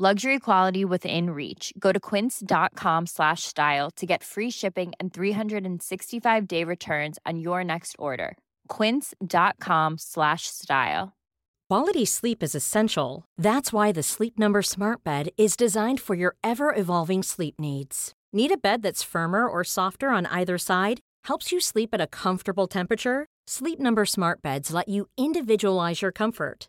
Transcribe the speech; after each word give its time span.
Luxury 0.00 0.38
quality 0.38 0.84
within 0.84 1.30
reach. 1.30 1.72
Go 1.76 1.90
to 1.90 1.98
quince.com 1.98 3.06
slash 3.06 3.42
style 3.42 3.90
to 3.96 4.06
get 4.06 4.22
free 4.22 4.48
shipping 4.48 4.92
and 5.00 5.12
365 5.12 6.46
day 6.46 6.62
returns 6.62 7.18
on 7.26 7.40
your 7.40 7.64
next 7.64 7.96
order. 7.98 8.38
Quince.com 8.68 9.98
slash 9.98 10.42
style. 10.46 11.16
Quality 11.68 12.04
sleep 12.04 12.44
is 12.44 12.54
essential. 12.54 13.24
That's 13.36 13.72
why 13.72 13.90
the 13.90 14.04
Sleep 14.04 14.38
Number 14.38 14.62
Smart 14.62 15.02
Bed 15.02 15.30
is 15.36 15.56
designed 15.56 16.00
for 16.00 16.14
your 16.14 16.36
ever 16.44 16.72
evolving 16.72 17.24
sleep 17.24 17.56
needs. 17.58 18.12
Need 18.32 18.52
a 18.52 18.56
bed 18.56 18.82
that's 18.82 19.02
firmer 19.02 19.48
or 19.48 19.64
softer 19.64 20.10
on 20.10 20.26
either 20.26 20.58
side? 20.58 21.00
Helps 21.24 21.50
you 21.50 21.60
sleep 21.60 21.90
at 21.92 22.00
a 22.00 22.06
comfortable 22.06 22.68
temperature? 22.68 23.26
Sleep 23.48 23.80
Number 23.80 24.06
Smart 24.06 24.42
Beds 24.42 24.72
let 24.72 24.88
you 24.88 25.08
individualize 25.16 26.02
your 26.02 26.12
comfort 26.12 26.68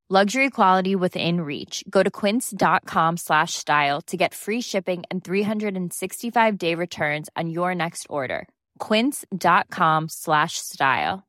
Luxury 0.13 0.49
quality 0.49 0.93
within 0.93 1.39
reach. 1.39 1.85
Go 1.89 2.03
to 2.03 2.11
quince.com 2.11 3.15
slash 3.15 3.53
style 3.53 4.01
to 4.07 4.17
get 4.17 4.33
free 4.33 4.59
shipping 4.59 5.03
and 5.09 5.23
365 5.23 6.57
day 6.57 6.75
returns 6.75 7.29
on 7.37 7.49
your 7.49 7.73
next 7.73 8.07
order. 8.09 8.49
Quince.com 8.77 10.09
slash 10.09 10.57
style. 10.57 11.23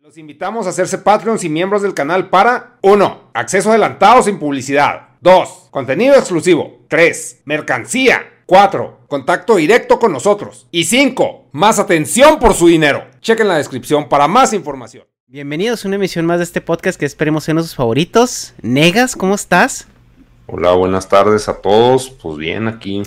Los 0.00 0.16
invitamos 0.16 0.68
a 0.68 0.70
hacerse 0.70 0.98
Patreons 0.98 1.42
y 1.42 1.48
miembros 1.48 1.82
del 1.82 1.92
canal 1.92 2.30
para 2.30 2.78
1. 2.82 3.30
Acceso 3.34 3.70
adelantado 3.70 4.22
sin 4.22 4.38
publicidad. 4.38 5.08
2. 5.22 5.70
Contenido 5.72 6.14
exclusivo. 6.14 6.84
3. 6.86 7.42
Mercancía. 7.46 8.44
4. 8.46 9.06
Contacto 9.08 9.56
directo 9.56 9.98
con 9.98 10.12
nosotros. 10.12 10.68
Y 10.70 10.84
5. 10.84 11.48
Más 11.50 11.80
atención 11.80 12.38
por 12.38 12.54
su 12.54 12.68
dinero. 12.68 13.08
Chequen 13.20 13.48
la 13.48 13.56
descripción 13.56 14.08
para 14.08 14.28
más 14.28 14.52
información. 14.52 15.04
Bienvenidos 15.28 15.84
a 15.84 15.88
una 15.88 15.96
emisión 15.96 16.24
más 16.24 16.38
de 16.38 16.44
este 16.44 16.60
podcast 16.60 16.96
que 16.96 17.04
esperemos 17.04 17.42
sean 17.42 17.60
sus 17.60 17.74
favoritos. 17.74 18.54
Negas, 18.62 19.16
¿cómo 19.16 19.34
estás? 19.34 19.88
Hola, 20.46 20.70
buenas 20.74 21.08
tardes 21.08 21.48
a 21.48 21.60
todos. 21.60 22.10
Pues 22.10 22.38
bien, 22.38 22.68
aquí. 22.68 23.02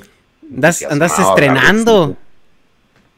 Andas, 0.54 0.84
andas 0.84 1.18
estrenando. 1.18 2.18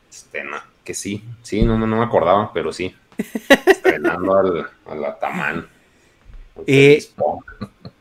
Estrena, 0.07 0.63
que 0.83 0.93
sí, 0.93 1.23
sí, 1.41 1.63
no, 1.63 1.79
no, 1.79 1.87
me 1.87 2.03
acordaba, 2.03 2.53
pero 2.53 2.71
sí. 2.71 2.95
estrenando 3.65 4.37
al, 4.37 4.67
al 4.85 5.05
Ataman. 5.05 5.67
Eh, 6.67 7.03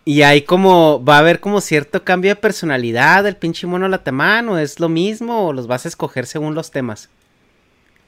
y 0.04 0.20
hay 0.20 0.42
como, 0.42 1.02
va 1.02 1.16
a 1.16 1.20
haber 1.20 1.40
como 1.40 1.62
cierto 1.62 2.04
cambio 2.04 2.32
de 2.32 2.36
personalidad 2.36 3.24
del 3.24 3.38
pinche 3.38 3.66
mono 3.66 3.88
Latamán, 3.88 4.50
o 4.50 4.58
es 4.58 4.78
lo 4.80 4.90
mismo, 4.90 5.46
o 5.46 5.52
los 5.54 5.66
vas 5.66 5.86
a 5.86 5.88
escoger 5.88 6.26
según 6.26 6.54
los 6.54 6.70
temas. 6.70 7.08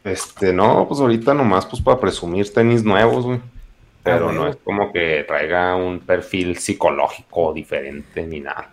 Este, 0.05 0.53
no, 0.53 0.87
pues 0.89 1.01
ahorita 1.01 1.33
nomás 1.35 1.67
pues 1.67 1.81
para 1.83 2.01
presumir 2.01 2.53
tenis 2.53 2.83
nuevos, 2.85 3.25
güey. 3.25 3.41
Pero 4.03 4.29
Ah, 4.29 4.33
no 4.33 4.41
bueno. 4.41 4.49
es 4.49 4.57
como 4.65 4.93
que 4.93 5.25
traiga 5.29 5.77
un 5.77 6.01
perfil 6.01 6.57
psicológico 6.59 7.53
diferente 7.53 8.27
ni 8.27 8.41
nada. 8.41 8.71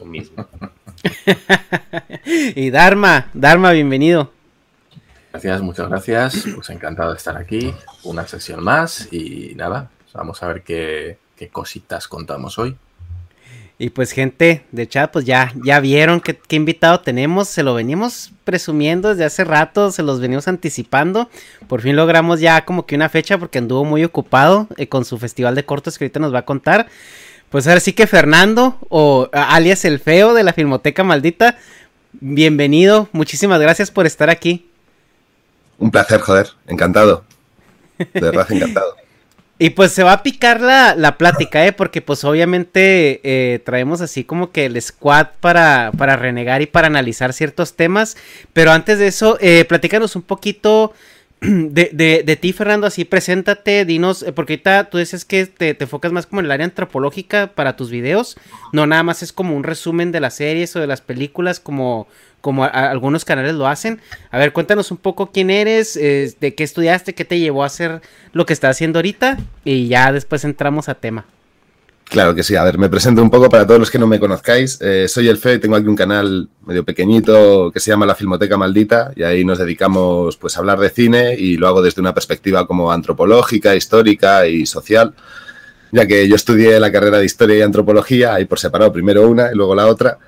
Lo 0.00 0.04
mismo. 0.04 0.46
y 2.26 2.70
Dharma, 2.70 3.30
Dharma, 3.34 3.70
bienvenido. 3.72 4.32
Gracias, 5.30 5.60
muchas 5.62 5.88
gracias. 5.88 6.44
Pues 6.54 6.70
encantado 6.70 7.10
de 7.12 7.16
estar 7.16 7.36
aquí. 7.36 7.72
Una 8.02 8.26
sesión 8.26 8.62
más 8.62 9.12
y 9.12 9.52
nada, 9.56 9.90
vamos 10.12 10.42
a 10.42 10.48
ver 10.48 10.62
qué, 10.62 11.18
qué 11.36 11.48
cositas 11.48 12.08
contamos 12.08 12.58
hoy. 12.58 12.76
Y 13.84 13.90
pues 13.90 14.12
gente 14.12 14.64
de 14.72 14.88
chat, 14.88 15.12
pues 15.12 15.26
ya, 15.26 15.52
ya 15.62 15.78
vieron 15.78 16.22
qué, 16.22 16.38
qué 16.38 16.56
invitado 16.56 17.00
tenemos, 17.00 17.48
se 17.48 17.62
lo 17.62 17.74
venimos 17.74 18.32
presumiendo 18.44 19.10
desde 19.10 19.26
hace 19.26 19.44
rato, 19.44 19.92
se 19.92 20.02
los 20.02 20.20
venimos 20.20 20.48
anticipando, 20.48 21.28
por 21.68 21.82
fin 21.82 21.94
logramos 21.94 22.40
ya 22.40 22.64
como 22.64 22.86
que 22.86 22.94
una 22.94 23.10
fecha 23.10 23.36
porque 23.36 23.58
anduvo 23.58 23.84
muy 23.84 24.02
ocupado 24.02 24.68
eh, 24.78 24.88
con 24.88 25.04
su 25.04 25.18
festival 25.18 25.54
de 25.54 25.66
cortos 25.66 25.98
que 25.98 26.06
ahorita 26.06 26.18
nos 26.18 26.32
va 26.32 26.38
a 26.38 26.44
contar. 26.46 26.86
Pues 27.50 27.66
ahora 27.66 27.78
sí 27.78 27.92
que 27.92 28.06
Fernando, 28.06 28.78
o 28.88 29.28
alias 29.34 29.84
el 29.84 29.98
feo 29.98 30.32
de 30.32 30.44
la 30.44 30.54
Filmoteca 30.54 31.04
Maldita, 31.04 31.58
bienvenido, 32.12 33.10
muchísimas 33.12 33.60
gracias 33.60 33.90
por 33.90 34.06
estar 34.06 34.30
aquí. 34.30 34.66
Un 35.76 35.90
placer, 35.90 36.22
joder, 36.22 36.48
encantado. 36.68 37.26
De 37.98 38.18
verdad, 38.18 38.50
encantado. 38.50 38.96
Y 39.56 39.70
pues 39.70 39.92
se 39.92 40.02
va 40.02 40.12
a 40.14 40.22
picar 40.24 40.60
la, 40.60 40.96
la 40.96 41.16
plática, 41.16 41.64
¿eh? 41.64 41.72
Porque 41.72 42.02
pues 42.02 42.24
obviamente 42.24 43.20
eh, 43.22 43.60
traemos 43.60 44.00
así 44.00 44.24
como 44.24 44.50
que 44.50 44.66
el 44.66 44.80
squad 44.82 45.28
para, 45.40 45.92
para 45.96 46.16
renegar 46.16 46.60
y 46.60 46.66
para 46.66 46.88
analizar 46.88 47.32
ciertos 47.32 47.74
temas. 47.74 48.16
Pero 48.52 48.72
antes 48.72 48.98
de 48.98 49.06
eso, 49.06 49.38
eh, 49.40 49.64
platícanos 49.68 50.16
un 50.16 50.22
poquito 50.22 50.92
de, 51.70 51.90
de, 51.92 52.22
de 52.24 52.36
ti, 52.36 52.52
Fernando. 52.52 52.86
Así, 52.86 53.04
preséntate, 53.04 53.84
dinos, 53.84 54.22
eh, 54.22 54.32
porque 54.32 54.54
ahorita 54.54 54.90
tú 54.90 54.98
dices 54.98 55.24
que 55.24 55.46
te, 55.46 55.74
te 55.74 55.84
enfocas 55.84 56.12
más 56.12 56.26
como 56.26 56.40
en 56.40 56.46
el 56.46 56.52
área 56.52 56.64
antropológica 56.64 57.52
para 57.54 57.76
tus 57.76 57.90
videos. 57.90 58.36
No, 58.72 58.86
nada 58.86 59.02
más 59.02 59.22
es 59.22 59.32
como 59.32 59.56
un 59.56 59.64
resumen 59.64 60.12
de 60.12 60.20
las 60.20 60.34
series 60.34 60.74
o 60.76 60.80
de 60.80 60.86
las 60.86 61.00
películas 61.00 61.60
como, 61.60 62.06
como 62.40 62.64
algunos 62.64 63.24
canales 63.24 63.54
lo 63.54 63.66
hacen. 63.66 64.00
A 64.30 64.38
ver, 64.38 64.52
cuéntanos 64.52 64.90
un 64.90 64.98
poco 64.98 65.32
quién 65.32 65.50
eres, 65.50 65.96
eh, 65.96 66.34
de 66.40 66.54
qué 66.54 66.64
estudiaste, 66.64 67.14
qué 67.14 67.24
te 67.24 67.38
llevó 67.38 67.62
a 67.62 67.66
hacer 67.66 68.00
lo 68.32 68.46
que 68.46 68.52
estás 68.52 68.72
haciendo 68.76 68.98
ahorita 68.98 69.38
y 69.64 69.88
ya 69.88 70.12
después 70.12 70.44
entramos 70.44 70.88
a 70.88 70.94
tema. 70.94 71.26
Claro 72.04 72.34
que 72.34 72.42
sí. 72.42 72.54
A 72.54 72.64
ver, 72.64 72.78
me 72.78 72.88
presento 72.88 73.22
un 73.22 73.30
poco 73.30 73.48
para 73.48 73.66
todos 73.66 73.80
los 73.80 73.90
que 73.90 73.98
no 73.98 74.06
me 74.06 74.20
conozcáis. 74.20 74.78
Eh, 74.80 75.06
soy 75.08 75.28
el 75.28 75.38
Feo 75.38 75.54
y 75.54 75.58
tengo 75.58 75.76
aquí 75.76 75.86
un 75.86 75.96
canal 75.96 76.48
medio 76.66 76.84
pequeñito 76.84 77.70
que 77.72 77.80
se 77.80 77.90
llama 77.90 78.06
La 78.06 78.14
Filmoteca 78.14 78.56
Maldita 78.56 79.12
y 79.16 79.22
ahí 79.22 79.44
nos 79.44 79.58
dedicamos 79.58 80.36
pues 80.36 80.56
a 80.56 80.60
hablar 80.60 80.78
de 80.78 80.90
cine 80.90 81.34
y 81.34 81.56
lo 81.56 81.66
hago 81.66 81.82
desde 81.82 82.00
una 82.00 82.14
perspectiva 82.14 82.66
como 82.66 82.92
antropológica, 82.92 83.74
histórica 83.74 84.46
y 84.46 84.66
social. 84.66 85.14
Ya 85.92 86.06
que 86.06 86.28
yo 86.28 86.36
estudié 86.36 86.78
la 86.78 86.92
carrera 86.92 87.18
de 87.18 87.24
historia 87.24 87.58
y 87.58 87.62
antropología, 87.62 88.34
ahí 88.34 88.44
por 88.44 88.58
separado, 88.58 88.92
primero 88.92 89.28
una 89.28 89.50
y 89.52 89.54
luego 89.54 89.74
la 89.74 89.86
otra. 89.86 90.18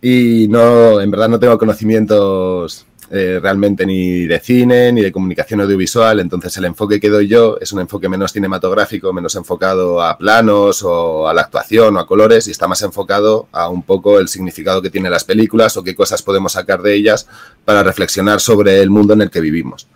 Y 0.00 0.46
no, 0.48 1.00
en 1.00 1.10
verdad 1.10 1.28
no 1.28 1.38
tengo 1.38 1.58
conocimientos 1.58 2.86
eh, 3.16 3.38
realmente 3.40 3.86
ni 3.86 4.26
de 4.26 4.40
cine 4.40 4.90
ni 4.90 5.00
de 5.00 5.12
comunicación 5.12 5.60
audiovisual, 5.60 6.18
entonces 6.18 6.56
el 6.56 6.64
enfoque 6.64 6.98
que 6.98 7.08
doy 7.08 7.28
yo 7.28 7.56
es 7.60 7.70
un 7.72 7.78
enfoque 7.78 8.08
menos 8.08 8.32
cinematográfico, 8.32 9.12
menos 9.12 9.36
enfocado 9.36 10.02
a 10.02 10.18
planos 10.18 10.82
o 10.82 11.28
a 11.28 11.32
la 11.32 11.42
actuación 11.42 11.96
o 11.96 12.00
a 12.00 12.08
colores 12.08 12.48
y 12.48 12.50
está 12.50 12.66
más 12.66 12.82
enfocado 12.82 13.46
a 13.52 13.68
un 13.68 13.84
poco 13.84 14.18
el 14.18 14.26
significado 14.26 14.82
que 14.82 14.90
tienen 14.90 15.12
las 15.12 15.22
películas 15.22 15.76
o 15.76 15.84
qué 15.84 15.94
cosas 15.94 16.22
podemos 16.22 16.54
sacar 16.54 16.82
de 16.82 16.92
ellas 16.92 17.28
para 17.64 17.84
reflexionar 17.84 18.40
sobre 18.40 18.80
el 18.80 18.90
mundo 18.90 19.14
en 19.14 19.22
el 19.22 19.30
que 19.30 19.40
vivimos 19.40 19.86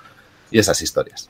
y 0.53 0.61
esas 0.61 0.81
historias. 0.81 1.29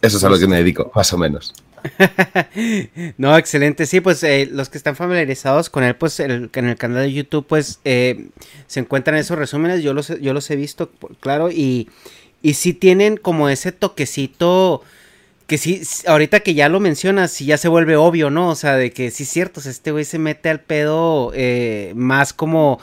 Eso 0.00 0.16
es 0.16 0.22
a 0.22 0.28
lo 0.28 0.38
que 0.38 0.46
me 0.46 0.58
dedico, 0.58 0.92
más 0.94 1.12
o 1.12 1.18
menos. 1.18 1.52
no, 3.18 3.36
excelente. 3.36 3.86
Sí, 3.86 4.00
pues 4.00 4.22
eh, 4.22 4.48
los 4.50 4.68
que 4.68 4.78
están 4.78 4.96
familiarizados 4.96 5.70
con 5.70 5.84
él, 5.84 5.96
pues 5.96 6.20
en 6.20 6.30
el 6.30 6.76
canal 6.76 7.02
de 7.02 7.12
YouTube, 7.12 7.46
pues 7.46 7.80
eh, 7.84 8.28
se 8.66 8.80
encuentran 8.80 9.16
esos 9.16 9.38
resúmenes. 9.38 9.82
Yo 9.82 9.94
los, 9.94 10.08
yo 10.20 10.32
los 10.32 10.50
he 10.50 10.56
visto, 10.56 10.90
claro, 11.20 11.50
y, 11.50 11.88
y 12.42 12.54
sí 12.54 12.72
tienen 12.72 13.16
como 13.16 13.48
ese 13.48 13.72
toquecito 13.72 14.82
que 15.46 15.58
sí, 15.58 15.82
ahorita 16.06 16.40
que 16.40 16.54
ya 16.54 16.68
lo 16.68 16.78
mencionas, 16.78 17.32
sí 17.32 17.44
ya 17.44 17.58
se 17.58 17.66
vuelve 17.66 17.96
obvio, 17.96 18.30
¿no? 18.30 18.50
O 18.50 18.54
sea, 18.54 18.76
de 18.76 18.92
que 18.92 19.10
sí 19.10 19.24
es 19.24 19.30
cierto, 19.30 19.58
este 19.58 19.90
güey 19.90 20.04
se 20.04 20.20
mete 20.20 20.48
al 20.48 20.60
pedo 20.60 21.32
eh, 21.34 21.92
más 21.96 22.32
como 22.32 22.78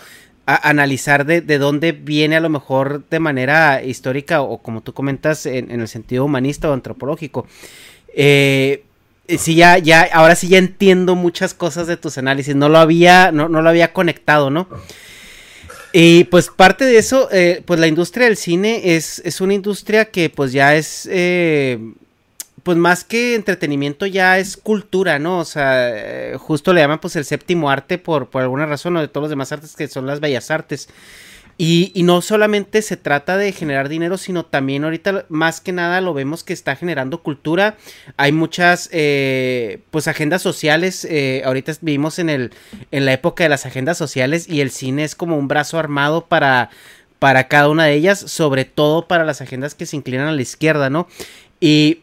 a 0.46 0.70
analizar 0.70 1.26
de, 1.26 1.40
de, 1.40 1.60
dónde 1.60 1.94
viene 1.94 2.36
a 2.36 2.42
lo 2.42 2.50
mejor 2.50 3.08
de 3.10 3.20
manera 3.20 3.84
histórica 3.84 4.42
o 4.42 4.58
como 4.58 4.82
tú 4.82 4.94
comentas 4.94 5.46
en, 5.46 5.72
en 5.72 5.80
el 5.80 5.88
sentido 5.88 6.26
humanista 6.26 6.70
o 6.70 6.74
antropológico. 6.74 7.48
Eh, 8.14 8.84
sí, 9.38 9.56
ya, 9.56 9.78
ya, 9.78 10.08
ahora 10.14 10.36
sí 10.36 10.48
ya 10.48 10.58
entiendo 10.58 11.16
muchas 11.16 11.54
cosas 11.54 11.88
de 11.88 11.98
tus 11.98 12.18
análisis, 12.18 12.56
no 12.56 12.70
lo 12.70 12.78
había, 12.78 13.32
no, 13.32 13.50
no 13.50 13.62
lo 13.62 13.70
había 13.70 13.94
conectado, 13.94 14.50
¿no? 14.50 14.68
Y 15.94 16.26
pues 16.26 16.50
parte 16.50 16.86
de 16.86 16.98
eso, 16.98 17.30
eh, 17.32 17.64
pues 17.66 17.80
la 17.80 17.88
industria 17.88 18.28
del 18.28 18.38
cine 18.38 18.96
es, 18.96 19.20
es, 19.26 19.42
una 19.42 19.54
industria 19.54 20.06
que 20.06 20.30
pues 20.30 20.52
ya 20.52 20.76
es, 20.76 21.08
eh, 21.12 21.80
pues 22.64 22.78
más 22.78 23.04
que 23.04 23.36
entretenimiento 23.36 24.06
ya 24.06 24.38
es 24.38 24.58
cultura, 24.58 25.20
¿no? 25.20 25.40
O 25.40 25.46
sea, 25.46 25.90
eh, 26.34 26.38
justo 26.38 26.74
le 26.74 26.82
llaman 26.82 27.00
pues 27.00 27.16
el 27.16 27.26
séptimo 27.26 27.70
arte 27.70 27.98
por, 27.98 28.30
por 28.30 28.42
alguna 28.42 28.66
razón 28.66 28.98
o 28.98 29.02
de 29.02 29.08
todos 29.08 29.24
los 29.24 29.30
demás 29.30 29.52
artes 29.52 29.76
que 29.76 29.88
son 29.88 30.06
las 30.06 30.20
bellas 30.20 30.52
artes. 30.52 30.90
Y, 31.60 31.92
no 32.04 32.22
solamente 32.22 32.84
se 32.84 32.98
trata 32.98 33.36
de 33.36 33.52
generar 33.52 33.90
dinero, 33.90 34.20
sino 34.20 34.46
también 34.46 34.84
ahorita 34.84 35.26
más 35.30 35.60
que 35.60 35.72
nada 35.72 36.02
lo 36.02 36.14
vemos 36.14 36.44
que 36.44 36.54
está 36.54 36.76
generando 36.76 37.24
cultura. 37.24 37.78
Hay 38.16 38.32
muchas 38.32 38.90
eh, 38.92 39.80
pues 39.90 40.08
agendas 40.08 40.44
sociales. 40.44 41.06
Eh, 41.10 41.42
ahorita 41.46 41.74
vivimos 41.82 42.20
en 42.20 42.30
el 42.30 42.52
en 42.92 43.06
la 43.06 43.14
época 43.14 43.44
de 43.44 43.50
las 43.50 43.66
agendas 43.66 43.98
sociales 43.98 44.48
y 44.48 44.62
el 44.62 44.70
cine 44.70 45.04
es 45.04 45.16
como 45.16 45.36
un 45.36 45.48
brazo 45.48 45.80
armado 45.80 46.26
para 46.26 46.70
para 47.18 47.48
cada 47.48 47.70
una 47.70 47.86
de 47.86 47.94
ellas, 47.94 48.20
sobre 48.20 48.66
todo 48.66 49.08
para 49.08 49.26
las 49.26 49.42
agendas 49.42 49.74
que 49.74 49.88
se 49.88 49.96
inclinan 49.96 50.28
a 50.28 50.34
la 50.34 50.42
izquierda, 50.42 50.92
¿no? 50.92 51.08
Y 51.60 52.02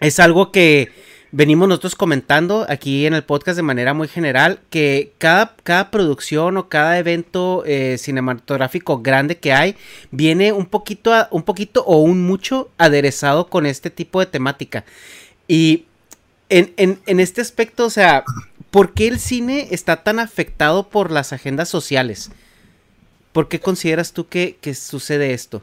es 0.00 0.18
algo 0.18 0.50
que 0.50 0.90
venimos 1.32 1.66
nosotros 1.66 1.96
comentando 1.96 2.66
aquí 2.68 3.06
en 3.06 3.14
el 3.14 3.24
podcast 3.24 3.56
de 3.56 3.62
manera 3.62 3.94
muy 3.94 4.06
general 4.06 4.60
que 4.70 5.14
cada, 5.16 5.56
cada 5.62 5.90
producción 5.90 6.58
o 6.58 6.68
cada 6.68 6.98
evento 6.98 7.64
eh, 7.66 7.96
cinematográfico 7.98 9.00
grande 9.00 9.38
que 9.38 9.52
hay 9.52 9.74
viene 10.10 10.52
un 10.52 10.66
poquito, 10.66 11.12
a, 11.12 11.28
un 11.30 11.42
poquito 11.42 11.82
o 11.84 11.96
un 11.96 12.22
mucho 12.22 12.70
aderezado 12.78 13.48
con 13.48 13.66
este 13.66 13.90
tipo 13.90 14.20
de 14.20 14.26
temática. 14.26 14.84
Y 15.48 15.86
en, 16.50 16.74
en, 16.76 17.20
este 17.20 17.40
aspecto, 17.40 17.86
o 17.86 17.90
sea, 17.90 18.24
¿por 18.70 18.92
qué 18.92 19.08
el 19.08 19.18
cine 19.18 19.68
está 19.70 20.02
tan 20.04 20.18
afectado 20.18 20.90
por 20.90 21.10
las 21.10 21.32
agendas 21.32 21.70
sociales? 21.70 22.30
¿Por 23.32 23.48
qué 23.48 23.58
consideras 23.58 24.12
tú 24.12 24.28
que, 24.28 24.58
que 24.60 24.74
sucede 24.74 25.32
esto? 25.32 25.62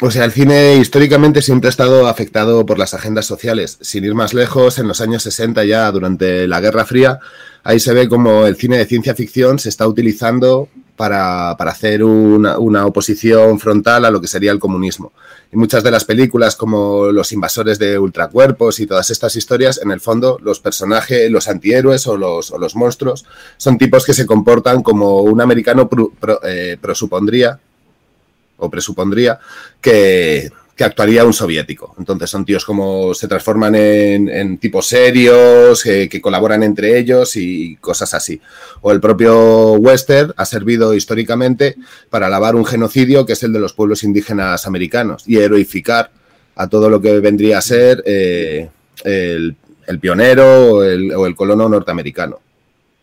O 0.00 0.10
sea, 0.10 0.24
el 0.24 0.32
cine 0.32 0.76
históricamente 0.76 1.40
siempre 1.40 1.68
ha 1.68 1.70
estado 1.70 2.08
afectado 2.08 2.66
por 2.66 2.78
las 2.80 2.94
agendas 2.94 3.26
sociales. 3.26 3.78
Sin 3.80 4.04
ir 4.04 4.14
más 4.14 4.34
lejos, 4.34 4.78
en 4.80 4.88
los 4.88 5.00
años 5.00 5.22
60 5.22 5.64
ya, 5.64 5.90
durante 5.92 6.48
la 6.48 6.60
Guerra 6.60 6.84
Fría, 6.84 7.20
ahí 7.62 7.78
se 7.78 7.94
ve 7.94 8.08
como 8.08 8.44
el 8.46 8.56
cine 8.56 8.76
de 8.76 8.86
ciencia 8.86 9.14
ficción 9.14 9.60
se 9.60 9.68
está 9.68 9.86
utilizando 9.86 10.68
para, 10.96 11.56
para 11.56 11.70
hacer 11.70 12.02
una, 12.02 12.58
una, 12.58 12.86
oposición 12.86 13.60
frontal 13.60 14.04
a 14.04 14.10
lo 14.10 14.20
que 14.20 14.26
sería 14.26 14.50
el 14.50 14.58
comunismo. 14.58 15.12
Y 15.52 15.56
muchas 15.56 15.84
de 15.84 15.92
las 15.92 16.04
películas, 16.04 16.56
como 16.56 17.12
Los 17.12 17.30
invasores 17.30 17.78
de 17.78 17.96
ultracuerpos 17.96 18.80
y 18.80 18.86
todas 18.86 19.10
estas 19.10 19.36
historias, 19.36 19.80
en 19.80 19.92
el 19.92 20.00
fondo, 20.00 20.38
los 20.42 20.58
personajes, 20.58 21.30
los 21.30 21.46
antihéroes 21.46 22.08
o 22.08 22.16
los, 22.16 22.50
o 22.50 22.58
los 22.58 22.74
monstruos, 22.74 23.24
son 23.56 23.78
tipos 23.78 24.04
que 24.04 24.14
se 24.14 24.26
comportan 24.26 24.82
como 24.82 25.22
un 25.22 25.40
americano 25.40 25.88
pro, 25.88 26.10
pro, 26.18 26.40
eh, 26.44 26.78
prosupondría 26.80 27.60
o 28.56 28.70
presupondría 28.70 29.38
que, 29.80 30.50
que, 30.76 30.84
actuaría 30.84 31.24
un 31.24 31.32
soviético. 31.32 31.94
Entonces 31.98 32.30
son 32.30 32.44
tíos 32.44 32.64
como 32.64 33.14
se 33.14 33.28
transforman 33.28 33.74
en, 33.74 34.58
tipos 34.58 34.86
serios, 34.86 35.82
que, 35.82 36.08
que, 36.08 36.20
colaboran 36.20 36.62
entre 36.62 36.98
ellos 36.98 37.36
y 37.36 37.76
cosas 37.76 38.14
así. 38.14 38.40
O 38.80 38.92
el 38.92 39.00
propio 39.00 39.72
western 39.74 40.32
ha 40.36 40.44
servido 40.44 40.94
históricamente 40.94 41.76
para 42.10 42.26
alabar 42.26 42.54
un 42.54 42.64
genocidio 42.64 43.26
que 43.26 43.34
es 43.34 43.42
el 43.42 43.52
de 43.52 43.60
los 43.60 43.72
pueblos 43.72 44.04
indígenas 44.04 44.66
americanos 44.66 45.24
y 45.26 45.36
heroificar 45.36 46.10
a 46.56 46.68
todo 46.68 46.88
lo 46.88 47.00
que 47.00 47.18
vendría 47.20 47.58
a 47.58 47.62
ser 47.62 48.02
eh, 48.06 48.68
el, 49.02 49.56
el, 49.86 49.98
pionero 49.98 50.76
o 50.76 50.82
el, 50.84 51.12
o 51.12 51.26
el 51.26 51.34
colono 51.34 51.68
norteamericano 51.68 52.43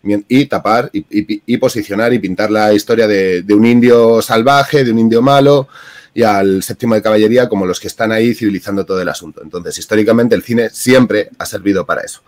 y 0.03 0.45
tapar 0.45 0.89
y, 0.93 1.57
posicionar 1.57 2.13
y 2.13 2.19
pintar 2.19 2.49
la 2.49 2.73
historia 2.73 3.07
de, 3.07 3.43
de, 3.43 3.53
un 3.53 3.65
indio 3.65 4.21
salvaje, 4.21 4.83
de 4.83 4.91
un 4.91 4.99
indio 4.99 5.21
malo 5.21 5.67
y 6.13 6.23
al 6.23 6.63
séptimo 6.63 6.95
de 6.95 7.01
caballería 7.01 7.47
como 7.47 7.65
los 7.65 7.79
que 7.79 7.87
están 7.87 8.11
ahí 8.11 8.33
civilizando 8.33 8.85
todo 8.85 9.01
el 9.01 9.09
asunto. 9.09 9.41
Entonces, 9.43 9.77
históricamente 9.77 10.35
el 10.35 10.43
cine 10.43 10.69
siempre 10.71 11.29
ha 11.37 11.45
servido 11.45 11.85
para 11.85 12.01
eso. 12.01 12.21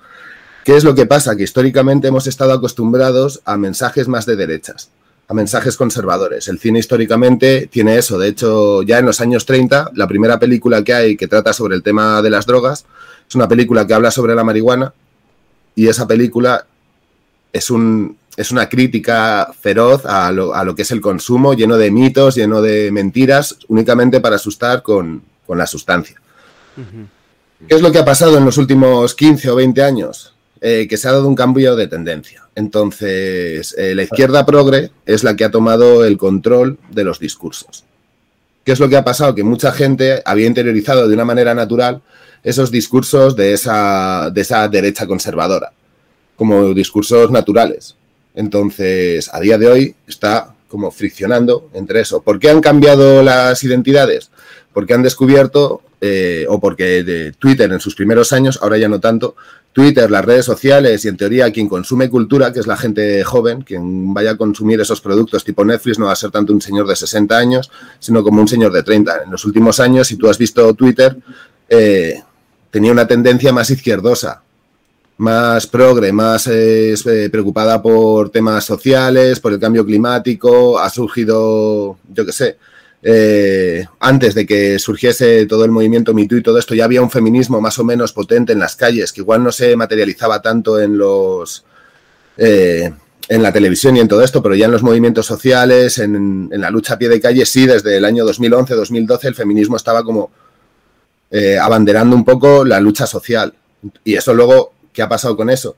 ¿Qué 0.63 0.77
es 0.77 0.83
lo 0.83 0.95
que 0.95 1.05
pasa? 1.05 1.35
Que 1.35 1.43
históricamente 1.43 2.07
hemos 2.07 2.25
estado 2.27 2.53
acostumbrados 2.53 3.41
a 3.43 3.57
mensajes 3.57 4.07
más 4.07 4.25
de 4.25 4.37
derechas, 4.37 4.89
a 5.27 5.33
mensajes 5.33 5.75
conservadores. 5.75 6.47
El 6.47 6.59
cine 6.59 6.79
históricamente 6.79 7.67
tiene 7.69 7.97
eso. 7.97 8.17
De 8.17 8.29
hecho, 8.29 8.81
ya 8.83 8.99
en 8.99 9.05
los 9.05 9.19
años 9.19 9.45
30, 9.45 9.91
la 9.93 10.07
primera 10.07 10.39
película 10.39 10.83
que 10.83 10.93
hay 10.93 11.17
que 11.17 11.27
trata 11.27 11.51
sobre 11.51 11.75
el 11.75 11.83
tema 11.83 12.21
de 12.21 12.29
las 12.29 12.45
drogas 12.45 12.85
es 13.27 13.35
una 13.35 13.49
película 13.49 13.85
que 13.85 13.93
habla 13.93 14.11
sobre 14.11 14.35
la 14.35 14.45
marihuana 14.45 14.93
y 15.75 15.87
esa 15.87 16.07
película 16.07 16.65
es, 17.53 17.69
un, 17.69 18.17
es 18.35 18.51
una 18.51 18.67
crítica 18.67 19.49
feroz 19.61 20.05
a 20.05 20.31
lo, 20.31 20.53
a 20.53 20.65
lo, 20.65 20.75
que 20.75 20.81
es 20.81 20.91
el 20.91 20.99
consumo, 20.99 21.53
lleno 21.53 21.77
de 21.77 21.91
mitos, 21.91 22.35
lleno 22.35 22.61
de 22.61 22.91
mentiras, 22.91 23.57
únicamente 23.67 24.19
para 24.19 24.35
asustar 24.35 24.81
con, 24.81 25.21
con 25.45 25.57
la 25.57 25.67
sustancia. 25.67 26.19
Uh 26.75 26.81
-huh. 26.81 27.07
¿Qué 27.67 27.75
es 27.75 27.81
lo 27.81 27.91
que 27.91 27.99
ha 27.99 28.05
pasado 28.05 28.37
en 28.37 28.43
los 28.43 28.57
últimos 28.57 29.15
15 29.15 29.51
o 29.51 29.55
20 29.55 29.83
años? 29.83 30.33
Eh, 30.59 30.87
que 30.89 30.97
se 30.97 31.07
ha 31.07 31.11
dado 31.11 31.27
un 31.27 31.35
cambio 31.35 31.75
de 31.75 31.87
tendencia. 31.87 32.43
Entonces, 32.55 33.75
eh, 33.77 33.93
la 33.95 34.03
izquierda 34.03 34.45
progre 34.45 34.91
es 35.05 35.23
la 35.23 35.35
que 35.35 35.43
ha 35.43 35.51
tomado 35.51 36.05
el 36.05 36.17
control 36.17 36.77
de 36.89 37.03
los 37.03 37.19
discursos. 37.19 37.83
¿Qué 38.63 38.71
es 38.71 38.79
lo 38.79 38.87
que 38.87 38.95
ha 38.95 39.03
pasado? 39.03 39.35
Que 39.35 39.43
mucha 39.43 39.73
gente 39.73 40.21
había 40.23 40.47
interiorizado 40.47 41.07
de 41.07 41.13
una 41.13 41.25
manera 41.25 41.53
natural 41.53 42.01
esos 42.43 42.71
discursos 42.71 43.35
de 43.35 43.51
esa, 43.51 44.29
de 44.33 44.39
esa 44.39 44.67
derecha 44.69 45.05
conservadora 45.05 45.73
como 46.35 46.73
discursos 46.73 47.31
naturales. 47.31 47.95
Entonces, 48.35 49.29
a 49.33 49.39
día 49.39 49.57
de 49.57 49.67
hoy 49.67 49.95
está 50.07 50.53
como 50.67 50.89
friccionando 50.91 51.69
entre 51.73 52.01
eso. 52.01 52.21
¿Por 52.21 52.39
qué 52.39 52.49
han 52.49 52.61
cambiado 52.61 53.21
las 53.21 53.63
identidades? 53.63 54.31
Porque 54.73 54.95
han 54.95 55.03
descubierto, 55.03 55.81
eh, 56.01 56.45
o 56.49 56.59
porque 56.59 57.03
de 57.03 57.31
Twitter 57.33 57.71
en 57.71 57.79
sus 57.79 57.95
primeros 57.95 58.33
años, 58.33 58.59
ahora 58.61 58.77
ya 58.77 58.89
no 58.89 58.99
tanto, 58.99 59.35
Twitter, 59.71 60.09
las 60.09 60.23
redes 60.25 60.45
sociales 60.45 61.03
y 61.05 61.07
en 61.07 61.17
teoría 61.17 61.51
quien 61.51 61.67
consume 61.67 62.09
cultura, 62.09 62.53
que 62.53 62.59
es 62.59 62.67
la 62.67 62.77
gente 62.77 63.23
joven, 63.23 63.61
quien 63.61 64.13
vaya 64.13 64.31
a 64.31 64.37
consumir 64.37 64.79
esos 64.81 65.01
productos 65.01 65.43
tipo 65.43 65.65
Netflix, 65.65 65.97
no 65.97 66.05
va 66.05 66.13
a 66.13 66.15
ser 66.15 66.31
tanto 66.31 66.53
un 66.53 66.61
señor 66.61 66.87
de 66.87 66.95
60 66.95 67.37
años, 67.37 67.71
sino 67.99 68.23
como 68.23 68.41
un 68.41 68.47
señor 68.47 68.71
de 68.71 68.83
30. 68.83 69.23
En 69.25 69.31
los 69.31 69.45
últimos 69.45 69.79
años, 69.79 70.07
si 70.07 70.15
tú 70.15 70.29
has 70.29 70.37
visto 70.37 70.73
Twitter, 70.75 71.17
eh, 71.69 72.21
tenía 72.69 72.91
una 72.91 73.07
tendencia 73.07 73.51
más 73.51 73.69
izquierdosa, 73.71 74.43
más 75.17 75.67
progre, 75.67 76.11
más 76.11 76.47
eh, 76.47 76.95
preocupada 77.31 77.81
por 77.81 78.29
temas 78.29 78.65
sociales, 78.65 79.39
por 79.39 79.53
el 79.53 79.59
cambio 79.59 79.85
climático, 79.85 80.79
ha 80.79 80.89
surgido, 80.89 81.97
yo 82.13 82.25
qué 82.25 82.31
sé, 82.31 82.57
eh, 83.01 83.85
antes 83.99 84.33
de 84.33 84.45
que 84.45 84.79
surgiese 84.79 85.45
todo 85.45 85.65
el 85.65 85.71
movimiento 85.71 86.13
MeToo 86.13 86.37
y 86.37 86.43
todo 86.43 86.57
esto, 86.57 86.73
ya 86.73 86.85
había 86.85 87.01
un 87.01 87.11
feminismo 87.11 87.61
más 87.61 87.77
o 87.79 87.83
menos 87.83 88.13
potente 88.13 88.53
en 88.53 88.59
las 88.59 88.75
calles, 88.75 89.11
que 89.11 89.21
igual 89.21 89.43
no 89.43 89.51
se 89.51 89.75
materializaba 89.75 90.41
tanto 90.41 90.79
en 90.79 90.97
los... 90.97 91.65
Eh, 92.37 92.91
en 93.29 93.41
la 93.41 93.53
televisión 93.53 93.95
y 93.95 94.01
en 94.01 94.09
todo 94.09 94.21
esto, 94.21 94.43
pero 94.43 94.53
ya 94.53 94.65
en 94.65 94.73
los 94.73 94.83
movimientos 94.83 95.25
sociales, 95.25 95.97
en, 95.97 96.49
en 96.51 96.59
la 96.59 96.69
lucha 96.69 96.95
a 96.95 96.97
pie 96.97 97.07
de 97.07 97.21
calle, 97.21 97.45
sí, 97.45 97.65
desde 97.65 97.95
el 97.95 98.03
año 98.03 98.25
2011-2012 98.25 99.23
el 99.23 99.35
feminismo 99.35 99.77
estaba 99.77 100.03
como 100.03 100.29
eh, 101.35 101.57
abanderando 101.57 102.15
un 102.15 102.23
poco 102.23 102.63
la 102.63 102.79
lucha 102.79 103.07
social. 103.07 103.51
Y 104.03 104.13
eso 104.13 104.35
luego 104.35 104.73
¿Qué 104.93 105.01
ha 105.01 105.09
pasado 105.09 105.35
con 105.35 105.49
eso? 105.49 105.75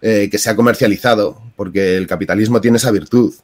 Eh, 0.00 0.28
que 0.30 0.38
se 0.38 0.48
ha 0.48 0.56
comercializado, 0.56 1.42
porque 1.56 1.96
el 1.96 2.06
capitalismo 2.06 2.60
tiene 2.60 2.76
esa 2.76 2.92
virtud, 2.92 3.34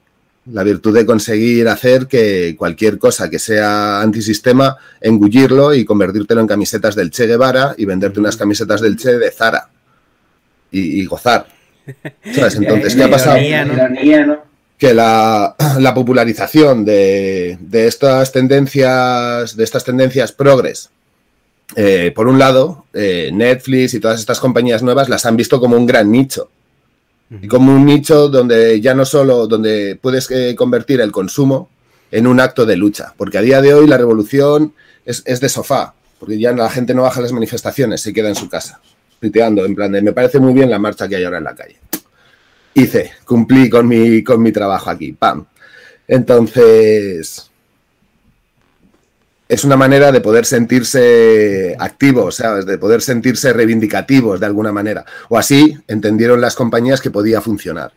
la 0.46 0.62
virtud 0.62 0.94
de 0.94 1.04
conseguir 1.04 1.68
hacer 1.68 2.06
que 2.06 2.54
cualquier 2.56 2.98
cosa 2.98 3.28
que 3.28 3.38
sea 3.38 4.00
antisistema, 4.00 4.76
engullirlo 5.00 5.74
y 5.74 5.84
convertírtelo 5.84 6.40
en 6.40 6.46
camisetas 6.46 6.94
del 6.94 7.10
Che 7.10 7.26
Guevara 7.26 7.74
y 7.76 7.86
venderte 7.86 8.20
unas 8.20 8.36
camisetas 8.36 8.80
del 8.80 8.96
Che 8.96 9.18
de 9.18 9.30
Zara 9.30 9.68
y, 10.70 11.00
y 11.00 11.06
gozar. 11.06 11.46
¿Sabes? 12.34 12.54
Entonces, 12.54 12.94
¿qué 12.94 13.02
ha 13.02 13.10
pasado? 13.10 13.36
Que 14.78 14.94
la, 14.94 15.56
la 15.80 15.94
popularización 15.94 16.84
de, 16.84 17.58
de, 17.60 17.86
estas 17.86 18.32
tendencias, 18.32 19.56
de 19.56 19.64
estas 19.64 19.84
tendencias 19.84 20.32
progres 20.32 20.90
eh, 21.76 22.12
por 22.14 22.28
un 22.28 22.38
lado, 22.38 22.84
eh, 22.92 23.30
Netflix 23.32 23.94
y 23.94 24.00
todas 24.00 24.20
estas 24.20 24.38
compañías 24.38 24.82
nuevas 24.82 25.08
las 25.08 25.26
han 25.26 25.36
visto 25.36 25.60
como 25.60 25.76
un 25.76 25.86
gran 25.86 26.10
nicho. 26.10 26.50
Y 27.40 27.48
como 27.48 27.74
un 27.74 27.84
nicho 27.84 28.28
donde 28.28 28.80
ya 28.80 28.94
no 28.94 29.04
solo, 29.04 29.48
donde 29.48 29.98
puedes 30.00 30.30
eh, 30.30 30.54
convertir 30.56 31.00
el 31.00 31.10
consumo 31.10 31.68
en 32.12 32.28
un 32.28 32.38
acto 32.38 32.64
de 32.64 32.76
lucha. 32.76 33.12
Porque 33.16 33.38
a 33.38 33.42
día 33.42 33.60
de 33.60 33.74
hoy 33.74 33.88
la 33.88 33.96
revolución 33.96 34.72
es, 35.04 35.24
de 35.24 35.48
sofá. 35.48 35.94
porque 36.20 36.38
ya 36.38 36.52
la 36.52 36.70
gente 36.70 36.94
no 36.94 37.02
baja 37.02 37.20
las 37.20 37.32
manifestaciones, 37.32 38.02
se 38.02 38.12
queda 38.12 38.28
en 38.28 38.36
su 38.36 38.48
casa, 38.48 38.80
tuiteando, 39.20 39.64
en 39.64 39.74
plan 39.74 39.90
de, 39.90 40.00
me 40.00 40.12
parece 40.12 40.38
muy 40.38 40.52
bien 40.52 40.70
la 40.70 40.78
marcha 40.78 41.08
que 41.08 41.16
hay 41.16 41.24
ahora 41.24 41.38
en 41.38 41.44
la 41.44 41.56
calle. 41.56 41.76
Hice, 42.74 43.12
cumplí 43.24 43.68
con 43.68 43.88
mi, 43.88 44.22
con 44.22 44.40
mi 44.40 44.52
trabajo 44.52 44.90
aquí, 44.90 45.12
pam. 45.12 45.44
Entonces, 46.06 47.50
es 49.48 49.64
una 49.64 49.76
manera 49.76 50.10
de 50.10 50.20
poder 50.20 50.46
sentirse 50.46 51.76
activos, 51.78 52.36
¿sabes? 52.36 52.64
De 52.66 52.78
poder 52.78 53.02
sentirse 53.02 53.52
reivindicativos 53.52 54.40
de 54.40 54.46
alguna 54.46 54.72
manera. 54.72 55.04
O 55.28 55.38
así 55.38 55.76
entendieron 55.86 56.40
las 56.40 56.54
compañías 56.54 57.00
que 57.00 57.10
podía 57.10 57.40
funcionar, 57.40 57.92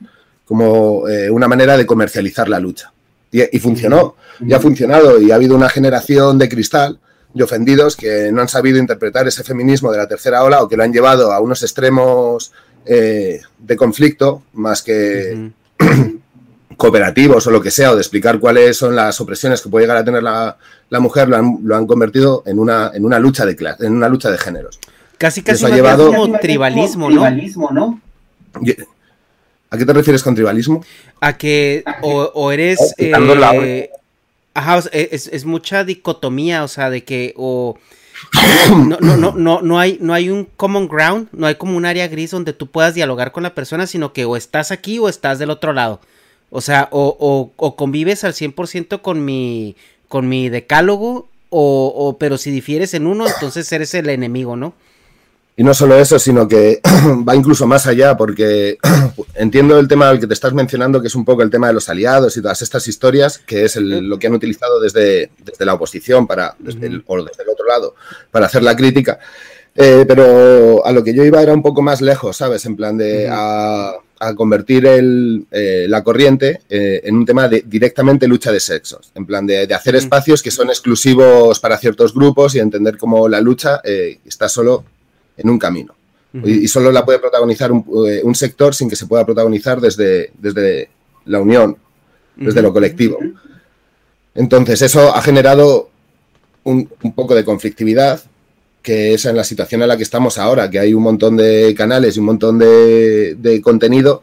como 0.45 1.07
eh, 1.07 1.29
una 1.29 1.47
manera 1.47 1.77
de 1.77 1.85
comercializar 1.85 2.49
la 2.49 2.59
lucha. 2.59 2.91
Y, 3.29 3.59
funcionó, 3.59 4.15
y 4.39 4.53
ha 4.53 4.59
funcionado, 4.59 5.21
y 5.21 5.31
ha 5.31 5.35
habido 5.35 5.55
una 5.55 5.69
generación 5.69 6.37
de 6.37 6.47
cristal 6.47 6.99
de 7.33 7.43
ofendidos 7.43 7.95
que 7.95 8.31
no 8.31 8.41
han 8.41 8.47
sabido 8.47 8.79
interpretar 8.79 9.27
ese 9.27 9.43
feminismo 9.43 9.91
de 9.91 9.97
la 9.97 10.07
tercera 10.07 10.43
ola 10.43 10.63
o 10.63 10.67
que 10.67 10.77
lo 10.77 10.83
han 10.83 10.93
llevado 10.93 11.33
a 11.33 11.39
unos 11.39 11.61
extremos 11.61 12.51
eh, 12.85 13.41
de 13.59 13.75
conflicto 13.75 14.43
más 14.53 14.81
que 14.81 15.51
cooperativos 16.77 17.45
o 17.47 17.51
lo 17.51 17.61
que 17.61 17.71
sea, 17.71 17.91
o 17.91 17.95
de 17.95 18.01
explicar 18.01 18.39
cuáles 18.39 18.77
son 18.77 18.95
las 18.95 19.19
opresiones 19.19 19.61
que 19.61 19.69
puede 19.69 19.83
llegar 19.83 19.97
a 19.97 20.05
tener 20.05 20.23
la, 20.23 20.57
mujer, 20.99 21.27
lo 21.27 21.75
han, 21.75 21.87
convertido 21.87 22.43
en 22.45 22.59
una, 22.59 22.91
en 22.93 23.03
una 23.03 23.19
lucha 23.19 23.45
de 23.45 23.55
clase, 23.55 23.85
en 23.85 23.93
una 23.93 24.07
lucha 24.07 24.29
de 24.29 24.37
géneros. 24.37 24.79
Casi 25.17 25.41
casi 25.41 25.65
ha 25.65 25.69
llevado... 25.69 26.13
como 26.13 26.37
tribalismo, 26.39 27.09
¿no? 27.09 27.99
¿A 29.69 29.77
qué 29.77 29.85
te 29.85 29.93
refieres 29.93 30.23
con 30.23 30.35
tribalismo? 30.35 30.83
A 31.19 31.35
que 31.35 31.83
o, 32.01 32.51
eres... 32.51 32.79
Oh, 32.79 32.93
eh, 32.97 33.89
ajá, 34.53 34.83
es, 34.91 35.27
es, 35.27 35.45
mucha 35.45 35.83
dicotomía, 35.83 36.63
o 36.63 36.67
sea, 36.67 36.89
de 36.89 37.03
que 37.03 37.33
o... 37.35 37.77
No, 38.71 38.97
no, 38.99 39.17
no, 39.17 39.33
no, 39.35 39.61
no, 39.61 39.79
hay, 39.79 39.97
no 40.01 40.13
hay 40.13 40.29
un 40.29 40.45
common 40.45 40.87
ground, 40.87 41.27
no 41.31 41.47
hay 41.47 41.55
como 41.55 41.77
un 41.77 41.85
área 41.85 42.07
gris 42.07 42.31
donde 42.31 42.53
tú 42.53 42.67
puedas 42.67 42.95
dialogar 42.95 43.31
con 43.31 43.43
la 43.43 43.53
persona, 43.53 43.87
sino 43.87 44.13
que 44.13 44.25
o 44.25 44.35
estás 44.35 44.71
aquí 44.71 44.99
o 44.99 45.09
estás 45.09 45.39
del 45.39 45.49
otro 45.49 45.73
lado. 45.73 46.01
O 46.49 46.61
sea, 46.61 46.87
o, 46.91 47.51
o, 47.55 47.75
convives 47.75 48.23
al 48.23 48.33
100% 48.33 49.01
con 49.01 49.25
mi, 49.25 49.75
con 50.07 50.29
mi 50.29 50.49
decálogo, 50.49 51.27
o, 51.49 51.93
o, 51.95 52.17
pero 52.17 52.37
si 52.37 52.51
difieres 52.51 52.93
en 52.93 53.07
uno, 53.07 53.27
entonces 53.27 53.71
eres 53.71 53.93
el 53.93 54.09
enemigo, 54.09 54.55
¿no? 54.55 54.73
Y 55.59 55.63
no 55.63 55.73
solo 55.73 55.97
eso, 55.97 56.19
sino 56.19 56.47
que 56.47 56.81
va 57.27 57.35
incluso 57.35 57.65
más 57.65 57.87
allá, 57.87 58.15
porque 58.15 58.77
entiendo 59.33 59.79
el 59.79 59.87
tema 59.87 60.07
al 60.07 60.19
que 60.19 60.27
te 60.27 60.35
estás 60.35 60.53
mencionando, 60.53 61.01
que 61.01 61.07
es 61.07 61.15
un 61.15 61.25
poco 61.25 61.41
el 61.41 61.49
tema 61.49 61.67
de 61.67 61.73
los 61.73 61.89
aliados 61.89 62.37
y 62.37 62.41
todas 62.43 62.61
estas 62.61 62.87
historias, 62.87 63.39
que 63.39 63.65
es 63.65 63.75
lo 63.75 64.19
que 64.19 64.27
han 64.27 64.33
utilizado 64.33 64.79
desde, 64.79 65.31
desde 65.43 65.65
la 65.65 65.73
oposición 65.73 66.27
para, 66.27 66.55
desde 66.59 66.85
el, 66.85 67.03
o 67.07 67.23
desde 67.23 67.41
el 67.41 67.49
otro 67.49 67.65
lado 67.65 67.95
para 68.29 68.45
hacer 68.45 68.61
la 68.61 68.75
crítica. 68.75 69.17
Eh, 69.73 70.05
pero 70.07 70.85
a 70.85 70.91
lo 70.91 71.03
que 71.03 71.15
yo 71.15 71.25
iba 71.25 71.41
era 71.41 71.53
un 71.53 71.63
poco 71.63 71.81
más 71.81 72.01
lejos, 72.01 72.37
¿sabes? 72.37 72.63
En 72.67 72.75
plan 72.75 72.95
de 72.95 73.27
a 73.27 73.93
convertir 74.35 74.85
el, 74.85 75.45
eh, 75.51 75.85
la 75.87 76.03
corriente 76.03 76.61
eh, 76.69 77.01
en 77.03 77.15
un 77.15 77.25
tema 77.25 77.47
de 77.47 77.63
directamente 77.65 78.27
lucha 78.27 78.51
de 78.51 78.59
sexos, 78.59 79.11
en 79.15 79.25
plan 79.25 79.45
de, 79.45 79.71
hacer 79.73 79.95
espacios 79.95 80.41
que 80.41 80.51
son 80.51 80.69
exclusivos 80.69 81.59
para 81.59 81.77
ciertos 81.77 82.13
grupos 82.13 82.55
y 82.55 82.59
entender 82.59 82.97
cómo 82.97 83.27
la 83.27 83.41
lucha 83.41 83.81
eh, 83.83 84.19
está 84.25 84.49
solo 84.49 84.83
en 85.37 85.49
un 85.49 85.59
camino. 85.59 85.95
y, 86.43 86.67
solo 86.67 86.91
la 86.91 87.05
puede 87.05 87.19
protagonizar 87.19 87.71
un, 87.71 88.35
sector 88.35 88.75
sin 88.75 88.89
que 88.89 88.95
se 88.95 89.07
pueda 89.07 89.25
protagonizar 89.25 89.79
desde, 89.79 90.31
desde 90.37 90.89
la 91.25 91.39
unión, 91.39 91.77
desde 92.35 92.61
lo 92.61 92.73
colectivo. 92.73 93.19
Entonces, 94.35 94.81
eso 94.81 95.15
ha 95.15 95.21
generado 95.21 95.89
un, 96.63 96.89
un 97.01 97.13
poco 97.13 97.33
de 97.33 97.43
conflictividad 97.43 98.21
que 98.87 99.13
es 99.13 99.25
en 99.25 99.35
la 99.35 99.43
situación 99.43 99.81
en 99.81 99.89
la 99.89 99.97
que 99.97 100.03
estamos 100.03 100.37
ahora, 100.37 100.69
que 100.69 100.79
hay 100.79 100.93
un 100.93 101.03
montón 101.03 101.35
de 101.35 101.75
canales 101.75 102.15
y 102.15 102.21
un 102.21 102.25
montón 102.27 102.57
de, 102.57 103.59
contenido 103.61 104.21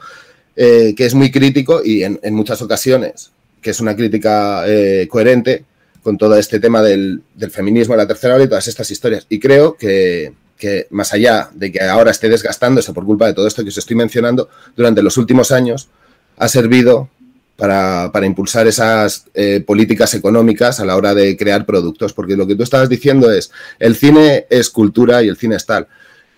eh, 0.57 0.95
que 0.97 1.05
es 1.05 1.13
muy 1.13 1.31
crítico 1.31 1.83
y 1.85 2.03
en, 2.03 2.19
muchas 2.31 2.63
ocasiones, 2.63 3.31
que 3.61 3.73
es 3.73 3.81
una 3.81 3.95
crítica 3.95 4.65
eh, 4.67 5.07
coherente 5.07 5.67
con 6.03 6.17
todo 6.17 6.39
este 6.39 6.61
tema 6.61 6.81
del, 6.81 7.21
feminismo 7.51 7.93
de 7.93 7.99
la 7.99 8.09
tercera 8.09 8.37
hora 8.37 8.45
y 8.45 8.49
todas 8.49 8.67
estas 8.67 8.91
historias. 8.91 9.27
Y 9.29 9.39
creo 9.39 9.77
que, 9.77 10.33
que, 10.57 10.87
más 10.89 11.13
allá 11.13 11.51
de 11.53 11.71
que 11.71 11.83
ahora 11.83 12.13
esté 12.13 12.31
desgastándose 12.31 12.95
por 12.95 13.05
culpa 13.05 13.27
de 13.27 13.35
todo 13.35 13.47
esto 13.47 13.65
que 13.65 13.69
os 13.69 13.77
estoy 13.77 13.97
mencionando, 13.97 14.49
durante 14.75 15.03
los 15.03 15.19
últimos 15.19 15.53
años 15.53 15.91
ha 16.39 16.49
servido 16.49 17.11
para, 17.57 18.27
impulsar 18.27 18.67
esas 18.67 19.27
eh, 19.35 19.63
políticas 19.65 20.15
económicas 20.15 20.81
a 20.81 20.85
la 20.85 20.97
hora 20.97 21.15
de 21.15 21.37
crear 21.37 21.65
productos, 21.65 22.13
porque 22.13 22.37
lo 22.37 22.47
que 22.47 22.57
tú 22.57 22.63
estabas 22.63 22.89
diciendo 22.89 23.31
es, 23.31 23.51
el 23.79 23.97
cine 23.97 24.47
es 24.51 24.71
cultura 24.71 25.23
y 25.23 25.29
el 25.29 25.37
cine 25.37 25.57
es 25.57 25.67
tal. 25.67 25.87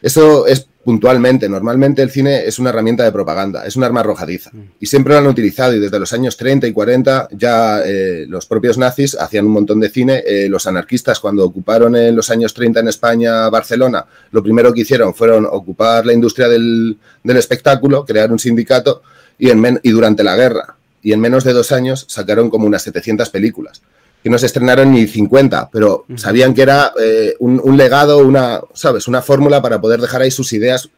Eso 0.02 0.46
es 0.46 0.68
puntualmente, 0.84 1.48
normalmente 1.48 2.00
el 2.00 2.10
cine 2.10 2.46
es 2.46 2.60
una 2.60 2.70
herramienta 2.70 3.02
de 3.02 3.10
propaganda, 3.10 3.66
es 3.66 3.74
un 3.74 3.82
arma 3.82 4.00
arrojadiza. 4.00 4.50
Mm. 4.52 4.60
Y 4.78 4.86
siempre 4.86 5.14
lo 5.14 5.18
han 5.18 5.26
utilizado 5.26 5.74
y 5.74 5.80
desde 5.80 5.98
los 5.98 6.12
años 6.12 6.36
30 6.36 6.68
y 6.68 6.72
40 6.72 7.28
ya 7.32 7.80
eh, 7.84 8.24
los 8.28 8.46
propios 8.46 8.78
nazis 8.78 9.16
hacían 9.16 9.46
un 9.46 9.52
montón 9.52 9.80
de 9.80 9.88
cine. 9.88 10.22
Eh, 10.24 10.48
los 10.48 10.64
anarquistas 10.68 11.18
cuando 11.18 11.44
ocuparon 11.44 11.96
en 11.96 12.14
los 12.14 12.30
años 12.30 12.54
30 12.54 12.80
en 12.80 12.88
España 12.88 13.48
Barcelona, 13.50 14.06
lo 14.30 14.44
primero 14.44 14.72
que 14.72 14.82
hicieron 14.82 15.12
fueron 15.12 15.44
ocupar 15.50 16.06
la 16.06 16.12
industria 16.12 16.46
del, 16.46 16.96
espectáculo, 17.24 18.04
crear 18.04 18.30
un 18.30 18.38
sindicato 18.38 19.02
y, 19.38 19.50
en, 19.50 19.80
y 19.82 19.90
durante 19.90 20.22
la 20.22 20.36
guerra 20.36 20.76
y 21.06 21.12
en 21.12 21.20
menos 21.20 21.44
de 21.44 21.52
dos 21.52 21.70
años 21.70 22.04
sacaron 22.08 22.50
como 22.50 22.66
unas 22.66 22.82
700 22.82 23.30
películas, 23.30 23.80
que 24.24 24.28
no 24.28 24.38
se 24.38 24.46
estrenaron 24.46 24.90
ni 24.90 25.06
50, 25.06 25.70
pero 25.70 26.04
sabían 26.16 26.52
que 26.52 26.62
era 26.62 26.92
eh, 27.00 27.36
un, 27.38 27.76
legado, 27.76 28.18
una, 28.18 28.60
¿sabes? 28.74 29.06
Una 29.06 29.22
fórmula 29.22 29.62
para 29.62 29.80
poder 29.80 30.00
dejar 30.00 30.22
ahí 30.22 30.32
sus 30.32 30.52
ideas 30.52 30.90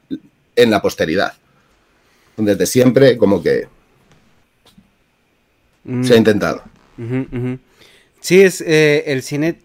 en 0.56 0.70
la 0.70 0.80
posteridad. 0.80 1.34
Desde 2.38 2.64
siempre, 2.64 3.18
como 3.18 3.42
que 3.42 3.68
se 5.84 6.12
ha 6.12 6.16
mm. 6.16 6.18
intentado. 6.18 6.62
Sí, 8.20 8.40
es 8.40 8.62
eh, 8.62 9.04
el 9.08 9.22
cine 9.22 9.58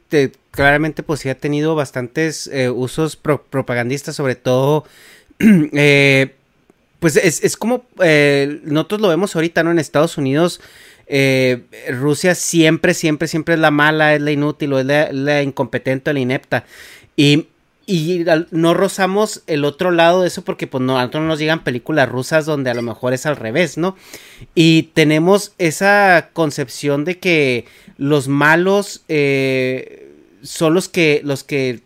claramente 0.51 1.03
pues 1.03 1.21
sí 1.21 1.29
ha 1.29 1.37
tenido 1.37 1.73
bastantes 1.73 2.47
eh, 2.47 2.69
usos 2.69 3.15
propagandistas, 3.15 4.17
sobre 4.17 4.35
todo 4.35 4.83
pues 7.03 7.17
es, 7.17 7.57
como 7.57 7.83
eh, 8.01 8.61
nosotros 8.63 9.01
lo 9.01 9.09
vemos 9.09 9.35
ahorita, 9.35 9.61
¿no? 9.61 9.71
En 9.71 9.79
Estados 9.79 10.17
Unidos, 10.17 10.61
eh, 11.05 11.63
Rusia 11.89 12.33
siempre, 12.33 12.93
siempre, 12.93 13.27
siempre 13.27 13.55
es 13.55 13.59
la 13.59 13.71
mala, 13.71 14.15
es 14.15 14.21
la 14.21 14.31
inútil, 14.31 14.71
o 14.71 14.79
es 14.79 14.85
la, 14.85 15.43
incompetente, 15.43 16.13
la 16.13 16.21
inepta. 16.21 16.63
Y, 17.17 17.47
no 18.51 18.73
rozamos 18.73 19.43
el 19.47 19.65
otro 19.65 19.91
lado 19.91 20.21
de 20.21 20.29
eso 20.29 20.45
porque 20.45 20.65
pues 20.65 20.81
no, 20.81 20.97
a 20.97 21.01
nosotros 21.01 21.23
no 21.23 21.27
nos 21.27 21.39
llegan 21.39 21.65
películas 21.65 22.07
rusas 22.07 22.45
donde 22.45 22.69
a 22.69 22.73
lo 22.73 22.81
mejor 22.81 23.11
es 23.11 23.25
al 23.25 23.35
revés, 23.35 23.77
¿no? 23.77 23.97
Y 24.55 24.83
tenemos 24.93 25.51
esa 25.57 26.29
concepción 26.31 27.03
de 27.03 27.19
que 27.19 27.65
los 27.97 28.29
malos 28.29 29.03
eh, 29.09 30.09
son 30.41 30.73
los 30.73 30.87
que, 30.87 31.19
los 31.25 31.43
que 31.43 31.82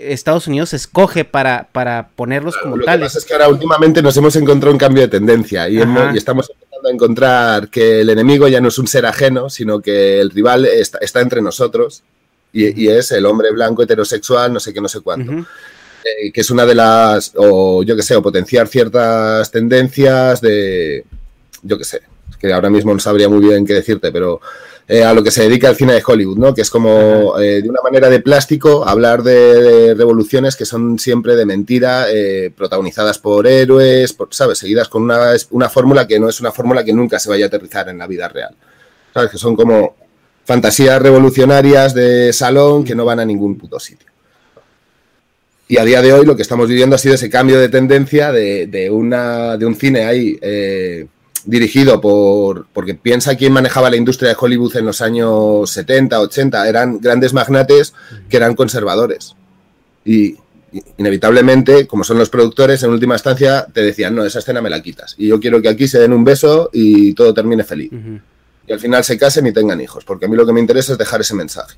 Estados 0.00 0.46
Unidos 0.46 0.72
escoge 0.74 1.24
para, 1.24 1.68
para 1.72 2.08
ponerlos 2.08 2.56
como 2.56 2.76
lo 2.76 2.84
tales. 2.84 3.00
Lo 3.00 3.04
que 3.04 3.08
pasa 3.08 3.18
es 3.18 3.24
que 3.24 3.32
ahora 3.34 3.48
últimamente 3.48 4.02
nos 4.02 4.16
hemos 4.16 4.36
encontrado 4.36 4.72
un 4.72 4.78
cambio 4.78 5.02
de 5.02 5.08
tendencia 5.08 5.68
y, 5.68 5.78
estamos 6.16 6.50
empezando 6.50 6.88
a 6.88 6.92
encontrar 6.92 7.68
que 7.68 8.00
el 8.00 8.10
enemigo 8.10 8.48
ya 8.48 8.60
no 8.60 8.68
es 8.68 8.78
un 8.78 8.86
ser 8.86 9.06
ajeno, 9.06 9.50
sino 9.50 9.80
que 9.80 10.20
el 10.20 10.30
rival 10.30 10.66
está, 10.66 11.20
entre 11.20 11.42
nosotros 11.42 12.02
y, 12.52 12.88
es 12.88 13.12
el 13.12 13.26
hombre 13.26 13.50
blanco 13.52 13.82
heterosexual, 13.82 14.52
no 14.52 14.60
sé 14.60 14.72
qué, 14.72 14.80
no 14.80 14.88
sé 14.88 15.00
cuánto. 15.00 15.32
Eh, 16.04 16.32
que 16.32 16.40
es 16.40 16.50
una 16.50 16.64
de 16.64 16.74
las, 16.74 17.32
o 17.36 17.82
yo 17.82 17.96
qué 17.96 18.02
sé, 18.02 18.14
o 18.16 18.22
potenciar 18.22 18.68
ciertas 18.68 19.50
tendencias 19.50 20.40
de, 20.40 21.04
yo 21.62 21.76
qué 21.76 21.84
sé, 21.84 22.02
que 22.38 22.52
ahora 22.52 22.70
mismo 22.70 22.92
no 22.92 23.00
sabría 23.00 23.28
muy 23.28 23.40
bien 23.40 23.66
qué 23.66 23.74
decirte, 23.74 24.12
pero 24.12 24.40
eh, 24.90 25.04
a 25.04 25.12
lo 25.12 25.22
que 25.22 25.30
se 25.30 25.42
dedica 25.42 25.68
el 25.68 25.76
cine 25.76 25.92
de 25.92 26.02
Hollywood, 26.04 26.38
¿no? 26.38 26.54
Que 26.54 26.62
es 26.62 26.70
como 26.70 27.38
eh, 27.38 27.60
de 27.60 27.68
una 27.68 27.82
manera 27.82 28.08
de 28.08 28.20
plástico 28.20 28.88
hablar 28.88 29.22
de, 29.22 29.94
revoluciones 29.94 30.56
que 30.56 30.64
son 30.64 30.98
siempre 30.98 31.36
de 31.36 31.44
mentira, 31.44 32.06
eh, 32.10 32.50
protagonizadas 32.56 33.18
por 33.18 33.46
héroes, 33.46 34.16
¿sabes? 34.30 34.56
Seguidas 34.56 34.88
con 34.88 35.02
una, 35.02 35.32
una 35.50 35.68
fórmula 35.68 36.06
que 36.06 36.18
no 36.18 36.30
es 36.30 36.40
una 36.40 36.52
fórmula 36.52 36.84
que 36.84 36.94
nunca 36.94 37.18
se 37.18 37.28
vaya 37.28 37.44
a 37.44 37.48
aterrizar 37.48 37.90
en 37.90 37.98
la 37.98 38.06
vida 38.06 38.28
real. 38.28 38.56
¿Sabes? 39.12 39.30
Que 39.30 39.36
son 39.36 39.54
como 39.54 39.94
fantasías 40.46 41.02
revolucionarias 41.02 41.92
de 41.92 42.32
salón 42.32 42.82
que 42.82 42.94
no 42.94 43.04
van 43.04 43.20
a 43.20 43.26
ningún 43.26 43.58
puto 43.58 43.78
sitio. 43.78 44.08
Y 45.68 45.76
a 45.76 45.84
día 45.84 46.00
de 46.00 46.14
hoy 46.14 46.24
lo 46.24 46.34
que 46.34 46.40
estamos 46.40 46.66
viviendo 46.66 46.96
ha 46.96 46.98
sido 46.98 47.14
ese 47.14 47.28
cambio 47.28 47.60
de 47.60 47.68
tendencia 47.68 48.32
de, 48.32 48.88
una, 48.90 49.58
de 49.58 49.66
un 49.66 49.74
cine 49.74 50.06
ahí 50.06 50.38
dirigido 51.44 52.00
por, 52.00 52.66
porque 52.72 52.94
piensa 52.94 53.36
quién 53.36 53.52
manejaba 53.52 53.90
la 53.90 53.96
industria 53.96 54.30
de 54.30 54.36
Hollywood 54.38 54.76
en 54.76 54.86
los 54.86 55.00
años 55.00 55.70
70, 55.70 56.20
80, 56.20 56.68
eran 56.68 57.00
grandes 57.00 57.32
magnates 57.32 57.94
que 58.28 58.36
eran 58.36 58.54
conservadores. 58.54 59.34
Y 60.04 60.36
inevitablemente, 60.96 61.86
como 61.86 62.04
son 62.04 62.18
los 62.18 62.30
productores, 62.30 62.82
en 62.82 62.90
última 62.90 63.14
instancia 63.14 63.66
te 63.72 63.82
decían, 63.82 64.14
no, 64.14 64.24
esa 64.24 64.40
escena 64.40 64.60
me 64.60 64.70
la 64.70 64.82
quitas. 64.82 65.14
Y 65.18 65.28
yo 65.28 65.40
quiero 65.40 65.62
que 65.62 65.68
aquí 65.68 65.88
se 65.88 65.98
den 65.98 66.12
un 66.12 66.24
beso 66.24 66.70
y 66.72 67.14
todo 67.14 67.32
termine 67.34 67.64
feliz. 67.64 67.90
Y 68.66 68.72
al 68.72 68.80
final 68.80 69.02
se 69.04 69.16
casen 69.16 69.46
y 69.46 69.52
tengan 69.52 69.80
hijos, 69.80 70.04
porque 70.04 70.26
a 70.26 70.28
mí 70.28 70.36
lo 70.36 70.46
que 70.46 70.52
me 70.52 70.60
interesa 70.60 70.92
es 70.92 70.98
dejar 70.98 71.20
ese 71.20 71.34
mensaje. 71.34 71.76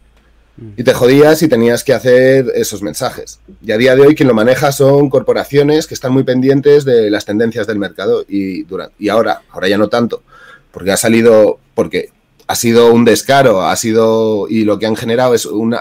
Y 0.77 0.85
te 0.85 0.93
jodías 0.93 1.43
y 1.43 1.49
tenías 1.49 1.85
que 1.85 1.95
hacer 1.95 2.53
esos 2.55 2.83
mensajes. 2.83 3.41
Y 3.65 3.73
a 3.73 3.79
día 3.79 3.97
de 3.97 4.03
hoy 4.03 4.15
quien 4.15 4.29
lo 4.29 4.35
maneja 4.35 4.73
son 4.73 5.09
corporaciones 5.09 5.87
que 5.87 5.95
están 5.95 6.13
muy 6.13 6.23
pendientes 6.23 6.85
de 6.85 7.11
las 7.11 7.25
tendencias 7.25 7.67
del 7.67 7.79
mercado. 7.79 8.25
Y, 8.29 8.67
ahora, 9.09 9.43
ahora 9.51 9.69
ya 9.69 9.79
no 9.79 9.89
tanto, 9.89 10.23
porque 10.71 10.93
ha 10.93 10.97
salido, 10.99 11.59
porque 11.75 12.11
ha 12.47 12.55
sido 12.57 12.93
un 12.93 13.05
descaro, 13.05 13.63
ha 13.63 13.77
sido, 13.77 14.49
y 14.49 14.65
lo 14.65 14.79
que 14.79 14.87
han 14.87 14.97
generado 14.97 15.35
es 15.35 15.47
un, 15.47 15.75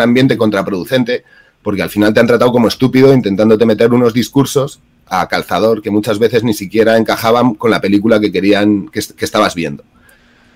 ambiente 0.00 0.38
contraproducente, 0.38 1.24
porque 1.62 1.82
al 1.82 1.90
final 1.90 2.14
te 2.14 2.20
han 2.20 2.26
tratado 2.26 2.52
como 2.52 2.68
estúpido 2.68 3.12
intentándote 3.12 3.66
meter 3.66 3.92
unos 3.92 4.14
discursos 4.14 4.80
a 5.08 5.28
calzador 5.28 5.82
que 5.82 5.90
muchas 5.90 6.18
veces 6.18 6.42
ni 6.42 6.54
siquiera 6.54 6.96
encajaban 6.96 7.54
con 7.54 7.70
la 7.70 7.82
película 7.82 8.18
que 8.18 8.32
querían, 8.32 8.88
que, 8.88 9.00
que 9.14 9.24
estabas 9.24 9.54
viendo 9.54 9.84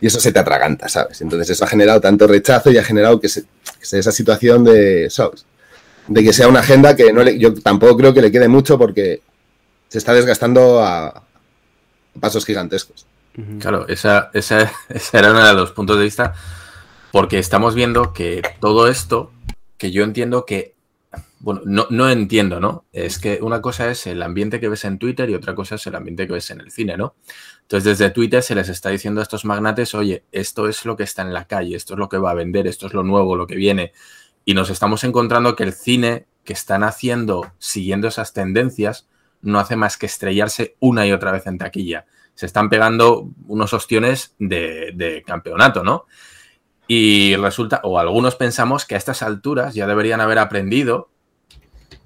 y 0.00 0.06
eso 0.06 0.20
se 0.20 0.32
te 0.32 0.38
atraganta, 0.38 0.88
¿sabes? 0.88 1.20
Entonces 1.20 1.50
eso 1.50 1.64
ha 1.64 1.68
generado 1.68 2.00
tanto 2.00 2.26
rechazo 2.26 2.70
y 2.70 2.78
ha 2.78 2.84
generado 2.84 3.20
que, 3.20 3.28
se, 3.28 3.42
que 3.78 3.86
sea 3.86 4.00
esa 4.00 4.12
situación 4.12 4.64
de, 4.64 5.08
¿sabes? 5.10 5.46
De 6.06 6.22
que 6.22 6.32
sea 6.32 6.48
una 6.48 6.60
agenda 6.60 6.94
que 6.94 7.12
no 7.12 7.22
le, 7.22 7.38
yo 7.38 7.54
tampoco 7.54 7.96
creo 7.96 8.14
que 8.14 8.22
le 8.22 8.30
quede 8.30 8.48
mucho 8.48 8.78
porque 8.78 9.22
se 9.88 9.98
está 9.98 10.12
desgastando 10.12 10.82
a 10.82 11.22
pasos 12.20 12.44
gigantescos. 12.44 13.06
Claro, 13.58 13.86
esa, 13.88 14.30
esa, 14.32 14.72
esa 14.88 15.18
era 15.18 15.30
uno 15.30 15.44
de 15.44 15.54
los 15.54 15.72
puntos 15.72 15.98
de 15.98 16.04
vista 16.04 16.34
porque 17.12 17.38
estamos 17.38 17.74
viendo 17.74 18.12
que 18.12 18.42
todo 18.60 18.88
esto, 18.88 19.32
que 19.78 19.90
yo 19.90 20.04
entiendo 20.04 20.44
que 20.44 20.75
bueno, 21.46 21.86
no, 21.90 22.10
entiendo, 22.10 22.58
¿no? 22.58 22.86
Es 22.92 23.20
que 23.20 23.38
una 23.40 23.62
cosa 23.62 23.88
es 23.88 24.08
el 24.08 24.20
ambiente 24.20 24.58
que 24.58 24.68
ves 24.68 24.84
en 24.84 24.98
Twitter 24.98 25.30
y 25.30 25.36
otra 25.36 25.54
cosa 25.54 25.76
es 25.76 25.86
el 25.86 25.94
ambiente 25.94 26.26
que 26.26 26.32
ves 26.32 26.50
en 26.50 26.60
el 26.60 26.72
cine, 26.72 26.96
¿no? 26.96 27.14
Entonces, 27.62 27.84
desde 27.96 28.10
Twitter 28.10 28.42
se 28.42 28.56
les 28.56 28.68
está 28.68 28.88
diciendo 28.88 29.20
a 29.20 29.22
estos 29.22 29.44
magnates, 29.44 29.94
oye, 29.94 30.24
esto 30.32 30.66
es 30.66 30.84
lo 30.84 30.96
que 30.96 31.04
está 31.04 31.22
en 31.22 31.32
la 31.32 31.46
calle, 31.46 31.76
esto 31.76 31.94
es 31.94 32.00
lo 32.00 32.08
que 32.08 32.18
va 32.18 32.32
a 32.32 32.34
vender, 32.34 32.66
esto 32.66 32.88
es 32.88 32.94
lo 32.94 33.04
nuevo, 33.04 33.36
lo 33.36 33.46
que 33.46 33.54
viene. 33.54 33.92
Y 34.44 34.54
nos 34.54 34.70
estamos 34.70 35.04
encontrando 35.04 35.54
que 35.54 35.62
el 35.62 35.72
cine 35.72 36.26
que 36.42 36.52
están 36.52 36.82
haciendo, 36.82 37.52
siguiendo 37.58 38.08
esas 38.08 38.32
tendencias, 38.32 39.06
no 39.40 39.60
hace 39.60 39.76
más 39.76 39.96
que 39.96 40.06
estrellarse 40.06 40.74
una 40.80 41.06
y 41.06 41.12
otra 41.12 41.30
vez 41.30 41.46
en 41.46 41.58
taquilla. 41.58 42.06
Se 42.34 42.46
están 42.46 42.68
pegando 42.68 43.30
unos 43.46 43.72
ostiones 43.72 44.34
de, 44.40 44.90
de 44.96 45.22
campeonato, 45.22 45.84
¿no? 45.84 46.06
Y 46.88 47.36
resulta, 47.36 47.82
o 47.84 48.00
algunos 48.00 48.34
pensamos 48.34 48.84
que 48.84 48.96
a 48.96 48.98
estas 48.98 49.22
alturas 49.22 49.74
ya 49.76 49.86
deberían 49.86 50.20
haber 50.20 50.40
aprendido 50.40 51.10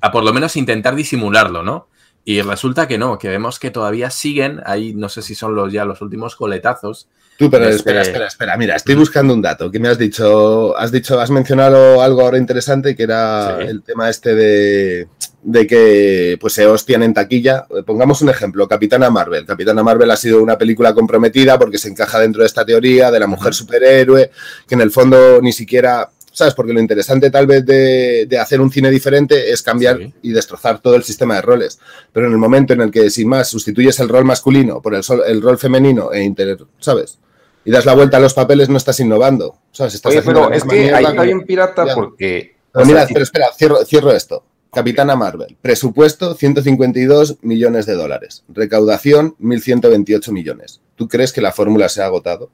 a 0.01 0.13
por 0.13 0.25
lo 0.25 0.33
menos 0.33 0.57
intentar 0.57 0.95
disimularlo, 0.95 1.63
¿no? 1.63 1.89
Y 2.25 2.43
resulta 2.43 2.87
que 2.87 2.99
no, 2.99 3.19
que 3.19 3.29
vemos 3.29 3.59
que 3.59 3.71
todavía 3.71 4.11
siguen, 4.11 4.61
ahí 4.67 4.95
no 4.95 5.09
sé 5.09 5.23
si 5.23 5.35
son 5.35 5.55
los 5.55 5.73
ya 5.73 5.85
los 5.85 6.03
últimos 6.03 6.37
coletazos. 6.37 7.09
Tú, 7.39 7.51
pero 7.51 7.67
espera, 7.69 8.03
espera, 8.03 8.27
espera, 8.27 8.57
mira, 8.59 8.77
estoy 8.77 8.95
buscando 8.95 9.33
un 9.33 9.41
dato. 9.41 9.71
¿Qué 9.71 9.79
me 9.79 9.89
has 9.89 9.97
dicho? 9.97 10.77
Has 10.77 10.93
dicho, 10.93 11.19
has 11.19 11.31
mencionado 11.31 12.03
algo 12.03 12.21
ahora 12.21 12.37
interesante 12.37 12.95
que 12.95 13.03
era 13.05 13.57
sí. 13.59 13.67
el 13.67 13.83
tema 13.83 14.11
este 14.11 14.35
de, 14.35 15.09
de, 15.43 15.67
que 15.67 16.37
pues 16.39 16.53
se 16.53 16.67
hostian 16.67 17.03
en 17.03 17.15
taquilla. 17.15 17.65
Pongamos 17.87 18.21
un 18.21 18.29
ejemplo, 18.29 18.69
Capitana 18.69 19.09
Marvel. 19.09 19.47
Capitana 19.47 19.83
Marvel 19.83 20.11
ha 20.11 20.17
sido 20.19 20.43
una 20.43 20.59
película 20.59 20.93
comprometida 20.93 21.59
porque 21.59 21.79
se 21.79 21.89
encaja 21.89 22.19
dentro 22.19 22.43
de 22.43 22.47
esta 22.47 22.67
teoría 22.67 23.11
de 23.11 23.21
la 23.21 23.27
mujer 23.27 23.55
superhéroe, 23.55 24.31
que 24.69 24.75
en 24.75 24.83
el 24.83 24.91
fondo 24.91 25.41
ni 25.41 25.55
siquiera 25.55 26.11
¿sabes? 26.33 26.55
Porque 26.55 26.73
lo 26.73 26.81
interesante 26.81 27.31
tal 27.31 27.47
vez 27.47 27.65
de, 27.65 28.27
de 28.27 28.39
hacer 28.39 28.61
un 28.61 28.71
cine 28.71 28.91
diferente 28.91 29.51
es 29.51 29.63
cambiar 29.63 29.99
sí. 29.99 30.15
y 30.23 30.33
destrozar 30.33 30.81
todo 30.81 30.95
el 30.95 31.03
sistema 31.03 31.37
de 31.37 31.43
roles. 31.43 31.79
Pero 32.13 32.27
en 32.27 32.33
el 32.33 32.39
momento 32.39 32.73
en 32.73 32.81
el 32.81 32.91
que, 32.91 33.11
sin 33.11 33.29
más, 33.29 33.49
sustituyes 33.49 33.99
el 34.01 34.09
rol 34.09 34.25
masculino 34.25 34.81
por 34.81 34.95
el, 34.95 35.03
sol, 35.03 35.23
el 35.27 35.43
rol 35.43 35.59
femenino 35.59 36.13
e 36.13 36.23
inter, 36.23 36.59
¿sabes? 36.79 37.19
Y 37.65 37.71
das 37.71 37.85
la 37.85 37.95
vuelta 37.95 38.17
a 38.17 38.21
los 38.21 38.35
papeles, 38.35 38.69
no 38.69 38.77
estás 38.77 39.01
innovando, 39.01 39.59
¿sabes? 39.73 39.95
Estás 39.95 40.13
Oye, 40.13 40.23
pero 40.23 40.51
es 40.51 40.65
que 40.65 40.95
ahí 40.95 41.05
está 41.05 41.23
bien 41.23 41.43
pirata 41.43 41.87
ya. 41.87 41.95
porque... 41.95 42.57
Pero 42.73 42.87
mira, 42.87 43.07
pero 43.09 43.25
espera, 43.25 43.49
cierro, 43.57 43.85
cierro 43.85 44.13
esto. 44.13 44.45
Capitana 44.73 45.17
Marvel, 45.17 45.57
presupuesto 45.61 46.35
152 46.35 47.39
millones 47.43 47.87
de 47.87 47.95
dólares, 47.95 48.45
recaudación 48.49 49.35
1.128 49.41 50.31
millones. 50.31 50.81
¿Tú 50.95 51.09
crees 51.09 51.33
que 51.33 51.41
la 51.41 51.51
fórmula 51.51 51.89
se 51.89 52.03
ha 52.03 52.07
agotado? 52.07 52.51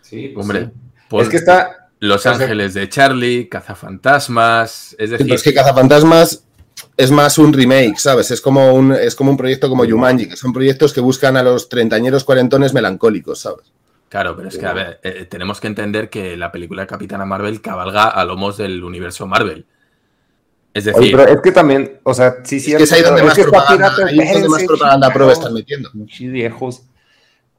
Sí, 0.00 0.28
pues 0.28 0.44
hombre. 0.44 0.64
Sí. 0.64 0.70
Pues, 1.10 1.26
es 1.26 1.30
que 1.30 1.36
está, 1.36 1.87
los 2.00 2.26
Ángeles 2.26 2.74
de 2.74 2.88
Charlie, 2.88 3.48
Cazafantasmas, 3.48 4.94
es 4.98 5.10
decir... 5.10 5.26
Sí, 5.26 5.32
es 5.32 5.42
que 5.42 5.54
Cazafantasmas 5.54 6.44
es 6.96 7.10
más 7.10 7.38
un 7.38 7.52
remake, 7.52 7.98
¿sabes? 7.98 8.30
Es 8.30 8.40
como 8.40 8.72
un, 8.72 8.92
es 8.92 9.14
como 9.14 9.30
un 9.30 9.36
proyecto 9.36 9.68
como 9.68 9.84
Jumanji, 9.84 10.28
que 10.28 10.36
son 10.36 10.52
proyectos 10.52 10.92
que 10.92 11.00
buscan 11.00 11.36
a 11.36 11.42
los 11.42 11.68
treintañeros 11.68 12.24
cuarentones 12.24 12.72
melancólicos, 12.72 13.40
¿sabes? 13.40 13.72
Claro, 14.08 14.34
pero 14.36 14.48
es 14.48 14.56
que, 14.56 14.64
a 14.64 14.72
ver, 14.72 15.00
eh, 15.02 15.26
tenemos 15.28 15.60
que 15.60 15.66
entender 15.66 16.08
que 16.08 16.36
la 16.36 16.50
película 16.50 16.82
de 16.82 16.88
Capitana 16.88 17.26
Marvel 17.26 17.60
cabalga 17.60 18.08
a 18.08 18.24
lomos 18.24 18.56
del 18.56 18.82
universo 18.82 19.26
Marvel. 19.26 19.66
Es 20.72 20.84
decir... 20.84 21.02
Oye, 21.02 21.16
pero 21.16 21.32
es 21.34 21.42
que 21.42 21.52
también, 21.52 22.00
o 22.04 22.14
sea, 22.14 22.36
sí, 22.44 22.58
sí... 22.58 22.72
Es 22.72 22.78
que 22.78 22.84
es 22.84 22.92
ahí 22.92 23.02
donde 23.02 23.22
más 23.22 23.38
propaganda, 23.38 23.92
ahí 24.06 24.18
es 24.18 24.32
donde 24.32 24.48
más 24.48 24.64
propaganda 24.64 25.12
prueba 25.12 25.32
están 25.32 25.52
metiendo. 25.52 25.90
Muchos 25.92 26.28
viejos. 26.28 26.82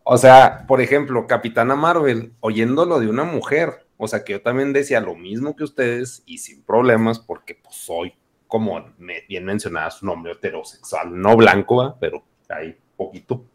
O 0.04 0.18
sea, 0.18 0.66
por 0.68 0.82
ejemplo, 0.82 1.28
Capitana 1.28 1.76
Marvel, 1.76 2.32
oyéndolo 2.40 3.00
de 3.00 3.10
una 3.10 3.26
mujer, 3.26 3.86
o 4.02 4.08
sea, 4.08 4.24
que 4.24 4.32
yo 4.32 4.42
también 4.42 4.72
decía 4.72 5.02
lo 5.02 5.14
mismo 5.14 5.58
que 5.58 5.66
ustedes 5.66 6.24
y 6.26 6.38
sin 6.38 6.64
problemas, 6.64 7.20
porque 7.20 7.54
pues 7.54 7.76
soy, 7.76 8.14
como 8.48 8.82
bien 9.28 9.44
mencionaba 9.44 9.92
su 9.92 10.06
nombre, 10.06 10.32
heterosexual, 10.32 11.20
no 11.20 11.36
blanco, 11.36 11.98
pero 12.00 12.24
hay 12.48 12.78
poquito. 12.96 13.46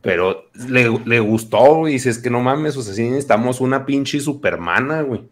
Pero 0.00 0.46
le, 0.54 0.88
le 1.04 1.20
gustó 1.20 1.86
y 1.86 1.92
dice, 1.92 2.08
es 2.08 2.18
que 2.18 2.30
no 2.30 2.40
mames, 2.40 2.78
o 2.78 2.82
sea, 2.82 2.94
sí 2.94 3.02
necesitamos 3.02 3.60
una 3.60 3.84
pinche 3.84 4.20
supermana, 4.20 5.02
güey. 5.02 5.28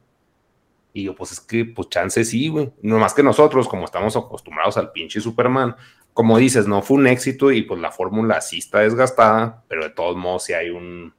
Y 0.92 1.04
yo, 1.04 1.14
pues 1.14 1.32
es 1.32 1.40
que, 1.40 1.64
pues 1.64 1.88
chance 1.88 2.22
sí, 2.22 2.48
güey. 2.48 2.70
No 2.82 2.98
más 2.98 3.14
que 3.14 3.22
nosotros, 3.22 3.66
como 3.68 3.86
estamos 3.86 4.16
acostumbrados 4.16 4.76
al 4.76 4.92
pinche 4.92 5.18
Superman, 5.18 5.76
como 6.12 6.36
dices, 6.36 6.66
no 6.66 6.82
fue 6.82 6.98
un 6.98 7.06
éxito 7.06 7.52
y 7.52 7.62
pues 7.62 7.80
la 7.80 7.90
fórmula 7.90 8.42
sí 8.42 8.58
está 8.58 8.80
desgastada, 8.80 9.64
pero 9.66 9.84
de 9.84 9.90
todos 9.90 10.14
modos 10.14 10.44
sí 10.44 10.52
hay 10.52 10.68
un, 10.68 11.14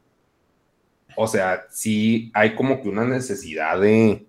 o 1.18 1.28
sea, 1.28 1.66
sí 1.72 2.32
hay 2.36 2.54
como 2.54 2.80
que 2.80 2.90
una 2.90 3.04
necesidad 3.04 3.82
de, 3.82 4.28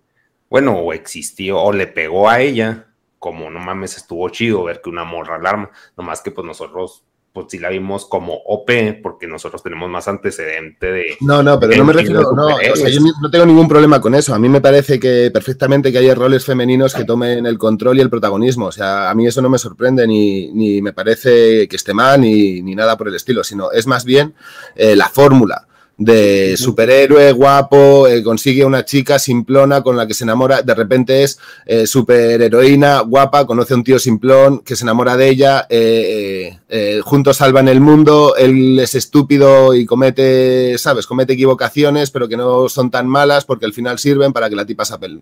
bueno, 0.49 0.73
o 0.79 0.95
existió, 0.95 1.61
o 1.61 1.71
le 1.71 1.87
pegó 1.87 2.31
a 2.31 2.41
ella, 2.41 2.87
como 3.19 3.51
no 3.51 3.61
mames, 3.61 3.99
estuvo 3.99 4.27
chido 4.31 4.65
ver 4.65 4.81
que 4.83 4.89
una 4.89 5.05
morra 5.05 5.37
alarma, 5.37 5.71
nomás 5.99 6.23
que 6.23 6.31
pues 6.31 6.47
nosotros, 6.47 7.05
pues 7.35 7.49
sí 7.51 7.59
la 7.59 7.69
vimos 7.69 8.07
como 8.07 8.37
OP, 8.47 8.71
porque 9.03 9.27
nosotros 9.27 9.63
tenemos 9.63 9.91
más 9.91 10.09
antecedente 10.09 10.91
de... 10.91 11.17
No, 11.21 11.43
no, 11.43 11.61
pero 11.61 11.77
no 11.77 11.85
me 11.85 11.93
refiero, 11.93 12.33
no, 12.33 12.57
o 12.57 12.77
sea, 12.77 12.89
yo 12.89 13.01
no 13.21 13.31
tengo 13.31 13.45
ningún 13.45 13.69
problema 13.69 14.01
con 14.01 14.15
eso, 14.15 14.35
a 14.35 14.39
mí 14.39 14.49
me 14.49 14.63
parece 14.63 14.99
que 14.99 15.31
perfectamente 15.31 15.93
que 15.93 15.99
haya 15.99 16.15
roles 16.15 16.47
femeninos 16.47 16.95
que 16.95 17.05
tomen 17.05 17.45
el 17.45 17.59
control 17.59 17.99
y 17.99 18.01
el 18.01 18.09
protagonismo, 18.09 18.65
o 18.65 18.73
sea, 18.73 19.11
a 19.11 19.15
mí 19.15 19.27
eso 19.27 19.43
no 19.43 19.51
me 19.51 19.59
sorprende, 19.59 20.07
ni, 20.07 20.51
ni 20.53 20.81
me 20.81 20.95
parece 20.95 21.69
que 21.69 21.77
esté 21.77 21.93
mal, 21.93 22.23
ni, 22.23 22.63
ni 22.63 22.75
nada 22.75 22.97
por 22.97 23.09
el 23.09 23.15
estilo, 23.15 23.45
sino 23.45 23.73
es 23.73 23.87
más 23.87 24.07
bien 24.07 24.35
eh, 24.75 24.97
la 24.97 25.11
fórmula 25.11 25.68
de 25.99 26.57
superhéroe 26.57 27.33
guapo, 27.33 28.07
eh, 28.07 28.23
consigue 28.23 28.65
una 28.65 28.85
chica 28.85 29.19
simplona 29.19 29.83
con 29.83 29.97
la 29.97 30.07
que 30.07 30.15
se 30.15 30.23
enamora, 30.23 30.63
de 30.63 30.73
repente 30.73 31.25
es 31.25 31.41
eh, 31.67 31.89
superheroína 31.89 33.01
guapa, 33.01 33.45
conoce 33.45 33.75
a 33.75 33.77
un 33.79 33.83
tío 33.83 33.99
simplón 33.99 34.61
que 34.61 34.77
se 34.77 34.85
enamora 34.85 35.17
de 35.17 35.29
ella, 35.29 35.67
eh, 35.69 36.57
juntos 37.03 37.39
salvan 37.39 37.67
el 37.67 37.81
mundo, 37.81 38.37
él 38.37 38.79
es 38.79 38.95
estúpido 38.95 39.75
y 39.75 39.87
comete, 39.87 40.79
sabes, 40.79 41.05
comete 41.05 41.33
equivocaciones, 41.33 42.13
pero 42.13 42.29
que 42.29 42.37
no 42.37 42.69
son 42.69 42.93
tan 42.93 43.09
malas 43.09 43.45
porque 43.45 43.67
al 43.67 43.73
final 43.73 43.99
sirven 43.99 44.33
para 44.33 44.49
que 44.49 44.55
la 44.55 44.65
tipa 44.65 44.85
salve, 44.85 45.19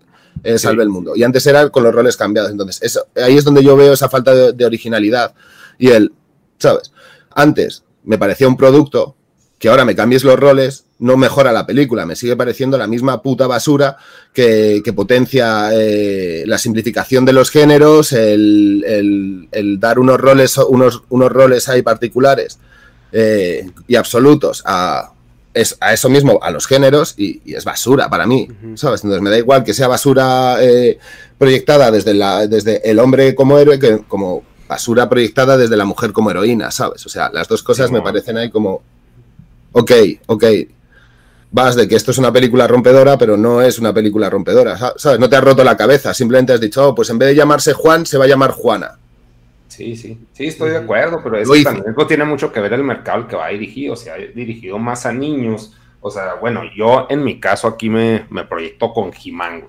salve 0.57 0.83
el 0.83 0.89
mundo. 0.89 1.13
Y 1.15 1.23
antes 1.23 1.47
era 1.47 1.69
con 1.69 1.83
los 1.83 1.93
roles 1.93 2.15
cambiados, 2.15 2.51
entonces 2.51 2.83
eso, 2.83 3.07
ahí 3.15 3.35
es 3.35 3.43
donde 3.43 3.63
yo 3.63 3.75
veo 3.75 3.93
esa 3.93 4.09
falta 4.09 4.31
de, 4.35 4.53
de 4.53 4.65
originalidad. 4.65 5.33
Y 5.79 5.87
él, 5.87 6.13
¿sabes? 6.59 6.91
Antes 7.31 7.83
me 8.03 8.19
parecía 8.19 8.47
un 8.47 8.57
producto 8.57 9.16
que 9.59 9.69
ahora 9.69 9.85
me 9.85 9.95
cambies 9.95 10.23
los 10.23 10.39
roles 10.39 10.85
no 10.99 11.15
mejora 11.15 11.51
la 11.51 11.65
película, 11.65 12.05
me 12.05 12.15
sigue 12.15 12.35
pareciendo 12.35 12.77
la 12.77 12.87
misma 12.87 13.21
puta 13.21 13.45
basura 13.45 13.97
que, 14.33 14.81
que 14.83 14.93
potencia 14.93 15.69
eh, 15.73 16.43
la 16.47 16.57
simplificación 16.57 17.23
de 17.25 17.33
los 17.33 17.51
géneros, 17.51 18.13
el, 18.13 18.83
el, 18.87 19.47
el, 19.51 19.79
dar 19.79 19.99
unos 19.99 20.19
roles, 20.19 20.57
unos, 20.57 21.03
unos 21.09 21.31
roles 21.31 21.69
ahí 21.69 21.83
particulares 21.83 22.59
eh, 23.11 23.69
y 23.87 23.95
absolutos 23.95 24.63
a, 24.65 25.11
es, 25.53 25.77
a, 25.79 25.93
eso 25.93 26.09
mismo, 26.09 26.39
a 26.41 26.49
los 26.49 26.65
géneros, 26.65 27.13
y, 27.17 27.41
y 27.45 27.53
es 27.53 27.63
basura 27.63 28.09
para 28.09 28.25
mí, 28.25 28.47
uh 28.49 28.67
-huh. 28.69 28.77
¿sabes? 28.77 29.03
Entonces 29.03 29.21
me 29.21 29.29
da 29.29 29.37
igual 29.37 29.63
que 29.63 29.73
sea 29.73 29.87
basura 29.87 30.57
eh, 30.61 30.97
proyectada 31.37 31.91
desde, 31.91 32.13
la, 32.15 32.47
desde 32.47 32.89
el 32.89 32.97
hombre 32.99 33.35
como 33.35 33.59
héroe 33.59 33.77
que 33.79 33.99
como 34.07 34.43
basura 34.67 35.07
proyectada 35.07 35.57
desde 35.57 35.77
la 35.77 35.85
mujer 35.85 36.11
como 36.11 36.31
heroína, 36.31 36.71
¿sabes? 36.71 37.05
O 37.05 37.09
sea, 37.09 37.29
las 37.31 37.47
dos 37.47 37.63
cosas 37.63 37.87
sí, 37.87 37.93
me 37.93 38.01
parecen 38.01 38.37
ahí 38.37 38.49
como 38.49 38.81
ok, 39.71 39.91
ok, 40.27 40.43
vas 41.51 41.75
de 41.75 41.87
que 41.87 41.95
esto 41.95 42.11
es 42.11 42.17
una 42.17 42.31
película 42.31 42.67
rompedora, 42.67 43.17
pero 43.17 43.37
no 43.37 43.61
es 43.61 43.79
una 43.79 43.93
película 43.93 44.29
rompedora, 44.29 44.77
¿sabes? 44.97 45.19
No 45.19 45.29
te 45.29 45.35
has 45.35 45.43
roto 45.43 45.63
la 45.63 45.77
cabeza, 45.77 46.13
simplemente 46.13 46.53
has 46.53 46.61
dicho, 46.61 46.89
oh, 46.89 46.95
pues 46.95 47.09
en 47.09 47.17
vez 47.17 47.29
de 47.29 47.35
llamarse 47.35 47.73
Juan, 47.73 48.05
se 48.05 48.17
va 48.17 48.25
a 48.25 48.27
llamar 48.27 48.51
Juana. 48.51 48.99
Sí, 49.67 49.95
sí, 49.95 50.17
sí, 50.33 50.47
estoy 50.47 50.71
de 50.71 50.77
acuerdo, 50.77 51.21
pero 51.23 51.37
eso 51.37 51.53
también 51.63 51.95
tiene 52.07 52.25
mucho 52.25 52.51
que 52.51 52.59
ver 52.59 52.73
el 52.73 52.83
mercado 52.83 53.19
al 53.19 53.27
que 53.27 53.35
va 53.35 53.49
dirigido, 53.49 53.93
o 53.93 53.97
sea, 53.97 54.15
dirigido 54.15 54.79
más 54.79 55.05
a 55.05 55.11
niños, 55.11 55.73
o 55.99 56.09
sea, 56.09 56.35
bueno, 56.35 56.61
yo 56.75 57.05
en 57.09 57.23
mi 57.23 57.39
caso 57.39 57.67
aquí 57.67 57.89
me, 57.89 58.25
me 58.29 58.45
proyecto 58.45 58.93
con 58.93 59.11
He-Man, 59.11 59.65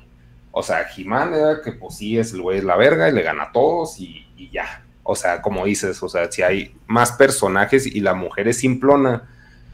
O 0.51 0.63
sea, 0.63 0.87
He-Man 0.97 1.35
era 1.35 1.63
que 1.63 1.73
pues 1.73 1.97
sí, 1.97 2.19
es 2.19 2.33
el 2.33 2.43
güey 2.43 2.59
es 2.59 2.65
la 2.65 2.77
verga 2.77 3.09
y 3.09 3.13
le 3.13 3.23
gana 3.23 3.45
a 3.45 3.53
todos 3.53 3.99
y, 4.01 4.27
y 4.37 4.51
ya. 4.51 4.85
O 5.03 5.15
sea, 5.17 5.41
como 5.41 5.65
dices, 5.65 6.03
o 6.03 6.09
sea, 6.09 6.31
si 6.31 6.43
hay 6.43 6.75
más 6.87 7.13
personajes 7.13 7.87
y 7.87 8.01
la 8.01 8.15
mujer 8.15 8.49
es 8.49 8.59
simplona, 8.59 9.29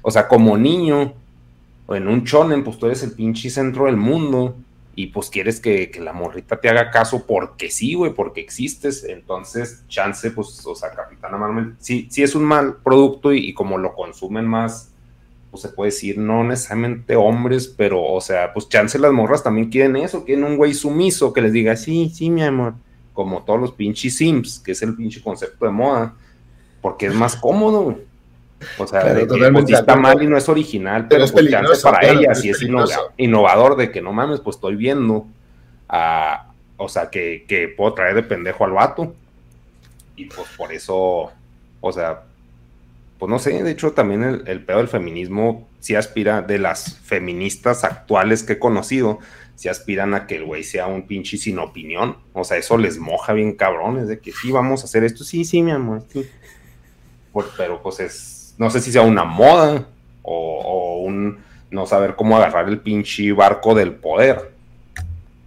o 0.06 0.10
sea, 0.10 0.28
como 0.28 0.58
niño, 0.58 1.14
en 1.88 2.08
un 2.08 2.24
chonen, 2.24 2.62
pues 2.62 2.78
tú 2.78 2.84
eres 2.84 3.02
el 3.02 3.12
pinche 3.12 3.48
centro 3.48 3.86
del 3.86 3.96
mundo 3.96 4.54
y 4.94 5.06
pues 5.06 5.30
quieres 5.30 5.60
que, 5.60 5.90
que 5.90 5.98
la 5.98 6.12
morrita 6.12 6.60
te 6.60 6.68
haga 6.68 6.90
caso 6.90 7.24
porque 7.26 7.70
sí, 7.70 7.94
güey, 7.94 8.12
porque 8.12 8.42
existes. 8.42 9.02
Entonces, 9.04 9.82
chance, 9.88 10.30
pues, 10.30 10.64
o 10.66 10.74
sea, 10.74 10.90
Capitana 10.90 11.38
Marvel, 11.38 11.74
sí, 11.78 12.06
sí 12.10 12.22
es 12.22 12.34
un 12.34 12.44
mal 12.44 12.76
producto 12.84 13.32
y, 13.32 13.48
y 13.48 13.54
como 13.54 13.78
lo 13.78 13.94
consumen 13.94 14.44
más, 14.44 14.92
pues 15.50 15.62
se 15.62 15.70
puede 15.70 15.90
decir, 15.90 16.18
no 16.18 16.44
necesariamente 16.44 17.16
hombres, 17.16 17.66
pero, 17.66 18.02
o 18.04 18.20
sea, 18.20 18.52
pues 18.52 18.68
chance 18.68 18.98
las 18.98 19.10
morras 19.10 19.42
también 19.42 19.70
quieren 19.70 19.96
eso, 19.96 20.26
quieren 20.26 20.44
un 20.44 20.58
güey 20.58 20.74
sumiso 20.74 21.32
que 21.32 21.40
les 21.40 21.54
diga, 21.54 21.76
sí, 21.76 22.12
sí, 22.14 22.28
mi 22.28 22.42
amor, 22.42 22.74
como 23.14 23.42
todos 23.42 23.58
los 23.58 23.72
pinches 23.72 24.18
sims, 24.18 24.58
que 24.58 24.72
es 24.72 24.82
el 24.82 24.94
pinche 24.94 25.22
concepto 25.22 25.64
de 25.64 25.70
moda, 25.72 26.14
porque 26.82 27.06
es 27.06 27.14
más 27.14 27.36
cómodo, 27.36 27.84
güey. 27.84 28.13
O 28.78 28.86
sea, 28.86 29.00
Claro, 29.00 29.26
de 29.26 29.26
que, 29.38 29.52
pues, 29.52 29.64
sí 29.66 29.74
está 29.74 29.96
mal 29.96 30.22
y 30.22 30.26
no 30.26 30.36
es 30.36 30.48
original, 30.48 31.02
Pero 31.08 31.08
pero, 31.08 31.24
es 31.24 31.32
pues, 31.32 31.44
peligroso, 31.44 31.82
para 31.88 31.98
claro, 32.00 32.18
ella 32.20 32.32
es 32.32 32.44
es 32.44 32.58
peligroso. 32.58 33.12
innovador 33.16 33.76
de 33.76 33.90
que 33.90 34.00
no 34.02 34.12
mames, 34.12 34.40
pues 34.40 34.56
estoy 34.56 34.76
viendo 34.76 35.26
a, 35.88 36.50
o 36.76 36.88
sea, 36.88 37.10
que, 37.10 37.44
que 37.48 37.68
puedo 37.68 37.94
traer 37.94 38.14
de 38.14 38.22
pendejo 38.22 38.64
al 38.64 38.72
vato. 38.72 39.14
Y 40.16 40.26
pues 40.26 40.46
por 40.56 40.72
eso, 40.72 41.32
o 41.80 41.92
sea, 41.92 42.22
pues 43.18 43.30
no 43.30 43.38
sé, 43.38 43.62
de 43.62 43.70
hecho 43.70 43.92
también 43.92 44.22
el, 44.22 44.42
el 44.46 44.64
pedo 44.64 44.78
del 44.78 44.88
feminismo 44.88 45.66
sí 45.80 45.94
aspira, 45.96 46.40
de 46.42 46.58
las 46.58 46.98
feministas 46.98 47.84
actuales 47.84 48.42
que 48.42 48.54
he 48.54 48.58
conocido, 48.58 49.18
sí 49.56 49.68
aspiran 49.68 50.14
a 50.14 50.26
que 50.26 50.36
el 50.36 50.44
güey 50.44 50.62
sea 50.64 50.86
un 50.86 51.06
pinche 51.06 51.36
sin 51.36 51.58
opinión. 51.58 52.16
O 52.32 52.44
sea, 52.44 52.56
eso 52.56 52.78
les 52.78 52.98
moja 52.98 53.32
bien 53.34 53.54
cabrones, 53.54 54.08
de 54.08 54.18
que 54.18 54.32
sí, 54.32 54.50
vamos 54.50 54.82
a 54.82 54.84
hacer 54.84 55.04
esto, 55.04 55.24
sí, 55.24 55.44
sí, 55.44 55.62
mi 55.62 55.70
amor, 55.72 56.04
sí. 56.12 56.24
Por- 57.32 57.50
pero 57.56 57.82
pues 57.82 58.00
es, 58.00 58.33
no 58.58 58.70
sé 58.70 58.80
si 58.80 58.92
sea 58.92 59.02
una 59.02 59.24
moda 59.24 59.86
o, 60.22 60.60
o 60.60 60.98
un 61.02 61.38
no 61.70 61.86
saber 61.86 62.14
cómo 62.14 62.36
agarrar 62.36 62.68
el 62.68 62.78
pinche 62.78 63.32
barco 63.32 63.74
del 63.74 63.92
poder. 63.92 64.52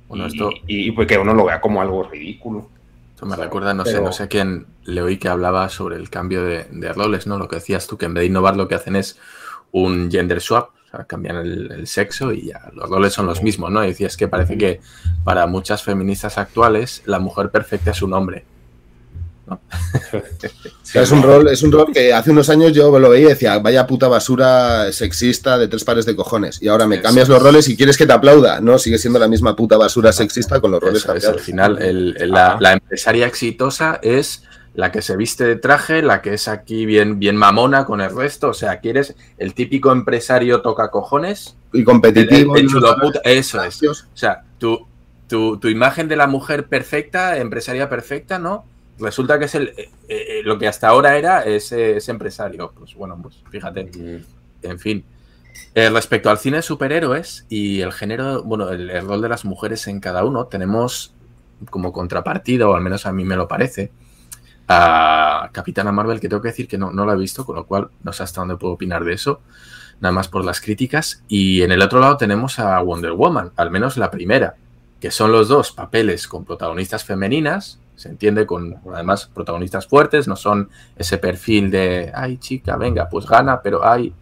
Bueno, 0.08 0.26
y, 0.26 0.28
esto, 0.28 0.50
y, 0.68 0.88
y, 0.88 0.92
pues 0.92 1.08
que 1.08 1.18
uno 1.18 1.34
lo 1.34 1.46
vea 1.46 1.60
como 1.60 1.82
algo 1.82 2.04
ridículo. 2.04 2.70
esto 3.14 3.26
me 3.26 3.34
o 3.34 3.36
sea, 3.36 3.46
recuerda, 3.46 3.74
no 3.74 3.86
sé, 3.86 4.02
no 4.02 4.12
sé 4.12 4.24
a 4.24 4.28
quién 4.28 4.66
le 4.84 5.02
oí 5.02 5.18
que 5.18 5.30
hablaba 5.30 5.70
sobre 5.70 5.96
el 5.96 6.10
cambio 6.10 6.44
de, 6.44 6.66
de 6.70 6.94
roles, 6.94 7.28
¿no? 7.28 7.38
Lo 7.38 7.48
que 7.48 7.58
decías 7.58 7.88
tú, 7.88 7.98
que 7.98 8.06
en 8.06 8.14
vez 8.14 8.22
de 8.22 8.28
innovar 8.28 8.56
lo 8.56 8.68
que 8.68 8.76
hacen 8.76 8.96
es 8.96 9.18
un 9.72 10.10
gender 10.12 10.40
swap, 10.40 10.70
o 10.86 10.90
sea, 10.90 11.06
cambian 11.06 11.38
el, 11.38 11.72
el 11.72 11.88
sexo 11.88 12.32
y 12.32 12.48
ya 12.48 12.70
los 12.74 12.90
roles 12.90 13.14
son 13.14 13.26
los 13.26 13.42
mismos, 13.42 13.72
¿no? 13.72 13.84
Y 13.84 13.88
decías 13.88 14.16
que 14.16 14.28
parece 14.28 14.58
que 14.58 14.80
para 15.24 15.48
muchas 15.48 15.84
feministas 15.84 16.38
actuales 16.38 17.04
la 17.06 17.20
mujer 17.20 17.50
perfecta 17.52 17.92
es 17.92 18.02
un 18.02 18.14
hombre. 18.14 18.46
Es 20.94 21.12
un 21.12 21.22
rol, 21.22 21.48
es 21.50 21.62
un 21.64 21.72
rol 21.72 21.88
que 21.94 22.14
hace 22.14 22.32
unos 22.32 22.50
años 22.50 22.72
yo 22.74 22.98
lo 22.98 23.10
veía 23.10 23.26
y 23.28 23.30
decía, 23.30 23.60
vaya 23.60 23.86
puta 23.86 24.08
basura 24.08 24.92
sexista 24.92 25.58
de 25.58 25.68
tres 25.68 25.84
pares 25.84 26.06
de 26.06 26.16
cojones. 26.16 26.62
Y 26.62 26.68
ahora 26.70 26.88
me 26.88 27.02
cambias 27.02 27.28
los 27.30 27.42
roles 27.42 27.68
y 27.70 27.76
quieres 27.78 27.98
que 27.98 28.06
te 28.06 28.14
aplauda. 28.14 28.62
No, 28.62 28.80
sigue 28.80 28.98
siendo 28.98 29.20
la 29.20 29.28
misma 29.28 29.56
puta 29.56 29.78
basura 29.78 30.12
sexista 30.12 30.60
con 30.62 30.72
los 30.72 30.82
roles 30.82 31.04
Eso 31.04 31.14
es, 31.14 31.26
al 31.26 31.32
cambiados. 31.36 31.42
final, 31.46 31.82
el- 31.82 32.16
el- 32.20 32.32
la, 32.32 32.74
empresaria 32.74 33.28
exitosa 33.28 34.00
es 34.02 34.44
la 34.74 34.92
que 34.92 35.02
se 35.02 35.18
viste 35.18 35.44
de 35.44 35.56
traje, 35.58 36.02
la 36.02 36.22
que 36.22 36.34
es 36.36 36.48
aquí 36.48 36.86
bien, 36.86 37.20
bien 37.20 37.36
mamona 37.36 37.86
con 37.86 38.00
el 38.02 38.16
resto. 38.16 38.50
O 38.50 38.54
sea, 38.54 38.80
quieres 38.80 39.14
el 39.38 39.54
típico 39.54 39.92
empresario 39.92 40.62
toca 40.62 40.90
cojones. 40.90 41.56
Y 41.74 41.80
El, 41.80 41.86
competitivo. 41.86 42.56
el 42.56 42.66
y 42.66 42.68
chulo 42.70 42.92
los 42.92 42.96
puta, 43.02 43.20
eso 43.24 43.62
es. 43.64 43.84
O 43.84 43.94
sea, 44.14 44.44
tu, 44.58 44.88
tu, 45.28 45.58
tu 45.58 45.68
imagen 45.68 46.08
de 46.08 46.16
la 46.16 46.28
mujer 46.28 46.68
perfecta, 46.68 47.38
empresaria 47.38 47.90
perfecta, 47.90 48.40
¿no? 48.40 48.66
Resulta 49.00 49.38
que 49.38 49.46
es 49.46 49.56
el, 49.56 49.70
eh, 49.78 49.90
eh, 50.08 50.42
lo 50.44 50.58
que 50.58 50.68
hasta 50.68 50.88
ahora 50.88 51.18
era 51.18 51.44
ese, 51.44 51.98
ese 51.98 52.12
empresario. 52.12 52.72
Pues 52.78 52.96
bueno, 52.96 53.18
pues 53.22 53.44
fíjate. 53.50 53.90
En 54.62 54.80
fin. 54.80 55.04
Eh, 55.74 55.90
respecto 55.90 56.30
al 56.30 56.38
cine 56.38 56.58
de 56.58 56.64
superhéroes 56.64 57.46
y 57.50 57.82
el 57.82 57.92
género, 57.92 58.44
bueno, 58.44 58.70
el, 58.70 58.90
el 58.90 59.08
rol 59.08 59.22
de 59.22 59.30
las 59.30 59.46
mujeres 59.46 59.88
en 59.88 60.00
cada 60.00 60.24
uno, 60.24 60.46
tenemos 60.46 61.14
como 61.70 61.92
contrapartida, 61.92 62.68
o 62.68 62.76
al 62.76 62.82
menos 62.82 63.06
a 63.06 63.12
mí 63.12 63.26
me 63.26 63.36
lo 63.36 63.48
parece, 63.48 63.92
a 64.68 65.50
Capitana 65.52 65.92
Marvel, 65.92 66.20
que 66.20 66.30
tengo 66.30 66.42
que 66.42 66.50
decir 66.50 66.68
que 66.68 66.78
no, 66.78 66.92
no 66.92 67.06
la 67.06 67.14
he 67.14 67.18
visto, 67.18 67.46
con 67.46 67.56
lo 67.56 67.66
cual 67.66 67.90
no 68.04 68.14
sé 68.14 68.24
hasta 68.24 68.42
dónde 68.42 68.58
puedo 68.58 68.74
opinar 68.74 69.04
de 69.04 69.14
eso, 69.14 69.42
nada 70.00 70.12
más 70.12 70.28
por 70.28 70.44
las 70.44 70.62
críticas. 70.62 71.24
Y 71.28 71.62
en 71.62 71.72
el 71.72 71.82
otro 71.82 72.00
lado 72.00 72.18
tenemos 72.18 72.60
a 72.60 72.80
Wonder 72.82 73.14
Woman, 73.14 73.52
al 73.56 73.72
menos 73.72 73.98
la 73.98 74.12
primera, 74.12 74.56
que 75.00 75.12
son 75.12 75.32
los 75.32 75.48
dos 75.48 75.72
papeles 75.72 76.28
con 76.28 76.46
protagonistas 76.46 77.04
femeninas, 77.04 77.80
se 77.98 78.10
entiende 78.10 78.46
con 78.46 78.80
además 78.94 79.30
protagonistas 79.34 79.88
fuertes, 79.88 80.28
no 80.28 80.38
son 80.38 80.70
ese 80.96 81.18
perfil 81.18 81.70
de, 81.70 82.12
ay 82.16 82.38
chica, 82.38 82.78
venga, 82.78 83.10
pues 83.10 83.26
gana, 83.26 83.62
pero 83.62 83.86
ay, 83.86 84.14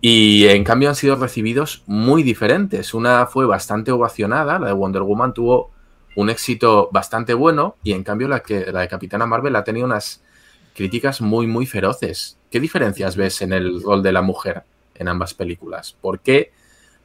y 0.00 0.46
en 0.48 0.64
cambio 0.64 0.88
han 0.88 0.94
sido 0.94 1.16
recibidos 1.16 1.82
muy 1.86 2.22
diferentes. 2.22 2.94
Una 2.94 3.26
fue 3.26 3.46
bastante 3.46 3.90
ovacionada, 3.92 4.58
la 4.58 4.66
de 4.68 4.72
Wonder 4.72 5.02
Woman 5.02 5.32
tuvo 5.32 5.70
un 6.16 6.30
éxito 6.30 6.88
bastante 6.92 7.34
bueno 7.34 7.76
y 7.82 7.92
en 7.92 8.02
cambio 8.02 8.28
la, 8.28 8.40
que, 8.40 8.70
la 8.72 8.80
de 8.80 8.88
Capitana 8.88 9.26
Marvel 9.26 9.56
ha 9.56 9.64
tenido 9.64 9.86
unas 9.86 10.22
críticas 10.74 11.20
muy, 11.20 11.46
muy 11.46 11.66
feroces. 11.66 12.38
¿Qué 12.50 12.60
diferencias 12.60 13.16
ves 13.16 13.40
en 13.42 13.52
el 13.52 13.82
rol 13.82 14.02
de 14.02 14.12
la 14.12 14.22
mujer 14.22 14.64
en 14.94 15.08
ambas 15.08 15.34
películas? 15.34 15.96
¿Por 16.00 16.20
qué, 16.20 16.52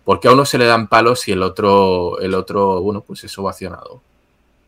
por 0.03 0.19
qué 0.19 0.27
a 0.27 0.33
uno 0.33 0.45
se 0.45 0.57
le 0.57 0.65
dan 0.65 0.87
palos 0.87 1.27
y 1.27 1.31
el 1.31 1.43
otro, 1.43 2.19
el 2.19 2.33
otro 2.33 2.81
bueno, 2.81 3.01
pues 3.01 3.23
es 3.23 3.37
ovacionado? 3.37 4.01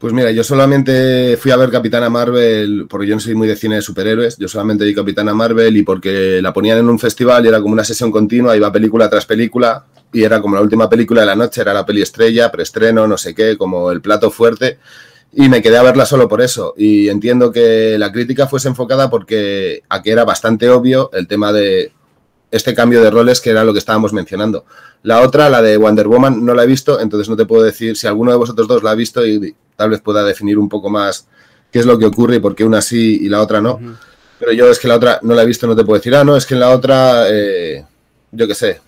Pues 0.04 0.12
mira, 0.12 0.32
yo 0.32 0.44
solamente 0.44 1.38
fui 1.38 1.52
a 1.52 1.56
ver 1.56 1.70
Capitana 1.70 2.10
Marvel, 2.10 2.88
porque 2.90 3.08
yo 3.08 3.16
no 3.16 3.22
soy 3.22 3.36
muy 3.36 3.48
de 3.48 3.56
cine 3.56 3.76
de 3.76 3.82
superhéroes, 3.82 4.36
yo 4.38 4.50
solamente 4.50 4.84
vi 4.84 4.94
Capitana 4.94 5.34
Marvel 5.34 5.78
y 5.78 5.84
porque 5.84 6.42
la 6.42 6.52
ponían 6.52 6.80
en 6.80 6.90
un 6.90 7.00
festival 7.00 7.46
y 7.46 7.48
era 7.48 7.62
como 7.62 7.72
una 7.72 7.86
sesión 7.86 8.12
continua, 8.12 8.54
iba 8.58 8.70
película 8.70 9.10
tras 9.10 9.26
película 9.26 9.86
y 10.12 10.24
era 10.24 10.42
como 10.42 10.58
la 10.58 10.62
última 10.62 10.90
película 10.90 11.22
de 11.22 11.28
la 11.28 11.38
noche, 11.38 11.62
era 11.62 11.74
la 11.74 11.86
peli 11.86 12.02
estrella, 12.02 12.52
preestreno, 12.52 13.08
no 13.08 13.18
sé 13.18 13.34
qué, 13.34 13.58
como 13.58 13.92
el 13.92 14.02
plato 14.02 14.30
fuerte. 14.30 14.78
Y 15.32 15.48
me 15.48 15.62
quedé 15.62 15.78
a 15.78 15.84
verla 15.84 16.06
solo 16.06 16.28
por 16.28 16.42
eso. 16.42 16.74
Y 16.76 17.08
entiendo 17.08 17.54
que 17.54 17.98
la 17.98 18.12
crítica 18.12 18.46
fuese 18.48 18.68
enfocada 18.68 19.10
porque 19.10 19.84
aquí 19.88 20.10
era 20.10 20.26
bastante 20.26 20.70
obvio 20.70 21.12
el 21.14 21.30
tema 21.30 21.54
de 21.54 21.94
este 22.52 22.76
cambio 22.76 23.02
de 23.02 23.10
roles 23.10 23.40
que 23.40 23.52
era 23.52 23.64
lo 23.64 23.72
que 23.72 23.80
estábamos 23.80 24.12
mencionando. 24.12 24.66
La 25.02 25.22
otra, 25.22 25.50
la 25.50 25.62
de 25.62 25.78
Wonder 25.78 26.10
Woman, 26.10 26.46
no 26.46 26.54
la 26.54 26.66
he 26.66 26.68
visto, 26.68 27.00
entonces 27.00 27.30
no 27.30 27.38
te 27.38 27.46
puedo 27.46 27.64
decir 27.64 27.96
si 27.96 28.06
alguno 28.06 28.32
de 28.32 28.38
vosotros 28.38 28.68
dos 28.68 28.84
la 28.84 28.92
ha 28.92 28.96
visto 28.96 29.26
y 29.26 29.56
tal 29.76 29.90
vez 29.90 30.02
pueda 30.02 30.24
definir 30.24 30.58
un 30.58 30.70
poco 30.70 30.90
más 30.90 31.28
qué 31.72 31.80
es 31.80 31.86
lo 31.86 31.98
que 31.98 32.06
ocurre 32.06 32.36
y 32.36 32.40
por 32.40 32.56
qué 32.56 32.64
una 32.64 32.82
sí 32.82 33.20
y 33.22 33.30
la 33.30 33.42
otra 33.42 33.60
no. 33.62 33.80
Pero 34.40 34.52
yo 34.52 34.70
es 34.70 34.80
que 34.80 34.88
la 34.88 34.96
otra 34.96 35.20
no 35.24 35.34
la 35.34 35.44
he 35.44 35.46
visto, 35.46 35.68
no 35.68 35.76
te 35.76 35.84
puedo 35.84 35.98
decir, 35.98 36.16
ah, 36.16 36.24
no, 36.24 36.36
es 36.36 36.46
que 36.46 36.54
en 36.54 36.60
la 36.60 36.70
otra, 36.70 37.26
eh, 37.30 37.84
yo 38.32 38.48
qué 38.48 38.56
sé. 38.56 38.82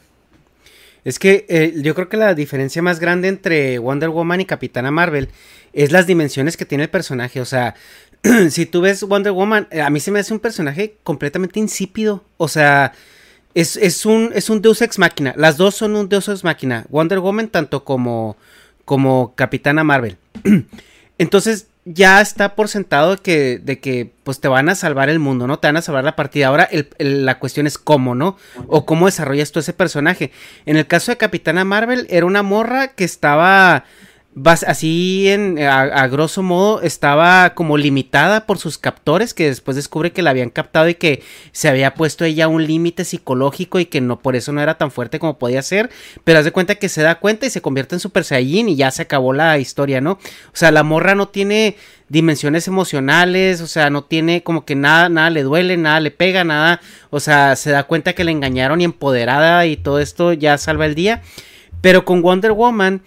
Es 1.04 1.20
que 1.20 1.46
eh, 1.50 1.74
yo 1.78 1.94
creo 1.94 2.10
que 2.10 2.18
la 2.18 2.34
diferencia 2.34 2.82
más 2.82 3.00
grande 3.00 3.28
entre 3.28 3.78
Wonder 3.78 4.10
Woman 4.10 4.42
y 4.42 4.46
Capitana 4.46 4.90
Marvel 4.92 5.30
es 5.72 5.92
las 5.92 6.08
dimensiones 6.08 6.58
que 6.58 6.66
tiene 6.66 6.86
el 6.86 6.90
personaje. 6.90 7.40
O 7.42 7.46
sea, 7.46 7.76
si 8.50 8.66
tú 8.66 8.82
ves 8.82 9.04
Wonder 9.04 9.32
Woman, 9.32 9.68
eh, 9.72 9.82
a 9.82 9.90
mí 9.90 10.00
se 10.00 10.12
me 10.12 10.20
hace 10.20 10.34
un 10.34 10.40
personaje 10.40 10.98
completamente 11.04 11.60
insípido. 11.60 12.24
O 12.38 12.48
sea, 12.48 12.94
es, 13.54 13.78
es 13.78 14.06
un, 14.06 14.32
es 14.34 14.50
un 14.50 14.62
Deus 14.62 14.82
Ex 14.82 14.98
Máquina. 14.98 15.34
Las 15.38 15.58
dos 15.58 15.76
son 15.76 15.96
un 15.96 16.10
Deus 16.10 16.28
Ex 16.28 16.44
Máquina. 16.44 16.86
Wonder 16.90 17.20
Woman 17.20 17.50
tanto 17.50 17.84
como, 17.84 18.36
como 18.86 19.34
Capitana 19.36 19.84
Marvel. 19.84 20.18
Entonces 21.18 21.68
ya 21.86 22.20
está 22.20 22.56
por 22.56 22.68
sentado 22.68 23.18
que, 23.18 23.60
de 23.60 23.80
que 23.80 24.12
pues 24.24 24.40
te 24.40 24.48
van 24.48 24.70
a 24.70 24.76
salvar 24.76 25.10
el 25.10 25.20
mundo, 25.20 25.46
¿no? 25.46 25.60
Te 25.60 25.68
van 25.68 25.78
a 25.78 25.82
salvar 25.82 26.04
la 26.04 26.16
partida. 26.16 26.48
Ahora 26.48 26.68
la 26.98 27.40
cuestión 27.40 27.68
es 27.68 27.78
cómo, 27.78 28.16
¿no? 28.16 28.38
O 28.68 28.86
cómo 28.86 29.06
desarrollas 29.06 29.52
tú 29.52 29.60
ese 29.60 29.74
personaje. 29.74 30.32
En 30.66 30.78
el 30.78 30.88
caso 30.88 31.12
de 31.12 31.18
Capitana 31.18 31.64
Marvel, 31.64 32.08
era 32.10 32.26
una 32.26 32.42
morra 32.42 32.90
que 32.90 33.04
estaba 33.04 33.86
así 34.44 35.30
en 35.30 35.60
a, 35.60 36.08
grosso 36.08 36.44
modo 36.44 36.82
estaba 36.82 37.54
como 37.54 37.78
limitada 37.78 38.46
por 38.46 38.58
sus 38.58 38.78
captores 38.78 39.34
que 39.34 39.48
después 39.48 39.76
descubre 39.76 40.12
que 40.12 40.22
la 40.22 40.32
habían 40.32 40.50
captado 40.50 40.90
y 40.90 40.96
que 40.96 41.24
se 41.54 41.70
había 41.70 41.94
puesto 41.94 42.26
ella 42.26 42.50
un 42.50 42.66
límite 42.66 43.06
psicológico 43.06 43.80
y 43.80 43.86
que 43.86 44.02
no 44.02 44.20
por 44.20 44.36
eso 44.36 44.52
no 44.52 44.62
era 44.62 44.78
tan 44.78 44.92
fuerte 44.92 45.20
como 45.20 45.38
podía 45.38 45.62
ser, 45.62 45.90
pero 46.26 46.40
haz 46.40 46.46
de 46.46 46.52
cuenta 46.52 46.76
que 46.76 46.90
se 46.90 47.02
da 47.02 47.16
cuenta 47.20 47.46
y 47.46 47.50
se 47.50 47.62
convierte 47.62 47.96
en 47.96 48.02
Super 48.02 48.26
Saiyajin 48.26 48.70
y 48.70 48.76
ya 48.76 48.92
se 48.92 49.04
acabó 49.04 49.32
la 49.32 49.58
historia, 49.58 50.02
¿no? 50.02 50.12
O 50.14 50.20
sea, 50.54 50.72
la 50.72 50.84
morra 50.84 51.16
no 51.16 51.30
tiene 51.30 51.78
dimensiones 52.10 52.68
emocionales, 52.68 53.62
o 53.62 53.68
sea, 53.68 53.90
no 53.90 54.04
tiene 54.04 54.44
como 54.44 54.66
que 54.66 54.76
nada, 54.76 55.08
nada 55.08 55.30
le 55.30 55.44
duele, 55.44 55.78
nada 55.78 56.02
le 56.02 56.12
pega, 56.12 56.44
nada, 56.44 56.82
o 57.10 57.22
sea, 57.22 57.56
se 57.56 57.72
da 57.72 57.84
cuenta 57.84 58.14
que 58.14 58.26
le 58.26 58.32
engañaron 58.32 58.82
y 58.82 58.84
empoderada 58.84 59.66
y 59.66 59.78
todo 59.78 60.00
esto 60.00 60.34
ya 60.34 60.58
salva 60.58 60.86
el 60.86 60.96
día. 60.96 61.22
Pero 61.82 62.04
con 62.04 62.22
Wonder 62.22 62.52
Woman 62.52 63.04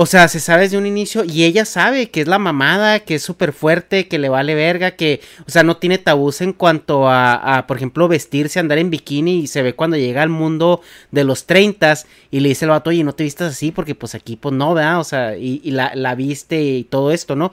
O 0.00 0.06
sea, 0.06 0.28
se 0.28 0.38
sabe 0.38 0.62
desde 0.62 0.78
un 0.78 0.86
inicio 0.86 1.24
y 1.24 1.42
ella 1.42 1.64
sabe 1.64 2.08
que 2.08 2.20
es 2.20 2.28
la 2.28 2.38
mamada, 2.38 3.00
que 3.00 3.16
es 3.16 3.22
súper 3.24 3.52
fuerte, 3.52 4.06
que 4.06 4.20
le 4.20 4.28
vale 4.28 4.54
verga, 4.54 4.92
que, 4.92 5.20
o 5.44 5.50
sea, 5.50 5.64
no 5.64 5.78
tiene 5.78 5.98
tabús 5.98 6.40
en 6.40 6.52
cuanto 6.52 7.10
a, 7.10 7.64
por 7.66 7.78
ejemplo, 7.78 8.06
vestirse, 8.06 8.60
andar 8.60 8.78
en 8.78 8.90
bikini 8.90 9.40
y 9.40 9.48
se 9.48 9.60
ve 9.60 9.74
cuando 9.74 9.96
llega 9.96 10.22
al 10.22 10.28
mundo 10.28 10.82
de 11.10 11.24
los 11.24 11.46
30 11.46 11.94
y 12.30 12.38
le 12.38 12.50
dice 12.50 12.66
el 12.66 12.70
vato, 12.70 12.90
oye, 12.90 13.02
no 13.02 13.12
te 13.12 13.24
vistas 13.24 13.54
así 13.54 13.72
porque 13.72 13.96
pues 13.96 14.14
aquí 14.14 14.36
pues 14.36 14.54
no, 14.54 14.72
¿verdad? 14.72 15.00
O 15.00 15.04
sea, 15.04 15.36
y, 15.36 15.68
la, 15.72 15.90
la 15.96 16.14
viste 16.14 16.62
y 16.62 16.84
todo 16.84 17.10
esto, 17.10 17.34
¿no? 17.34 17.52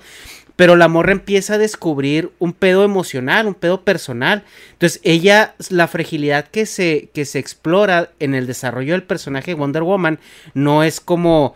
Pero 0.56 0.76
la 0.76 0.88
morra 0.88 1.14
empieza 1.14 1.56
a 1.56 1.58
descubrir 1.58 2.32
un 2.38 2.54
pedo 2.54 2.84
emocional, 2.84 3.48
un 3.48 3.56
pedo 3.56 3.82
personal. 3.82 4.44
Entonces, 4.74 5.02
ella, 5.04 5.56
la 5.70 5.88
fragilidad 5.88 6.48
que 6.48 6.68
se, 6.68 7.10
que 7.12 7.26
se 7.26 7.40
explora 7.40 8.12
en 8.20 8.36
el 8.36 8.46
desarrollo 8.46 8.94
del 8.94 9.02
personaje 9.02 9.52
de 9.52 9.56
Wonder 9.56 9.82
Woman 9.82 10.20
no 10.54 10.84
es 10.84 11.00
como 11.00 11.56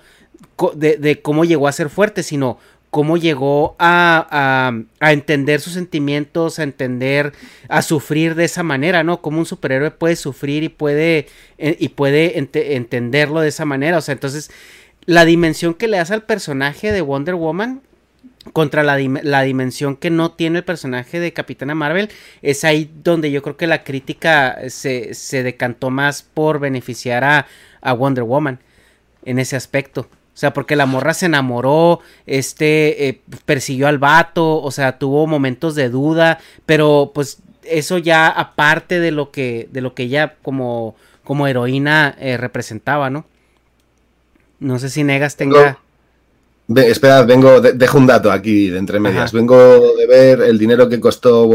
de, 0.76 1.22
cómo 1.22 1.46
llegó 1.46 1.68
a 1.68 1.72
ser 1.72 1.90
fuerte, 1.90 2.24
sino 2.24 2.60
cómo 2.90 3.18
llegó 3.18 3.76
a, 3.78 4.84
a, 5.00 5.12
entender 5.12 5.62
sus 5.62 5.74
sentimientos, 5.74 6.60
a 6.60 6.64
entender, 6.64 7.34
a 7.68 7.82
sufrir 7.82 8.36
de 8.36 8.46
esa 8.46 8.64
manera, 8.64 9.04
¿no? 9.04 9.22
Como 9.22 9.40
un 9.40 9.46
superhéroe 9.46 9.92
puede 9.92 10.16
sufrir 10.16 10.64
y 10.64 10.70
puede, 10.70 11.28
eh, 11.58 11.78
y 11.80 11.90
puede 11.90 12.40
entenderlo 12.40 13.42
de 13.42 13.50
esa 13.50 13.66
manera. 13.66 13.98
O 13.98 14.02
sea, 14.02 14.14
entonces, 14.14 14.50
la 15.06 15.26
dimensión 15.26 15.76
que 15.76 15.88
le 15.88 15.98
das 15.98 16.12
al 16.12 16.24
personaje 16.24 16.92
de 16.92 17.02
Wonder 17.02 17.36
Woman 17.36 17.82
contra 18.54 18.84
la, 18.84 18.98
la, 18.98 19.42
dimensión 19.44 19.96
que 19.96 20.10
no 20.10 20.32
tiene 20.32 20.60
el 20.60 20.66
personaje 20.66 21.20
de 21.20 21.34
Capitana 21.34 21.76
Marvel, 21.76 22.10
es 22.42 22.64
ahí 22.64 22.90
donde 23.04 23.30
yo 23.32 23.44
creo 23.44 23.58
que 23.58 23.68
la 23.68 23.84
crítica 23.84 24.58
se, 24.70 25.14
se 25.14 25.44
decantó 25.44 25.92
más 25.92 26.24
por 26.24 26.60
beneficiar 26.60 27.24
a, 27.24 27.48
a 27.82 27.94
Wonder 27.94 28.24
Woman 28.24 28.60
en 29.26 29.40
ese 29.40 29.56
aspecto. 29.56 30.08
O 30.40 30.42
sea, 30.42 30.54
porque 30.54 30.78
la 30.78 30.86
morra 30.86 31.14
se 31.14 31.26
enamoró, 31.26 32.00
este, 32.26 33.10
eh, 33.10 33.22
persiguió 33.44 33.90
al 33.90 33.98
vato, 33.98 34.62
o 34.62 34.72
sea, 34.72 34.98
tuvo 34.98 35.28
momentos 35.28 35.76
de 35.76 35.90
duda, 35.90 36.40
pero 36.66 37.12
pues 37.14 37.40
eso 37.66 37.98
ya 37.98 38.30
aparte 38.30 39.02
de 39.02 39.12
lo 39.12 39.32
que, 39.32 39.68
de 39.74 39.82
lo 39.82 39.94
que 39.94 40.04
ella 40.04 40.36
como, 40.42 40.96
como 41.26 41.46
heroína 41.46 42.16
eh, 42.22 42.38
representaba, 42.38 43.10
¿no? 43.10 43.26
No 44.62 44.80
sé 44.80 44.90
si 44.90 45.04
Negas 45.04 45.36
tenga... 45.36 45.78
espera, 46.74 47.24
vengo, 47.24 47.60
dejo 47.60 47.98
un 47.98 48.08
dato 48.08 48.32
aquí 48.32 48.70
de 48.70 48.78
entre 48.78 49.02
medias. 49.02 49.34
Vengo 49.34 49.94
de 49.98 50.08
ver 50.08 50.40
el 50.40 50.58
dinero 50.58 50.88
que 50.88 51.02
costó 51.02 51.48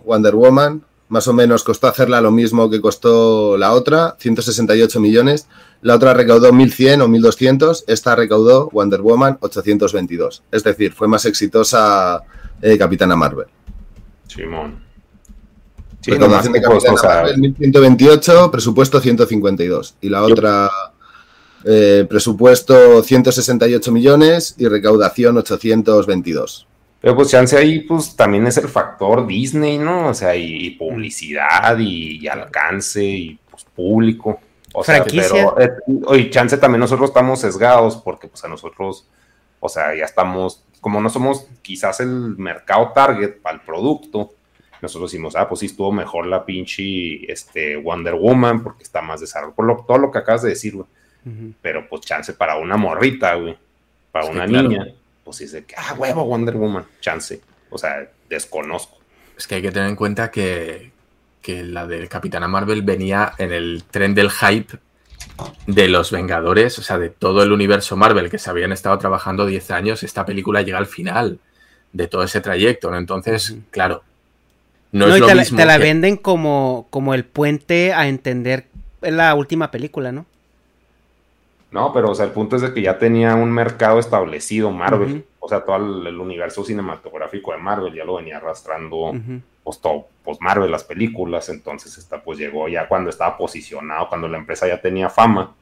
Wonder 0.00 0.34
Woman. 0.34 0.82
Más 1.08 1.28
o 1.28 1.32
menos 1.32 1.64
costó 1.64 1.86
hacerla 1.86 2.20
lo 2.20 2.30
mismo 2.30 2.70
que 2.70 2.80
costó 2.80 3.56
la 3.56 3.72
otra, 3.72 4.16
168 4.18 5.00
millones. 5.00 5.46
La 5.82 5.96
otra 5.96 6.14
recaudó 6.14 6.50
1.100 6.50 7.02
o 7.02 7.08
1.200, 7.08 7.84
esta 7.86 8.16
recaudó 8.16 8.70
Wonder 8.72 9.02
Woman 9.02 9.36
822. 9.40 10.42
Es 10.50 10.64
decir, 10.64 10.92
fue 10.94 11.08
más 11.08 11.26
exitosa 11.26 12.22
eh, 12.62 12.78
Capitana 12.78 13.16
Marvel. 13.16 13.46
Simón. 14.26 14.82
Sí, 16.00 16.10
Recaudación 16.10 16.54
de 16.54 16.62
Capitana 16.62 17.02
Marvel 17.02 17.36
1.128, 17.36 18.50
presupuesto 18.50 18.98
152. 18.98 19.96
Y 20.00 20.08
la 20.08 20.22
otra, 20.22 20.70
eh, 21.64 22.06
presupuesto 22.08 23.02
168 23.02 23.92
millones 23.92 24.54
y 24.58 24.68
recaudación 24.68 25.36
822. 25.36 26.66
Pero 27.04 27.16
pues 27.16 27.28
chance 27.28 27.54
ahí 27.54 27.80
pues 27.80 28.16
también 28.16 28.46
es 28.46 28.56
el 28.56 28.66
factor 28.66 29.26
Disney, 29.26 29.76
¿no? 29.76 30.08
O 30.08 30.14
sea, 30.14 30.34
y, 30.34 30.70
publicidad 30.70 31.76
y 31.78 32.26
alcance 32.26 33.04
y 33.04 33.38
pues 33.50 33.62
público. 33.64 34.40
O 34.72 34.82
sea, 34.82 35.04
pero, 35.04 35.54
eh, 35.60 36.30
chance 36.30 36.56
también 36.56 36.80
nosotros 36.80 37.10
estamos 37.10 37.40
sesgados 37.40 37.98
porque 37.98 38.26
pues 38.26 38.42
a 38.42 38.48
nosotros, 38.48 39.06
o 39.60 39.68
sea, 39.68 39.94
ya 39.94 40.06
estamos, 40.06 40.64
como 40.80 40.98
no 40.98 41.10
somos 41.10 41.46
quizás 41.60 42.00
el 42.00 42.08
mercado 42.08 42.92
target 42.94 43.34
para 43.42 43.56
el 43.56 43.60
producto, 43.60 44.32
nosotros 44.80 45.12
decimos, 45.12 45.36
ah, 45.36 45.46
pues 45.46 45.60
sí 45.60 45.66
estuvo 45.66 45.92
mejor 45.92 46.24
la 46.24 46.46
pinche 46.46 47.30
este, 47.30 47.76
Wonder 47.76 48.14
Woman 48.14 48.62
porque 48.62 48.82
está 48.82 49.02
más 49.02 49.20
desarrollado, 49.20 49.56
por 49.56 49.84
todo 49.84 49.98
lo 49.98 50.10
que 50.10 50.20
acabas 50.20 50.40
de 50.40 50.48
decir, 50.48 50.74
güey. 50.74 50.86
Pero 51.60 51.86
pues 51.86 52.00
chance 52.00 52.32
para 52.32 52.56
una 52.56 52.78
morrita, 52.78 53.34
güey, 53.34 53.58
para 54.10 54.24
una 54.24 54.46
niña, 54.46 54.86
pues 55.24 55.38
dice 55.38 55.64
que, 55.64 55.74
ah, 55.76 55.94
huevo, 55.96 56.24
Wonder 56.24 56.56
Woman, 56.56 56.84
chance. 57.00 57.40
O 57.70 57.78
sea, 57.78 58.08
desconozco. 58.28 58.98
Es 59.36 59.46
que 59.46 59.56
hay 59.56 59.62
que 59.62 59.72
tener 59.72 59.88
en 59.88 59.96
cuenta 59.96 60.30
que, 60.30 60.92
que 61.42 61.64
la 61.64 61.86
de 61.86 62.06
Capitana 62.08 62.46
Marvel 62.46 62.82
venía 62.82 63.32
en 63.38 63.52
el 63.52 63.84
tren 63.90 64.14
del 64.14 64.30
hype 64.30 64.78
de 65.66 65.88
los 65.88 66.10
Vengadores, 66.10 66.78
o 66.78 66.82
sea, 66.82 66.98
de 66.98 67.10
todo 67.10 67.42
el 67.42 67.52
universo 67.52 67.96
Marvel 67.96 68.30
que 68.30 68.38
se 68.38 68.50
habían 68.50 68.72
estado 68.72 68.96
trabajando 68.98 69.46
10 69.46 69.70
años, 69.72 70.02
esta 70.02 70.24
película 70.24 70.62
llega 70.62 70.78
al 70.78 70.86
final 70.86 71.40
de 71.92 72.06
todo 72.06 72.22
ese 72.22 72.40
trayecto, 72.40 72.90
¿no? 72.90 72.98
Entonces, 72.98 73.56
claro, 73.70 74.02
no, 74.92 75.06
es 75.12 75.20
lo 75.20 75.26
te 75.26 75.34
mismo. 75.34 75.58
La, 75.58 75.62
te 75.62 75.66
la 75.66 75.78
venden 75.78 76.16
como, 76.16 76.86
como 76.90 77.14
el 77.14 77.24
puente 77.24 77.92
a 77.92 78.06
entender 78.06 78.66
la 79.00 79.34
última 79.34 79.70
película, 79.70 80.12
¿no? 80.12 80.26
No, 81.74 81.92
pero 81.92 82.12
o 82.12 82.14
sea, 82.14 82.24
el 82.24 82.30
punto 82.30 82.54
es 82.54 82.62
de 82.62 82.72
que 82.72 82.82
ya 82.82 83.00
tenía 83.00 83.34
un 83.34 83.50
mercado 83.50 83.98
establecido 83.98 84.70
Marvel. 84.70 85.26
O 85.40 85.48
sea, 85.48 85.64
todo 85.64 85.74
el, 85.74 86.20
universo 86.20 86.64
cinematográfico 86.64 87.50
de 87.50 87.58
Marvel 87.58 87.92
ya 87.92 88.04
lo 88.04 88.14
venía 88.14 88.36
arrastrando 88.36 89.12
pues, 89.64 89.80
todo, 89.80 90.06
pues 90.22 90.38
Marvel, 90.40 90.70
las 90.70 90.84
películas, 90.84 91.48
entonces 91.48 91.98
esta 91.98 92.22
pues 92.22 92.38
llegó 92.38 92.68
ya 92.68 92.86
cuando 92.86 93.10
estaba 93.10 93.36
posicionado, 93.36 94.08
cuando 94.08 94.28
la 94.28 94.38
empresa 94.38 94.68
ya 94.68 94.80
tenía 94.80 95.10
fama 95.10 95.52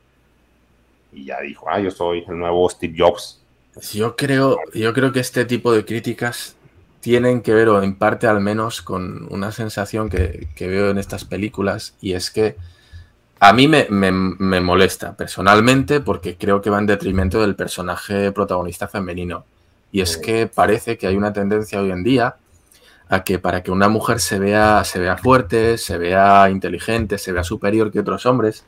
y 1.15 1.25
ya 1.25 1.41
dijo, 1.41 1.71
ah, 1.71 1.81
yo 1.81 1.91
soy 1.91 2.27
el 2.29 2.39
nuevo 2.39 2.69
Steve 2.69 2.95
Jobs. 2.95 3.41
Yo 3.95 4.15
creo, 4.15 4.59
yo 4.75 4.93
creo 4.93 5.13
que 5.13 5.21
este 5.21 5.47
tipo 5.47 5.73
de 5.73 5.87
críticas 5.87 6.57
tienen 7.01 7.41
que 7.41 7.55
ver, 7.55 7.71
o 7.71 7.83
en 7.83 7.97
parte 7.97 8.27
al 8.27 8.43
menos, 8.43 8.83
con 8.83 9.33
una 9.33 9.51
sensación 9.51 10.11
que, 10.11 10.47
veo 10.59 10.91
en 10.91 10.99
estas 10.99 11.25
películas, 11.25 11.97
y 12.03 12.13
es 12.13 12.31
que 12.31 12.57
a 13.45 13.53
mí 13.53 13.67
me, 13.67 13.89
me, 13.91 14.61
molesta 14.61 15.17
personalmente 15.17 15.99
porque 15.99 16.37
creo 16.37 16.63
que 16.63 16.71
va 16.71 16.79
en 16.79 16.87
detrimento 16.87 17.41
del 17.41 17.57
personaje 17.57 18.31
protagonista 18.31 18.87
femenino. 18.87 19.45
Y 19.91 20.01
es 20.01 20.17
que 20.17 20.47
parece 20.47 20.97
que 20.97 21.09
hay 21.09 21.17
una 21.17 21.33
tendencia 21.33 21.81
hoy 21.81 21.91
en 21.91 22.05
día 22.05 22.37
a 23.09 23.25
que 23.25 23.41
para 23.41 23.65
que 23.65 23.73
una 23.73 23.89
mujer 23.89 24.21
se 24.21 24.39
vea, 24.39 24.85
se 24.85 25.01
vea 25.01 25.17
fuerte, 25.17 25.77
se 25.77 25.99
vea 25.99 26.51
inteligente, 26.51 27.19
se 27.19 27.33
vea 27.33 27.43
superior 27.43 27.91
que 27.91 27.99
otros 27.99 28.27
hombres, 28.27 28.65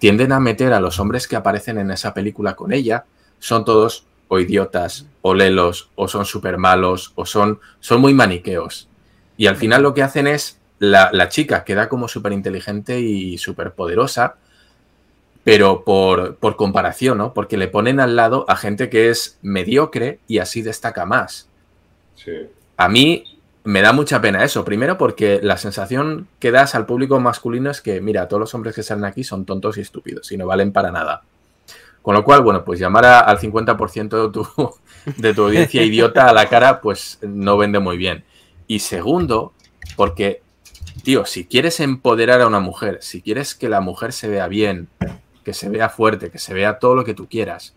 tienden 0.00 0.32
a 0.32 0.40
meter 0.40 0.72
a 0.72 0.80
los 0.80 0.98
hombres 0.98 1.28
que 1.28 1.36
aparecen 1.36 1.78
en 1.78 1.92
esa 1.92 2.12
película 2.12 2.56
con 2.56 2.72
ella, 2.72 3.04
son 3.38 3.64
todos 3.64 4.04
o 4.26 4.40
idiotas, 4.40 5.06
o 5.22 5.32
lelos, 5.32 5.90
o 5.94 6.08
son 6.08 6.24
súper 6.24 6.58
malos, 6.58 7.12
o 7.14 7.24
son, 7.24 7.60
son 7.78 8.00
muy 8.00 8.14
maniqueos. 8.14 8.88
Y 9.36 9.46
al 9.46 9.54
final 9.54 9.84
lo 9.84 9.94
que 9.94 10.02
hacen 10.02 10.26
es, 10.26 10.57
la, 10.78 11.10
la 11.12 11.28
chica 11.28 11.64
queda 11.64 11.88
como 11.88 12.08
súper 12.08 12.32
inteligente 12.32 13.00
y 13.00 13.38
súper 13.38 13.72
poderosa, 13.72 14.36
pero 15.44 15.84
por, 15.84 16.36
por 16.36 16.56
comparación, 16.56 17.18
¿no? 17.18 17.32
Porque 17.32 17.56
le 17.56 17.68
ponen 17.68 18.00
al 18.00 18.16
lado 18.16 18.44
a 18.48 18.56
gente 18.56 18.90
que 18.90 19.08
es 19.08 19.38
mediocre 19.42 20.20
y 20.28 20.38
así 20.38 20.62
destaca 20.62 21.06
más. 21.06 21.48
Sí. 22.16 22.32
A 22.76 22.88
mí 22.88 23.24
me 23.64 23.82
da 23.82 23.92
mucha 23.92 24.20
pena 24.20 24.44
eso. 24.44 24.64
Primero 24.64 24.98
porque 24.98 25.40
la 25.42 25.56
sensación 25.56 26.26
que 26.38 26.50
das 26.50 26.74
al 26.74 26.86
público 26.86 27.20
masculino 27.20 27.70
es 27.70 27.80
que, 27.80 28.00
mira, 28.00 28.28
todos 28.28 28.40
los 28.40 28.54
hombres 28.54 28.74
que 28.74 28.82
salen 28.82 29.04
aquí 29.04 29.24
son 29.24 29.44
tontos 29.44 29.78
y 29.78 29.82
estúpidos 29.82 30.30
y 30.32 30.36
no 30.36 30.46
valen 30.46 30.72
para 30.72 30.90
nada. 30.90 31.22
Con 32.02 32.14
lo 32.14 32.24
cual, 32.24 32.42
bueno, 32.42 32.64
pues 32.64 32.80
llamar 32.80 33.04
al 33.04 33.38
50% 33.38 34.26
de 34.26 34.32
tu, 34.32 34.48
de 35.16 35.34
tu 35.34 35.44
audiencia 35.44 35.82
idiota 35.82 36.28
a 36.28 36.32
la 36.32 36.48
cara, 36.48 36.80
pues 36.80 37.18
no 37.22 37.58
vende 37.58 37.78
muy 37.78 37.98
bien. 37.98 38.24
Y 38.66 38.78
segundo, 38.78 39.52
porque, 39.96 40.40
tío, 41.02 41.24
si 41.24 41.44
quieres 41.44 41.80
empoderar 41.80 42.40
a 42.40 42.46
una 42.46 42.60
mujer, 42.60 42.98
si 43.02 43.22
quieres 43.22 43.54
que 43.54 43.68
la 43.68 43.80
mujer 43.80 44.12
se 44.12 44.28
vea 44.28 44.48
bien, 44.48 44.88
que 45.44 45.54
se 45.54 45.68
vea 45.68 45.88
fuerte, 45.88 46.30
que 46.30 46.38
se 46.38 46.54
vea 46.54 46.78
todo 46.78 46.94
lo 46.94 47.04
que 47.04 47.14
tú 47.14 47.28
quieras, 47.28 47.74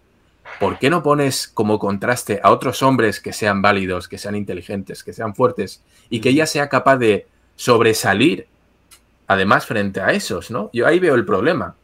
¿por 0.59 0.79
qué 0.79 0.89
no 0.89 1.03
pones 1.03 1.47
como 1.47 1.79
contraste 1.79 2.39
a 2.43 2.51
otros 2.51 2.83
hombres 2.83 3.19
que 3.19 3.33
sean 3.33 3.61
válidos, 3.61 4.07
que 4.07 4.17
sean 4.17 4.35
inteligentes, 4.35 5.03
que 5.03 5.13
sean 5.13 5.35
fuertes 5.35 5.81
y 6.09 6.19
que 6.19 6.29
ella 6.29 6.45
sea 6.45 6.69
capaz 6.69 6.97
de 6.97 7.27
sobresalir, 7.55 8.47
además, 9.27 9.65
frente 9.65 10.01
a 10.01 10.11
esos, 10.11 10.51
¿no? 10.51 10.69
Yo 10.73 10.87
ahí 10.87 10.99
veo 10.99 11.15
el 11.15 11.25
problema. 11.25 11.75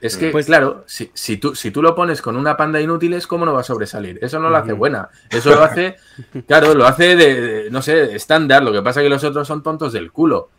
Es 0.00 0.18
que, 0.18 0.30
pues 0.30 0.46
claro, 0.46 0.84
si, 0.86 1.36
tú, 1.38 1.54
si 1.54 1.70
tú 1.70 1.80
lo 1.80 1.94
pones 1.94 2.20
con 2.20 2.36
una 2.36 2.58
panda 2.58 2.78
de 2.78 2.84
inútiles, 2.84 3.26
¿cómo 3.26 3.46
no 3.46 3.54
va 3.54 3.60
a 3.60 3.64
sobresalir? 3.64 4.18
Eso 4.20 4.38
no 4.38 4.50
lo 4.50 4.56
hace 4.58 4.74
buena. 4.74 5.08
Eso 5.30 5.54
lo 5.54 5.62
hace, 5.62 5.96
claro, 6.46 6.74
lo 6.74 6.84
hace 6.84 7.16
de, 7.16 7.70
no 7.70 7.80
sé, 7.80 8.14
estándar. 8.14 8.62
Lo 8.62 8.70
que 8.70 8.82
pasa 8.82 9.00
es 9.00 9.04
que 9.04 9.08
los 9.08 9.24
otros 9.24 9.48
son 9.48 9.62
tontos 9.62 9.94
del 9.94 10.12
culo. 10.12 10.50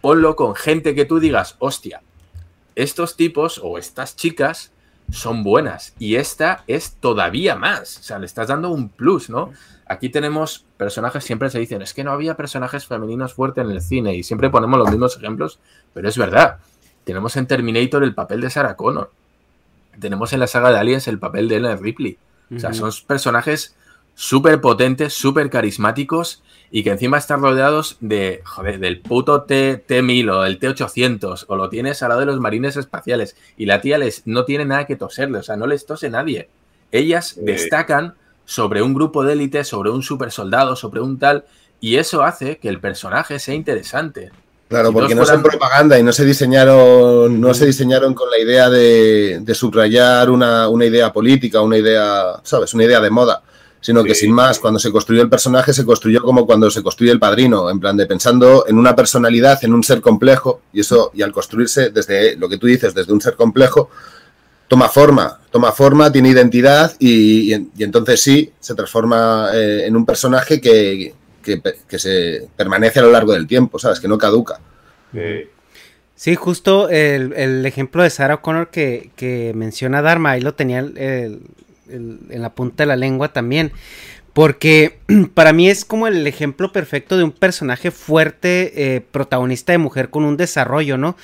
Ponlo 0.00 0.36
con 0.36 0.54
gente 0.54 0.94
que 0.94 1.04
tú 1.04 1.20
digas, 1.20 1.56
hostia, 1.58 2.02
estos 2.74 3.16
tipos 3.16 3.60
o 3.62 3.78
estas 3.78 4.16
chicas 4.16 4.72
son 5.10 5.42
buenas. 5.42 5.94
Y 5.98 6.16
esta 6.16 6.64
es 6.66 6.94
todavía 6.94 7.56
más. 7.56 7.98
O 7.98 8.02
sea, 8.02 8.18
le 8.18 8.26
estás 8.26 8.48
dando 8.48 8.70
un 8.70 8.88
plus, 8.88 9.30
¿no? 9.30 9.52
Aquí 9.86 10.10
tenemos 10.10 10.66
personajes, 10.76 11.24
siempre 11.24 11.50
se 11.50 11.58
dicen, 11.58 11.82
es 11.82 11.94
que 11.94 12.04
no 12.04 12.12
había 12.12 12.36
personajes 12.36 12.86
femeninos 12.86 13.32
fuertes 13.34 13.64
en 13.64 13.70
el 13.70 13.80
cine 13.80 14.14
y 14.14 14.22
siempre 14.22 14.50
ponemos 14.50 14.78
los 14.78 14.90
mismos 14.90 15.16
ejemplos, 15.16 15.58
pero 15.94 16.08
es 16.08 16.18
verdad. 16.18 16.58
Tenemos 17.04 17.36
en 17.36 17.46
Terminator 17.46 18.04
el 18.04 18.14
papel 18.14 18.42
de 18.42 18.50
Sarah 18.50 18.76
Connor. 18.76 19.10
Tenemos 19.98 20.32
en 20.32 20.40
la 20.40 20.46
saga 20.46 20.70
de 20.70 20.78
Aliens 20.78 21.08
el 21.08 21.18
papel 21.18 21.48
de 21.48 21.56
Ellen 21.56 21.82
Ripley. 21.82 22.18
O 22.54 22.58
sea, 22.58 22.72
son 22.72 22.90
personajes 23.06 23.74
súper 24.14 24.60
potentes, 24.60 25.14
súper 25.14 25.50
carismáticos 25.50 26.42
y 26.70 26.82
que 26.82 26.90
encima 26.90 27.18
están 27.18 27.40
rodeados 27.40 27.96
de, 28.00 28.42
joder, 28.44 28.78
del 28.78 29.00
puto 29.00 29.42
T, 29.42 29.84
T1000 29.86 30.30
o 30.30 30.44
el 30.44 30.60
T800 30.60 31.46
o 31.48 31.56
lo 31.56 31.68
tienes 31.68 32.02
al 32.02 32.10
lado 32.10 32.20
de 32.20 32.26
los 32.26 32.40
marines 32.40 32.76
espaciales 32.76 33.36
y 33.56 33.66
la 33.66 33.80
tía 33.80 33.98
les 33.98 34.26
no 34.26 34.44
tiene 34.44 34.64
nada 34.64 34.86
que 34.86 34.96
toserle, 34.96 35.38
o 35.38 35.42
sea, 35.42 35.56
no 35.56 35.66
les 35.66 35.86
tose 35.86 36.10
nadie. 36.10 36.48
Ellas 36.92 37.36
destacan 37.40 38.14
sobre 38.44 38.82
un 38.82 38.94
grupo 38.94 39.24
de 39.24 39.34
élite, 39.34 39.64
sobre 39.64 39.90
un 39.90 40.02
super 40.02 40.30
soldado, 40.30 40.74
sobre 40.76 41.00
un 41.00 41.18
tal, 41.18 41.44
y 41.80 41.96
eso 41.96 42.22
hace 42.22 42.58
que 42.58 42.68
el 42.68 42.80
personaje 42.80 43.38
sea 43.38 43.54
interesante. 43.54 44.30
Claro, 44.68 44.92
porque 44.92 45.14
no 45.14 45.24
son 45.24 45.42
propaganda 45.42 45.98
y 45.98 46.02
no 46.02 46.12
se 46.12 46.26
diseñaron, 46.26 47.40
no 47.40 47.54
se 47.54 47.66
diseñaron 47.66 48.12
con 48.12 48.30
la 48.30 48.38
idea 48.38 48.68
de, 48.68 49.42
subrayar 49.54 50.30
una, 50.30 50.68
una, 50.68 50.84
idea 50.84 51.10
política, 51.10 51.62
una 51.62 51.78
idea, 51.78 52.40
¿sabes? 52.42 52.74
Una 52.74 52.84
idea 52.84 53.00
de 53.00 53.08
moda 53.08 53.42
sino 53.80 54.02
que 54.02 54.14
sin 54.14 54.32
más, 54.32 54.58
cuando 54.58 54.78
se 54.78 54.90
construyó 54.90 55.22
el 55.22 55.28
personaje 55.28 55.72
se 55.72 55.84
construyó 55.84 56.22
como 56.22 56.46
cuando 56.46 56.70
se 56.70 56.82
construye 56.82 57.12
el 57.12 57.18
padrino, 57.18 57.70
en 57.70 57.78
plan 57.78 57.96
de 57.96 58.06
pensando 58.06 58.64
en 58.66 58.78
una 58.78 58.96
personalidad, 58.96 59.62
en 59.64 59.72
un 59.72 59.84
ser 59.84 60.00
complejo, 60.00 60.62
y 60.72 60.80
eso, 60.80 61.10
y 61.14 61.22
al 61.22 61.32
construirse 61.32 61.90
desde 61.90 62.36
lo 62.36 62.48
que 62.48 62.58
tú 62.58 62.66
dices, 62.66 62.94
desde 62.94 63.12
un 63.12 63.20
ser 63.20 63.34
complejo, 63.34 63.90
toma 64.66 64.88
forma, 64.88 65.40
toma 65.50 65.72
forma, 65.72 66.12
tiene 66.12 66.28
identidad 66.28 66.92
y, 66.98 67.52
entonces 67.78 68.20
sí, 68.20 68.52
se 68.60 68.74
transforma 68.74 69.50
eh, 69.54 69.86
en 69.86 69.96
un 69.96 70.04
personaje 70.04 70.60
que, 70.60 71.14
se 71.96 72.48
permanece 72.56 72.98
a 72.98 73.02
lo 73.02 73.10
largo 73.10 73.32
del 73.32 73.46
tiempo, 73.46 73.78
¿sabes? 73.78 74.00
Que 74.00 74.08
no 74.08 74.18
caduca. 74.18 74.60
Sí, 76.14 76.34
justo 76.34 76.90
el, 76.90 77.64
ejemplo 77.64 78.02
de 78.02 78.10
Sarah 78.10 78.34
O'Connor 78.34 78.68
que, 78.68 79.10
que 79.16 79.52
menciona 79.54 80.02
Dharma, 80.02 80.32
ahí 80.32 80.42
lo 80.42 80.52
tenía 80.52 80.80
el, 80.80 81.40
en 81.90 82.42
la 82.42 82.54
punta 82.54 82.82
de 82.82 82.88
la 82.88 82.96
lengua 82.96 83.32
también. 83.32 83.72
Porque 84.38 84.98
para 85.34 85.52
mí 85.52 85.68
es 85.68 85.84
como 85.84 86.06
el 86.06 86.24
ejemplo 86.24 86.70
perfecto 86.70 87.16
de 87.16 87.24
un 87.24 87.32
personaje 87.32 87.90
fuerte, 87.90 88.94
eh, 88.94 89.00
protagonista 89.00 89.72
de 89.72 89.78
mujer 89.78 90.10
con 90.10 90.24
un 90.24 90.36
desarrollo, 90.36 90.96
¿no? 90.96 91.16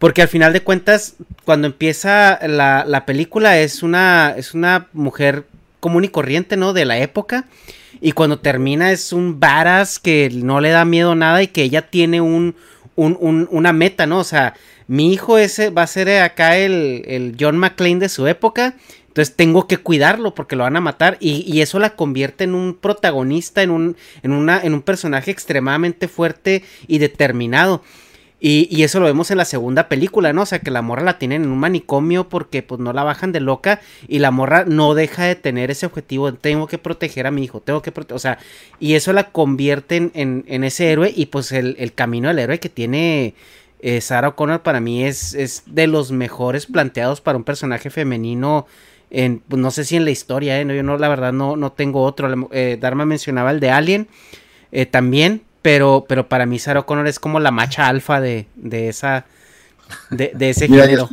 Porque 0.00 0.20
al 0.20 0.26
final 0.26 0.52
de 0.52 0.62
cuentas, 0.62 1.14
cuando 1.44 1.68
empieza 1.68 2.40
la, 2.46 3.04
película 3.06 3.60
es 3.60 3.84
una, 3.84 4.34
es 4.36 4.52
una 4.52 4.88
mujer 4.92 5.44
común 5.78 6.02
y 6.02 6.08
corriente, 6.08 6.56
¿no? 6.56 6.72
De 6.72 6.84
la 6.84 6.98
época. 6.98 7.44
Y 8.00 8.10
cuando 8.10 8.40
termina 8.40 8.90
es 8.90 9.12
un 9.12 9.38
varas 9.38 10.00
que 10.00 10.28
no 10.34 10.60
le 10.60 10.70
da 10.70 10.84
miedo 10.84 11.14
nada 11.14 11.44
y 11.44 11.46
que 11.46 11.62
ella 11.62 11.82
tiene 11.82 12.20
un, 12.20 12.56
una 12.96 13.72
meta, 13.72 14.06
¿no? 14.06 14.18
O 14.18 14.24
sea, 14.24 14.54
mi 14.88 15.12
hijo 15.12 15.38
ese 15.38 15.70
va 15.70 15.82
a 15.82 15.86
ser 15.86 16.10
acá 16.20 16.58
el, 16.58 17.04
el 17.06 17.36
John 17.38 17.58
McClane 17.58 18.00
de 18.00 18.08
su 18.08 18.26
época 18.26 18.74
entonces 19.16 19.34
tengo 19.34 19.66
que 19.66 19.78
cuidarlo 19.78 20.34
porque 20.34 20.56
lo 20.56 20.64
van 20.64 20.76
a 20.76 20.82
matar 20.82 21.16
y, 21.20 21.62
eso 21.62 21.78
la 21.78 21.96
convierte 21.96 22.44
en 22.44 22.54
un 22.54 22.74
protagonista, 22.74 23.62
en 23.62 23.70
un, 23.70 23.96
en, 24.22 24.32
una, 24.32 24.60
en 24.60 24.74
un 24.74 24.82
personaje 24.82 25.30
extremadamente 25.30 26.06
fuerte 26.06 26.62
y 26.86 26.98
determinado. 26.98 27.82
Y, 28.38 28.82
eso 28.82 29.00
lo 29.00 29.06
vemos 29.06 29.30
en 29.30 29.38
la 29.38 29.46
segunda 29.46 29.88
película, 29.88 30.34
¿no? 30.34 30.42
O 30.42 30.46
sea, 30.46 30.58
que 30.58 30.70
la 30.70 30.82
morra 30.82 31.02
la 31.02 31.18
tienen 31.18 31.44
en 31.44 31.50
un 31.50 31.56
manicomio 31.56 32.28
porque 32.28 32.62
pues 32.62 32.78
no 32.78 32.92
la 32.92 33.04
bajan 33.04 33.32
de 33.32 33.40
loca 33.40 33.80
y 34.06 34.18
la 34.18 34.30
morra 34.30 34.66
no 34.66 34.92
deja 34.92 35.24
de 35.24 35.34
tener 35.34 35.70
ese 35.70 35.86
objetivo, 35.86 36.34
tengo 36.34 36.66
que 36.66 36.76
proteger 36.76 37.26
a 37.26 37.30
mi 37.30 37.42
hijo, 37.42 37.60
tengo 37.60 37.80
que 37.80 37.92
proteger, 37.92 38.16
o 38.16 38.18
sea, 38.18 38.38
y 38.80 38.96
eso 38.96 39.14
la 39.14 39.30
convierte 39.30 39.96
en, 39.96 40.44
en, 40.46 40.62
ese 40.62 40.92
héroe 40.92 41.10
y 41.16 41.26
pues 41.26 41.52
el, 41.52 41.94
camino 41.94 42.28
del 42.28 42.40
héroe 42.40 42.60
que 42.60 42.68
tiene 42.68 43.32
eh, 43.80 44.02
Sarah 44.02 44.28
O'Connor 44.28 44.62
para 44.62 44.80
mí 44.80 45.04
es, 45.04 45.32
es 45.32 45.62
de 45.64 45.86
los 45.86 46.12
mejores 46.12 46.66
planteados 46.66 47.22
para 47.22 47.38
un 47.38 47.44
personaje 47.44 47.88
femenino 47.88 48.66
en, 49.10 49.40
pues, 49.40 49.60
no 49.60 49.70
sé 49.70 49.84
si 49.84 49.96
en 49.96 50.04
la 50.04 50.10
historia, 50.10 50.60
¿eh? 50.60 50.66
yo 50.66 50.82
no, 50.82 50.98
la 50.98 51.08
verdad 51.08 51.32
no, 51.32 51.56
no 51.56 51.72
tengo 51.72 52.02
otro. 52.02 52.48
Eh, 52.52 52.78
Dharma 52.80 53.06
mencionaba 53.06 53.50
el 53.50 53.60
de 53.60 53.70
Alien 53.70 54.08
eh, 54.72 54.86
también, 54.86 55.42
pero, 55.62 56.04
pero 56.08 56.28
para 56.28 56.46
mí 56.46 56.58
Sarah 56.58 56.82
Connor 56.82 57.06
es 57.06 57.18
como 57.18 57.40
la 57.40 57.50
macha 57.50 57.86
alfa 57.86 58.20
de, 58.20 58.46
de 58.56 58.88
esa 58.88 59.26
de, 60.10 60.32
ese 60.40 60.68
género. 60.68 61.08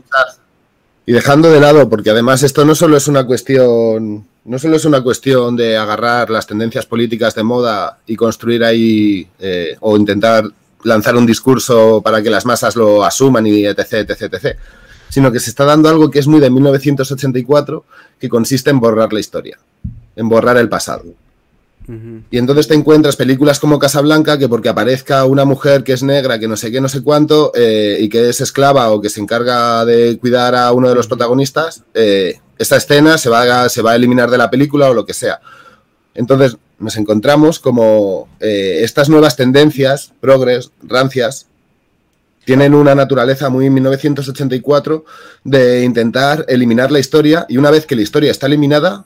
Y 1.06 1.12
dejando 1.12 1.52
de 1.52 1.60
lado, 1.60 1.90
porque 1.90 2.12
además 2.12 2.44
esto 2.44 2.64
no 2.64 2.76
solo 2.76 2.96
es 2.96 3.08
una 3.08 3.26
cuestión, 3.26 4.26
no 4.46 4.60
solo 4.60 4.78
es 4.78 4.86
una 4.86 5.02
cuestión 5.02 5.56
de 5.56 5.76
agarrar 5.76 6.30
las 6.30 6.48
tendencias 6.48 6.86
políticas 6.86 7.36
de 7.36 7.44
moda 7.44 8.00
y 8.08 8.16
construir 8.16 8.64
ahí 8.64 9.28
o 9.82 9.98
intentar 9.98 10.46
lanzar 10.84 11.18
un 11.18 11.26
discurso 11.26 12.02
para 12.02 12.22
que 12.22 12.30
las 12.30 12.46
masas 12.46 12.78
lo 12.78 13.04
asuman 13.04 13.46
y 13.46 13.66
etc, 13.66 14.10
etc, 14.10 14.34
etc 14.34 14.58
sino 15.14 15.32
que 15.32 15.40
se 15.40 15.52
está 15.52 15.64
dando 15.64 15.90
algo 15.90 16.10
que 16.10 16.18
es 16.18 16.26
muy 16.26 16.40
de 16.40 16.50
1984, 16.50 17.86
que 18.20 18.30
consiste 18.30 18.72
en 18.72 18.80
borrar 18.80 19.14
la 19.14 19.20
historia, 19.20 19.60
en 20.16 20.28
borrar 20.28 20.58
el 20.58 20.70
pasado. 20.70 21.04
Y 22.32 22.38
entonces 22.40 22.68
te 22.68 22.74
encuentras 22.74 23.16
películas 23.16 23.60
como 23.60 23.78
Casablanca, 23.78 24.40
que 24.40 24.50
porque 24.50 24.70
aparezca 24.70 25.24
una 25.26 25.46
mujer 25.46 25.84
que 25.84 25.94
es 25.94 26.02
negra, 26.02 26.40
que 26.40 26.48
no 26.48 26.58
sé 26.58 26.72
qué, 26.72 26.82
no 26.82 26.90
sé 26.90 27.04
cuánto, 27.04 27.52
eh, 27.54 27.98
y 28.00 28.10
que 28.10 28.28
es 28.30 28.42
esclava 28.42 28.90
o 28.90 29.02
que 29.02 29.10
se 29.10 29.22
encarga 29.22 29.86
de 29.86 30.18
cuidar 30.18 30.56
a 30.56 30.72
uno 30.72 30.90
de 30.90 30.96
los 30.96 31.06
protagonistas, 31.06 31.84
eh, 31.94 32.40
esta 32.58 32.78
escena 32.78 33.20
se 33.20 33.30
va, 33.30 33.66
a, 33.66 33.70
se 33.70 33.84
va 33.84 33.92
a 33.92 33.96
eliminar 33.96 34.32
de 34.32 34.40
la 34.40 34.50
película 34.50 34.90
o 34.90 34.96
lo 34.96 35.06
que 35.06 35.14
sea. 35.14 35.42
Entonces 36.16 36.58
nos 36.80 36.98
encontramos 36.98 37.60
como 37.60 38.30
eh, 38.40 38.80
estas 38.82 39.10
nuevas 39.10 39.36
tendencias, 39.36 40.12
progres, 40.22 40.72
rancias, 40.82 41.46
tienen 42.46 42.74
una 42.74 42.96
naturaleza 42.96 43.50
muy 43.50 43.70
1984 43.70 45.06
de 45.44 45.84
intentar 45.84 46.46
eliminar 46.48 46.92
la 46.92 47.00
historia 47.00 47.46
y 47.48 47.58
una 47.58 47.72
vez 47.72 47.86
que 47.86 47.96
la 47.96 48.02
historia 48.02 48.32
está 48.32 48.48
eliminada, 48.48 49.06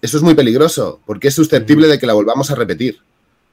eso 0.00 0.16
es 0.16 0.22
muy 0.22 0.34
peligroso 0.34 1.00
porque 1.06 1.28
es 1.28 1.34
susceptible 1.34 1.86
de 1.86 1.98
que 1.98 2.06
la 2.06 2.14
volvamos 2.14 2.50
a 2.50 2.54
repetir. 2.54 3.00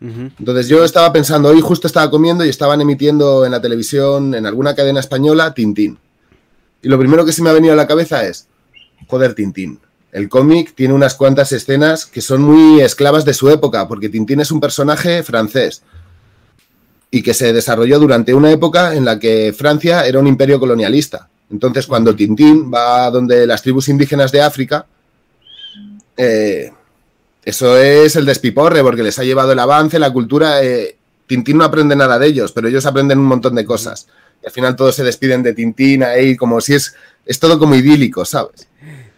Entonces 0.01 0.69
yo 0.69 0.86
estaba 0.86 1.12
pensando, 1.12 1.49
hoy 1.49 1.60
justo 1.60 1.86
estaba 1.86 2.10
comiendo 2.10 2.45
y 2.45 2.49
estaban 2.49 2.79
emitiendo 2.79 3.45
en 3.45 3.51
la 3.51 3.62
televisión, 3.62 4.34
en 4.34 4.45
alguna 4.45 4.73
cadena 4.73 5.01
española, 5.01 5.53
Tintín. 5.53 5.97
Y 6.82 6.88
lo 6.88 6.97
primero 6.97 7.25
que 7.25 7.34
se 7.34 7.43
me 7.43 7.49
ha 7.49 7.53
venido 7.53 7.73
a 7.73 7.75
la 7.75 7.88
cabeza 7.88 8.25
es, 8.25 8.47
joder, 9.08 9.34
Tintín. 9.34 9.79
El 10.13 10.29
cómic 10.29 10.73
tiene 10.73 10.93
unas 10.93 11.15
cuantas 11.15 11.51
escenas 11.51 12.05
que 12.05 12.21
son 12.21 12.41
muy 12.41 12.79
esclavas 12.79 13.25
de 13.25 13.34
su 13.34 13.49
época, 13.49 13.89
porque 13.89 14.08
Tintín 14.08 14.39
es 14.39 14.51
un 14.51 14.62
personaje 14.62 15.21
francés 15.21 15.84
y 17.12 17.24
que 17.24 17.34
se 17.34 17.54
desarrolló 17.54 18.00
durante 18.00 18.34
una 18.34 18.52
época 18.52 18.95
en 18.95 19.06
la 19.06 19.17
que 19.19 19.54
Francia 19.58 20.06
era 20.06 20.19
un 20.19 20.28
imperio 20.28 20.60
colonialista. 20.60 21.28
Entonces, 21.52 21.88
cuando 21.88 22.15
Tintín 22.15 22.72
va 22.72 23.10
donde 23.10 23.48
las 23.48 23.63
tribus 23.63 23.89
indígenas 23.89 24.32
de 24.32 24.41
África, 24.41 24.86
eh, 26.15 26.72
eso 27.43 27.78
es 27.78 28.15
el 28.15 28.26
despiporre, 28.26 28.84
porque 28.84 29.02
les 29.02 29.17
ha 29.17 29.24
llevado 29.24 29.54
el 29.54 29.60
avance, 29.60 29.98
la 29.98 30.13
cultura. 30.13 30.63
Eh, 30.63 30.98
Tintín 31.26 31.58
no 31.58 31.63
aprende 31.63 31.95
nada 31.95 32.19
de 32.19 32.28
ellos, 32.28 32.52
pero 32.52 32.67
ellos 32.67 32.86
aprenden 32.86 33.17
un 33.17 33.26
montón 33.26 33.56
de 33.56 33.65
cosas. 33.65 34.08
Y 34.43 34.45
al 34.45 34.52
final 34.52 34.76
todos 34.76 34.95
se 34.95 35.04
despiden 35.04 35.41
de 35.41 35.54
Tintín 35.54 36.04
ahí, 36.04 36.36
como 36.36 36.62
si 36.62 36.76
es. 36.76 36.93
Es 37.26 37.39
todo 37.39 37.60
como 37.60 37.76
idílico, 37.76 38.26
¿sabes? 38.26 38.67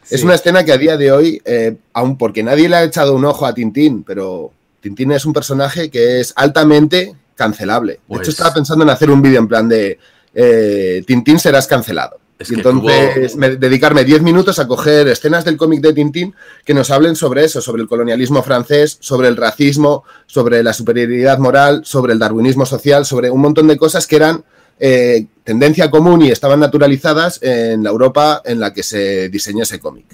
Es 0.10 0.24
una 0.24 0.36
escena 0.36 0.66
que 0.66 0.74
a 0.74 0.78
día 0.78 0.98
de 0.98 1.12
hoy, 1.14 1.42
eh, 1.46 1.78
aun 1.94 2.18
porque 2.18 2.44
nadie 2.44 2.68
le 2.68 2.76
ha 2.76 2.84
echado 2.84 3.16
un 3.16 3.24
ojo 3.24 3.46
a 3.46 3.54
Tintín, 3.54 4.04
pero 4.04 4.52
Tintín 4.82 5.14
es 5.14 5.26
un 5.26 5.32
personaje 5.32 5.90
que 5.90 6.20
es 6.20 6.34
altamente 6.36 7.16
cancelable. 7.42 7.94
De 7.94 7.98
hecho, 7.98 8.06
pues 8.08 8.28
estaba 8.28 8.54
pensando 8.54 8.84
en 8.84 8.92
hacer 8.92 9.10
un 9.10 9.22
vídeo 9.22 9.40
en 9.40 9.48
plan 9.48 9.68
de 9.68 9.98
eh, 10.34 11.04
Tintín 11.08 11.40
serás 11.40 11.66
cancelado. 11.68 12.20
y 12.40 12.54
entonces 12.54 13.36
dedicarme 13.60 14.04
10 14.04 14.22
minutos 14.22 14.60
a 14.60 14.68
coger 14.68 15.08
escenas 15.08 15.44
del 15.44 15.58
cómic 15.58 15.82
de 15.82 15.94
Tintín 15.94 16.34
que 16.66 16.74
nos 16.74 16.90
hablen 16.92 17.16
sobre 17.16 17.44
eso, 17.44 17.62
sobre 17.62 17.82
el 17.82 17.88
colonialismo 17.88 18.42
francés, 18.44 18.98
sobre 19.00 19.28
el 19.28 19.38
racismo, 19.38 20.04
sobre 20.28 20.64
la 20.64 20.74
superioridad 20.74 21.38
moral, 21.40 21.82
sobre 21.84 22.14
el 22.14 22.20
darwinismo 22.20 22.66
social, 22.66 23.06
sobre 23.06 23.30
un 23.30 23.42
montón 23.42 23.68
de 23.68 23.78
cosas 23.78 24.08
que 24.08 24.16
eran 24.18 24.44
eh, 24.80 25.26
tendencia 25.44 25.92
común 25.92 26.22
y 26.24 26.32
estaban 26.32 26.60
naturalizadas 26.60 27.40
en 27.42 27.84
la 27.84 27.90
Europa 27.90 28.42
en 28.46 28.60
la 28.60 28.74
que 28.74 28.84
se 28.84 29.30
diseñó 29.30 29.64
ese 29.64 29.80
cómic. 29.80 30.06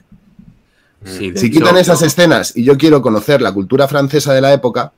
si 1.06 1.52
quitan 1.52 1.78
esas 1.78 2.02
escenas 2.02 2.54
y 2.56 2.63
yo 2.63 2.78
quiero 2.78 3.02
conocer 3.02 3.42
la 3.42 3.54
cultura 3.54 3.88
francesa 3.88 4.34
de 4.34 4.42
la 4.42 4.52
época, 4.52 4.92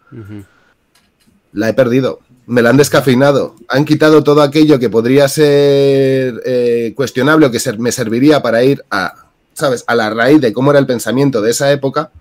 la 1.53 1.69
he 1.69 1.73
perdido. 1.73 2.19
Me 2.45 2.61
la 2.61 2.71
han 2.71 2.77
descafeinado. 2.77 3.55
Han 3.67 3.85
quitado 3.85 4.23
todo 4.23 4.41
aquello 4.41 4.79
que 4.79 4.89
podría 4.89 5.27
ser 5.27 6.41
eh, 6.45 6.93
cuestionable 6.95 7.45
o 7.45 7.51
que 7.51 7.59
me 7.77 7.91
serviría 7.91 8.41
para 8.41 8.63
ir 8.63 8.83
a, 8.89 9.27
¿sabes?, 9.53 9.83
a 9.87 9.95
la 9.95 10.09
raíz 10.09 10.41
de 10.41 10.53
cómo 10.53 10.71
era 10.71 10.79
el 10.79 10.87
pensamiento 10.87 11.41
de 11.41 11.51
esa 11.51 11.71
época, 11.71 12.11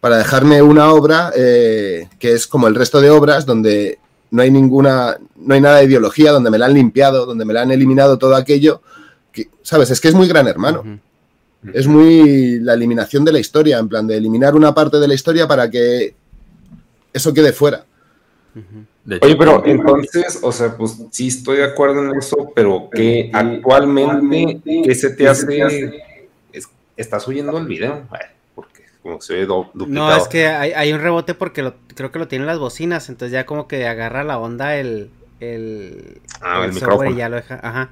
para 0.00 0.18
dejarme 0.18 0.60
una 0.60 0.92
obra 0.92 1.32
eh, 1.34 2.08
que 2.18 2.32
es 2.34 2.46
como 2.46 2.68
el 2.68 2.74
resto 2.74 3.00
de 3.00 3.08
obras, 3.08 3.46
donde 3.46 3.98
no 4.30 4.42
hay 4.42 4.50
ninguna, 4.50 5.16
no 5.36 5.54
hay 5.54 5.62
nada 5.62 5.78
de 5.78 5.84
ideología, 5.84 6.32
donde 6.32 6.50
me 6.50 6.58
la 6.58 6.66
han 6.66 6.74
limpiado, 6.74 7.24
donde 7.24 7.46
me 7.46 7.54
la 7.54 7.62
han 7.62 7.70
eliminado 7.70 8.18
todo 8.18 8.34
aquello. 8.36 8.82
Que, 9.32 9.48
¿Sabes? 9.62 9.90
Es 9.90 10.00
que 10.00 10.08
es 10.08 10.14
muy 10.14 10.28
gran 10.28 10.46
hermano. 10.46 11.00
Es 11.72 11.86
muy 11.86 12.58
la 12.60 12.74
eliminación 12.74 13.24
de 13.24 13.32
la 13.32 13.38
historia, 13.38 13.78
en 13.78 13.88
plan 13.88 14.06
de 14.06 14.18
eliminar 14.18 14.54
una 14.54 14.74
parte 14.74 14.98
de 14.98 15.08
la 15.08 15.14
historia 15.14 15.48
para 15.48 15.70
que 15.70 16.14
eso 17.12 17.32
quede 17.32 17.54
fuera. 17.54 17.86
Oye, 19.20 19.36
pero 19.36 19.62
entonces, 19.66 20.38
o 20.42 20.50
sea, 20.52 20.76
pues 20.76 20.96
sí 21.10 21.28
estoy 21.28 21.58
de 21.58 21.64
acuerdo 21.64 22.02
en 22.04 22.16
eso, 22.18 22.52
pero 22.54 22.88
que 22.90 23.30
actualmente, 23.32 24.60
¿qué 24.84 24.94
se 24.94 25.10
te 25.10 25.28
hace? 25.28 26.02
¿Estás 26.96 27.26
oyendo 27.26 27.58
el 27.58 27.66
video? 27.66 28.06
porque 28.54 28.84
como 29.02 29.20
se 29.20 29.34
ve 29.34 29.46
do- 29.46 29.70
duplicado. 29.74 30.10
No, 30.10 30.16
es 30.16 30.28
que 30.28 30.46
hay, 30.46 30.72
hay 30.72 30.92
un 30.92 31.00
rebote 31.00 31.34
porque 31.34 31.62
lo- 31.62 31.74
creo 31.94 32.12
que 32.12 32.20
lo 32.20 32.28
tienen 32.28 32.46
las 32.46 32.58
bocinas, 32.60 33.08
entonces 33.08 33.32
ya 33.32 33.44
como 33.46 33.66
que 33.66 33.86
agarra 33.86 34.22
la 34.22 34.38
onda 34.38 34.76
el, 34.76 35.10
el, 35.40 36.20
Ah, 36.40 36.62
el 36.64 36.72
micrófono. 36.72 37.10
y 37.10 37.16
ya 37.16 37.28
lo 37.28 37.36
deja, 37.36 37.58
ajá. 37.62 37.90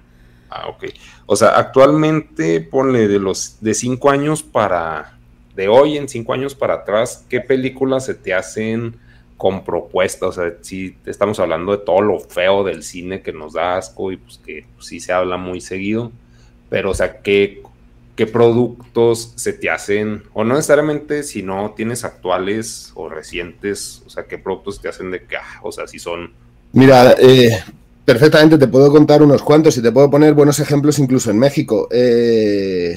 Ah, 0.50 0.68
ok. 0.68 0.84
O 1.26 1.34
sea, 1.34 1.58
actualmente 1.58 2.60
ponle 2.60 3.08
de 3.08 3.18
los 3.18 3.56
de 3.60 3.74
cinco 3.74 4.10
años 4.10 4.42
para 4.42 5.18
de 5.56 5.68
hoy 5.68 5.96
en 5.98 6.08
cinco 6.08 6.32
años 6.32 6.54
para 6.54 6.74
atrás, 6.74 7.24
¿qué 7.28 7.40
películas 7.40 8.06
se 8.06 8.14
te 8.14 8.32
hacen 8.32 8.94
con 9.42 9.64
propuesta? 9.64 10.28
O 10.28 10.32
sea, 10.32 10.54
si 10.60 10.96
estamos 11.04 11.40
hablando 11.40 11.72
de 11.72 11.78
todo 11.78 12.00
lo 12.00 12.20
feo 12.20 12.62
del 12.62 12.84
cine 12.84 13.22
que 13.22 13.32
nos 13.32 13.54
da 13.54 13.76
asco 13.76 14.12
y 14.12 14.16
pues 14.16 14.38
que 14.38 14.66
pues, 14.76 14.86
sí 14.86 15.00
se 15.00 15.12
habla 15.12 15.36
muy 15.36 15.60
seguido, 15.60 16.12
pero 16.70 16.90
o 16.90 16.94
sea, 16.94 17.22
¿qué, 17.22 17.60
qué 18.14 18.28
productos 18.28 19.32
se 19.34 19.52
te 19.52 19.68
hacen, 19.68 20.22
o 20.32 20.44
no 20.44 20.54
necesariamente 20.54 21.24
si 21.24 21.42
no 21.42 21.74
tienes 21.76 22.04
actuales 22.04 22.92
o 22.94 23.08
recientes, 23.08 24.04
o 24.06 24.10
sea, 24.10 24.26
qué 24.28 24.38
productos 24.38 24.80
te 24.80 24.88
hacen 24.88 25.10
de 25.10 25.24
que, 25.24 25.34
ah, 25.34 25.58
o 25.64 25.72
sea, 25.72 25.88
si 25.88 25.98
son 25.98 26.30
Mira, 26.70 27.16
eh, 27.18 27.64
perfectamente 28.04 28.58
te 28.58 28.68
puedo 28.68 28.92
contar 28.92 29.24
unos 29.24 29.42
cuantos 29.42 29.76
y 29.76 29.82
te 29.82 29.90
puedo 29.90 30.08
poner 30.08 30.34
buenos 30.34 30.60
ejemplos 30.60 31.00
incluso 31.00 31.32
en 31.32 31.40
México. 31.40 31.88
Eh, 31.90 32.96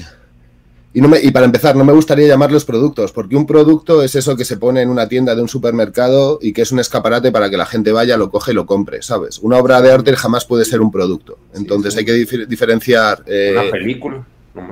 y, 0.96 1.00
no 1.02 1.08
me- 1.08 1.20
y 1.20 1.30
para 1.30 1.44
empezar, 1.44 1.76
no 1.76 1.84
me 1.84 1.92
gustaría 1.92 2.26
llamarlos 2.26 2.64
productos, 2.64 3.12
porque 3.12 3.36
un 3.36 3.44
producto 3.46 4.02
es 4.02 4.14
eso 4.14 4.34
que 4.34 4.44
se 4.46 4.56
pone 4.56 4.80
en 4.80 4.88
una 4.88 5.08
tienda 5.08 5.34
de 5.34 5.42
un 5.42 5.48
supermercado 5.48 6.38
y 6.40 6.52
que 6.54 6.62
es 6.62 6.72
un 6.72 6.78
escaparate 6.80 7.30
para 7.30 7.50
que 7.50 7.56
la 7.58 7.66
gente 7.66 7.92
vaya, 7.92 8.16
lo 8.16 8.30
coge 8.30 8.52
y 8.52 8.54
lo 8.54 8.64
compre, 8.64 9.02
¿sabes? 9.02 9.38
Una 9.40 9.58
obra 9.58 9.82
de 9.82 9.92
arte 9.92 10.16
jamás 10.16 10.44
puede 10.46 10.64
ser 10.64 10.80
un 10.80 10.90
producto. 10.90 11.38
Entonces 11.54 11.92
sí. 11.92 11.98
hay 12.00 12.04
que 12.06 12.12
dif- 12.14 12.46
diferenciar 12.46 13.22
eh, 13.26 13.54
una 13.60 13.70
película. 13.70 14.26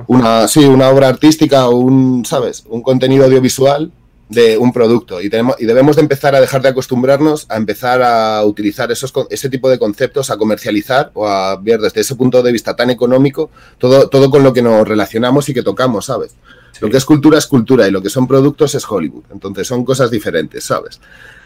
una, 0.07 0.47
sí, 0.47 0.65
una 0.65 0.89
obra 0.89 1.09
artística 1.09 1.67
o 1.69 1.75
un, 1.77 2.25
¿sabes? 2.25 2.63
Un 2.69 2.81
contenido 2.81 3.25
audiovisual 3.25 3.91
de 4.29 4.57
un 4.57 4.73
producto. 4.73 5.21
Y, 5.21 5.29
tenemos, 5.29 5.55
y 5.59 5.65
debemos 5.65 5.95
de 5.95 6.01
empezar 6.01 6.35
a 6.35 6.41
dejar 6.41 6.61
de 6.61 6.69
acostumbrarnos 6.69 7.45
a 7.49 7.57
empezar 7.57 8.01
a 8.01 8.43
utilizar 8.43 8.91
esos, 8.91 9.13
ese 9.29 9.49
tipo 9.49 9.69
de 9.69 9.77
conceptos, 9.77 10.29
a 10.29 10.37
comercializar 10.37 11.11
o 11.13 11.27
a 11.27 11.57
ver 11.57 11.79
desde 11.79 12.01
ese 12.01 12.15
punto 12.15 12.41
de 12.41 12.51
vista 12.51 12.75
tan 12.75 12.89
económico 12.89 13.49
todo, 13.77 14.09
todo 14.09 14.29
con 14.31 14.43
lo 14.43 14.53
que 14.53 14.61
nos 14.61 14.87
relacionamos 14.87 15.47
y 15.49 15.53
que 15.53 15.63
tocamos, 15.63 16.05
¿sabes? 16.05 16.35
Lo 16.81 16.89
que 16.89 16.97
es 16.97 17.05
cultura 17.05 17.37
es 17.37 17.47
cultura 17.47 17.87
y 17.87 17.91
lo 17.91 18.01
que 18.01 18.09
son 18.09 18.27
productos 18.27 18.75
es 18.75 18.89
Hollywood. 18.89 19.23
Entonces 19.31 19.67
son 19.67 19.85
cosas 19.85 20.11
diferentes, 20.11 20.63
¿sabes? 20.63 20.99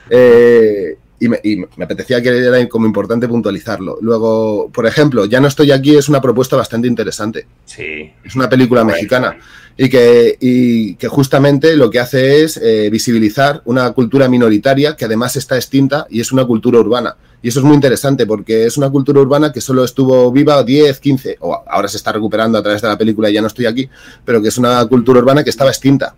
Eh, 0.10 0.98
y, 1.20 1.28
me, 1.30 1.40
y 1.44 1.58
me 1.58 1.84
apetecía 1.86 2.22
que 2.22 2.30
era 2.30 2.68
como 2.70 2.86
importante 2.86 3.28
puntualizarlo. 3.28 3.98
Luego, 4.02 4.70
por 4.72 4.86
ejemplo, 4.88 5.26
Ya 5.26 5.40
no 5.40 5.48
estoy 5.48 5.72
aquí 5.72 5.96
es 5.98 6.10
una 6.10 6.22
propuesta 6.22 6.56
bastante 6.56 6.88
interesante. 6.88 7.46
Sí. 7.66 8.12
Es 8.24 8.36
una 8.36 8.50
película 8.50 8.84
Bueno. 8.84 8.96
mexicana 8.96 9.38
y 9.78 9.90
que, 9.90 10.38
y 10.40 10.96
que 10.96 11.08
justamente 11.08 11.76
lo 11.78 11.90
que 11.90 12.00
hace 12.00 12.44
es 12.44 12.58
eh, 12.58 12.90
visibilizar 12.92 13.62
una 13.66 13.92
cultura 13.92 14.28
minoritaria 14.28 14.96
que 14.96 15.06
además 15.06 15.36
está 15.36 15.56
extinta 15.56 16.06
y 16.10 16.20
es 16.20 16.32
una 16.32 16.46
cultura 16.46 16.80
urbana. 16.80 17.16
Y 17.42 17.48
eso 17.48 17.60
es 17.60 17.66
muy 17.66 17.76
interesante 17.76 18.26
porque 18.26 18.66
es 18.66 18.78
una 18.78 18.90
cultura 18.90 19.22
urbana 19.22 19.54
que 19.54 19.62
solo 19.62 19.86
estuvo 19.86 20.30
viva 20.34 20.62
10, 20.64 21.00
15, 21.00 21.38
o 21.40 21.64
ahora 21.68 21.88
se 21.88 21.96
está 21.96 22.12
recuperando 22.12 22.58
a 22.58 22.62
través 22.64 22.82
de 22.82 22.90
la 22.90 22.98
película 22.98 23.30
Ya 23.30 23.40
no 23.42 23.48
estoy 23.48 23.66
aquí, 23.66 23.90
pero 24.26 24.42
que 24.42 24.50
es 24.50 24.58
una 24.58 24.86
cultura 24.88 25.20
urbana 25.20 25.44
que 25.46 25.50
estaba 25.50 25.70
extinta 25.70 26.14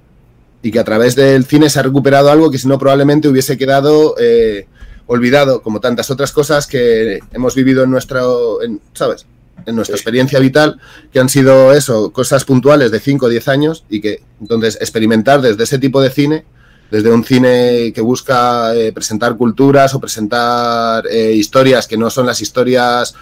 y 0.64 0.72
que 0.72 0.80
a 0.80 0.84
través 0.84 1.16
del 1.16 1.46
cine 1.46 1.70
se 1.70 1.80
ha 1.80 1.84
recuperado 1.84 2.32
algo 2.32 2.50
que 2.50 2.58
si 2.58 2.68
no 2.68 2.80
probablemente 2.80 3.28
hubiese 3.28 3.58
quedado 3.58 4.16
eh, 4.20 4.66
olvidado, 5.12 5.62
como 5.62 5.80
tantas 5.82 6.10
otras 6.10 6.32
cosas 6.32 6.68
que 6.68 7.20
hemos 7.34 7.54
vivido 7.56 7.84
en 7.84 7.92
nuestro, 7.92 8.62
en, 8.64 8.80
¿sabes? 8.94 9.26
En 9.66 9.76
nuestra 9.76 9.96
Sí. 9.98 10.00
experiencia 10.00 10.40
vital, 10.40 10.80
que 11.12 11.20
han 11.20 11.30
sido 11.30 11.74
eso, 11.74 12.12
cosas 12.12 12.46
puntuales 12.46 12.92
de 12.92 13.00
5 13.00 13.26
o 13.26 13.30
10 13.30 13.48
años 13.50 13.84
y 13.90 14.00
que 14.02 14.24
entonces 14.40 14.78
experimentar 14.80 15.42
desde 15.42 15.64
ese 15.64 15.78
tipo 15.80 16.02
de 16.02 16.10
cine, 16.10 16.46
desde 16.90 17.12
un 17.12 17.24
cine 17.24 17.92
que 17.94 18.02
busca 18.02 18.74
eh, 18.76 18.92
presentar 18.94 19.36
culturas 19.38 19.94
o 19.94 20.00
presentar 20.00 21.04
eh, 21.12 21.34
historias 21.34 21.88
que 21.88 21.98
no 21.98 22.10
son 22.10 22.26
las 22.26 22.42
historias 22.42 23.14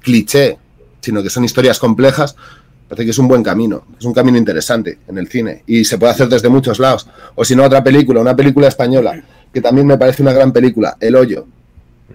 cliché, 0.00 0.58
sino 1.00 1.22
que 1.22 1.30
son 1.30 1.44
historias 1.44 1.78
complejas, 1.78 2.34
parece 2.88 3.04
que 3.04 3.10
es 3.12 3.18
un 3.18 3.28
buen 3.28 3.42
camino, 3.42 3.84
es 3.98 4.04
un 4.04 4.12
camino 4.14 4.36
interesante 4.38 4.98
en 5.08 5.18
el 5.18 5.28
cine 5.28 5.62
y 5.66 5.84
se 5.84 5.98
puede 5.98 6.12
hacer 6.12 6.28
desde 6.28 6.48
muchos 6.48 6.78
lados. 6.78 7.06
O 7.34 7.44
si 7.44 7.54
no, 7.54 7.64
otra 7.64 7.84
película, 7.84 8.20
una 8.20 8.34
película 8.34 8.68
española, 8.68 9.22
que 9.54 9.60
también 9.60 9.86
me 9.86 9.96
parece 9.96 10.20
una 10.20 10.32
gran 10.32 10.52
película, 10.52 10.96
El 11.00 11.14
Hoyo. 11.14 11.46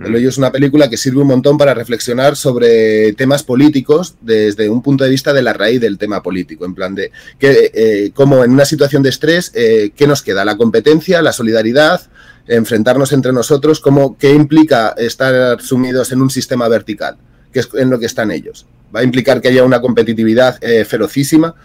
El 0.04 0.16
Hoyo 0.16 0.30
es 0.30 0.38
una 0.38 0.52
película 0.52 0.90
que 0.90 0.98
sirve 0.98 1.22
un 1.22 1.28
montón 1.28 1.58
para 1.58 1.74
reflexionar 1.74 2.36
sobre 2.36 3.14
temas 3.14 3.44
políticos 3.44 4.16
desde 4.22 4.70
un 4.70 4.82
punto 4.82 5.04
de 5.04 5.10
vista 5.10 5.34
de 5.34 5.42
la 5.42 5.54
raíz 5.54 5.82
del 5.82 5.98
tema 5.98 6.22
político, 6.22 6.66
en 6.66 6.76
plan 6.76 6.96
de 6.96 7.12
que, 7.40 7.72
eh, 7.74 8.12
cómo 8.14 8.44
en 8.44 8.52
una 8.52 8.66
situación 8.66 9.04
de 9.04 9.10
estrés, 9.10 9.52
eh, 9.56 9.92
¿qué 9.96 10.06
nos 10.06 10.22
queda? 10.22 10.46
La 10.46 10.58
competencia, 10.58 11.22
la 11.22 11.34
solidaridad, 11.34 12.02
enfrentarnos 12.48 13.14
entre 13.14 13.34
nosotros, 13.34 13.80
cómo, 13.80 14.18
¿qué 14.18 14.32
implica 14.32 14.94
estar 14.98 15.62
sumidos 15.62 16.12
en 16.12 16.22
un 16.22 16.30
sistema 16.30 16.68
vertical? 16.68 17.18
Que 17.54 17.62
es 17.62 17.70
en 17.74 17.90
lo 17.90 18.00
que 18.00 18.06
están 18.06 18.32
ellos. 18.32 18.68
Va 18.94 19.00
a 19.00 19.04
implicar 19.04 19.42
que 19.42 19.48
haya 19.48 19.64
una 19.64 19.82
competitividad 19.82 20.62
eh, 20.62 20.84
ferocísima, 20.86 21.56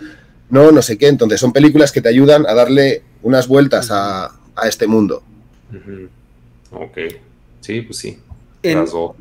no, 0.50 0.72
no 0.72 0.82
sé 0.82 0.98
qué. 0.98 1.08
Entonces 1.08 1.40
son 1.40 1.52
películas 1.52 1.90
que 1.90 2.00
te 2.00 2.08
ayudan 2.08 2.46
a 2.46 2.54
darle 2.54 3.02
unas 3.22 3.48
vueltas 3.48 3.90
a, 3.90 4.26
a 4.56 4.68
este 4.68 4.86
mundo. 4.86 5.22
Ujú. 5.70 6.08
Ok. 6.72 6.98
Sí, 7.60 7.82
pues 7.82 7.98
sí. 7.98 8.18
En, 8.62 8.80
Las 8.80 8.92
dos. 8.92 9.12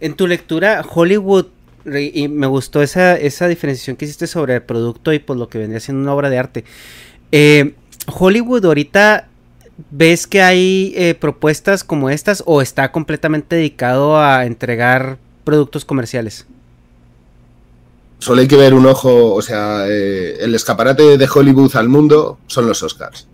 en 0.00 0.14
tu 0.14 0.26
lectura, 0.26 0.84
Hollywood, 0.88 1.46
y 1.84 2.28
me 2.28 2.46
gustó 2.46 2.82
esa, 2.82 3.16
esa 3.16 3.46
diferenciación 3.46 3.96
que 3.96 4.06
hiciste 4.06 4.26
sobre 4.26 4.54
el 4.56 4.62
producto 4.62 5.12
y 5.12 5.20
pues 5.20 5.38
lo 5.38 5.48
que 5.48 5.58
vendría 5.58 5.80
siendo 5.80 6.02
una 6.02 6.14
obra 6.14 6.30
de 6.30 6.38
arte. 6.38 6.64
Eh, 7.30 7.74
Hollywood 8.06 8.64
ahorita, 8.64 9.28
¿ves 9.90 10.26
que 10.26 10.42
hay 10.42 10.92
eh, 10.96 11.14
propuestas 11.14 11.84
como 11.84 12.10
estas 12.10 12.42
o 12.46 12.60
está 12.60 12.90
completamente 12.90 13.56
dedicado 13.56 14.18
a 14.20 14.46
entregar 14.46 15.18
productos 15.44 15.84
comerciales? 15.84 16.46
Solo 18.18 18.40
hay 18.40 18.48
que 18.48 18.56
ver 18.56 18.74
un 18.74 18.86
ojo, 18.86 19.34
o 19.34 19.42
sea, 19.42 19.86
eh, 19.88 20.38
el 20.40 20.54
escaparate 20.54 21.18
de 21.18 21.28
Hollywood 21.32 21.76
al 21.76 21.88
mundo 21.88 22.38
son 22.46 22.66
los 22.66 22.82
Oscars. 22.82 23.28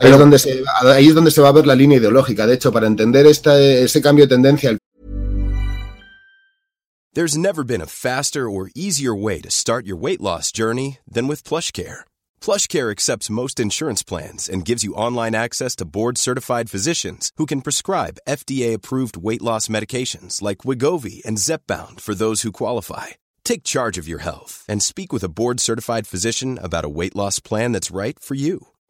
Ahí, 0.00 0.12
es 0.12 0.18
donde 0.18 0.38
se, 0.38 0.62
ahí 0.84 1.08
es 1.08 1.14
donde 1.14 1.30
se 1.30 1.40
va 1.40 1.48
a 1.48 1.52
ver 1.52 1.66
la 1.66 1.74
línea 1.74 1.98
ideológica. 1.98 2.46
De 2.46 2.54
hecho, 2.54 2.72
para 2.72 2.86
entender 2.86 3.26
esta, 3.26 3.60
ese 3.60 4.00
cambio 4.00 4.26
de 4.26 4.34
tendencia, 4.34 4.78
There's 7.18 7.36
never 7.36 7.64
been 7.64 7.80
a 7.80 7.86
faster 7.86 8.48
or 8.48 8.70
easier 8.76 9.12
way 9.12 9.40
to 9.40 9.50
start 9.50 9.86
your 9.86 9.96
weight 9.96 10.20
loss 10.20 10.52
journey 10.52 10.98
than 11.10 11.26
with 11.26 11.42
PlushCare. 11.42 12.04
PlushCare 12.40 12.92
accepts 12.92 13.28
most 13.30 13.58
insurance 13.58 14.04
plans 14.04 14.48
and 14.48 14.64
gives 14.64 14.84
you 14.84 14.94
online 14.94 15.34
access 15.34 15.74
to 15.76 15.84
board-certified 15.86 16.70
physicians 16.70 17.32
who 17.36 17.46
can 17.46 17.62
prescribe 17.62 18.20
FDA-approved 18.28 19.16
weight 19.16 19.42
loss 19.42 19.66
medications 19.66 20.40
like 20.42 20.58
Wigovi 20.58 21.24
and 21.24 21.38
Zepbound 21.38 22.00
for 22.00 22.14
those 22.14 22.42
who 22.42 22.52
qualify. 22.52 23.18
Take 23.42 23.64
charge 23.64 23.98
of 23.98 24.06
your 24.06 24.20
health 24.20 24.64
and 24.68 24.80
speak 24.80 25.12
with 25.12 25.24
a 25.24 25.30
board-certified 25.30 26.06
physician 26.06 26.56
about 26.62 26.84
a 26.84 26.94
weight 27.00 27.16
loss 27.16 27.40
plan 27.40 27.72
that's 27.72 27.90
right 27.90 28.16
for 28.20 28.36
you. 28.36 28.68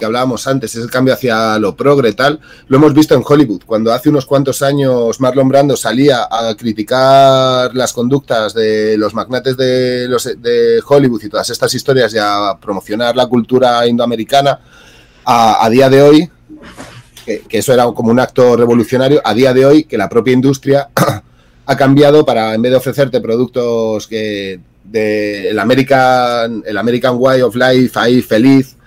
que 0.00 0.06
hablábamos 0.06 0.46
antes, 0.46 0.72
ese 0.76 0.88
cambio 0.88 1.12
hacia 1.12 1.58
lo 1.58 1.74
progre 1.74 2.12
tal, 2.12 2.38
lo 2.68 2.76
hemos 2.76 2.94
visto 2.94 3.16
en 3.16 3.22
Hollywood, 3.26 3.62
cuando 3.66 3.92
hace 3.92 4.08
unos 4.08 4.26
cuantos 4.26 4.62
años 4.62 5.20
Marlon 5.20 5.48
Brando 5.48 5.76
salía 5.76 6.28
a 6.30 6.54
criticar 6.56 7.74
las 7.74 7.92
conductas 7.92 8.54
de 8.54 8.96
los 8.96 9.12
magnates 9.12 9.56
de, 9.56 10.06
los, 10.08 10.22
de 10.22 10.80
Hollywood 10.86 11.24
y 11.24 11.28
todas 11.28 11.50
estas 11.50 11.74
historias 11.74 12.14
y 12.14 12.18
a 12.20 12.56
promocionar 12.62 13.16
la 13.16 13.26
cultura 13.26 13.84
indoamericana, 13.88 14.60
a, 15.24 15.68
día 15.68 15.90
de 15.90 16.00
hoy, 16.00 16.30
que, 17.26 17.42
eso 17.50 17.72
era 17.72 17.86
como 17.86 18.12
un 18.12 18.20
acto 18.20 18.56
revolucionario, 18.56 19.20
a 19.24 19.34
día 19.34 19.52
de 19.52 19.66
hoy 19.66 19.82
que 19.82 19.98
la 19.98 20.08
propia 20.08 20.32
industria 20.32 20.90
ha 21.66 21.76
cambiado 21.76 22.24
para, 22.24 22.54
en 22.54 22.62
vez 22.62 22.70
de 22.70 22.78
ofrecerte 22.78 23.20
productos 23.20 24.06
que 24.06 24.60
el 24.92 25.58
American, 25.58 26.62
el 26.64 26.78
American 26.78 27.16
Way 27.18 27.42
of 27.42 27.56
Life 27.56 27.98
ahí 27.98 28.22
feliz, 28.22 28.77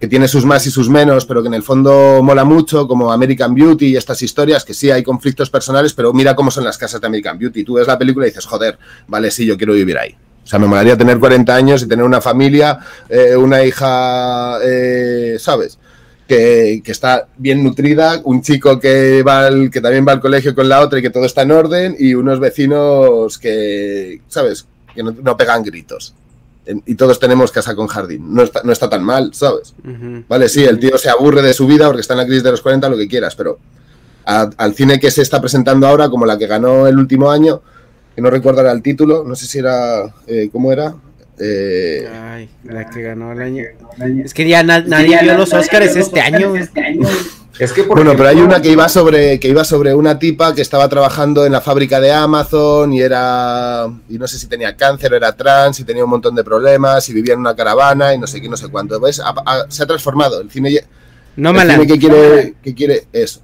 que 0.00 0.06
tiene 0.08 0.28
sus 0.28 0.44
más 0.44 0.66
y 0.66 0.70
sus 0.70 0.88
menos, 0.88 1.26
pero 1.26 1.42
que 1.42 1.48
en 1.48 1.54
el 1.54 1.62
fondo 1.62 2.20
mola 2.22 2.44
mucho, 2.44 2.86
como 2.86 3.10
American 3.12 3.54
Beauty 3.54 3.86
y 3.88 3.96
estas 3.96 4.22
historias, 4.22 4.64
que 4.64 4.72
sí 4.74 4.90
hay 4.90 5.02
conflictos 5.02 5.50
personales, 5.50 5.92
pero 5.92 6.12
mira 6.12 6.36
cómo 6.36 6.50
son 6.50 6.64
las 6.64 6.78
casas 6.78 7.00
de 7.00 7.06
American 7.08 7.38
Beauty. 7.38 7.64
Tú 7.64 7.74
ves 7.74 7.86
la 7.86 7.98
película 7.98 8.26
y 8.26 8.30
dices, 8.30 8.46
joder, 8.46 8.78
vale, 9.08 9.30
sí, 9.30 9.44
yo 9.44 9.56
quiero 9.56 9.72
vivir 9.72 9.98
ahí. 9.98 10.14
O 10.44 10.46
sea, 10.46 10.58
me 10.58 10.66
molaría 10.66 10.96
tener 10.96 11.18
40 11.18 11.54
años 11.54 11.82
y 11.82 11.86
tener 11.88 12.04
una 12.04 12.20
familia, 12.20 12.78
eh, 13.08 13.36
una 13.36 13.62
hija, 13.64 14.58
eh, 14.64 15.36
¿sabes? 15.38 15.78
que, 16.26 16.82
que 16.84 16.92
está 16.92 17.26
bien 17.38 17.64
nutrida, 17.64 18.20
un 18.22 18.42
chico 18.42 18.78
que, 18.78 19.22
va 19.22 19.46
al- 19.46 19.70
que 19.70 19.80
también 19.80 20.06
va 20.06 20.12
al 20.12 20.20
colegio 20.20 20.54
con 20.54 20.68
la 20.68 20.80
otra 20.82 20.98
y 20.98 21.02
que 21.02 21.08
todo 21.10 21.24
está 21.24 21.40
en 21.42 21.52
orden, 21.52 21.96
y 21.98 22.12
unos 22.14 22.38
vecinos 22.38 23.38
que, 23.38 24.20
¿sabes? 24.28 24.66
Que 24.94 25.02
no, 25.02 25.12
no 25.22 25.36
pegan 25.38 25.62
gritos. 25.62 26.14
Y 26.86 26.94
todos 26.96 27.18
tenemos 27.18 27.50
casa 27.50 27.74
con 27.74 27.86
jardín. 27.86 28.34
No 28.34 28.42
está, 28.42 28.60
no 28.62 28.72
está 28.72 28.90
tan 28.90 29.02
mal, 29.02 29.32
¿sabes? 29.32 29.74
Vale, 30.28 30.48
sí, 30.48 30.64
el 30.64 30.78
tío 30.78 30.98
se 30.98 31.08
aburre 31.08 31.40
de 31.42 31.54
su 31.54 31.66
vida 31.66 31.86
porque 31.86 32.02
está 32.02 32.14
en 32.14 32.18
la 32.18 32.26
crisis 32.26 32.42
de 32.42 32.50
los 32.50 32.60
40, 32.60 32.88
lo 32.88 32.96
que 32.98 33.08
quieras, 33.08 33.34
pero 33.34 33.58
a- 34.26 34.50
al 34.58 34.74
cine 34.74 35.00
que 35.00 35.10
se 35.10 35.22
está 35.22 35.40
presentando 35.40 35.86
ahora, 35.86 36.10
como 36.10 36.26
la 36.26 36.36
que 36.36 36.46
ganó 36.46 36.86
el 36.86 36.98
último 36.98 37.30
año, 37.30 37.62
que 38.14 38.20
no 38.20 38.28
recuerdo 38.30 38.60
ahora 38.60 38.72
el 38.72 38.82
título, 38.82 39.24
no 39.24 39.34
sé 39.34 39.46
si 39.46 39.58
era, 39.60 40.12
eh, 40.26 40.50
¿cómo 40.52 40.70
era? 40.72 40.94
Eh, 41.40 42.06
Ay, 42.12 42.48
la 42.64 42.90
que 42.90 43.00
ganó 43.00 43.32
el 43.32 43.40
año. 43.40 43.64
Es 44.24 44.34
que 44.34 44.46
ya 44.48 44.62
na- 44.62 44.80
nadie 44.80 45.18
vio 45.22 45.36
los 45.38 45.52
Oscars 45.52 45.94
este 45.96 46.20
año. 46.20 46.52
Güey. 47.58 47.64
Es 47.64 47.72
que, 47.72 47.82
por 47.84 47.96
bueno, 47.98 48.12
pero 48.16 48.28
hay 48.28 48.40
una 48.40 48.62
que 48.62 48.70
iba 48.70 48.88
sobre 48.88 49.38
que 49.40 49.48
iba 49.48 49.64
sobre 49.64 49.94
una 49.94 50.18
tipa 50.18 50.54
que 50.54 50.62
estaba 50.62 50.88
trabajando 50.88 51.44
en 51.44 51.52
la 51.52 51.60
fábrica 51.60 52.00
de 52.00 52.12
Amazon 52.12 52.92
y 52.92 53.00
era 53.00 53.86
y 54.08 54.18
no 54.18 54.26
sé 54.28 54.38
si 54.38 54.46
tenía 54.46 54.76
cáncer, 54.76 55.12
era 55.14 55.34
trans 55.36 55.80
y 55.80 55.84
tenía 55.84 56.04
un 56.04 56.10
montón 56.10 56.34
de 56.34 56.44
problemas 56.44 57.08
y 57.08 57.12
vivía 57.12 57.34
en 57.34 57.40
una 57.40 57.56
caravana 57.56 58.14
y 58.14 58.18
no 58.18 58.26
sé 58.26 58.40
qué, 58.40 58.48
no 58.48 58.56
sé 58.56 58.68
cuánto. 58.68 59.00
¿Ves? 59.00 59.20
Ha- 59.20 59.66
se 59.68 59.82
ha 59.82 59.86
transformado 59.86 60.40
el 60.40 60.50
cine. 60.50 60.84
No 61.36 61.50
el 61.50 61.70
cine 61.70 61.86
que 61.86 61.98
quiere, 61.98 62.54
que 62.62 62.74
quiere 62.74 63.06
eso. 63.12 63.40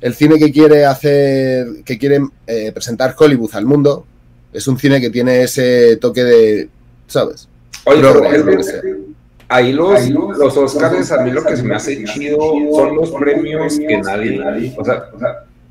El 0.00 0.14
cine 0.14 0.38
que 0.38 0.52
quiere 0.52 0.84
hacer, 0.84 1.82
que 1.84 1.98
quiere 1.98 2.20
eh, 2.46 2.70
presentar 2.72 3.16
Hollywood 3.18 3.54
al 3.54 3.64
mundo, 3.64 4.06
es 4.52 4.66
un 4.68 4.78
cine 4.78 5.00
que 5.00 5.10
tiene 5.10 5.42
ese 5.42 5.96
toque 5.96 6.22
de, 6.22 6.68
¿sabes? 7.08 7.48
Oye, 7.84 8.00
pero 8.02 9.05
ahí 9.48 9.72
los, 9.72 10.08
los 10.10 10.56
Oscars, 10.56 11.12
a 11.12 11.22
mí 11.22 11.30
lo 11.30 11.44
que 11.44 11.56
se 11.56 11.62
me 11.62 11.74
hace 11.74 12.04
chido 12.04 12.38
son 12.72 12.96
los 12.96 13.10
premios 13.12 13.78
que 13.78 13.98
nadie, 13.98 14.74
o 14.76 14.84
sea, 14.84 15.10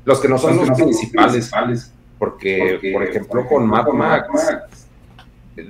los 0.04 0.20
que 0.20 0.28
no 0.28 0.38
son 0.38 0.56
los 0.56 0.70
principales, 0.70 1.50
porque, 2.18 2.90
por 2.92 3.02
ejemplo, 3.02 3.46
con 3.46 3.66
Mad 3.66 3.88
Max, 3.88 4.28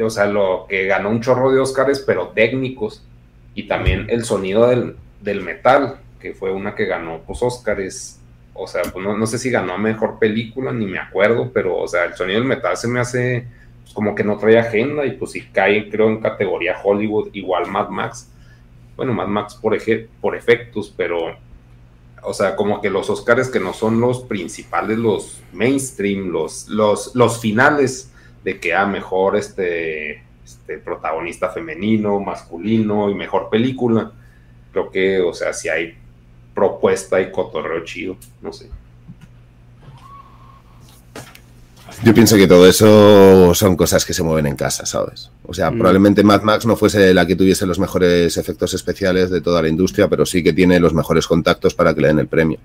o 0.00 0.10
sea, 0.10 0.26
lo 0.26 0.66
que 0.68 0.86
ganó 0.86 1.10
un 1.10 1.20
chorro 1.20 1.50
de 1.50 1.60
Oscars, 1.60 2.00
pero 2.00 2.28
técnicos, 2.28 3.02
y 3.54 3.66
también 3.66 4.06
el 4.08 4.24
sonido 4.24 4.68
del, 4.68 4.96
del 5.22 5.42
metal, 5.42 5.96
que 6.20 6.34
fue 6.34 6.52
una 6.52 6.74
que 6.74 6.86
ganó, 6.86 7.20
pues, 7.26 7.42
Oscars, 7.42 8.20
o 8.54 8.66
sea, 8.66 8.82
pues, 8.82 9.04
no, 9.04 9.16
no 9.16 9.26
sé 9.26 9.38
si 9.38 9.50
ganó 9.50 9.74
a 9.74 9.78
Mejor 9.78 10.18
Película, 10.18 10.72
ni 10.72 10.86
me 10.86 10.98
acuerdo, 10.98 11.50
pero, 11.52 11.76
o 11.78 11.88
sea, 11.88 12.04
el 12.04 12.14
sonido 12.14 12.38
del 12.38 12.48
metal 12.48 12.76
se 12.76 12.88
me 12.88 13.00
hace 13.00 13.46
pues, 13.86 13.94
como 13.94 14.16
que 14.16 14.24
no 14.24 14.36
trae 14.36 14.58
agenda, 14.58 15.06
y 15.06 15.12
pues 15.12 15.30
si 15.30 15.42
cae, 15.42 15.88
creo, 15.88 16.08
en 16.08 16.20
categoría 16.20 16.76
Hollywood, 16.82 17.30
igual 17.32 17.66
Mad 17.68 17.88
Max, 17.88 18.28
bueno, 18.96 19.12
Mad 19.14 19.28
Max 19.28 19.54
por, 19.54 19.74
eje- 19.74 20.08
por 20.20 20.34
efectos, 20.34 20.92
pero, 20.96 21.36
o 22.22 22.34
sea, 22.34 22.56
como 22.56 22.80
que 22.80 22.90
los 22.90 23.08
Oscars 23.10 23.48
que 23.48 23.60
no 23.60 23.72
son 23.72 24.00
los 24.00 24.22
principales, 24.24 24.98
los 24.98 25.40
mainstream, 25.52 26.30
los, 26.32 26.68
los, 26.68 27.14
los 27.14 27.40
finales 27.40 28.10
de 28.42 28.58
que 28.58 28.74
a 28.74 28.86
mejor 28.86 29.36
este, 29.36 30.22
este 30.44 30.78
protagonista 30.78 31.50
femenino, 31.50 32.18
masculino 32.18 33.10
y 33.10 33.14
mejor 33.14 33.50
película, 33.50 34.12
creo 34.72 34.90
que, 34.90 35.20
o 35.20 35.32
sea, 35.32 35.52
si 35.52 35.68
hay 35.68 35.94
propuesta 36.54 37.20
y 37.20 37.30
cotorreo 37.30 37.84
chido, 37.84 38.16
no 38.40 38.52
sé. 38.52 38.70
Yo 42.04 42.12
pienso 42.12 42.36
que 42.36 42.46
todo 42.46 42.66
eso 42.66 43.54
son 43.54 43.74
cosas 43.76 44.04
que 44.04 44.12
se 44.12 44.22
mueven 44.22 44.46
en 44.46 44.56
casa, 44.56 44.84
¿sabes? 44.84 45.30
O 45.46 45.54
sea, 45.54 45.70
Mm. 45.70 45.78
probablemente 45.78 46.22
Mad 46.22 46.42
Max 46.42 46.66
no 46.66 46.76
fuese 46.76 47.14
la 47.14 47.26
que 47.26 47.36
tuviese 47.36 47.66
los 47.66 47.78
mejores 47.78 48.36
efectos 48.36 48.74
especiales 48.74 49.30
de 49.30 49.40
toda 49.40 49.62
la 49.62 49.68
industria, 49.68 50.08
pero 50.08 50.26
sí 50.26 50.42
que 50.42 50.52
tiene 50.52 50.78
los 50.78 50.92
mejores 50.92 51.26
contactos 51.26 51.74
para 51.74 51.94
que 51.94 52.02
le 52.02 52.08
den 52.08 52.18
el 52.18 52.28
premio. 52.28 52.58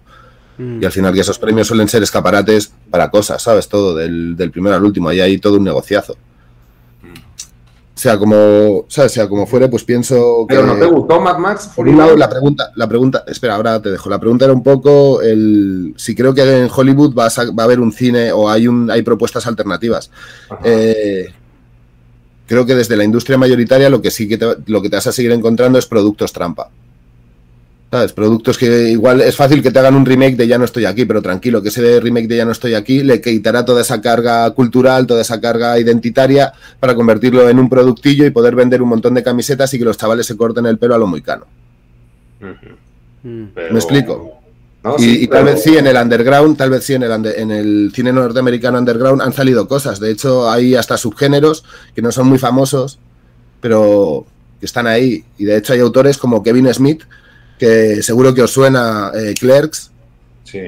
Mm. 0.57 0.81
Y 0.81 0.85
al 0.85 0.91
final 0.91 1.13
que 1.13 1.21
esos 1.21 1.39
premios 1.39 1.67
suelen 1.67 1.87
ser 1.87 2.03
escaparates 2.03 2.73
para 2.89 3.09
cosas, 3.09 3.41
¿sabes? 3.41 3.69
Todo, 3.69 3.95
del, 3.95 4.35
del 4.35 4.51
primero 4.51 4.75
al 4.75 4.83
último, 4.83 5.07
ahí 5.09 5.21
hay 5.21 5.37
todo 5.37 5.55
un 5.57 5.63
negociazo. 5.63 6.17
Sea 8.01 8.17
como, 8.17 8.85
¿sabes? 8.87 9.11
Sea 9.11 9.29
como 9.29 9.45
fuere, 9.45 9.67
pues 9.69 9.83
pienso 9.83 10.47
que... 10.49 10.55
Pero 10.55 10.65
¿no 10.65 10.75
te 10.75 10.87
gustó 10.87 11.21
Mad 11.21 11.37
Max? 11.37 11.69
Por 11.75 11.87
un 11.87 11.99
lado, 11.99 12.17
la 12.17 12.27
pregunta, 12.27 12.71
la 12.75 12.87
pregunta, 12.89 13.23
espera, 13.27 13.53
ahora 13.57 13.79
te 13.79 13.91
dejo. 13.91 14.09
La 14.09 14.17
pregunta 14.19 14.45
era 14.45 14.55
un 14.55 14.63
poco 14.63 15.21
el 15.21 15.93
si 15.97 16.15
creo 16.15 16.33
que 16.33 16.41
en 16.41 16.67
Hollywood 16.75 17.13
vas 17.13 17.37
a- 17.37 17.51
va 17.51 17.61
a 17.61 17.65
haber 17.65 17.79
un 17.79 17.91
cine 17.91 18.31
o 18.31 18.49
hay 18.49 18.67
un 18.67 18.89
hay 18.89 19.03
propuestas 19.03 19.45
alternativas. 19.45 20.09
Eh, 20.63 21.27
creo 22.47 22.65
que 22.65 22.73
desde 22.73 22.97
la 22.97 23.03
industria 23.03 23.37
mayoritaria 23.37 23.87
lo 23.87 24.01
que 24.01 24.09
sí 24.09 24.27
que 24.27 24.39
te, 24.39 24.47
lo 24.65 24.81
que 24.81 24.89
te 24.89 24.95
vas 24.95 25.05
a 25.05 25.11
seguir 25.11 25.31
encontrando 25.31 25.77
es 25.77 25.85
productos 25.85 26.33
trampa. 26.33 26.69
¿Sabes? 27.91 28.13
Productos 28.13 28.57
que 28.57 28.89
igual 28.91 29.19
es 29.19 29.35
fácil 29.35 29.61
que 29.61 29.69
te 29.69 29.77
hagan 29.79 29.95
un 29.95 30.05
remake 30.05 30.37
de 30.37 30.47
Ya 30.47 30.57
no 30.57 30.63
estoy 30.63 30.85
aquí, 30.85 31.03
pero 31.03 31.21
tranquilo, 31.21 31.61
que 31.61 31.67
ese 31.67 31.99
remake 31.99 32.27
de 32.29 32.37
Ya 32.37 32.45
no 32.45 32.53
estoy 32.53 32.73
aquí 32.73 33.03
le 33.03 33.19
quitará 33.19 33.65
toda 33.65 33.81
esa 33.81 33.99
carga 33.99 34.49
cultural, 34.51 35.05
toda 35.05 35.21
esa 35.21 35.41
carga 35.41 35.77
identitaria 35.77 36.53
para 36.79 36.95
convertirlo 36.95 37.49
en 37.49 37.59
un 37.59 37.67
productillo 37.67 38.25
y 38.25 38.29
poder 38.29 38.55
vender 38.55 38.81
un 38.81 38.87
montón 38.89 39.13
de 39.13 39.23
camisetas 39.23 39.73
y 39.73 39.77
que 39.79 39.83
los 39.83 39.97
chavales 39.97 40.25
se 40.25 40.37
corten 40.37 40.65
el 40.67 40.77
pelo 40.77 40.95
a 40.95 40.97
lo 40.97 41.05
muy 41.05 41.21
cano. 41.21 41.45
Pero- 42.39 42.77
¿Me 43.73 43.79
explico? 43.79 44.37
No, 44.83 44.95
y, 44.97 45.01
sí, 45.01 45.23
y 45.23 45.27
tal 45.27 45.43
pero- 45.43 45.53
vez 45.55 45.63
sí 45.63 45.77
en 45.77 45.85
el 45.85 45.95
underground, 45.97 46.57
tal 46.57 46.69
vez 46.69 46.83
sí 46.85 46.93
en 46.93 47.03
el, 47.03 47.11
under- 47.11 47.37
en 47.37 47.51
el 47.51 47.91
cine 47.93 48.11
norteamericano 48.13 48.79
underground 48.79 49.21
han 49.21 49.33
salido 49.33 49.67
cosas. 49.67 49.99
De 49.99 50.09
hecho, 50.11 50.49
hay 50.49 50.75
hasta 50.75 50.97
subgéneros 50.97 51.63
que 51.93 52.01
no 52.01 52.11
son 52.11 52.27
muy 52.27 52.39
famosos, 52.39 52.97
pero 53.59 54.25
que 54.59 54.65
están 54.65 54.87
ahí. 54.87 55.23
Y 55.37 55.43
de 55.45 55.57
hecho 55.57 55.73
hay 55.73 55.81
autores 55.81 56.17
como 56.17 56.41
Kevin 56.41 56.73
Smith, 56.73 57.03
que 57.61 58.01
seguro 58.01 58.33
que 58.33 58.41
os 58.41 58.49
suena 58.51 59.11
eh, 59.13 59.35
Clerks. 59.39 59.91
Sí. 60.45 60.61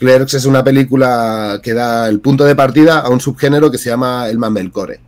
Clerks 0.00 0.34
es 0.34 0.46
una 0.46 0.64
película 0.64 1.60
que 1.62 1.74
da 1.74 2.08
el 2.08 2.18
punto 2.18 2.44
de 2.44 2.56
partida 2.56 2.98
a 2.98 3.08
un 3.08 3.20
subgénero 3.20 3.70
que 3.70 3.78
se 3.78 3.90
llama 3.90 4.28
el 4.28 4.36
mumblecore, 4.36 4.98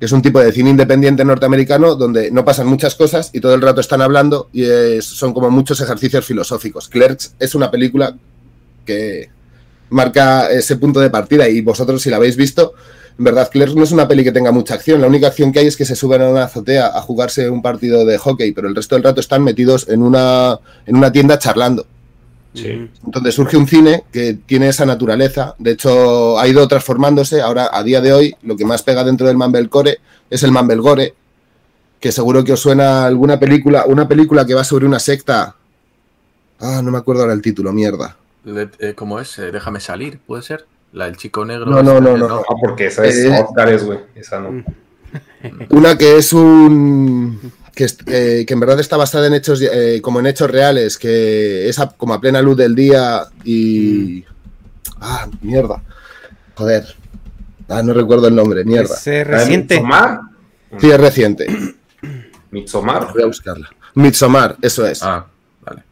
que 0.00 0.04
es 0.06 0.10
un 0.10 0.22
tipo 0.22 0.40
de 0.40 0.50
cine 0.50 0.70
independiente 0.70 1.24
norteamericano 1.24 1.94
donde 1.94 2.32
no 2.32 2.44
pasan 2.44 2.66
muchas 2.66 2.96
cosas 2.96 3.30
y 3.34 3.40
todo 3.40 3.54
el 3.54 3.62
rato 3.62 3.80
están 3.80 4.02
hablando 4.02 4.48
y 4.52 4.64
es- 4.64 5.04
son 5.04 5.32
como 5.32 5.48
muchos 5.48 5.80
ejercicios 5.80 6.24
filosóficos. 6.26 6.88
Clerks 6.88 7.36
es 7.38 7.54
una 7.54 7.70
película 7.70 8.16
que 8.84 9.30
marca 9.90 10.50
ese 10.50 10.74
punto 10.74 10.98
de 10.98 11.08
partida 11.10 11.48
y 11.48 11.60
vosotros 11.60 12.02
si 12.02 12.10
la 12.10 12.16
habéis 12.16 12.34
visto, 12.36 12.74
en 13.18 13.24
verdad 13.24 13.50
Clerks 13.50 13.74
no 13.74 13.82
es 13.82 13.92
una 13.92 14.06
peli 14.06 14.24
que 14.24 14.32
tenga 14.32 14.52
mucha 14.52 14.74
acción, 14.74 15.00
la 15.00 15.06
única 15.06 15.28
acción 15.28 15.52
que 15.52 15.60
hay 15.60 15.66
es 15.66 15.76
que 15.76 15.84
se 15.86 15.96
suben 15.96 16.22
a 16.22 16.28
una 16.28 16.44
azotea 16.44 16.88
a 16.88 17.00
jugarse 17.00 17.48
un 17.48 17.62
partido 17.62 18.04
de 18.04 18.18
hockey, 18.18 18.52
pero 18.52 18.68
el 18.68 18.74
resto 18.74 18.94
del 18.94 19.04
rato 19.04 19.20
están 19.20 19.42
metidos 19.42 19.88
en 19.88 20.02
una, 20.02 20.58
en 20.84 20.96
una 20.96 21.10
tienda 21.10 21.38
charlando. 21.38 21.86
Sí. 22.52 22.90
Entonces 23.04 23.34
surge 23.34 23.56
un 23.56 23.68
cine 23.68 24.04
que 24.10 24.38
tiene 24.46 24.68
esa 24.68 24.86
naturaleza. 24.86 25.54
De 25.58 25.72
hecho, 25.72 26.38
ha 26.38 26.48
ido 26.48 26.66
transformándose. 26.66 27.42
Ahora, 27.42 27.68
a 27.70 27.82
día 27.82 28.00
de 28.00 28.14
hoy, 28.14 28.34
lo 28.42 28.56
que 28.56 28.64
más 28.64 28.82
pega 28.82 29.04
dentro 29.04 29.26
del 29.26 29.36
Mumblecore 29.36 29.98
es 30.30 30.42
el 30.42 30.52
Mumblegore, 30.52 31.14
que 32.00 32.12
seguro 32.12 32.44
que 32.44 32.54
os 32.54 32.60
suena 32.60 33.04
alguna 33.04 33.38
película, 33.38 33.84
una 33.86 34.08
película 34.08 34.46
que 34.46 34.54
va 34.54 34.64
sobre 34.64 34.86
una 34.86 34.98
secta. 34.98 35.54
Ah, 36.58 36.80
no 36.82 36.90
me 36.90 36.98
acuerdo 36.98 37.22
ahora 37.22 37.34
el 37.34 37.42
título, 37.42 37.72
mierda. 37.74 38.16
Eh, 38.46 38.94
¿Cómo 38.94 39.20
es? 39.20 39.38
Eh, 39.38 39.50
Déjame 39.52 39.80
salir, 39.80 40.18
¿puede 40.18 40.42
ser? 40.42 40.66
La 40.96 41.04
del 41.04 41.16
chico 41.18 41.44
negro. 41.44 41.66
No, 41.66 41.82
no, 41.82 41.98
esta, 41.98 42.00
no, 42.00 42.16
eh, 42.16 42.18
no, 42.18 42.36
Ah, 42.40 42.54
porque 42.58 42.86
esa 42.86 43.04
es 43.04 43.16
Eh, 43.18 43.38
Oscars, 43.46 43.84
güey. 43.84 43.98
Esa 44.14 44.40
no. 44.40 44.64
Una 45.68 45.98
que 45.98 46.16
es 46.16 46.32
un. 46.32 47.52
Que, 47.74 47.84
es- 47.84 47.98
eh, 48.06 48.44
que 48.46 48.54
en 48.54 48.60
verdad 48.60 48.80
está 48.80 48.96
basada 48.96 49.26
en 49.26 49.34
hechos, 49.34 49.60
eh, 49.60 50.00
como 50.02 50.20
en 50.20 50.26
hechos 50.26 50.50
reales, 50.50 50.96
que 50.96 51.68
es 51.68 51.78
a- 51.78 51.90
como 51.90 52.14
a 52.14 52.20
plena 52.22 52.40
luz 52.40 52.56
del 52.56 52.74
día 52.74 53.24
y. 53.44 54.24
Ah, 54.98 55.28
mierda. 55.42 55.82
Joder. 56.54 56.86
Ah, 57.68 57.82
no 57.82 57.92
recuerdo 57.92 58.28
el 58.28 58.34
nombre, 58.34 58.64
mierda. 58.64 58.94
Es 58.94 59.06
eh, 59.06 59.18
¿La 59.18 59.18
de 59.18 59.24
reciente. 59.44 59.74
Midsommar? 59.74 60.20
Sí, 60.78 60.90
es 60.90 60.98
reciente. 61.00 61.46
Midsommar. 62.50 63.12
Voy 63.12 63.22
a 63.22 63.26
buscarla. 63.26 63.68
Midsommar, 63.94 64.56
eso 64.62 64.86
es. 64.86 65.02
Ah, 65.02 65.26
vale. 65.62 65.82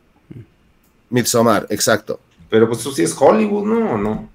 Midsommar, 1.10 1.66
exacto. 1.68 2.20
Pero 2.48 2.66
pues 2.68 2.80
eso 2.80 2.90
sí 2.92 3.02
es 3.02 3.14
Hollywood, 3.18 3.66
¿no? 3.66 3.92
¿O 3.92 3.98
no? 3.98 4.30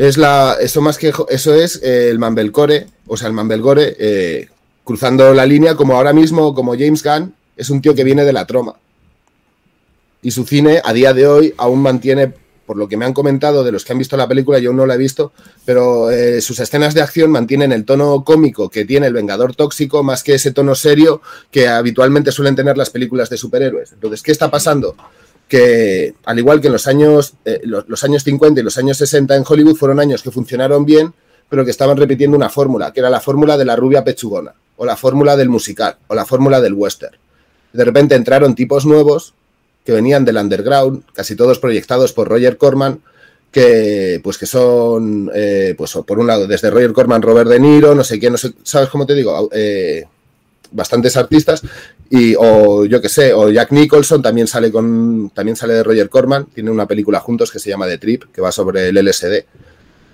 Es 0.00 0.16
la, 0.16 0.56
eso 0.58 0.80
más 0.80 0.96
que 0.96 1.12
eso 1.28 1.54
es 1.54 1.78
eh, 1.82 2.08
el 2.08 2.18
Mumblecore, 2.18 2.86
o 3.06 3.18
sea, 3.18 3.28
el 3.28 3.34
Mumblegore 3.34 3.96
eh, 3.98 4.48
cruzando 4.82 5.34
la 5.34 5.44
línea 5.44 5.74
como 5.74 5.94
ahora 5.94 6.14
mismo, 6.14 6.54
como 6.54 6.72
James 6.72 7.02
Gunn, 7.02 7.34
es 7.54 7.68
un 7.68 7.82
tío 7.82 7.94
que 7.94 8.02
viene 8.02 8.24
de 8.24 8.32
la 8.32 8.46
troma. 8.46 8.76
Y 10.22 10.30
su 10.30 10.46
cine 10.46 10.80
a 10.82 10.94
día 10.94 11.12
de 11.12 11.26
hoy 11.26 11.54
aún 11.58 11.82
mantiene, 11.82 12.32
por 12.64 12.78
lo 12.78 12.88
que 12.88 12.96
me 12.96 13.04
han 13.04 13.12
comentado 13.12 13.62
de 13.62 13.72
los 13.72 13.84
que 13.84 13.92
han 13.92 13.98
visto 13.98 14.16
la 14.16 14.26
película, 14.26 14.58
yo 14.58 14.70
aún 14.70 14.78
no 14.78 14.86
la 14.86 14.94
he 14.94 14.96
visto, 14.96 15.32
pero 15.66 16.10
eh, 16.10 16.40
sus 16.40 16.58
escenas 16.60 16.94
de 16.94 17.02
acción 17.02 17.30
mantienen 17.30 17.70
el 17.70 17.84
tono 17.84 18.24
cómico 18.24 18.70
que 18.70 18.86
tiene 18.86 19.06
el 19.06 19.12
Vengador 19.12 19.54
Tóxico 19.54 20.02
más 20.02 20.22
que 20.22 20.32
ese 20.32 20.52
tono 20.52 20.74
serio 20.74 21.20
que 21.50 21.68
habitualmente 21.68 22.32
suelen 22.32 22.56
tener 22.56 22.78
las 22.78 22.88
películas 22.88 23.28
de 23.28 23.36
superhéroes. 23.36 23.92
Entonces, 23.92 24.22
¿qué 24.22 24.32
está 24.32 24.50
pasando? 24.50 24.96
Que 25.50 26.14
al 26.24 26.38
igual 26.38 26.60
que 26.60 26.68
en 26.68 26.72
los 26.72 26.86
años, 26.86 27.34
eh, 27.44 27.60
los, 27.64 28.04
años 28.04 28.22
50 28.22 28.60
y 28.60 28.62
los 28.62 28.78
años 28.78 28.96
60 28.98 29.34
en 29.34 29.42
Hollywood 29.46 29.74
fueron 29.74 29.98
años 29.98 30.22
que 30.22 30.30
funcionaron 30.30 30.84
bien, 30.84 31.12
pero 31.48 31.64
que 31.64 31.72
estaban 31.72 31.96
repitiendo 31.96 32.36
una 32.36 32.48
fórmula, 32.48 32.92
que 32.92 33.00
era 33.00 33.10
la 33.10 33.20
fórmula 33.20 33.58
de 33.58 33.64
la 33.64 33.74
rubia 33.74 34.04
pechugona, 34.04 34.54
o 34.76 34.86
la 34.86 34.96
fórmula 34.96 35.36
del 35.36 35.48
musical, 35.48 35.96
o 36.06 36.14
la 36.14 36.24
fórmula 36.24 36.60
del 36.60 36.74
western. 36.74 37.16
De 37.72 37.84
repente 37.84 38.14
entraron 38.14 38.54
tipos 38.54 38.86
nuevos 38.86 39.34
que 39.84 39.90
venían 39.90 40.24
del 40.24 40.36
underground, 40.36 41.02
casi 41.12 41.34
todos 41.34 41.58
proyectados 41.58 42.12
por 42.12 42.28
Roger 42.28 42.56
Corman, 42.56 43.00
que 43.50 44.20
pues 44.22 44.38
que 44.38 44.46
son, 44.46 45.32
eh, 45.34 45.74
pues 45.76 45.98
por 46.06 46.20
un 46.20 46.28
lado, 46.28 46.46
desde 46.46 46.70
Roger 46.70 46.92
Corman, 46.92 47.22
Robert 47.22 47.50
De 47.50 47.58
Niro, 47.58 47.96
no 47.96 48.04
sé 48.04 48.20
quién, 48.20 48.30
no 48.30 48.38
sé, 48.38 48.52
¿sabes 48.62 48.88
cómo 48.88 49.04
te 49.04 49.16
digo? 49.16 49.48
Eh, 49.52 50.04
bastantes 50.70 51.16
artistas, 51.16 51.62
y, 52.10 52.34
o 52.36 52.84
yo 52.84 53.00
que 53.00 53.08
sé, 53.08 53.32
o 53.32 53.50
Jack 53.50 53.70
Nicholson 53.70 54.20
también 54.20 54.48
sale 54.48 54.72
con, 54.72 55.30
también 55.32 55.54
sale 55.54 55.74
de 55.74 55.84
Roger 55.84 56.10
Corman, 56.10 56.46
tiene 56.46 56.70
una 56.70 56.86
película 56.86 57.20
juntos 57.20 57.52
que 57.52 57.60
se 57.60 57.70
llama 57.70 57.86
The 57.86 57.98
Trip, 57.98 58.24
que 58.32 58.40
va 58.40 58.50
sobre 58.50 58.88
el 58.88 58.96
LSD. 58.96 59.44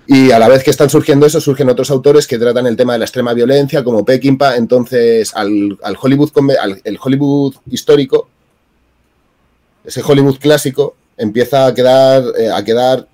Y 0.05 0.31
a 0.31 0.39
la 0.39 0.47
vez 0.47 0.63
que 0.63 0.69
están 0.69 0.89
surgiendo 0.89 1.25
eso, 1.25 1.41
surgen 1.41 1.69
otros 1.69 1.89
autores 1.89 2.27
que 2.27 2.37
tratan 2.37 2.67
el 2.67 2.77
tema 2.77 2.93
de 2.93 2.99
la 2.99 3.05
extrema 3.05 3.33
violencia, 3.33 3.83
como 3.83 4.05
Peckinpah. 4.05 4.55
Entonces, 4.55 5.33
al, 5.35 5.77
Hollywood, 5.99 6.31
al, 6.61 6.79
el 6.83 6.99
Hollywood 7.01 7.55
histórico, 7.69 8.29
ese 9.83 10.01
Hollywood 10.05 10.37
clásico, 10.37 10.95
empieza 11.17 11.65
a 11.65 11.73
quedar, 11.73 12.23
eh, 12.37 12.51
a 12.53 12.63
quedar 12.63 13.07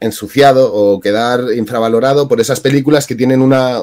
ensuciado 0.00 0.74
o 0.74 1.00
quedar 1.00 1.44
infravalorado 1.56 2.28
por 2.28 2.40
esas 2.40 2.60
películas 2.60 3.06
que 3.06 3.14
tienen 3.14 3.40
una. 3.40 3.80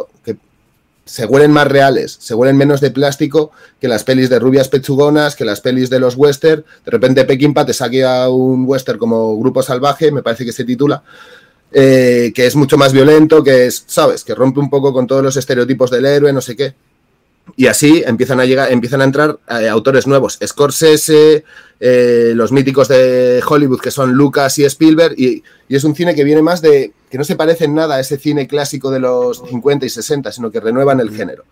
Se 1.06 1.26
huelen 1.26 1.52
más 1.52 1.68
reales, 1.68 2.18
se 2.20 2.34
huelen 2.36 2.58
menos 2.58 2.80
de 2.80 2.92
plástico 2.92 3.52
que 3.80 3.88
las 3.88 4.04
pelis 4.04 4.30
de 4.30 4.40
rubias 4.40 4.70
pechugonas, 4.70 5.36
que 5.36 5.46
las 5.46 5.62
pelis 5.62 5.90
de 5.90 6.00
los 6.00 6.16
western. 6.16 6.64
De 6.86 6.92
repente 6.92 7.26
Peckinpah 7.26 7.66
te 7.66 7.74
saque 7.74 8.06
a 8.06 8.30
un 8.30 8.66
western 8.66 9.00
como 9.00 9.38
Grupo 9.38 9.64
Salvaje, 9.64 10.12
me 10.12 10.24
parece 10.24 10.46
que 10.46 10.54
se 10.54 10.64
titula 10.64 11.04
eh, 11.74 12.34
que 12.36 12.46
es 12.46 12.56
mucho 12.56 12.78
más 12.78 12.92
violento, 12.92 13.44
que 13.44 13.68
es, 13.68 13.84
¿sabes? 13.88 14.24
Que 14.24 14.36
rompe 14.36 14.60
un 14.60 14.70
poco 14.70 14.92
con 14.92 15.08
todos 15.08 15.24
los 15.24 15.38
estereotipos 15.38 15.90
del 15.90 16.06
héroe, 16.06 16.34
no 16.34 16.42
sé 16.42 16.56
qué. 16.56 16.74
Y 17.56 17.68
así 17.68 18.04
empiezan 18.06 18.40
a 18.40 18.46
llegar, 18.46 18.72
empiezan 18.72 19.02
a 19.02 19.06
entrar 19.06 19.40
eh, 19.50 19.68
autores 19.68 20.08
nuevos. 20.08 20.40
Scorsese, 20.46 21.44
eh, 21.80 22.34
los 22.36 22.52
míticos 22.52 22.88
de 22.88 23.42
Hollywood 23.48 23.82
que 23.82 23.92
son 23.92 24.14
Lucas 24.14 24.58
y 24.60 24.66
Spielberg, 24.66 25.14
y, 25.18 25.44
y, 25.68 25.76
es 25.76 25.84
un 25.84 25.96
cine 25.96 26.16
que 26.16 26.24
viene 26.24 26.42
más 26.42 26.62
de. 26.62 26.94
que 27.10 27.18
no 27.18 27.24
se 27.24 27.36
parece 27.36 27.66
en 27.66 27.76
nada 27.76 27.96
a 27.96 28.00
ese 28.00 28.18
cine 28.18 28.48
clásico 28.48 28.92
de 28.92 29.00
los 29.00 29.42
50 29.50 29.86
y 29.86 29.90
60, 29.90 30.32
sino 30.32 30.52
que 30.52 30.60
renuevan 30.60 31.00
el 31.00 31.12
género 31.12 31.44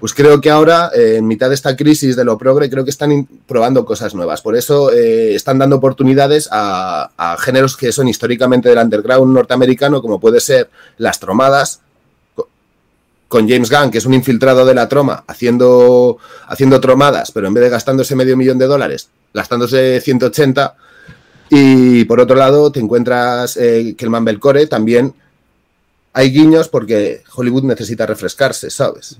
pues 0.00 0.14
creo 0.14 0.40
que 0.40 0.50
ahora, 0.50 0.90
eh, 0.94 1.16
en 1.16 1.26
mitad 1.26 1.48
de 1.48 1.54
esta 1.54 1.76
crisis 1.76 2.14
de 2.14 2.24
lo 2.24 2.38
progre, 2.38 2.70
creo 2.70 2.84
que 2.84 2.90
están 2.90 3.28
probando 3.46 3.84
cosas 3.84 4.14
nuevas. 4.14 4.42
Por 4.42 4.56
eso 4.56 4.92
están 4.92 5.58
dando 5.58 5.76
oportunidades 5.76 6.48
a, 6.52 7.36
géneros 7.40 7.76
que 7.76 7.92
son 7.92 8.08
históricamente 8.08 8.68
del 8.68 8.78
underground 8.78 9.34
norteamericano, 9.34 10.00
como 10.00 10.20
puede 10.20 10.40
ser 10.40 10.70
las 10.98 11.18
tromadas, 11.18 11.80
con 13.28 13.48
James 13.48 13.70
Gunn, 13.70 13.90
que 13.90 13.98
es 13.98 14.06
un 14.06 14.14
infiltrado 14.14 14.64
de 14.64 14.74
la 14.74 14.88
troma, 14.88 15.24
haciendo, 15.26 16.18
haciendo 16.48 16.80
tromadas, 16.80 17.30
pero 17.30 17.46
en 17.46 17.54
vez 17.54 17.64
de 17.64 17.70
gastándose 17.70 18.16
medio 18.16 18.36
millón 18.36 18.58
de 18.58 18.66
dólares, 18.66 19.10
gastándose 19.34 20.00
180. 20.00 20.74
Y 21.50 22.04
por 22.04 22.20
otro 22.20 22.36
lado, 22.36 22.72
te 22.72 22.80
encuentras 22.80 23.56
eh, 23.56 23.94
que 23.96 24.04
el 24.04 24.10
Mumblecore 24.10 24.66
también 24.66 25.14
hay 26.14 26.32
guiños 26.32 26.68
porque 26.68 27.22
Hollywood 27.34 27.64
necesita 27.64 28.06
refrescarse, 28.06 28.70
¿sabes? 28.70 29.18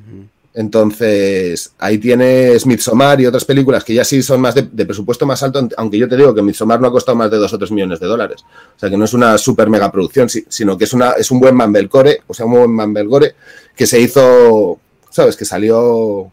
Entonces, 0.58 1.72
ahí 1.78 1.98
tienes 1.98 2.66
Midsommar 2.66 3.20
y 3.20 3.26
otras 3.26 3.44
películas 3.44 3.84
que 3.84 3.94
ya 3.94 4.04
sí 4.04 4.24
son 4.24 4.40
más 4.40 4.56
de, 4.56 4.64
presupuesto 4.64 5.24
más 5.24 5.40
alto, 5.44 5.68
aunque 5.76 5.98
yo 5.98 6.08
te 6.08 6.16
digo 6.16 6.34
que 6.34 6.42
Midsommar 6.42 6.80
no 6.80 6.88
ha 6.88 6.90
costado 6.90 7.16
más 7.16 7.30
de 7.30 7.36
2 7.36 7.52
o 7.52 7.58
3 7.58 7.70
millones 7.70 8.00
de 8.00 8.08
dólares. 8.08 8.44
O 8.74 8.76
sea, 8.76 8.90
que 8.90 8.96
no 8.96 9.04
es 9.04 9.14
una 9.14 9.38
super 9.38 9.70
mega 9.70 9.92
producción, 9.92 10.28
sino 10.28 10.76
que 10.76 10.82
es, 10.82 10.92
una, 10.92 11.12
es 11.12 11.30
un 11.30 11.38
buen 11.38 11.54
Mumblecore, 11.54 12.22
o 12.26 12.34
sea, 12.34 12.44
un 12.44 12.54
buen 12.54 12.74
Mumblecore 12.74 13.36
que 13.76 13.86
se 13.86 14.00
hizo, 14.00 14.80
¿sabes? 15.10 15.36
Que 15.36 15.44
salió, 15.44 16.32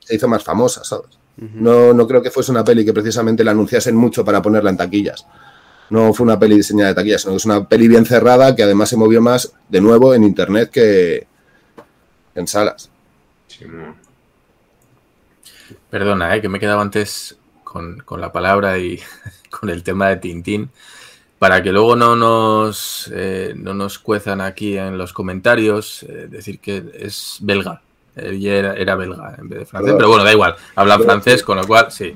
se 0.00 0.16
hizo 0.16 0.26
más 0.26 0.42
famosa, 0.42 0.82
¿sabes? 0.82 1.10
no, 1.36 1.94
no 1.94 2.08
creo 2.08 2.20
que 2.20 2.32
fuese 2.32 2.50
una 2.50 2.64
peli 2.64 2.84
que 2.84 2.92
precisamente 2.92 3.44
la 3.44 3.52
anunciasen 3.52 3.94
mucho 3.94 4.24
para 4.24 4.42
ponerla 4.42 4.70
en 4.70 4.76
taquillas. 4.76 5.24
No 5.90 6.12
fue 6.12 6.24
una 6.24 6.40
peli 6.40 6.56
diseñada 6.56 6.88
de 6.88 6.94
taquillas, 6.96 7.22
sino 7.22 7.34
que 7.34 7.36
es 7.36 7.44
una 7.44 7.68
peli 7.68 7.86
bien 7.86 8.04
cerrada 8.04 8.56
que 8.56 8.64
además 8.64 8.88
se 8.88 8.96
movió 8.96 9.20
más, 9.20 9.52
de 9.68 9.80
nuevo, 9.80 10.12
en 10.12 10.24
internet 10.24 10.70
que 10.70 11.29
en 12.40 12.48
salas. 12.48 12.90
Perdona, 15.90 16.34
eh, 16.34 16.40
que 16.40 16.48
me 16.48 16.58
he 16.58 16.60
quedado 16.60 16.80
antes 16.80 17.38
con, 17.64 18.02
la 18.18 18.32
palabra 18.32 18.78
y 18.78 19.00
con 19.50 19.70
el 19.70 19.82
tema 19.82 20.08
de 20.08 20.16
Tintín. 20.16 20.70
Para 21.38 21.62
que 21.62 21.72
luego 21.72 21.96
no 21.96 22.16
nos, 22.16 23.10
eh, 23.14 23.54
no 23.56 23.72
nos 23.72 23.98
cuezan 23.98 24.42
aquí 24.42 24.76
en 24.76 24.98
los 24.98 25.14
comentarios, 25.14 26.02
eh, 26.02 26.26
decir 26.28 26.60
que 26.60 26.84
es 26.94 27.38
belga. 27.40 27.80
Era, 28.14 28.74
era, 28.74 28.96
belga 28.96 29.36
en 29.38 29.48
vez 29.48 29.60
de 29.60 29.66
francés, 29.66 29.94
pero 29.96 30.08
bueno, 30.08 30.24
da 30.24 30.32
igual. 30.32 30.56
Habla 30.74 30.98
francés, 30.98 31.42
con 31.42 31.56
lo 31.56 31.66
cual 31.66 31.90
sí. 31.90 32.14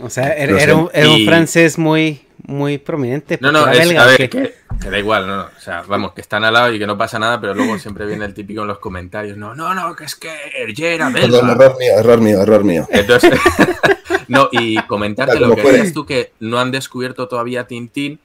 O 0.00 0.10
sea, 0.10 0.32
era, 0.34 0.74
un, 0.74 0.90
francés 1.24 1.78
muy, 1.78 2.20
muy 2.46 2.78
prominente. 2.78 3.38
No, 3.40 3.52
no, 3.52 3.68
es, 3.68 3.96
a 3.96 4.06
ver, 4.06 4.28
que, 4.28 4.54
da 4.90 4.98
igual, 4.98 5.26
no, 5.26 5.36
no. 5.36 5.42
O 5.44 5.60
sea, 5.60 5.82
vamos, 5.82 6.12
que 6.12 6.20
están 6.20 6.44
al 6.44 6.54
lado 6.54 6.72
y 6.72 6.78
que 6.78 6.86
no 6.86 6.98
pasa 6.98 7.18
nada, 7.18 7.40
pero 7.40 7.54
luego 7.54 7.78
siempre 7.78 8.06
viene 8.06 8.24
el 8.24 8.34
típico 8.34 8.62
en 8.62 8.68
los 8.68 8.78
comentarios. 8.78 9.36
No, 9.36 9.54
no, 9.54 9.74
no, 9.74 9.94
que 9.94 10.04
es 10.04 10.16
que 10.16 10.30
Hergé 10.56 10.94
era 10.94 11.10
belga. 11.10 11.38
error 11.38 11.76
mío, 11.78 11.92
error 11.98 12.20
mío, 12.20 12.42
error 12.42 12.64
mío. 12.64 12.88
Entonces, 12.90 13.38
no, 14.28 14.48
y 14.52 14.76
comentarte 14.82 15.38
lo 15.40 15.54
que 15.54 15.62
decías 15.62 15.92
tú 15.92 16.06
que 16.06 16.32
no 16.40 16.58
han 16.58 16.70
descubierto 16.70 17.28
todavía 17.28 17.66
Tintín. 17.66 18.18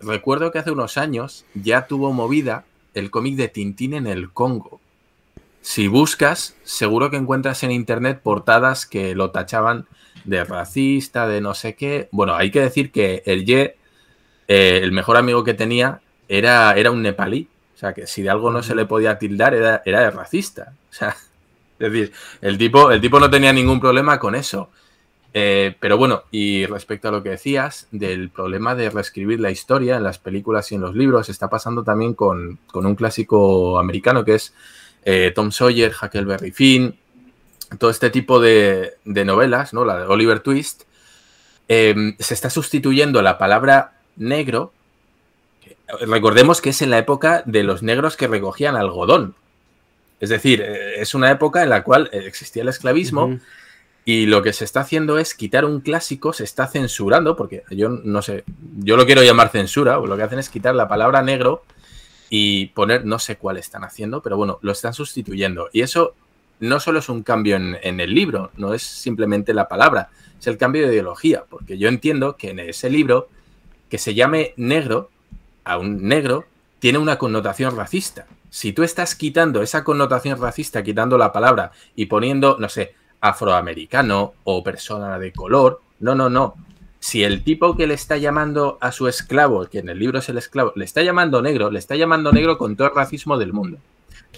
Recuerdo 0.00 0.52
que 0.52 0.58
hace 0.58 0.70
unos 0.70 0.96
años 0.96 1.44
ya 1.54 1.86
tuvo 1.86 2.12
movida 2.12 2.64
el 2.94 3.10
cómic 3.10 3.36
de 3.36 3.48
Tintín 3.48 3.94
en 3.94 4.06
el 4.06 4.30
Congo. 4.30 4.80
Si 5.60 5.88
buscas, 5.88 6.54
seguro 6.62 7.10
que 7.10 7.16
encuentras 7.16 7.62
en 7.62 7.72
internet 7.72 8.20
portadas 8.22 8.86
que 8.86 9.14
lo 9.14 9.30
tachaban 9.32 9.86
de 10.24 10.44
racista, 10.44 11.26
de 11.26 11.40
no 11.40 11.54
sé 11.54 11.74
qué. 11.74 12.08
Bueno, 12.10 12.34
hay 12.34 12.50
que 12.50 12.60
decir 12.60 12.90
que 12.90 13.22
el 13.26 13.44
Ye, 13.44 13.76
eh, 14.48 14.80
el 14.82 14.92
mejor 14.92 15.16
amigo 15.16 15.44
que 15.44 15.54
tenía, 15.54 16.00
era, 16.28 16.72
era 16.74 16.90
un 16.90 17.02
nepalí. 17.02 17.48
O 17.74 17.78
sea, 17.78 17.94
que 17.94 18.06
si 18.06 18.22
de 18.22 18.30
algo 18.30 18.50
no 18.50 18.62
se 18.62 18.74
le 18.74 18.86
podía 18.86 19.18
tildar, 19.18 19.54
era, 19.54 19.82
era 19.84 20.00
de 20.00 20.10
racista. 20.10 20.74
O 20.90 20.92
sea, 20.92 21.08
es 21.78 21.92
decir, 21.92 22.12
el 22.40 22.58
tipo, 22.58 22.90
el 22.90 23.00
tipo 23.00 23.20
no 23.20 23.30
tenía 23.30 23.52
ningún 23.52 23.80
problema 23.80 24.18
con 24.18 24.34
eso. 24.34 24.70
Eh, 25.34 25.76
pero 25.78 25.98
bueno, 25.98 26.24
y 26.30 26.66
respecto 26.66 27.08
a 27.08 27.10
lo 27.10 27.22
que 27.22 27.30
decías 27.30 27.86
del 27.90 28.30
problema 28.30 28.74
de 28.74 28.90
reescribir 28.90 29.40
la 29.40 29.50
historia 29.50 29.96
en 29.96 30.02
las 30.02 30.18
películas 30.18 30.72
y 30.72 30.76
en 30.76 30.80
los 30.80 30.94
libros, 30.96 31.28
está 31.28 31.48
pasando 31.48 31.84
también 31.84 32.14
con, 32.14 32.58
un 32.72 32.94
clásico 32.94 33.78
americano 33.78 34.24
que 34.24 34.34
es 34.34 34.54
eh, 35.04 35.32
Tom 35.34 35.52
Sawyer, 35.52 35.92
Huckleberry 35.92 36.50
Finn, 36.50 36.96
todo 37.76 37.90
este 37.90 38.10
tipo 38.10 38.40
de, 38.40 38.94
novelas, 39.04 39.74
¿no? 39.74 39.84
La 39.84 39.98
de 39.98 40.06
Oliver 40.06 40.40
Twist, 40.40 40.84
em, 41.68 42.16
se 42.18 42.34
está 42.34 42.50
sustituyendo 42.50 43.20
la 43.20 43.36
palabra 43.36 43.92
negro. 44.16 44.72
Recordemos 46.00 46.60
que 46.60 46.70
es 46.70 46.82
en 46.82 46.90
la 46.90 46.98
época 46.98 47.42
de 47.44 47.62
los 47.62 47.82
negros 47.82 48.16
que 48.16 48.28
recogían 48.28 48.76
algodón. 48.76 49.34
Es 50.20 50.30
decir, 50.30 50.62
eh, 50.62 51.00
es 51.00 51.14
una 51.14 51.30
época 51.30 51.62
en 51.62 51.70
la 51.70 51.84
cual 51.84 52.10
existía 52.12 52.62
el 52.62 52.68
esclavismo 52.68 53.38
y 54.04 54.24
lo 54.24 54.42
que 54.42 54.54
se 54.54 54.64
está 54.64 54.80
haciendo 54.80 55.18
es 55.18 55.34
quitar 55.34 55.66
un 55.66 55.80
clásico, 55.80 56.32
se 56.32 56.44
está 56.44 56.66
censurando, 56.66 57.36
porque 57.36 57.64
yo 57.70 57.90
no 57.90 58.22
sé, 58.22 58.42
yo 58.78 58.96
lo 58.96 59.04
quiero 59.04 59.22
llamar 59.22 59.50
censura, 59.50 59.98
o 59.98 60.06
lo 60.06 60.16
que 60.16 60.22
hacen 60.22 60.38
es 60.38 60.48
quitar 60.48 60.74
la 60.74 60.88
palabra 60.88 61.20
negro 61.20 61.62
y 62.30 62.68
poner, 62.68 63.04
no 63.04 63.18
sé 63.18 63.36
cuál 63.36 63.58
están 63.58 63.84
haciendo, 63.84 64.22
pero 64.22 64.38
bueno, 64.38 64.58
lo 64.62 64.72
están 64.72 64.94
sustituyendo. 64.94 65.68
Y 65.74 65.82
eso 65.82 66.14
no 66.60 66.80
solo 66.80 66.98
es 66.98 67.08
un 67.08 67.22
cambio 67.22 67.56
en, 67.56 68.00
el 68.00 68.14
libro, 68.14 68.50
no 68.56 68.74
es 68.74 68.82
simplemente 68.82 69.54
la 69.54 69.68
palabra, 69.68 70.10
es 70.38 70.46
el 70.46 70.56
cambio 70.56 70.82
de 70.86 70.92
ideología, 70.92 71.44
porque 71.48 71.78
yo 71.78 71.88
entiendo 71.88 72.36
que 72.36 72.50
en 72.50 72.58
ese 72.58 72.90
libro, 72.90 73.28
que 73.88 73.98
se 73.98 74.14
llame 74.14 74.54
negro, 74.56 75.10
a 75.64 75.78
un 75.78 76.08
negro, 76.08 76.46
tiene 76.78 76.98
una 76.98 77.18
connotación 77.18 77.76
racista. 77.76 78.26
Si 78.50 78.72
tú 78.72 78.82
estás 78.82 79.14
quitando 79.14 79.62
esa 79.62 79.84
connotación 79.84 80.40
racista, 80.40 80.82
quitando 80.82 81.18
la 81.18 81.32
palabra 81.32 81.72
y 81.94 82.06
poniendo, 82.06 82.56
no 82.58 82.68
sé, 82.68 82.94
afroamericano 83.20 84.32
o 84.44 84.64
persona 84.64 85.18
de 85.18 85.32
color, 85.32 85.82
no, 86.00 86.14
no, 86.14 86.30
no. 86.30 86.54
Si 87.00 87.22
el 87.22 87.44
tipo 87.44 87.76
que 87.76 87.86
le 87.86 87.94
está 87.94 88.16
llamando 88.16 88.78
a 88.80 88.92
su 88.92 89.08
esclavo, 89.08 89.66
que 89.66 89.80
en 89.80 89.88
el 89.88 89.98
libro 89.98 90.20
es 90.20 90.28
el 90.28 90.38
esclavo, 90.38 90.72
le 90.74 90.84
está 90.84 91.02
llamando 91.02 91.42
negro, 91.42 91.70
le 91.70 91.78
está 91.78 91.94
llamando 91.96 92.32
negro 92.32 92.56
con 92.58 92.76
todo 92.76 92.88
el 92.88 92.94
racismo 92.94 93.36
del 93.36 93.52
mundo 93.52 93.78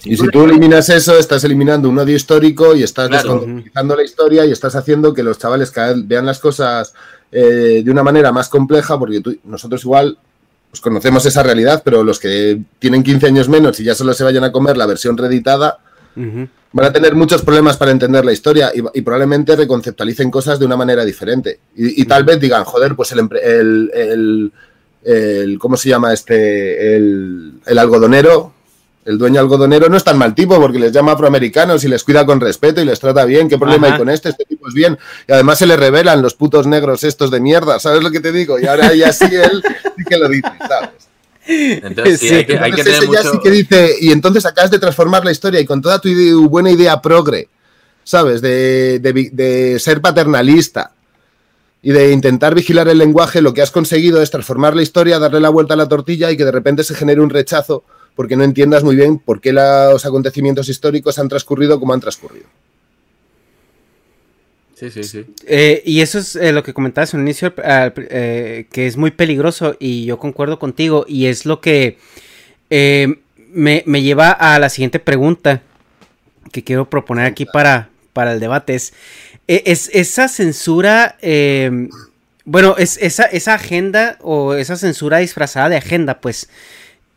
y 0.03 0.17
si 0.17 0.27
tú 0.29 0.43
eliminas 0.43 0.89
eso, 0.89 1.17
estás 1.17 1.43
eliminando 1.43 1.87
un 1.89 1.99
odio 1.99 2.15
histórico 2.15 2.75
y 2.75 2.83
estás 2.83 3.07
claro. 3.07 3.45
la 3.73 4.03
historia 4.03 4.45
y 4.45 4.51
estás 4.51 4.75
haciendo 4.75 5.13
que 5.13 5.23
los 5.23 5.37
chavales 5.37 5.71
vean 6.05 6.25
las 6.25 6.39
cosas 6.39 6.93
eh, 7.31 7.81
de 7.83 7.91
una 7.91 8.03
manera 8.03 8.31
más 8.31 8.49
compleja, 8.49 8.97
porque 8.97 9.21
nosotros 9.43 9.83
igual 9.83 10.17
pues 10.71 10.81
conocemos 10.81 11.25
esa 11.25 11.43
realidad, 11.43 11.81
pero 11.83 12.03
los 12.03 12.19
que 12.19 12.61
tienen 12.79 13.03
15 13.03 13.27
años 13.27 13.49
menos 13.49 13.79
y 13.79 13.83
ya 13.83 13.93
solo 13.93 14.13
se 14.13 14.23
vayan 14.23 14.43
a 14.43 14.51
comer 14.51 14.77
la 14.77 14.85
versión 14.85 15.17
reeditada, 15.17 15.79
van 16.15 16.85
a 16.85 16.93
tener 16.93 17.13
muchos 17.13 17.41
problemas 17.41 17.77
para 17.77 17.91
entender 17.91 18.25
la 18.25 18.31
historia 18.31 18.71
y, 18.73 19.01
probablemente 19.01 19.55
reconceptualicen 19.55 20.31
cosas 20.31 20.59
de 20.59 20.65
una 20.65 20.77
manera 20.77 21.05
diferente. 21.05 21.59
Y, 21.75 22.05
tal 22.05 22.23
vez 22.23 22.39
digan, 22.39 22.63
joder, 22.63 22.95
pues 22.95 23.11
el, 23.11 24.51
el, 25.03 25.59
¿cómo 25.59 25.77
se 25.77 25.89
llama 25.89 26.13
este? 26.13 26.95
el 26.95 27.77
algodonero 27.77 28.53
El 29.03 29.17
dueño 29.17 29.39
algodonero 29.39 29.89
no 29.89 29.97
es 29.97 30.03
tan 30.03 30.17
mal 30.17 30.35
tipo 30.35 30.59
porque 30.59 30.77
les 30.77 30.91
llama 30.91 31.13
afroamericanos 31.13 31.83
y 31.83 31.87
les 31.87 32.03
cuida 32.03 32.25
con 32.25 32.39
respeto 32.39 32.81
y 32.81 32.85
les 32.85 32.99
trata 32.99 33.25
bien. 33.25 33.49
¿Qué 33.49 33.57
problema 33.57 33.87
Ajá. 33.87 33.95
hay 33.95 33.99
con 33.99 34.09
este? 34.09 34.29
Este 34.29 34.45
tipo 34.45 34.67
es 34.67 34.73
bien. 34.75 34.97
Y 35.27 35.31
además 35.31 35.57
se 35.57 35.65
le 35.65 35.75
revelan 35.75 36.21
los 36.21 36.35
putos 36.35 36.67
negros 36.67 37.03
estos 37.03 37.31
de 37.31 37.39
mierda. 37.39 37.79
¿Sabes 37.79 38.03
lo 38.03 38.11
que 38.11 38.19
te 38.19 38.31
digo? 38.31 38.59
Y 38.59 38.67
ahora 38.67 38.93
ya 38.93 39.11
sí 39.11 39.25
él 39.31 39.63
sí 39.97 40.03
que 40.07 40.17
lo 40.17 40.29
dice, 40.29 40.47
¿sabes? 40.67 40.89
Entonces 41.47 42.19
sí, 42.19 42.27
Sí, 42.29 42.35
hay 42.35 42.45
que, 42.45 42.53
hay 42.59 42.71
que 42.71 42.81
Entonces 42.81 42.99
tener 42.99 43.09
ella 43.09 43.23
mucho... 43.23 43.31
sí 43.31 43.39
que 43.41 43.49
dice, 43.51 43.95
y 43.99 44.11
entonces 44.11 44.45
acabas 44.45 44.69
de 44.69 44.77
transformar 44.77 45.25
la 45.25 45.31
historia 45.31 45.59
y 45.59 45.65
con 45.65 45.81
toda 45.81 45.99
tu 45.99 46.09
buena 46.47 46.69
idea 46.69 47.01
progre, 47.01 47.49
¿sabes? 48.03 48.41
De, 48.41 48.99
de 48.99 49.11
vi- 49.13 49.29
de 49.31 49.79
ser 49.79 50.01
paternalista 50.01 50.91
y 51.81 51.91
de 51.91 52.11
intentar 52.11 52.53
vigilar 52.53 52.87
el 52.89 52.99
lenguaje, 52.99 53.41
lo 53.41 53.55
que 53.55 53.63
has 53.63 53.71
conseguido 53.71 54.21
es 54.21 54.29
transformar 54.29 54.75
la 54.75 54.83
historia, 54.83 55.17
darle 55.17 55.39
la 55.39 55.49
vuelta 55.49 55.73
a 55.73 55.77
la 55.77 55.89
tortilla 55.89 56.29
y 56.29 56.37
que 56.37 56.45
de 56.45 56.51
repente 56.51 56.83
se 56.83 56.93
genere 56.93 57.21
un 57.21 57.31
rechazo 57.31 57.83
porque 58.15 58.35
no 58.35 58.43
entiendas 58.43 58.83
muy 58.83 58.95
bien 58.95 59.19
por 59.19 59.41
qué 59.41 59.51
los 59.53 60.05
acontecimientos 60.05 60.69
históricos 60.69 61.19
han 61.19 61.29
transcurrido 61.29 61.79
como 61.79 61.93
han 61.93 61.99
transcurrido. 61.99 62.45
Sí, 64.75 64.89
sí, 64.89 65.03
sí. 65.03 65.25
Eh, 65.45 65.83
y 65.85 66.01
eso 66.01 66.17
es 66.17 66.35
eh, 66.35 66.51
lo 66.51 66.63
que 66.63 66.73
comentabas 66.73 67.13
en 67.13 67.19
un 67.19 67.27
inicio, 67.27 67.53
eh, 67.57 68.65
que 68.71 68.87
es 68.87 68.97
muy 68.97 69.11
peligroso 69.11 69.75
y 69.79 70.05
yo 70.05 70.17
concuerdo 70.17 70.57
contigo 70.57 71.05
y 71.07 71.27
es 71.27 71.45
lo 71.45 71.61
que 71.61 71.97
eh, 72.71 73.19
me, 73.51 73.83
me 73.85 74.01
lleva 74.01 74.31
a 74.31 74.57
la 74.57 74.69
siguiente 74.69 74.99
pregunta 74.99 75.61
que 76.51 76.63
quiero 76.63 76.89
proponer 76.89 77.25
aquí 77.25 77.45
para, 77.45 77.89
para 78.13 78.33
el 78.33 78.39
debate. 78.39 78.75
Es, 78.75 78.93
eh, 79.47 79.63
es 79.65 79.89
esa 79.93 80.27
censura, 80.27 81.17
eh, 81.21 81.89
bueno, 82.45 82.75
es 82.77 82.97
esa, 83.01 83.25
esa 83.25 83.53
agenda 83.53 84.17
o 84.21 84.55
esa 84.55 84.75
censura 84.77 85.19
disfrazada 85.19 85.69
de 85.69 85.77
agenda, 85.77 86.19
pues, 86.19 86.49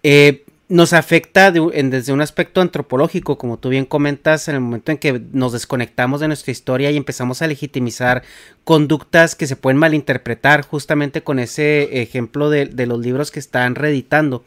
eh, 0.03 0.44
nos 0.69 0.95
afecta 0.95 1.51
desde 1.51 2.13
un 2.13 2.23
aspecto 2.23 2.63
antropológico, 2.63 3.37
como 3.37 3.59
tú 3.59 3.69
bien 3.69 3.85
comentas, 3.85 4.49
en 4.49 4.55
el 4.55 4.61
momento 4.63 4.93
en 4.93 4.99
que 4.99 5.21
nos 5.33 5.53
desconectamos 5.53 6.21
de 6.21 6.29
nuestra 6.29 6.53
historia 6.53 6.91
y 6.91 6.97
empezamos 6.97 7.43
a 7.43 7.47
legitimizar 7.47 8.23
conductas 8.65 9.35
que 9.35 9.47
se 9.47 9.57
pueden 9.57 9.77
malinterpretar 9.77 10.67
justamente 10.67 11.23
con 11.23 11.39
ese 11.39 12.01
ejemplo 12.01 12.49
de, 12.49 12.87
los 12.87 12.99
libros 12.99 13.31
que 13.31 13.41
están 13.41 13.75
reeditando. 13.75 14.43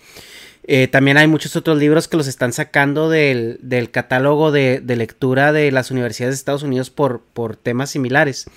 Eh, 0.63 0.87
también 0.87 1.17
hay 1.17 1.27
muchos 1.27 1.55
otros 1.55 1.77
libros 1.77 2.07
que 2.07 2.17
los 2.17 2.27
están 2.27 2.51
sacando 2.51 3.09
del, 3.09 3.59
catálogo 3.91 4.51
de, 4.51 4.81
lectura 4.87 5.53
de 5.53 5.71
las 5.71 5.91
universidades 5.91 6.33
de 6.33 6.39
Estados 6.39 6.63
Unidos 6.63 6.89
por, 6.89 7.21
temas 7.61 7.91
similares. 7.91 8.47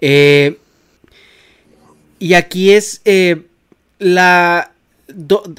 Eh, 0.00 0.58
y 2.20 2.34
aquí 2.34 2.70
es 2.70 3.00
eh, 3.04 3.42
la... 3.98 4.70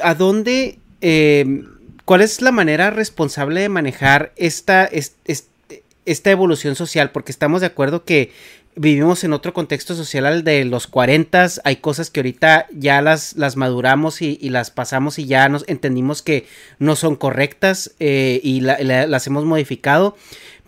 ¿A 0.01 0.15
dónde... 0.15 0.79
eh, 1.01 1.63
¿Cuál 2.05 2.21
es 2.21 2.41
la 2.41 2.53
manera 2.53 2.89
responsable 2.89 3.59
de 3.59 3.67
manejar 3.69 4.31
esta, 4.37 4.85
es- 4.85 5.15
es- 5.25 5.47
esta 6.05 6.31
evolución 6.31 6.75
social? 6.75 7.11
Porque 7.11 7.31
estamos 7.33 7.59
de 7.59 7.67
acuerdo 7.67 8.05
que 8.05 8.31
vivimos 8.77 9.23
en 9.25 9.33
otro 9.33 9.53
contexto 9.53 9.93
social 9.93 10.25
al 10.25 10.43
de 10.45 10.63
los 10.63 10.87
40, 10.87 11.47
hay 11.65 11.75
cosas 11.77 12.09
que 12.09 12.21
ahorita 12.21 12.67
ya 12.71 13.01
las, 13.01 13.35
las 13.35 13.57
maduramos 13.57 14.21
y, 14.21 14.37
las 14.49 14.71
pasamos 14.71 15.19
y 15.19 15.25
ya 15.25 15.49
nos 15.49 15.65
entendimos 15.67 16.21
que 16.21 16.45
no 16.79 16.95
son 16.95 17.17
correctas 17.17 17.91
eh, 17.99 18.39
y 18.41 18.61
la- 18.61 18.77
la- 18.79 19.05
las 19.07 19.27
hemos 19.27 19.43
modificado, 19.43 20.15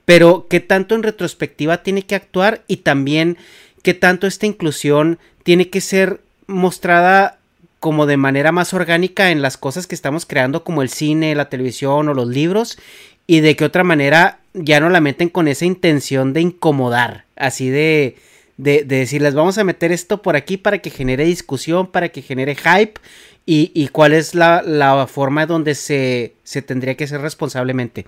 pero 0.03 0.47
qué 0.49 0.59
tanto 0.59 0.93
en 0.95 1.03
retrospectiva 1.03 1.83
tiene 1.83 2.01
que 2.01 2.15
actuar 2.15 2.63
y 2.67 2.77
también 2.77 3.37
qué 3.81 3.93
tanto 3.93 4.27
esta 4.27 4.45
inclusión 4.45 5.19
tiene 5.43 5.69
que 5.69 5.79
ser 5.79 6.19
mostrada 6.47 7.38
como 7.79 8.05
de 8.05 8.17
manera 8.17 8.51
más 8.51 8.73
orgánica 8.73 9.31
en 9.31 9.41
las 9.41 9.57
cosas 9.57 9.87
que 9.87 9.95
estamos 9.95 10.25
creando 10.25 10.63
como 10.63 10.81
el 10.81 10.89
cine, 10.89 11.35
la 11.35 11.49
televisión 11.49 12.09
o 12.09 12.13
los 12.13 12.27
libros 12.27 12.77
y 13.25 13.39
de 13.39 13.55
qué 13.55 13.65
otra 13.65 13.83
manera 13.83 14.39
ya 14.53 14.79
no 14.79 14.89
la 14.89 15.01
meten 15.01 15.29
con 15.29 15.47
esa 15.47 15.65
intención 15.65 16.33
de 16.33 16.41
incomodar, 16.41 17.25
así 17.35 17.69
de, 17.69 18.17
de, 18.57 18.83
de 18.83 18.97
decirles 18.97 19.33
vamos 19.33 19.57
a 19.57 19.63
meter 19.63 19.91
esto 19.91 20.21
por 20.21 20.35
aquí 20.35 20.57
para 20.57 20.79
que 20.79 20.89
genere 20.89 21.25
discusión, 21.25 21.87
para 21.87 22.09
que 22.09 22.21
genere 22.21 22.55
hype 22.55 22.99
y, 23.45 23.71
y 23.73 23.87
cuál 23.89 24.13
es 24.13 24.35
la, 24.35 24.61
la 24.61 25.07
forma 25.07 25.45
donde 25.45 25.75
se, 25.75 26.33
se 26.43 26.61
tendría 26.61 26.95
que 26.95 27.05
hacer 27.05 27.21
responsablemente. 27.21 28.05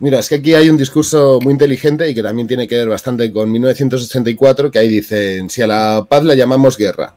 Mira, 0.00 0.18
es 0.18 0.28
que 0.28 0.36
aquí 0.36 0.54
hay 0.54 0.70
un 0.70 0.78
discurso 0.78 1.40
muy 1.42 1.52
inteligente 1.52 2.08
y 2.08 2.14
que 2.14 2.22
también 2.22 2.48
tiene 2.48 2.66
que 2.66 2.76
ver 2.76 2.88
bastante 2.88 3.30
con 3.30 3.52
1984, 3.52 4.70
que 4.70 4.78
ahí 4.78 4.88
dicen, 4.88 5.50
si 5.50 5.60
a 5.60 5.66
la 5.66 6.06
paz 6.08 6.24
la 6.24 6.34
llamamos 6.34 6.78
guerra 6.78 7.14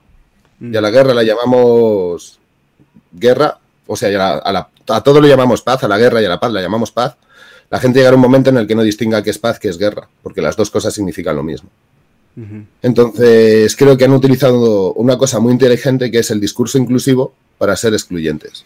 y 0.72 0.76
a 0.78 0.82
la 0.82 0.90
guerra 0.90 1.14
la 1.14 1.24
llamamos 1.24 2.40
guerra, 3.12 3.58
o 3.86 3.96
sea, 3.96 4.10
a, 4.10 4.12
la- 4.12 4.38
a 4.38 4.52
la- 4.52 4.70
a 4.90 5.02
todo 5.02 5.22
lo 5.22 5.28
llamamos 5.28 5.62
paz, 5.62 5.84
a 5.84 5.88
la 5.88 5.98
guerra 5.98 6.22
y 6.22 6.26
a 6.26 6.30
la 6.30 6.40
paz 6.40 6.52
la 6.52 6.62
llamamos 6.62 6.92
paz, 6.92 7.16
la 7.70 7.80
gente 7.80 8.00
llegará 8.00 8.14
a 8.14 8.18
un 8.18 8.22
momento 8.22 8.50
en 8.50 8.58
el 8.58 8.68
que 8.68 8.76
no 8.76 8.84
distinga 8.84 9.22
qué 9.24 9.30
es 9.32 9.40
paz, 9.40 9.60
qué 9.60 9.70
es 9.70 9.78
guerra, 9.78 10.08
porque 10.22 10.42
las 10.42 10.56
dos 10.56 10.70
cosas 10.70 10.94
significan 10.94 11.36
lo 11.36 11.44
mismo. 11.44 11.70
Entonces, 12.82 13.76
creo 13.76 13.96
que 13.98 14.06
han 14.06 14.14
utilizado 14.14 14.94
una 14.94 15.18
cosa 15.18 15.40
muy 15.40 15.54
inteligente 15.54 16.10
que 16.10 16.20
es 16.20 16.32
el 16.32 16.40
discurso 16.40 16.78
inclusivo 16.78 17.34
para 17.58 17.76
ser 17.76 17.94
excluyentes. 17.94 18.66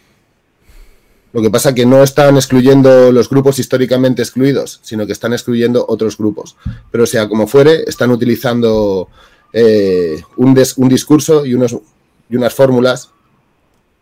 Lo 1.33 1.41
que 1.41 1.49
pasa 1.49 1.75
que 1.75 1.85
no 1.85 2.01
están 2.01 2.37
excluyendo 2.37 3.11
los 3.11 3.29
grupos 3.29 3.59
históricamente 3.59 4.21
excluidos, 4.21 4.79
sino 4.83 5.05
que 5.05 5.11
están 5.11 5.33
excluyendo 5.33 5.85
otros 5.87 6.17
grupos. 6.17 6.55
Pero 6.91 7.05
sea 7.05 7.27
como 7.27 7.45
fuere, 7.47 7.83
están 7.87 8.11
utilizando 8.11 9.09
eh, 9.59 10.21
un, 10.35 10.53
des- 10.53 10.77
un 10.77 10.87
discurso 10.89 11.45
y, 11.45 11.53
unos, 11.55 11.75
y 12.29 12.35
unas 12.35 12.53
fórmulas 12.53 13.09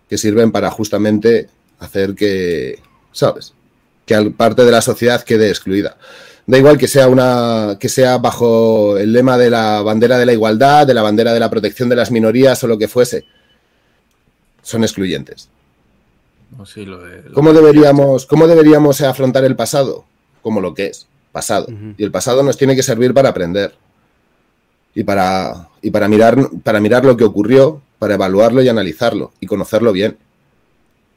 que 0.10 0.18
sirven 0.18 0.52
para 0.52 0.70
justamente 0.72 1.48
hacer 1.80 2.14
que, 2.16 2.80
¿sabes? 3.12 3.54
Que 4.06 4.16
al- 4.16 4.34
parte 4.34 4.66
de 4.66 4.72
la 4.72 4.82
sociedad 4.82 5.24
quede 5.24 5.50
excluida. 5.50 5.98
Da 6.48 6.58
igual 6.58 6.78
que 6.78 6.88
sea 6.88 7.08
una 7.08 7.78
que 7.80 7.90
sea 7.90 8.18
bajo 8.20 8.98
el 8.98 9.14
lema 9.14 9.38
de 9.38 9.50
la 9.50 9.82
bandera 9.82 10.18
de 10.18 10.26
la 10.28 10.34
igualdad, 10.34 10.86
de 10.86 10.94
la 10.94 11.02
bandera 11.02 11.34
de 11.34 11.40
la 11.40 11.50
protección 11.50 11.90
de 11.90 11.96
las 11.96 12.12
minorías 12.12 12.64
o 12.64 12.68
lo 12.68 12.78
que 12.78 12.88
fuese. 12.88 13.26
Son 14.62 14.84
excluyentes. 14.84 15.50
No, 16.58 16.66
sí, 16.66 16.86
lo 16.86 17.02
de- 17.04 17.24
lo 17.30 17.34
¿Cómo 17.34 17.52
de- 17.54 17.62
deberíamos, 17.62 18.26
¿Cómo 18.26 18.48
deberíamos 18.48 19.02
afrontar 19.02 19.44
el 19.46 19.56
pasado? 19.56 20.06
Como 20.44 20.62
lo 20.62 20.74
que 20.76 20.88
es, 20.88 21.08
pasado. 21.32 21.68
Y 21.98 22.04
el 22.04 22.12
pasado 22.12 22.44
nos 22.44 22.58
tiene 22.58 22.76
que 22.76 22.84
servir 22.84 23.14
para 23.14 23.30
aprender. 23.30 23.74
Y 24.96 25.04
para, 25.04 25.70
y 25.82 25.92
para, 25.92 26.08
mirar, 26.08 26.50
para 26.64 26.80
mirar 26.80 27.06
lo 27.06 27.16
que 27.16 27.24
ocurrió, 27.24 27.82
para 28.00 28.16
evaluarlo 28.16 28.64
y 28.64 28.70
analizarlo 28.70 29.34
y 29.40 29.46
conocerlo 29.46 29.92
bien. 29.92 30.18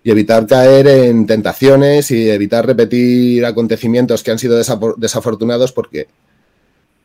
Y 0.05 0.11
evitar 0.11 0.47
caer 0.47 0.87
en 0.87 1.27
tentaciones 1.27 2.11
y 2.11 2.29
evitar 2.29 2.67
repetir 2.67 3.47
acontecimientos 3.47 4.23
que 4.23 4.31
han 4.31 4.39
sido 4.39 4.61
desafortunados 4.97 5.73
porque 5.73 6.09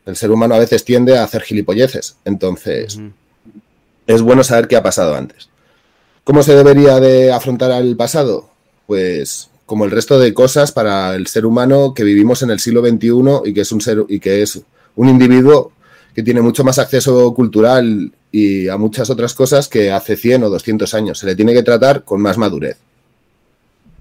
el 0.06 0.16
ser 0.16 0.30
humano 0.30 0.54
a 0.54 0.58
veces 0.58 0.84
tiende 0.84 1.16
a 1.16 1.24
hacer 1.24 1.42
gilipolleces. 1.42 2.16
Entonces, 2.24 3.00
es 4.06 4.22
bueno 4.22 4.44
saber 4.44 4.68
qué 4.68 4.76
ha 4.76 4.82
pasado 4.82 5.14
antes. 5.14 5.48
¿Cómo 6.24 6.42
se 6.42 6.54
debería 6.54 7.00
de 7.00 7.32
afrontar 7.32 7.72
al 7.72 7.96
pasado? 7.96 8.48
Pues 8.86 9.50
como 9.66 9.84
el 9.84 9.90
resto 9.90 10.18
de 10.18 10.34
cosas 10.34 10.72
para 10.72 11.14
el 11.14 11.26
ser 11.26 11.46
humano 11.46 11.94
que 11.94 12.04
vivimos 12.04 12.42
en 12.42 12.50
el 12.50 12.60
siglo 12.60 12.80
XXI 12.82 13.48
y 13.50 13.54
que 13.54 13.60
es 13.62 13.72
un 13.72 13.80
ser 13.80 14.04
y 14.08 14.20
que 14.20 14.42
es 14.42 14.60
un 14.96 15.08
individuo 15.08 15.72
que 16.14 16.22
tiene 16.22 16.40
mucho 16.40 16.64
más 16.64 16.78
acceso 16.78 17.34
cultural 17.34 18.12
y 18.30 18.68
a 18.68 18.76
muchas 18.76 19.10
otras 19.10 19.34
cosas 19.34 19.68
que 19.68 19.90
hace 19.90 20.16
100 20.16 20.44
o 20.44 20.50
200 20.50 20.94
años. 20.94 21.18
Se 21.18 21.26
le 21.26 21.34
tiene 21.34 21.52
que 21.52 21.62
tratar 21.62 22.04
con 22.04 22.20
más 22.20 22.38
madurez. 22.38 22.78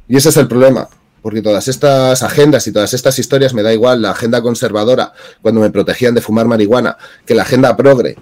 Y 0.08 0.18
ese 0.18 0.30
es 0.30 0.38
el 0.38 0.48
problema, 0.48 0.88
porque 1.22 1.42
todas 1.42 1.68
estas 1.68 2.22
agendas 2.24 2.68
y 2.68 2.72
todas 2.72 2.94
estas 2.94 3.18
historias 3.18 3.54
me 3.54 3.64
da 3.64 3.74
igual 3.74 4.02
la 4.02 4.12
agenda 4.12 4.42
conservadora 4.42 5.14
cuando 5.42 5.62
me 5.62 5.72
protegían 5.72 6.14
de 6.14 6.22
fumar 6.22 6.48
marihuana, 6.48 6.98
que 7.26 7.34
la 7.34 7.44
agenda 7.44 7.76
progre, 7.76 8.16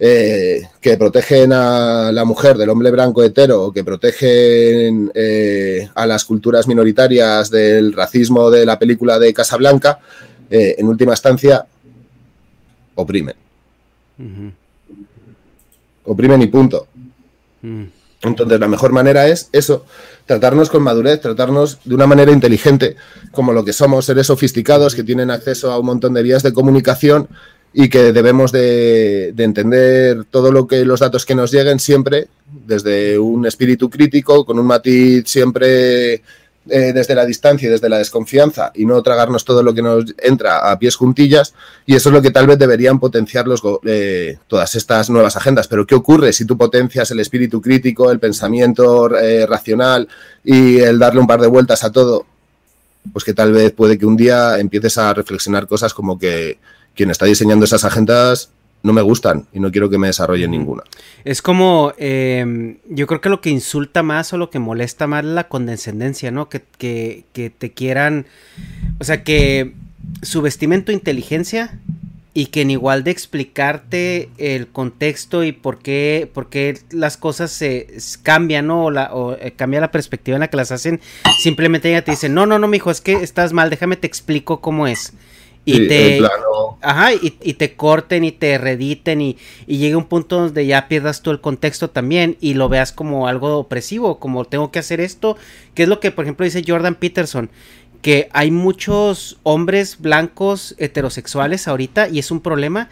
eh, 0.00 0.62
que 0.80 0.96
protegen 0.96 1.52
a 1.52 2.12
la 2.12 2.24
mujer 2.24 2.56
del 2.56 2.70
hombre 2.70 2.90
blanco 2.90 3.22
hetero 3.22 3.64
o 3.64 3.72
que 3.72 3.82
protegen 3.82 5.10
eh, 5.14 5.88
a 5.94 6.06
las 6.06 6.24
culturas 6.24 6.68
minoritarias 6.68 7.50
del 7.50 7.92
racismo 7.92 8.50
de 8.50 8.66
la 8.66 8.78
película 8.78 9.18
de 9.18 9.32
Casablanca, 9.32 9.98
eh, 10.50 10.76
en 10.78 10.86
última 10.86 11.12
instancia 11.12 11.66
oprimen. 12.98 13.36
Oprimen 16.04 16.42
y 16.42 16.46
punto. 16.48 16.88
Mm. 17.62 17.84
Entonces, 18.22 18.58
la 18.58 18.66
mejor 18.66 18.92
manera 18.92 19.28
es 19.28 19.48
eso, 19.52 19.84
tratarnos 20.26 20.70
con 20.70 20.82
madurez, 20.82 21.20
tratarnos 21.20 21.78
de 21.84 21.94
una 21.94 22.08
manera 22.08 22.32
inteligente, 22.32 22.96
como 23.30 23.52
lo 23.52 23.64
que 23.64 23.72
somos, 23.72 24.06
seres 24.06 24.26
sofisticados 24.26 24.96
que 24.96 25.04
tienen 25.04 25.30
acceso 25.30 25.70
a 25.70 25.78
un 25.78 25.86
montón 25.86 26.14
de 26.14 26.24
vías 26.24 26.42
de 26.42 26.52
comunicación 26.52 27.28
y 27.72 27.88
que 27.88 28.12
debemos 28.12 28.50
de, 28.50 29.32
de 29.34 29.44
entender 29.44 30.24
todo 30.24 30.50
lo 30.50 30.66
que 30.66 30.84
los 30.84 30.98
datos 30.98 31.24
que 31.24 31.36
nos 31.36 31.52
lleguen 31.52 31.78
siempre 31.78 32.26
desde 32.66 33.16
un 33.18 33.46
espíritu 33.46 33.88
crítico, 33.88 34.44
con 34.44 34.58
un 34.58 34.66
matiz 34.66 35.28
siempre 35.28 36.22
eh, 36.70 36.92
desde 36.92 37.14
la 37.14 37.24
distancia 37.24 37.68
y 37.68 37.70
desde 37.70 37.88
la 37.88 37.98
desconfianza 37.98 38.72
y 38.74 38.86
no 38.86 39.02
tragarnos 39.02 39.44
todo 39.44 39.62
lo 39.62 39.74
que 39.74 39.82
nos 39.82 40.04
entra 40.18 40.70
a 40.70 40.78
pies 40.78 40.96
juntillas 40.96 41.54
y 41.86 41.94
eso 41.94 42.08
es 42.08 42.12
lo 42.12 42.22
que 42.22 42.30
tal 42.30 42.46
vez 42.46 42.58
deberían 42.58 43.00
potenciar 43.00 43.46
los, 43.46 43.62
eh, 43.84 44.38
todas 44.46 44.74
estas 44.74 45.10
nuevas 45.10 45.36
agendas. 45.36 45.68
Pero 45.68 45.86
¿qué 45.86 45.94
ocurre 45.94 46.32
si 46.32 46.44
tú 46.44 46.56
potencias 46.56 47.10
el 47.10 47.20
espíritu 47.20 47.60
crítico, 47.60 48.10
el 48.10 48.18
pensamiento 48.18 49.16
eh, 49.16 49.46
racional 49.46 50.08
y 50.44 50.78
el 50.78 50.98
darle 50.98 51.20
un 51.20 51.26
par 51.26 51.40
de 51.40 51.46
vueltas 51.46 51.84
a 51.84 51.92
todo? 51.92 52.26
Pues 53.12 53.24
que 53.24 53.34
tal 53.34 53.52
vez 53.52 53.72
puede 53.72 53.98
que 53.98 54.06
un 54.06 54.16
día 54.16 54.58
empieces 54.58 54.98
a 54.98 55.14
reflexionar 55.14 55.66
cosas 55.66 55.94
como 55.94 56.18
que 56.18 56.58
quien 56.94 57.10
está 57.10 57.26
diseñando 57.26 57.64
esas 57.64 57.84
agendas 57.84 58.50
no 58.82 58.92
me 58.92 59.02
gustan 59.02 59.46
y 59.52 59.60
no 59.60 59.70
quiero 59.70 59.90
que 59.90 59.98
me 59.98 60.06
desarrolle 60.06 60.48
ninguna. 60.48 60.82
Es 61.24 61.42
como, 61.42 61.92
em, 61.98 62.78
yo 62.88 63.06
creo 63.06 63.20
que 63.20 63.28
lo 63.28 63.40
que 63.40 63.50
insulta 63.50 64.02
más 64.02 64.32
o 64.32 64.38
lo 64.38 64.50
que 64.50 64.58
molesta 64.58 65.06
más 65.06 65.24
es 65.24 65.30
la 65.30 65.48
condescendencia, 65.48 66.30
¿no? 66.30 66.48
Que, 66.48 66.62
que, 66.78 67.24
que 67.32 67.50
te 67.50 67.72
quieran, 67.72 68.26
o 69.00 69.04
sea, 69.04 69.24
que 69.24 69.74
subestimen 70.22 70.84
tu 70.84 70.92
inteligencia 70.92 71.78
y 72.34 72.46
que 72.46 72.60
en 72.60 72.70
igual 72.70 73.02
de 73.02 73.10
explicarte 73.10 74.28
el 74.38 74.68
contexto 74.68 75.42
y 75.42 75.50
por 75.50 75.78
qué, 75.78 76.30
por 76.32 76.48
qué 76.48 76.78
las 76.90 77.16
cosas 77.16 77.50
se 77.50 77.88
cambian, 78.22 78.68
¿no? 78.68 78.84
O, 78.84 78.90
la, 78.92 79.12
o 79.12 79.36
eh, 79.36 79.54
cambia 79.56 79.80
la 79.80 79.90
perspectiva 79.90 80.36
en 80.36 80.40
la 80.40 80.48
que 80.48 80.56
las 80.56 80.70
hacen, 80.70 81.00
simplemente 81.42 81.88
ella 81.88 82.04
te 82.04 82.12
dice, 82.12 82.28
no, 82.28 82.46
no, 82.46 82.60
no, 82.60 82.68
mijo, 82.68 82.92
es 82.92 83.00
que 83.00 83.14
estás 83.14 83.52
mal, 83.52 83.70
déjame 83.70 83.96
te 83.96 84.06
explico 84.06 84.60
cómo 84.60 84.86
es 84.86 85.14
y 85.68 85.88
te 85.88 86.20
ajá 86.80 87.12
y, 87.12 87.30
te 87.30 87.74
corten 87.74 88.24
y 88.24 88.32
te 88.32 88.56
rediten 88.56 89.20
y, 89.20 89.36
y 89.66 89.78
llegue 89.78 89.96
un 89.96 90.06
punto 90.06 90.40
donde 90.40 90.66
ya 90.66 90.88
pierdas 90.88 91.22
todo 91.22 91.32
el 91.32 91.40
contexto 91.40 91.90
también 91.90 92.36
y 92.40 92.54
lo 92.54 92.68
veas 92.68 92.92
como 92.92 93.28
algo 93.28 93.58
opresivo 93.58 94.18
como 94.18 94.44
tengo 94.44 94.70
que 94.70 94.78
hacer 94.78 95.00
esto. 95.00 95.36
Que 95.74 95.84
es 95.84 95.88
lo 95.88 96.00
que 96.00 96.10
por 96.10 96.24
ejemplo 96.24 96.44
dice 96.44 96.64
Jordan 96.66 96.94
Peterson 96.94 97.50
que 98.02 98.28
hay 98.32 98.50
muchos 98.50 99.38
hombres 99.42 99.98
blancos 99.98 100.74
heterosexuales 100.78 101.66
ahorita 101.68 102.08
y 102.08 102.18
es 102.18 102.30
un 102.30 102.40
problema 102.40 102.88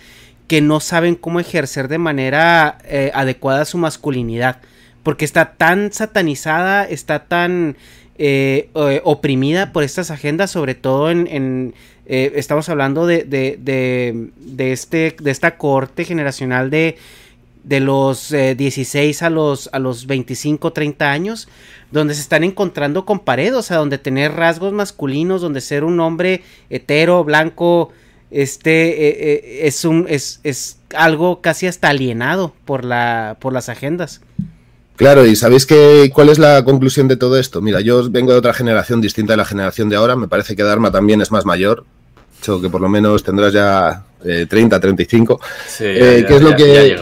que 0.48 0.60
no 0.60 0.80
saben 0.80 1.14
cómo 1.14 1.40
ejercer 1.40 1.88
de 1.88 1.98
manera 1.98 2.78
eh, 2.84 3.10
adecuada 3.14 3.64
su 3.64 3.78
masculinidad 3.78 4.60
porque 5.02 5.24
está 5.24 5.54
tan 5.54 5.92
satanizada 5.92 6.84
está 6.84 7.24
tan 7.26 7.76
eh, 8.18 8.70
eh, 8.74 9.00
oprimida 9.04 9.72
por 9.72 9.82
estas 9.84 10.10
agendas 10.10 10.50
sobre 10.50 10.74
todo 10.74 11.10
en 11.10 11.74
eh, 12.08 12.32
estamos 12.36 12.68
hablando 12.68 13.04
de, 13.04 13.24
de, 13.24 13.58
de, 13.58 14.72
este, 14.72 15.16
de 15.20 15.30
esta 15.32 15.58
corte 15.58 16.04
generacional 16.04 16.70
de, 16.70 16.96
de 17.64 17.80
los 17.80 18.30
16 18.30 19.22
eh, 19.22 19.24
a 19.24 19.28
los, 19.28 19.68
a 19.72 19.80
los 19.80 20.06
25, 20.06 20.72
30 20.72 21.10
años, 21.10 21.48
donde 21.90 22.14
se 22.14 22.20
están 22.20 22.44
encontrando 22.44 23.04
con 23.04 23.18
pared, 23.18 23.56
o 23.56 23.62
sea, 23.62 23.78
donde 23.78 23.98
tener 23.98 24.32
rasgos 24.34 24.72
masculinos, 24.72 25.42
donde 25.42 25.60
ser 25.60 25.82
un 25.82 25.98
hombre 25.98 26.42
hetero, 26.70 27.24
blanco, 27.24 27.90
este 28.30 29.66
es 29.66 29.84
un 29.84 30.06
es, 30.08 30.40
es, 30.42 30.78
algo 30.94 31.40
casi 31.40 31.66
hasta 31.66 31.88
alienado 31.88 32.54
por 32.64 32.84
la 32.84 33.36
por 33.40 33.52
las 33.52 33.68
agendas. 33.68 34.20
Claro, 34.96 35.26
y 35.26 35.36
¿sabéis 35.36 35.66
qué, 35.66 36.10
cuál 36.12 36.30
es 36.30 36.38
la 36.38 36.64
conclusión 36.64 37.06
de 37.06 37.16
todo 37.16 37.38
esto? 37.38 37.60
Mira, 37.60 37.80
yo 37.80 38.10
vengo 38.10 38.32
de 38.32 38.38
otra 38.38 38.54
generación 38.54 39.00
distinta 39.00 39.34
de 39.34 39.36
la 39.38 39.44
generación 39.44 39.88
de 39.88 39.96
ahora, 39.96 40.16
me 40.16 40.28
parece 40.28 40.56
que 40.56 40.62
Dharma 40.62 40.90
también 40.90 41.20
es 41.20 41.30
más 41.30 41.44
mayor, 41.44 41.84
que 42.42 42.70
por 42.70 42.80
lo 42.80 42.88
menos 42.88 43.22
tendrás 43.22 43.52
ya 43.52 44.04
30, 44.22 44.80
35. 44.80 45.40
Sí, 45.68 45.84
eh, 45.84 46.24
¿qué 46.26 46.36
es 46.36 46.42
lo 46.42 46.56
que, 46.56 46.96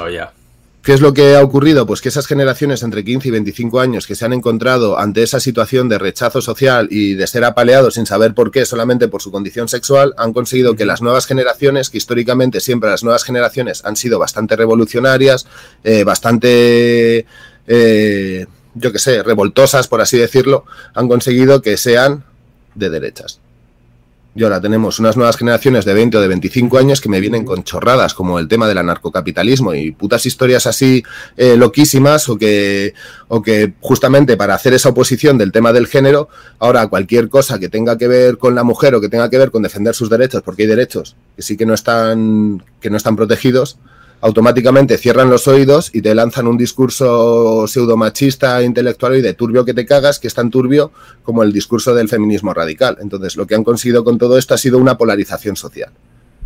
¿Qué 0.85 0.93
es 0.93 1.01
lo 1.01 1.15
que 1.15 1.35
ha 1.35 1.43
ocurrido? 1.43 1.87
Pues 1.87 2.03
que 2.03 2.11
esas 2.11 2.27
generaciones 2.27 2.83
entre 2.83 3.03
15 3.03 3.29
y 3.29 3.31
25 3.31 3.81
años 3.81 4.07
que 4.07 4.15
se 4.15 4.27
han 4.27 4.35
encontrado 4.35 4.99
ante 4.99 5.23
esa 5.23 5.41
situación 5.41 5.89
de 5.89 5.99
rechazo 5.99 6.43
social 6.43 6.89
y 6.91 7.15
de 7.15 7.27
ser 7.27 7.45
apaleados 7.45 7.95
sin 7.95 8.05
saber 8.05 8.35
por 8.35 8.51
qué, 8.51 8.67
solamente 8.67 9.09
por 9.09 9.23
su 9.23 9.33
condición 9.33 9.67
sexual, 9.67 10.13
han 10.19 10.35
conseguido 10.35 10.77
que 10.77 10.85
las 10.85 11.01
nuevas 11.01 11.25
generaciones, 11.25 11.89
que 11.89 11.97
históricamente 11.97 12.61
siempre 12.61 12.91
las 12.91 13.03
nuevas 13.03 13.25
generaciones 13.25 13.83
han 13.87 13.97
sido 13.97 14.19
bastante 14.19 14.57
revolucionarias, 14.57 15.47
eh, 15.85 16.05
bastante, 16.05 17.25
eh, 17.67 18.47
yo 18.75 18.93
qué 18.93 18.99
sé, 18.99 19.23
revoltosas, 19.23 19.89
por 19.89 20.01
así 20.01 20.19
decirlo, 20.19 20.65
han 20.95 21.09
conseguido 21.09 21.63
que 21.63 21.77
sean 21.77 22.25
de 22.75 22.91
derechas. 22.91 23.41
Y 24.37 24.43
ahora 24.43 24.61
tenemos 24.61 24.99
unas 24.99 25.17
nuevas 25.17 25.37
generaciones 25.37 25.85
de 25.85 25.95
20 25.95 26.17
o 26.17 26.21
de 26.21 26.27
25 26.27 26.79
años 26.79 27.01
que 27.01 27.09
me 27.09 27.21
vienen 27.21 27.45
con 27.45 27.63
chorradas 27.63 28.15
como 28.15 28.41
el 28.41 28.49
tema 28.49 28.67
del 28.67 28.79
anarcocapitalismo 28.79 29.75
y 29.75 29.93
putas 29.93 30.27
historias 30.27 30.67
así 30.67 31.05
eh, 31.37 31.57
loquísimas 31.57 32.29
o 32.29 32.37
que, 32.37 32.95
o 33.29 33.43
que 33.43 33.75
justamente 33.81 34.37
para 34.37 34.57
hacer 34.57 34.75
esa 34.75 34.89
oposición 34.89 35.39
del 35.39 35.53
tema 35.53 35.73
del 35.73 35.87
género, 35.87 36.29
ahora 36.59 36.89
cualquier 36.89 37.29
cosa 37.29 37.61
que 37.61 37.69
tenga 37.69 37.97
que 37.97 38.09
ver 38.09 38.37
con 38.37 38.57
la 38.57 38.65
mujer 38.65 38.97
o 38.97 39.01
que 39.01 39.09
tenga 39.09 39.31
que 39.31 39.39
ver 39.39 39.53
con 39.53 39.63
defender 39.63 39.95
sus 39.95 40.11
derechos, 40.11 40.43
porque 40.43 40.63
hay 40.63 40.69
derechos 40.69 41.15
que 41.37 41.43
sí 41.43 41.57
que 41.57 41.65
no 41.65 41.75
están, 41.75 42.61
que 42.81 42.91
no 42.91 42.97
están 42.97 43.15
protegidos, 43.15 43.79
automáticamente 44.25 44.97
cierran 44.97 45.29
los 45.29 45.47
oídos 45.49 45.91
y 45.93 46.01
te 46.01 46.15
lanzan 46.15 46.47
un 46.47 46.57
discurso 46.57 47.67
pseudomachista, 47.69 48.63
intelectual 48.63 49.17
y 49.17 49.21
de 49.21 49.35
turbio 49.35 49.67
que 49.67 49.75
te 49.75 49.85
cagas, 49.85 50.19
que 50.19 50.29
es 50.29 50.35
tan 50.35 50.51
turbio 50.51 50.93
como 51.23 51.43
el 51.43 51.53
discurso 51.53 51.95
del 51.95 52.09
feminismo 52.09 52.55
radical. 52.55 52.97
Entonces, 53.03 53.37
lo 53.37 53.47
que 53.47 53.55
han 53.55 53.63
conseguido 53.65 54.03
con 54.03 54.17
todo 54.17 54.39
esto 54.39 54.55
ha 54.55 54.59
sido 54.59 54.79
una 54.79 54.97
polarización 54.97 55.57
social 55.57 55.91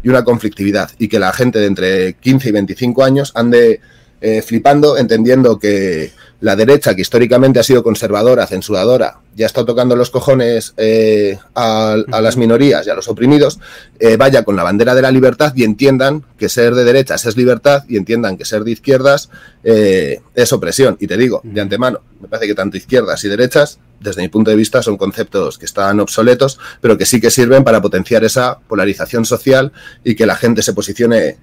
y 0.02 0.08
una 0.08 0.24
conflictividad, 0.24 0.90
y 0.98 1.06
que 1.06 1.20
la 1.20 1.32
gente 1.32 1.60
de 1.60 1.66
entre 1.66 2.14
15 2.14 2.48
y 2.48 2.52
25 2.52 3.04
años 3.04 3.30
ande 3.36 3.80
eh, 4.20 4.42
flipando, 4.42 4.98
entendiendo 4.98 5.60
que 5.60 6.10
la 6.40 6.56
derecha, 6.56 6.94
que 6.96 7.02
históricamente 7.02 7.60
ha 7.60 7.62
sido 7.62 7.84
conservadora, 7.84 8.48
censuradora, 8.48 9.20
ya 9.36 9.46
está 9.46 9.64
tocando 9.64 9.94
los 9.94 10.10
cojones 10.10 10.74
eh, 10.76 11.38
a, 11.54 11.96
las 12.06 12.36
minorías 12.36 12.84
y 12.84 12.90
a 12.90 12.94
los 12.94 13.06
oprimidos, 13.06 13.60
eh, 14.00 14.16
vaya 14.16 14.42
con 14.42 14.56
la 14.56 14.64
bandera 14.64 14.96
de 14.96 15.02
la 15.02 15.12
libertad 15.12 15.52
y 15.54 15.62
entiendan 15.62 16.24
que 16.36 16.48
ser 16.48 16.74
de 16.74 16.82
derechas 16.82 17.26
es 17.26 17.36
libertad 17.36 17.84
y 17.88 17.96
entiendan 17.96 18.36
que 18.36 18.44
ser 18.44 18.64
de 18.64 18.72
izquierdas 18.72 19.30
es 19.62 20.52
opresión. 20.52 20.96
Y 20.98 21.06
te 21.06 21.16
digo, 21.16 21.40
de 21.44 21.60
antemano, 21.60 22.00
me 22.20 22.26
parece 22.26 22.48
que 22.48 22.54
tanto 22.54 22.76
izquierdas 22.76 23.22
y 23.24 23.28
derechas, 23.28 23.78
desde 24.00 24.22
mi 24.22 24.28
punto 24.28 24.50
de 24.50 24.56
vista, 24.56 24.82
son 24.82 24.96
conceptos 24.96 25.58
que 25.58 25.66
están 25.66 26.00
obsoletos, 26.00 26.58
pero 26.80 26.96
que 26.96 27.06
sí 27.06 27.20
que 27.20 27.30
sirven 27.30 27.62
para 27.62 27.82
potenciar 27.82 28.24
esa 28.24 28.58
polarización 28.60 29.24
social 29.24 29.72
y 30.02 30.14
que 30.14 30.26
la 30.26 30.36
gente 30.36 30.62
se 30.62 30.72
posicione 30.72 31.36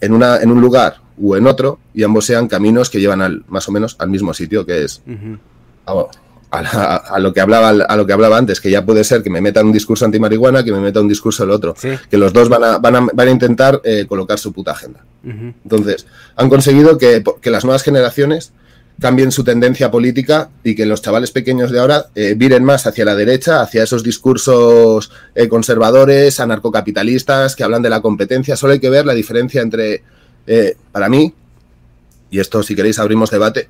en, 0.00 0.12
una, 0.12 0.38
en 0.38 0.50
un 0.50 0.60
lugar 0.60 1.03
u 1.18 1.34
en 1.34 1.46
otro 1.46 1.78
y 1.94 2.02
ambos 2.02 2.26
sean 2.26 2.48
caminos 2.48 2.90
que 2.90 3.00
llevan 3.00 3.22
al, 3.22 3.44
más 3.48 3.68
o 3.68 3.72
menos 3.72 3.96
al 3.98 4.08
mismo 4.08 4.34
sitio, 4.34 4.66
que 4.66 4.84
es 4.84 5.02
a, 6.50 7.18
lo 7.18 7.32
que 7.32 7.40
hablaba, 7.40 7.70
a 7.70 7.96
lo 7.96 8.06
que 8.06 8.12
hablaba 8.12 8.36
antes, 8.36 8.60
que 8.60 8.70
ya 8.70 8.84
puede 8.84 9.04
ser 9.04 9.22
que 9.22 9.30
me 9.30 9.40
metan 9.40 9.66
un 9.66 9.72
discurso 9.72 10.04
anti-marihuana, 10.04 10.64
que 10.64 10.72
me 10.72 10.80
meta 10.80 11.00
un 11.00 11.08
discurso 11.08 11.44
el 11.44 11.50
otro, 11.50 11.74
que 12.10 12.16
los 12.16 12.32
dos 12.32 12.48
van 12.48 12.64
a, 12.64 12.78
van 12.78 12.96
a, 12.96 13.00
van 13.12 13.28
a 13.28 13.30
intentar 13.30 13.80
eh, 13.84 14.06
colocar 14.08 14.38
su 14.38 14.52
puta 14.52 14.72
agenda. 14.72 15.04
Entonces, 15.24 16.06
han 16.36 16.48
conseguido 16.48 16.98
que, 16.98 17.22
que 17.40 17.50
las 17.50 17.64
nuevas 17.64 17.82
generaciones 17.82 18.52
cambien 19.00 19.32
su 19.32 19.42
tendencia 19.42 19.90
política 19.90 20.50
y 20.62 20.74
que 20.74 20.86
los 20.86 21.02
chavales 21.02 21.30
pequeños 21.30 21.70
de 21.70 21.80
ahora 21.80 22.06
eh, 22.14 22.34
viren 22.36 22.62
más 22.64 22.86
hacia 22.86 23.04
la 23.04 23.14
derecha, 23.14 23.60
hacia 23.60 23.82
esos 23.82 24.02
discursos 24.02 25.10
eh, 25.34 25.48
conservadores, 25.48 26.38
anarcocapitalistas, 26.40 27.56
que 27.56 27.64
hablan 27.64 27.82
de 27.82 27.90
la 27.90 28.00
competencia. 28.00 28.56
Solo 28.56 28.74
hay 28.74 28.80
que 28.80 28.90
ver 28.90 29.06
la 29.06 29.14
diferencia 29.14 29.62
entre, 29.62 30.02
eh, 30.46 30.76
para 30.92 31.08
mí, 31.08 31.32
y 32.30 32.40
esto 32.40 32.62
si 32.62 32.74
queréis 32.74 32.98
abrimos 32.98 33.30
debate, 33.30 33.68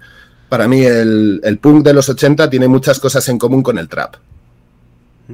para 0.48 0.68
mí 0.68 0.84
el, 0.84 1.40
el, 1.42 1.58
punk 1.58 1.84
de 1.84 1.94
los 1.94 2.08
80 2.08 2.48
tiene 2.50 2.68
muchas 2.68 3.00
cosas 3.00 3.28
en 3.28 3.38
común 3.38 3.62
con 3.62 3.78
el 3.78 3.88
trap. 3.88 4.16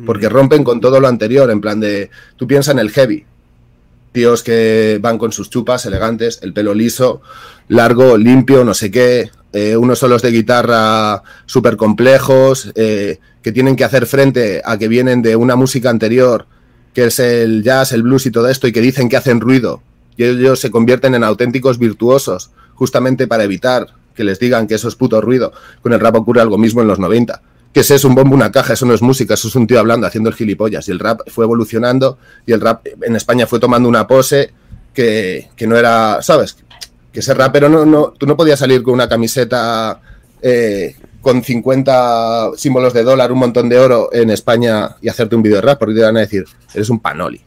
Porque 0.06 0.28
mm. 0.28 0.32
rompen 0.32 0.64
con 0.64 0.80
todo 0.80 1.00
lo 1.00 1.08
anterior, 1.08 1.50
en 1.50 1.60
plan 1.60 1.80
de, 1.80 2.10
tú 2.36 2.46
piensas 2.46 2.74
en 2.74 2.78
el 2.78 2.90
heavy, 2.90 3.26
tíos 4.12 4.42
que 4.42 4.98
van 5.00 5.18
con 5.18 5.32
sus 5.32 5.50
chupas 5.50 5.86
elegantes, 5.86 6.40
el 6.42 6.52
pelo 6.52 6.74
liso, 6.74 7.22
largo, 7.68 8.16
limpio, 8.16 8.64
no 8.64 8.74
sé 8.74 8.90
qué, 8.90 9.30
eh, 9.52 9.76
unos 9.76 9.98
solos 9.98 10.22
de 10.22 10.30
guitarra 10.30 11.22
súper 11.46 11.76
complejos, 11.76 12.72
eh, 12.74 13.18
que 13.42 13.52
tienen 13.52 13.76
que 13.76 13.84
hacer 13.84 14.06
frente 14.06 14.62
a 14.64 14.78
que 14.78 14.88
vienen 14.88 15.22
de 15.22 15.36
una 15.36 15.56
música 15.56 15.90
anterior, 15.90 16.46
que 16.92 17.06
es 17.06 17.18
el 17.18 17.62
jazz, 17.62 17.92
el 17.92 18.02
blues 18.02 18.26
y 18.26 18.30
todo 18.30 18.48
esto, 18.48 18.66
y 18.66 18.72
que 18.72 18.80
dicen 18.80 19.08
que 19.08 19.16
hacen 19.16 19.40
ruido. 19.40 19.82
Y 20.16 20.24
ellos 20.24 20.60
se 20.60 20.70
convierten 20.70 21.14
en 21.14 21.24
auténticos 21.24 21.78
virtuosos, 21.78 22.50
justamente 22.74 23.26
para 23.26 23.44
evitar 23.44 23.88
que 24.14 24.24
les 24.24 24.38
digan 24.38 24.66
que 24.66 24.74
eso 24.74 24.88
es 24.88 24.96
puto 24.96 25.20
ruido. 25.20 25.52
Con 25.82 25.92
el 25.92 26.00
rap 26.00 26.16
ocurre 26.16 26.40
algo 26.40 26.58
mismo 26.58 26.82
en 26.82 26.88
los 26.88 26.98
90. 26.98 27.42
Que 27.72 27.80
ese 27.80 27.94
es 27.94 28.04
un 28.04 28.14
bombo, 28.14 28.34
una 28.34 28.50
caja, 28.50 28.72
eso 28.72 28.84
no 28.84 28.94
es 28.94 29.02
música, 29.02 29.34
eso 29.34 29.48
es 29.48 29.54
un 29.54 29.66
tío 29.66 29.78
hablando, 29.78 30.06
haciendo 30.06 30.28
el 30.28 30.36
gilipollas. 30.36 30.88
Y 30.88 30.90
el 30.90 30.98
rap 30.98 31.20
fue 31.28 31.44
evolucionando 31.44 32.18
y 32.46 32.52
el 32.52 32.60
rap 32.60 32.86
en 33.00 33.16
España 33.16 33.46
fue 33.46 33.60
tomando 33.60 33.88
una 33.88 34.06
pose 34.06 34.52
que, 34.92 35.50
que 35.56 35.66
no 35.66 35.76
era, 35.76 36.20
¿sabes? 36.20 36.56
que 37.12 37.20
ese 37.20 37.34
rapero 37.34 37.68
no, 37.68 37.84
no, 37.84 38.12
tú 38.16 38.26
no 38.26 38.36
podías 38.36 38.58
salir 38.58 38.82
con 38.82 38.94
una 38.94 39.08
camiseta 39.08 40.00
eh, 40.42 40.96
con 41.20 41.42
50 41.42 42.52
símbolos 42.56 42.92
de 42.92 43.02
dólar, 43.02 43.32
un 43.32 43.38
montón 43.38 43.68
de 43.68 43.78
oro 43.78 44.10
en 44.12 44.30
España 44.30 44.96
y 45.02 45.08
hacerte 45.08 45.36
un 45.36 45.42
vídeo 45.42 45.56
de 45.56 45.62
rap, 45.62 45.78
porque 45.78 45.94
te 45.94 46.02
van 46.02 46.16
a 46.16 46.20
decir, 46.20 46.44
eres 46.74 46.88
un 46.88 47.00
panoli. 47.00 47.40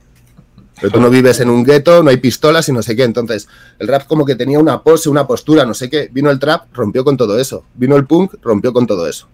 Pero 0.80 0.92
tú 0.92 1.00
no 1.00 1.10
vives 1.10 1.40
en 1.40 1.50
un 1.50 1.64
gueto, 1.64 2.04
no 2.04 2.10
hay 2.10 2.18
pistolas 2.18 2.68
y 2.70 2.72
no 2.72 2.82
sé 2.82 2.96
qué. 2.96 3.04
Entonces, 3.04 3.48
el 3.80 3.88
rap 3.88 4.06
como 4.08 4.26
que 4.26 4.36
tenía 4.36 4.60
una 4.60 4.82
pose, 4.82 5.10
una 5.10 5.28
postura, 5.28 5.66
no 5.66 5.74
sé 5.74 5.90
qué. 5.90 6.10
Vino 6.12 6.30
el 6.30 6.40
trap, 6.40 6.74
rompió 6.74 7.04
con 7.04 7.16
todo 7.16 7.40
eso. 7.40 7.64
Vino 7.76 7.96
el 7.96 8.06
punk, 8.06 8.36
rompió 8.42 8.74
con 8.74 8.88
todo 8.88 9.08
eso. 9.08 9.28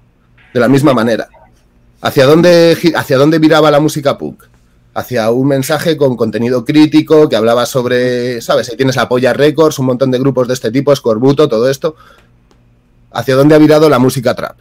De 0.54 0.60
la 0.60 0.68
misma 0.68 0.94
manera. 0.94 1.30
¿Hacia 2.02 2.26
dónde, 2.26 2.78
¿Hacia 2.96 3.18
dónde 3.18 3.40
viraba 3.40 3.72
la 3.72 3.80
música 3.80 4.18
punk? 4.18 4.44
Hacia 4.94 5.30
un 5.32 5.48
mensaje 5.48 5.98
con 5.98 6.18
contenido 6.18 6.66
crítico 6.66 7.30
que 7.30 7.36
hablaba 7.36 7.66
sobre, 7.66 8.42
¿sabes? 8.42 8.70
Ahí 8.70 8.78
tienes 8.78 8.96
la 8.96 9.08
Polla 9.08 9.34
Records, 9.34 9.80
un 9.80 9.86
montón 9.86 10.12
de 10.12 10.20
grupos 10.20 10.48
de 10.48 10.54
este 10.54 10.72
tipo, 10.72 10.96
Scorbuto, 10.96 11.48
todo 11.48 11.70
esto. 11.70 11.96
¿Hacia 13.12 13.36
dónde 13.36 13.56
ha 13.56 13.60
virado 13.60 13.90
la 13.90 14.00
música 14.00 14.36
trap? 14.36 14.58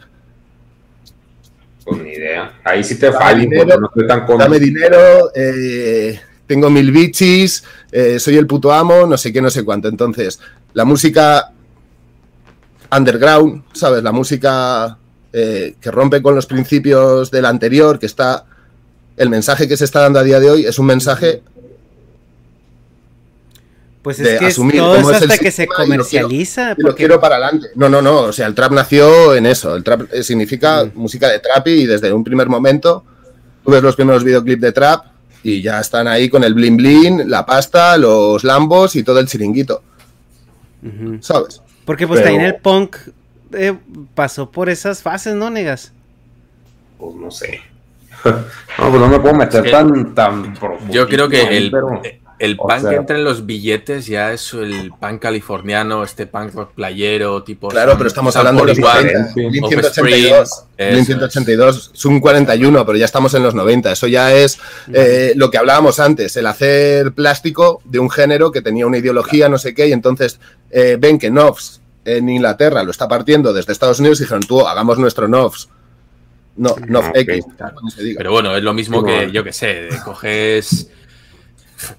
Pues 1.83 2.01
ni 2.01 2.11
idea. 2.11 2.59
Ahí 2.63 2.83
sí 2.83 2.99
te 2.99 3.11
fallo, 3.11 3.47
no 3.79 3.87
estoy 3.87 4.07
tan. 4.07 4.25
Dame 4.37 4.59
dinero, 4.59 5.31
eh, 5.33 6.19
tengo 6.49 6.71
mil 6.71 6.91
bichis, 6.91 7.63
eh, 7.91 8.19
soy 8.19 8.35
el 8.35 8.47
puto 8.47 8.73
amo, 8.73 9.05
no 9.05 9.17
sé 9.19 9.31
qué, 9.31 9.39
no 9.39 9.51
sé 9.51 9.63
cuánto. 9.63 9.87
Entonces, 9.87 10.39
la 10.73 10.83
música 10.83 11.51
underground, 12.91 13.63
¿sabes? 13.71 14.01
La 14.01 14.11
música 14.11 14.97
eh, 15.31 15.75
que 15.79 15.91
rompe 15.91 16.23
con 16.23 16.33
los 16.33 16.47
principios 16.47 17.29
del 17.29 17.45
anterior, 17.45 17.99
que 17.99 18.07
está. 18.07 18.45
El 19.15 19.29
mensaje 19.29 19.67
que 19.67 19.77
se 19.77 19.85
está 19.85 19.99
dando 19.99 20.17
a 20.17 20.23
día 20.23 20.39
de 20.39 20.49
hoy 20.49 20.65
es 20.65 20.79
un 20.79 20.87
mensaje 20.87 21.43
Pues 24.01 24.17
de 24.17 24.33
es 24.35 24.39
que 24.39 24.45
asumir 24.47 24.77
todo 24.77 24.95
cómo 24.95 25.11
es 25.11 25.17
es 25.17 25.21
el 25.23 25.31
hasta 25.31 25.43
que 25.43 25.51
se 25.51 25.63
sistema 25.67 25.85
y 25.93 25.97
lo 25.97 26.05
quiero- 26.05 26.27
comercializa. 26.27 26.75
y 26.77 26.81
lo 26.81 26.95
quiero 26.95 27.19
para 27.19 27.35
adelante. 27.35 27.67
No, 27.75 27.89
no, 27.89 28.01
no. 28.01 28.21
O 28.21 28.33
sea, 28.33 28.47
el 28.47 28.55
trap 28.55 28.71
nació 28.71 29.35
en 29.35 29.45
eso. 29.45 29.75
El 29.75 29.83
trap 29.83 30.11
eh, 30.13 30.23
significa 30.23 30.89
música 30.95 31.27
de 31.29 31.37
trap 31.39 31.67
y 31.67 31.85
desde 31.85 32.11
un 32.11 32.23
primer 32.23 32.47
momento 32.47 33.03
tú 33.63 33.71
ves 33.71 33.83
los 33.83 33.95
primeros 33.95 34.23
videoclips 34.23 34.61
de 34.61 34.71
trap 34.71 35.05
y 35.43 35.61
ya 35.61 35.79
están 35.79 36.07
ahí 36.07 36.29
con 36.29 36.43
el 36.43 36.53
blin 36.53 36.77
blin, 36.77 37.29
la 37.29 37.45
pasta, 37.45 37.97
los 37.97 38.43
lambos 38.43 38.95
y 38.95 39.03
todo 39.03 39.19
el 39.19 39.27
chiringuito. 39.27 39.81
¿Sabes? 41.21 41.61
Porque 41.85 42.07
pues 42.07 42.19
Pero- 42.21 42.31
también 42.31 42.53
el 42.53 42.61
punk 42.61 42.95
eh, 43.53 43.75
pasó 44.15 44.49
por 44.51 44.69
esas 44.69 45.01
fases, 45.01 45.35
¿no, 45.35 45.49
negas? 45.49 45.91
Pues 46.97 47.15
no 47.15 47.31
sé. 47.31 47.61
No, 48.25 48.89
pues 48.89 48.99
no 49.01 49.07
me 49.07 49.19
puedo 49.19 49.33
meter 49.33 49.59
Es 49.59 49.65
que 49.65 49.71
tan, 49.71 50.13
tan 50.13 50.53
profundo. 50.53 50.93
Yo 50.93 51.07
creo 51.07 51.27
que 51.29 51.41
el, 51.57 51.71
pero- 51.71 52.01
el 52.39 52.55
o 52.57 52.69
sea- 52.69 52.89
que 52.89 52.95
entra 52.95 53.17
en 53.17 53.23
los 53.23 53.45
billetes 53.45 54.07
ya 54.07 54.31
es 54.33 54.53
el 54.53 54.91
punk 54.99 55.19
californiano, 55.21 56.03
este 56.03 56.25
punk 56.25 56.53
rock 56.55 56.71
playero, 56.73 57.43
tipo. 57.43 57.67
Claro, 57.67 57.95
pero 57.97 58.07
estamos 58.07 58.35
hablando 58.35 58.61
de 58.65 58.69
los 58.69 58.79
41, 58.79 59.29
90. 59.35 59.49
Blink 59.49 59.63
Offspring, 59.65 60.13
182. 60.13 60.65
Blink 60.77 60.93
eso 60.97 61.05
182 61.05 61.91
es 61.93 62.05
un 62.05 62.19
41, 62.19 62.85
pero 62.85 62.97
ya 62.97 63.05
estamos 63.05 63.33
en 63.33 63.43
los 63.43 63.53
90. 63.53 63.91
Eso 63.91 64.07
ya 64.07 64.33
es 64.33 64.57
eh, 64.93 65.33
lo 65.35 65.51
que 65.51 65.57
hablábamos 65.57 65.99
antes, 65.99 66.35
el 66.37 66.47
hacer 66.47 67.11
plástico 67.13 67.81
de 67.85 67.99
un 67.99 68.09
género 68.09 68.51
que 68.51 68.61
tenía 68.61 68.87
una 68.87 68.97
ideología, 68.97 69.49
no 69.49 69.57
sé 69.57 69.73
qué, 69.75 69.87
y 69.87 69.91
entonces 69.91 70.39
eh, 70.71 70.97
ven 70.99 71.19
que 71.19 71.29
Novs 71.29 71.81
en 72.05 72.29
Inglaterra 72.29 72.83
lo 72.83 72.91
está 72.91 73.07
partiendo 73.07 73.51
desde 73.53 73.73
Estados 73.73 73.99
Unidos 73.99 74.19
y 74.19 74.23
dijeron, 74.23 74.41
tú, 74.43 74.65
hagamos 74.65 74.97
nuestro 74.97 75.27
Novs. 75.27 75.69
No, 76.55 76.75
Nov 76.87 77.05
ok, 77.09 77.15
X, 77.15 77.45
claro. 77.57 77.77
Pero 78.17 78.31
bueno, 78.31 78.55
es 78.55 78.63
lo 78.63 78.73
mismo 78.73 78.99
Sí, 78.99 79.05
que, 79.05 79.15
bueno. 79.15 79.31
yo 79.31 79.43
que 79.45 79.53
sé, 79.53 79.87
coges. 80.03 80.89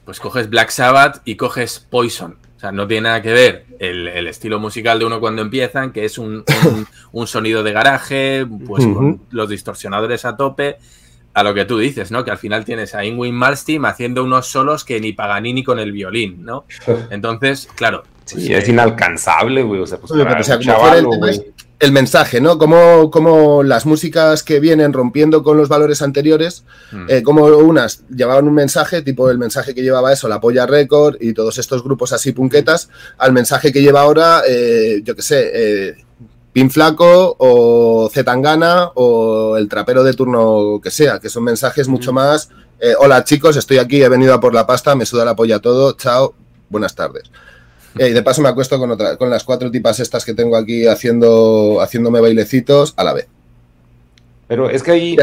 Pues 0.05 0.21
coges 0.21 0.51
Black 0.51 0.71
Sabbath 0.71 1.21
y 1.25 1.37
coges 1.37 1.79
Poison. 1.81 2.37
O 2.57 2.61
sea, 2.61 2.73
no 2.73 2.87
tiene 2.87 3.09
nada 3.09 3.23
que 3.23 3.33
ver 3.33 3.65
el, 3.79 4.07
el 4.09 4.27
estilo 4.27 4.59
musical 4.61 4.99
de 4.99 5.07
uno 5.07 5.19
cuando 5.21 5.41
empiezan, 5.41 5.93
que 5.93 6.05
es 6.05 6.19
un, 6.19 6.45
un- 6.67 6.87
un 7.13 7.27
sonido 7.27 7.63
de 7.63 7.73
garaje, 7.73 8.47
pues 8.67 8.85
con 8.85 9.23
los 9.31 9.49
distorsionadores 9.49 10.25
a 10.27 10.37
tope, 10.37 10.77
a 11.33 11.43
lo 11.43 11.55
que 11.55 11.65
tú 11.65 11.79
dices, 11.79 12.11
¿no? 12.11 12.23
Que 12.25 12.31
al 12.33 12.39
final 12.39 12.65
tienes 12.67 12.95
a 12.95 13.05
Ingrid 13.05 13.33
Malmsteen 13.33 13.85
haciendo 13.87 14.23
unos 14.25 14.47
solos 14.49 14.85
que 14.85 15.01
ni 15.01 15.13
Paganini 15.13 15.65
con 15.65 15.79
el 15.79 15.93
violín, 15.93 16.45
¿no? 16.45 16.65
Entonces, 17.11 17.69
claro. 17.77 18.03
pues, 18.31 18.45
Sí, 18.45 18.53
es 18.53 18.69
inalcanzable, 18.69 19.63
güey. 19.63 19.81
O 19.81 19.87
sea, 19.87 19.99
pues 19.99 20.11
Oye, 20.13 20.25
para 20.25 20.37
pero, 20.37 20.43
o 20.43 20.45
sea, 20.45 20.57
un 20.59 20.63
como 20.65 20.79
fuera 20.81 20.97
el 20.99 21.05
chavalo, 21.05 21.11
tema 21.11 21.27
güey. 21.27 21.37
es 21.39 21.45
el 21.81 21.93
mensaje, 21.93 22.43
¿no? 22.43 22.59
Como, 22.59 23.11
como 23.11 23.63
las 23.63 23.87
músicas 23.87 24.43
que 24.43 24.61
vienen 24.61 24.93
rompiendo 24.93 25.43
con 25.43 25.57
los 25.57 25.69
valores 25.69 26.03
anteriores, 26.03 26.65
mm, 26.93 27.07
eh, 27.09 27.23
como 27.23 27.45
unas 27.47 28.05
llevaban 28.09 28.47
un 28.47 28.55
mensaje, 28.55 29.01
tipo 29.01 29.31
el 29.31 29.39
mensaje 29.39 29.75
que 29.75 29.83
llevaba 29.83 30.13
eso, 30.13 30.29
la 30.29 30.41
Polla 30.41 30.67
Record 30.67 31.17
y 31.21 31.33
todos 31.33 31.57
estos 31.59 31.83
grupos 31.83 32.13
así 32.13 32.33
punquetas, 32.33 32.91
al 33.17 33.33
mensaje 33.33 33.73
que 33.73 33.81
lleva 33.81 34.03
ahora, 34.03 34.43
eh, 34.47 35.01
yo 35.03 35.17
qué 35.17 35.23
sé, 35.23 35.51
eh, 35.55 35.97
Pin 36.53 36.71
Flaco 36.71 37.37
o 37.39 38.11
Zetangana 38.13 38.91
o 38.95 39.57
el 39.57 39.69
trapero 39.69 40.05
de 40.05 40.13
turno 40.13 40.81
que 40.83 40.91
sea, 40.91 41.19
que 41.19 41.31
son 41.31 41.45
mensajes 41.45 41.89
mucho 41.89 42.13
más, 42.13 42.51
eh, 42.79 42.95
hola 42.99 43.25
chicos, 43.25 43.57
estoy 43.57 43.79
aquí, 43.79 44.03
he 44.03 44.09
venido 44.09 44.35
a 44.35 44.41
por 44.41 44.53
la 44.53 44.67
pasta, 44.67 44.95
me 44.95 45.07
suda 45.07 45.25
la 45.25 45.37
polla 45.37 45.61
todo, 45.61 45.93
chao, 45.93 46.35
buenas 46.69 46.95
tardes. 46.95 47.31
Eh, 47.99 48.09
y 48.09 48.13
de 48.13 48.23
paso 48.23 48.41
me 48.43 48.49
acuesto 48.49 48.79
con, 48.79 48.91
otra, 48.91 49.17
con 49.17 49.31
las 49.31 49.45
cuatro 49.45 49.71
tipas 49.71 49.99
estas 50.01 50.25
que 50.25 50.35
tengo 50.35 50.57
aquí 50.57 50.87
haciendo, 50.87 51.81
haciéndome 51.81 52.21
bailecitos 52.21 52.95
a 52.97 53.05
la 53.05 53.13
vez. 53.15 53.27
Pero 54.47 54.69
es 54.69 54.83
que 54.83 54.91
ahí 54.93 55.17
que 55.17 55.23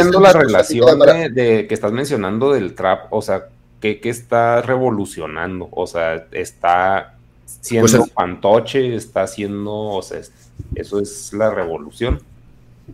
el 0.00 0.10
la 0.10 0.32
relación 0.32 0.98
de, 0.98 1.28
de 1.30 1.66
que 1.66 1.74
estás 1.74 1.92
mencionando 1.92 2.52
del 2.52 2.74
trap, 2.74 3.12
o 3.12 3.22
sea, 3.22 3.46
¿qué, 3.80 4.00
qué 4.00 4.08
está 4.10 4.60
revolucionando? 4.62 5.68
O 5.70 5.86
sea, 5.86 6.26
está 6.32 7.14
siendo 7.60 7.98
Pues 7.98 8.12
fantoche, 8.12 8.94
está 8.96 9.22
haciendo, 9.22 9.72
o 9.72 10.02
sea, 10.02 10.18
es- 10.18 10.32
eso 10.74 11.00
es 11.00 11.32
la 11.32 11.50
revolución 11.50 12.20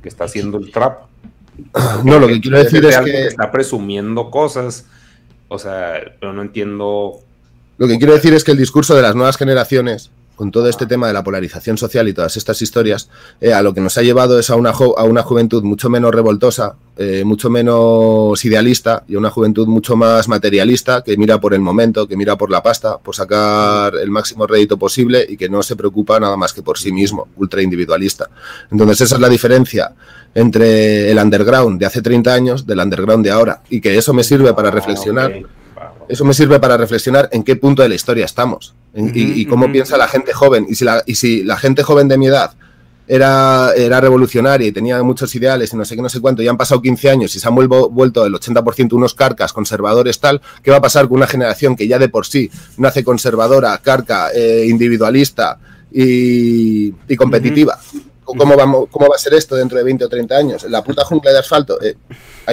que 0.02 0.08
está 0.08 0.24
haciendo 0.24 0.58
el 0.58 0.70
trap. 0.70 1.02
No, 2.04 2.18
lo 2.18 2.28
que 2.28 2.40
quiero 2.40 2.58
decir 2.62 2.84
es 2.84 2.98
que 2.98 3.26
está 3.28 3.50
presumiendo 3.50 4.30
cosas, 4.30 4.84
o 5.48 5.58
sea, 5.58 5.94
pero 6.20 6.32
no 6.34 6.42
entiendo 6.42 7.20
Lo 7.78 7.86
que 7.86 7.98
quiero 7.98 8.14
decir 8.14 8.32
es 8.32 8.42
que 8.42 8.52
el 8.52 8.58
discurso 8.58 8.94
de 8.94 9.02
las 9.02 9.14
nuevas 9.14 9.36
generaciones, 9.36 10.10
con 10.34 10.50
todo 10.50 10.68
este 10.68 10.86
tema 10.86 11.06
de 11.06 11.12
la 11.12 11.22
polarización 11.22 11.76
social 11.76 12.08
y 12.08 12.14
todas 12.14 12.36
estas 12.36 12.60
historias, 12.62 13.10
eh, 13.40 13.52
a 13.52 13.62
lo 13.62 13.74
que 13.74 13.82
nos 13.82 13.98
ha 13.98 14.02
llevado 14.02 14.38
es 14.38 14.48
a 14.48 14.56
una, 14.56 14.70
a 14.70 15.04
una 15.04 15.22
juventud 15.22 15.62
mucho 15.62 15.90
menos 15.90 16.14
revoltosa, 16.14 16.76
eh, 16.96 17.22
mucho 17.24 17.50
menos 17.50 18.42
idealista 18.46 19.04
y 19.06 19.14
a 19.14 19.18
una 19.18 19.30
juventud 19.30 19.66
mucho 19.66 19.94
más 19.94 20.26
materialista, 20.26 21.02
que 21.02 21.18
mira 21.18 21.38
por 21.38 21.52
el 21.52 21.60
momento, 21.60 22.08
que 22.08 22.16
mira 22.16 22.36
por 22.36 22.50
la 22.50 22.62
pasta, 22.62 22.96
por 22.96 23.14
sacar 23.14 23.94
el 23.96 24.10
máximo 24.10 24.46
rédito 24.46 24.78
posible 24.78 25.26
y 25.28 25.36
que 25.36 25.50
no 25.50 25.62
se 25.62 25.76
preocupa 25.76 26.18
nada 26.18 26.36
más 26.36 26.54
que 26.54 26.62
por 26.62 26.78
sí 26.78 26.92
mismo, 26.92 27.28
ultra 27.36 27.60
individualista. 27.60 28.30
Entonces 28.70 29.02
esa 29.02 29.16
es 29.16 29.20
la 29.20 29.28
diferencia 29.28 29.92
entre 30.34 31.10
el 31.10 31.18
underground 31.18 31.78
de 31.78 31.86
hace 31.86 32.00
30 32.00 32.32
años 32.32 32.66
del 32.66 32.78
underground 32.78 33.24
de 33.24 33.30
ahora 33.30 33.62
y 33.68 33.82
que 33.82 33.96
eso 33.98 34.14
me 34.14 34.24
sirve 34.24 34.54
para 34.54 34.70
reflexionar. 34.70 35.32
Ah, 35.34 35.40
va. 35.42 35.65
Eso 36.08 36.24
me 36.24 36.34
sirve 36.34 36.60
para 36.60 36.76
reflexionar 36.76 37.28
en 37.32 37.42
qué 37.42 37.56
punto 37.56 37.82
de 37.82 37.88
la 37.88 37.94
historia 37.94 38.24
estamos 38.24 38.74
en- 38.94 39.12
y, 39.14 39.44
cómo 39.46 39.70
piensa 39.72 39.96
la 39.96 40.08
gente 40.08 40.32
joven. 40.32 40.66
Y 40.68 40.74
si 40.76 40.84
la, 40.84 41.02
y 41.06 41.14
si 41.16 41.42
la 41.42 41.56
gente 41.56 41.82
joven 41.82 42.06
de 42.08 42.16
mi 42.18 42.26
edad 42.28 42.52
era, 43.08 43.72
era 43.76 44.00
revolucionaria 44.00 44.66
y 44.68 44.72
tenía 44.72 45.00
muchos 45.02 45.34
ideales 45.34 45.72
y 45.72 45.76
no 45.76 45.84
sé 45.84 45.94
qué, 45.96 46.02
no 46.02 46.08
sé 46.08 46.20
cuánto, 46.20 46.42
y 46.42 46.48
han 46.48 46.56
pasado 46.56 46.82
15 46.82 47.08
años 47.10 47.34
y 47.36 47.40
se 47.40 47.46
han 47.48 47.54
vuelvo- 47.54 47.88
vuelto 47.90 48.24
el 48.26 48.34
80% 48.34 48.92
unos 48.96 49.14
carcas, 49.14 49.52
conservadores, 49.52 50.18
tal, 50.18 50.40
¿qué 50.62 50.70
va 50.72 50.78
a 50.78 50.80
pasar 50.80 51.06
con 51.08 51.18
una 51.18 51.26
generación 51.26 51.76
que 51.76 51.86
ya 51.86 51.98
de 51.98 52.08
por 52.08 52.26
sí 52.26 52.50
nace 52.78 53.04
conservadora, 53.04 53.76
carca, 53.78 54.30
eh, 54.34 54.66
individualista 54.68 55.58
y, 55.92 56.92
y 57.08 57.16
competitiva? 57.16 57.78
¿Cómo, 58.26 58.56
vamos, 58.56 58.88
¿Cómo 58.90 59.08
va 59.08 59.14
a 59.16 59.18
ser 59.18 59.34
esto 59.34 59.54
dentro 59.56 59.78
de 59.78 59.84
20 59.84 60.04
o 60.04 60.08
30 60.08 60.36
años? 60.36 60.64
¿La 60.68 60.82
puta 60.84 61.04
jungla 61.04 61.32
de 61.32 61.38
asfalto? 61.38 61.80
Eh, 61.80 61.94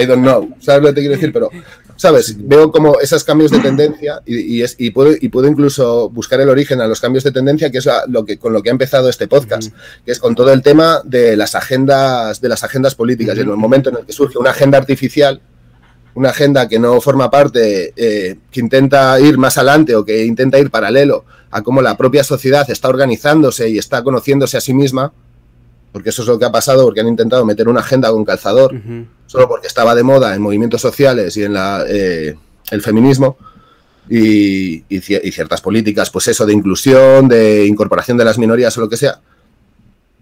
I 0.00 0.06
don't 0.06 0.22
know. 0.22 0.48
¿Sabes 0.60 0.82
lo 0.82 0.88
que 0.88 0.94
te 0.94 1.00
quiero 1.00 1.14
decir? 1.16 1.32
Pero, 1.32 1.50
¿sabes? 1.96 2.36
Veo 2.38 2.70
como 2.70 2.98
esos 3.00 3.24
cambios 3.24 3.50
de 3.50 3.58
tendencia 3.58 4.22
y, 4.24 4.56
y 4.58 4.62
es, 4.62 4.76
y, 4.78 4.90
puedo, 4.90 5.12
y 5.20 5.28
puedo 5.28 5.48
incluso 5.48 6.08
buscar 6.10 6.40
el 6.40 6.48
origen 6.48 6.80
a 6.80 6.86
los 6.86 7.00
cambios 7.00 7.24
de 7.24 7.32
tendencia, 7.32 7.70
que 7.70 7.78
es 7.78 7.86
la- 7.86 8.04
lo 8.08 8.24
que, 8.24 8.38
con 8.38 8.52
lo 8.52 8.62
que 8.62 8.70
ha 8.70 8.72
empezado 8.72 9.08
este 9.08 9.26
podcast, 9.28 9.72
que 10.04 10.12
es 10.12 10.18
con 10.20 10.34
todo 10.34 10.52
el 10.52 10.62
tema 10.62 11.00
de 11.04 11.36
las 11.36 11.54
agendas, 11.54 12.40
de 12.40 12.48
las 12.48 12.62
agendas 12.64 12.94
políticas. 12.94 13.36
Y 13.36 13.40
en 13.40 13.48
el 13.50 13.56
momento 13.56 13.90
en 13.90 13.96
el 13.96 14.06
que 14.06 14.12
surge 14.12 14.38
una 14.38 14.50
agenda 14.50 14.78
artificial, 14.78 15.40
una 16.14 16.30
agenda 16.30 16.68
que 16.68 16.78
no 16.78 17.00
forma 17.00 17.28
parte, 17.30 17.92
eh, 17.96 18.36
que 18.52 18.60
intenta 18.60 19.18
ir 19.18 19.36
más 19.38 19.58
adelante 19.58 19.96
o 19.96 20.04
que 20.04 20.24
intenta 20.24 20.58
ir 20.60 20.70
paralelo 20.70 21.24
a 21.50 21.62
cómo 21.62 21.82
la 21.82 21.96
propia 21.96 22.22
sociedad 22.22 22.68
está 22.70 22.88
organizándose 22.88 23.68
y 23.68 23.78
está 23.78 24.04
conociéndose 24.04 24.56
a 24.56 24.60
sí 24.60 24.72
misma, 24.74 25.12
porque 25.94 26.10
eso 26.10 26.22
es 26.22 26.28
lo 26.28 26.40
que 26.40 26.44
ha 26.44 26.50
pasado, 26.50 26.82
porque 26.84 27.00
han 27.00 27.06
intentado 27.06 27.44
meter 27.46 27.68
una 27.68 27.78
agenda 27.78 28.10
con 28.10 28.24
calzador, 28.24 28.74
solo 29.26 29.48
porque 29.48 29.68
estaba 29.68 29.94
de 29.94 30.02
moda 30.02 30.34
en 30.34 30.42
movimientos 30.42 30.80
sociales 30.80 31.36
y 31.36 31.44
en 31.44 31.52
la, 31.52 31.84
eh, 31.88 32.34
el 32.72 32.82
feminismo 32.82 33.38
y, 34.10 34.78
y 34.88 35.00
ci- 35.00 35.20
y 35.22 35.30
ciertas 35.30 35.60
políticas, 35.60 36.10
pues 36.10 36.26
eso, 36.26 36.44
de 36.46 36.52
inclusión, 36.52 37.28
de 37.28 37.64
incorporación 37.64 38.18
de 38.18 38.24
las 38.24 38.38
minorías 38.38 38.76
o 38.76 38.80
lo 38.80 38.88
que 38.88 38.96
sea, 38.96 39.20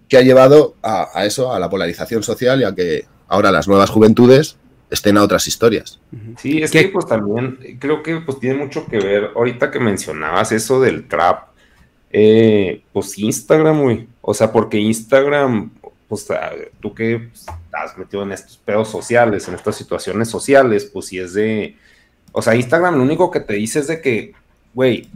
que 0.08 0.18
ha 0.18 0.20
llevado 0.20 0.74
a, 0.82 1.08
a 1.14 1.24
eso, 1.24 1.54
a 1.54 1.58
la 1.58 1.70
polarización 1.70 2.22
social 2.22 2.60
y 2.60 2.64
a 2.64 2.74
que 2.74 3.06
ahora 3.28 3.50
las 3.50 3.66
nuevas 3.66 3.88
juventudes 3.88 4.56
estén 4.90 5.16
a 5.16 5.22
otras 5.22 5.48
historias. 5.48 6.00
Sí, 6.38 6.62
es 6.62 6.70
¿Qué? 6.70 6.82
que 6.82 6.88
pues 6.90 7.06
también 7.06 7.78
creo 7.80 8.02
que 8.02 8.20
pues 8.20 8.38
tiene 8.38 8.56
mucho 8.56 8.84
que 8.86 8.98
ver, 8.98 9.30
ahorita 9.34 9.70
que 9.70 9.80
mencionabas 9.80 10.52
eso 10.52 10.82
del 10.82 11.08
trap, 11.08 11.48
eh, 12.12 12.82
pues 12.92 13.18
Instagram, 13.18 13.82
güey, 13.82 14.06
o 14.20 14.34
sea, 14.34 14.52
porque 14.52 14.78
Instagram, 14.78 15.70
pues 16.08 16.30
ah, 16.30 16.52
tú 16.80 16.94
que 16.94 17.28
estás 17.32 17.96
metido 17.96 18.22
en 18.22 18.32
estos 18.32 18.58
pedos 18.58 18.88
sociales, 18.88 19.48
en 19.48 19.54
estas 19.54 19.76
situaciones 19.76 20.28
sociales, 20.28 20.84
pues 20.92 21.06
si 21.06 21.18
es 21.18 21.32
de, 21.34 21.76
o 22.32 22.42
sea, 22.42 22.54
Instagram 22.54 22.96
lo 22.96 23.02
único 23.02 23.30
que 23.30 23.40
te 23.40 23.54
dice 23.54 23.78
es 23.80 23.88
de 23.88 24.00
que, 24.00 24.34
güey, 24.74 25.08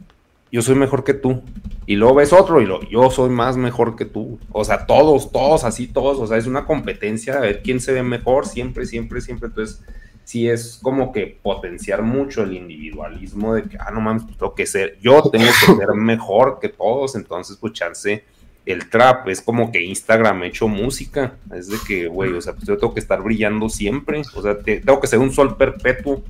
yo 0.51 0.63
soy 0.63 0.75
mejor 0.75 1.05
que 1.05 1.15
tú, 1.15 1.43
Y 1.89 1.97
luego 1.97 2.17
ves 2.17 2.33
otro 2.33 2.61
y 2.61 2.67
lo, 2.67 2.81
yo 2.89 3.11
soy 3.11 3.31
más 3.31 3.57
mejor 3.57 3.95
que 3.95 4.07
tú. 4.07 4.39
O 4.51 4.65
sea, 4.65 4.87
todos, 4.87 5.31
todos, 5.31 5.65
así, 5.65 5.87
todos. 5.87 6.19
O 6.19 6.27
sea, 6.27 6.37
es 6.37 6.47
una 6.47 6.65
competencia 6.65 7.37
a 7.37 7.41
ver 7.41 7.63
quién 7.63 7.79
se 7.79 7.93
ve 7.93 8.03
mejor, 8.03 8.47
siempre, 8.47 8.87
siempre, 8.87 9.21
siempre. 9.21 9.49
Entonces, 9.49 9.83
sí 10.27 10.51
es 10.51 10.81
como 10.83 11.13
que 11.13 11.39
potenciar 11.41 12.03
mucho 12.03 12.43
el 12.43 12.53
individualismo 12.53 13.55
de 13.55 13.63
que, 13.63 13.79
ah, 13.79 13.93
no 13.93 14.01
mames, 14.01 14.25
pues 14.25 14.37
tengo 14.37 14.57
que 14.57 14.67
ser, 14.67 14.99
yo 15.01 15.23
tengo 15.31 15.47
que 15.47 15.77
ser 15.77 15.89
mejor 15.95 16.59
que 16.61 16.69
todos. 16.69 17.15
Entonces, 17.15 17.57
pues 17.59 17.75
chance, 17.75 18.25
el 18.67 18.91
trap 18.91 19.29
es 19.29 19.41
como 19.41 19.71
que 19.71 19.81
Instagram 19.85 20.43
hecho 20.43 20.67
música. 20.67 21.37
Es 21.55 21.69
de 21.69 21.77
que, 21.87 22.09
güey, 22.09 22.33
o 22.33 22.41
sea, 22.41 22.55
pues 22.55 22.67
yo 22.67 22.77
tengo 22.77 22.93
que 22.93 22.99
estar 22.99 23.23
brillando 23.23 23.69
siempre. 23.69 24.23
O 24.35 24.43
sea, 24.43 24.59
tengo 24.59 25.01
que 25.01 25.07
ser 25.07 25.21
un 25.21 25.33
sol 25.33 25.57
perpetuo. 25.57 26.25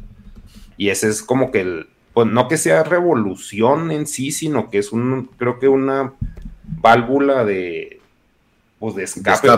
Y 0.76 0.90
ese 0.90 1.09
es 1.09 1.22
como 1.22 1.51
que 1.51 1.62
el, 1.62 1.86
pues 2.12 2.26
no 2.26 2.49
que 2.49 2.59
sea 2.59 2.82
revolución 2.82 3.90
en 3.90 4.07
sí, 4.07 4.30
sino 4.30 4.68
que 4.68 4.76
es 4.76 4.92
un, 4.92 5.30
creo 5.38 5.59
que 5.59 5.68
una 5.68 6.12
válvula 6.66 7.47
de, 7.47 7.95
pues 8.78 8.94
de 8.94 9.04
escape, 9.04 9.48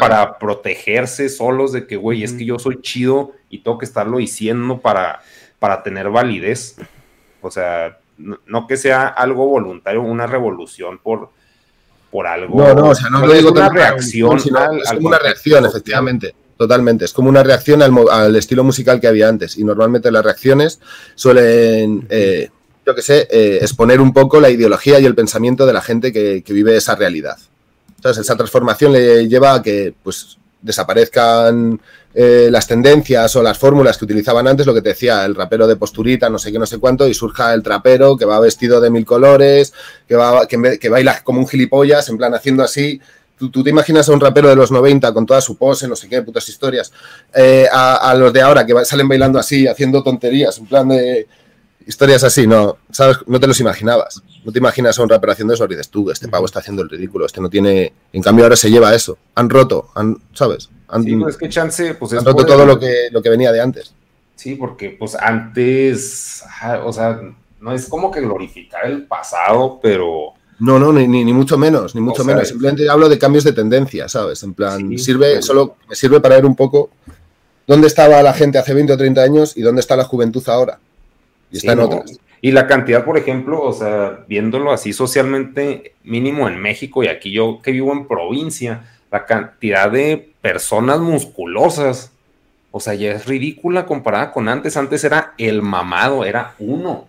para, 0.00 0.38
protegerse 0.38 1.28
solos 1.28 1.72
de 1.72 1.86
que, 1.86 1.96
güey, 1.96 2.22
es 2.22 2.32
que 2.32 2.44
yo 2.44 2.58
soy 2.58 2.80
chido 2.80 3.32
y 3.48 3.58
tengo 3.58 3.78
que 3.78 3.84
estarlo 3.84 4.18
diciendo 4.18 4.78
para, 4.78 5.20
para 5.58 5.82
tener 5.82 6.10
validez. 6.10 6.76
O 7.40 7.50
sea, 7.50 7.98
no, 8.18 8.66
que 8.66 8.76
sea 8.76 9.08
algo 9.08 9.46
voluntario, 9.46 10.02
una 10.02 10.26
revolución 10.26 10.98
por, 10.98 11.30
por 12.10 12.26
algo. 12.26 12.58
No, 12.58 12.74
no, 12.74 12.90
o 12.90 12.94
sea, 12.94 13.10
no 13.10 13.26
lo 13.26 13.32
digo 13.32 13.50
una 13.50 13.68
reacción. 13.68 14.38
es 14.38 14.92
como 14.92 15.08
una 15.08 15.18
reacción, 15.18 15.66
efectivamente. 15.66 16.34
Totalmente, 16.58 17.04
es 17.04 17.12
como 17.12 17.28
una 17.28 17.44
reacción 17.44 17.82
al, 17.82 18.34
estilo 18.34 18.64
musical 18.64 19.00
que 19.00 19.06
había 19.06 19.28
antes 19.28 19.56
y 19.56 19.62
normalmente 19.62 20.10
las 20.10 20.24
reacciones 20.24 20.80
suelen, 21.14 22.04
eh, 22.10 22.50
yo 22.84 22.96
que 22.96 23.02
sé, 23.02 23.28
eh, 23.30 23.58
exponer 23.62 24.00
un 24.00 24.12
poco 24.12 24.40
la 24.40 24.50
ideología 24.50 24.98
y 24.98 25.06
el 25.06 25.14
pensamiento 25.14 25.66
de 25.66 25.72
la 25.72 25.82
gente 25.82 26.12
que, 26.12 26.42
vive 26.48 26.76
esa 26.76 26.96
realidad. 26.96 27.38
Entonces, 27.98 28.24
esa 28.24 28.36
transformación 28.36 28.92
le 28.92 29.28
lleva 29.28 29.54
a 29.54 29.62
que 29.62 29.94
pues, 30.02 30.38
desaparezcan 30.62 31.80
eh, 32.14 32.48
las 32.50 32.66
tendencias 32.66 33.36
o 33.36 33.42
las 33.42 33.58
fórmulas 33.58 33.98
que 33.98 34.04
utilizaban 34.04 34.48
antes, 34.48 34.66
lo 34.66 34.74
que 34.74 34.82
te 34.82 34.90
decía, 34.90 35.24
el 35.24 35.34
rapero 35.34 35.66
de 35.66 35.76
posturita, 35.76 36.30
no 36.30 36.38
sé 36.38 36.50
qué, 36.50 36.58
no 36.58 36.66
sé 36.66 36.78
cuánto, 36.78 37.06
y 37.06 37.14
surja 37.14 37.52
el 37.54 37.62
trapero 37.62 38.16
que 38.16 38.24
va 38.24 38.40
vestido 38.40 38.80
de 38.80 38.90
mil 38.90 39.04
colores, 39.04 39.72
que, 40.06 40.16
va, 40.16 40.46
que 40.46 40.88
baila 40.88 41.22
como 41.22 41.40
un 41.40 41.48
gilipollas, 41.48 42.08
en 42.08 42.16
plan 42.16 42.34
haciendo 42.34 42.62
así, 42.62 43.00
tú, 43.38 43.62
te 43.62 43.70
imaginas 43.70 44.08
a 44.08 44.12
un 44.12 44.20
rapero 44.20 44.48
de 44.48 44.56
los 44.56 44.70
90 44.70 45.12
con 45.14 45.24
toda 45.24 45.40
su 45.40 45.56
pose, 45.56 45.86
no 45.86 45.96
sé 45.96 46.08
qué, 46.08 46.22
putas 46.22 46.48
historias, 46.48 46.92
eh, 47.34 47.66
a, 47.70 48.14
los 48.14 48.32
de 48.32 48.42
ahora 48.42 48.66
que 48.66 48.74
salen 48.84 49.08
bailando 49.08 49.38
así, 49.38 49.66
haciendo 49.66 50.02
tonterías, 50.02 50.58
en 50.58 50.66
plan 50.66 50.88
de 50.88 51.26
historias 51.88 52.22
así, 52.22 52.46
no, 52.46 52.76
¿sabes? 52.92 53.16
No 53.26 53.40
te 53.40 53.46
los 53.46 53.58
imaginabas. 53.60 54.22
No 54.44 54.52
te 54.52 54.58
imaginas 54.58 54.98
a 54.98 55.02
un 55.02 55.08
rapero 55.08 55.32
haciendo 55.32 55.54
eso 55.54 55.64
y 55.64 55.68
dices, 55.68 55.88
tú, 55.88 56.10
este 56.10 56.28
pavo 56.28 56.44
está 56.44 56.60
haciendo 56.60 56.82
el 56.82 56.90
ridículo, 56.90 57.24
este 57.24 57.40
no 57.40 57.48
tiene... 57.48 57.94
En 58.12 58.22
cambio 58.22 58.44
ahora 58.44 58.56
se 58.56 58.70
lleva 58.70 58.94
eso. 58.94 59.16
Han 59.34 59.48
roto, 59.48 59.88
han, 59.94 60.18
¿sabes? 60.34 60.68
Han, 60.88 61.02
sí, 61.02 61.16
pues 61.16 61.38
que 61.38 61.48
chance, 61.48 61.94
pues 61.94 62.12
han 62.12 62.24
roto 62.24 62.44
todo 62.44 62.66
lo 62.66 62.78
que, 62.78 63.08
lo 63.10 63.22
que 63.22 63.30
venía 63.30 63.50
de 63.52 63.62
antes. 63.62 63.94
Sí, 64.36 64.54
porque 64.54 64.90
pues 64.90 65.14
antes, 65.14 66.44
o 66.84 66.92
sea, 66.92 67.20
no 67.60 67.72
es 67.72 67.88
como 67.88 68.10
que 68.10 68.20
glorificar 68.20 68.84
el 68.84 69.06
pasado, 69.06 69.80
pero 69.82 70.34
no, 70.60 70.78
no, 70.78 70.92
ni, 70.92 71.08
ni, 71.08 71.32
mucho 71.32 71.56
menos, 71.56 71.94
ni 71.94 72.02
mucho 72.02 72.22
menos. 72.22 72.48
Simplemente 72.48 72.88
hablo 72.88 73.08
de 73.08 73.18
cambios 73.18 73.44
de 73.44 73.52
tendencia, 73.52 74.08
¿sabes? 74.08 74.42
En 74.42 74.52
plan, 74.52 74.98
sirve, 74.98 75.40
solo 75.40 75.76
me 75.88 75.94
sirve 75.94 76.20
para 76.20 76.36
ver 76.36 76.44
un 76.46 76.54
poco 76.54 76.90
dónde 77.66 77.86
estaba 77.86 78.22
la 78.22 78.34
gente 78.34 78.58
hace 78.58 78.74
20 78.74 78.92
o 78.92 78.96
30 78.98 79.22
años 79.22 79.56
y 79.56 79.62
dónde 79.62 79.80
está 79.80 79.96
la 79.96 80.04
juventud 80.04 80.46
ahora. 80.48 80.78
Y 81.50 81.58
está 81.58 81.72
en 81.72 81.80
otras. 81.80 82.18
Y 82.40 82.52
la 82.52 82.66
cantidad, 82.66 83.04
por 83.04 83.18
ejemplo, 83.18 83.62
o 83.62 83.72
sea, 83.72 84.24
viéndolo 84.28 84.70
así 84.70 84.92
socialmente, 84.92 85.94
mínimo 86.04 86.48
en 86.48 86.60
México 86.60 87.02
y 87.02 87.08
aquí 87.08 87.32
yo 87.32 87.60
que 87.62 87.72
vivo 87.72 87.92
en 87.92 88.06
provincia, 88.06 88.84
la 89.10 89.26
cantidad 89.26 89.90
de 89.90 90.30
personas 90.40 91.00
musculosas, 91.00 92.12
o 92.70 92.80
sea, 92.80 92.94
ya 92.94 93.12
es 93.12 93.26
ridícula 93.26 93.86
comparada 93.86 94.30
con 94.30 94.48
antes. 94.48 94.76
Antes 94.76 95.02
era 95.02 95.34
el 95.38 95.62
mamado, 95.62 96.24
era 96.24 96.54
uno. 96.58 97.08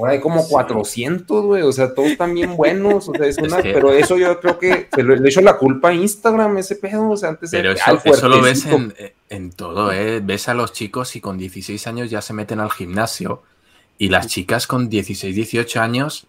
Ahora 0.00 0.12
hay 0.12 0.20
como 0.20 0.48
400, 0.48 1.44
güey, 1.44 1.62
o 1.62 1.72
sea, 1.72 1.92
todos 1.94 2.12
están 2.12 2.32
bien 2.32 2.56
buenos, 2.56 3.06
o 3.06 3.12
sea, 3.12 3.26
es 3.26 3.36
una, 3.42 3.58
pero 3.58 3.92
eso 3.92 4.16
yo 4.16 4.40
creo 4.40 4.58
que 4.58 4.88
se 4.90 5.02
le 5.02 5.28
hecho 5.28 5.42
la 5.42 5.58
culpa 5.58 5.90
a 5.90 5.94
Instagram, 5.94 6.56
ese 6.56 6.76
pedo, 6.76 7.10
o 7.10 7.16
sea, 7.18 7.28
antes 7.28 7.50
Pero 7.50 7.72
eso, 7.72 8.00
eso, 8.02 8.28
lo 8.30 8.40
ves 8.40 8.64
en, 8.64 8.94
en, 9.28 9.52
todo, 9.52 9.92
¿eh? 9.92 10.20
Ves 10.20 10.48
a 10.48 10.54
los 10.54 10.72
chicos 10.72 11.16
y 11.16 11.20
con 11.20 11.36
16 11.36 11.86
años 11.86 12.08
ya 12.08 12.22
se 12.22 12.32
meten 12.32 12.60
al 12.60 12.70
gimnasio 12.70 13.42
y 13.98 14.08
las 14.08 14.28
chicas 14.28 14.66
con 14.66 14.88
16, 14.88 15.36
18 15.36 15.80
años 15.82 16.26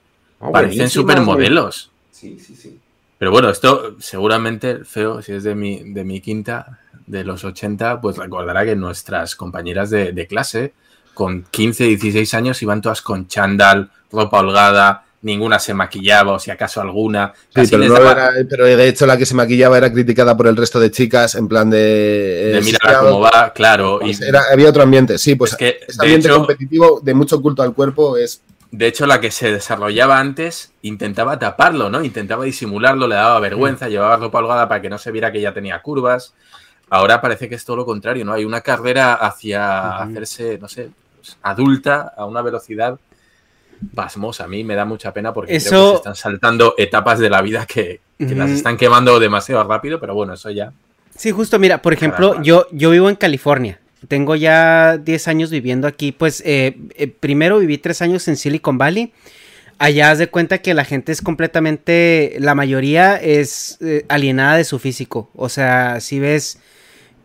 parecen 0.51 0.89
supermodelos. 0.89 1.91
Sí, 2.11 2.38
sí, 2.45 2.53
sí. 2.57 2.78
Pero 3.17 3.32
bueno, 3.32 3.49
esto 3.49 3.95
seguramente, 3.99 4.84
feo, 4.84 5.22
si 5.22 5.32
es 5.32 5.43
de 5.43 5.55
mi, 5.55 5.93
de 5.93 6.03
mi 6.03 6.19
quinta, 6.19 6.80
de 7.07 7.24
los 7.24 7.45
80, 7.45 8.01
pues 8.01 8.17
recordará 8.17 8.65
que 8.65 8.76
nuestras 8.76 9.38
compañeras 9.38 9.89
de, 9.89 10.11
de 10.11 10.28
clase 10.28 10.74
con 11.14 11.43
15, 11.49 11.84
16 11.86 12.34
años 12.34 12.62
iban 12.62 12.82
todas 12.82 13.01
con 13.01 13.28
chándal, 13.28 13.91
ropa 14.12 14.39
holgada, 14.39 15.05
ninguna 15.22 15.59
se 15.59 15.74
maquillaba, 15.74 16.34
o 16.34 16.39
si 16.39 16.51
acaso 16.51 16.82
alguna. 16.82 17.34
Sí, 17.55 17.76
pero, 18.49 18.66
de 18.66 18.88
hecho 18.88 19.05
la 19.05 19.18
que 19.18 19.26
se 19.26 19.36
maquillaba 19.36 19.78
era 19.78 19.91
criticada 19.91 20.36
por 20.36 20.47
el 20.47 20.57
resto 20.57 20.80
de 20.80 20.91
chicas, 20.91 21.36
en 21.36 21.47
plan 21.47 21.70
de... 21.70 22.57
Eh, 22.57 22.62
de 22.62 22.78
cómo 22.99 23.20
va, 23.20 23.51
claro. 23.53 23.99
Pues 24.01 24.20
había 24.51 24.70
otro 24.70 24.84
ambiente, 24.84 25.18
sí, 25.18 25.36
pues 25.36 25.55
que, 25.55 25.80
ese 25.88 26.01
ambiente 26.01 26.30
competitivo 26.30 26.99
de 27.03 27.14
mucho 27.14 27.41
culto 27.41 27.64
al 27.64 27.74
cuerpo 27.74 28.18
es... 28.18 28.41
De 28.72 28.88
hecho, 28.88 29.05
la 29.05 29.20
que 29.20 29.32
se 29.32 29.51
desarrollaba 29.51 30.18
antes 30.18 30.72
intentaba 30.82 31.38
taparlo, 31.38 31.89
¿no? 31.89 32.01
Intentaba 32.05 32.45
disimularlo, 32.45 33.05
le 33.05 33.16
daba 33.16 33.38
vergüenza, 33.41 33.88
mm. 33.88 33.89
llevaba 33.89 34.16
ropa 34.16 34.39
holgada 34.39 34.70
para 34.70 34.82
que 34.82 34.89
no 34.89 34.97
se 34.97 35.12
viera 35.12 35.30
que 35.30 35.41
ya 35.41 35.53
tenía 35.53 35.82
curvas. 35.82 36.34
Ahora 36.89 37.20
parece 37.20 37.49
que 37.49 37.55
es 37.55 37.66
todo 37.66 37.76
lo 37.76 37.86
contrario, 37.86 38.24
¿no? 38.24 38.32
Hay 38.32 38.45
una 38.45 38.62
carrera 38.62 39.14
hacia 39.16 39.97
hacerse, 39.97 40.57
no 40.57 40.70
sé, 40.70 40.89
adulta 41.41 42.13
a 42.15 42.26
una 42.26 42.41
velocidad 42.41 42.99
pasmosa. 43.95 44.45
A 44.45 44.47
mí 44.47 44.63
me 44.63 44.76
da 44.76 44.86
mucha 44.86 45.13
pena 45.13 45.34
porque 45.34 45.57
creo 45.59 45.61
que 45.63 45.89
se 45.89 45.95
están 45.95 46.15
saltando 46.15 46.76
etapas 46.78 47.19
de 47.19 47.30
la 47.30 47.41
vida 47.41 47.65
que, 47.65 48.01
las 48.19 48.51
están 48.51 48.78
quemando 48.78 49.19
demasiado 49.19 49.63
rápido, 49.63 49.99
pero 49.99 50.13
bueno, 50.13 50.34
eso 50.34 50.49
ya. 50.51 50.72
Sí, 51.15 51.32
justo, 51.32 51.59
mira, 51.59 51.82
por 51.82 51.93
ejemplo, 51.93 52.41
yo, 52.41 52.67
yo 52.72 52.91
vivo 52.91 53.09
en 53.09 53.15
California. 53.15 53.80
Tengo 54.07 54.36
ya 54.36 54.97
10 54.97 55.28
años 55.28 55.51
viviendo 55.51 55.88
aquí. 55.88 56.11
Pues 56.11 56.41
eh, 56.45 56.78
eh, 56.95 57.07
primero 57.07 57.59
viví 57.59 57.78
3 57.78 58.01
años 58.01 58.28
en 58.28 58.38
Silicon 58.38 58.78
Valley. 58.78 59.13
Allá 59.78 60.11
haz 60.11 60.19
de 60.19 60.28
cuenta 60.28 60.59
que 60.59 60.76
la 60.76 60.86
gente 60.86 61.11
es 61.11 61.22
completamente, 61.22 62.36
la 62.39 62.53
mayoría 62.53 63.15
es 63.15 63.80
eh, 63.82 64.05
alienada 64.09 64.57
de 64.57 64.63
su 64.63 64.78
físico. 64.78 65.32
O 65.36 65.49
sea, 65.49 65.99
si 66.01 66.19
ves 66.19 66.59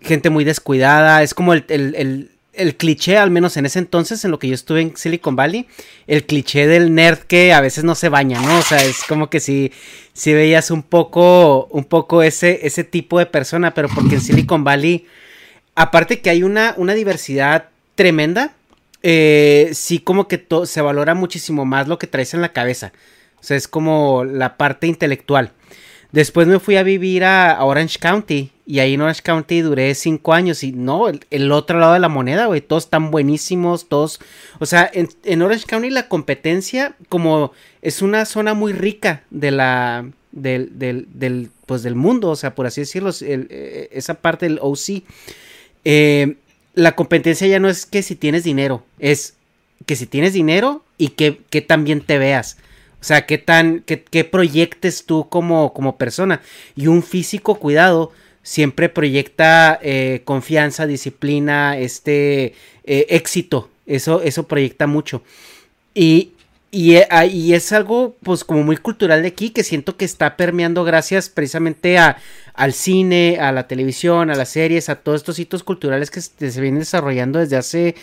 gente 0.01 0.31
muy 0.31 0.45
descuidada, 0.45 1.23
es 1.23 1.35
como 1.35 1.53
el, 1.53 1.65
el 1.69 2.31
cliché, 2.77 3.19
al 3.19 3.31
menos 3.31 3.57
en 3.57 3.67
ese 3.67 3.79
entonces, 3.79 4.25
en 4.25 4.31
lo 4.31 4.39
que 4.39 4.49
yo 4.49 4.55
estuve 4.55 4.81
en 4.81 4.97
Silicon 4.97 5.37
Valley, 5.37 5.67
el 6.07 6.25
cliché 6.25 6.67
del 6.67 6.95
nerd 6.95 7.19
que 7.19 7.53
a 7.53 7.61
veces 7.61 7.85
no 7.85 7.95
se 7.95 8.09
baña, 8.09 8.41
¿no? 8.41 8.59
O 8.59 8.63
sea, 8.63 8.83
es 8.85 9.05
como 9.09 9.31
que 9.31 9.41
si, 9.41 9.73
si 10.13 10.33
veías 10.33 10.71
un 10.71 10.83
poco, 10.83 11.67
un 11.71 11.85
poco 11.85 12.23
ese, 12.23 12.67
ese 12.67 12.85
tipo 12.85 13.19
de 13.19 13.27
persona, 13.27 13.75
pero 13.75 13.89
porque 13.89 14.17
en 14.17 14.21
Silicon 14.21 14.65
Valley, 14.65 15.07
aparte 15.75 16.21
que 16.21 16.31
hay 16.31 16.43
una, 16.43 16.75
una 16.77 16.95
diversidad 16.95 17.69
tremenda, 17.95 18.55
eh, 19.03 19.71
sí 19.73 19.99
como 20.01 20.27
que 20.27 20.45
se 20.65 20.81
valora 20.81 21.15
muchísimo 21.15 21.65
más 21.65 21.87
lo 21.87 21.99
que 21.99 22.07
traes 22.07 22.35
en 22.35 22.41
la 22.41 22.53
cabeza. 22.53 22.93
O 23.39 23.45
sea, 23.45 23.57
es 23.57 23.69
como 23.69 24.25
la 24.25 24.57
parte 24.57 24.87
intelectual. 24.87 25.53
Después 26.13 26.47
me 26.49 26.59
fui 26.59 26.77
a 26.77 26.83
vivir 26.83 27.25
a, 27.25 27.63
Orange 27.65 27.99
County. 27.99 28.51
Y 28.67 28.81
ahí 28.81 28.95
en 28.95 29.01
Orange 29.01 29.23
County 29.23 29.61
duré 29.61 29.95
cinco 29.95 30.33
años. 30.35 30.65
Y 30.65 30.73
no, 30.73 31.07
el, 31.09 31.53
otro 31.53 31.79
lado 31.79 31.93
de 31.93 32.01
la 32.01 32.09
moneda, 32.09 32.47
güey. 32.47 32.61
Todos 32.61 32.85
están 32.85 33.11
buenísimos. 33.11 33.89
Todos. 33.89 34.21
O 34.59 34.67
sea, 34.67 34.91
en, 34.93 35.43
Orange 35.43 35.67
County 35.67 35.91
la 35.91 36.09
competencia, 36.09 36.97
como 37.09 37.53
es 37.81 38.03
una 38.03 38.25
zona 38.25 38.55
muy 38.55 38.73
rica 38.73 39.23
de 39.31 39.51
la. 39.53 40.11
Del, 40.33 40.79
del, 40.79 41.51
pues 41.65 41.83
del 41.83 41.95
mundo, 41.95 42.29
o 42.29 42.37
sea, 42.37 42.55
por 42.55 42.67
así 42.67 42.83
decirlo, 42.83 43.11
eh, 43.23 43.89
esa 43.93 44.15
parte 44.15 44.45
del 44.45 44.59
OC. 44.61 45.03
Eh, 45.85 46.37
la 46.75 46.95
competencia 46.95 47.47
ya 47.47 47.59
no 47.59 47.71
es 47.71 47.87
que 47.87 48.03
si 48.03 48.17
tienes 48.17 48.45
dinero, 48.45 48.85
es 48.99 49.37
que 49.87 49.97
si 49.97 50.07
tienes 50.07 50.35
dinero 50.35 50.85
y 50.99 51.09
que, 51.09 51.41
que 51.49 51.63
también 51.63 52.03
te 52.03 52.19
veas. 52.19 52.59
O 53.01 53.05
sea, 53.05 53.25
qué 53.25 53.39
tan, 53.39 53.81
qué, 53.81 54.25
proyectes 54.25 55.07
tú 55.07 55.29
como, 55.29 55.73
como 55.73 55.97
persona. 55.97 56.41
Y 56.75 56.89
un 56.89 57.03
físico 57.03 57.55
cuidado 57.55 58.13
siempre 58.47 58.89
proyecta 58.89 59.77
eh, 59.83 60.23
confianza, 60.25 60.87
disciplina, 60.87 61.77
este 61.77 62.55
eh, 62.85 63.07
éxito. 63.11 63.69
Eso, 63.87 64.23
eso 64.23 64.47
proyecta 64.47 64.87
mucho. 64.87 65.23
Y, 65.95 66.31
y, 66.77 66.97
eh, 66.97 67.07
ah, 67.09 67.25
y, 67.25 67.55
es 67.55 67.73
algo, 67.73 68.19
pues, 68.23 68.45
como 68.45 68.63
muy 68.63 68.77
cultural 68.77 69.23
de 69.23 69.29
aquí, 69.29 69.49
que 69.49 69.65
siento 69.65 69.97
que 69.97 70.05
está 70.05 70.37
permeando 70.37 70.85
gracias 70.85 71.31
precisamente 71.31 71.97
a, 71.97 72.19
al 72.53 72.75
cine, 72.75 73.39
a 73.41 73.51
la 73.51 73.67
televisión, 73.67 74.31
a 74.31 74.35
las 74.35 74.51
series, 74.51 74.91
a 74.91 74.97
todos 74.97 75.23
estos 75.23 75.39
hitos 75.39 75.63
culturales 75.63 76.11
que 76.11 76.21
se 76.21 76.61
vienen 76.61 76.81
desarrollando 76.81 77.39
desde 77.39 77.57
hace, 77.57 77.95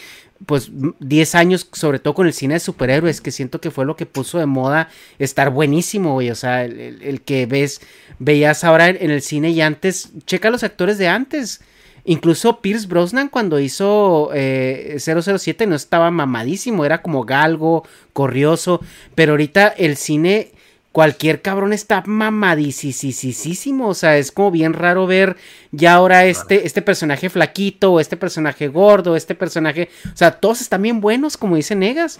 pues, 0.47 0.71
10 0.99 1.35
años, 1.35 1.69
sobre 1.71 1.99
todo 1.99 2.15
con 2.15 2.25
el 2.25 2.33
cine 2.33 2.55
de 2.55 2.59
superhéroes, 2.61 3.21
que 3.21 3.29
siento 3.29 3.61
que 3.61 3.69
fue 3.69 3.85
lo 3.85 3.95
que 3.95 4.07
puso 4.07 4.39
de 4.39 4.47
moda 4.47 4.89
estar 5.19 5.51
buenísimo, 5.51 6.13
güey. 6.13 6.31
O 6.31 6.35
sea, 6.35 6.65
el, 6.65 7.21
que 7.21 7.45
ves, 7.45 7.79
veías 8.17 8.63
ahora 8.63 8.89
en 8.89 9.11
el 9.11 9.21
cine 9.21 9.51
y 9.51 9.61
antes, 9.61 10.13
checa 10.25 10.49
los 10.49 10.63
actores 10.63 10.97
de 10.97 11.09
antes 11.09 11.61
Incluso 12.05 12.59
Pierce 12.59 12.87
Brosnan 12.87 13.29
cuando 13.29 13.59
hizo 13.59 14.29
007 14.33 15.63
eh, 15.63 15.67
no 15.67 15.75
estaba 15.75 16.11
mamadísimo, 16.11 16.83
era 16.83 17.01
como 17.01 17.23
galgo, 17.23 17.87
corrioso, 18.11 18.81
pero 19.15 19.33
ahorita 19.33 19.69
el 19.69 19.95
cine, 19.95 20.51
cualquier 20.91 21.41
cabrón 21.41 21.71
está 21.71 22.03
mamadísimo, 22.05 23.87
o 23.87 23.93
sea, 23.93 24.17
es 24.17 24.33
como 24.33 24.51
bien 24.51 24.73
raro 24.73 25.07
ver 25.07 25.37
ya 25.71 25.93
ahora 25.93 26.25
este, 26.25 26.67
este 26.67 26.81
personaje 26.81 27.29
flaquito, 27.29 27.93
o 27.93 27.99
este 28.01 28.17
personaje 28.17 28.67
gordo, 28.67 29.15
este 29.15 29.33
personaje, 29.33 29.89
o 30.13 30.17
sea, 30.17 30.31
todos 30.31 30.59
están 30.59 30.81
bien 30.81 30.99
buenos, 30.99 31.37
como 31.37 31.55
dice 31.55 31.75
Negas. 31.75 32.19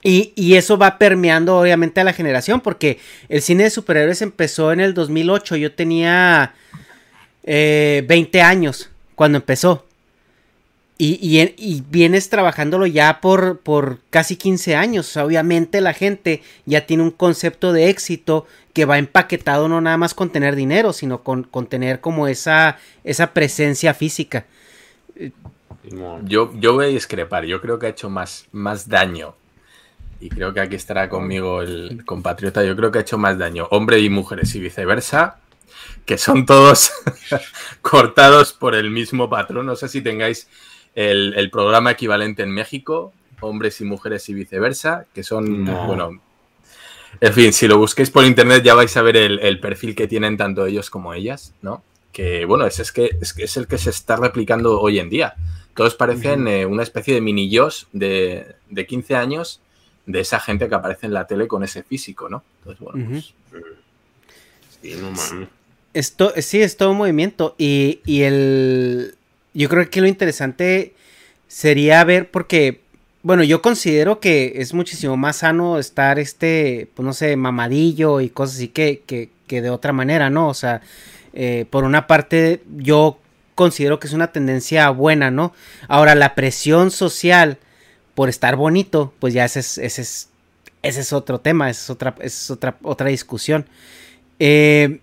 Y, 0.00 0.32
y, 0.36 0.54
eso 0.54 0.78
va 0.78 0.96
permeando 0.96 1.58
obviamente 1.58 2.00
a 2.00 2.04
la 2.04 2.12
generación, 2.12 2.60
porque 2.60 3.00
el 3.28 3.42
cine 3.42 3.64
de 3.64 3.70
superhéroes 3.70 4.22
empezó 4.22 4.70
en 4.70 4.78
el 4.78 4.94
2008, 4.94 5.56
yo 5.56 5.72
tenía 5.72 6.54
eh, 7.50 8.04
20 8.06 8.42
años 8.42 8.90
cuando 9.14 9.38
empezó. 9.38 9.86
Y, 11.00 11.82
vienes 11.88 12.28
trabajándolo 12.28 12.84
ya 12.84 13.20
por, 13.20 13.60
por 13.60 14.00
casi 14.10 14.36
15 14.36 14.76
años. 14.76 15.16
obviamente 15.16 15.80
la 15.80 15.94
gente 15.94 16.42
ya 16.66 16.86
tiene 16.86 17.04
un 17.04 17.12
concepto 17.12 17.72
de 17.72 17.88
éxito 17.88 18.46
que 18.74 18.84
va 18.84 18.98
empaquetado 18.98 19.68
no 19.68 19.80
nada 19.80 19.96
más 19.96 20.12
con 20.12 20.30
tener 20.30 20.56
dinero, 20.56 20.92
sino 20.92 21.22
con, 21.22 21.44
con 21.44 21.68
tener 21.68 22.00
como 22.00 22.26
esa, 22.26 22.78
esa 23.04 23.32
presencia 23.32 23.94
física. 23.94 24.44
Yo, 26.24 26.52
yo 26.54 26.74
voy 26.74 26.86
a 26.86 26.88
discrepar, 26.88 27.44
yo 27.44 27.62
creo 27.62 27.78
que 27.78 27.86
ha 27.86 27.90
hecho 27.90 28.10
más, 28.10 28.46
más 28.52 28.88
daño. 28.88 29.34
Y 30.20 30.28
creo 30.28 30.52
que 30.52 30.60
aquí 30.60 30.74
estará 30.74 31.08
conmigo 31.08 31.62
el 31.62 32.04
compatriota. 32.04 32.64
Yo 32.64 32.76
creo 32.76 32.90
que 32.90 32.98
ha 32.98 33.02
hecho 33.02 33.18
más 33.18 33.38
daño 33.38 33.68
hombres 33.70 34.02
y 34.02 34.10
mujeres 34.10 34.54
y 34.56 34.60
viceversa 34.60 35.38
que 36.08 36.16
son 36.16 36.46
todos 36.46 36.90
cortados 37.82 38.54
por 38.54 38.74
el 38.74 38.90
mismo 38.90 39.28
patrón. 39.28 39.66
No 39.66 39.76
sé 39.76 39.88
si 39.88 40.00
tengáis 40.00 40.48
el, 40.94 41.50
programa 41.52 41.90
equivalente 41.90 42.42
en 42.42 42.50
México, 42.50 43.12
hombres 43.40 43.82
y 43.82 43.84
mujeres 43.84 44.26
y 44.30 44.34
viceversa, 44.34 45.04
que 45.14 45.22
son, 45.22 45.66
bueno, 45.86 46.18
en 47.20 47.32
fin, 47.34 47.52
si 47.52 47.68
lo 47.68 47.76
busquéis 47.76 48.10
por 48.10 48.24
internet 48.24 48.62
ya 48.64 48.72
vais 48.72 48.96
a 48.96 49.02
ver 49.02 49.18
el, 49.18 49.60
perfil 49.60 49.94
que 49.94 50.08
tienen 50.08 50.38
tanto 50.38 50.64
ellos 50.64 50.88
como 50.88 51.12
ellas, 51.12 51.52
¿no? 51.60 51.82
Que 52.10 52.46
bueno, 52.46 52.64
es, 52.64 52.78
es, 52.80 52.90
que, 52.90 53.18
es, 53.20 53.56
el 53.58 53.66
que 53.66 53.76
se 53.76 53.90
está 53.90 54.16
replicando 54.16 54.80
hoy 54.80 55.00
en 55.00 55.10
día. 55.10 55.34
Todos 55.76 55.94
parecen 55.94 56.48
eh, 56.48 56.64
una 56.64 56.84
especie 56.84 57.12
de 57.12 57.20
mini 57.20 57.50
yos 57.50 57.86
de, 57.92 58.56
de 58.70 58.86
15 58.86 59.14
años 59.14 59.60
de 60.06 60.20
esa 60.20 60.40
gente 60.40 60.70
que 60.70 60.74
aparece 60.74 61.06
en 61.06 61.12
la 61.12 61.26
tele 61.26 61.46
con 61.46 61.62
ese 61.64 61.82
físico, 61.82 62.30
¿no? 62.30 62.42
Entonces, 62.60 62.80
bueno, 62.82 63.10
pues... 63.10 63.34
Sí, 64.80 64.94
no 64.96 65.10
mames. 65.10 65.57
Esto, 65.98 66.32
sí, 66.36 66.62
es 66.62 66.76
todo 66.76 66.92
un 66.92 66.98
movimiento. 66.98 67.56
Y, 67.58 67.98
y 68.06 68.22
el. 68.22 69.16
Yo 69.52 69.68
creo 69.68 69.90
que 69.90 70.00
lo 70.00 70.06
interesante 70.06 70.94
sería 71.48 72.04
ver, 72.04 72.30
porque. 72.30 72.82
Bueno, 73.24 73.42
yo 73.42 73.60
considero 73.62 74.20
que 74.20 74.52
es 74.56 74.74
muchísimo 74.74 75.16
más 75.16 75.38
sano 75.38 75.76
estar 75.76 76.20
este, 76.20 76.88
pues 76.94 77.04
no 77.04 77.12
sé, 77.12 77.34
mamadillo 77.34 78.20
y 78.20 78.30
cosas 78.30 78.56
así 78.56 78.68
que, 78.68 79.02
que, 79.04 79.28
que 79.48 79.60
de 79.60 79.70
otra 79.70 79.92
manera, 79.92 80.30
¿no? 80.30 80.48
O 80.48 80.54
sea, 80.54 80.82
eh, 81.32 81.66
por 81.68 81.82
una 81.82 82.06
parte, 82.06 82.62
yo 82.76 83.18
considero 83.56 83.98
que 83.98 84.06
es 84.06 84.12
una 84.12 84.30
tendencia 84.30 84.88
buena, 84.90 85.32
¿no? 85.32 85.52
Ahora, 85.88 86.14
la 86.14 86.36
presión 86.36 86.92
social 86.92 87.58
por 88.14 88.28
estar 88.28 88.54
bonito, 88.54 89.12
pues 89.18 89.34
ya 89.34 89.44
ese 89.44 89.58
es, 89.58 89.78
es, 89.78 90.28
ese 90.82 91.00
es 91.00 91.12
otro 91.12 91.40
tema, 91.40 91.68
es 91.70 91.90
otra, 91.90 92.14
es 92.20 92.52
otra, 92.52 92.78
otra 92.84 93.08
discusión. 93.08 93.66
Eh, 94.38 95.00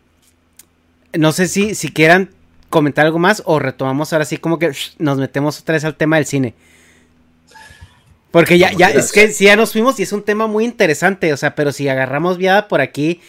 no 1.18 1.32
sé 1.32 1.48
si, 1.48 1.76
si 1.76 1.92
quieran 1.92 2.30
comentar 2.70 3.06
algo 3.06 3.20
más 3.20 3.42
o 3.46 3.60
retomamos 3.60 4.12
ahora 4.12 4.26
sí 4.26 4.38
como 4.38 4.60
que 4.60 4.72
nos 5.00 5.18
metemos 5.18 5.60
otra 5.60 5.74
vez 5.74 5.86
al 5.86 5.96
tema 5.96 6.18
del 6.18 6.26
cine. 6.26 6.54
Porque 8.32 8.58
ya, 8.58 8.74
ya, 8.74 8.90
es 8.90 9.14
que 9.14 9.30
si 9.30 9.46
ya 9.46 9.56
nos 9.56 9.72
fuimos 9.72 9.98
y 10.00 10.04
es 10.04 10.12
un 10.12 10.22
tema 10.22 10.46
muy 10.46 10.66
interesante, 10.66 11.32
o 11.32 11.38
sea, 11.38 11.56
pero 11.56 11.72
si 11.72 11.88
agarramos 11.88 12.38
viada 12.38 12.68
por 12.68 12.82
aquí, 12.82 13.22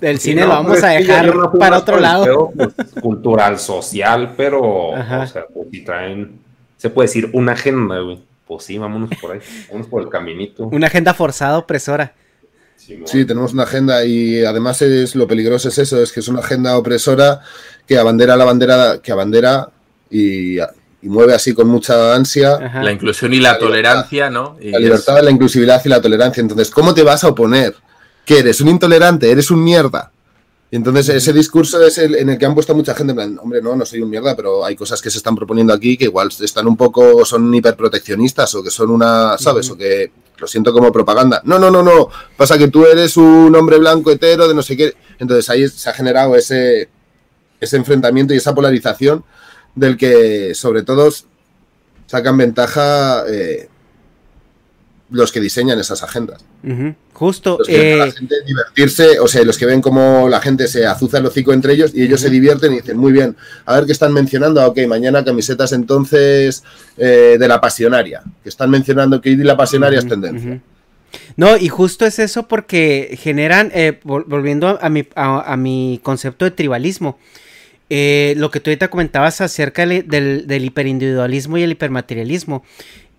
el 0.00 0.18
cine 0.18 0.42
lo 0.42 0.48
vamos 0.48 0.82
a 0.82 0.88
dejar 0.88 1.32
para 1.56 1.78
otro 1.78 2.00
lado. 2.00 2.50
Pues, 2.56 2.74
cultural, 3.00 3.60
social, 3.60 4.34
pero, 4.36 4.88
o 4.88 5.26
sea, 5.28 5.46
pues, 5.54 5.68
si 5.70 5.82
traen, 5.82 6.40
se 6.76 6.90
puede 6.90 7.06
decir 7.06 7.30
una 7.32 7.52
agenda, 7.52 8.00
güey. 8.00 8.18
Pues 8.44 8.64
sí, 8.64 8.76
vámonos 8.76 9.10
por 9.20 9.30
ahí, 9.30 9.40
vámonos 9.68 9.86
por 9.86 10.02
el 10.02 10.08
caminito. 10.08 10.66
Una 10.66 10.88
agenda 10.88 11.14
forzada, 11.14 11.56
opresora. 11.56 12.14
Sí, 13.04 13.24
tenemos 13.24 13.52
una 13.52 13.64
agenda 13.64 14.04
y 14.04 14.44
además 14.44 14.82
es 14.82 15.14
lo 15.14 15.26
peligroso 15.26 15.68
es 15.68 15.78
eso, 15.78 16.02
es 16.02 16.12
que 16.12 16.20
es 16.20 16.28
una 16.28 16.40
agenda 16.40 16.76
opresora 16.76 17.40
que 17.86 17.98
abandera 17.98 18.36
la 18.36 18.44
bandera, 18.44 19.00
que 19.02 19.12
abandera 19.12 19.68
y, 20.10 20.58
mueve 21.02 21.34
así 21.34 21.54
con 21.54 21.68
mucha 21.68 22.14
ansia. 22.14 22.58
La 22.82 22.92
inclusión 22.92 23.32
y 23.32 23.40
la, 23.40 23.58
tolerancia, 23.58 24.30
¿no? 24.30 24.56
la 24.60 24.78
libertad, 24.78 25.22
la 25.22 25.30
inclusividad 25.30 25.80
y 25.84 25.88
la 25.88 26.00
tolerancia. 26.00 26.40
Entonces, 26.40 26.70
¿cómo 26.70 26.92
te 26.94 27.02
vas 27.02 27.24
a 27.24 27.28
oponer? 27.28 27.74
¿Que 28.24 28.40
eres 28.40 28.60
un 28.60 28.68
intolerante? 28.68 29.30
¿Eres 29.30 29.50
un 29.50 29.64
mierda? 29.64 30.12
Y 30.72 30.76
entonces 30.76 31.08
ese 31.08 31.32
discurso 31.32 31.82
es 31.82 31.98
el 31.98 32.14
en 32.14 32.30
el 32.30 32.38
que 32.38 32.46
han 32.46 32.54
puesto 32.54 32.74
mucha 32.74 32.94
gente 32.94 33.10
en 33.10 33.16
plan, 33.16 33.38
hombre, 33.42 33.60
no, 33.60 33.74
no 33.74 33.84
soy 33.84 34.02
un 34.02 34.10
mierda, 34.10 34.36
pero 34.36 34.64
hay 34.64 34.76
cosas 34.76 35.02
que 35.02 35.10
se 35.10 35.18
están 35.18 35.34
proponiendo 35.34 35.72
aquí 35.72 35.96
que 35.96 36.04
igual 36.04 36.28
están 36.40 36.68
un 36.68 36.76
poco, 36.76 37.24
son 37.24 37.52
hiperproteccionistas 37.52 38.54
o 38.54 38.62
que 38.62 38.70
son 38.70 38.90
una, 38.90 39.36
¿sabes? 39.36 39.68
O 39.70 39.76
que 39.76 40.12
lo 40.38 40.46
siento 40.46 40.72
como 40.72 40.92
propaganda. 40.92 41.42
No, 41.44 41.58
no, 41.58 41.70
no, 41.70 41.82
no. 41.82 42.08
Pasa 42.36 42.56
que 42.56 42.68
tú 42.68 42.86
eres 42.86 43.16
un 43.16 43.54
hombre 43.56 43.78
blanco 43.78 44.12
hetero 44.12 44.46
de 44.46 44.54
no 44.54 44.62
sé 44.62 44.76
qué. 44.76 44.94
Entonces 45.18 45.50
ahí 45.50 45.68
se 45.68 45.90
ha 45.90 45.92
generado 45.92 46.36
ese, 46.36 46.88
ese 47.60 47.76
enfrentamiento 47.76 48.32
y 48.32 48.36
esa 48.36 48.54
polarización 48.54 49.24
del 49.74 49.96
que 49.96 50.54
sobre 50.54 50.82
todo 50.82 51.10
sacan 52.06 52.36
ventaja 52.36 53.24
eh, 53.28 53.68
los 55.10 55.32
que 55.32 55.40
diseñan 55.40 55.78
esas 55.78 56.02
agendas. 56.02 56.44
Justo. 57.20 57.58
Los 57.58 57.68
que 57.68 57.96
la 57.96 58.06
eh, 58.06 58.12
gente 58.12 58.34
divertirse, 58.46 59.20
o 59.20 59.28
sea, 59.28 59.44
los 59.44 59.58
que 59.58 59.66
ven 59.66 59.82
cómo 59.82 60.26
la 60.30 60.40
gente 60.40 60.66
se 60.66 60.86
azuza 60.86 61.18
el 61.18 61.26
hocico 61.26 61.52
entre 61.52 61.74
ellos 61.74 61.90
y 61.94 62.02
ellos 62.02 62.18
se 62.18 62.30
divierten 62.30 62.72
y 62.72 62.76
dicen, 62.76 62.96
muy 62.96 63.12
bien, 63.12 63.36
a 63.66 63.74
ver 63.74 63.84
qué 63.84 63.92
están 63.92 64.14
mencionando, 64.14 64.66
ok, 64.66 64.78
mañana 64.88 65.22
camisetas 65.22 65.72
entonces 65.72 66.64
eh, 66.96 67.36
de 67.38 67.46
la 67.46 67.60
pasionaria, 67.60 68.22
que 68.42 68.48
están 68.48 68.70
mencionando 68.70 69.20
que 69.20 69.36
la 69.36 69.54
pasionaria 69.54 69.98
es 69.98 70.08
tendencia. 70.08 70.62
No, 71.36 71.58
y 71.58 71.68
justo 71.68 72.06
es 72.06 72.18
eso 72.18 72.48
porque 72.48 73.18
generan, 73.20 73.70
eh, 73.74 74.00
volviendo 74.02 74.78
a 74.80 74.88
mi, 74.88 75.06
a, 75.14 75.58
mi, 75.58 76.00
concepto 76.02 76.46
de 76.46 76.52
tribalismo, 76.52 77.18
lo 77.90 78.50
que 78.50 78.60
tú 78.60 78.70
ahorita 78.70 78.88
comentabas 78.88 79.42
acerca 79.42 79.84
del, 79.84 80.46
del 80.46 80.64
hiperindividualismo 80.64 81.58
y 81.58 81.64
el 81.64 81.72
hipermaterialismo, 81.72 82.64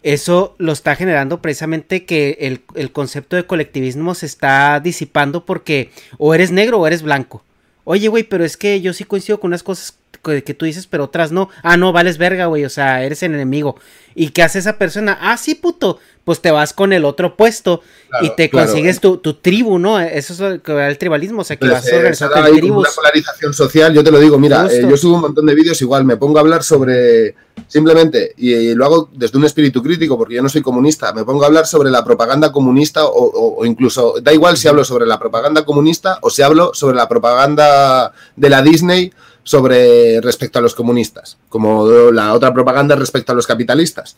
eso 0.03 0.55
lo 0.57 0.71
está 0.71 0.95
generando 0.95 1.41
precisamente 1.41 2.05
que 2.05 2.59
el, 2.75 2.91
concepto 2.91 3.35
de 3.35 3.45
colectivismo 3.45 4.15
se 4.15 4.25
está 4.25 4.79
disipando 4.79 5.45
porque 5.45 5.91
o 6.17 6.33
eres 6.33 6.51
negro 6.51 6.79
o 6.79 6.87
eres 6.87 7.03
blanco. 7.03 7.43
Oye, 7.83 8.07
güey, 8.07 8.23
pero 8.23 8.43
es 8.43 8.57
que 8.57 8.81
yo 8.81 8.93
sí 8.93 9.03
coincido 9.03 9.39
con 9.39 9.49
unas 9.49 9.63
cosas 9.63 9.97
que, 10.23 10.43
que 10.43 10.53
tú 10.53 10.65
dices, 10.65 10.87
pero 10.87 11.05
otras 11.05 11.31
no. 11.31 11.49
Ah, 11.63 11.77
no, 11.77 11.91
vales 11.91 12.17
verga, 12.17 12.45
güey, 12.45 12.65
o 12.65 12.69
sea, 12.69 13.03
eres 13.03 13.23
el 13.23 13.33
enemigo. 13.33 13.75
¿Y 14.15 14.29
qué 14.29 14.43
hace 14.43 14.59
esa 14.59 14.77
persona? 14.77 15.17
Ah, 15.21 15.37
sí, 15.37 15.55
puto. 15.55 15.99
Pues 16.23 16.39
te 16.39 16.51
vas 16.51 16.71
con 16.73 16.93
el 16.93 17.03
otro 17.03 17.35
puesto 17.35 17.81
y 18.21 18.35
te 18.35 18.51
consigues 18.51 18.99
tu, 18.99 19.17
tribu, 19.17 19.79
¿no? 19.79 19.99
Eso 19.99 20.33
es 20.33 20.39
lo 20.39 20.61
que 20.61 20.87
el 20.87 20.97
tribalismo, 20.99 21.41
o 21.41 21.43
sea, 21.43 21.55
que 21.55 21.65
pues, 21.65 21.71
vas 21.71 21.91
a 21.91 21.95
organizar 21.95 22.31
eh, 22.47 22.59
tribus. 22.59 22.87
Una 22.87 22.95
polarización 22.95 23.53
social, 23.55 23.91
yo 23.91 24.03
te 24.03 24.11
lo 24.11 24.19
digo, 24.19 24.37
mira, 24.37 24.67
eh, 24.71 24.85
yo 24.87 24.95
subo 24.97 25.15
un 25.15 25.21
montón 25.21 25.47
de 25.47 25.55
vídeos, 25.55 25.81
igual 25.81 26.05
me 26.05 26.17
pongo 26.17 26.37
a 26.37 26.41
hablar 26.41 26.61
sobre, 26.61 27.33
simplemente, 27.67 28.35
y, 28.37 28.75
lo 28.75 28.85
hago 28.85 29.09
desde 29.11 29.35
un 29.35 29.45
espíritu 29.45 29.81
crítico, 29.81 30.15
porque 30.15 30.35
yo 30.35 30.43
no 30.43 30.49
soy 30.49 30.61
comunista, 30.61 31.11
me 31.11 31.25
pongo 31.25 31.43
a 31.43 31.47
hablar 31.47 31.65
sobre 31.65 31.89
la 31.89 32.03
propaganda 32.03 32.51
comunista 32.51 33.01
o, 33.05 33.65
incluso, 33.65 34.13
da 34.21 34.31
igual 34.31 34.57
si 34.57 34.67
hablo 34.67 34.85
sobre 34.85 35.07
la 35.07 35.17
propaganda 35.17 35.65
comunista 35.65 36.19
o 36.21 36.29
si 36.29 36.43
hablo 36.43 36.71
sobre 36.75 36.97
la 36.97 37.09
propaganda 37.09 38.13
de 38.35 38.49
la 38.49 38.61
Disney 38.61 39.11
sobre 39.43 40.21
respecto 40.21 40.59
a 40.59 40.61
los 40.61 40.75
comunistas, 40.75 41.37
como 41.49 42.11
la 42.11 42.33
otra 42.33 42.53
propaganda 42.53 42.95
respecto 42.95 43.31
a 43.31 43.35
los 43.35 43.47
capitalistas. 43.47 44.15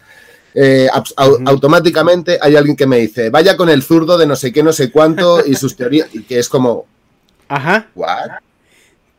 Eh, 0.56 0.88
automáticamente 1.46 2.38
hay 2.40 2.56
alguien 2.56 2.76
que 2.76 2.86
me 2.86 3.00
dice, 3.00 3.30
vaya 3.30 3.58
con 3.58 3.70
el 3.70 3.82
zurdo 3.82 4.18
de 4.18 4.28
no 4.28 4.36
sé 4.36 4.52
qué, 4.52 4.62
no 4.62 4.72
sé 4.72 4.92
cuánto 4.92 5.46
y 5.46 5.56
sus 5.56 5.76
teorías, 5.78 6.10
y 6.14 6.24
que 6.24 6.40
es 6.40 6.50
como, 6.50 6.86
ajá. 7.48 7.88
¿What? 7.96 8.30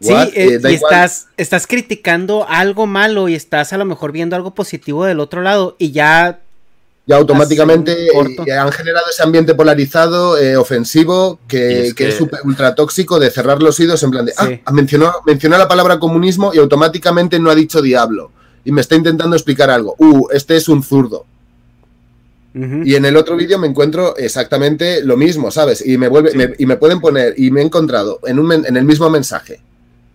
Sí, 0.01 0.13
eh, 0.13 0.61
y 0.63 0.75
estás, 0.75 1.29
estás 1.37 1.67
criticando 1.67 2.47
algo 2.49 2.87
malo 2.87 3.29
y 3.29 3.35
estás 3.35 3.73
a 3.73 3.79
lo 3.79 3.85
mejor 3.87 4.13
viendo 4.13 4.37
algo 4.37 4.55
positivo 4.55 5.05
del 5.05 5.19
otro 5.19 5.41
lado 5.41 5.77
y 5.79 5.93
ya 5.93 6.41
Ya 7.07 7.17
automáticamente 7.17 8.09
eh, 8.47 8.53
han 8.53 8.73
generado 8.73 9.05
ese 9.11 9.23
ambiente 9.23 9.55
polarizado, 9.55 10.39
eh, 10.39 10.57
ofensivo, 10.57 11.39
que, 11.47 11.89
es 11.89 11.95
que 11.95 12.09
es 12.09 12.19
ultra 12.45 12.75
tóxico 12.75 13.19
de 13.21 13.31
cerrar 13.31 13.63
los 13.63 13.79
oídos 13.79 14.03
en 14.03 14.11
plan 14.11 14.25
de, 14.25 14.33
Sí. 14.33 14.61
ah, 14.65 14.73
mencionó, 14.73 15.13
mencionó 15.27 15.59
la 15.59 15.69
palabra 15.69 15.99
comunismo 15.99 16.53
y 16.55 16.59
automáticamente 16.59 17.39
no 17.39 17.51
ha 17.51 17.55
dicho 17.55 17.83
diablo. 17.83 18.31
Y 18.65 18.73
me 18.73 18.81
está 18.81 18.95
intentando 18.95 19.37
explicar 19.37 19.69
algo. 19.69 19.95
Uh, 19.99 20.29
este 20.33 20.57
es 20.57 20.67
un 20.69 20.83
zurdo. 20.83 21.27
Y 22.87 22.95
en 22.95 23.05
el 23.05 23.17
otro 23.17 23.37
vídeo 23.37 23.59
me 23.59 23.67
encuentro 23.67 24.17
exactamente 24.17 25.03
lo 25.03 25.17
mismo, 25.17 25.51
¿sabes? 25.51 25.85
Y 25.85 25.99
me 25.99 26.07
vuelve, 26.09 26.33
me- 26.35 26.55
y 26.57 26.67
me 26.67 26.77
pueden 26.77 27.01
poner, 27.01 27.35
y 27.37 27.51
me 27.51 27.61
he 27.61 27.65
encontrado 27.65 28.21
en, 28.27 28.39
un 28.39 28.51
en 28.53 28.77
el 28.77 28.85
mismo 28.85 29.11
mensaje. 29.11 29.61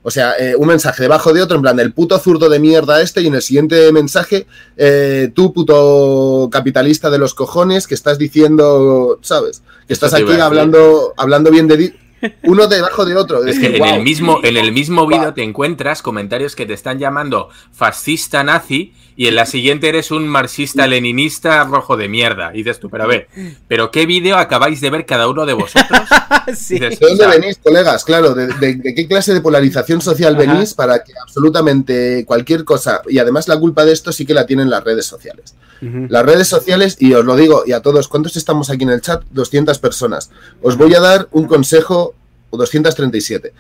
O 0.10 0.12
sea, 0.12 0.34
eh, 0.40 0.56
un 0.56 0.68
mensaje 0.68 1.04
debajo 1.04 1.34
de 1.34 1.44
otro, 1.44 1.58
en 1.58 1.62
plan, 1.62 1.80
el 1.80 1.94
puto 1.94 2.18
zurdo 2.18 2.50
de 2.50 2.58
mierda 2.58 3.00
este, 3.00 3.22
y 3.22 3.28
en 3.28 3.36
el 3.36 3.44
siguiente 3.44 3.92
mensaje, 3.92 4.48
eh, 4.76 5.30
tú, 5.36 5.54
puto 5.54 6.50
capitalista 6.52 7.12
de 7.12 7.20
los 7.20 7.36
cojones, 7.36 7.86
que 7.86 7.94
estás 7.94 8.18
diciendo, 8.18 9.20
¿sabes? 9.22 9.62
Que 9.86 9.94
estás 9.94 10.16
aquí 10.16 10.32
hablando, 10.32 11.14
hablando 11.16 11.52
bien 11.52 11.68
de... 11.68 11.94
Uno 12.44 12.68
debajo 12.68 13.06
de 13.06 13.16
otro. 13.16 13.44
Es 13.46 13.60
que 13.60 13.76
en 13.78 13.84
el 13.84 14.02
mismo, 14.04 14.40
en 14.44 14.58
el 14.58 14.72
mismo 14.72 15.06
vídeo 15.08 15.22
Guau. 15.24 15.34
te 15.34 15.44
encuentras 15.44 16.02
comentarios 16.02 16.56
que 16.56 16.66
te 16.66 16.74
están 16.74 17.00
llamando 17.00 17.50
fascista 17.72 18.44
nazi 18.44 18.94
y 19.16 19.28
en 19.28 19.36
la 19.36 19.46
siguiente 19.46 19.90
eres 19.90 20.12
un 20.12 20.28
marxista-leninista 20.28 21.64
rojo 21.66 21.98
de 21.98 22.08
mierda. 22.08 22.52
Y 22.54 22.58
dices 22.60 22.80
tú, 22.80 22.90
pero 22.90 23.04
a 23.04 23.08
ver, 23.08 23.28
¿pero 23.68 23.92
qué 23.92 24.06
vídeo 24.06 24.38
acabáis 24.38 24.80
de 24.82 24.90
ver 24.90 25.06
cada 25.06 25.28
uno 25.28 25.46
de 25.46 25.54
vosotros? 25.54 26.02
Sí. 26.56 26.76
Dices, 26.80 27.00
¿De 27.00 27.08
dónde 27.10 27.28
venís, 27.28 27.60
colegas? 27.62 28.04
Claro, 28.04 28.34
¿de, 28.34 28.48
de- 28.48 28.74
de 28.76 28.96
qué 28.96 29.08
clase 29.08 29.36
de 29.36 29.42
polarización 29.42 30.02
social 30.02 30.34
Ajá. 30.36 30.52
venís 30.52 30.74
para 30.74 31.04
que 31.04 31.14
absolutamente 31.22 32.26
cualquier 32.26 32.64
cosa, 32.64 33.02
y 33.08 33.20
además 33.20 33.48
la 33.48 33.60
culpa 33.60 33.86
de 33.86 33.92
esto 33.92 34.12
sí 34.12 34.26
que 34.26 34.34
la 34.34 34.46
tienen 34.48 34.70
las 34.70 34.84
redes 34.84 35.06
sociales. 35.06 35.56
Las 35.82 36.26
redes 36.26 36.48
sociales, 36.50 36.98
y 37.00 37.14
os 37.14 37.24
lo 37.24 37.36
digo, 37.38 37.64
y 37.66 37.72
a 37.72 37.82
todos, 37.82 38.08
¿cuántos 38.10 38.36
estamos 38.36 38.70
aquí 38.70 38.84
en 38.84 38.90
el 38.90 39.00
chat? 39.02 39.24
200 39.32 39.80
personas. 39.80 40.30
Os 40.62 40.76
voy 40.76 40.94
a 40.94 41.00
dar 41.00 41.30
un 41.32 41.46
consejo, 41.46 42.09
237. 42.58 43.54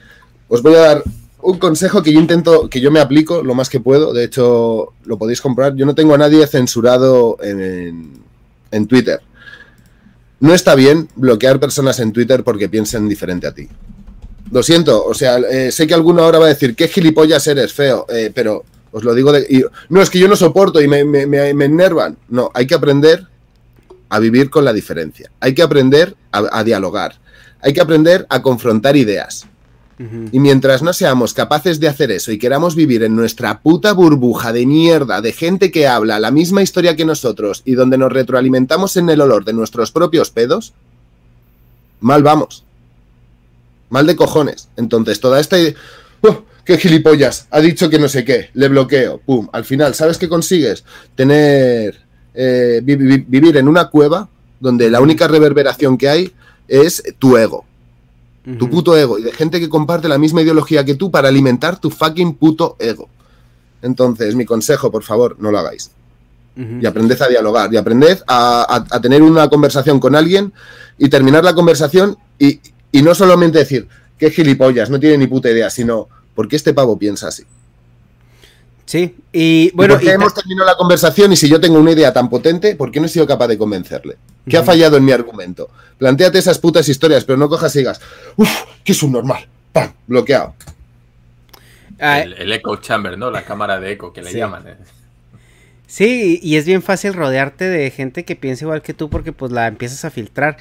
Os 0.47 0.61
voy 0.61 0.75
a 0.75 0.79
dar 0.79 1.03
un 1.41 1.57
consejo 1.57 2.03
que 2.03 2.11
yo 2.11 2.19
intento, 2.19 2.69
que 2.69 2.81
yo 2.81 2.91
me 2.91 2.99
aplico 2.99 3.43
lo 3.43 3.55
más 3.55 3.69
que 3.69 3.79
puedo. 3.79 4.13
De 4.13 4.23
hecho, 4.25 4.93
lo 5.05 5.17
podéis 5.17 5.41
comprar. 5.41 5.75
Yo 5.75 5.85
no 5.85 5.95
tengo 5.95 6.13
a 6.15 6.17
nadie 6.17 6.45
censurado 6.47 7.37
en, 7.41 7.61
en- 8.71 8.87
Twitter. 8.87 9.21
No 10.39 10.53
está 10.53 10.75
bien 10.75 11.07
bloquear 11.15 11.59
personas 11.59 11.99
en 11.99 12.11
Twitter 12.13 12.43
porque 12.43 12.69
piensen 12.69 13.07
diferente 13.09 13.47
a 13.47 13.53
ti. 13.53 13.67
Lo 14.51 14.63
siento, 14.63 15.05
o 15.05 15.13
sea, 15.13 15.37
eh, 15.37 15.71
sé 15.71 15.85
que 15.85 15.93
alguno 15.93 16.23
ahora 16.23 16.39
va 16.39 16.45
a 16.45 16.49
decir, 16.49 16.75
qué 16.75 16.87
gilipollas 16.87 17.45
eres, 17.47 17.71
feo, 17.73 18.05
eh, 18.09 18.31
pero 18.33 18.63
os 18.91 19.03
lo 19.03 19.13
digo 19.13 19.31
de... 19.31 19.65
no, 19.89 20.01
es 20.01 20.09
que 20.09 20.17
yo 20.17 20.27
no 20.27 20.35
soporto 20.35 20.81
y 20.81 20.87
me, 20.87 21.03
me, 21.05 21.25
me- 21.27 21.49
enervan. 21.65 22.17
No, 22.29 22.49
hay 22.53 22.65
que 22.65 22.73
aprender 22.73 23.27
a 24.09 24.17
vivir 24.19 24.49
con 24.49 24.65
la 24.65 24.73
diferencia. 24.73 25.29
Hay 25.39 25.53
que 25.53 25.61
aprender 25.61 26.15
a 26.31 26.63
dialogar. 26.63 27.19
Hay 27.61 27.73
que 27.73 27.81
aprender 27.81 28.25
a 28.29 28.41
confrontar 28.41 28.95
ideas. 28.95 29.45
Y 30.31 30.39
mientras 30.39 30.81
no 30.81 30.93
seamos 30.93 31.33
capaces 31.33 31.81
de 31.81 31.89
hacer 31.89 32.09
eso 32.09 32.31
y 32.31 32.39
queramos 32.39 32.73
vivir 32.73 33.03
en 33.03 33.17
nuestra 33.17 33.59
puta 33.59 33.91
burbuja 33.91 34.53
de 34.53 34.65
mierda 34.65 35.19
de 35.19 35.33
gente 35.33 35.71
que 35.71 35.87
habla 35.89 36.21
la 36.21 36.31
misma 36.31 36.61
historia 36.61 36.95
que 36.95 37.03
nosotros 37.03 37.63
y 37.65 37.73
donde 37.73 37.97
nos 37.97 38.09
retroalimentamos 38.09 38.95
en 38.95 39.09
el 39.09 39.19
olor 39.19 39.43
de 39.43 39.51
nuestros 39.51 39.91
propios 39.91 40.31
pedos, 40.31 40.71
mal 41.99 42.23
vamos. 42.23 42.63
Mal 43.89 44.07
de 44.07 44.15
cojones. 44.15 44.69
Entonces, 44.77 45.19
toda 45.19 45.39
esta 45.41 45.59
idea... 45.59 45.73
¡Oh, 46.21 46.43
¡Qué 46.63 46.77
gilipollas! 46.77 47.47
Ha 47.51 47.59
dicho 47.59 47.89
que 47.89 47.99
no 47.99 48.07
sé 48.07 48.23
qué. 48.23 48.51
Le 48.53 48.69
bloqueo. 48.69 49.19
¡Pum! 49.25 49.49
Al 49.51 49.65
final, 49.65 49.95
¿sabes 49.95 50.17
qué 50.17 50.29
consigues? 50.29 50.85
Tener... 51.15 51.99
eh, 52.33 52.79
vi- 52.83 52.95
vi- 52.95 53.25
vivir 53.27 53.57
en 53.57 53.67
una 53.67 53.89
cueva 53.89 54.29
donde 54.61 54.89
la 54.89 55.01
única 55.01 55.27
reverberación 55.27 55.97
que 55.97 56.07
hay 56.07 56.31
es 56.69 57.03
tu 57.19 57.35
ego 57.37 57.65
tu 58.57 58.67
puto 58.67 58.97
ego 58.97 59.19
y 59.19 59.21
de 59.23 59.31
gente 59.31 59.59
que 59.59 59.69
comparte 59.69 60.07
la 60.09 60.17
misma 60.17 60.41
ideología 60.41 60.83
que 60.83 60.95
tú 60.95 61.11
para 61.11 61.27
alimentar 61.27 61.79
tu 61.79 61.91
fucking 61.91 62.33
puto 62.33 62.75
ego. 62.79 63.07
Entonces, 63.83 64.33
mi 64.33 64.43
consejo, 64.45 64.89
por 64.91 65.03
favor, 65.03 65.35
no 65.39 65.51
lo 65.51 65.59
hagáis. 65.59 65.91
Y 66.81 66.85
aprended 66.87 67.21
a 67.21 67.27
dialogar, 67.27 67.71
y 67.71 67.77
aprended 67.77 68.19
a, 68.25 68.61
a- 68.63 68.95
a 68.97 69.01
tener 69.01 69.21
una 69.21 69.47
conversación 69.49 69.99
con 69.99 70.15
alguien 70.15 70.51
y 70.97 71.09
terminar 71.09 71.43
la 71.43 71.53
conversación 71.53 72.17
y, 72.39 72.59
y 72.91 73.01
no 73.03 73.13
solamente 73.13 73.59
decir, 73.59 73.87
qué 74.17 74.31
gilipollas, 74.31 74.89
no 74.89 74.99
tiene 74.99 75.19
ni 75.19 75.27
puta 75.27 75.51
idea, 75.51 75.69
sino, 75.69 76.07
¿por 76.33 76.47
qué 76.47 76.55
este 76.55 76.73
pavo 76.73 76.97
piensa 76.97 77.27
así? 77.27 77.43
Sí, 78.85 79.15
y 79.31 79.67
¿Y 79.67 79.71
bueno, 79.75 79.93
¿Por 79.93 80.01
qué 80.01 80.07
y 80.07 80.09
hemos 80.09 80.33
terminado 80.33 80.65
la 80.65 80.75
conversación 80.75 81.31
y 81.31 81.35
si 81.35 81.47
yo 81.47 81.61
tengo 81.61 81.77
una 81.77 81.91
idea 81.91 82.11
tan 82.11 82.29
potente, 82.29 82.75
¿por 82.75 82.89
qué 82.91 82.99
no 82.99 83.05
he 83.05 83.09
sido 83.09 83.27
capaz 83.27 83.47
de 83.47 83.57
convencerle? 83.59 84.17
¿Qué 84.49 84.57
ha 84.57 84.63
fallado 84.63 84.97
en 84.97 85.05
mi 85.05 85.11
argumento? 85.11 85.69
Plantéate 85.97 86.39
esas 86.39 86.59
putas 86.59 86.87
historias, 86.89 87.25
pero 87.25 87.37
no 87.37 87.47
cojas 87.49 87.75
y 87.75 87.79
digas, 87.79 88.01
uff, 88.37 88.49
que 88.83 88.91
es 88.93 89.03
un 89.03 89.11
normal, 89.11 89.47
¡pam! 89.71 89.91
Bloqueado. 90.07 90.55
ah, 91.99 92.21
el, 92.21 92.33
el 92.33 92.51
echo 92.53 92.75
chamber, 92.77 93.17
¿no? 93.17 93.29
La 93.31 93.43
cámara 93.43 93.79
de 93.79 93.91
eco 93.91 94.13
que 94.13 94.21
le 94.21 94.31
Sí. 94.31 94.37
llaman. 94.37 94.67
¿eh? 94.67 94.75
Sí, 95.87 96.39
y 96.43 96.55
es 96.57 96.65
bien 96.65 96.81
fácil 96.83 97.13
rodearte 97.13 97.65
de 97.65 97.89
gente 97.91 98.23
que 98.23 98.35
piensa 98.35 98.65
igual 98.65 98.81
que 98.81 98.93
tú 98.93 99.09
porque 99.09 99.31
pues 99.33 99.51
la 99.51 99.67
empiezas 99.67 100.05
a 100.05 100.11
filtrar. 100.11 100.57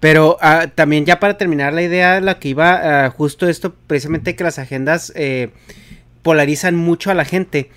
Pero 0.00 0.38
ah, 0.40 0.68
también 0.74 1.04
ya 1.04 1.20
para 1.20 1.36
terminar 1.36 1.74
la 1.74 1.82
idea, 1.82 2.20
la 2.20 2.38
que 2.38 2.48
iba 2.48 3.04
ah, 3.04 3.10
justo 3.10 3.46
esto, 3.48 3.74
precisamente 3.86 4.34
que 4.34 4.44
las 4.44 4.58
agendas 4.58 5.12
eh, 5.14 5.50
polarizan 6.22 6.74
mucho 6.76 7.10
a 7.10 7.14
la 7.14 7.26
gente, 7.26 7.70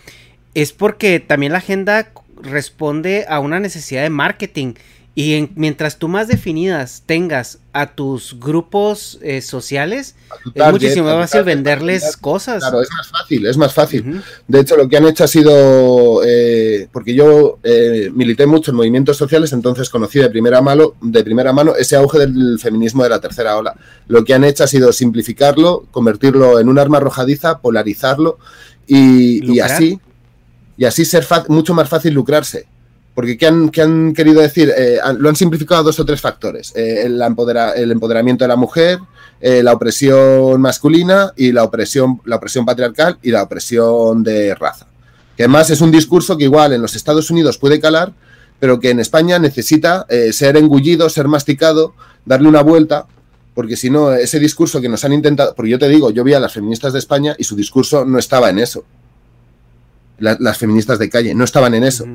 es 0.54 0.72
porque 0.72 1.20
también 1.20 1.52
la 1.52 1.58
agenda 1.58 2.10
responde 2.42 3.26
a 3.28 3.40
una 3.40 3.60
necesidad 3.60 4.04
de 4.04 4.10
marketing. 4.10 4.74
Y 5.16 5.36
en- 5.36 5.52
mientras 5.56 5.98
tú 6.00 6.08
más 6.08 6.28
definidas 6.28 7.04
tengas 7.06 7.60
a 7.72 7.94
tus 7.94 8.40
grupos 8.40 9.20
eh, 9.22 9.42
sociales, 9.42 10.16
es 10.56 10.72
muchísimo 10.72 11.06
más 11.06 11.30
fácil 11.30 11.44
venderles 11.46 12.18
cosas. 12.18 12.64
Claro, 12.64 12.82
es 12.82 12.90
más 12.98 13.08
fácil, 13.10 13.46
es 13.46 13.58
más 13.58 13.74
fácil. 13.76 14.24
De 14.48 14.60
hecho, 14.60 14.76
lo 14.76 14.90
que 14.90 14.98
han 14.98 15.06
hecho 15.06 15.24
ha 15.24 15.28
sido, 15.28 16.22
eh, 16.26 16.88
porque 16.92 17.14
yo 17.14 17.60
eh, 17.64 18.10
milité 18.12 18.48
mucho 18.48 18.72
en 18.72 18.78
movimientos 18.78 19.16
sociales, 19.16 19.54
entonces 19.54 19.88
conocí 19.92 20.18
de 20.18 20.32
primera, 20.32 20.62
mano, 20.62 20.94
de 21.00 21.24
primera 21.24 21.54
mano 21.54 21.76
ese 21.76 21.96
auge 21.96 22.18
del 22.18 22.58
feminismo 22.60 23.04
de 23.04 23.10
la 23.10 23.22
tercera 23.22 23.56
ola. 23.56 23.76
Lo 24.08 24.24
que 24.24 24.34
han 24.34 24.44
hecho 24.44 24.64
ha 24.64 24.68
sido 24.68 24.92
simplificarlo, 24.92 25.86
convertirlo 25.92 26.60
en 26.60 26.70
un 26.70 26.80
arma 26.80 26.98
arrojadiza, 26.98 27.60
polarizarlo 27.60 28.40
y, 28.88 29.42
y 29.54 29.60
así, 29.60 30.00
y 30.76 30.86
así 30.86 31.06
ser 31.06 31.24
mucho 31.50 31.76
más 31.76 31.88
fácil 31.88 32.16
lucrarse. 32.16 32.66
Porque 33.16 33.38
¿qué 33.38 33.46
han, 33.48 34.14
querido 34.14 34.42
decir? 34.42 34.72
Eh, 34.76 34.98
lo 35.18 35.30
han 35.30 35.36
simplificado 35.36 35.82
a 35.82 35.84
dos 35.84 36.00
o 36.00 36.06
tres 36.06 36.20
factores. 36.20 36.74
Eh, 36.76 37.04
el, 37.06 37.22
empodera- 37.22 37.74
el 37.76 37.92
empoderamiento 37.92 38.44
de 38.44 38.48
la 38.48 38.56
mujer, 38.56 39.00
eh, 39.40 39.62
la 39.62 39.74
opresión 39.74 40.60
masculina 40.60 41.32
y 41.36 41.52
la 41.52 41.64
opresión, 41.64 42.22
la 42.26 42.38
opresión 42.38 42.66
patriarcal 42.66 43.20
y 43.22 43.30
la 43.32 43.44
opresión 43.44 44.24
de 44.24 44.56
raza. 44.56 44.88
Que 45.38 45.44
además 45.44 45.70
es 45.70 45.82
un 45.82 45.92
discurso 45.92 46.38
que 46.38 46.46
igual 46.46 46.74
en 46.74 46.82
los 46.82 46.96
Estados 46.96 47.30
Unidos 47.30 47.58
puede 47.60 47.80
calar, 47.80 48.14
pero 48.60 48.80
que 48.80 48.90
en 48.90 49.00
España 49.00 49.38
necesita 49.40 50.06
ser 50.32 50.58
engullido, 50.58 51.10
ser 51.10 51.28
masticado, 51.28 51.94
darle 52.26 52.48
una 52.48 52.62
vuelta, 52.62 53.06
porque 53.54 53.76
si 53.76 53.90
no, 53.90 54.12
ese 54.14 54.40
discurso 54.40 54.80
que 54.80 54.90
nos 54.90 55.04
han 55.06 55.12
intentado, 55.14 55.54
porque 55.54 55.70
yo 55.72 55.78
te 55.78 55.90
digo, 55.90 56.10
yo 56.12 56.24
vi 56.24 56.34
a 56.34 56.40
las 56.40 56.54
feministas 56.54 56.94
de 56.94 57.00
España 57.00 57.36
y 57.38 57.44
su 57.44 57.56
discurso 57.56 58.06
no 58.06 58.18
estaba 58.18 58.50
en 58.50 58.60
eso. 58.60 58.86
La- 60.20 60.38
las 60.40 60.58
feministas 60.58 60.98
de 61.00 61.10
calle 61.10 61.36
no 61.36 61.44
estaban 61.44 61.74
en 61.74 61.84
eso. 61.84 62.06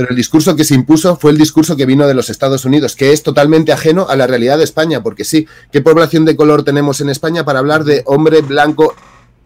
Pero 0.00 0.12
el 0.12 0.16
discurso 0.16 0.56
que 0.56 0.64
se 0.64 0.74
impuso 0.74 1.14
fue 1.16 1.30
el 1.30 1.36
discurso 1.36 1.76
que 1.76 1.84
vino 1.84 2.06
de 2.06 2.14
los 2.14 2.30
Estados 2.30 2.64
Unidos, 2.64 2.96
que 2.96 3.12
es 3.12 3.22
totalmente 3.22 3.70
ajeno 3.70 4.06
a 4.08 4.16
la 4.16 4.26
realidad 4.26 4.56
de 4.56 4.64
España, 4.64 5.02
porque 5.02 5.26
sí, 5.26 5.46
¿qué 5.70 5.82
población 5.82 6.24
de 6.24 6.36
color 6.36 6.62
tenemos 6.62 7.02
en 7.02 7.10
España 7.10 7.44
para 7.44 7.58
hablar 7.58 7.84
de 7.84 8.02
hombre 8.06 8.40
blanco 8.40 8.94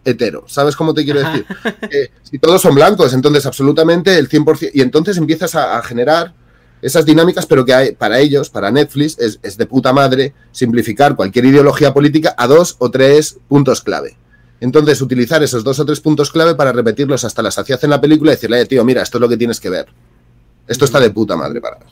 hetero? 0.05 0.45
¿Sabes 0.47 0.77
cómo 0.77 0.93
te 0.93 1.03
quiero 1.03 1.19
decir? 1.19 1.45
Si 2.23 2.39
todos 2.39 2.61
son 2.61 2.73
blancos, 2.73 3.13
entonces 3.13 3.45
absolutamente 3.45 4.17
el 4.17 4.29
100%, 4.29 4.71
y 4.73 4.79
entonces 4.79 5.17
empiezas 5.17 5.55
a, 5.55 5.77
a 5.77 5.83
generar 5.83 6.33
esas 6.81 7.05
dinámicas, 7.05 7.45
pero 7.45 7.65
que 7.65 7.73
hay, 7.73 7.91
para 7.91 8.19
ellos, 8.19 8.49
para 8.49 8.71
Netflix, 8.71 9.19
es, 9.19 9.41
es 9.43 9.57
de 9.57 9.65
puta 9.65 9.91
madre 9.91 10.33
simplificar 10.53 11.17
cualquier 11.17 11.43
ideología 11.43 11.93
política 11.93 12.33
a 12.37 12.47
dos 12.47 12.77
o 12.79 12.89
tres 12.89 13.39
puntos 13.49 13.81
clave. 13.81 14.15
Entonces, 14.61 15.01
utilizar 15.01 15.43
esos 15.43 15.65
dos 15.65 15.81
o 15.81 15.85
tres 15.85 15.99
puntos 15.99 16.31
clave 16.31 16.55
para 16.55 16.71
repetirlos 16.71 17.25
hasta 17.25 17.41
la 17.41 17.51
saciedad 17.51 17.83
en 17.83 17.89
la 17.89 17.99
película 17.99 18.31
y 18.31 18.35
decirle, 18.35 18.61
"Eh, 18.61 18.65
tío, 18.65 18.85
mira, 18.85 19.01
esto 19.01 19.17
es 19.17 19.21
lo 19.21 19.27
que 19.27 19.35
tienes 19.35 19.59
que 19.59 19.69
ver. 19.69 19.87
Esto 20.67 20.85
está 20.85 20.99
de 20.99 21.09
puta 21.11 21.35
madre 21.35 21.61
para 21.61 21.77
ver. 21.77 21.87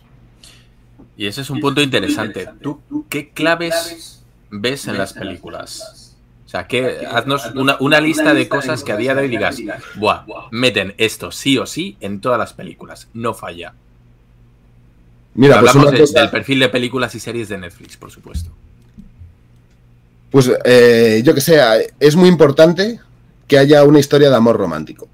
Y 1.15 1.27
ese 1.27 1.41
es 1.41 1.49
un 1.49 1.59
punto 1.59 1.81
interesante. 1.81 2.49
¿Tú 2.61 2.81
qué 3.09 3.29
claves 3.29 4.23
ves 4.49 4.87
en 4.87 4.97
las 4.97 5.13
películas? 5.13 6.15
O 6.45 6.49
sea, 6.49 6.67
que 6.67 7.05
haznos 7.09 7.51
una, 7.55 7.77
una 7.79 7.99
lista 7.99 8.33
de 8.33 8.47
cosas 8.47 8.83
que 8.83 8.91
a 8.91 8.97
día 8.97 9.15
de 9.15 9.21
hoy 9.21 9.27
digas, 9.27 9.57
buah, 9.95 10.23
meten 10.51 10.93
esto 10.97 11.31
sí 11.31 11.57
o 11.57 11.65
sí 11.65 11.97
en 11.99 12.19
todas 12.19 12.37
las 12.39 12.53
películas. 12.53 13.07
No 13.13 13.33
falla. 13.33 13.73
Mira, 15.35 15.59
pues 15.59 15.69
Hablamos 15.71 15.91
una 15.91 15.99
cosa- 15.99 16.19
del 16.21 16.29
perfil 16.29 16.59
de 16.59 16.69
películas 16.69 17.15
y 17.15 17.19
series 17.19 17.49
de 17.49 17.57
Netflix, 17.57 17.97
por 17.97 18.11
supuesto. 18.11 18.51
Pues 20.29 20.51
eh, 20.65 21.21
yo 21.23 21.33
que 21.35 21.41
sé, 21.41 21.59
es 21.99 22.15
muy 22.15 22.27
importante 22.29 22.99
que 23.47 23.57
haya 23.57 23.83
una 23.83 23.99
historia 23.99 24.29
de 24.29 24.35
amor 24.35 24.57
romántico. 24.57 25.07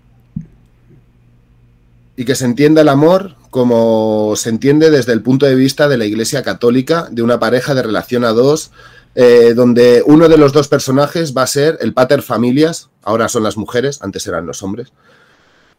Y 2.17 2.25
que 2.25 2.35
se 2.35 2.45
entienda 2.45 2.81
el 2.81 2.89
amor 2.89 3.35
como 3.49 4.33
se 4.35 4.49
entiende 4.49 4.91
desde 4.91 5.13
el 5.13 5.21
punto 5.21 5.45
de 5.45 5.55
vista 5.55 5.87
de 5.87 5.97
la 5.97 6.05
Iglesia 6.05 6.43
Católica, 6.43 7.07
de 7.11 7.23
una 7.23 7.39
pareja 7.39 7.73
de 7.73 7.83
relación 7.83 8.23
a 8.23 8.29
dos, 8.31 8.71
eh, 9.15 9.53
donde 9.55 10.03
uno 10.05 10.29
de 10.29 10.37
los 10.37 10.53
dos 10.53 10.67
personajes 10.67 11.35
va 11.35 11.43
a 11.43 11.47
ser 11.47 11.77
el 11.81 11.93
pater 11.93 12.21
familias, 12.21 12.89
ahora 13.03 13.27
son 13.27 13.43
las 13.43 13.57
mujeres, 13.57 14.01
antes 14.01 14.25
eran 14.27 14.45
los 14.45 14.61
hombres, 14.61 14.93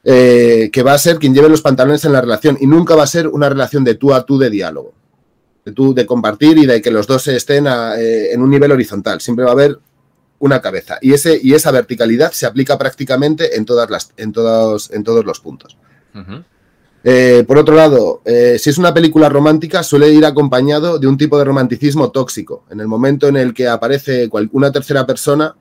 eh, 0.02 0.70
que 0.72 0.82
va 0.82 0.94
a 0.94 0.98
ser 0.98 1.18
quien 1.18 1.34
lleve 1.34 1.48
los 1.48 1.62
pantalones 1.62 2.04
en 2.04 2.12
la 2.12 2.20
relación 2.20 2.58
y 2.60 2.66
nunca 2.66 2.96
va 2.96 3.04
a 3.04 3.06
ser 3.06 3.28
una 3.28 3.48
relación 3.48 3.84
de 3.84 3.94
tú 3.94 4.12
a 4.12 4.24
tú 4.24 4.38
de 4.38 4.50
diálogo, 4.50 4.94
de 5.64 5.72
tú 5.72 5.94
de 5.94 6.06
compartir 6.06 6.58
y 6.58 6.66
de 6.66 6.82
que 6.82 6.90
los 6.90 7.06
dos 7.06 7.28
estén 7.28 7.66
eh, 7.66 8.32
en 8.32 8.42
un 8.42 8.50
nivel 8.50 8.72
horizontal. 8.72 9.20
Siempre 9.20 9.44
va 9.44 9.52
a 9.52 9.54
haber 9.54 9.78
una 10.40 10.60
cabeza 10.60 10.98
y, 11.00 11.12
ese, 11.12 11.40
esa 11.54 11.70
verticalidad 11.70 12.32
se 12.32 12.46
aplica 12.46 12.78
prácticamente 12.78 13.56
en, 13.56 13.64
todas 13.64 13.90
las, 13.90 14.12
en, 14.16 14.32
todos, 14.32 14.90
en 14.90 15.04
todos 15.04 15.24
los 15.24 15.38
puntos. 15.38 15.76
Eh, 17.02 17.44
por 17.46 17.56
otro 17.56 17.74
lado, 17.74 18.20
eh, 18.24 18.58
si 18.58 18.68
es 18.68 18.76
una 18.76 18.92
película 18.92 19.28
romántica, 19.28 19.82
suele 19.82 20.10
ir 20.10 20.24
acompañado 20.26 20.98
de 20.98 21.06
un 21.06 21.16
tipo 21.16 21.38
de 21.38 21.44
romanticismo 21.44 22.10
tóxico. 22.10 22.64
En 22.70 22.80
el 22.80 22.88
momento 22.88 23.28
en 23.28 23.36
el 23.36 23.54
que 23.54 23.68
aparece 23.68 24.28
una 24.52 24.70
tercera 24.70 25.06
persona, 25.06 25.56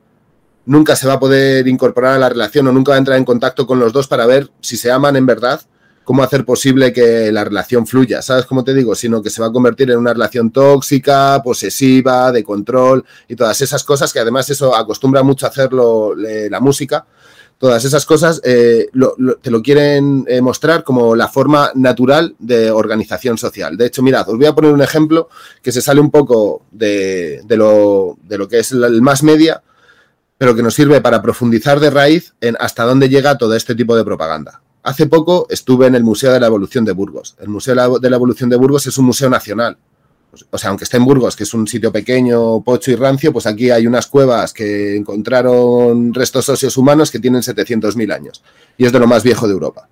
nunca 0.66 0.96
se 0.96 1.08
va 1.08 1.14
a 1.14 1.20
poder 1.20 1.68
incorporar 1.68 2.16
a 2.16 2.20
la 2.20 2.30
relación 2.30 2.68
o 2.68 2.74
nunca 2.74 2.92
va 2.92 2.96
a 2.98 3.00
entrar 3.00 3.18
en 3.18 3.26
contacto 3.26 3.66
con 3.66 3.80
los 3.80 3.94
dos 3.94 4.08
para 4.08 4.26
ver 4.26 4.52
si 4.60 4.76
se 4.76 4.92
aman 4.92 5.16
en 5.16 5.26
verdad, 5.26 5.62
cómo 6.04 6.24
hacer 6.24 6.44
posible 6.44 6.92
que 6.92 7.32
la 7.32 7.46
relación 7.46 7.88
fluya. 7.88 8.22
¿Sabes 8.22 8.46
cómo 8.46 8.64
te 8.64 8.74
digo? 8.74 8.94
Sino 8.94 9.22
que 9.22 9.30
se 9.30 9.42
va 9.42 9.48
a 9.48 9.52
convertir 9.52 9.92
en 9.92 10.00
una 10.00 10.12
relación 10.12 10.52
tóxica, 10.52 11.42
posesiva, 11.42 12.34
de 12.34 12.44
control 12.44 13.06
y 13.30 13.36
todas 13.36 13.62
esas 13.62 13.84
cosas 13.84 14.12
que 14.12 14.20
además 14.20 14.50
eso 14.50 14.76
acostumbra 14.76 15.24
mucho 15.24 15.46
a 15.46 15.50
hacerlo 15.50 16.16
la 16.16 16.60
música 16.60 17.06
todas 17.60 17.84
esas 17.84 18.06
cosas 18.06 18.42
eh, 18.44 18.88
te 19.42 19.52
lo 19.52 19.62
quieren 19.62 20.26
eh, 20.28 20.42
mostrar 20.42 20.84
como 20.84 21.16
la 21.16 21.28
forma 21.28 21.72
natural 21.76 22.36
de 22.40 22.72
organización 22.72 23.38
social. 23.38 23.78
De 23.78 23.86
hecho, 23.86 24.02
mirad, 24.02 24.28
os 24.30 24.38
voy 24.38 24.46
a 24.46 24.56
poner 24.56 24.72
un 24.72 24.82
ejemplo 24.82 25.30
que 25.62 25.74
se 25.74 25.82
sale 25.82 26.00
un 26.00 26.10
poco 26.10 26.64
de, 26.72 27.44
lo, 27.50 28.18
que 28.50 28.60
es 28.60 28.72
el 28.72 29.02
más 29.02 29.24
media, 29.24 29.62
pero 30.38 30.56
que 30.56 30.64
nos 30.64 30.74
sirve 30.74 31.02
para 31.02 31.22
profundizar 31.22 31.82
de 31.82 31.90
raíz 31.90 32.34
en 32.40 32.56
hasta 32.60 32.86
dónde 32.86 33.10
llega 33.10 33.38
todo 33.38 33.54
este 33.56 33.76
tipo 33.76 33.96
de 33.96 34.06
propaganda. 34.06 34.62
Hace 34.82 35.08
poco 35.08 35.46
estuve 35.50 35.88
en 35.88 35.96
el 35.96 36.04
Museo 36.06 36.32
de 36.32 36.40
la 36.40 36.48
Evolución 36.48 36.86
de 36.86 36.94
Burgos. 36.94 37.36
El 37.40 37.50
Museo 37.50 38.00
de 38.00 38.10
la 38.10 38.16
Evolución 38.16 38.50
de 38.50 38.56
Burgos 38.56 38.88
es 38.88 38.98
un 38.98 39.06
museo 39.06 39.30
nacional, 39.30 39.78
o 40.52 40.58
sea, 40.58 40.70
aunque 40.70 40.84
esté 40.84 40.98
en 40.98 41.06
Burgos, 41.06 41.36
que 41.36 41.44
es 41.44 41.54
un 41.54 41.68
sitio 41.68 41.92
pequeño, 41.92 42.62
pocho 42.62 42.92
y 42.92 42.96
rancio, 42.96 43.34
pues 43.34 43.46
aquí 43.46 43.72
hay 43.72 43.88
unas 43.88 44.08
cuevas 44.08 44.54
que 44.54 44.96
encontraron 44.96 46.14
restos 46.14 46.48
óseos 46.50 46.78
humanos 46.78 47.12
que 47.12 47.20
tienen 47.20 47.42
700.000 47.42 48.14
años 48.14 48.44
y 48.78 48.86
es 48.86 48.92
de 48.92 49.00
lo 49.00 49.08
más 49.08 49.24
viejo 49.24 49.48
de 49.48 49.54
Europa. 49.54 49.88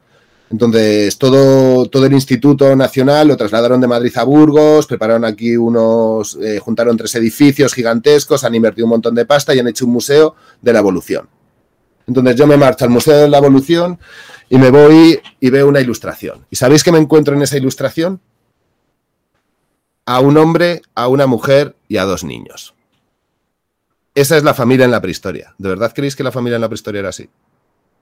Entonces, 0.49 1.18
todo, 1.18 1.88
todo 1.88 2.05
el 2.05 2.14
Instituto 2.14 2.73
Nacional 2.76 3.27
lo 3.27 3.35
trasladaron 3.35 3.81
de 3.81 3.88
Madrid 3.88 4.14
a 4.15 4.23
Burgos, 4.23 4.88
prepararon 4.88 5.26
aquí 5.26 5.57
unos, 5.57 6.38
eh, 6.41 6.59
juntaron 6.59 6.95
tres 6.95 7.14
edificios 7.15 7.73
gigantescos, 7.73 8.45
han 8.45 8.55
invertido 8.55 8.85
un 8.85 8.91
montón 8.91 9.14
de 9.14 9.26
pasta 9.26 9.53
y 9.53 9.59
han 9.59 9.68
hecho 9.68 9.85
un 9.85 9.91
museo 9.91 10.35
de 10.61 10.72
la 10.72 10.80
evolución. 10.80 11.27
Entonces, 12.07 12.38
yo 12.38 12.47
me 12.47 12.55
marcho 12.55 12.85
al 12.85 12.91
Museo 12.91 13.18
de 13.18 13.27
la 13.27 13.39
Evolución 13.39 13.99
y 14.49 14.57
me 14.57 14.72
voy 14.72 15.19
y 15.41 15.49
veo 15.49 15.68
una 15.68 15.81
ilustración. 15.81 16.45
¿Y 16.49 16.55
sabéis 16.55 16.81
qué 16.81 16.93
me 16.93 16.99
encuentro 16.99 17.35
en 17.35 17.41
esa 17.41 17.57
ilustración? 17.57 18.22
A 20.07 20.21
un 20.21 20.38
hombre, 20.38 20.81
a 20.95 21.09
una 21.09 21.27
mujer 21.27 21.75
y 21.89 21.97
a 21.97 22.05
dos 22.05 22.23
niños. 22.23 22.73
Esa 24.15 24.38
es 24.38 24.43
la 24.43 24.53
familia 24.53 24.85
en 24.85 24.91
la 24.91 25.01
prehistoria. 25.01 25.53
¿De 25.57 25.67
verdad 25.67 25.91
creéis 25.93 26.15
que 26.15 26.23
la 26.23 26.31
familia 26.31 26.55
en 26.55 26.61
la 26.61 26.69
prehistoria 26.69 26.99
era 26.99 27.09
así? 27.09 27.29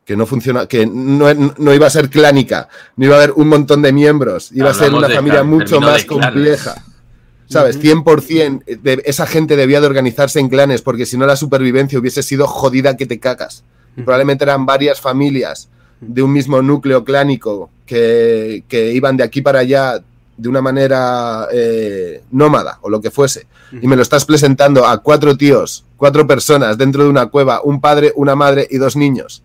Que 0.06 0.15
no 0.15 0.27
funciona, 0.27 0.68
que 0.68 0.86
no, 0.86 1.73
iba 1.73 1.88
a 1.88 1.90
ser 1.90 2.11
clánica, 2.11 2.69
no 2.95 3.06
iba 3.06 3.15
a 3.15 3.18
haber 3.18 3.32
un 3.32 3.48
montón 3.48 3.82
de 3.82 3.91
miembros, 3.91 4.52
iba 4.53 4.69
a 4.69 4.73
ser 4.76 4.94
una 4.94 5.10
familia 5.10 5.44
mucho 5.44 5.82
más 5.82 6.06
compleja. 6.06 6.76
¿Sabes? 7.48 7.80
100% 7.82 8.64
de 8.82 9.02
esa 9.06 9.26
gente 9.26 9.56
debía 9.56 9.82
de 9.82 9.88
organizarse 9.88 10.40
en 10.40 10.49
clanes 10.49 10.84
porque 10.84 11.07
si 11.07 11.18
no 11.18 11.26
la 11.26 11.36
supervivencia 11.36 11.99
hubiese 11.99 12.22
sido 12.22 12.48
jodida 12.48 12.98
que 12.98 13.07
te 13.07 13.19
cagas. 13.19 13.64
Probablemente 13.95 14.44
eran 14.44 14.68
varias 14.68 15.02
familias 15.02 15.69
de 16.02 16.22
un 16.22 16.34
mismo 16.34 16.61
núcleo 16.61 17.03
clánico 17.03 17.72
que, 17.86 18.64
que 18.68 18.94
iban 18.94 19.18
de 19.18 19.23
aquí 19.23 19.41
para 19.41 19.60
allá 19.60 20.03
de 20.38 20.49
una 20.49 20.62
manera 20.62 21.48
eh, 21.52 22.24
nómada 22.32 22.80
o 22.82 22.90
lo 22.90 23.02
que 23.02 23.12
fuese, 23.12 23.48
y 23.72 23.88
me 23.88 23.95
lo 23.95 24.02
estás 24.02 24.26
presentando 24.26 24.86
a 24.86 24.98
cuatro 24.98 25.38
tíos, 25.38 25.86
cuatro 25.98 26.28
personas 26.28 26.78
dentro 26.78 27.03
de 27.03 27.10
una 27.10 27.28
cueva, 27.28 27.62
un 27.64 27.80
padre, 27.80 28.12
una 28.16 28.36
madre 28.36 28.68
y 28.70 28.78
dos 28.78 28.95
niños. 28.95 29.44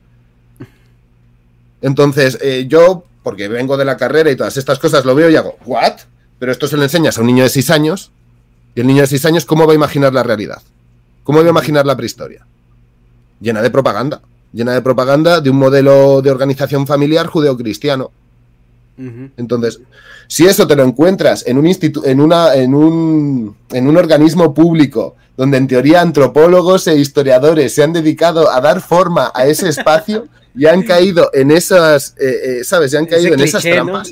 Entonces, 1.80 2.38
eh, 2.42 2.66
yo, 2.68 3.04
porque 3.22 3.48
vengo 3.48 3.76
de 3.76 3.84
la 3.84 3.96
carrera 3.96 4.30
y 4.30 4.36
todas 4.36 4.56
estas 4.56 4.78
cosas, 4.78 5.04
lo 5.04 5.14
veo 5.14 5.30
y 5.30 5.36
hago, 5.36 5.56
¿what? 5.64 6.00
Pero 6.38 6.52
esto 6.52 6.66
se 6.66 6.76
lo 6.76 6.82
enseñas 6.82 7.16
a 7.16 7.20
un 7.20 7.28
niño 7.28 7.44
de 7.44 7.50
seis 7.50 7.70
años, 7.70 8.10
y 8.74 8.80
el 8.80 8.86
niño 8.86 9.02
de 9.02 9.08
seis 9.08 9.24
años, 9.24 9.44
¿cómo 9.44 9.66
va 9.66 9.72
a 9.72 9.76
imaginar 9.76 10.12
la 10.12 10.22
realidad? 10.22 10.62
¿Cómo 11.24 11.40
va 11.40 11.46
a 11.46 11.50
imaginar 11.50 11.86
la 11.86 11.96
prehistoria? 11.96 12.46
Llena 13.40 13.62
de 13.62 13.70
propaganda, 13.70 14.20
llena 14.52 14.72
de 14.72 14.82
propaganda 14.82 15.40
de 15.40 15.50
un 15.50 15.56
modelo 15.56 16.20
de 16.22 16.30
organización 16.30 16.86
familiar 16.86 17.26
judeocristiano 17.26 18.10
entonces, 19.36 19.80
si 20.26 20.46
eso 20.46 20.66
te 20.66 20.76
lo 20.76 20.84
encuentras 20.84 21.46
en 21.46 21.58
un, 21.58 21.66
en, 21.66 22.20
una, 22.20 22.54
en, 22.54 22.74
un, 22.74 23.56
en 23.70 23.88
un 23.88 23.96
organismo 23.96 24.52
público 24.52 25.16
donde 25.36 25.56
en 25.56 25.66
teoría 25.66 26.02
antropólogos 26.02 26.86
e 26.86 26.96
historiadores 26.96 27.74
se 27.74 27.82
han 27.82 27.94
dedicado 27.94 28.50
a 28.50 28.60
dar 28.60 28.82
forma 28.82 29.32
a 29.34 29.46
ese 29.46 29.68
espacio 29.70 30.28
y 30.54 30.66
han 30.66 30.82
caído 30.82 31.30
en 31.32 31.50
esas, 31.50 32.14
eh, 32.20 32.58
eh, 32.60 32.64
¿sabes? 32.64 32.90
Ya 32.90 32.98
han 32.98 33.06
caído 33.06 33.34
en 33.34 33.40
esas 33.40 33.62
trampas. 33.62 34.10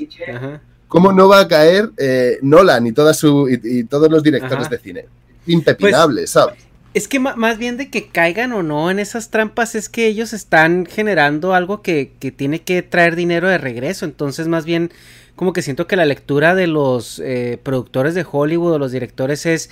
¿Cómo 0.87 1.13
no 1.13 1.29
va 1.29 1.41
a 1.41 1.49
caer 1.49 1.91
eh, 1.99 2.39
Nolan 2.41 2.87
y, 2.87 2.93
toda 2.93 3.13
su, 3.13 3.47
y, 3.47 3.85
todos 3.85 4.11
los 4.11 4.23
directores 4.23 4.71
de 4.71 4.79
cine? 4.79 5.07
Impepinable, 5.47 6.23
pues, 6.23 6.31
¿sabes? 6.31 6.68
Es 6.99 7.07
que 7.07 7.21
más 7.21 7.59
bien 7.59 7.77
de 7.77 7.91
que 7.91 8.09
caigan 8.09 8.53
o 8.53 8.65
no 8.65 8.91
en 8.91 8.99
esas 8.99 9.31
trampas 9.31 9.77
es 9.77 9.89
que 9.89 10.09
ellos 10.09 10.33
están 10.33 10.85
generando 10.85 11.55
algo 11.55 11.81
que, 11.81 12.11
tiene 12.35 12.63
que 12.63 12.83
traer 12.83 13.15
dinero 13.15 13.49
de 13.49 13.57
regreso. 13.57 14.05
Entonces 14.05 14.49
más 14.49 14.65
bien 14.65 14.91
como 15.37 15.53
que 15.53 15.63
siento 15.63 15.87
que 15.87 15.95
la 15.95 16.07
lectura 16.07 16.57
de 16.57 16.67
los 16.67 17.23
eh, 17.25 17.57
productores 17.63 18.17
de 18.17 18.27
Hollywood 18.29 18.73
o 18.73 18.79
los 18.81 18.91
directores 18.91 19.47
es 19.47 19.71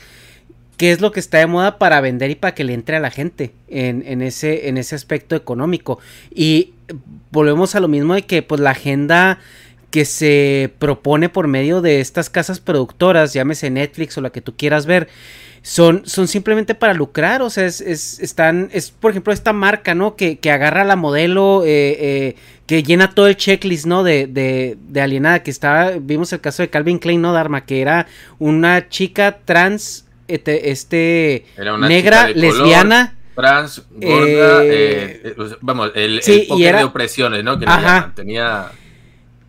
qué 0.77 0.93
es 0.93 1.01
lo 1.01 1.11
que 1.11 1.19
está 1.19 1.39
de 1.39 1.49
moda 1.49 1.79
para 1.79 2.01
vender 2.01 2.31
y 2.31 2.37
para 2.37 2.55
que 2.55 2.63
le 2.63 2.75
entre 2.75 2.95
a 2.95 3.01
la 3.01 3.11
gente 3.11 3.51
en, 3.67 4.23
ese, 4.23 4.69
en 4.69 4.79
ese 4.79 4.95
aspecto 4.95 5.35
económico. 5.35 5.99
Y 6.33 6.75
volvemos 7.33 7.75
a 7.75 7.81
lo 7.81 7.89
mismo 7.89 8.15
de 8.15 8.23
que 8.23 8.43
pues 8.43 8.61
la 8.61 8.71
agenda 8.71 9.41
que 9.91 10.05
se 10.05 10.73
propone 10.79 11.29
por 11.29 11.49
medio 11.49 11.81
de 11.81 11.99
estas 11.99 12.31
casas 12.31 12.61
productoras, 12.61 13.33
llámese 13.33 13.69
Netflix 13.71 14.17
o 14.17 14.21
la 14.21 14.31
que 14.31 14.43
tú 14.43 14.57
quieras 14.57 14.87
ver, 14.87 15.09
son, 15.67 16.07
son 16.07 16.29
simplemente 16.29 16.77
para 16.77 16.95
lucrar, 16.95 17.43
o 17.43 17.51
sea, 17.51 17.67
es, 17.67 17.81
están, 17.81 18.69
es 18.73 18.93
por 18.93 19.11
ejemplo 19.11 19.33
esta 19.33 19.53
marca, 19.53 19.97
¿no? 19.97 20.15
Que, 20.15 20.39
que 20.39 20.53
agarra 20.53 20.85
la 20.85 20.95
modelo, 20.95 21.65
eh, 21.65 21.97
eh, 21.99 22.37
que 22.67 22.85
llena 22.85 23.17
todo 23.17 23.27
el 23.27 23.37
checklist, 23.37 23.85
¿no? 23.85 24.05
De, 24.05 24.29
de, 24.29 24.79
de, 24.81 25.01
alienada, 25.01 25.43
que 25.43 25.51
estaba, 25.51 25.95
vimos 26.01 26.33
el 26.33 26.41
caso 26.41 26.63
de 26.63 26.71
Calvin 26.71 27.01
Klein, 27.01 27.21
¿no? 27.21 27.33
Dharma, 27.33 27.65
que 27.65 27.81
era 27.81 28.07
una 28.39 28.89
chica 28.91 29.39
trans, 29.45 30.07
este, 30.29 30.71
este 30.71 31.47
negra, 31.81 32.29
lesbiana. 32.29 33.17
trans, 33.35 33.83
gorda, 33.91 34.63
eh, 34.63 35.35
vamos, 35.63 35.91
el, 35.97 36.23
sí, 36.23 36.47
de 36.49 36.85
opresiones, 36.85 37.43
¿no? 37.43 37.59
Que 37.59 37.67
tenía 38.15 38.71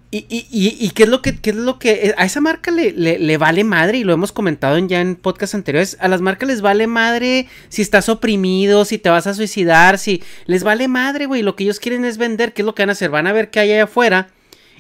y, 0.10 0.20
y, 0.30 0.48
y, 0.52 0.90
qué 0.92 1.04
es 1.04 1.10
lo 1.10 1.22
que, 1.22 1.38
qué 1.38 1.50
es 1.50 1.56
lo 1.58 1.80
que 1.80 1.92
eh, 1.92 2.16
a 2.18 2.24
esa 2.24 2.40
marca 2.40 2.72
le, 2.72 2.92
le, 2.92 3.38
vale 3.38 3.66
madre, 3.66 3.98
y 3.98 4.04
lo 4.06 4.14
hemos 4.14 4.32
comentado 4.32 4.78
ya 4.80 5.02
en 5.02 5.18
podcast 5.18 5.54
anteriores, 5.54 5.98
a 6.00 6.08
las 6.08 6.22
marcas 6.22 6.48
les 6.48 6.62
vale 6.62 6.88
madre 6.88 7.48
si 7.68 7.82
estás 7.82 8.08
oprimido, 8.08 8.86
si 8.86 9.00
te 9.00 9.10
vas 9.10 9.28
a 9.28 9.34
suicidar, 9.34 9.98
si 9.98 10.24
les 10.46 10.64
vale 10.64 10.88
madre, 10.88 11.26
güey, 11.26 11.42
lo 11.42 11.58
que 11.58 11.66
ellos 11.66 11.82
quieren 11.82 12.06
es 12.06 12.18
vender, 12.18 12.54
¿qué 12.54 12.62
es 12.62 12.66
lo 12.66 12.74
que 12.74 12.84
van 12.84 12.90
a 12.90 12.94
hacer? 12.94 13.10
Van 13.10 13.28
a 13.28 13.34
ver 13.34 13.50
qué 13.50 13.60
hay 13.60 13.74
allá 13.74 13.84
afuera 13.84 14.30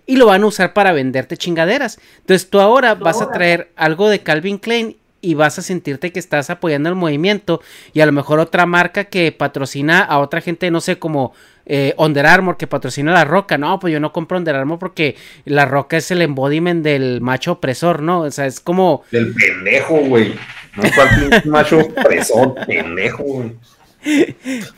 y 0.05 0.15
lo 0.15 0.27
van 0.27 0.43
a 0.43 0.47
usar 0.47 0.73
para 0.73 0.93
venderte 0.93 1.35
chingaderas. 1.35 1.99
Entonces 2.19 2.49
tú 2.49 2.61
ahora 2.61 2.95
vas 2.95 3.21
a 3.21 3.29
traer 3.29 3.69
algo 3.75 4.07
de 4.07 4.23
Calvin 4.23 4.57
Klein 4.57 4.95
y 5.19 5.33
vas 5.33 5.59
a 5.59 5.61
sentirte 5.61 6.13
que 6.13 6.19
estás 6.19 6.49
apoyando 6.49 6.87
el 6.87 6.95
movimiento 6.95 7.61
y 7.91 7.99
a 7.99 8.05
lo 8.05 8.13
mejor 8.13 8.39
otra 8.39 8.65
marca 8.65 9.05
que 9.05 9.33
patrocina 9.33 10.01
a 10.01 10.19
otra 10.19 10.39
gente, 10.39 10.71
no 10.71 10.79
sé, 10.79 10.99
como 10.99 11.33
eh, 11.69 11.93
Under 11.97 12.25
Armour 12.25 12.57
que 12.57 12.65
patrocina 12.65 13.11
la 13.11 13.25
Roca, 13.25 13.57
no, 13.57 13.77
pues 13.79 13.93
yo 13.93 13.99
no 13.99 14.13
compro 14.13 14.37
Under 14.37 14.55
Armour 14.55 14.79
porque 14.79 15.15
la 15.45 15.65
Roca 15.65 15.97
es 15.97 16.09
el 16.11 16.21
embodiment 16.21 16.83
del 16.83 17.21
macho 17.21 17.53
opresor, 17.53 18.01
¿no? 18.01 18.21
O 18.21 18.31
sea, 18.31 18.45
es 18.45 18.59
como... 18.59 19.03
Del 19.11 19.33
pendejo, 19.33 19.97
güey. 19.97 20.33
No, 20.75 20.83
cuál 20.95 21.41
macho 21.45 21.79
opresor, 21.79 22.55
pendejo, 22.65 23.23
güey. 23.23 23.55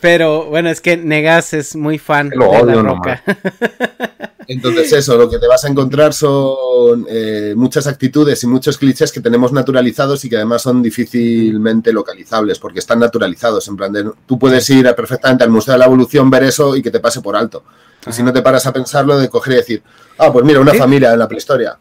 Pero 0.01 0.45
bueno, 0.45 0.69
es 0.69 0.81
que 0.81 0.97
Negas 0.97 1.53
es 1.53 1.75
muy 1.75 1.99
fan 1.99 2.29
de 2.29 2.37
la 2.37 2.81
Roca. 2.81 3.23
Entonces 4.49 4.91
eso, 4.93 5.15
lo 5.15 5.29
que 5.29 5.37
te 5.37 5.45
vas 5.45 5.63
a 5.63 5.67
encontrar 5.67 6.11
son 6.11 7.05
eh, 7.07 7.53
muchas 7.55 7.85
actitudes 7.85 8.43
y 8.43 8.47
muchos 8.47 8.79
clichés 8.79 9.11
que 9.11 9.21
tenemos 9.21 9.53
naturalizados 9.53 10.25
y 10.25 10.29
que 10.29 10.37
además 10.37 10.63
son 10.63 10.81
difícilmente 10.81 11.93
localizables 11.93 12.57
porque 12.57 12.79
están 12.79 12.97
naturalizados. 12.97 13.67
En 13.67 13.77
plan, 13.77 13.93
de, 13.93 14.09
tú 14.25 14.39
puedes 14.39 14.67
ir 14.71 14.91
perfectamente 14.95 15.43
al 15.43 15.51
Museo 15.51 15.73
de 15.73 15.77
la 15.77 15.85
Evolución, 15.85 16.31
ver 16.31 16.45
eso 16.45 16.75
y 16.75 16.81
que 16.81 16.89
te 16.89 16.99
pase 16.99 17.21
por 17.21 17.35
alto. 17.35 17.63
Y 18.07 18.11
si 18.11 18.23
no 18.23 18.33
te 18.33 18.41
paras 18.41 18.65
a 18.65 18.73
pensarlo, 18.73 19.19
de 19.19 19.29
coger 19.29 19.53
y 19.53 19.57
decir, 19.57 19.83
ah, 20.17 20.33
pues 20.33 20.43
mira, 20.43 20.59
una 20.59 20.73
familia 20.73 21.13
en 21.13 21.19
la 21.19 21.27
prehistoria. 21.27 21.77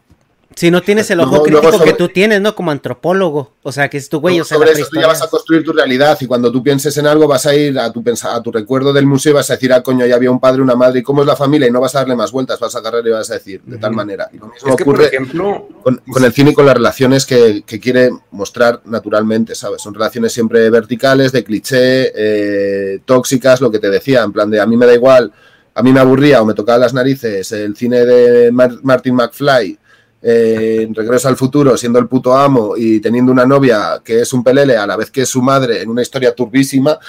Si 0.59 0.69
no 0.71 0.81
tienes 0.81 1.09
el 1.09 1.21
ojo 1.21 1.29
Luego- 1.29 1.43
crítico 1.45 1.61
luego 1.61 1.77
sobre- 1.77 1.91
que 1.91 1.97
tú 1.97 2.09
tienes, 2.09 2.41
¿no? 2.41 2.53
Como 2.53 2.69
antropólogo. 2.71 3.53
O 3.63 3.71
sea, 3.71 3.89
que 3.89 3.95
es 3.95 4.09
tu 4.09 4.19
güey, 4.19 4.41
o 4.41 4.43
sea, 4.43 4.57
sobre 4.57 4.71
eso 4.73 4.87
tú 4.91 4.99
ya 4.99 5.07
vas 5.07 5.21
a 5.21 5.29
construir 5.29 5.63
tu 5.63 5.71
realidad 5.71 6.17
y 6.19 6.25
cuando 6.25 6.51
tú 6.51 6.61
pienses 6.61 6.97
en 6.97 7.07
algo 7.07 7.29
vas 7.29 7.45
a 7.45 7.55
ir 7.55 7.79
a 7.79 7.89
tu, 7.93 8.03
a 8.23 8.43
tu 8.43 8.51
recuerdo 8.51 8.91
del 8.91 9.05
museo 9.05 9.31
y 9.31 9.35
vas 9.35 9.49
a 9.49 9.53
decir, 9.53 9.71
ah, 9.71 9.81
coño, 9.81 10.05
ya 10.05 10.15
había 10.15 10.29
un 10.29 10.39
padre, 10.41 10.61
una 10.61 10.75
madre, 10.75 10.99
¿y 10.99 11.03
cómo 11.03 11.21
es 11.21 11.27
la 11.27 11.37
familia? 11.37 11.69
Y 11.69 11.71
no 11.71 11.79
vas 11.79 11.95
a 11.95 11.99
darle 11.99 12.17
más 12.17 12.33
vueltas, 12.33 12.59
vas 12.59 12.75
a 12.75 12.79
agarrar 12.79 13.07
y 13.07 13.09
vas 13.09 13.31
a 13.31 13.35
decir, 13.35 13.61
de 13.65 13.77
tal 13.77 13.93
manera. 13.93 14.27
Y 14.33 14.37
lo 14.37 14.47
mismo 14.47 14.69
Es 14.71 14.75
que, 14.75 14.83
por 14.83 14.95
ocurre 14.95 15.07
ejemplo, 15.07 15.65
con, 15.81 16.01
con 16.11 16.25
el 16.25 16.33
cine 16.33 16.51
y 16.51 16.53
con 16.53 16.65
las 16.65 16.75
relaciones 16.75 17.25
que, 17.25 17.63
que 17.65 17.79
quiere 17.79 18.09
mostrar 18.31 18.81
naturalmente, 18.83 19.55
¿sabes? 19.55 19.81
Son 19.81 19.93
relaciones 19.93 20.33
siempre 20.33 20.69
verticales, 20.69 21.31
de 21.31 21.45
cliché, 21.45 22.11
eh, 22.13 22.99
tóxicas, 23.05 23.61
lo 23.61 23.71
que 23.71 23.79
te 23.79 23.89
decía, 23.89 24.23
en 24.23 24.33
plan 24.33 24.49
de 24.51 24.59
a 24.59 24.65
mí 24.65 24.75
me 24.75 24.85
da 24.85 24.93
igual, 24.93 25.31
a 25.73 25.81
mí 25.81 25.93
me 25.93 26.01
aburría 26.01 26.41
o 26.41 26.45
me 26.45 26.53
tocaba 26.53 26.79
las 26.79 26.93
narices 26.93 27.49
el 27.53 27.77
cine 27.77 28.03
de 28.05 28.51
Mar- 28.51 28.79
Martin 28.83 29.15
McFly, 29.15 29.78
eh, 30.21 30.79
en 30.81 30.93
Regreso 30.95 31.27
al 31.27 31.37
Futuro, 31.37 31.77
siendo 31.77 31.99
el 31.99 32.07
puto 32.07 32.35
amo 32.35 32.75
y 32.77 32.99
teniendo 32.99 33.31
una 33.31 33.45
novia 33.45 34.01
que 34.03 34.21
es 34.21 34.33
un 34.33 34.43
pelele 34.43 34.75
a 34.77 34.85
la 34.87 34.97
vez 34.97 35.09
que 35.11 35.21
es 35.21 35.29
su 35.29 35.41
madre 35.41 35.81
en 35.81 35.89
una 35.89 36.01
historia 36.01 36.33
turbísima, 36.35 36.99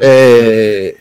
eh, 0.00 0.96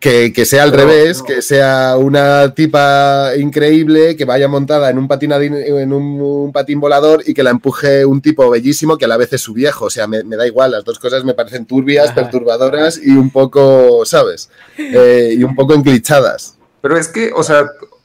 que, 0.00 0.34
que 0.34 0.44
sea 0.44 0.64
al 0.64 0.70
Pero- 0.70 0.82
revés, 0.86 1.22
que 1.22 1.40
sea 1.40 1.96
una 1.98 2.52
tipa 2.54 3.30
increíble, 3.38 4.16
que 4.16 4.26
vaya 4.26 4.48
montada 4.48 4.90
en 4.90 4.98
un 4.98 5.08
patín, 5.08 5.32
en 5.32 5.92
un, 5.94 6.20
un 6.20 6.52
patín 6.52 6.78
volador 6.78 7.22
y 7.26 7.32
que 7.32 7.42
la 7.42 7.48
empuje 7.50 8.04
un 8.04 8.20
tipo 8.20 8.50
bellísimo 8.50 8.98
que 8.98 9.06
a 9.06 9.08
la 9.08 9.16
vez 9.16 9.32
es 9.32 9.40
su 9.40 9.54
viejo. 9.54 9.86
O 9.86 9.90
sea, 9.90 10.06
me, 10.06 10.22
me 10.22 10.36
da 10.36 10.46
igual, 10.46 10.72
las 10.72 10.84
dos 10.84 10.98
cosas 10.98 11.24
me 11.24 11.32
parecen 11.32 11.64
turbias, 11.64 12.06
Ajá. 12.10 12.16
perturbadoras 12.16 13.00
y 13.02 13.12
un 13.12 13.30
poco, 13.30 14.04
¿sabes? 14.04 14.50
Eh, 14.76 15.36
y 15.38 15.42
un 15.42 15.54
poco 15.56 15.72
enclichadas. 15.72 16.56
Pero 16.82 16.98
es 16.98 17.08
que, 17.08 17.30
o 17.34 17.42
sea, 17.42 17.64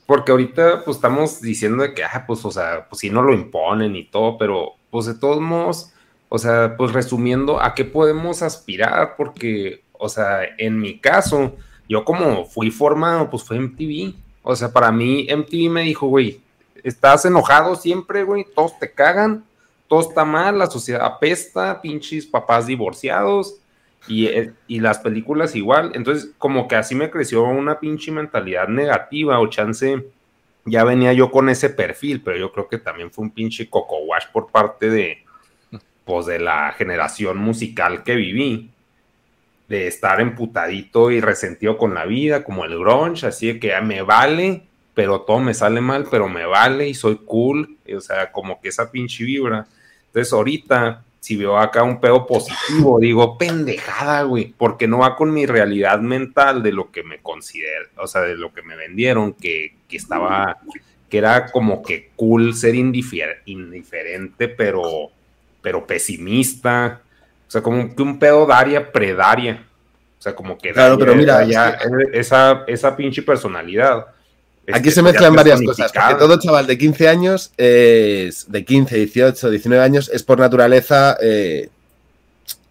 porque 0.09 0.31
ahorita 0.31 0.85
pues 0.85 0.97
estamos 0.97 1.39
diciendo 1.39 1.83
de 1.83 1.93
que, 1.93 2.03
ah, 2.03 2.23
pues, 2.25 2.43
o 2.43 2.49
sea, 2.49 2.87
pues 2.89 3.01
si 3.01 3.11
no 3.11 3.21
lo 3.21 3.31
imponen 3.31 3.95
y 3.95 4.05
todo, 4.05 4.39
pero 4.39 4.71
pues 4.89 5.05
de 5.05 5.13
todos 5.13 5.39
modos, 5.39 5.93
o 6.29 6.39
sea, 6.39 6.75
pues 6.77 6.93
resumiendo, 6.93 7.61
¿a 7.61 7.75
qué 7.75 7.85
podemos 7.85 8.41
aspirar? 8.41 9.15
Porque, 9.15 9.83
o 9.93 10.09
sea, 10.09 10.39
en 10.57 10.79
mi 10.79 10.97
caso, 10.97 11.55
yo 11.87 12.03
como 12.05 12.43
fui 12.45 12.71
formado, 12.71 13.29
pues 13.29 13.43
fue 13.43 13.59
MTV. 13.59 14.15
O 14.41 14.55
sea, 14.55 14.73
para 14.73 14.91
mí 14.91 15.27
MTV 15.29 15.69
me 15.69 15.83
dijo, 15.83 16.07
güey, 16.07 16.41
estás 16.83 17.25
enojado 17.25 17.75
siempre, 17.75 18.23
güey, 18.23 18.47
todos 18.55 18.79
te 18.79 18.91
cagan, 18.91 19.43
todo 19.87 19.99
está 19.99 20.25
mal, 20.25 20.57
la 20.57 20.65
sociedad 20.65 21.05
apesta, 21.05 21.83
pinches 21.83 22.25
papás 22.25 22.65
divorciados, 22.65 23.57
y, 24.09 24.27
y 24.67 24.79
las 24.79 24.99
películas 24.99 25.55
igual. 25.55 25.91
Entonces, 25.93 26.31
como 26.37 26.67
que 26.67 26.75
así 26.75 26.95
me 26.95 27.11
creció 27.11 27.43
una 27.43 27.79
pinche 27.79 28.11
mentalidad 28.11 28.67
negativa 28.67 29.39
o 29.39 29.47
chance. 29.47 30.03
Ya 30.65 30.83
venía 30.83 31.13
yo 31.13 31.31
con 31.31 31.47
ese 31.47 31.69
perfil, 31.69 32.21
pero 32.21 32.37
yo 32.37 32.51
creo 32.51 32.67
que 32.67 32.79
también 32.79 33.11
fue 33.11 33.23
un 33.23 33.31
pinche 33.31 33.69
coco 33.69 33.99
wash 33.99 34.25
por 34.33 34.51
parte 34.51 34.89
de, 34.89 35.23
pues, 36.03 36.25
de 36.25 36.39
la 36.39 36.73
generación 36.73 37.37
musical 37.37 38.03
que 38.03 38.15
viví. 38.15 38.71
De 39.67 39.85
estar 39.85 40.19
emputadito 40.19 41.11
y 41.11 41.21
resentido 41.21 41.77
con 41.77 41.93
la 41.93 42.05
vida, 42.05 42.43
como 42.43 42.65
el 42.65 42.77
grunge, 42.79 43.27
así 43.27 43.53
de 43.53 43.59
que 43.59 43.75
ah, 43.75 43.81
me 43.81 44.01
vale, 44.01 44.63
pero 44.95 45.21
todo 45.21 45.37
me 45.39 45.53
sale 45.53 45.79
mal, 45.79 46.07
pero 46.09 46.27
me 46.27 46.47
vale 46.47 46.89
y 46.89 46.95
soy 46.95 47.17
cool. 47.23 47.77
O 47.95 48.01
sea, 48.01 48.31
como 48.31 48.59
que 48.59 48.69
esa 48.69 48.89
pinche 48.89 49.23
vibra. 49.23 49.67
Entonces, 50.07 50.33
ahorita, 50.33 51.05
si 51.19 51.35
veo 51.35 51.57
acá 51.57 51.83
un 51.83 51.99
pedo 51.99 52.25
positivo, 52.25 52.99
digo, 52.99 53.37
pendejada, 53.37 54.23
güey, 54.23 54.53
porque 54.57 54.87
no 54.87 54.99
va 54.99 55.15
con 55.15 55.33
mi 55.33 55.45
realidad 55.45 55.99
mental 55.99 56.63
de 56.63 56.71
lo 56.71 56.91
que 56.91 57.03
me 57.03 57.19
considero, 57.19 57.89
o 57.97 58.07
sea, 58.07 58.21
de 58.21 58.35
lo 58.35 58.53
que 58.53 58.61
me 58.61 58.75
vendieron, 58.75 59.33
que, 59.33 59.75
que 59.87 59.97
estaba, 59.97 60.57
que 61.09 61.17
era 61.17 61.51
como 61.51 61.83
que 61.83 62.11
cool 62.15 62.53
ser 62.53 62.75
indifer- 62.75 63.39
indiferente, 63.45 64.47
pero, 64.47 65.09
pero 65.61 65.85
pesimista, 65.85 67.01
o 67.47 67.51
sea, 67.51 67.61
como 67.61 67.93
que 67.93 68.01
un 68.01 68.17
pedo 68.17 68.45
daria, 68.45 68.91
predaria, 68.91 69.65
o 70.17 70.21
sea, 70.21 70.35
como 70.35 70.57
que 70.57 70.71
Claro, 70.71 70.97
pero 70.97 71.15
mira, 71.15 71.43
es 71.43 71.49
ya 71.49 71.77
esa, 72.13 72.63
esa 72.67 72.95
pinche 72.95 73.21
personalidad. 73.23 74.07
Aquí 74.73 74.91
se 74.91 75.01
mezclan 75.01 75.33
varias 75.35 75.59
cosas, 75.65 75.91
porque 75.91 76.15
todo 76.19 76.39
chaval 76.39 76.67
de 76.67 76.77
15 76.77 77.07
años, 77.07 77.51
es, 77.57 78.51
de 78.51 78.65
15, 78.65 78.95
18, 78.97 79.49
19 79.49 79.83
años, 79.83 80.09
es 80.13 80.21
por 80.23 80.39
naturaleza, 80.39 81.17
eh, 81.21 81.69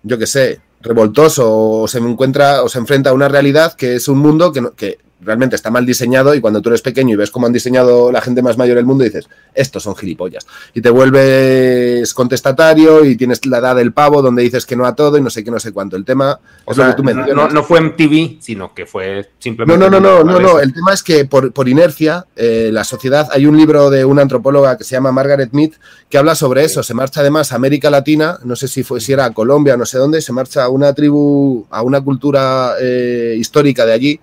yo 0.04 0.16
qué 0.18 0.26
sé, 0.26 0.60
revoltoso 0.80 1.50
o 1.80 1.88
se 1.88 1.98
encuentra 1.98 2.62
o 2.62 2.68
se 2.68 2.78
enfrenta 2.78 3.10
a 3.10 3.12
una 3.14 3.28
realidad 3.28 3.72
que 3.74 3.96
es 3.96 4.06
un 4.06 4.18
mundo 4.18 4.52
que, 4.52 4.60
no- 4.60 4.74
que 4.74 4.98
realmente 5.20 5.56
está 5.56 5.70
mal 5.70 5.84
diseñado 5.84 6.34
y 6.34 6.40
cuando 6.40 6.62
tú 6.62 6.68
eres 6.68 6.82
pequeño 6.82 7.14
y 7.14 7.16
ves 7.16 7.30
cómo 7.30 7.46
han 7.46 7.52
diseñado 7.52 8.12
la 8.12 8.20
gente 8.20 8.40
más 8.42 8.56
mayor 8.56 8.76
del 8.76 8.84
mundo 8.86 9.04
dices, 9.04 9.28
estos 9.54 9.82
son 9.82 9.96
gilipollas. 9.96 10.46
Y 10.74 10.80
te 10.80 10.90
vuelves 10.90 12.14
contestatario 12.14 13.04
y 13.04 13.16
tienes 13.16 13.44
la 13.46 13.58
edad 13.58 13.76
del 13.76 13.92
pavo 13.92 14.22
donde 14.22 14.42
dices 14.42 14.64
que 14.66 14.76
no 14.76 14.86
a 14.86 14.94
todo 14.94 15.18
y 15.18 15.20
no 15.22 15.30
sé 15.30 15.42
qué, 15.44 15.50
no 15.50 15.58
sé 15.60 15.72
cuánto. 15.72 15.96
El 15.96 16.04
tema 16.04 16.38
O 16.64 16.72
es 16.72 16.78
lo 16.78 16.86
que 16.86 16.92
tú 16.94 17.02
no, 17.02 17.14
mencionas. 17.14 17.34
no, 17.34 17.48
no 17.48 17.62
fue 17.64 17.80
MTV, 17.80 18.38
sino 18.40 18.74
que 18.74 18.86
fue 18.86 19.22
No, 19.22 19.28
simplemente. 19.38 19.78
no, 19.78 19.90
no, 19.90 20.00
no, 20.00 20.18
no, 20.18 20.24
no. 20.24 20.32
naturaleza. 20.32 20.62
El 20.62 20.72
tema 20.74 20.92
es 20.94 21.02
que 21.02 21.24
por, 21.24 21.52
por 21.52 21.68
inercia, 21.68 22.26
eh, 22.36 22.70
la 22.72 22.84
sociedad, 22.84 23.28
hay 23.32 23.46
un 23.46 23.56
libro 23.56 23.90
de 23.90 24.04
una 24.04 24.22
antropóloga 24.22 24.76
que 24.78 24.84
se 24.84 24.92
llama 24.92 25.12
Margaret 25.12 25.50
Mead 25.52 25.70
que 26.08 26.18
habla 26.18 26.34
sobre 26.34 26.64
eso. 26.64 26.82
Se 26.82 26.94
marcha 26.94 27.20
además 27.20 27.52
a 27.52 27.56
América 27.56 27.90
Latina, 27.90 28.38
no 28.44 28.56
sé 28.56 28.68
si 28.68 28.82
fue 28.82 29.00
si 29.00 29.12
era 29.12 29.24
a 29.24 29.32
Colombia, 29.34 29.76
no 29.76 29.84
sé 29.84 29.98
dónde, 29.98 30.20
se 30.22 30.32
marcha 30.32 30.64
a 30.64 30.68
una 30.68 30.92
tribu, 30.94 31.66
a 31.70 31.82
una 31.82 32.00
cultura 32.00 32.74
eh, 32.80 33.34
histórica 33.38 33.84
de 33.84 33.92
allí, 33.92 34.20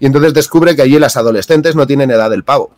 y 0.00 0.06
entonces 0.06 0.34
descubre 0.34 0.76
que 0.76 0.82
allí 0.82 0.98
las 0.98 1.16
adolescentes 1.16 1.74
no 1.74 1.86
tienen 1.86 2.10
edad 2.10 2.30
del 2.30 2.44
pavo. 2.44 2.70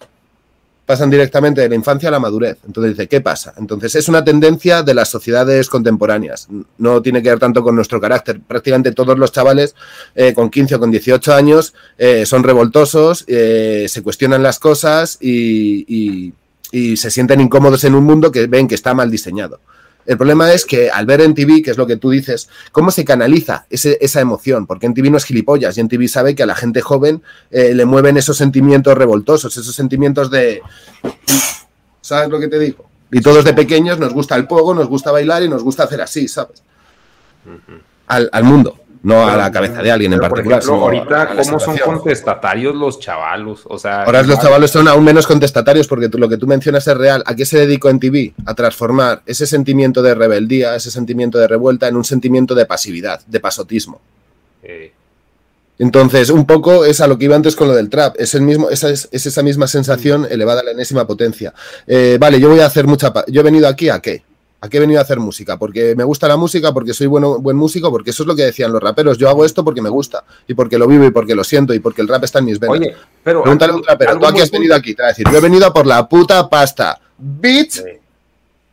Pasan 0.87 1.11
directamente 1.11 1.61
de 1.61 1.69
la 1.69 1.77
infancia 1.77 2.09
a 2.09 2.13
la 2.13 2.19
madurez. 2.19 2.59
Entonces 2.67 2.93
dice, 2.97 3.07
¿qué 3.07 3.21
pasa? 3.21 3.55
Entonces 3.59 3.95
es 3.95 4.09
una 4.09 4.25
tendencia 4.25 4.83
de 4.83 4.95
las 4.95 5.09
sociedades 5.09 5.69
contemporáneas. 5.69 6.49
No 6.79 7.01
tiene 7.01 7.23
que 7.23 7.29
ver 7.29 7.39
tanto 7.39 7.63
con 7.63 7.77
nuestro 7.77 8.01
carácter. 8.01 8.41
Prácticamente 8.41 8.93
todos 8.93 9.17
los 9.17 9.31
chavales 9.31 9.77
eh, 10.17 10.35
con 10.35 10.51
15 10.51 10.75
o 10.75 10.81
con 10.81 10.91
18 10.91 11.33
años 11.33 11.75
eh, 11.97 12.27
son 12.27 12.43
revoltosos, 12.43 13.25
eh, 13.29 13.87
se 13.89 14.03
cuestionan 14.03 14.43
las 14.43 14.59
cosas 14.59 15.19
y, 15.21 16.33
se 16.73 17.11
sienten 17.11 17.41
incómodos 17.41 17.83
en 17.83 17.97
un 17.97 18.05
mundo 18.05 18.31
que 18.31 18.47
ven 18.47 18.69
que 18.69 18.77
está 18.77 18.95
mal 18.95 19.11
diseñado. 19.11 19.61
El 20.07 20.17
problema 20.17 20.53
es 20.53 20.65
que 20.65 20.91
al 20.91 21.07
ver 21.07 21.21
en 21.21 21.35
TV, 21.35 21.63
que 21.63 21.71
es 21.71 21.77
lo 21.77 21.87
que 21.87 21.97
tú 21.97 22.11
dices, 22.11 22.49
¿cómo 22.73 22.91
se 22.91 23.05
canaliza 23.05 23.67
ese- 23.71 23.99
esa 24.01 24.21
emoción? 24.21 24.67
Porque 24.67 24.87
en 24.87 24.95
TV 24.95 25.11
no 25.11 25.17
es 25.19 25.25
gilipollas 25.25 25.77
y 25.77 25.81
en 25.81 25.89
TV 25.89 26.09
sabe 26.09 26.35
que 26.35 26.43
a 26.43 26.47
la 26.47 26.55
gente 26.55 26.81
joven 26.81 27.23
eh, 27.51 27.75
le 27.75 27.85
mueven 27.85 28.17
esos 28.17 28.37
sentimientos 28.37 28.97
revoltosos, 28.97 29.57
esos 29.57 29.75
sentimientos 29.75 30.31
de... 30.31 30.63
¿Sabes 32.01 32.29
lo 32.31 32.41
que 32.41 32.49
te 32.49 32.59
digo? 32.59 32.87
Y 33.13 33.21
todos 33.21 33.45
de 33.45 33.53
pequeños 33.55 33.99
nos 33.99 34.13
gusta 34.13 34.37
el 34.37 34.47
pogo, 34.47 34.75
nos 34.75 34.89
gusta 34.89 35.11
bailar 35.13 35.43
y 35.43 35.49
nos 35.49 35.63
gusta 35.63 35.85
hacer 35.85 36.01
así, 36.01 36.29
¿sabes? 36.29 36.63
Al, 38.07 38.29
al 38.33 38.45
mundo, 38.45 38.79
no 39.03 39.27
a 39.27 39.37
la 39.37 39.51
cabeza 39.51 39.83
de 39.83 39.91
alguien 39.91 40.13
en 40.13 40.19
por 40.21 40.29
particular. 40.29 40.59
ejemplo, 40.59 40.77
sino 40.77 40.85
a- 40.85 41.19
ahorita, 41.23 41.43
¿cómo 41.43 41.59
son 41.61 41.79
contestatarios 41.79 42.75
los 42.75 43.01
chavalos? 43.01 43.63
O 43.67 43.79
sea, 43.79 44.03
Ahora 44.05 44.23
los 44.23 44.39
chavales 44.41 44.71
son 44.71 44.87
aún 44.89 45.05
menos 45.05 45.27
contestatarios 45.27 45.87
porque 45.89 46.09
tú- 46.09 46.19
lo 46.19 46.29
que 46.29 46.37
tú 46.37 46.47
mencionas 46.47 46.87
es 46.87 46.97
real. 46.97 47.23
¿A 47.27 47.35
qué 47.35 47.47
se 47.47 47.59
dedicó 47.59 47.89
en 47.89 47.99
TV? 47.99 48.35
A 48.45 48.55
transformar 48.55 49.23
ese 49.27 49.47
sentimiento 49.47 50.03
de 50.03 50.15
rebeldía, 50.15 50.75
ese 50.75 50.91
sentimiento 50.91 51.39
de 51.39 51.49
revuelta 51.49 51.89
en 51.89 51.97
un 51.97 52.05
sentimiento 52.05 52.55
de 52.55 52.67
pasividad, 52.67 53.21
de 53.27 53.41
pasotismo. 53.41 54.01
eh, 54.63 54.93
Entonces, 55.79 56.29
un 56.29 56.45
poco 56.47 56.85
es 56.85 57.01
a 57.01 57.07
lo 57.07 57.17
que 57.17 57.25
iba 57.25 57.35
antes 57.37 57.57
con 57.57 57.67
lo 57.67 57.75
del 57.75 57.89
trap. 57.89 58.17
Es, 58.19 58.35
el 58.35 58.43
mismo, 58.43 58.69
esa, 58.69 58.91
es, 58.91 59.09
es 59.13 59.25
esa 59.25 59.43
misma 59.43 59.67
sensación 59.67 60.27
elevada 60.31 60.61
a 60.61 60.65
la 60.65 60.71
enésima 60.73 61.07
potencia. 61.07 61.55
Eh, 61.87 62.19
vale, 62.21 62.39
yo 62.39 62.51
voy 62.51 62.61
a 62.61 62.67
hacer 62.67 62.87
mucha... 62.87 63.11
pa- 63.15 63.25
Yo 63.29 63.41
he 63.41 63.45
venido 63.45 63.67
aquí 63.67 63.89
a 63.89 63.99
qué? 64.01 64.23
¿A 64.63 64.69
qué 64.69 64.77
he 64.77 64.81
venido 64.81 64.99
a 65.01 65.03
hacer 65.03 65.19
música? 65.19 65.59
Porque 65.59 65.95
me 65.97 66.05
gusta 66.05 66.29
la 66.29 66.37
música, 66.37 66.75
porque 66.75 66.93
soy 66.93 67.07
bueno, 67.07 67.39
buen 67.39 67.57
músico, 67.57 67.91
porque 67.91 68.11
eso 68.11 68.25
es 68.25 68.27
lo 68.27 68.37
que 68.37 68.43
decían 68.43 68.73
los 68.73 68.83
raperos. 68.83 69.17
Yo 69.17 69.31
hago 69.31 69.45
esto 69.47 69.65
porque 69.65 69.81
me 69.81 69.89
gusta, 69.89 70.25
y 70.47 70.53
porque 70.53 70.77
lo 70.77 70.87
vivo, 70.87 71.05
y 71.07 71.11
porque 71.11 71.35
lo 71.35 71.45
siento, 71.45 71.73
y 71.73 71.79
porque 71.79 72.03
el 72.03 72.09
rap 72.09 72.25
está 72.25 72.41
en 72.41 72.45
mis 72.45 72.61
venas. 72.61 72.79
Oye, 72.79 72.95
pero. 73.25 73.43
Pregúntale 73.43 73.73
a 73.73 73.77
un 73.77 73.83
trapero, 73.83 74.11
algo 74.11 74.23
¿tú 74.23 74.29
a 74.29 74.35
qué 74.35 74.43
has 74.43 74.51
venido 74.51 74.75
aquí? 74.75 74.95
Te 74.95 75.03
va 75.03 75.09
a 75.09 75.13
decir, 75.13 75.27
yo 75.31 75.39
he 75.39 75.41
venido 75.41 75.67
a 75.67 75.73
por 75.73 75.87
la 75.87 76.07
puta 76.07 76.47
pasta. 76.49 77.01
Bitch. 77.17 77.73
Sí. 77.73 77.91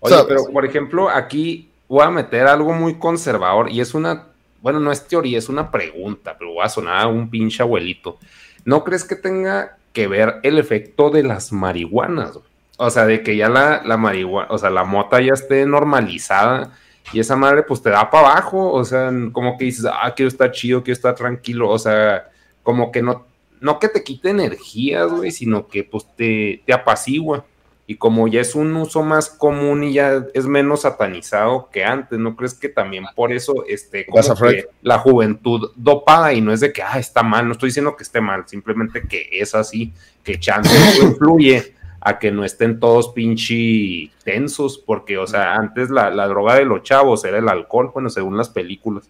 Oye, 0.01 0.15
pero 0.27 0.45
por 0.51 0.65
ejemplo, 0.65 1.09
aquí 1.09 1.69
voy 1.87 2.03
a 2.03 2.09
meter 2.09 2.47
algo 2.47 2.73
muy 2.73 2.95
conservador 2.95 3.71
y 3.71 3.79
es 3.79 3.93
una, 3.93 4.27
bueno, 4.61 4.81
no 4.81 4.91
es 4.91 5.07
teoría, 5.07 5.37
es 5.37 5.47
una 5.47 5.71
pregunta, 5.71 6.35
pero 6.37 6.51
voy 6.51 6.65
a 6.65 6.69
sonar 6.69 7.03
a 7.03 7.07
un 7.07 7.29
pinche 7.29 7.63
abuelito. 7.63 8.17
¿No 8.65 8.83
crees 8.83 9.05
que 9.05 9.15
tenga 9.15 9.77
que 9.93 10.07
ver 10.07 10.35
el 10.43 10.57
efecto 10.59 11.09
de 11.09 11.23
las 11.23 11.53
marihuanas? 11.53 12.37
O 12.77 12.89
sea, 12.91 13.05
de 13.05 13.23
que 13.23 13.35
ya 13.35 13.49
la, 13.49 13.81
la 13.83 13.97
marihuana, 13.97 14.47
o 14.51 14.57
sea, 14.57 14.69
la 14.69 14.83
mota 14.83 15.19
ya 15.19 15.33
esté 15.33 15.65
normalizada 15.65 16.71
y 17.11 17.19
esa 17.19 17.35
madre 17.35 17.63
pues 17.63 17.81
te 17.81 17.89
da 17.89 18.09
para 18.09 18.29
abajo, 18.29 18.71
o 18.71 18.83
sea, 18.83 19.11
como 19.31 19.57
que 19.57 19.65
dices, 19.65 19.85
ah, 19.85 20.13
quiero 20.15 20.27
estar 20.27 20.51
chido, 20.51 20.83
quiero 20.83 20.93
estar 20.93 21.15
tranquilo, 21.15 21.69
o 21.69 21.79
sea, 21.79 22.29
como 22.63 22.91
que 22.91 23.01
no, 23.01 23.25
no 23.61 23.79
que 23.79 23.87
te 23.87 24.03
quite 24.03 24.29
energías, 24.29 25.09
güey, 25.11 25.31
sino 25.31 25.67
que 25.67 25.83
pues 25.83 26.05
te, 26.15 26.61
te 26.65 26.73
apacigua. 26.73 27.45
Y 27.89 27.95
como 27.95 28.27
ya 28.27 28.41
es 28.41 28.53
un 28.53 28.75
uso 28.75 29.01
más 29.01 29.29
común 29.29 29.85
y 29.85 29.93
ya 29.93 30.25
es 30.33 30.45
menos 30.45 30.81
satanizado 30.81 31.69
que 31.71 31.85
antes, 31.85 32.19
¿no 32.19 32.35
crees 32.35 32.53
que 32.53 32.67
también 32.67 33.05
por 33.15 33.31
eso 33.31 33.63
este, 33.65 34.05
como 34.05 34.35
que 34.35 34.67
la 34.81 34.99
juventud 34.99 35.71
dopada 35.73 36.33
y 36.33 36.41
no 36.41 36.51
es 36.51 36.59
de 36.59 36.73
que 36.73 36.83
ah, 36.83 36.99
está 36.99 37.23
mal, 37.23 37.45
no 37.45 37.53
estoy 37.53 37.69
diciendo 37.69 37.95
que 37.95 38.03
esté 38.03 38.19
mal, 38.19 38.43
simplemente 38.45 39.03
que 39.07 39.29
es 39.31 39.55
así, 39.55 39.93
que 40.21 40.37
chance 40.37 40.69
influye 41.01 41.73
a 42.07 42.19
que 42.19 42.31
no 42.31 42.43
estén 42.45 42.79
todos 42.79 43.09
pinche 43.09 44.11
tensos, 44.23 44.77
porque, 44.77 45.17
o 45.17 45.27
sea, 45.27 45.55
antes 45.55 45.89
la, 45.89 46.09
la 46.09 46.27
droga 46.27 46.55
de 46.55 46.65
los 46.65 46.83
chavos 46.83 47.25
era 47.25 47.37
el 47.37 47.49
alcohol, 47.49 47.91
bueno, 47.93 48.09
según 48.09 48.37
las 48.37 48.49
películas. 48.49 49.09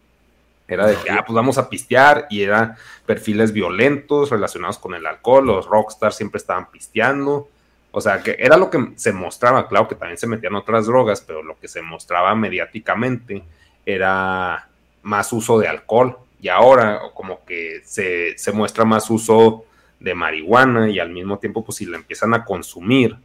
Era 0.67 0.87
de 0.87 0.95
que, 0.95 1.09
ah, 1.09 1.23
pues 1.25 1.35
vamos 1.35 1.57
a 1.57 1.69
pistear 1.69 2.27
y 2.29 2.41
era 2.41 2.75
perfiles 3.05 3.53
violentos 3.53 4.29
relacionados 4.29 4.77
con 4.77 4.93
el 4.93 5.05
alcohol, 5.05 5.45
los 5.45 5.65
rockstars 5.65 6.15
siempre 6.15 6.39
estaban 6.39 6.69
pisteando 6.71 7.47
o 7.91 8.01
sea, 8.01 8.21
que 8.21 8.35
era 8.37 8.57
lo 8.57 8.69
que 8.69 8.91
se 8.95 9.11
mostraba, 9.11 9.67
claro 9.67 9.87
que 9.87 9.95
también 9.95 10.19
se 10.19 10.27
metían 10.27 10.53
otras 10.53 10.85
drogas, 10.85 11.21
pero 11.21 11.41
lo 11.41 11.57
que 11.59 11.67
se 11.67 11.81
mostraba 11.81 12.35
mediáticamente 12.35 13.43
era 13.85 14.67
más 15.01 15.33
uso 15.33 15.57
de 15.57 15.67
alcohol. 15.67 16.15
Y 16.39 16.49
ahora 16.49 17.01
como 17.15 17.43
que 17.43 17.81
se, 17.85 18.37
se 18.37 18.51
muestra 18.51 18.85
más 18.85 19.09
uso 19.09 19.65
de 19.99 20.13
marihuana 20.13 20.89
y 20.89 20.99
al 20.99 21.09
mismo 21.09 21.39
tiempo, 21.39 21.63
pues 21.63 21.77
si 21.77 21.85
la 21.85 21.97
empiezan 21.97 22.33
a 22.33 22.45
consumir, 22.45 23.17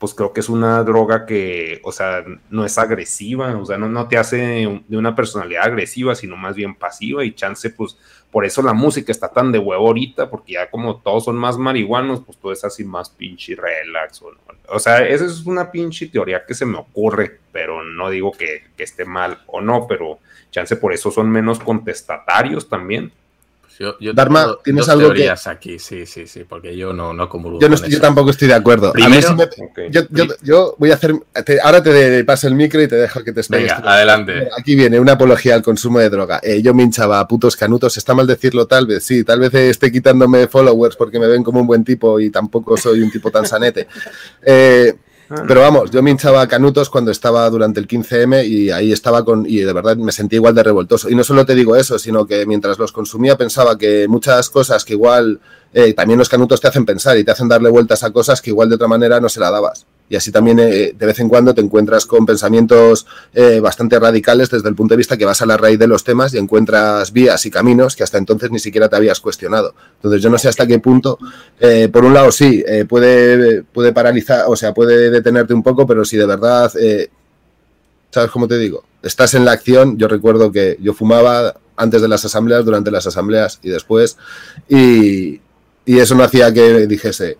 pues 0.00 0.14
creo 0.14 0.32
que 0.32 0.40
es 0.40 0.48
una 0.48 0.82
droga 0.82 1.26
que, 1.26 1.80
o 1.84 1.92
sea, 1.92 2.24
no 2.48 2.64
es 2.64 2.78
agresiva, 2.78 3.54
o 3.54 3.66
sea, 3.66 3.76
no, 3.76 3.86
no 3.88 4.08
te 4.08 4.16
hace 4.16 4.82
de 4.88 4.96
una 4.96 5.14
personalidad 5.14 5.64
agresiva, 5.64 6.14
sino 6.14 6.38
más 6.38 6.54
bien 6.54 6.74
pasiva 6.74 7.22
y 7.22 7.34
chance, 7.34 7.68
pues 7.68 7.98
por 8.30 8.46
eso 8.46 8.62
la 8.62 8.72
música 8.72 9.12
está 9.12 9.28
tan 9.28 9.52
de 9.52 9.58
huevo 9.58 9.88
ahorita, 9.88 10.30
porque 10.30 10.54
ya 10.54 10.70
como 10.70 10.96
todos 10.96 11.26
son 11.26 11.36
más 11.36 11.58
marihuanos, 11.58 12.22
pues 12.24 12.38
todo 12.38 12.50
es 12.50 12.64
así 12.64 12.82
más 12.82 13.10
pinche 13.10 13.54
relax. 13.54 14.22
O, 14.22 14.32
o 14.68 14.78
sea, 14.78 15.06
esa 15.06 15.26
es 15.26 15.44
una 15.44 15.70
pinche 15.70 16.06
teoría 16.06 16.46
que 16.46 16.54
se 16.54 16.64
me 16.64 16.78
ocurre, 16.78 17.38
pero 17.52 17.84
no 17.84 18.08
digo 18.08 18.32
que, 18.32 18.62
que 18.78 18.84
esté 18.84 19.04
mal 19.04 19.42
o 19.48 19.60
no, 19.60 19.86
pero 19.86 20.18
chance 20.50 20.76
por 20.76 20.94
eso 20.94 21.10
son 21.10 21.28
menos 21.30 21.58
contestatarios 21.58 22.70
también. 22.70 23.12
Yo, 23.80 23.98
yo 23.98 24.12
Dharma, 24.12 24.58
¿tienes 24.62 24.86
algo 24.90 25.06
teorías 25.06 25.46
aquí, 25.46 25.78
sí, 25.78 26.04
sí, 26.04 26.26
sí, 26.26 26.44
porque 26.46 26.76
yo 26.76 26.92
no, 26.92 27.14
no 27.14 27.30
Yo, 27.58 27.66
no 27.66 27.76
yo 27.88 27.98
tampoco 27.98 28.28
estoy 28.28 28.48
de 28.48 28.52
acuerdo. 28.52 28.92
Primero, 28.92 29.34
yo, 29.90 30.02
yo, 30.42 30.74
voy 30.76 30.90
a 30.90 30.96
hacer. 30.96 31.14
ahora 31.62 31.82
te 31.82 32.22
paso 32.24 32.46
el 32.46 32.56
micro 32.56 32.82
y 32.82 32.88
te 32.88 32.96
dejo 32.96 33.24
que 33.24 33.32
te 33.32 33.40
expliques. 33.40 33.74
Venga, 33.74 33.94
adelante. 33.94 34.48
Aquí 34.58 34.74
viene 34.74 35.00
una 35.00 35.12
apología 35.12 35.54
al 35.54 35.62
consumo 35.62 35.98
de 35.98 36.10
droga. 36.10 36.40
Eh, 36.42 36.60
yo 36.60 36.74
me 36.74 36.82
hinchaba 36.82 37.20
a 37.20 37.26
putos 37.26 37.56
canutos. 37.56 37.96
Está 37.96 38.12
mal 38.12 38.26
decirlo, 38.26 38.66
tal 38.66 38.86
vez, 38.86 39.02
sí. 39.02 39.24
Tal 39.24 39.40
vez 39.40 39.54
esté 39.54 39.90
quitándome 39.90 40.46
followers 40.46 40.96
porque 40.96 41.18
me 41.18 41.26
ven 41.26 41.42
como 41.42 41.62
un 41.62 41.66
buen 41.66 41.82
tipo 41.82 42.20
y 42.20 42.28
tampoco 42.28 42.76
soy 42.76 43.00
un 43.00 43.10
tipo 43.10 43.30
tan 43.30 43.46
sanete. 43.46 43.88
Eh. 44.44 44.94
Pero 45.46 45.60
vamos, 45.60 45.92
yo 45.92 46.02
me 46.02 46.10
hinchaba 46.10 46.46
canutos 46.48 46.90
cuando 46.90 47.12
estaba 47.12 47.48
durante 47.50 47.78
el 47.78 47.86
15M 47.86 48.46
y 48.48 48.70
ahí 48.70 48.90
estaba 48.90 49.24
con. 49.24 49.46
Y 49.46 49.58
de 49.58 49.72
verdad 49.72 49.96
me 49.96 50.10
sentí 50.10 50.36
igual 50.36 50.56
de 50.56 50.64
revoltoso. 50.64 51.08
Y 51.08 51.14
no 51.14 51.22
solo 51.22 51.46
te 51.46 51.54
digo 51.54 51.76
eso, 51.76 52.00
sino 52.00 52.26
que 52.26 52.46
mientras 52.46 52.78
los 52.78 52.90
consumía 52.90 53.36
pensaba 53.36 53.78
que 53.78 54.08
muchas 54.08 54.50
cosas 54.50 54.84
que 54.84 54.94
igual. 54.94 55.40
Eh, 55.72 55.92
también 55.94 56.18
los 56.18 56.28
canutos 56.28 56.60
te 56.60 56.66
hacen 56.66 56.84
pensar 56.84 57.16
y 57.16 57.22
te 57.22 57.30
hacen 57.30 57.46
darle 57.46 57.70
vueltas 57.70 58.02
a 58.02 58.10
cosas 58.10 58.42
que 58.42 58.50
igual 58.50 58.68
de 58.68 58.74
otra 58.74 58.88
manera 58.88 59.20
no 59.20 59.28
se 59.28 59.38
la 59.38 59.52
dabas 59.52 59.86
y 60.10 60.16
así 60.16 60.32
también 60.32 60.58
eh, 60.58 60.92
de 60.98 61.06
vez 61.06 61.20
en 61.20 61.28
cuando 61.28 61.54
te 61.54 61.60
encuentras 61.60 62.04
con 62.04 62.26
pensamientos 62.26 63.06
eh, 63.32 63.60
bastante 63.60 63.98
radicales 63.98 64.50
desde 64.50 64.68
el 64.68 64.74
punto 64.74 64.94
de 64.94 64.98
vista 64.98 65.16
que 65.16 65.24
vas 65.24 65.40
a 65.40 65.46
la 65.46 65.56
raíz 65.56 65.78
de 65.78 65.86
los 65.86 66.02
temas 66.02 66.34
y 66.34 66.38
encuentras 66.38 67.12
vías 67.12 67.46
y 67.46 67.50
caminos 67.50 67.94
que 67.94 68.02
hasta 68.02 68.18
entonces 68.18 68.50
ni 68.50 68.58
siquiera 68.58 68.88
te 68.88 68.96
habías 68.96 69.20
cuestionado. 69.20 69.72
Entonces 69.94 70.20
yo 70.20 70.28
no 70.28 70.36
sé 70.36 70.48
hasta 70.48 70.66
qué 70.66 70.80
punto, 70.80 71.16
eh, 71.60 71.88
por 71.92 72.04
un 72.04 72.12
lado 72.12 72.32
sí, 72.32 72.64
puede, 72.88 73.62
puede 73.62 73.92
paralizar, 73.92 74.46
o 74.48 74.56
sea, 74.56 74.74
puede 74.74 75.10
detenerte 75.10 75.54
un 75.54 75.62
poco, 75.62 75.86
pero 75.86 76.04
si 76.04 76.16
de 76.16 76.26
verdad, 76.26 76.72
¿sabes 78.10 78.30
cómo 78.32 78.48
te 78.48 78.58
digo? 78.58 78.82
Estás 79.02 79.34
en 79.34 79.44
la 79.44 79.52
acción, 79.52 79.96
yo 79.96 80.08
recuerdo 80.08 80.50
que 80.50 80.76
yo 80.80 80.92
fumaba 80.92 81.54
antes 81.76 82.02
de 82.02 82.08
las 82.08 82.24
asambleas, 82.24 82.64
durante 82.64 82.90
las 82.90 83.06
asambleas 83.06 83.60
y 83.62 83.70
después, 83.70 84.16
y, 84.68 85.40
y 85.84 85.98
eso 85.98 86.16
no 86.16 86.24
hacía 86.24 86.52
que 86.52 86.88
dijese, 86.88 87.38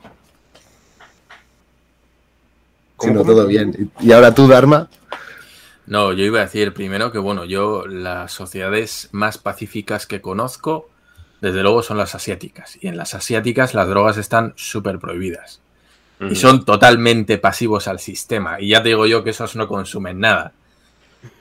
sino 3.01 3.25
todo 3.25 3.47
bien. 3.47 3.91
¿Y 4.01 4.13
ahora 4.13 4.35
tú, 4.35 4.47
Dharma? 4.47 4.89
No, 5.87 6.13
yo 6.13 6.25
iba 6.25 6.39
a 6.39 6.45
decir 6.45 6.73
primero 6.73 7.11
que, 7.11 7.19
bueno, 7.19 7.45
yo 7.45 7.87
las 7.87 8.33
sociedades 8.33 9.09
más 9.13 9.39
pacíficas 9.39 10.07
que 10.07 10.21
conozco, 10.21 10.89
desde 11.41 11.63
luego 11.63 11.83
son 11.83 11.97
las 11.97 12.15
asiáticas. 12.15 12.79
Y 12.81 12.89
en 12.89 12.97
las 12.97 13.15
asiáticas 13.15 13.75
las 13.75 13.89
drogas 13.89 14.17
están 14.17 14.53
súper 14.57 14.99
prohibidas. 14.99 15.61
Y 16.31 16.35
son 16.35 16.67
totalmente 16.67 17.39
pasivos 17.39 17.89
al 17.89 17.99
sistema. 17.99 18.61
Y 18.61 18.69
ya 18.69 18.83
te 18.83 18.91
digo 18.91 19.07
yo 19.07 19.25
que 19.25 19.31
esos 19.31 19.57
no 19.57 19.67
consumen 19.67 20.21
nada. 20.21 20.53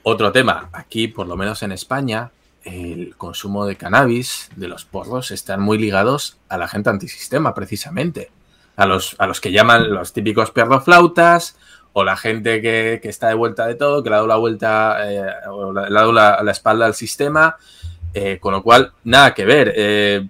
Otro 0.03 0.31
tema, 0.31 0.69
aquí, 0.72 1.10
por 1.10 1.27
lo 1.27 1.36
menos 1.36 1.61
en 1.64 1.73
España, 1.73 2.31
el 2.64 3.15
consumo 3.18 3.65
de 3.65 3.76
cannabis, 3.76 4.49
de 4.56 4.69
los 4.69 4.86
porros, 4.86 5.31
están 5.31 5.61
muy 5.61 5.77
ligados 5.77 6.38
a 6.48 6.57
la 6.57 6.69
gente 6.69 6.90
antisistema, 6.90 7.53
precisamente 7.53 8.31
a 8.80 8.86
los, 8.86 9.16
a 9.18 9.28
los 9.28 9.42
que 9.42 9.52
llaman 9.52 9.92
los 9.94 10.14
típicos 10.14 10.54
flautas 10.54 11.58
o 11.92 12.06
la 12.06 12.16
gente 12.16 12.62
que, 12.62 13.02
está 13.04 13.28
de 13.28 13.34
vuelta 13.34 13.68
de 13.68 13.76
todo, 13.76 14.02
que 14.02 14.10
le 14.10 14.16
ha 14.16 14.20
dado 14.20 14.28
la 14.28 14.38
vuelta, 14.38 15.12
eh, 15.12 15.26
o 15.50 15.74
le 15.74 15.82
ha 15.82 15.90
dado 15.90 16.14
la, 16.14 16.52
espalda 16.52 16.86
al 16.86 16.94
sistema, 16.94 17.58
eh, 18.14 18.38
con 18.40 18.54
lo 18.54 18.64
cual, 18.64 18.94
nada 19.04 19.34
que 19.34 19.44
ver. 19.44 19.74
Eh, 19.76 20.28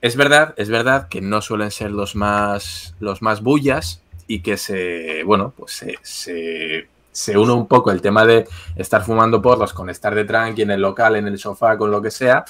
es 0.00 0.14
verdad, 0.14 0.54
es 0.56 0.70
verdad 0.70 1.08
que 1.08 1.20
no 1.20 1.42
suelen 1.42 1.72
ser 1.72 1.90
los 1.90 2.14
más, 2.14 2.94
los 3.00 3.22
más 3.22 3.42
bullas 3.42 4.02
y 4.28 4.40
que 4.40 4.56
se, 4.56 5.24
bueno, 5.24 5.52
pues 5.56 5.72
se, 5.72 5.96
se, 6.02 6.88
se 7.10 7.36
une 7.36 7.52
un 7.52 7.66
poco 7.66 7.90
el 7.90 8.00
tema 8.00 8.24
de 8.24 8.46
estar 8.76 9.02
fumando 9.02 9.42
porros 9.42 9.72
con 9.72 9.90
estar 9.90 10.14
de 10.14 10.24
tranqui 10.24 10.62
en 10.62 10.70
el 10.70 10.80
local, 10.80 11.16
en 11.16 11.26
el 11.26 11.40
sofá, 11.40 11.76
con 11.76 11.90
lo 11.90 12.00
que 12.00 12.12
sea, 12.12 12.44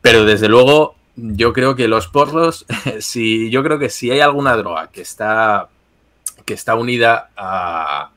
pero 0.00 0.24
desde 0.24 0.48
luego 0.48 0.96
yo 1.16 1.52
creo 1.52 1.76
que 1.76 1.88
los 1.88 2.08
porros, 2.08 2.66
si, 3.00 3.50
yo 3.50 3.62
creo 3.62 3.78
que 3.78 3.90
si 3.90 4.10
hay 4.10 4.20
alguna 4.20 4.56
droga 4.56 4.88
que 4.88 5.02
está, 5.02 5.68
que 6.44 6.54
está 6.54 6.74
unida 6.74 7.30
a, 7.36 8.10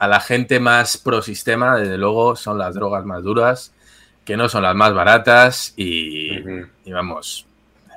la 0.00 0.20
gente 0.20 0.58
más 0.58 0.98
pro 0.98 1.22
sistema, 1.22 1.76
desde 1.76 1.96
luego 1.96 2.34
son 2.34 2.58
las 2.58 2.74
drogas 2.74 3.04
más 3.04 3.22
duras, 3.22 3.72
que 4.24 4.36
no 4.36 4.48
son 4.48 4.64
las 4.64 4.74
más 4.74 4.92
baratas 4.92 5.74
y, 5.76 6.40
vamos, 6.90 7.46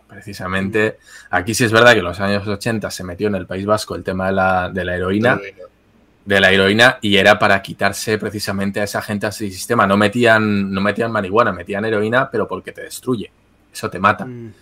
precisamente 0.08 1.00
aquí 1.32 1.56
sí 1.56 1.64
es 1.64 1.72
verdad 1.72 1.94
que 1.94 2.00
en 2.00 2.06
los 2.06 2.20
años 2.20 2.48
80 2.48 2.92
se 2.92 3.04
metió 3.04 3.28
en 3.28 3.36
el 3.36 3.48
País 3.48 3.66
Vasco 3.66 3.96
el 3.96 4.04
tema 4.04 4.28
de 4.28 4.34
la, 4.34 4.70
de 4.70 4.86
la 4.86 4.96
heroína. 4.96 5.42
De 6.26 6.40
la 6.40 6.52
heroína 6.52 6.98
y 7.02 7.18
era 7.18 7.38
para 7.38 7.62
quitarse 7.62 8.18
precisamente 8.18 8.82
a 8.82 8.84
esa 8.84 9.02
gente 9.02 9.28
así 9.28 9.52
sistema. 9.52 9.86
No 9.86 9.98
metían, 9.98 10.72
no 10.72 10.82
metían 10.82 11.12
marihuana, 11.12 11.52
metían 11.52 11.86
heroína, 11.86 12.30
pero 12.32 12.48
porque 12.48 12.72
te 12.72 12.82
destruye 12.82 13.32
eso 13.76 13.90
te 13.90 14.00
mata. 14.00 14.26
Mm. 14.26 14.54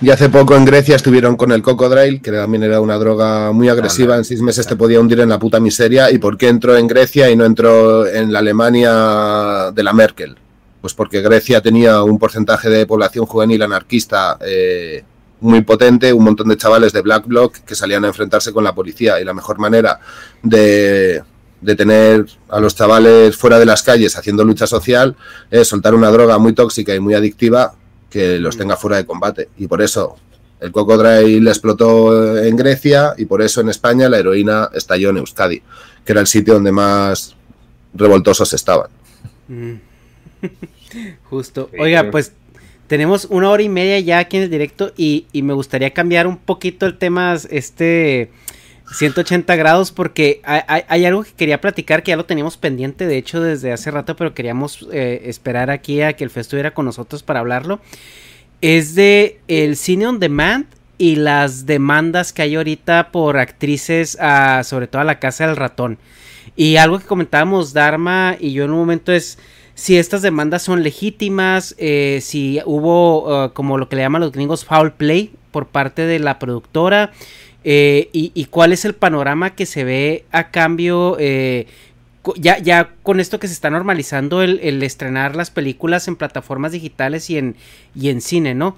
Y 0.00 0.10
hace 0.10 0.28
poco 0.28 0.56
en 0.56 0.64
Grecia 0.64 0.96
estuvieron 0.96 1.36
con 1.36 1.52
el 1.52 1.62
cocodrilo, 1.62 2.20
que 2.20 2.32
también 2.32 2.64
era 2.64 2.80
una 2.80 2.98
droga 2.98 3.52
muy 3.52 3.68
agresiva, 3.68 4.16
en 4.16 4.24
seis 4.24 4.42
meses 4.42 4.66
te 4.66 4.76
podía 4.76 5.00
hundir 5.00 5.20
en 5.20 5.28
la 5.28 5.38
puta 5.38 5.60
miseria. 5.60 6.10
¿Y 6.10 6.18
por 6.18 6.36
qué 6.36 6.48
entró 6.48 6.76
en 6.76 6.86
Grecia 6.86 7.30
y 7.30 7.36
no 7.36 7.44
entró 7.44 8.06
en 8.06 8.32
la 8.32 8.40
Alemania 8.40 9.70
de 9.72 9.82
la 9.82 9.92
Merkel? 9.92 10.36
Pues 10.80 10.94
porque 10.94 11.22
Grecia 11.22 11.62
tenía 11.62 12.02
un 12.02 12.18
porcentaje 12.18 12.68
de 12.68 12.86
población 12.86 13.24
juvenil 13.24 13.62
anarquista 13.62 14.36
eh, 14.40 15.04
muy 15.40 15.62
potente, 15.62 16.12
un 16.12 16.24
montón 16.24 16.48
de 16.48 16.56
chavales 16.56 16.92
de 16.92 17.00
Black 17.00 17.26
Bloc 17.26 17.54
que 17.58 17.74
salían 17.74 18.04
a 18.04 18.08
enfrentarse 18.08 18.52
con 18.52 18.64
la 18.64 18.74
policía. 18.74 19.20
Y 19.20 19.24
la 19.24 19.32
mejor 19.32 19.58
manera 19.58 20.00
de, 20.42 21.22
de 21.60 21.76
tener 21.76 22.26
a 22.48 22.58
los 22.60 22.74
chavales 22.74 23.36
fuera 23.36 23.58
de 23.58 23.64
las 23.64 23.82
calles 23.82 24.16
haciendo 24.18 24.44
lucha 24.44 24.66
social 24.66 25.16
es 25.50 25.68
soltar 25.68 25.94
una 25.94 26.10
droga 26.10 26.36
muy 26.38 26.52
tóxica 26.52 26.94
y 26.94 27.00
muy 27.00 27.14
adictiva 27.14 27.74
que 28.14 28.38
los 28.38 28.56
tenga 28.56 28.76
fuera 28.76 28.96
de 28.96 29.04
combate. 29.04 29.48
Y 29.58 29.66
por 29.66 29.82
eso 29.82 30.14
el 30.60 30.70
cocodrilo 30.70 31.50
explotó 31.50 32.38
en 32.38 32.54
Grecia 32.54 33.12
y 33.18 33.24
por 33.24 33.42
eso 33.42 33.60
en 33.60 33.70
España 33.70 34.08
la 34.08 34.20
heroína 34.20 34.70
estalló 34.72 35.10
en 35.10 35.16
Euskadi, 35.16 35.60
que 36.04 36.12
era 36.12 36.20
el 36.20 36.28
sitio 36.28 36.54
donde 36.54 36.70
más 36.70 37.34
revoltosos 37.92 38.52
estaban. 38.52 38.88
Mm. 39.48 39.74
Justo. 41.24 41.70
Oiga, 41.76 42.12
pues 42.12 42.30
tenemos 42.86 43.26
una 43.30 43.50
hora 43.50 43.64
y 43.64 43.68
media 43.68 43.98
ya 43.98 44.20
aquí 44.20 44.36
en 44.36 44.44
el 44.44 44.50
directo 44.50 44.92
y, 44.96 45.26
y 45.32 45.42
me 45.42 45.54
gustaría 45.54 45.90
cambiar 45.90 46.28
un 46.28 46.36
poquito 46.36 46.86
el 46.86 46.96
tema, 46.96 47.36
este 47.50 48.30
180 48.92 49.56
grados 49.56 49.92
porque 49.92 50.40
hay, 50.44 51.04
algo 51.04 51.24
que 51.24 51.32
quería 51.32 51.60
platicar 51.60 52.02
que 52.02 52.10
ya 52.10 52.16
lo 52.16 52.26
teníamos 52.26 52.56
pendiente 52.56 53.06
de 53.06 53.16
hecho 53.16 53.40
desde 53.40 53.72
hace 53.72 53.90
rato 53.90 54.14
pero 54.14 54.34
queríamos 54.34 54.86
eh, 54.92 55.22
esperar 55.24 55.70
aquí 55.70 56.02
a 56.02 56.12
que 56.14 56.24
el 56.24 56.30
Fe 56.30 56.40
estuviera 56.40 56.74
con 56.74 56.84
nosotros 56.84 57.22
para 57.22 57.40
hablarlo. 57.40 57.80
Es 58.60 58.94
de 58.94 59.40
el 59.48 59.76
cine 59.76 60.06
on 60.06 60.20
demand 60.20 60.66
y 60.98 61.16
las 61.16 61.66
demandas 61.66 62.32
que 62.32 62.42
hay 62.42 62.54
ahorita 62.54 63.10
por 63.10 63.38
actrices 63.38 64.16
a, 64.20 64.62
sobre 64.64 64.86
todo 64.86 65.02
a 65.02 65.04
la 65.04 65.18
casa 65.18 65.46
del 65.46 65.56
ratón. 65.56 65.98
Y 66.56 66.76
algo 66.76 66.98
que 66.98 67.06
comentábamos 67.06 67.72
Dharma 67.72 68.36
y 68.38 68.52
yo 68.52 68.64
en 68.64 68.70
un 68.70 68.78
momento 68.78 69.12
es 69.12 69.38
si 69.74 69.98
estas 69.98 70.22
demandas 70.22 70.62
son 70.62 70.82
legítimas, 70.82 71.74
eh, 71.78 72.20
si 72.22 72.60
hubo 72.64 73.46
uh, 73.46 73.52
como 73.52 73.76
lo 73.76 73.88
que 73.88 73.96
le 73.96 74.02
llaman 74.02 74.20
los 74.20 74.30
gringos 74.30 74.64
foul 74.64 74.92
play 74.92 75.34
por 75.50 75.66
parte 75.66 76.02
de 76.02 76.20
la 76.20 76.38
productora 76.38 77.12
eh, 77.66 78.10
y, 78.12 78.44
cuál 78.46 78.72
es 78.72 78.84
el 78.84 78.94
panorama 78.94 79.54
que 79.54 79.64
se 79.64 79.84
ve 79.84 80.26
a 80.30 80.50
cambio 80.50 81.16
eh, 81.18 81.66
ya, 82.36 82.58
ya 82.58 82.90
con 83.02 83.20
esto 83.20 83.38
que 83.38 83.48
se 83.48 83.54
está 83.54 83.70
normalizando 83.70 84.42
el, 84.42 84.82
estrenar 84.82 85.34
las 85.34 85.50
películas 85.50 86.06
en 86.08 86.16
plataformas 86.16 86.72
digitales 86.72 87.30
y 87.30 87.38
en, 87.38 87.56
y 87.94 88.08
en 88.10 88.20
cine, 88.20 88.54
¿no? 88.54 88.76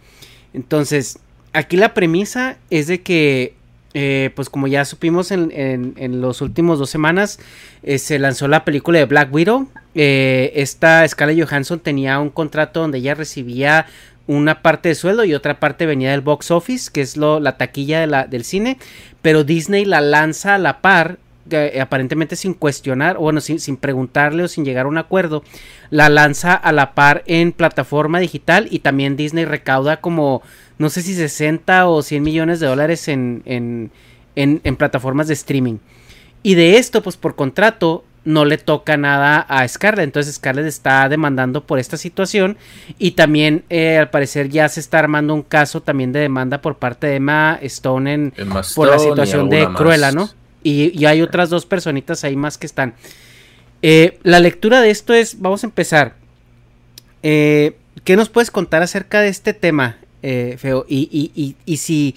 Entonces, 0.52 1.18
aquí 1.52 1.76
la 1.76 1.94
premisa 1.94 2.58
es 2.70 2.86
de 2.86 3.02
que, 3.02 3.54
eh, 3.94 4.30
pues 4.34 4.50
como 4.50 4.66
ya 4.66 4.84
supimos 4.84 5.30
en, 5.30 5.52
en, 5.52 6.20
los 6.20 6.40
últimos 6.40 6.78
dos 6.78 6.90
semanas, 6.90 7.38
eh, 7.82 7.98
se 7.98 8.18
lanzó 8.18 8.48
la 8.48 8.64
película 8.64 8.98
de 8.98 9.04
Black 9.04 9.32
Widow. 9.32 9.68
Esta 9.94 11.06
Scarlett 11.08 11.48
Johansson 11.48 11.80
tenía 11.80 12.18
un 12.18 12.30
contrato 12.30 12.80
donde 12.80 12.98
ella 12.98 13.14
recibía 13.14 13.86
una 14.26 14.62
parte 14.62 14.88
de 14.88 14.94
sueldo 14.94 15.24
y 15.24 15.34
otra 15.34 15.60
parte 15.60 15.86
venía 15.86 16.10
del 16.10 16.20
box 16.20 16.50
office, 16.50 16.90
que 16.92 17.00
es 17.00 17.16
lo, 17.16 17.40
la 17.40 17.56
taquilla 17.56 18.00
de 18.00 18.06
la, 18.06 18.26
del 18.26 18.44
cine, 18.44 18.78
pero 19.22 19.44
Disney 19.44 19.84
la 19.84 20.00
lanza 20.00 20.54
a 20.54 20.58
la 20.58 20.80
par 20.80 21.18
eh, 21.50 21.80
aparentemente 21.80 22.34
sin 22.34 22.54
cuestionar, 22.54 23.16
o 23.18 23.20
bueno, 23.20 23.40
sin, 23.40 23.60
sin, 23.60 23.76
preguntarle 23.76 24.42
o 24.42 24.48
sin 24.48 24.64
llegar 24.64 24.86
a 24.86 24.88
un 24.88 24.98
acuerdo, 24.98 25.44
la 25.90 26.08
lanza 26.08 26.54
a 26.54 26.72
la 26.72 26.92
par 26.94 27.22
en 27.26 27.52
plataforma 27.52 28.18
digital 28.18 28.66
y 28.68 28.80
también 28.80 29.16
Disney 29.16 29.44
recauda 29.44 30.00
como, 30.00 30.42
no 30.78 30.90
sé 30.90 31.02
si 31.02 31.14
60 31.14 31.88
o 31.88 32.02
100 32.02 32.22
millones 32.22 32.58
de 32.58 32.66
dólares 32.66 33.06
en, 33.06 33.42
en, 33.44 33.92
en, 34.34 34.76
plataformas 34.76 35.28
de 35.28 35.34
streaming. 35.34 35.78
Y 36.42 36.56
de 36.56 36.78
esto, 36.78 37.00
pues 37.00 37.16
por 37.16 37.36
contrato, 37.36 38.04
no 38.26 38.44
le 38.44 38.58
toca 38.58 38.98
nada 38.98 39.40
a 39.40 39.66
Scarlett. 39.66 40.04
Entonces 40.04 40.34
Scarlett 40.34 40.66
está 40.66 41.08
demandando 41.08 41.64
por 41.64 41.78
esta 41.78 41.96
situación. 41.96 42.58
Y 42.98 43.12
también 43.12 43.64
eh, 43.70 43.96
al 43.96 44.10
parecer 44.10 44.50
ya 44.50 44.68
se 44.68 44.80
está 44.80 44.98
armando 44.98 45.32
un 45.32 45.42
caso 45.42 45.80
también 45.80 46.12
de 46.12 46.20
demanda 46.20 46.60
por 46.60 46.76
parte 46.76 47.06
de 47.06 47.16
Emma 47.16 47.58
Stone 47.62 48.12
en, 48.12 48.32
por 48.74 48.88
la 48.88 48.98
situación 48.98 49.48
de 49.48 49.66
Cruella, 49.74 50.12
¿no? 50.12 50.28
Y, 50.62 51.04
hay 51.06 51.22
otras 51.22 51.48
dos 51.48 51.64
personitas 51.64 52.24
ahí 52.24 52.34
más 52.34 52.58
que 52.58 52.66
están. 52.66 52.94
Eh, 53.82 54.18
la 54.24 54.40
lectura 54.40 54.80
de 54.80 54.90
esto 54.90 55.14
es, 55.14 55.40
vamos 55.40 55.62
a 55.62 55.68
empezar. 55.68 56.16
Eh, 57.22 57.76
¿Qué 58.02 58.16
nos 58.16 58.28
puedes 58.28 58.50
contar 58.50 58.82
acerca 58.82 59.20
de 59.20 59.28
este 59.28 59.54
tema, 59.54 59.98
eh, 60.22 60.56
Feo? 60.58 60.84
Y, 60.88 61.54
y, 61.64 61.76
si, 61.76 62.16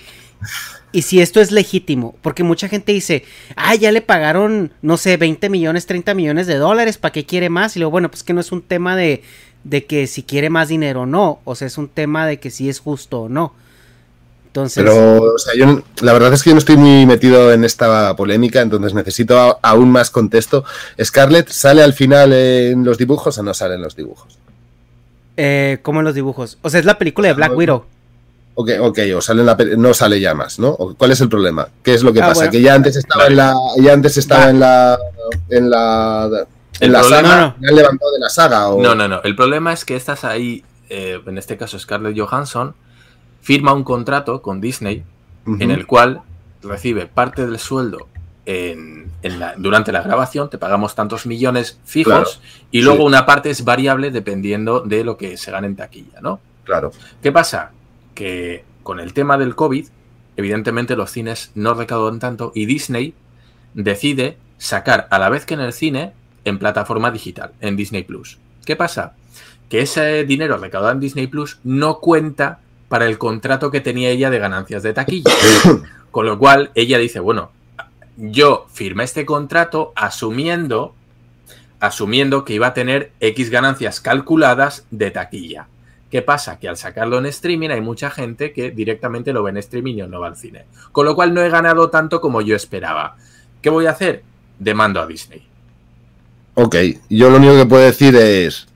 y 0.92 1.04
si 1.04 1.22
esto 1.22 1.40
es 1.40 1.52
legítimo, 1.52 2.16
porque 2.22 2.44
mucha 2.44 2.68
gente 2.68 2.92
dice, 2.92 3.24
ah, 3.56 3.76
ya 3.76 3.92
le 3.92 4.02
pagaron, 4.02 4.72
no 4.82 4.98
sé, 4.98 5.18
20 5.18 5.50
millones, 5.50 5.86
30 5.86 6.14
millones 6.14 6.48
de 6.48 6.56
dólares, 6.56 6.98
¿para 6.98 7.12
qué 7.12 7.26
quiere 7.26 7.50
más? 7.50 7.76
Y 7.76 7.80
luego, 7.80 7.92
bueno, 7.92 8.10
pues 8.10 8.24
que 8.24 8.34
no 8.34 8.42
es 8.42 8.52
un 8.52 8.62
tema 8.62 8.96
de, 8.96 9.22
de 9.64 9.86
que 9.86 10.08
si 10.08 10.24
quiere 10.24 10.50
más 10.50 10.68
dinero 10.68 11.02
o 11.02 11.06
no, 11.06 11.42
o 11.44 11.56
sea, 11.56 11.68
es 11.68 11.78
un 11.78 11.90
tema 11.90 12.26
de 12.26 12.40
que 12.40 12.50
si 12.50 12.70
es 12.70 12.80
justo 12.80 13.22
o 13.22 13.30
no. 13.30 13.54
Pero, 14.52 15.36
o 15.36 15.38
sea, 15.38 15.54
yo, 15.56 15.84
la 16.02 16.12
verdad 16.12 16.34
es 16.34 16.42
que 16.42 16.50
yo 16.50 16.56
no 16.56 16.60
estoy 16.60 16.76
muy 16.76 17.06
metido 17.06 17.54
en 17.54 17.64
esta 17.64 18.16
polémica, 18.16 18.62
entonces 18.62 18.94
necesito 18.94 19.60
aún 19.62 19.92
más 19.92 20.10
contexto. 20.10 20.66
¿Scarlett 21.02 21.50
sale 21.50 21.84
al 21.84 21.94
final 21.94 22.34
en 22.34 22.84
los 22.84 22.98
dibujos 22.98 23.38
o 23.38 23.44
no 23.44 23.54
sale 23.54 23.76
en 23.76 23.82
los 23.84 23.96
dibujos? 23.96 24.40
Eh, 25.38 25.78
¿Cómo 25.84 26.00
en 26.00 26.06
los 26.06 26.16
dibujos? 26.16 26.58
O 26.64 26.70
sea, 26.70 26.80
es 26.80 26.86
la 26.86 26.98
película 26.98 27.28
de 27.28 27.36
Black 27.36 27.56
Widow. 27.56 27.86
Ok, 28.62 28.72
ok, 28.82 29.00
o 29.16 29.22
sale 29.22 29.40
en 29.40 29.46
la 29.46 29.58
no 29.78 29.94
sale 29.94 30.20
ya 30.20 30.36
más, 30.36 30.60
¿no? 30.60 30.76
¿Cuál 30.76 31.12
es 31.12 31.22
el 31.22 31.30
problema? 31.30 31.70
¿Qué 31.82 31.94
es 31.94 32.04
lo 32.04 32.12
que 32.12 32.22
ah, 32.22 32.28
pasa? 32.28 32.50
Que 32.50 32.62
ya 32.62 32.74
antes 32.74 32.98
estaba 32.98 33.28
en 33.28 33.38
la, 33.38 33.56
ya 33.78 33.94
antes 33.94 34.18
estaba 34.18 34.50
en 34.50 34.60
la, 34.60 35.00
en 35.48 35.70
la, 35.70 36.46
en 36.82 36.92
la 36.92 37.04
saga, 37.04 37.56
no, 37.58 37.72
levantado 37.72 38.12
de 38.12 38.20
la 38.20 38.28
saga. 38.28 38.68
No, 38.78 38.96
no, 38.96 39.08
no. 39.08 39.22
El 39.24 39.38
problema 39.38 39.72
es 39.72 39.86
que 39.86 39.96
estás 39.96 40.26
ahí, 40.26 40.66
eh, 40.90 41.22
en 41.26 41.38
este 41.38 41.56
caso 41.56 41.80
Scarlett 41.80 42.20
Johansson, 42.20 42.76
firma 43.40 43.72
un 43.72 43.86
contrato 43.86 44.42
con 44.42 44.60
Disney 44.60 45.06
en 45.46 45.72
el 45.72 45.88
cual 45.88 46.20
recibe 46.62 47.08
parte 47.08 47.48
del 47.48 47.60
sueldo 47.60 48.10
en, 48.46 49.10
la, 49.24 49.54
durante 49.56 49.94
la 49.94 50.02
grabación, 50.02 50.50
te 50.50 50.58
pagamos 50.58 50.96
tantos 50.96 51.26
millones 51.26 51.80
fijos 51.86 52.42
y 52.72 52.82
luego 52.82 53.06
una 53.06 53.26
parte 53.26 53.52
es 53.52 53.64
variable 53.64 54.12
dependiendo 54.12 54.82
de 54.82 55.06
lo 55.06 55.16
que 55.16 55.38
se 55.38 55.50
gane 55.50 55.68
en 55.68 55.78
taquilla, 55.78 56.20
¿no? 56.20 56.42
Claro. 56.66 56.92
¿Qué 57.24 57.32
pasa? 57.32 57.72
Que 58.20 58.66
con 58.84 59.00
el 59.00 59.14
tema 59.14 59.38
del 59.38 59.56
COVID, 59.56 59.88
evidentemente 60.36 60.98
los 60.98 61.10
cines 61.10 61.52
no 61.56 61.74
recaudan 61.74 62.20
tanto 62.20 62.52
y 62.54 62.66
Disney 62.66 63.14
decide 63.74 64.36
sacar 64.58 65.08
a 65.10 65.20
la 65.20 65.30
vez 65.30 65.46
que 65.46 65.54
en 65.54 65.62
el 65.62 65.72
cine 65.72 66.12
en 66.44 66.60
plataforma 66.60 67.12
digital, 67.12 67.54
en 67.62 67.78
Disney 67.78 68.04
Plus. 68.04 68.38
¿Qué 68.66 68.76
pasa? 68.76 69.14
Que 69.70 69.80
ese 69.80 70.26
dinero 70.26 70.58
recaudado 70.58 70.92
en 70.92 71.00
Disney 71.00 71.28
Plus 71.28 71.60
no 71.64 72.00
cuenta 72.00 72.60
para 72.90 73.06
el 73.06 73.18
contrato 73.18 73.72
que 73.72 73.80
tenía 73.80 74.10
ella 74.10 74.30
de 74.30 74.40
ganancias 74.40 74.84
de 74.84 74.92
taquilla. 74.92 75.32
Con 76.12 76.26
lo 76.26 76.38
cual 76.38 76.72
ella 76.76 76.98
dice, 76.98 77.22
bueno, 77.22 77.52
yo 78.18 78.66
firmé 78.74 79.06
este 79.06 79.26
contrato 79.26 79.94
asumiendo, 79.96 80.94
asumiendo 81.80 82.44
que 82.44 82.56
iba 82.56 82.68
a 82.68 82.74
tener 82.74 83.14
X 83.22 83.50
ganancias 83.50 84.02
calculadas 84.02 84.86
de 84.92 85.10
taquilla. 85.10 85.68
¿Qué 86.10 86.22
pasa? 86.22 86.58
Que 86.58 86.68
al 86.68 86.78
sacarlo 86.78 87.20
en 87.20 87.28
streaming 87.28 87.70
hay 87.70 87.82
mucha 87.82 88.10
gente 88.10 88.52
que 88.52 88.72
directamente 88.72 89.32
lo 89.32 89.44
ve 89.44 89.52
en 89.52 89.58
streaming 89.58 89.96
y 89.96 90.02
no 90.08 90.20
va 90.20 90.28
al 90.28 90.38
cine. 90.38 90.66
Con 90.92 91.06
lo 91.06 91.14
cual 91.16 91.34
no 91.34 91.42
he 91.42 91.50
ganado 91.50 91.90
tanto 91.90 92.20
como 92.20 92.42
yo 92.42 92.56
esperaba. 92.56 93.16
¿Qué 93.62 93.70
voy 93.70 93.86
a 93.86 93.92
hacer? 93.92 94.24
Demando 94.58 95.02
a 95.02 95.06
Disney. 95.06 95.44
Ok, 96.56 96.76
yo 97.10 97.30
lo 97.30 97.38
único 97.38 97.56
que 97.56 97.66
puedo 97.66 97.84
decir 97.84 98.16
es, 98.16 98.68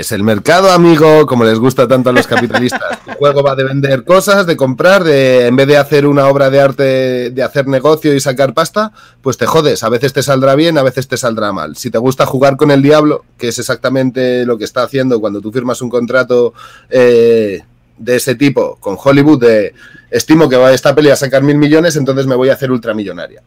es 0.00 0.10
el 0.10 0.24
mercado, 0.24 0.72
amigo, 0.72 1.24
como 1.24 1.44
les 1.44 1.58
gusta 1.58 1.86
tanto 1.86 2.10
a 2.10 2.12
los 2.12 2.26
capitalistas. 2.28 2.98
El 3.06 3.14
juego 3.14 3.42
va 3.42 3.54
de 3.54 3.62
vender 3.62 4.04
cosas, 4.04 4.44
de 4.46 4.56
comprar, 4.56 5.04
de 5.04 5.46
en 5.46 5.54
vez 5.54 5.68
de 5.68 5.76
hacer 5.76 6.06
una 6.06 6.26
obra 6.26 6.50
de 6.50 6.60
arte, 6.60 7.30
de 7.30 7.42
hacer 7.42 7.68
negocio 7.68 8.12
y 8.12 8.20
sacar 8.20 8.54
pasta, 8.54 8.92
pues 9.22 9.36
te 9.36 9.46
jodes. 9.46 9.84
A 9.84 9.88
veces 9.88 10.12
te 10.12 10.22
saldrá 10.22 10.56
bien, 10.56 10.78
a 10.78 10.82
veces 10.82 11.06
te 11.06 11.16
saldrá 11.16 11.52
mal. 11.52 11.76
Si 11.76 11.90
te 11.90 11.98
gusta 11.98 12.26
jugar 12.26 12.56
con 12.56 12.72
el 12.72 12.82
diablo, 12.82 13.24
que 13.38 13.48
es 13.48 13.58
exactamente 13.60 14.44
lo 14.44 14.58
que 14.58 14.64
está 14.64 14.82
haciendo 14.82 15.20
cuando 15.20 15.40
tú 15.40 15.52
firmas 15.52 15.80
un 15.80 15.90
contrato 15.90 16.54
eh, 16.90 17.62
de 17.96 18.16
ese 18.16 18.34
tipo 18.34 18.76
con 18.80 18.96
Hollywood, 19.02 19.40
de 19.40 19.74
estimo 20.10 20.48
que 20.48 20.56
va 20.56 20.72
esta 20.72 20.94
peli 20.94 21.10
a 21.10 21.16
sacar 21.16 21.42
mil 21.42 21.56
millones, 21.56 21.94
entonces 21.94 22.26
me 22.26 22.34
voy 22.34 22.48
a 22.48 22.54
hacer 22.54 22.72
ultramillonaria. 22.72 23.42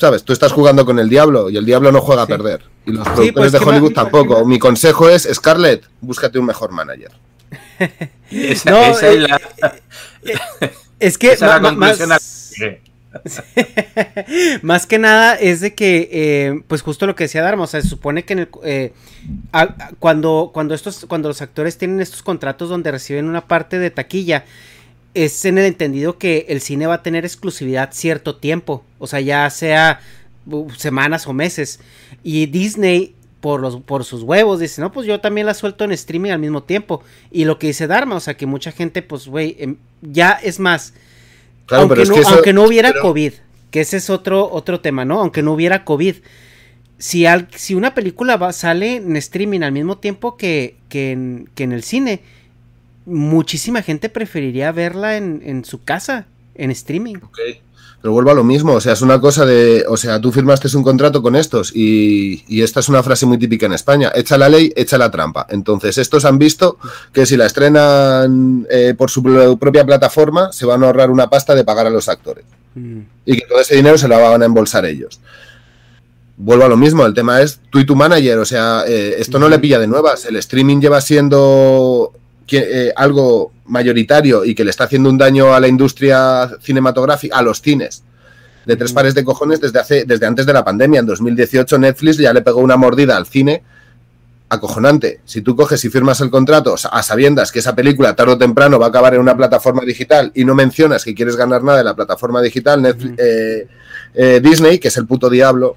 ¿Sabes? 0.00 0.24
Tú 0.24 0.32
estás 0.32 0.52
jugando 0.52 0.84
con 0.86 0.98
el 0.98 1.10
diablo 1.10 1.50
y 1.50 1.58
el 1.58 1.66
diablo 1.66 1.92
no 1.92 2.00
juega 2.00 2.22
a 2.22 2.26
perder. 2.26 2.62
Y 2.86 2.92
los 2.92 3.06
productores 3.06 3.34
pues 3.34 3.52
de 3.52 3.58
Hollywood 3.58 3.92
tampoco. 3.92 4.46
Mi 4.46 4.58
consejo 4.58 5.10
es, 5.10 5.28
Scarlett, 5.30 5.84
búscate 6.00 6.38
un 6.38 6.46
mejor 6.46 6.70
manager. 6.70 7.12
no, 8.64 8.78
es, 8.78 9.02
eh, 9.02 9.18
la... 9.18 9.38
Eh, 10.22 10.38
es 11.00 11.18
que 11.18 11.36
más, 14.62 14.86
que 14.86 14.98
nada 14.98 15.34
es 15.34 15.60
de 15.60 15.74
que, 15.74 16.08
eh, 16.10 16.62
pues 16.66 16.80
justo 16.80 17.06
lo 17.06 17.14
que 17.14 17.24
decía 17.24 17.42
Dharma, 17.42 17.64
o 17.64 17.66
sea, 17.66 17.82
se 17.82 17.88
supone 17.88 18.24
que 18.24 18.32
en 18.32 18.38
el, 18.38 18.48
cuando, 19.98 20.50
cuando, 20.54 20.74
estos, 20.74 21.04
cuando 21.06 21.28
los 21.28 21.42
actores 21.42 21.76
tienen 21.76 22.00
estos 22.00 22.22
contratos 22.22 22.70
donde 22.70 22.90
reciben 22.90 23.26
una 23.26 23.46
parte 23.46 23.78
de 23.78 23.90
taquilla, 23.90 24.46
es 25.12 25.44
en 25.44 25.58
el 25.58 25.66
entendido 25.66 26.16
que 26.16 26.46
el 26.48 26.62
cine 26.62 26.86
va 26.86 26.94
a 26.94 27.02
tener 27.02 27.24
exclusividad 27.24 27.90
cierto 27.92 28.36
tiempo, 28.36 28.84
o 29.00 29.08
sea, 29.08 29.20
ya 29.20 29.50
sea 29.50 30.00
semanas 30.76 31.26
o 31.26 31.32
meses. 31.32 31.80
Y 32.22 32.46
Disney, 32.46 33.16
por, 33.40 33.60
los, 33.60 33.80
por 33.80 34.04
sus 34.04 34.22
huevos, 34.22 34.60
dice, 34.60 34.80
no, 34.80 34.92
pues 34.92 35.06
yo 35.06 35.20
también 35.20 35.46
la 35.46 35.54
suelto 35.54 35.84
en 35.84 35.92
streaming 35.92 36.30
al 36.30 36.38
mismo 36.38 36.62
tiempo. 36.62 37.02
Y 37.32 37.44
lo 37.44 37.58
que 37.58 37.66
dice 37.66 37.88
Dharma, 37.88 38.14
o 38.14 38.20
sea, 38.20 38.36
que 38.36 38.46
mucha 38.46 38.70
gente, 38.70 39.02
pues, 39.02 39.26
güey, 39.26 39.56
em, 39.58 39.76
ya 40.02 40.32
es 40.32 40.60
más, 40.60 40.94
aunque, 41.68 42.04
no, 42.04 42.14
aunque 42.28 42.52
no 42.52 42.64
hubiera 42.64 42.92
COVID, 43.00 43.32
que 43.70 43.80
ese 43.80 43.96
es 43.96 44.10
otro, 44.10 44.50
otro 44.50 44.80
tema, 44.80 45.04
¿no? 45.04 45.20
Aunque 45.20 45.42
no 45.42 45.52
hubiera 45.52 45.84
COVID. 45.84 46.16
Si, 46.98 47.24
al, 47.24 47.48
si 47.54 47.74
una 47.74 47.94
película 47.94 48.36
va, 48.36 48.52
sale 48.52 48.96
en 48.96 49.16
streaming 49.16 49.60
al 49.60 49.72
mismo 49.72 49.98
tiempo 49.98 50.36
que, 50.36 50.76
que, 50.88 51.12
en, 51.12 51.48
que 51.54 51.64
en 51.64 51.72
el 51.72 51.82
cine, 51.82 52.20
muchísima 53.06 53.82
gente 53.82 54.08
preferiría 54.08 54.72
verla 54.72 55.16
en, 55.16 55.64
su 55.64 55.82
casa, 55.82 56.26
en 56.54 56.70
streaming. 56.70 57.16
Pero 58.00 58.12
vuelvo 58.12 58.30
a 58.30 58.34
lo 58.34 58.44
mismo, 58.44 58.72
o 58.72 58.80
sea, 58.80 58.94
es 58.94 59.02
una 59.02 59.20
cosa 59.20 59.44
de, 59.44 59.84
o 59.86 59.96
sea, 59.96 60.20
tú 60.20 60.32
firmaste 60.32 60.74
un 60.74 60.82
contrato 60.82 61.22
con 61.22 61.36
estos 61.36 61.70
y, 61.74 62.62
esta 62.62 62.80
es 62.80 62.88
una 62.88 63.02
frase 63.02 63.26
muy 63.26 63.36
típica 63.36 63.66
en 63.66 63.74
España, 63.74 64.10
echa 64.14 64.38
la 64.38 64.48
ley, 64.48 64.72
echa 64.74 64.96
la 64.96 65.10
trampa. 65.10 65.46
Entonces, 65.50 65.98
estos 65.98 66.24
han 66.24 66.38
visto 66.38 66.78
que 67.12 67.26
si 67.26 67.36
la 67.36 67.44
estrenan 67.44 68.66
eh, 68.70 68.94
por 68.96 69.10
su 69.10 69.22
propia 69.58 69.84
plataforma, 69.84 70.50
se 70.52 70.64
van 70.64 70.82
a 70.82 70.86
ahorrar 70.86 71.10
una 71.10 71.28
pasta 71.28 71.54
de 71.54 71.64
pagar 71.64 71.86
a 71.86 71.90
los 71.90 72.08
actores. 72.08 72.44
Mm. 72.74 73.00
Y 73.26 73.36
que 73.36 73.46
todo 73.46 73.60
ese 73.60 73.76
dinero 73.76 73.98
se 73.98 74.08
lo 74.08 74.18
van 74.18 74.42
a 74.42 74.46
embolsar 74.46 74.86
ellos. 74.86 75.20
Vuelvo 76.38 76.64
a 76.64 76.68
lo 76.68 76.78
mismo, 76.78 77.04
el 77.04 77.12
tema 77.12 77.42
es 77.42 77.60
tú 77.68 77.80
y 77.80 77.84
tu 77.84 77.94
manager, 77.94 78.38
o 78.38 78.46
sea, 78.46 78.84
eh, 78.86 79.16
esto 79.18 79.38
no 79.38 79.50
le 79.50 79.58
pilla 79.58 79.78
de 79.78 79.86
nuevas, 79.86 80.24
el 80.24 80.36
streaming 80.36 80.80
lleva 80.80 81.02
siendo 81.02 82.14
eh, 82.58 82.92
algo 82.96 83.52
mayoritario 83.66 84.44
y 84.44 84.54
que 84.54 84.64
le 84.64 84.70
está 84.70 84.84
haciendo 84.84 85.08
un 85.08 85.18
daño 85.18 85.54
a 85.54 85.60
la 85.60 85.68
industria 85.68 86.50
cinematográfica, 86.60 87.36
a 87.36 87.42
los 87.42 87.60
cines, 87.60 88.02
de 88.66 88.76
tres 88.76 88.92
pares 88.92 89.14
de 89.14 89.24
cojones 89.24 89.60
desde, 89.60 89.78
hace, 89.78 90.04
desde 90.04 90.26
antes 90.26 90.46
de 90.46 90.52
la 90.52 90.64
pandemia. 90.64 91.00
En 91.00 91.06
2018 91.06 91.78
Netflix 91.78 92.18
ya 92.18 92.32
le 92.32 92.42
pegó 92.42 92.60
una 92.60 92.76
mordida 92.76 93.16
al 93.16 93.26
cine 93.26 93.62
acojonante. 94.50 95.20
Si 95.24 95.42
tú 95.42 95.54
coges 95.54 95.84
y 95.84 95.90
firmas 95.90 96.20
el 96.20 96.30
contrato 96.30 96.74
a 96.90 97.02
sabiendas 97.02 97.52
que 97.52 97.60
esa 97.60 97.74
película 97.74 98.14
tarde 98.16 98.32
o 98.32 98.38
temprano 98.38 98.78
va 98.78 98.86
a 98.86 98.88
acabar 98.88 99.14
en 99.14 99.20
una 99.20 99.36
plataforma 99.36 99.82
digital 99.82 100.32
y 100.34 100.44
no 100.44 100.54
mencionas 100.54 101.04
que 101.04 101.14
quieres 101.14 101.36
ganar 101.36 101.62
nada 101.62 101.78
de 101.78 101.84
la 101.84 101.94
plataforma 101.94 102.42
digital, 102.42 102.82
Netflix, 102.82 103.14
eh, 103.18 103.68
eh, 104.14 104.40
Disney, 104.42 104.78
que 104.78 104.88
es 104.88 104.96
el 104.96 105.06
puto 105.06 105.30
diablo, 105.30 105.76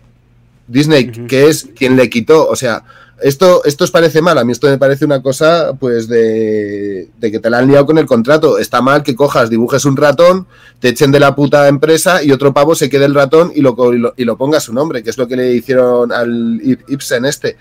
Disney, 0.67 1.11
que 1.11 1.49
es 1.49 1.69
quien 1.75 1.95
le 1.95 2.09
quitó, 2.09 2.47
o 2.47 2.55
sea, 2.55 2.83
esto, 3.21 3.63
esto 3.63 3.83
os 3.83 3.91
parece 3.91 4.21
mal, 4.21 4.37
a 4.37 4.43
mí 4.43 4.51
esto 4.51 4.67
me 4.67 4.77
parece 4.77 5.05
una 5.05 5.21
cosa, 5.21 5.73
pues, 5.79 6.07
de, 6.07 7.09
que 7.21 7.39
te 7.39 7.49
la 7.49 7.59
han 7.59 7.67
liado 7.67 7.85
con 7.85 7.97
el 7.97 8.05
contrato. 8.05 8.57
Está 8.57 8.81
mal 8.81 9.03
que 9.03 9.15
cojas, 9.15 9.49
dibujes 9.49 9.85
un 9.85 9.95
ratón, 9.95 10.47
te 10.79 10.89
echen 10.89 11.11
de 11.11 11.19
la 11.19 11.35
puta 11.35 11.67
empresa 11.67 12.23
y 12.23 12.31
otro 12.31 12.53
pavo 12.53 12.75
se 12.75 12.89
quede 12.89 13.05
el 13.05 13.13
ratón 13.13 13.51
y 13.55 13.61
lo, 13.61 13.75
y 14.17 14.25
lo, 14.25 14.37
ponga 14.37 14.59
su 14.59 14.73
nombre, 14.73 15.03
que 15.03 15.09
es 15.09 15.17
lo 15.17 15.27
que 15.27 15.35
le 15.35 15.53
hicieron 15.53 16.11
al 16.11 16.59
Ibsen 16.87 17.25
este. 17.25 17.57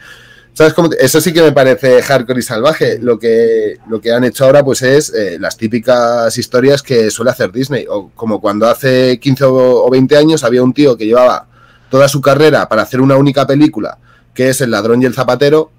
¿Sabes 0.55 0.75
cómo? 0.75 0.91
Eso 1.01 1.21
sí 1.21 1.33
que 1.33 1.41
me 1.41 1.53
parece 1.53 2.03
hardcore 2.03 2.41
y 2.41 2.43
salvaje. 2.43 2.99
Lo 2.99 3.19
que, 3.19 3.79
lo 3.89 4.01
que 4.01 4.13
han 4.13 4.25
hecho 4.25 4.45
ahora, 4.45 4.63
pues, 4.63 4.83
es 4.83 5.13
eh, 5.15 5.39
las 5.41 5.57
típicas 5.57 6.37
historias 6.37 6.83
que 6.83 7.11
suele 7.11 7.31
hacer 7.31 7.51
Disney. 7.53 7.87
O 7.89 8.11
como 8.15 8.41
cuando 8.41 8.67
hace 8.67 9.19
15 9.19 9.45
o 9.47 9.91
20 9.91 10.17
años 10.17 10.45
había 10.45 10.63
un 10.63 10.75
tío 10.75 10.97
que 10.97 11.07
llevaba 11.07 11.47
toda 11.89 12.07
su 12.09 12.21
carrera 12.21 12.69
para 12.69 12.83
hacer 12.83 13.01
una 13.01 13.17
única 13.17 13.47
película 13.47 13.99
que 14.35 14.49
es 14.49 14.61
El 14.61 14.71
ladrón 14.71 15.03
y 15.03 15.07
el 15.07 15.15
zapatero, 15.15 15.71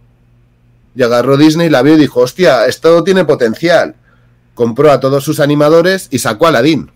y 0.95 1.03
agarró 1.03 1.37
Disney, 1.37 1.69
la 1.69 1.81
vio 1.81 1.95
y 1.95 1.99
dijo, 1.99 2.19
hostia, 2.19 2.65
esto 2.65 3.03
tiene 3.03 3.25
potencial. 3.25 3.95
Compró 4.53 4.91
a 4.91 4.99
todos 4.99 5.23
sus 5.23 5.39
animadores 5.39 6.07
y 6.11 6.19
sacó 6.19 6.45
a 6.45 6.49
Aladdin 6.49 6.91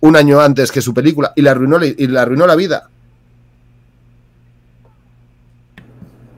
un 0.00 0.16
año 0.16 0.40
antes 0.40 0.70
que 0.70 0.82
su 0.82 0.94
película 0.94 1.32
y 1.34 1.42
le 1.42 1.50
arruinó, 1.50 1.84
y 1.84 2.06
le 2.06 2.18
arruinó 2.18 2.46
la 2.46 2.54
vida. 2.54 2.88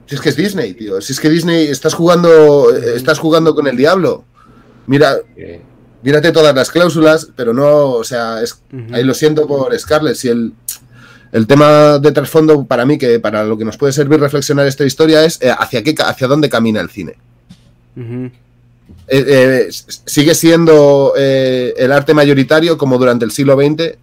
Si 0.07 0.15
es 0.15 0.21
que 0.21 0.29
es 0.29 0.35
Disney, 0.35 0.73
tío. 0.73 0.99
Si 1.01 1.13
es 1.13 1.19
que 1.19 1.29
Disney 1.29 1.67
estás 1.67 1.93
jugando, 1.93 2.75
estás 2.75 3.19
jugando 3.19 3.53
con 3.53 3.67
el 3.67 3.77
diablo. 3.77 4.23
Mira, 4.87 5.17
mírate 6.01 6.31
todas 6.31 6.55
las 6.55 6.71
cláusulas, 6.71 7.29
pero 7.35 7.53
no, 7.53 7.91
o 7.91 8.03
sea, 8.03 8.41
es, 8.41 8.59
ahí 8.91 9.03
lo 9.03 9.13
siento 9.13 9.45
por 9.45 9.77
Scarlett. 9.77 10.15
Si 10.15 10.29
el, 10.29 10.53
el 11.31 11.47
tema 11.47 11.99
de 11.99 12.11
trasfondo 12.11 12.65
para 12.65 12.85
mí, 12.85 12.97
que 12.97 13.19
para 13.19 13.43
lo 13.43 13.57
que 13.57 13.65
nos 13.65 13.77
puede 13.77 13.93
servir 13.93 14.19
reflexionar 14.19 14.65
esta 14.65 14.85
historia, 14.85 15.23
es 15.23 15.39
eh, 15.41 15.53
hacia, 15.57 15.83
qué, 15.83 15.95
hacia 15.97 16.27
dónde 16.27 16.49
camina 16.49 16.81
el 16.81 16.89
cine. 16.89 17.17
Eh, 17.95 18.31
eh, 19.07 19.67
sigue 19.69 20.33
siendo 20.33 21.13
el 21.15 21.91
arte 21.91 22.13
mayoritario 22.13 22.77
como 22.77 22.97
durante 22.97 23.25
el 23.25 23.31
siglo 23.31 23.55
XX, 23.55 23.97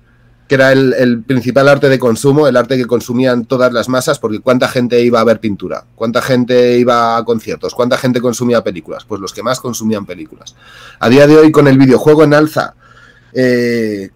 que 0.47 0.55
era 0.55 0.71
el, 0.71 1.25
principal 1.27 1.69
arte 1.69 1.89
de 1.89 1.99
consumo, 1.99 2.47
el 2.47 2.57
arte 2.57 2.77
que 2.77 2.87
consumían 2.87 3.47
todas 3.47 3.73
las 3.73 3.89
masas, 3.89 4.21
porque 4.21 4.39
cuánta 4.39 4.69
gente 4.69 5.01
iba 5.03 5.19
a 5.19 5.25
ver 5.25 5.41
pintura, 5.41 5.85
cuánta 5.97 6.23
gente 6.23 6.79
iba 6.79 7.17
a 7.17 7.25
conciertos, 7.25 7.75
cuánta 7.75 7.99
gente 7.99 8.21
consumía 8.21 8.63
películas, 8.63 9.05
pues 9.05 9.21
los 9.21 9.33
que 9.33 9.43
más 9.43 9.59
consumían 9.59 10.07
películas. 10.07 10.55
A 11.01 11.09
día 11.09 11.27
de 11.27 11.37
hoy, 11.37 11.51
con 11.51 11.67
el 11.67 11.79
videojuego 11.79 12.23
en 12.23 12.35
alza, 12.35 12.75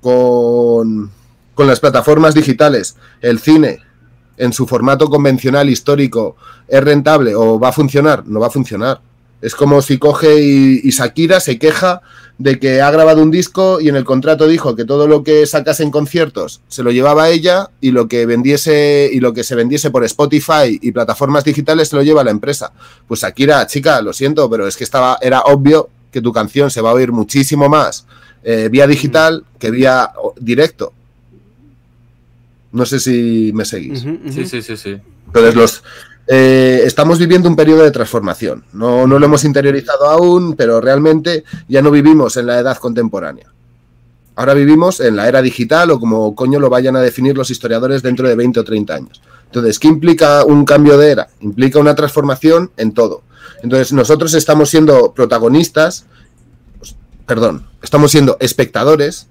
con 0.00 1.10
con 1.60 1.66
las 1.66 1.80
plataformas 1.80 2.32
digitales, 2.32 2.96
el 3.20 3.38
cine 3.38 3.80
en 4.38 4.54
su 4.54 4.66
formato 4.66 5.10
convencional 5.10 5.68
histórico 5.68 6.34
es 6.66 6.82
rentable 6.82 7.34
o 7.34 7.60
va 7.60 7.68
a 7.68 7.72
funcionar, 7.72 8.26
no 8.26 8.40
va 8.40 8.46
a 8.46 8.50
funcionar. 8.50 9.02
Es 9.42 9.54
como 9.54 9.82
si 9.82 9.98
coge 9.98 10.40
y, 10.40 10.90
Shakira 10.90 11.38
se 11.38 11.58
queja 11.58 12.00
de 12.38 12.58
que 12.58 12.80
ha 12.80 12.90
grabado 12.90 13.22
un 13.22 13.30
disco 13.30 13.78
y 13.78 13.90
en 13.90 13.96
el 13.96 14.06
contrato 14.06 14.48
dijo 14.48 14.74
que 14.74 14.86
todo 14.86 15.06
lo 15.06 15.22
que 15.22 15.44
sacase 15.44 15.82
en 15.82 15.90
conciertos 15.90 16.62
se 16.68 16.82
lo 16.82 16.92
llevaba 16.92 17.24
a 17.24 17.28
ella 17.28 17.68
y 17.82 17.90
lo 17.90 18.08
que 18.08 18.24
vendiese 18.24 19.10
y 19.12 19.20
lo 19.20 19.34
que 19.34 19.44
se 19.44 19.54
vendiese 19.54 19.90
por 19.90 20.02
Spotify 20.04 20.78
y 20.80 20.92
plataformas 20.92 21.44
digitales 21.44 21.88
se 21.88 21.96
lo 21.96 22.02
lleva 22.02 22.22
a 22.22 22.24
la 22.24 22.30
empresa. 22.30 22.72
Pues 23.06 23.20
Shakira, 23.20 23.66
chica, 23.66 24.00
lo 24.00 24.14
siento, 24.14 24.48
pero 24.48 24.66
es 24.66 24.78
que 24.78 24.84
estaba 24.84 25.18
era 25.20 25.42
obvio 25.42 25.90
que 26.10 26.22
tu 26.22 26.32
canción 26.32 26.70
se 26.70 26.80
va 26.80 26.88
a 26.88 26.94
oír 26.94 27.12
muchísimo 27.12 27.68
más 27.68 28.06
eh, 28.44 28.70
vía 28.70 28.86
digital 28.86 29.44
que 29.58 29.70
vía 29.70 30.10
directo. 30.40 30.94
No 32.72 32.86
sé 32.86 33.01
si 33.01 33.51
me 33.55 33.64
seguís. 33.64 34.01
Sí, 34.01 34.47
sí, 34.47 34.62
sí, 34.62 34.76
sí. 34.76 34.97
Entonces, 35.26 35.55
los, 35.55 35.82
eh, 36.26 36.82
estamos 36.84 37.18
viviendo 37.18 37.48
un 37.48 37.56
periodo 37.56 37.82
de 37.82 37.90
transformación. 37.90 38.64
No, 38.72 39.06
no 39.06 39.18
lo 39.18 39.26
hemos 39.26 39.44
interiorizado 39.44 40.09
aún, 40.09 40.55
pero 40.55 40.80
realmente 40.80 41.44
ya 41.68 41.82
no 41.82 41.90
vivimos 41.90 42.36
en 42.36 42.47
la 42.47 42.60
edad 42.60 42.76
contemporánea. 42.76 43.47
Ahora 44.36 44.55
vivimos 44.55 45.01
en 45.01 45.16
la 45.16 45.28
era 45.28 45.42
digital 45.42 45.90
o 45.90 45.98
como 45.98 46.34
coño 46.34 46.60
lo 46.60 46.70
vayan 46.70 46.97
a 46.97 47.01
definir 47.01 47.36
los 47.36 47.51
historiadores 47.51 48.02
dentro 48.02 48.28
de 48.28 48.36
20 48.36 48.60
o 48.60 48.64
30 48.64 48.94
años. 48.94 49.20
Entonces, 49.47 49.80
¿qué 49.80 49.88
implica 49.88 50.44
un 50.44 50.64
cambio 50.64 50.97
de 50.97 51.10
era? 51.10 51.28
Implica 51.40 51.80
una 51.80 51.97
transformación 51.97 52.70
en 52.76 52.92
todo. 52.92 53.22
Entonces, 53.62 53.92
nosotros 53.92 54.32
estamos 54.34 54.70
siendo 54.70 55.12
protagonistas, 55.12 56.06
pues, 56.78 56.94
perdón, 57.26 57.66
estamos 57.82 58.12
siendo 58.12 58.36
espectadores 58.40 59.26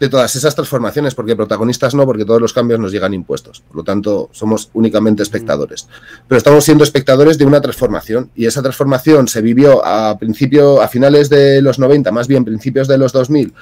de 0.00 0.08
todas 0.08 0.34
esas 0.34 0.54
transformaciones, 0.54 1.14
porque 1.14 1.36
protagonistas 1.36 1.94
no, 1.94 2.06
porque 2.06 2.24
todos 2.24 2.40
los 2.40 2.54
cambios 2.54 2.80
nos 2.80 2.90
llegan 2.90 3.12
impuestos. 3.12 3.60
Por 3.60 3.76
lo 3.76 3.84
tanto, 3.84 4.30
somos 4.32 4.70
únicamente 4.72 5.22
espectadores. 5.22 5.86
Pero 6.26 6.38
estamos 6.38 6.64
siendo 6.64 6.84
espectadores 6.84 7.36
de 7.36 7.44
una 7.44 7.60
transformación 7.60 8.30
y 8.34 8.46
esa 8.46 8.62
transformación 8.62 9.28
se 9.28 9.42
vivió 9.42 9.84
a 9.84 10.18
principio, 10.18 10.80
a 10.80 10.88
finales 10.88 11.28
de 11.28 11.60
los 11.60 11.78
90, 11.78 12.10
más 12.12 12.26
bien 12.26 12.46
principios 12.46 12.88
de 12.88 12.96
los 12.96 13.12
2000, 13.12 13.52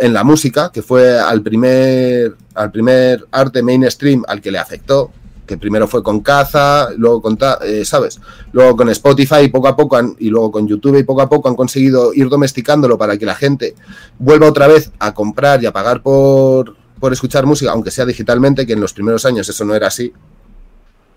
en 0.00 0.12
la 0.12 0.24
música, 0.24 0.70
que 0.70 0.82
fue 0.82 1.18
al 1.18 1.42
primer, 1.42 2.34
al 2.54 2.70
primer 2.70 3.24
arte 3.30 3.62
mainstream 3.62 4.24
al 4.28 4.42
que 4.42 4.50
le 4.50 4.58
afectó, 4.58 5.10
que 5.48 5.56
primero 5.56 5.88
fue 5.88 6.02
con 6.02 6.20
Caza, 6.20 6.90
luego 6.96 7.20
con, 7.22 7.36
eh, 7.64 7.84
¿sabes? 7.84 8.20
Luego 8.52 8.76
con 8.76 8.88
Spotify 8.90 9.40
y 9.44 9.48
poco 9.48 9.66
a 9.66 9.74
poco 9.74 9.98
y 10.18 10.28
luego 10.28 10.52
con 10.52 10.68
YouTube 10.68 10.98
y 10.98 11.02
poco 11.02 11.22
a 11.22 11.28
poco 11.28 11.48
han 11.48 11.56
conseguido 11.56 12.12
ir 12.14 12.28
domesticándolo 12.28 12.96
para 12.98 13.16
que 13.16 13.26
la 13.26 13.34
gente 13.34 13.74
vuelva 14.18 14.46
otra 14.46 14.68
vez 14.68 14.92
a 14.98 15.12
comprar 15.14 15.60
y 15.62 15.66
a 15.66 15.72
pagar 15.72 16.02
por, 16.02 16.76
por 17.00 17.12
escuchar 17.12 17.46
música, 17.46 17.72
aunque 17.72 17.90
sea 17.90 18.04
digitalmente, 18.04 18.66
que 18.66 18.74
en 18.74 18.80
los 18.80 18.92
primeros 18.92 19.24
años 19.24 19.48
eso 19.48 19.64
no 19.64 19.74
era 19.74 19.88
así. 19.88 20.12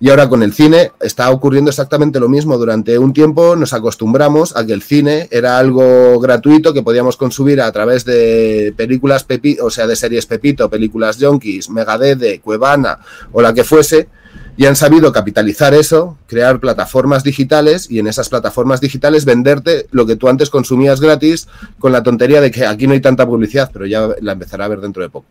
Y 0.03 0.09
ahora 0.09 0.27
con 0.27 0.41
el 0.41 0.51
cine 0.51 0.93
está 0.99 1.29
ocurriendo 1.29 1.69
exactamente 1.69 2.19
lo 2.19 2.27
mismo. 2.27 2.57
Durante 2.57 2.97
un 2.97 3.13
tiempo 3.13 3.55
nos 3.55 3.71
acostumbramos 3.71 4.57
a 4.57 4.65
que 4.65 4.73
el 4.73 4.81
cine 4.81 5.27
era 5.29 5.59
algo 5.59 6.19
gratuito 6.19 6.73
que 6.73 6.81
podíamos 6.81 7.17
consumir 7.17 7.61
a 7.61 7.71
través 7.71 8.03
de 8.03 8.73
películas 8.75 9.23
Pepito, 9.23 9.63
o 9.63 9.69
sea, 9.69 9.85
de 9.85 9.95
series 9.95 10.25
Pepito, 10.25 10.71
películas 10.71 11.17
Junkies, 11.21 11.69
Megadeth, 11.69 12.41
Cuevana 12.41 12.97
o 13.31 13.43
la 13.43 13.53
que 13.53 13.63
fuese, 13.63 14.09
y 14.61 14.67
han 14.67 14.75
sabido 14.75 15.11
capitalizar 15.11 15.73
eso, 15.73 16.19
crear 16.27 16.59
plataformas 16.59 17.23
digitales 17.23 17.89
y 17.89 17.97
en 17.97 18.05
esas 18.05 18.29
plataformas 18.29 18.79
digitales 18.79 19.25
venderte 19.25 19.87
lo 19.89 20.05
que 20.05 20.17
tú 20.17 20.29
antes 20.29 20.51
consumías 20.51 21.01
gratis 21.01 21.47
con 21.79 21.91
la 21.91 22.03
tontería 22.03 22.41
de 22.41 22.51
que 22.51 22.67
aquí 22.67 22.85
no 22.85 22.93
hay 22.93 23.01
tanta 23.01 23.25
publicidad, 23.25 23.71
pero 23.73 23.87
ya 23.87 24.09
la 24.21 24.33
empezará 24.33 24.65
a 24.65 24.67
ver 24.67 24.79
dentro 24.79 25.01
de 25.01 25.09
poco. 25.09 25.25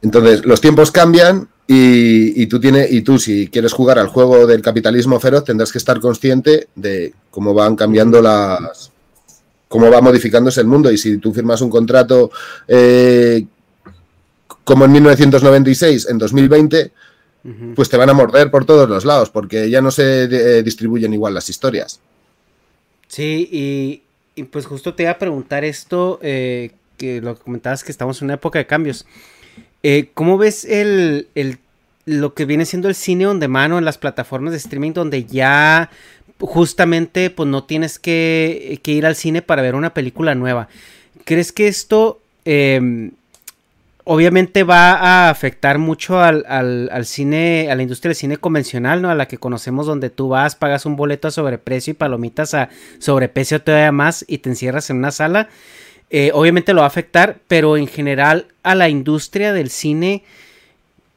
Entonces, 0.00 0.44
los 0.44 0.60
tiempos 0.60 0.92
cambian 0.92 1.48
y, 1.66 2.46
tú 2.46 2.60
tienes, 2.60 2.92
y 2.92 3.02
tú 3.02 3.18
si 3.18 3.48
quieres 3.48 3.72
jugar 3.72 3.98
al 3.98 4.06
juego 4.06 4.46
del 4.46 4.62
capitalismo 4.62 5.18
feroz 5.18 5.42
tendrás 5.42 5.72
que 5.72 5.78
estar 5.78 5.98
consciente 5.98 6.68
de 6.76 7.14
cómo 7.32 7.52
van 7.52 7.74
cambiando 7.74 8.22
las 8.22 8.92
cómo 9.66 9.90
va 9.90 10.00
modificándose 10.00 10.60
el 10.60 10.68
mundo 10.68 10.92
y 10.92 10.98
si 10.98 11.18
tú 11.18 11.34
firmas 11.34 11.62
un 11.62 11.70
contrato 11.70 12.30
eh, 12.68 13.44
como 14.62 14.84
en 14.84 14.92
1996 14.92 16.06
en 16.10 16.18
2020 16.18 16.92
pues 17.74 17.88
te 17.88 17.96
van 17.96 18.10
a 18.10 18.14
morder 18.14 18.50
por 18.50 18.64
todos 18.64 18.88
los 18.88 19.04
lados, 19.04 19.30
porque 19.30 19.70
ya 19.70 19.80
no 19.80 19.90
se 19.90 20.24
eh, 20.24 20.62
distribuyen 20.62 21.12
igual 21.12 21.34
las 21.34 21.48
historias. 21.48 22.00
Sí, 23.08 23.48
y, 24.36 24.44
pues 24.44 24.66
justo 24.66 24.94
te 24.94 25.02
iba 25.04 25.12
a 25.12 25.18
preguntar 25.18 25.64
esto, 25.64 26.18
eh, 26.22 26.70
que 26.96 27.20
lo 27.20 27.36
que 27.36 27.42
comentabas 27.42 27.82
que 27.82 27.92
estamos 27.92 28.20
en 28.20 28.26
una 28.26 28.34
época 28.34 28.58
de 28.58 28.66
cambios. 28.66 29.06
Eh, 29.82 30.10
¿Cómo 30.14 30.38
ves 30.38 30.64
el, 30.64 31.28
lo 32.04 32.34
que 32.34 32.44
viene 32.44 32.66
siendo 32.66 32.88
el 32.88 32.94
cine 32.94 33.26
on 33.26 33.40
demand 33.40 33.74
en 33.74 33.84
las 33.84 33.98
plataformas 33.98 34.52
de 34.52 34.58
streaming 34.58 34.92
donde 34.92 35.24
ya 35.24 35.90
justamente 36.38 37.30
pues 37.30 37.48
no 37.48 37.64
tienes 37.64 37.98
que, 37.98 38.80
que 38.82 38.92
ir 38.92 39.06
al 39.06 39.16
cine 39.16 39.42
para 39.42 39.62
ver 39.62 39.74
una 39.74 39.94
película 39.94 40.34
nueva? 40.34 40.68
¿Crees 41.24 41.52
que 41.52 41.68
esto 41.68 42.20
em, 42.44 43.12
obviamente 44.12 44.64
va 44.64 44.94
a 44.94 45.30
afectar 45.30 45.78
mucho 45.78 46.18
al, 46.20 46.42
cine, 47.04 47.70
a 47.70 47.76
la 47.76 47.82
industria 47.82 48.08
del 48.08 48.16
cine 48.16 48.38
convencional, 48.38 49.00
¿no? 49.00 49.08
A 49.08 49.14
la 49.14 49.28
que 49.28 49.38
conocemos 49.38 49.86
donde 49.86 50.10
tú 50.10 50.30
vas, 50.30 50.56
pagas 50.56 50.84
un 50.84 50.96
boleto 50.96 51.28
a 51.28 51.30
sobreprecio 51.30 51.92
y 51.92 51.94
palomitas 51.94 52.54
a 52.54 52.70
sobreprecio 52.98 53.62
todavía 53.62 53.92
más 53.92 54.24
y 54.26 54.38
te 54.38 54.50
encierras 54.50 54.90
en 54.90 54.96
una 54.96 55.12
sala. 55.12 55.48
Eh, 56.10 56.32
obviamente 56.34 56.72
lo 56.72 56.80
va 56.80 56.86
a 56.86 56.88
afectar, 56.88 57.38
pero 57.46 57.76
en 57.76 57.86
general 57.86 58.48
a 58.64 58.74
la 58.74 58.88
industria 58.88 59.52
del 59.52 59.70
cine, 59.70 60.24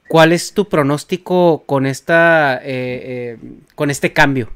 ¿cuál 0.07 0.31
es 0.31 0.53
tu 0.53 0.69
pronóstico 0.69 1.63
con 1.65 1.87
esta, 1.87 2.57
eh, 2.57 2.61
eh, 2.65 3.37
con 3.73 3.89
este 3.89 4.13
cambio? 4.13 4.51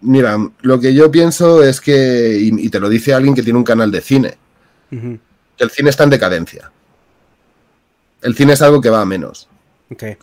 Mira, 0.00 0.38
lo 0.62 0.80
que 0.80 0.94
yo 0.94 1.10
pienso 1.10 1.62
es 1.62 1.82
que, 1.82 2.34
y, 2.40 2.70
te 2.70 2.80
lo 2.80 2.88
dice 2.88 3.12
alguien 3.12 3.34
que 3.34 3.42
tiene 3.42 3.58
un 3.58 3.64
canal 3.64 3.90
de 3.90 4.00
cine, 4.00 4.38
que 4.88 5.64
el 5.64 5.70
cine 5.70 5.90
está 5.90 6.04
en 6.04 6.10
decadencia 6.10 6.72
el 8.22 8.34
cine 8.34 8.54
es 8.54 8.62
algo 8.62 8.80
que 8.80 8.90
va 8.90 9.00
a 9.00 9.06
menos. 9.06 9.48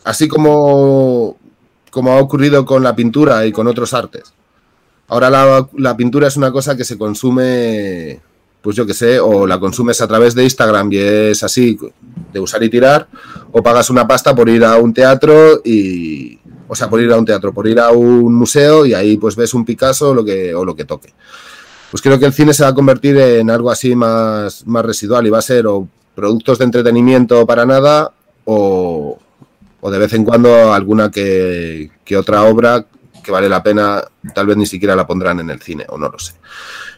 Así 0.04 0.26
como 0.26 1.36
como 1.90 2.12
ha 2.12 2.20
ocurrido 2.20 2.64
con 2.64 2.82
la 2.82 2.94
pintura 2.94 3.44
y 3.46 3.52
con 3.52 3.66
otros 3.66 3.92
artes. 3.94 4.32
Ahora 5.08 5.28
la, 5.28 5.68
la 5.76 5.96
pintura 5.96 6.28
es 6.28 6.36
una 6.36 6.52
cosa 6.52 6.76
que 6.76 6.84
se 6.84 6.96
consume, 6.96 8.20
pues 8.62 8.76
yo 8.76 8.86
que 8.86 8.94
sé, 8.94 9.18
o 9.18 9.46
la 9.46 9.58
consumes 9.58 10.00
a 10.00 10.06
través 10.06 10.34
de 10.34 10.44
Instagram 10.44 10.92
y 10.92 10.98
es 10.98 11.42
así, 11.42 11.76
de 12.32 12.40
usar 12.40 12.62
y 12.62 12.70
tirar, 12.70 13.08
o 13.50 13.62
pagas 13.62 13.90
una 13.90 14.06
pasta 14.06 14.34
por 14.34 14.48
ir 14.48 14.64
a 14.64 14.76
un 14.76 14.94
teatro 14.94 15.60
y, 15.64 16.38
o 16.68 16.76
sea, 16.76 16.88
por 16.88 17.00
ir 17.00 17.12
a 17.12 17.18
un 17.18 17.24
teatro, 17.24 17.52
por 17.52 17.66
ir 17.66 17.80
a 17.80 17.90
un 17.90 18.32
museo 18.34 18.86
y 18.86 18.94
ahí 18.94 19.16
pues 19.16 19.34
ves 19.34 19.52
un 19.52 19.64
Picasso 19.64 20.10
o 20.10 20.14
lo 20.14 20.24
que, 20.24 20.54
o 20.54 20.64
lo 20.64 20.76
que 20.76 20.84
toque. 20.84 21.12
Pues 21.90 22.00
creo 22.00 22.20
que 22.20 22.26
el 22.26 22.32
cine 22.32 22.54
se 22.54 22.62
va 22.62 22.68
a 22.68 22.74
convertir 22.74 23.16
en 23.16 23.50
algo 23.50 23.68
así 23.68 23.96
más, 23.96 24.64
más 24.64 24.84
residual 24.84 25.26
y 25.26 25.30
va 25.30 25.38
a 25.38 25.42
ser 25.42 25.66
o 25.66 25.88
productos 26.14 26.58
de 26.58 26.64
entretenimiento 26.64 27.46
para 27.46 27.66
nada 27.66 28.12
o, 28.44 29.18
o 29.80 29.90
de 29.90 29.98
vez 29.98 30.12
en 30.12 30.24
cuando 30.24 30.72
alguna 30.72 31.10
que, 31.10 31.90
que 32.04 32.16
otra 32.16 32.42
obra 32.42 32.84
que 33.22 33.32
vale 33.32 33.48
la 33.48 33.62
pena, 33.62 34.02
tal 34.34 34.46
vez 34.46 34.56
ni 34.56 34.66
siquiera 34.66 34.96
la 34.96 35.06
pondrán 35.06 35.40
en 35.40 35.50
el 35.50 35.60
cine, 35.60 35.84
o 35.88 35.98
no 35.98 36.08
lo 36.08 36.18
sé. 36.18 36.34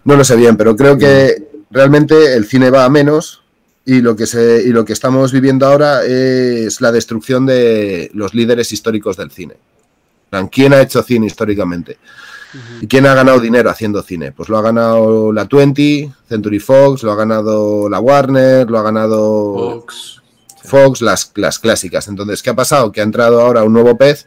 No 0.04 0.16
lo 0.16 0.24
sé 0.24 0.36
bien, 0.36 0.56
pero 0.56 0.76
creo 0.76 0.96
que 0.96 1.48
realmente 1.70 2.34
el 2.34 2.46
cine 2.46 2.70
va 2.70 2.84
a 2.84 2.90
menos 2.90 3.42
y 3.84 4.00
lo 4.00 4.14
que, 4.14 4.26
se, 4.26 4.62
y 4.64 4.68
lo 4.68 4.84
que 4.84 4.92
estamos 4.92 5.32
viviendo 5.32 5.66
ahora 5.66 6.04
es 6.04 6.80
la 6.80 6.92
destrucción 6.92 7.46
de 7.46 8.10
los 8.14 8.34
líderes 8.34 8.72
históricos 8.72 9.16
del 9.16 9.30
cine. 9.30 9.54
¿Quién 10.50 10.72
ha 10.72 10.80
hecho 10.80 11.02
cine 11.02 11.26
históricamente? 11.26 11.98
¿Y 12.80 12.86
quién 12.86 13.06
ha 13.06 13.14
ganado 13.14 13.40
dinero 13.40 13.70
haciendo 13.70 14.02
cine? 14.02 14.32
Pues 14.32 14.48
lo 14.48 14.58
ha 14.58 14.62
ganado 14.62 15.32
la 15.32 15.44
20, 15.44 16.12
Century 16.28 16.58
Fox, 16.58 17.02
lo 17.02 17.12
ha 17.12 17.16
ganado 17.16 17.88
la 17.88 18.00
Warner, 18.00 18.70
lo 18.70 18.78
ha 18.78 18.82
ganado 18.82 19.54
Fox. 19.54 20.22
Fox, 20.64 21.00
las, 21.02 21.32
las 21.34 21.58
clásicas. 21.58 22.08
Entonces, 22.08 22.42
¿qué 22.42 22.50
ha 22.50 22.54
pasado? 22.54 22.92
Que 22.92 23.00
ha 23.00 23.04
entrado 23.04 23.40
ahora 23.40 23.64
un 23.64 23.72
nuevo 23.72 23.96
pez, 23.96 24.26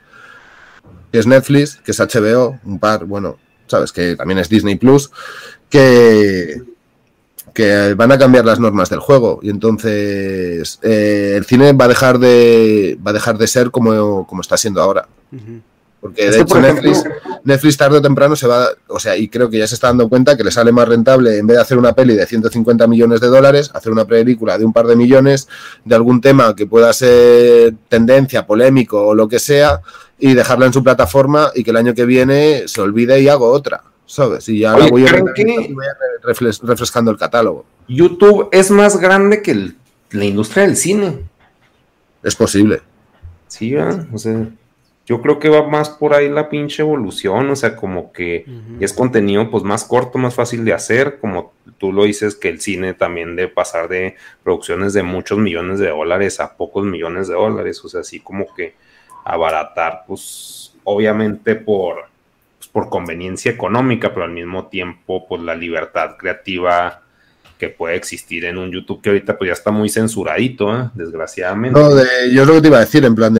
que 1.11 1.19
es 1.19 1.27
Netflix, 1.27 1.77
que 1.77 1.91
es 1.91 1.99
HBO, 1.99 2.59
un 2.65 2.79
par, 2.79 3.05
bueno, 3.05 3.37
sabes, 3.67 3.91
que 3.91 4.15
también 4.15 4.39
es 4.39 4.49
Disney 4.49 4.75
Plus, 4.75 5.11
que, 5.69 6.61
que 7.53 7.93
van 7.93 8.11
a 8.11 8.17
cambiar 8.17 8.45
las 8.45 8.59
normas 8.59 8.89
del 8.89 8.99
juego. 8.99 9.39
Y 9.41 9.49
entonces 9.49 10.79
eh, 10.81 11.33
el 11.35 11.45
cine 11.45 11.73
va 11.73 11.85
a 11.85 11.89
dejar 11.89 12.19
de, 12.19 12.97
va 13.05 13.11
a 13.11 13.13
dejar 13.13 13.37
de 13.37 13.47
ser 13.47 13.71
como, 13.71 14.27
como 14.27 14.41
está 14.41 14.57
siendo 14.57 14.81
ahora. 14.81 15.07
Porque 16.05 16.29
de 16.29 16.37
hecho 16.37 16.45
por 16.45 16.63
ejemplo- 16.63 16.91
Netflix, 16.91 17.09
Netflix 17.43 17.77
tarde 17.77 17.97
o 17.97 18.01
temprano 18.01 18.35
se 18.35 18.45
va, 18.45 18.67
o 18.87 18.99
sea, 18.99 19.17
y 19.17 19.27
creo 19.27 19.49
que 19.49 19.57
ya 19.57 19.65
se 19.65 19.73
está 19.73 19.87
dando 19.87 20.07
cuenta 20.07 20.37
que 20.37 20.43
le 20.43 20.51
sale 20.51 20.71
más 20.71 20.87
rentable 20.87 21.39
en 21.39 21.47
vez 21.47 21.57
de 21.57 21.61
hacer 21.63 21.79
una 21.79 21.93
peli 21.93 22.13
de 22.15 22.27
150 22.27 22.85
millones 22.87 23.21
de 23.21 23.27
dólares, 23.27 23.71
hacer 23.73 23.91
una 23.91 24.05
película 24.05 24.57
de 24.59 24.65
un 24.65 24.71
par 24.73 24.85
de 24.85 24.95
millones 24.95 25.47
de 25.83 25.95
algún 25.95 26.21
tema 26.21 26.55
que 26.55 26.67
pueda 26.67 26.93
ser 26.93 27.73
tendencia, 27.89 28.45
polémico 28.45 29.01
o 29.07 29.15
lo 29.15 29.27
que 29.27 29.39
sea 29.39 29.81
y 30.19 30.35
dejarla 30.35 30.67
en 30.67 30.73
su 30.73 30.83
plataforma 30.83 31.49
y 31.55 31.63
que 31.63 31.71
el 31.71 31.77
año 31.77 31.95
que 31.95 32.05
viene 32.05 32.67
se 32.67 32.81
olvide 32.81 33.19
y 33.19 33.27
hago 33.27 33.49
otra, 33.49 33.81
¿sabes? 34.05 34.47
Y 34.47 34.59
ya 34.59 34.71
la 34.73 34.77
Oye, 34.85 34.91
voy, 34.91 35.03
a 35.03 35.07
¿creen 35.07 35.25
que- 35.33 35.73
voy 35.73 35.85
a 35.87 36.27
refres- 36.27 36.61
refrescando 36.61 37.09
el 37.09 37.17
catálogo. 37.17 37.65
YouTube 37.87 38.49
es 38.51 38.69
más 38.69 38.97
grande 38.97 39.41
que 39.41 39.51
el- 39.51 39.75
la 40.11 40.25
industria 40.25 40.63
del 40.67 40.77
cine. 40.77 41.23
Es 42.21 42.35
posible. 42.35 42.81
Sí, 43.47 43.73
¿verdad? 43.73 44.05
o 44.13 44.17
sea, 44.17 44.47
yo 45.05 45.21
creo 45.21 45.37
que 45.37 45.49
va 45.49 45.67
más 45.67 45.89
por 45.89 46.13
ahí 46.15 46.29
la 46.29 46.49
pinche 46.49 46.81
evolución, 46.81 47.49
o 47.51 47.55
sea, 47.55 47.75
como 47.75 48.11
que 48.11 48.45
es 48.79 48.91
contenido 48.91 49.49
pues 49.51 49.63
más 49.63 49.83
corto, 49.83 50.17
más 50.17 50.33
fácil 50.33 50.65
de 50.65 50.73
hacer, 50.73 51.19
como 51.19 51.53
tú 51.77 51.91
lo 51.93 52.05
dices 52.05 52.35
que 52.35 52.49
el 52.49 52.59
cine 52.59 52.93
también 52.95 53.35
de 53.35 53.47
pasar 53.47 53.87
de 53.87 54.15
producciones 54.43 54.93
de 54.93 55.03
muchos 55.03 55.37
millones 55.37 55.77
de 55.79 55.89
dólares 55.89 56.39
a 56.39 56.57
pocos 56.57 56.85
millones 56.85 57.27
de 57.27 57.35
dólares, 57.35 57.83
o 57.85 57.89
sea, 57.89 58.01
así 58.01 58.19
como 58.19 58.51
que 58.55 58.73
abaratar, 59.23 60.03
pues 60.07 60.73
obviamente 60.83 61.55
por, 61.55 62.05
pues, 62.57 62.67
por 62.69 62.89
conveniencia 62.89 63.51
económica, 63.51 64.13
pero 64.13 64.25
al 64.25 64.31
mismo 64.31 64.67
tiempo 64.67 65.27
pues 65.27 65.41
la 65.41 65.55
libertad 65.55 66.15
creativa 66.17 67.01
que 67.59 67.69
puede 67.69 67.95
existir 67.95 68.45
en 68.45 68.57
un 68.57 68.71
YouTube 68.71 69.01
que 69.01 69.09
ahorita 69.09 69.37
pues 69.37 69.47
ya 69.49 69.53
está 69.53 69.71
muy 69.71 69.89
censuradito, 69.89 70.75
¿eh? 70.75 70.89
desgraciadamente. 70.93 71.79
No, 71.79 71.93
de- 71.93 72.33
yo 72.33 72.41
es 72.41 72.47
lo 72.47 72.55
que 72.55 72.61
te 72.61 72.67
iba 72.67 72.77
a 72.77 72.81
decir, 72.81 73.05
en 73.05 73.15
plan 73.15 73.33
de 73.33 73.39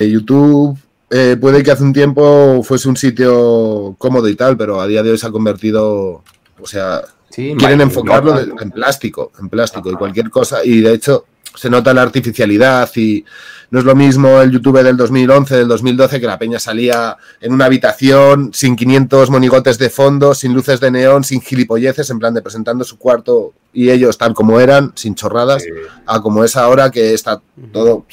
Eh, 0.00 0.08
YouTube 0.10 0.78
eh, 1.10 1.36
puede 1.38 1.62
que 1.62 1.70
hace 1.70 1.82
un 1.82 1.92
tiempo 1.92 2.62
fuese 2.64 2.88
un 2.88 2.96
sitio 2.96 3.94
cómodo 3.98 4.26
y 4.28 4.34
tal, 4.34 4.56
pero 4.56 4.80
a 4.80 4.86
día 4.86 5.02
de 5.02 5.10
hoy 5.10 5.18
se 5.18 5.26
ha 5.26 5.30
convertido, 5.30 6.22
o 6.60 6.66
sea, 6.66 7.02
Sí, 7.28 7.54
quieren 7.58 7.80
enfocarlo 7.82 8.32
de- 8.34 8.52
en 8.60 8.70
plástico, 8.70 9.32
en 9.40 9.48
plástico 9.50 9.90
y 9.90 9.94
cualquier 9.94 10.28
cosa. 10.30 10.64
Y 10.64 10.80
de 10.80 10.92
hecho 10.94 11.24
se 11.54 11.68
nota 11.70 11.92
la 11.94 12.02
artificialidad 12.02 12.90
y 12.96 13.24
no 13.70 13.78
es 13.78 13.84
lo 13.86 13.94
mismo 13.94 14.40
el 14.40 14.50
YouTube 14.50 14.82
del 14.82 14.96
2011, 14.98 15.56
del 15.56 15.68
2012, 15.68 16.20
que 16.20 16.26
la 16.26 16.38
peña 16.38 16.58
salía 16.58 17.16
en 17.40 17.52
una 17.52 17.66
habitación 17.66 18.50
sin 18.54 18.76
500 18.76 19.28
monigotes 19.30 19.78
de 19.78 19.88
fondo, 19.90 20.34
sin 20.34 20.52
luces 20.54 20.80
de 20.80 20.90
neón, 20.90 21.24
sin 21.24 21.40
gilipolleces, 21.42 22.08
en 22.10 22.18
plan 22.18 22.32
de 22.34 22.42
presentando 22.42 22.84
su 22.84 22.96
cuarto 22.98 23.52
y 23.74 23.90
ellos 23.90 24.16
tal 24.18 24.32
como 24.34 24.60
eran, 24.60 24.92
sin 24.94 25.14
chorradas, 25.14 25.62
a 26.06 26.20
como 26.20 26.44
es 26.44 26.56
ahora 26.56 26.90
que 26.90 27.12
está 27.14 27.40
todo 27.72 28.04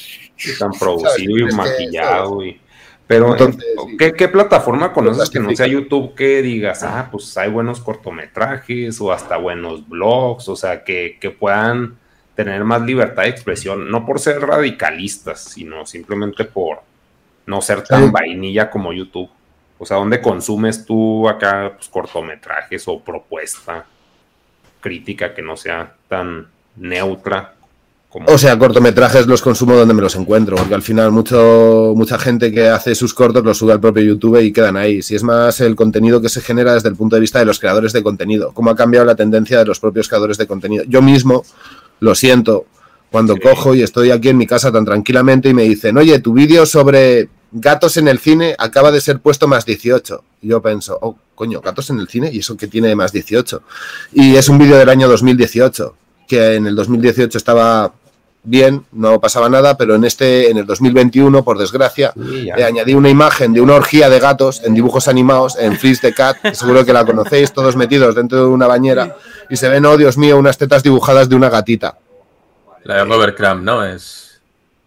tan 0.58 0.70
producido 0.78 1.38
y 1.48 1.52
maquillado. 1.54 2.44
y- 2.44 2.60
Pero, 3.06 3.32
Entonces, 3.32 3.64
¿en- 3.88 3.96
¿qué, 3.98 4.12
qué 4.12 4.28
plataforma 4.28 4.92
conoces 4.92 5.28
que 5.30 5.40
no 5.40 5.54
sea 5.56 5.66
YouTube 5.66 6.14
que 6.14 6.42
digas, 6.42 6.82
ah, 6.84 7.08
pues 7.10 7.36
hay 7.36 7.50
buenos 7.50 7.80
cortometrajes 7.80 9.00
o 9.00 9.12
hasta 9.12 9.36
buenos 9.36 9.88
blogs, 9.88 10.48
o 10.48 10.54
sea, 10.56 10.84
que, 10.84 11.18
que 11.20 11.30
puedan 11.30 11.98
tener 12.36 12.62
más 12.64 12.82
libertad 12.82 13.24
de 13.24 13.30
expresión, 13.30 13.90
no 13.90 14.06
por 14.06 14.20
ser 14.20 14.40
radicalistas, 14.40 15.42
sino 15.44 15.84
simplemente 15.86 16.44
por 16.44 16.82
no 17.46 17.60
ser 17.60 17.82
tan 17.82 18.04
Sí. 18.04 18.10
vainilla 18.10 18.70
como 18.70 18.92
YouTube? 18.92 19.28
O 19.78 19.84
sea, 19.84 19.96
¿dónde 19.96 20.20
consumes 20.20 20.84
tú 20.86 21.28
acá 21.28 21.72
pues, 21.76 21.88
cortometrajes 21.88 22.86
o 22.86 23.00
propuesta 23.00 23.86
crítica 24.80 25.34
que 25.34 25.42
no 25.42 25.56
sea 25.56 25.94
tan 26.08 26.46
neutra? 26.76 27.54
Como... 28.10 28.26
O 28.28 28.36
sea, 28.36 28.58
cortometrajes 28.58 29.26
los 29.26 29.40
consumo 29.40 29.74
donde 29.74 29.94
me 29.94 30.02
los 30.02 30.16
encuentro, 30.16 30.56
porque 30.56 30.74
al 30.74 30.82
final 30.82 31.12
mucho, 31.12 31.94
mucha 31.96 32.18
gente 32.18 32.52
que 32.52 32.68
hace 32.68 32.94
sus 32.94 33.14
cortos 33.14 33.44
los 33.44 33.56
sube 33.56 33.72
al 33.72 33.80
propio 33.80 34.02
YouTube 34.02 34.40
y 34.40 34.52
quedan 34.52 34.76
ahí. 34.76 35.00
Si 35.00 35.14
es 35.14 35.22
más 35.22 35.60
el 35.60 35.76
contenido 35.76 36.20
que 36.20 36.28
se 36.28 36.40
genera 36.40 36.74
desde 36.74 36.88
el 36.88 36.96
punto 36.96 37.16
de 37.16 37.20
vista 37.20 37.38
de 37.38 37.44
los 37.44 37.58
creadores 37.58 37.92
de 37.92 38.02
contenido, 38.02 38.52
cómo 38.52 38.70
ha 38.70 38.76
cambiado 38.76 39.06
la 39.06 39.14
tendencia 39.14 39.58
de 39.58 39.64
los 39.64 39.80
propios 39.80 40.08
creadores 40.08 40.36
de 40.36 40.46
contenido. 40.46 40.84
Yo 40.86 41.00
mismo 41.00 41.44
lo 42.00 42.14
siento 42.14 42.66
Cuando 43.10 43.36
cojo 43.38 43.74
y 43.74 43.82
estoy 43.82 44.12
aquí 44.12 44.28
en 44.28 44.36
mi 44.36 44.46
casa 44.46 44.70
tan 44.70 44.84
tranquilamente 44.84 45.48
y 45.48 45.54
me 45.54 45.64
dicen, 45.64 45.96
oye, 45.96 46.20
tu 46.20 46.32
vídeo 46.32 46.64
sobre 46.64 47.28
gatos 47.50 47.96
en 47.96 48.06
el 48.06 48.20
cine 48.20 48.54
acaba 48.56 48.92
de 48.92 49.00
ser 49.00 49.18
puesto 49.18 49.48
más 49.48 49.66
18. 49.66 50.22
Y 50.42 50.48
yo 50.48 50.62
pienso, 50.62 50.96
oh, 51.02 51.16
coño, 51.34 51.60
gatos 51.60 51.90
en 51.90 51.98
el 51.98 52.08
cine, 52.08 52.30
¿y 52.32 52.38
eso 52.38 52.56
que 52.56 52.68
tiene 52.68 52.94
más 52.94 53.12
18? 53.12 53.62
Y 54.12 54.36
es 54.36 54.48
un 54.48 54.58
vídeo 54.58 54.76
del 54.78 54.88
año 54.88 55.08
2018, 55.08 55.96
que 56.28 56.54
en 56.54 56.68
el 56.68 56.76
2018 56.76 57.36
estaba 57.36 57.92
bien, 58.42 58.84
no 58.92 59.20
pasaba 59.20 59.48
nada, 59.48 59.76
pero 59.76 59.94
en 59.94 60.04
este, 60.04 60.50
en 60.50 60.56
el 60.56 60.66
2021, 60.66 61.44
por 61.44 61.58
desgracia, 61.58 62.12
le 62.16 62.64
añadí 62.64 62.94
una 62.94 63.08
imagen 63.08 63.52
de 63.52 63.60
una 63.60 63.74
orgía 63.74 64.08
de 64.08 64.18
gatos 64.18 64.62
en 64.64 64.74
dibujos 64.74 65.08
animados, 65.08 65.56
en 65.58 65.76
Freeze 65.78 66.00
the 66.00 66.14
Cat, 66.14 66.38
que 66.42 66.54
seguro 66.54 66.84
que 66.84 66.92
la 66.92 67.04
conocéis, 67.04 67.52
todos 67.52 67.76
metidos 67.76 68.14
dentro 68.14 68.38
de 68.38 68.46
una 68.46 68.66
bañera, 68.66 69.16
y 69.48 69.56
se 69.56 69.68
ven, 69.68 69.84
oh 69.84 69.96
Dios 69.96 70.16
mío, 70.16 70.38
unas 70.38 70.58
tetas 70.58 70.82
dibujadas 70.82 71.28
de 71.28 71.36
una 71.36 71.50
gatita. 71.50 71.98
La 72.84 72.96
de 72.96 73.04
Robert 73.04 73.36
Crumb, 73.36 73.62
¿no? 73.62 73.84
Es. 73.84 74.40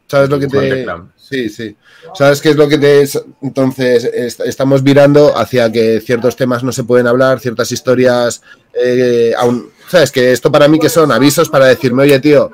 ¿Sabes 0.08 0.30
lo 0.30 0.40
que 0.40 0.48
te.? 0.48 0.86
Sí, 1.16 1.50
sí. 1.50 1.76
¿Sabes 2.14 2.42
qué 2.42 2.50
es 2.50 2.56
lo 2.56 2.68
que 2.68 2.78
te.? 2.78 3.08
Entonces, 3.42 4.04
estamos 4.46 4.84
virando 4.84 5.38
hacia 5.38 5.72
que 5.72 6.02
ciertos 6.02 6.36
temas 6.36 6.64
no 6.64 6.72
se 6.72 6.84
pueden 6.84 7.08
hablar, 7.08 7.40
ciertas 7.40 7.72
historias 7.72 8.42
eh, 8.74 9.34
aún. 9.38 9.72
¿Sabes? 9.88 10.12
Que 10.12 10.32
esto 10.32 10.52
para 10.52 10.68
mí 10.68 10.80
que 10.80 10.90
son 10.90 11.12
avisos 11.12 11.50
para 11.50 11.66
decirme, 11.66 12.04
oye, 12.04 12.20
tío, 12.20 12.52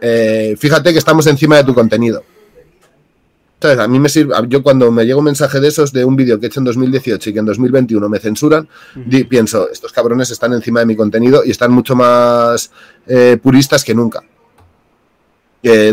eh, 0.00 0.56
fíjate 0.58 0.92
que 0.92 0.98
estamos 0.98 1.26
encima 1.26 1.56
de 1.56 1.64
tu 1.64 1.74
contenido. 1.74 2.22
¿Sabes? 3.60 3.78
A 3.78 3.88
mí 3.88 3.98
me 3.98 4.08
sirve. 4.08 4.34
Yo 4.48 4.62
cuando 4.62 4.90
me 4.92 5.04
llega 5.04 5.18
un 5.18 5.24
mensaje 5.24 5.60
de 5.60 5.68
esos 5.68 5.92
de 5.92 6.04
un 6.04 6.14
vídeo 6.14 6.38
que 6.38 6.46
he 6.46 6.48
hecho 6.48 6.60
en 6.60 6.64
2018 6.64 7.30
y 7.30 7.32
que 7.32 7.38
en 7.38 7.46
2021 7.46 8.08
me 8.08 8.18
censuran, 8.18 8.68
pienso, 9.28 9.70
estos 9.70 9.92
cabrones 9.92 10.30
están 10.30 10.52
encima 10.52 10.80
de 10.80 10.86
mi 10.86 10.94
contenido 10.94 11.42
y 11.44 11.50
están 11.50 11.72
mucho 11.72 11.96
más 11.96 12.70
eh, 13.06 13.38
puristas 13.42 13.82
que 13.82 13.94
nunca. 13.94 14.22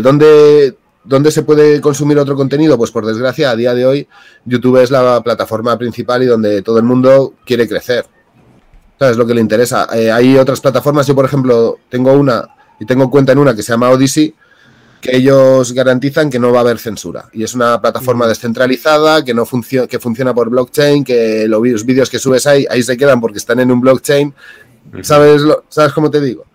¿dónde, 0.02 0.76
¿Dónde 1.04 1.30
se 1.30 1.42
puede 1.42 1.80
consumir 1.80 2.18
otro 2.18 2.36
contenido? 2.36 2.78
Pues 2.78 2.90
por 2.90 3.04
desgracia, 3.04 3.50
a 3.50 3.56
día 3.56 3.74
de 3.74 3.86
hoy, 3.86 4.08
YouTube 4.44 4.82
es 4.82 4.90
la 4.90 5.20
plataforma 5.22 5.76
principal 5.76 6.22
y 6.22 6.26
donde 6.26 6.62
todo 6.62 6.78
el 6.78 6.84
mundo 6.84 7.34
quiere 7.44 7.66
crecer. 7.66 8.06
¿Sabes 8.98 9.16
lo 9.16 9.26
que 9.26 9.34
le 9.34 9.40
interesa? 9.40 9.88
Eh, 9.92 10.10
hay 10.10 10.36
otras 10.36 10.60
plataformas, 10.60 11.06
yo 11.06 11.14
por 11.14 11.24
ejemplo 11.24 11.78
tengo 11.88 12.12
una 12.12 12.48
y 12.78 12.86
tengo 12.86 13.10
cuenta 13.10 13.32
en 13.32 13.38
una 13.38 13.54
que 13.54 13.62
se 13.62 13.72
llama 13.72 13.90
Odyssey, 13.90 14.34
que 15.00 15.16
ellos 15.16 15.72
garantizan 15.72 16.30
que 16.30 16.38
no 16.38 16.52
va 16.52 16.58
a 16.58 16.62
haber 16.62 16.78
censura. 16.78 17.28
Y 17.32 17.42
es 17.42 17.54
una 17.54 17.80
plataforma 17.80 18.26
descentralizada, 18.26 19.24
que, 19.24 19.34
no 19.34 19.44
funciona 19.44 19.86
que 19.86 19.98
funciona 19.98 20.34
por 20.34 20.48
blockchain, 20.48 21.04
que 21.04 21.46
los 21.48 21.84
vídeos 21.84 22.08
que 22.08 22.18
subes 22.18 22.46
ahí, 22.46 22.66
ahí 22.70 22.82
se 22.82 22.96
quedan 22.96 23.20
porque 23.20 23.38
están 23.38 23.60
en 23.60 23.70
un 23.70 23.80
blockchain. 23.80 24.34
¿Sabes, 25.02 25.42
lo, 25.42 25.64
¿Sabes 25.68 25.92
cómo 25.92 26.10
te 26.10 26.20
digo? 26.20 26.46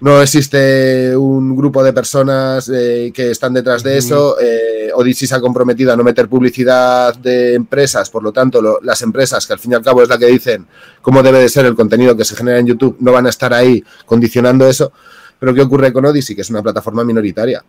No 0.00 0.22
existe 0.22 1.16
un 1.16 1.56
grupo 1.56 1.82
de 1.82 1.92
personas 1.92 2.70
eh, 2.72 3.10
que 3.12 3.32
están 3.32 3.52
detrás 3.52 3.82
de 3.82 3.98
eso. 3.98 4.38
Eh, 4.40 4.90
Odyssey 4.94 5.26
se 5.26 5.34
ha 5.34 5.40
comprometido 5.40 5.92
a 5.92 5.96
no 5.96 6.04
meter 6.04 6.28
publicidad 6.28 7.16
de 7.16 7.54
empresas, 7.54 8.08
por 8.08 8.22
lo 8.22 8.32
tanto, 8.32 8.80
las 8.82 9.02
empresas, 9.02 9.46
que 9.46 9.54
al 9.54 9.58
fin 9.58 9.72
y 9.72 9.74
al 9.74 9.82
cabo 9.82 10.02
es 10.02 10.08
la 10.08 10.16
que 10.16 10.26
dicen 10.26 10.66
cómo 11.02 11.22
debe 11.22 11.40
de 11.40 11.48
ser 11.48 11.66
el 11.66 11.74
contenido 11.74 12.16
que 12.16 12.24
se 12.24 12.36
genera 12.36 12.58
en 12.58 12.66
YouTube, 12.66 12.96
no 13.00 13.12
van 13.12 13.26
a 13.26 13.30
estar 13.30 13.52
ahí 13.52 13.82
condicionando 14.06 14.68
eso. 14.68 14.92
Pero 15.40 15.52
¿qué 15.54 15.62
ocurre 15.62 15.92
con 15.92 16.04
Odyssey? 16.04 16.36
Que 16.36 16.42
es 16.42 16.50
una 16.50 16.62
plataforma 16.62 17.04
minoritaria. 17.04 17.64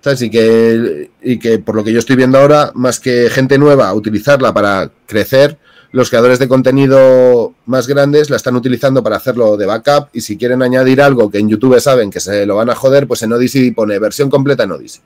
¿Sabes? 0.00 0.22
Y 0.22 0.30
que, 0.30 1.10
y 1.22 1.38
que 1.38 1.58
por 1.60 1.76
lo 1.76 1.84
que 1.84 1.92
yo 1.92 1.98
estoy 1.98 2.16
viendo 2.16 2.38
ahora, 2.38 2.72
más 2.74 3.00
que 3.00 3.30
gente 3.30 3.56
nueva 3.56 3.94
utilizarla 3.94 4.52
para 4.52 4.90
crecer, 5.06 5.58
los 5.94 6.10
creadores 6.10 6.40
de 6.40 6.48
contenido 6.48 7.54
más 7.66 7.86
grandes 7.86 8.28
la 8.28 8.34
están 8.34 8.56
utilizando 8.56 9.00
para 9.04 9.14
hacerlo 9.14 9.56
de 9.56 9.64
backup 9.64 10.08
y 10.12 10.22
si 10.22 10.36
quieren 10.36 10.60
añadir 10.60 11.00
algo 11.00 11.30
que 11.30 11.38
en 11.38 11.48
YouTube 11.48 11.78
saben 11.78 12.10
que 12.10 12.18
se 12.18 12.46
lo 12.46 12.56
van 12.56 12.68
a 12.68 12.74
joder, 12.74 13.06
pues 13.06 13.22
en 13.22 13.32
Odyssey 13.32 13.70
pone 13.70 14.00
versión 14.00 14.28
completa 14.28 14.64
en 14.64 14.72
Odyssey. 14.72 15.02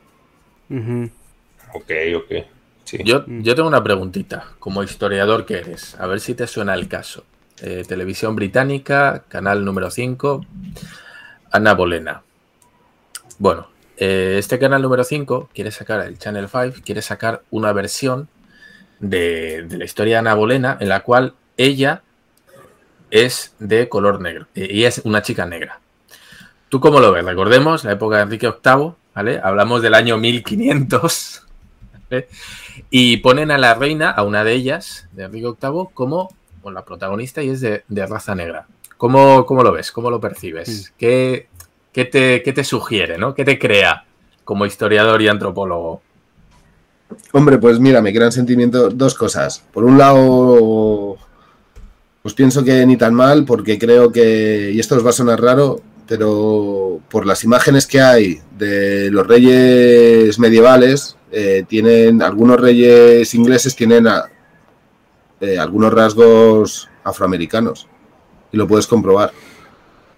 Ok, 1.75 1.91
ok. 2.17 3.05
Yo, 3.05 3.23
yo 3.27 3.55
tengo 3.55 3.69
una 3.69 3.85
preguntita, 3.85 4.47
como 4.59 4.83
historiador 4.83 5.45
que 5.45 5.59
eres, 5.59 5.95
a 6.01 6.07
ver 6.07 6.21
si 6.21 6.33
te 6.33 6.47
suena 6.47 6.73
el 6.73 6.89
caso. 6.89 7.23
Eh, 7.61 7.85
televisión 7.87 8.35
británica, 8.35 9.25
canal 9.29 9.67
número 9.67 9.91
5, 9.91 10.47
Ana 11.51 11.75
Bolena. 11.75 12.23
Bueno, 13.39 13.69
eh, 13.99 14.37
este 14.39 14.59
canal 14.59 14.81
número 14.81 15.05
5 15.05 15.51
quiere 15.55 15.71
sacar, 15.71 16.07
el 16.07 16.19
Channel 16.19 16.49
5, 16.49 16.83
quiere 16.83 17.03
sacar 17.03 17.43
una 17.51 17.75
versión 17.75 18.31
de, 19.01 19.67
la 19.71 19.85
historia 19.85 20.15
de 20.15 20.19
Ana 20.21 20.35
Bolena, 20.35 20.77
en 20.81 20.89
la 20.89 21.01
cual 21.01 21.35
ella 21.57 22.03
es 23.11 23.55
de 23.59 23.89
color 23.89 24.21
negro 24.21 24.47
eh, 24.55 24.69
y 24.71 24.85
es 24.85 25.03
una 25.05 25.23
chica 25.23 25.47
negra. 25.47 25.81
¿Tú 26.69 26.81
cómo 26.81 27.01
lo 27.01 27.13
ves? 27.13 27.25
Recordemos 27.25 27.85
la 27.85 27.93
época 27.93 28.17
de 28.17 28.23
Enrique 28.23 28.49
VIII, 28.49 28.93
¿vale? 29.15 29.41
Hablamos 29.43 29.81
del 29.83 29.95
año 29.95 30.19
1500, 30.19 31.45
Y 32.91 33.19
ponen 33.19 33.51
a 33.51 33.59
la 33.59 33.75
reina, 33.75 34.11
a 34.11 34.23
una 34.23 34.45
de 34.45 34.53
ellas, 34.53 35.09
de 35.13 35.25
Enrique 35.25 35.47
VIII, 35.61 35.89
como 35.95 36.31
la 36.73 36.85
protagonista 36.85 37.43
y 37.43 37.51
es 37.51 37.61
de, 37.61 37.83
raza 38.07 38.35
negra. 38.35 38.67
¿Cómo, 38.97 39.47
¿Cómo, 39.47 39.63
lo 39.63 39.73
ves? 39.73 39.93
¿Cómo 39.93 40.11
lo 40.11 40.21
percibes? 40.21 40.93
¿Qué, 40.99 41.49
qué, 41.93 42.05
te, 42.05 42.43
¿Qué 42.43 42.53
te 42.53 42.65
sugiere? 42.65 43.17
¿no? 43.19 43.35
¿Qué 43.35 43.45
te 43.45 43.59
crea 43.59 44.05
como 44.45 44.67
historiador 44.67 45.23
y 45.23 45.29
antropólogo? 45.29 46.03
Hombre, 47.33 47.59
pues 47.59 47.79
mira, 47.79 48.03
me 48.03 48.13
crean 48.13 48.33
sentimiento 48.33 48.91
dos 48.91 49.15
cosas. 49.15 49.63
Por 49.73 49.85
un 49.85 49.99
lado, 49.99 51.17
pues 52.23 52.35
pienso 52.35 52.65
que 52.65 52.85
ni 52.87 52.97
tan 52.97 53.15
mal, 53.15 53.45
porque 53.45 53.79
creo 53.79 54.13
que, 54.13 54.71
y 54.73 54.81
esto 54.81 54.97
os 54.97 55.05
va 55.05 55.11
a 55.11 55.15
sonar 55.15 55.41
raro, 55.41 55.81
pero 56.07 57.01
por 57.11 57.27
las 57.27 57.45
imágenes 57.45 57.87
que 57.87 58.01
hay 58.01 58.41
de 58.59 59.11
los 59.11 59.27
reyes 59.27 60.39
medievales, 60.39 61.17
eh, 61.31 61.65
tienen, 61.69 62.23
algunos 62.23 62.59
reyes 62.61 63.35
ingleses 63.35 63.77
tienen 63.77 64.07
eh, 65.41 65.59
algunos 65.59 65.93
rasgos 65.93 66.89
afroamericanos, 67.05 67.87
y 68.53 68.57
lo 68.57 68.67
puedes 68.67 68.87
comprobar. 68.87 69.33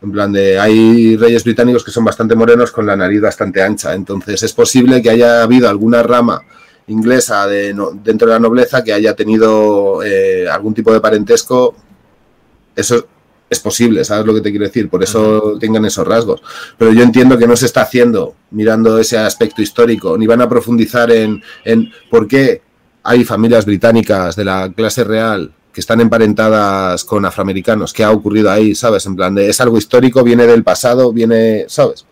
En 0.02 0.12
plan 0.12 0.32
de, 0.32 0.58
hay 0.58 1.16
reyes 1.16 1.44
británicos 1.44 1.84
que 1.84 1.90
son 1.90 2.04
bastante 2.04 2.34
morenos 2.34 2.72
con 2.72 2.86
la 2.86 2.96
nariz 2.96 3.20
bastante 3.20 3.62
ancha, 3.62 3.94
entonces 3.94 4.42
es 4.42 4.52
posible 4.52 5.02
que 5.02 5.10
haya 5.10 5.42
habido 5.42 5.68
alguna 5.68 6.02
rama 6.02 6.42
inglesa 6.90 7.46
de, 7.46 7.74
dentro 8.02 8.28
de 8.28 8.34
la 8.34 8.40
nobleza 8.40 8.82
que 8.82 8.92
haya 8.92 9.14
tenido 9.14 10.02
eh, 10.02 10.48
algún 10.48 10.74
tipo 10.74 10.92
de 10.92 11.00
parentesco, 11.00 11.74
eso 12.74 13.06
es 13.48 13.60
posible, 13.60 14.04
¿sabes 14.04 14.26
lo 14.26 14.34
que 14.34 14.40
te 14.40 14.50
quiero 14.50 14.64
decir? 14.64 14.88
Por 14.88 15.02
eso 15.02 15.56
tengan 15.58 15.84
esos 15.84 16.06
rasgos. 16.06 16.40
Pero 16.78 16.92
yo 16.92 17.02
entiendo 17.02 17.36
que 17.36 17.46
no 17.46 17.56
se 17.56 17.66
está 17.66 17.82
haciendo 17.82 18.34
mirando 18.52 18.98
ese 18.98 19.18
aspecto 19.18 19.60
histórico, 19.60 20.16
ni 20.16 20.26
van 20.26 20.40
a 20.40 20.48
profundizar 20.48 21.10
en, 21.10 21.42
en 21.64 21.90
por 22.10 22.28
qué 22.28 22.62
hay 23.02 23.24
familias 23.24 23.66
británicas 23.66 24.36
de 24.36 24.44
la 24.44 24.72
clase 24.72 25.04
real 25.04 25.52
que 25.72 25.80
están 25.80 26.00
emparentadas 26.00 27.04
con 27.04 27.24
afroamericanos, 27.24 27.92
qué 27.92 28.02
ha 28.02 28.10
ocurrido 28.10 28.50
ahí, 28.50 28.74
¿sabes? 28.74 29.06
En 29.06 29.16
plan 29.16 29.34
de, 29.34 29.48
es 29.48 29.60
algo 29.60 29.78
histórico, 29.78 30.24
viene 30.24 30.46
del 30.46 30.64
pasado, 30.64 31.12
viene, 31.12 31.66
¿sabes? 31.68 32.06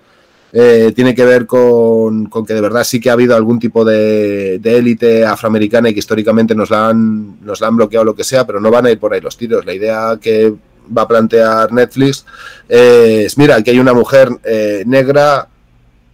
Eh, 0.53 0.93
tiene 0.97 1.15
que 1.15 1.25
ver 1.25 1.47
con, 1.47 2.31
que 2.47 2.55
de 2.55 2.61
verdad 2.61 2.83
sí 2.83 3.01
que 3.01 3.11
ha 3.11 3.13
habido 3.13 3.37
algún 3.37 3.59
tipo 3.59 3.85
de, 3.85 4.61
élite 4.65 5.27
afroamericana 5.27 5.91
y 5.91 5.93
que 5.93 5.99
históricamente 5.99 6.55
nos 6.55 6.71
la, 6.71 6.89
han, 6.89 7.45
nos 7.45 7.61
la 7.61 7.67
han 7.67 7.77
bloqueado 7.77 8.05
lo 8.05 8.15
que 8.15 8.25
sea, 8.25 8.47
pero 8.47 8.61
no 8.61 8.71
van 8.71 8.87
a 8.87 8.91
ir 8.91 8.99
por 8.99 9.13
ahí 9.13 9.21
los 9.21 9.37
tiros. 9.37 9.67
La 9.67 9.75
idea 9.75 10.19
que 10.21 10.55
va 10.97 11.03
a 11.03 11.09
plantear 11.09 11.71
Netflix 11.73 12.25
es, 12.69 13.37
mira, 13.37 13.63
que 13.63 13.73
hay 13.73 13.79
una 13.79 13.93
mujer 13.93 14.31
eh, 14.45 14.85
negra, 14.87 15.49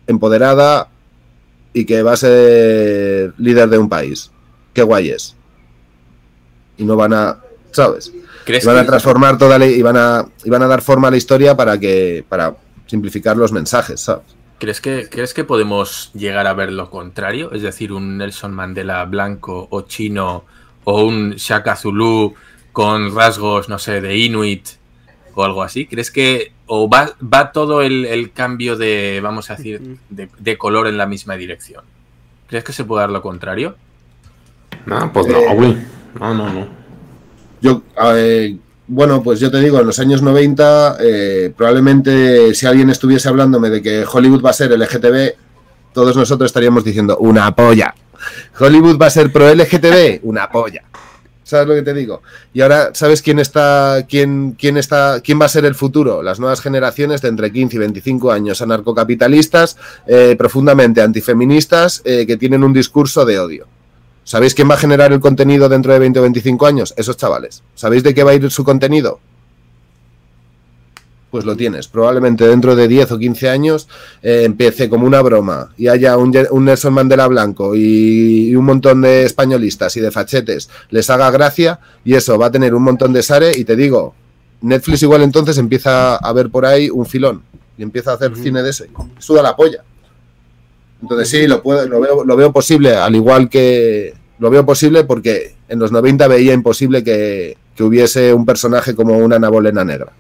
empoderada 0.07 0.89
y 1.73 1.85
que 1.85 2.03
va 2.03 2.13
a 2.13 2.17
ser 2.17 3.35
líder 3.39 3.69
de 3.69 3.79
un 3.79 3.89
país. 3.89 4.31
Qué 4.73 4.83
guay 4.83 5.11
es. 5.11 5.37
Y 6.77 6.85
no 6.85 6.97
van 6.97 7.13
a, 7.13 7.39
¿sabes? 7.71 8.13
van 8.65 8.79
a 8.79 8.85
transformar 8.85 9.39
toda 9.39 9.59
la, 9.59 9.67
y 9.67 9.81
van 9.81 9.97
a, 9.97 10.27
y 10.45 10.51
van 10.51 10.63
a 10.63 10.67
dar 10.67 10.83
forma 10.83 11.09
a 11.09 11.11
la 11.13 11.17
historia 11.17 11.57
para 11.57 11.79
que, 11.79 12.25
para 12.29 12.57
simplificar 12.87 13.37
los 13.37 13.53
mensajes, 13.53 14.01
¿sabes? 14.01 14.25
¿Crees 14.59 14.81
que, 14.81 15.09
¿Crees 15.11 15.35
que 15.35 15.45
podemos 15.45 16.11
llegar 16.15 16.47
a 16.47 16.55
ver 16.55 16.73
lo 16.73 16.91
contrario? 16.91 17.53
Es 17.53 17.63
decir, 17.63 17.93
un 17.93 18.19
Nelson 18.19 18.55
Mandela 18.55 19.05
blanco 19.05 19.67
o 19.71 19.83
chino 19.83 20.45
o 20.85 21.05
un 21.05 21.33
Shaka 21.33 21.77
Zulu 21.77 22.35
con 22.73 23.15
rasgos, 23.15 23.69
no 23.69 23.79
sé, 23.79 24.01
de 24.01 24.17
Inuit 24.17 24.69
o 25.35 25.45
algo 25.45 25.63
así. 25.63 25.87
¿Crees 25.87 26.11
que 26.11 26.53
o 26.67 26.89
va, 26.89 27.11
va 27.23 27.53
todo 27.53 27.83
el, 27.83 28.33
cambio 28.33 28.77
de, 28.77 29.21
vamos 29.23 29.51
a 29.51 29.57
decir, 29.57 29.99
de, 30.09 30.59
color 30.59 30.87
en 30.87 30.97
la 30.97 31.07
misma 31.07 31.37
dirección? 31.37 31.85
¿Crees 32.47 32.65
que 32.65 32.73
se 32.73 32.85
puede 32.85 33.03
dar 33.03 33.11
lo 33.11 33.23
contrario? 33.23 33.77
No, 34.87 35.13
pues 35.13 35.27
no, 35.27 35.55
güey. 35.55 35.77
No, 36.19 36.35
no, 36.35 36.53
no. 36.53 36.69
Yo, 37.61 37.83
eh, 38.15 38.57
bueno, 38.87 39.23
pues 39.23 39.41
yo 39.41 39.51
te 39.51 39.61
digo, 39.61 39.81
en 39.81 39.87
los 39.87 39.99
años 39.99 40.23
90, 40.23 40.99
eh, 41.01 41.53
probablemente 41.57 42.55
si 42.55 42.67
alguien 42.67 42.91
estuviese 42.91 43.29
hablándome 43.29 43.71
de 43.71 43.81
que 43.81 44.05
Hollywood 44.11 44.45
va 44.45 44.51
a 44.51 44.55
ser 44.55 44.73
LGTB, 44.73 45.35
todos 45.93 46.17
nosotros 46.17 46.49
estaríamos 46.49 46.85
diciendo 46.85 47.17
una 47.19 47.55
polla. 47.55 47.95
Hollywood 48.59 48.99
va 49.01 49.07
a 49.07 49.11
ser 49.11 49.33
pro 49.33 49.53
LGTB, 49.53 50.21
una 50.23 50.51
polla. 50.51 50.83
¿Sabes 51.45 51.69
lo 51.69 51.75
que 51.75 51.83
te 51.83 51.93
digo? 51.93 52.23
Y 52.55 52.63
ahora, 52.63 52.91
¿sabes 52.95 53.21
quién 53.21 53.39
está, 53.39 54.07
quién, 54.09 54.57
quién 54.59 54.79
está, 54.79 55.21
quién 55.21 55.39
va 55.39 55.45
a 55.45 55.51
ser 55.51 55.67
el 55.67 55.75
futuro? 55.75 56.23
Las 56.23 56.41
nuevas 56.41 56.63
generaciones 56.63 57.21
de 57.21 57.29
entre 57.29 57.53
15 57.53 57.77
y 57.77 57.79
25 57.79 58.33
años, 58.33 58.63
anarcocapitalistas, 58.63 59.77
eh, 60.07 60.37
profundamente 60.39 61.03
antifeministas, 61.03 62.01
eh, 62.07 62.27
que 62.27 62.39
tienen 62.39 62.65
un 62.65 62.73
discurso 62.73 63.27
de 63.27 63.39
odio. 63.39 63.67
¿Sabéis 64.25 64.55
quién 64.55 64.69
va 64.71 64.75
a 64.75 64.79
generar 64.79 65.13
el 65.13 65.21
contenido 65.21 65.69
dentro 65.69 65.93
de 65.93 65.99
20 65.99 66.19
o 66.19 66.23
25 66.23 66.67
años? 66.67 66.95
Esos 66.97 67.17
chavales. 67.17 67.63
¿Sabéis 67.75 68.03
de 68.03 68.15
qué 68.15 68.25
va 68.25 68.33
a 68.33 68.35
ir 68.35 68.51
su 68.51 68.65
contenido? 68.65 69.21
Pues 71.31 71.45
lo 71.45 71.57
tienes. 71.57 71.89
Probablemente 71.89 72.47
dentro 72.47 72.75
de 72.75 72.89
10 72.89 73.13
o 73.13 73.19
15 73.19 73.49
años 73.51 73.89
eh, 74.23 74.45
empiece 74.45 74.89
como 74.89 75.07
una 75.07 75.21
broma 75.21 75.73
y 75.77 75.89
haya 75.89 76.17
un, 76.17 76.33
un, 76.51 76.65
Nelson 76.65 76.95
Mandela 76.95 77.27
blanco 77.27 77.75
y, 77.75 78.51
y, 78.51 78.57
un 78.57 78.65
montón 78.65 79.03
de 79.03 79.25
españolistas 79.25 79.97
y 79.97 80.01
de 80.01 80.11
fachetes 80.11 80.71
les 80.91 81.11
haga 81.11 81.31
gracia 81.31 81.81
y 82.05 82.15
eso 82.15 82.39
va 82.39 82.47
a 82.47 82.51
tener 82.51 82.75
un 82.75 82.85
montón 82.85 83.13
de 83.13 83.23
sare 83.23 83.53
y 83.57 83.65
te 83.65 83.77
digo, 83.77 84.15
Netflix 84.63 85.03
igual 85.03 85.23
entonces 85.23 85.59
empieza 85.59 86.17
a 86.17 86.33
ver 86.33 86.51
por 86.51 86.65
ahí 86.65 86.89
un 86.89 87.05
filón 87.05 87.43
y 87.77 87.83
empieza 87.83 88.13
a 88.13 88.15
hacer 88.15 88.31
uh 88.33 88.37
-huh. 88.37 88.43
cine 88.43 88.63
de 88.63 88.71
ese. 88.71 88.89
Suda 89.19 89.43
la 89.43 89.55
polla. 89.57 89.83
Entonces 91.05 91.29
sí, 91.29 91.47
lo, 91.47 91.63
puedo, 91.63 91.87
lo, 91.87 92.01
veo, 92.01 92.25
lo 92.25 92.35
veo 92.35 92.51
posible, 92.51 92.97
al 92.97 93.15
igual 93.15 93.51
que 93.51 94.15
lo 94.39 94.49
veo 94.49 94.65
posible 94.65 95.05
porque 95.05 95.55
en 95.69 95.79
los 95.79 95.93
90 95.93 96.27
veía 96.29 96.55
imposible 96.55 97.05
que, 97.05 97.59
que 97.77 97.83
hubiese 97.83 98.33
un 98.33 98.47
personaje 98.47 98.95
como 98.95 99.19
una 99.19 99.37
Ana 99.37 99.51
Bolena 99.51 99.85
negra. 99.85 100.13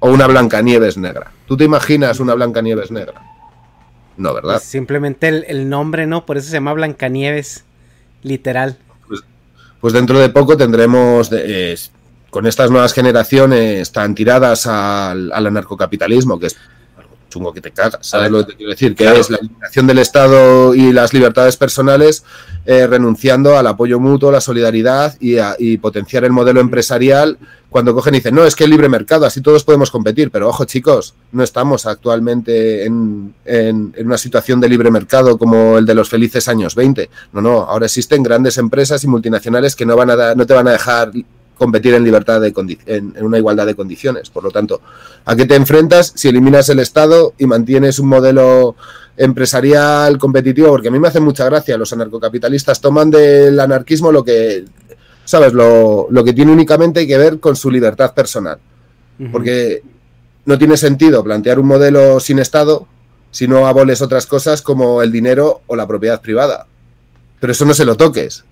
O 0.00 0.10
una 0.10 0.26
Blancanieves 0.26 0.96
negra. 0.96 1.30
¿Tú 1.46 1.56
te 1.56 1.62
imaginas 1.62 2.18
una 2.18 2.34
Blancanieves 2.34 2.90
negra? 2.90 3.22
No, 4.16 4.34
¿verdad? 4.34 4.54
Pues 4.54 4.64
simplemente 4.64 5.28
el, 5.28 5.44
el, 5.46 5.68
nombre, 5.68 6.08
¿no? 6.08 6.26
Por 6.26 6.38
eso 6.38 6.48
se 6.48 6.54
llama 6.54 6.72
Blancanieves, 6.72 7.64
literal. 8.24 8.76
Pues, 9.06 9.20
pues 9.80 9.92
dentro 9.92 10.18
de 10.18 10.28
poco 10.30 10.56
tendremos, 10.56 11.30
de, 11.30 11.72
eh, 11.72 11.76
con 12.30 12.48
estas 12.48 12.68
nuevas 12.68 12.92
generaciones 12.92 13.92
tan 13.92 14.16
tiradas 14.16 14.66
al, 14.66 15.30
al 15.30 15.46
anarcocapitalismo, 15.46 16.40
que 16.40 16.48
es 16.48 16.56
chungo 17.28 17.52
que 17.52 17.60
te 17.60 17.70
cagas, 17.70 18.06
¿sabes 18.06 18.30
lo 18.30 18.40
que 18.40 18.52
te 18.52 18.56
quiero 18.56 18.70
decir? 18.70 18.94
Que 18.94 19.04
claro. 19.04 19.20
es 19.20 19.30
la 19.30 19.38
eliminación 19.38 19.86
del 19.86 19.98
Estado 19.98 20.74
y 20.74 20.92
las 20.92 21.12
libertades 21.12 21.56
personales, 21.56 22.24
eh, 22.64 22.86
renunciando 22.86 23.56
al 23.56 23.66
apoyo 23.66 24.00
mutuo, 24.00 24.30
la 24.30 24.40
solidaridad 24.40 25.16
y, 25.20 25.38
a, 25.38 25.54
y, 25.58 25.78
potenciar 25.78 26.24
el 26.24 26.32
modelo 26.32 26.60
empresarial 26.60 27.38
cuando 27.68 27.94
cogen 27.94 28.14
y 28.14 28.18
dicen, 28.18 28.34
no, 28.34 28.44
es 28.44 28.56
que 28.56 28.64
el 28.64 28.70
libre 28.70 28.88
mercado, 28.88 29.26
así 29.26 29.40
todos 29.40 29.64
podemos 29.64 29.90
competir, 29.90 30.30
pero 30.30 30.48
ojo 30.48 30.64
chicos, 30.64 31.14
no 31.32 31.42
estamos 31.42 31.84
actualmente 31.84 32.84
en, 32.84 33.34
en, 33.44 33.92
en 33.96 34.06
una 34.06 34.18
situación 34.18 34.60
de 34.60 34.68
libre 34.68 34.90
mercado 34.90 35.36
como 35.36 35.78
el 35.78 35.84
de 35.84 35.94
los 35.94 36.08
felices 36.08 36.48
años 36.48 36.74
20, 36.74 37.10
no, 37.32 37.40
no, 37.40 37.62
ahora 37.62 37.86
existen 37.86 38.22
grandes 38.22 38.56
empresas 38.58 39.02
y 39.04 39.08
multinacionales 39.08 39.76
que 39.76 39.84
no, 39.84 39.96
van 39.96 40.10
a 40.10 40.16
da, 40.16 40.34
no 40.34 40.46
te 40.46 40.54
van 40.54 40.68
a 40.68 40.72
dejar 40.72 41.12
competir 41.56 41.94
en 41.94 42.04
libertad 42.04 42.40
de 42.40 42.52
en, 42.86 43.14
en, 43.16 43.24
una 43.24 43.38
igualdad 43.38 43.66
de 43.66 43.74
condiciones. 43.74 44.30
Por 44.30 44.44
lo 44.44 44.50
tanto, 44.50 44.80
¿a 45.24 45.34
qué 45.34 45.46
te 45.46 45.54
enfrentas 45.54 46.12
si 46.14 46.28
eliminas 46.28 46.68
el 46.68 46.78
Estado 46.78 47.34
y 47.38 47.46
mantienes 47.46 47.98
un 47.98 48.08
modelo 48.08 48.76
empresarial 49.16 50.18
competitivo? 50.18 50.68
Porque 50.68 50.88
a 50.88 50.90
mí 50.90 50.98
me 50.98 51.08
hace 51.08 51.20
mucha 51.20 51.44
gracia, 51.46 51.76
los 51.76 51.92
anarcocapitalistas 51.92 52.80
toman 52.80 53.10
del 53.10 53.58
anarquismo 53.58 54.12
lo 54.12 54.22
que, 54.22 54.64
¿sabes? 55.24 55.52
Lo, 55.52 56.06
lo 56.10 56.24
que 56.24 56.32
tiene 56.32 56.52
únicamente 56.52 57.06
que 57.06 57.18
ver 57.18 57.40
con 57.40 57.56
su 57.56 57.70
libertad 57.70 58.12
personal. 58.14 58.58
Uh 59.18 59.24
-huh. 59.24 59.32
Porque 59.32 59.82
no 60.44 60.58
tiene 60.58 60.76
sentido 60.76 61.24
plantear 61.24 61.58
un 61.58 61.66
modelo 61.66 62.20
sin 62.20 62.38
Estado 62.38 62.86
si 63.30 63.48
no 63.48 63.66
aboles 63.66 64.00
otras 64.00 64.26
cosas 64.26 64.62
como 64.62 65.02
el 65.02 65.12
dinero 65.12 65.60
o 65.66 65.76
la 65.76 65.86
propiedad 65.86 66.20
privada. 66.20 66.66
Pero 67.40 67.52
eso 67.52 67.64
no 67.64 67.74
se 67.74 67.84
lo 67.84 67.96
toques. 67.96 68.44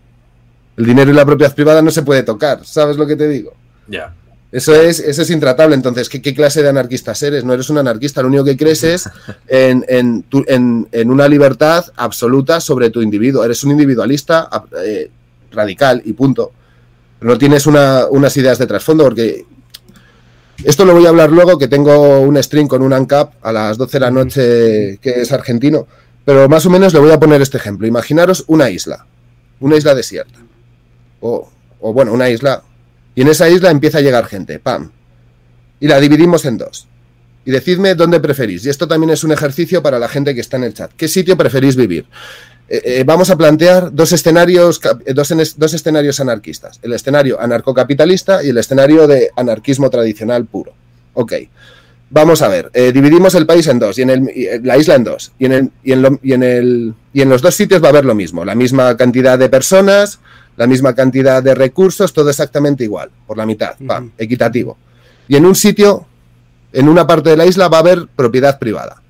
El 0.77 0.87
dinero 0.87 1.11
y 1.11 1.15
la 1.15 1.25
propiedad 1.25 1.55
privada 1.55 1.83
no 1.83 1.91
se 1.91 2.03
puede 2.03 2.23
tocar, 2.23 2.65
¿sabes 2.65 2.97
lo 2.97 3.07
que 3.07 3.17
te 3.17 3.29
digo? 3.29 3.55
Ya. 3.87 3.91
Yeah. 3.91 4.15
Eso 4.55 4.73
es, 4.73 5.01
eso 5.01 5.23
es 5.23 5.31
intratable. 5.31 5.75
Entonces, 5.75 6.09
¿qué, 6.09 6.23
¿qué, 6.23 6.33
clase 6.33 6.63
de 6.63 6.69
anarquistas 6.69 7.21
eres? 7.25 7.43
No 7.43 7.55
eres 7.55 7.71
un 7.71 7.79
anarquista, 7.79 8.23
lo 8.23 8.29
único 8.29 8.45
que 8.45 8.57
crees 8.57 8.85
es 8.85 9.11
en, 9.49 9.85
en, 9.89 10.23
tu, 10.23 10.45
en, 10.47 10.87
en 10.93 11.11
una 11.11 11.27
libertad 11.27 11.85
absoluta 11.97 12.61
sobre 12.61 12.91
tu 12.91 13.03
individuo. 13.03 13.45
Eres 13.45 13.65
un 13.65 13.73
individualista 13.73 14.49
eh, 14.85 15.11
radical 15.51 16.03
y 16.05 16.13
punto. 16.13 16.53
No 17.21 17.37
tienes 17.37 17.67
una, 17.67 18.07
unas 18.09 18.37
ideas 18.37 18.57
de 18.59 18.69
trasfondo 18.69 19.03
porque 19.03 19.45
esto 20.63 20.85
lo 20.85 20.95
voy 20.95 21.07
a 21.07 21.09
hablar 21.09 21.33
luego, 21.33 21.59
que 21.59 21.67
tengo 21.67 22.21
un 22.21 22.41
stream 22.41 22.69
con 22.69 22.81
un 22.83 22.93
ANCAP 22.93 23.45
a 23.45 23.51
las 23.51 23.77
12 23.77 23.93
de 23.93 24.01
la 24.01 24.11
noche 24.13 24.99
que 25.03 25.23
es 25.23 25.33
argentino. 25.33 25.89
Pero 26.25 26.49
más 26.49 26.65
o 26.65 26.71
menos 26.71 26.95
le 26.95 27.01
voy 27.01 27.11
a 27.11 27.19
poner 27.19 27.43
este 27.43 27.57
ejemplo. 27.57 27.89
Imaginaros 27.89 28.45
una 28.47 28.71
isla, 28.71 29.05
una 29.59 29.75
isla 29.75 29.97
desierta 29.97 30.44
o, 31.25 31.93
bueno, 31.93 32.13
una 32.13 32.29
isla, 32.29 32.63
y 33.15 33.23
en 33.23 33.29
esa 33.29 33.49
isla 33.49 33.71
empieza 33.71 33.99
a 33.99 34.01
llegar 34.01 34.27
gente, 34.27 34.59
¡pam! 34.59 34.91
Y 35.81 35.89
la 35.89 36.01
dividimos 36.01 36.45
en 36.45 36.59
dos. 36.59 36.87
Y 37.47 37.51
decidme 37.51 37.95
dónde 37.95 38.21
preferís. 38.21 38.65
Y 38.65 38.71
esto 38.71 38.89
también 38.89 39.11
es 39.11 39.23
un 39.23 39.33
ejercicio 39.33 39.83
para 39.83 39.99
la 39.99 40.09
gente 40.09 40.35
que 40.35 40.41
está 40.41 40.57
en 40.57 40.65
el 40.65 40.75
chat. 40.75 40.91
¿Qué 40.97 41.09
sitio 41.09 41.37
preferís 41.37 41.77
vivir? 41.77 42.07
Eh, 42.69 42.81
eh, 42.85 43.05
vamos 43.05 43.29
a 43.29 43.37
plantear 43.37 43.93
dos 43.93 44.13
escenarios, 44.13 44.81
dos, 45.15 45.35
dos 45.57 45.75
escenarios 45.75 46.21
anarquistas. 46.21 46.81
El 46.83 46.95
escenario 46.95 47.39
anarcocapitalista 47.41 48.43
y 48.43 48.49
el 48.49 48.59
escenario 48.59 49.07
de 49.07 49.31
anarquismo 49.37 49.91
tradicional 49.91 50.47
puro. 50.47 50.73
Ok. 51.13 51.35
Vamos 52.11 52.43
a 52.43 52.49
ver, 52.49 52.71
eh, 52.75 52.93
dividimos 52.93 53.35
el 53.35 53.45
país 53.45 53.67
en 53.67 53.79
dos, 53.79 53.99
y 53.99 54.03
en 54.03 54.11
el, 54.11 54.61
la 54.63 54.77
isla 54.77 54.95
en 54.95 55.05
dos, 55.05 55.33
y 55.39 55.47
en, 55.47 55.53
el, 55.53 55.71
y, 55.83 55.93
en 55.93 56.03
lo, 56.03 56.21
y, 56.23 56.33
en 56.33 56.43
el, 56.45 56.95
y 57.13 57.23
en 57.23 57.29
los 57.29 57.43
dos 57.43 57.57
sitios 57.57 57.83
va 57.83 57.87
a 57.87 57.91
haber 57.91 58.05
lo 58.05 58.15
mismo, 58.15 58.45
la 58.45 58.55
misma 58.55 58.97
cantidad 58.97 59.37
de 59.37 59.49
personas, 59.49 60.21
la 60.57 60.67
misma 60.67 60.95
cantidad 60.95 61.43
de 61.43 61.55
recursos, 61.55 62.13
todo 62.13 62.31
exactamente 62.31 62.85
igual, 62.85 63.11
por 63.27 63.37
la 63.37 63.47
mitad, 63.47 63.75
uh 63.81 63.85
-huh. 63.85 64.11
equitativo. 64.19 64.77
Y 65.29 65.37
en 65.37 65.47
un 65.47 65.55
sitio, 65.55 66.07
en 66.73 66.89
una 66.89 67.07
parte 67.07 67.31
de 67.31 67.37
la 67.37 67.47
isla, 67.47 67.69
va 67.69 67.79
a 67.79 67.81
haber 67.81 68.07
propiedad 68.15 68.59
privada. 68.59 69.03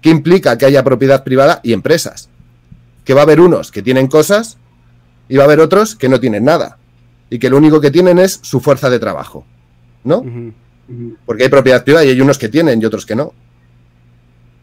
¿Qué 0.00 0.10
implica 0.10 0.56
que 0.58 0.66
haya 0.66 0.84
propiedad 0.84 1.24
privada 1.24 1.60
y 1.62 1.72
empresas? 1.72 2.28
Que 3.04 3.14
va 3.14 3.20
a 3.20 3.24
haber 3.24 3.40
unos 3.40 3.70
que 3.70 3.82
tienen 3.82 4.06
cosas 4.08 4.58
y 5.28 5.36
va 5.36 5.44
a 5.44 5.46
haber 5.46 5.60
otros 5.60 5.96
que 5.96 6.08
no 6.08 6.20
tienen 6.20 6.44
nada. 6.44 6.78
Y 7.30 7.38
que 7.38 7.50
lo 7.50 7.56
único 7.56 7.80
que 7.80 7.90
tienen 7.90 8.18
es 8.18 8.38
su 8.42 8.60
fuerza 8.60 8.90
de 8.90 8.98
trabajo. 8.98 9.44
¿No? 10.04 10.18
Uh 10.18 10.24
-huh. 10.24 10.52
Uh 10.88 10.92
-huh. 10.92 11.16
Porque 11.26 11.44
hay 11.44 11.48
propiedad 11.48 11.84
privada 11.84 12.04
y 12.04 12.10
hay 12.10 12.20
unos 12.20 12.38
que 12.38 12.48
tienen 12.48 12.80
y 12.80 12.84
otros 12.84 13.04
que 13.04 13.16
no. 13.16 13.32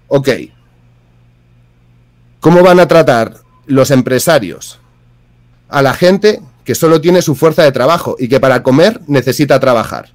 Ok. 0.07 0.30
¿Cómo 2.40 2.64
van 2.64 2.80
a 2.80 2.88
tratar 2.88 3.38
los 3.65 3.91
empresarios 3.91 4.80
a 5.76 5.81
la 5.81 5.93
gente 5.93 6.39
que 6.64 6.73
solo 6.73 7.02
tiene 7.02 7.22
su 7.22 7.35
fuerza 7.35 7.64
de 7.64 7.73
trabajo 7.73 8.15
y 8.18 8.30
que 8.30 8.39
para 8.39 8.64
comer 8.64 9.02
necesita 9.07 9.60
trabajar. 9.60 10.14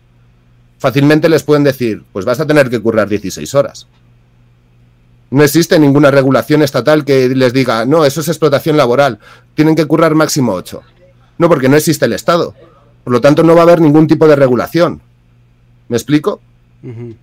Fácilmente 0.79 1.29
les 1.29 1.43
pueden 1.43 1.65
decir, 1.65 2.03
pues 2.15 2.25
vas 2.25 2.41
a 2.41 2.47
tener 2.47 2.71
que 2.71 2.81
currar 2.81 3.11
16 3.11 3.55
horas. 3.55 3.87
No 5.29 5.45
existe 5.45 5.79
ninguna 5.79 6.11
regulación 6.11 6.63
estatal 6.63 7.05
que 7.05 7.29
les 7.29 7.53
diga, 7.53 7.85
no, 7.85 8.07
eso 8.07 8.23
es 8.23 8.29
explotación 8.29 8.79
laboral, 8.79 9.19
tienen 9.55 9.77
que 9.77 9.85
currar 9.85 10.15
máximo 10.15 10.55
8. 10.55 10.81
No, 11.37 11.51
porque 11.51 11.69
no 11.69 11.77
existe 11.77 12.07
el 12.07 12.15
Estado. 12.15 12.55
Por 13.05 13.13
lo 13.13 13.21
tanto, 13.21 13.43
no 13.43 13.55
va 13.55 13.61
a 13.61 13.65
haber 13.65 13.83
ningún 13.83 14.07
tipo 14.07 14.27
de 14.27 14.37
regulación. 14.37 15.03
¿Me 15.89 15.99
explico? 15.99 16.41
Uh 16.83 16.89
-huh. 16.89 17.17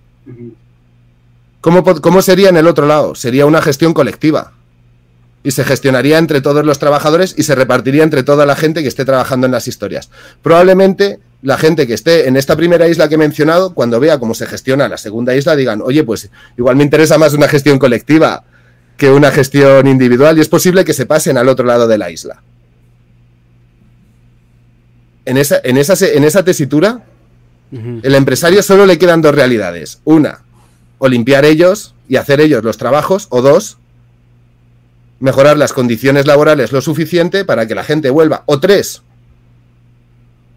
¿Cómo, 1.60 1.82
¿Cómo 1.82 2.22
sería 2.22 2.50
en 2.50 2.56
el 2.56 2.68
otro 2.68 2.86
lado? 2.86 3.16
Sería 3.16 3.46
una 3.46 3.62
gestión 3.62 3.92
colectiva 3.92 4.52
y 5.48 5.50
se 5.50 5.64
gestionaría 5.64 6.18
entre 6.18 6.42
todos 6.42 6.62
los 6.62 6.78
trabajadores 6.78 7.34
y 7.38 7.42
se 7.42 7.54
repartiría 7.54 8.02
entre 8.02 8.22
toda 8.22 8.44
la 8.44 8.54
gente 8.54 8.82
que 8.82 8.88
esté 8.88 9.06
trabajando 9.06 9.46
en 9.46 9.52
las 9.52 9.66
historias. 9.66 10.10
Probablemente 10.42 11.20
la 11.40 11.56
gente 11.56 11.86
que 11.86 11.94
esté 11.94 12.28
en 12.28 12.36
esta 12.36 12.54
primera 12.54 12.86
isla 12.86 13.08
que 13.08 13.14
he 13.14 13.18
mencionado, 13.18 13.72
cuando 13.72 13.98
vea 13.98 14.18
cómo 14.18 14.34
se 14.34 14.46
gestiona 14.46 14.90
la 14.90 14.98
segunda 14.98 15.34
isla, 15.34 15.56
digan, 15.56 15.80
oye, 15.80 16.04
pues 16.04 16.28
igual 16.58 16.76
me 16.76 16.82
interesa 16.84 17.16
más 17.16 17.32
una 17.32 17.48
gestión 17.48 17.78
colectiva 17.78 18.44
que 18.98 19.10
una 19.10 19.30
gestión 19.30 19.86
individual 19.86 20.36
y 20.36 20.42
es 20.42 20.50
posible 20.50 20.84
que 20.84 20.92
se 20.92 21.06
pasen 21.06 21.38
al 21.38 21.48
otro 21.48 21.64
lado 21.64 21.88
de 21.88 21.96
la 21.96 22.10
isla. 22.10 22.42
En 25.24 25.38
esa, 25.38 25.62
en 25.64 25.78
esa, 25.78 25.94
en 26.06 26.24
esa 26.24 26.44
tesitura, 26.44 27.06
uh 27.72 27.74
-huh. 27.74 28.00
el 28.02 28.14
empresario 28.14 28.62
solo 28.62 28.84
le 28.84 28.98
quedan 28.98 29.22
dos 29.22 29.34
realidades. 29.34 30.00
Una, 30.04 30.42
o 30.98 31.08
limpiar 31.08 31.46
ellos 31.46 31.94
y 32.06 32.16
hacer 32.16 32.42
ellos 32.42 32.62
los 32.62 32.76
trabajos, 32.76 33.28
o 33.30 33.40
dos, 33.40 33.78
mejorar 35.20 35.56
las 35.56 35.72
condiciones 35.72 36.26
laborales 36.26 36.72
lo 36.72 36.80
suficiente 36.80 37.44
para 37.44 37.66
que 37.66 37.74
la 37.74 37.84
gente 37.84 38.10
vuelva. 38.10 38.44
O 38.46 38.60
tres, 38.60 39.02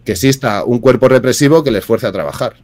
que 0.04 0.12
exista 0.12 0.64
un 0.64 0.80
cuerpo 0.80 1.08
represivo 1.08 1.62
que 1.62 1.70
les 1.70 1.84
fuerce 1.84 2.06
a 2.06 2.12
trabajar. 2.12 2.54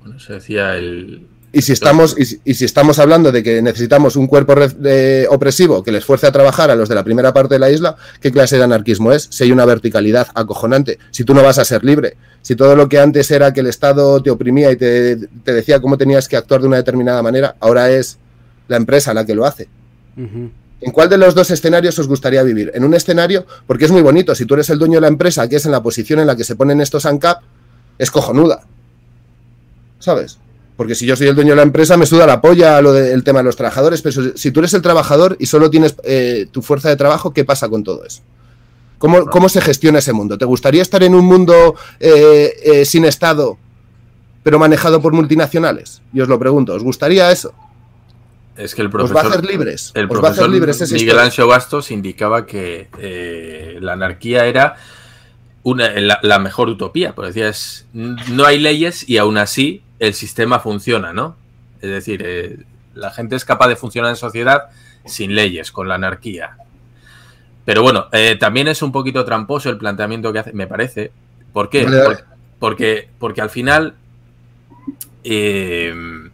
Bueno, 0.00 0.18
se 0.20 0.34
decía 0.34 0.76
el... 0.76 1.26
Y 1.52 1.62
si, 1.62 1.72
estamos, 1.72 2.16
y, 2.18 2.50
y 2.50 2.54
si 2.54 2.64
estamos 2.64 2.98
hablando 2.98 3.30
de 3.30 3.44
que 3.44 3.62
necesitamos 3.62 4.16
un 4.16 4.26
cuerpo 4.26 4.54
eh, 4.84 5.24
opresivo 5.30 5.84
que 5.84 5.92
les 5.92 6.04
fuerce 6.04 6.26
a 6.26 6.32
trabajar 6.32 6.68
a 6.72 6.74
los 6.74 6.88
de 6.88 6.96
la 6.96 7.04
primera 7.04 7.32
parte 7.32 7.54
de 7.54 7.58
la 7.60 7.70
isla, 7.70 7.94
¿qué 8.20 8.32
clase 8.32 8.56
de 8.56 8.64
anarquismo 8.64 9.12
es? 9.12 9.28
Si 9.30 9.44
hay 9.44 9.52
una 9.52 9.64
verticalidad 9.64 10.26
acojonante, 10.34 10.98
si 11.12 11.22
tú 11.22 11.32
no 11.32 11.44
vas 11.44 11.60
a 11.60 11.64
ser 11.64 11.84
libre, 11.84 12.16
si 12.42 12.56
todo 12.56 12.74
lo 12.74 12.88
que 12.88 12.98
antes 12.98 13.30
era 13.30 13.52
que 13.52 13.60
el 13.60 13.68
Estado 13.68 14.20
te 14.20 14.30
oprimía 14.30 14.72
y 14.72 14.76
te, 14.76 15.16
te 15.16 15.52
decía 15.52 15.80
cómo 15.80 15.96
tenías 15.96 16.26
que 16.26 16.36
actuar 16.36 16.60
de 16.60 16.66
una 16.66 16.78
determinada 16.78 17.22
manera, 17.22 17.54
ahora 17.60 17.88
es 17.88 18.18
la 18.66 18.76
empresa 18.76 19.14
la 19.14 19.24
que 19.24 19.36
lo 19.36 19.44
hace. 19.44 19.68
Uh 20.16 20.22
-huh 20.22 20.50
¿En 20.84 20.92
cuál 20.92 21.08
de 21.08 21.16
los 21.16 21.34
dos 21.34 21.50
escenarios 21.50 21.98
os 21.98 22.06
gustaría 22.06 22.42
vivir? 22.42 22.70
En 22.74 22.84
un 22.84 22.92
escenario, 22.92 23.46
porque 23.66 23.86
es 23.86 23.90
muy 23.90 24.02
bonito, 24.02 24.34
si 24.34 24.44
tú 24.44 24.52
eres 24.52 24.68
el 24.68 24.78
dueño 24.78 24.96
de 24.96 25.00
la 25.00 25.08
empresa, 25.08 25.48
que 25.48 25.56
es 25.56 25.64
en 25.64 25.72
la 25.72 25.82
posición 25.82 26.20
en 26.20 26.26
la 26.26 26.36
que 26.36 26.44
se 26.44 26.56
ponen 26.56 26.82
estos 26.82 27.06
ANCAP, 27.06 27.42
es 27.96 28.10
cojonuda. 28.10 28.66
¿Sabes? 29.98 30.38
Porque 30.76 30.94
si 30.94 31.06
yo 31.06 31.16
soy 31.16 31.28
el 31.28 31.34
dueño 31.34 31.52
de 31.52 31.56
la 31.56 31.62
empresa, 31.62 31.96
me 31.96 32.04
suda 32.04 32.26
la 32.26 32.42
polla 32.42 32.82
lo 32.82 32.92
del 32.92 33.24
tema 33.24 33.38
de 33.38 33.44
los 33.44 33.56
trabajadores, 33.56 34.02
pero 34.02 34.36
si 34.36 34.50
tú 34.50 34.60
eres 34.60 34.74
el 34.74 34.82
trabajador 34.82 35.38
y 35.40 35.46
solo 35.46 35.70
tienes 35.70 35.96
eh, 36.04 36.48
tu 36.52 36.60
fuerza 36.60 36.90
de 36.90 36.96
trabajo, 36.96 37.32
¿qué 37.32 37.46
pasa 37.46 37.70
con 37.70 37.82
todo 37.82 38.04
eso? 38.04 38.20
¿Cómo, 38.98 39.24
cómo 39.24 39.48
se 39.48 39.62
gestiona 39.62 40.00
ese 40.00 40.12
mundo? 40.12 40.36
¿Te 40.36 40.44
gustaría 40.44 40.82
estar 40.82 41.02
en 41.02 41.14
un 41.14 41.24
mundo 41.24 41.76
eh, 41.98 42.52
eh, 42.62 42.84
sin 42.84 43.06
Estado, 43.06 43.56
pero 44.42 44.58
manejado 44.58 45.00
por 45.00 45.14
multinacionales? 45.14 46.02
Y 46.12 46.20
os 46.20 46.28
lo 46.28 46.38
pregunto, 46.38 46.74
¿os 46.74 46.82
gustaría 46.82 47.30
eso? 47.30 47.54
Es 48.56 48.74
que 48.74 48.82
el 48.82 48.86
Os 48.88 48.92
profesor, 48.92 49.16
va 49.16 49.20
a 49.22 49.32
hacer 49.32 49.44
libres. 49.44 49.92
el 49.94 50.04
Os 50.04 50.10
va 50.10 50.18
a 50.18 50.20
profesor 50.20 50.44
hacer 50.44 50.50
libres 50.54 50.80
Miguel 50.80 51.00
historia. 51.00 51.22
Ancho 51.22 51.46
Bastos 51.46 51.90
indicaba 51.90 52.46
que 52.46 52.88
eh, 52.98 53.78
la 53.80 53.94
anarquía 53.94 54.46
era 54.46 54.76
una, 55.64 55.90
la, 56.00 56.20
la 56.22 56.38
mejor 56.38 56.68
utopía. 56.68 57.14
Pues 57.14 57.34
decía, 57.34 57.48
es, 57.48 57.86
no 57.92 58.44
hay 58.44 58.58
leyes 58.58 59.08
y 59.08 59.18
aún 59.18 59.38
así 59.38 59.82
el 59.98 60.14
sistema 60.14 60.60
funciona, 60.60 61.12
¿no? 61.12 61.36
Es 61.80 61.90
decir, 61.90 62.22
eh, 62.24 62.58
la 62.94 63.10
gente 63.10 63.36
es 63.36 63.44
capaz 63.44 63.68
de 63.68 63.76
funcionar 63.76 64.10
en 64.10 64.16
sociedad 64.16 64.64
sin 65.04 65.34
leyes, 65.34 65.72
con 65.72 65.88
la 65.88 65.96
anarquía. 65.96 66.56
Pero 67.64 67.82
bueno, 67.82 68.06
eh, 68.12 68.36
también 68.38 68.68
es 68.68 68.82
un 68.82 68.92
poquito 68.92 69.24
tramposo 69.24 69.70
el 69.70 69.78
planteamiento 69.78 70.32
que 70.32 70.38
hace, 70.38 70.52
me 70.52 70.66
parece. 70.66 71.12
¿Por 71.52 71.70
qué? 71.70 71.84
Porque, 71.84 72.24
porque, 72.58 73.08
porque 73.18 73.40
al 73.40 73.50
final 73.50 73.94
eh, 75.24 76.30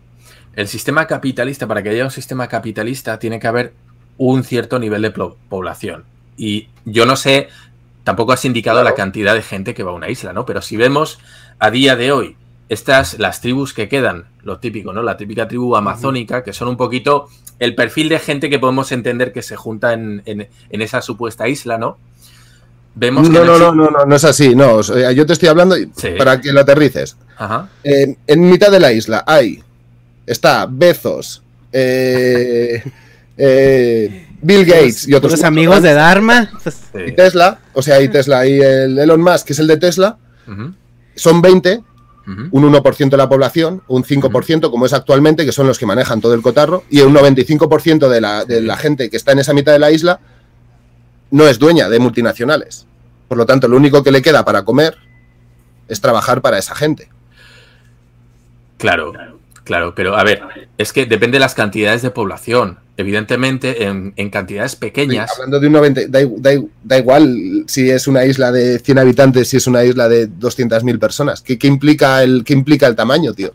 el 0.54 0.68
sistema 0.68 1.06
capitalista, 1.06 1.66
para 1.66 1.82
que 1.82 1.90
haya 1.90 2.04
un 2.04 2.10
sistema 2.10 2.48
capitalista, 2.48 3.18
tiene 3.18 3.38
que 3.40 3.46
haber 3.46 3.72
un 4.18 4.44
cierto 4.44 4.78
nivel 4.78 5.02
de 5.02 5.10
población. 5.48 6.04
Y 6.36 6.68
yo 6.84 7.06
no 7.06 7.16
sé, 7.16 7.48
tampoco 8.04 8.32
has 8.32 8.44
indicado 8.44 8.82
la 8.82 8.94
cantidad 8.94 9.34
de 9.34 9.42
gente 9.42 9.74
que 9.74 9.82
va 9.82 9.90
a 9.92 9.94
una 9.94 10.08
isla, 10.08 10.32
¿no? 10.32 10.44
Pero 10.46 10.60
si 10.62 10.76
vemos 10.76 11.18
a 11.58 11.70
día 11.70 11.96
de 11.96 12.12
hoy 12.12 12.36
estas, 12.68 13.18
las 13.18 13.40
tribus 13.40 13.72
que 13.74 13.88
quedan, 13.88 14.26
lo 14.42 14.58
típico, 14.58 14.92
¿no? 14.92 15.02
La 15.02 15.16
típica 15.16 15.48
tribu 15.48 15.74
amazónica, 15.76 16.42
que 16.44 16.52
son 16.52 16.68
un 16.68 16.76
poquito 16.76 17.28
el 17.58 17.74
perfil 17.74 18.08
de 18.08 18.18
gente 18.18 18.48
que 18.48 18.58
podemos 18.58 18.90
entender 18.92 19.32
que 19.32 19.42
se 19.42 19.56
junta 19.56 19.92
en, 19.92 20.22
en- 20.24 20.48
en 20.70 20.82
esa 20.82 21.02
supuesta 21.02 21.48
isla, 21.48 21.78
¿no? 21.78 21.98
Vemos 22.94 23.28
que 23.28 23.34
No, 23.38 23.44
no, 23.44 23.58
no, 23.58 23.74
no, 23.74 23.90
no, 23.90 24.04
no 24.04 24.16
es 24.16 24.24
así. 24.24 24.54
No, 24.54 24.74
o 24.76 24.82
sea, 24.82 25.12
yo 25.12 25.24
te 25.26 25.32
estoy 25.34 25.48
hablando 25.48 25.76
Sí. 25.96 26.10
para 26.18 26.40
que 26.40 26.52
lo 26.52 26.60
aterrices. 26.60 27.16
Ajá. 27.36 27.68
En, 27.84 28.18
en 28.26 28.48
mitad 28.50 28.70
de 28.70 28.80
la 28.80 28.92
isla 28.92 29.24
hay, 29.26 29.62
está 30.30 30.66
Bezos, 30.70 31.42
eh, 31.72 32.82
eh, 33.36 34.26
Bill 34.40 34.64
Gates 34.64 35.08
y 35.08 35.14
otros 35.14 35.32
Los 35.32 35.44
amigos 35.44 35.76
más, 35.76 35.82
de 35.82 35.92
Dharma. 35.92 36.50
y 37.06 37.12
Tesla, 37.12 37.58
o 37.72 37.82
sea, 37.82 37.96
hay 37.96 38.08
Tesla 38.08 38.46
y 38.46 38.60
el 38.60 38.98
Elon 38.98 39.20
Musk, 39.20 39.46
que 39.46 39.52
es 39.52 39.58
el 39.58 39.66
de 39.66 39.76
Tesla, 39.76 40.18
son 41.14 41.42
20, 41.42 41.82
ujú. 42.26 42.42
un 42.50 42.72
1% 42.72 43.10
de 43.10 43.16
la 43.16 43.28
población, 43.28 43.82
un 43.88 44.04
5% 44.04 44.70
como 44.70 44.86
es 44.86 44.92
actualmente, 44.92 45.44
que 45.44 45.52
son 45.52 45.66
los 45.66 45.78
que 45.78 45.86
manejan 45.86 46.20
todo 46.20 46.34
el 46.34 46.42
cotarro, 46.42 46.84
y 46.90 47.00
un 47.00 47.14
95% 47.14 48.08
de 48.08 48.20
la, 48.20 48.44
de 48.44 48.60
la 48.62 48.76
gente 48.76 49.10
que 49.10 49.16
está 49.16 49.32
en 49.32 49.40
esa 49.40 49.52
mitad 49.52 49.72
de 49.72 49.78
la 49.78 49.90
isla 49.90 50.20
no 51.30 51.46
es 51.46 51.58
dueña 51.58 51.88
de 51.88 51.98
multinacionales. 51.98 52.86
Por 53.28 53.38
lo 53.38 53.46
tanto, 53.46 53.68
lo 53.68 53.76
único 53.76 54.02
que 54.02 54.10
le 54.10 54.22
queda 54.22 54.44
para 54.44 54.64
comer 54.64 54.96
es 55.86 56.00
trabajar 56.00 56.40
para 56.40 56.58
esa 56.58 56.74
gente. 56.74 57.10
Claro, 58.78 59.12
claro, 59.70 59.94
pero 59.94 60.16
a 60.16 60.24
ver, 60.24 60.42
es 60.78 60.92
que 60.92 61.06
depende 61.06 61.36
de 61.36 61.40
las 61.40 61.54
cantidades 61.54 62.02
de 62.02 62.10
población. 62.10 62.80
Evidentemente, 62.96 63.84
en, 63.84 64.12
en 64.16 64.28
cantidades 64.28 64.74
pequeñas, 64.74 65.30
Hablando 65.32 65.60
de 65.60 65.66
un 65.68 65.72
90, 65.74 66.00
da, 66.08 66.20
da 66.82 66.98
igual 66.98 67.64
si 67.68 67.88
es 67.88 68.08
una 68.08 68.24
isla 68.24 68.50
de 68.50 68.80
100 68.80 68.98
habitantes, 68.98 69.48
si 69.48 69.58
es 69.58 69.68
una 69.68 69.84
isla 69.84 70.08
de 70.08 70.28
200.000 70.28 70.98
personas. 70.98 71.40
¿Qué, 71.40 71.56
qué 71.56 71.68
implica 71.68 72.24
el, 72.24 72.42
¿Qué 72.42 72.52
implica 72.52 72.88
el 72.88 72.96
tamaño, 72.96 73.32
tío? 73.32 73.52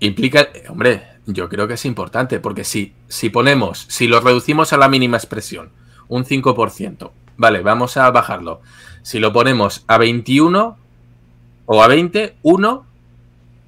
implica, 0.00 0.48
hombre, 0.68 1.04
yo 1.26 1.48
creo 1.48 1.68
que 1.68 1.74
es 1.74 1.84
importante, 1.84 2.40
porque 2.40 2.64
si, 2.64 2.94
si 3.06 3.30
ponemos, 3.30 3.86
si 3.88 4.08
lo 4.08 4.18
reducimos 4.18 4.72
a 4.72 4.78
la 4.78 4.88
mínima 4.88 5.16
expresión, 5.16 5.70
un 6.08 6.24
5%, 6.24 7.12
vale, 7.36 7.60
vamos 7.60 7.96
a 7.96 8.10
bajarlo. 8.10 8.62
Si 9.02 9.20
lo 9.20 9.32
ponemos 9.32 9.84
a 9.86 9.96
21 9.96 10.76
o 11.66 11.82
a 11.84 11.86
20, 11.86 12.34
uno, 12.42 12.89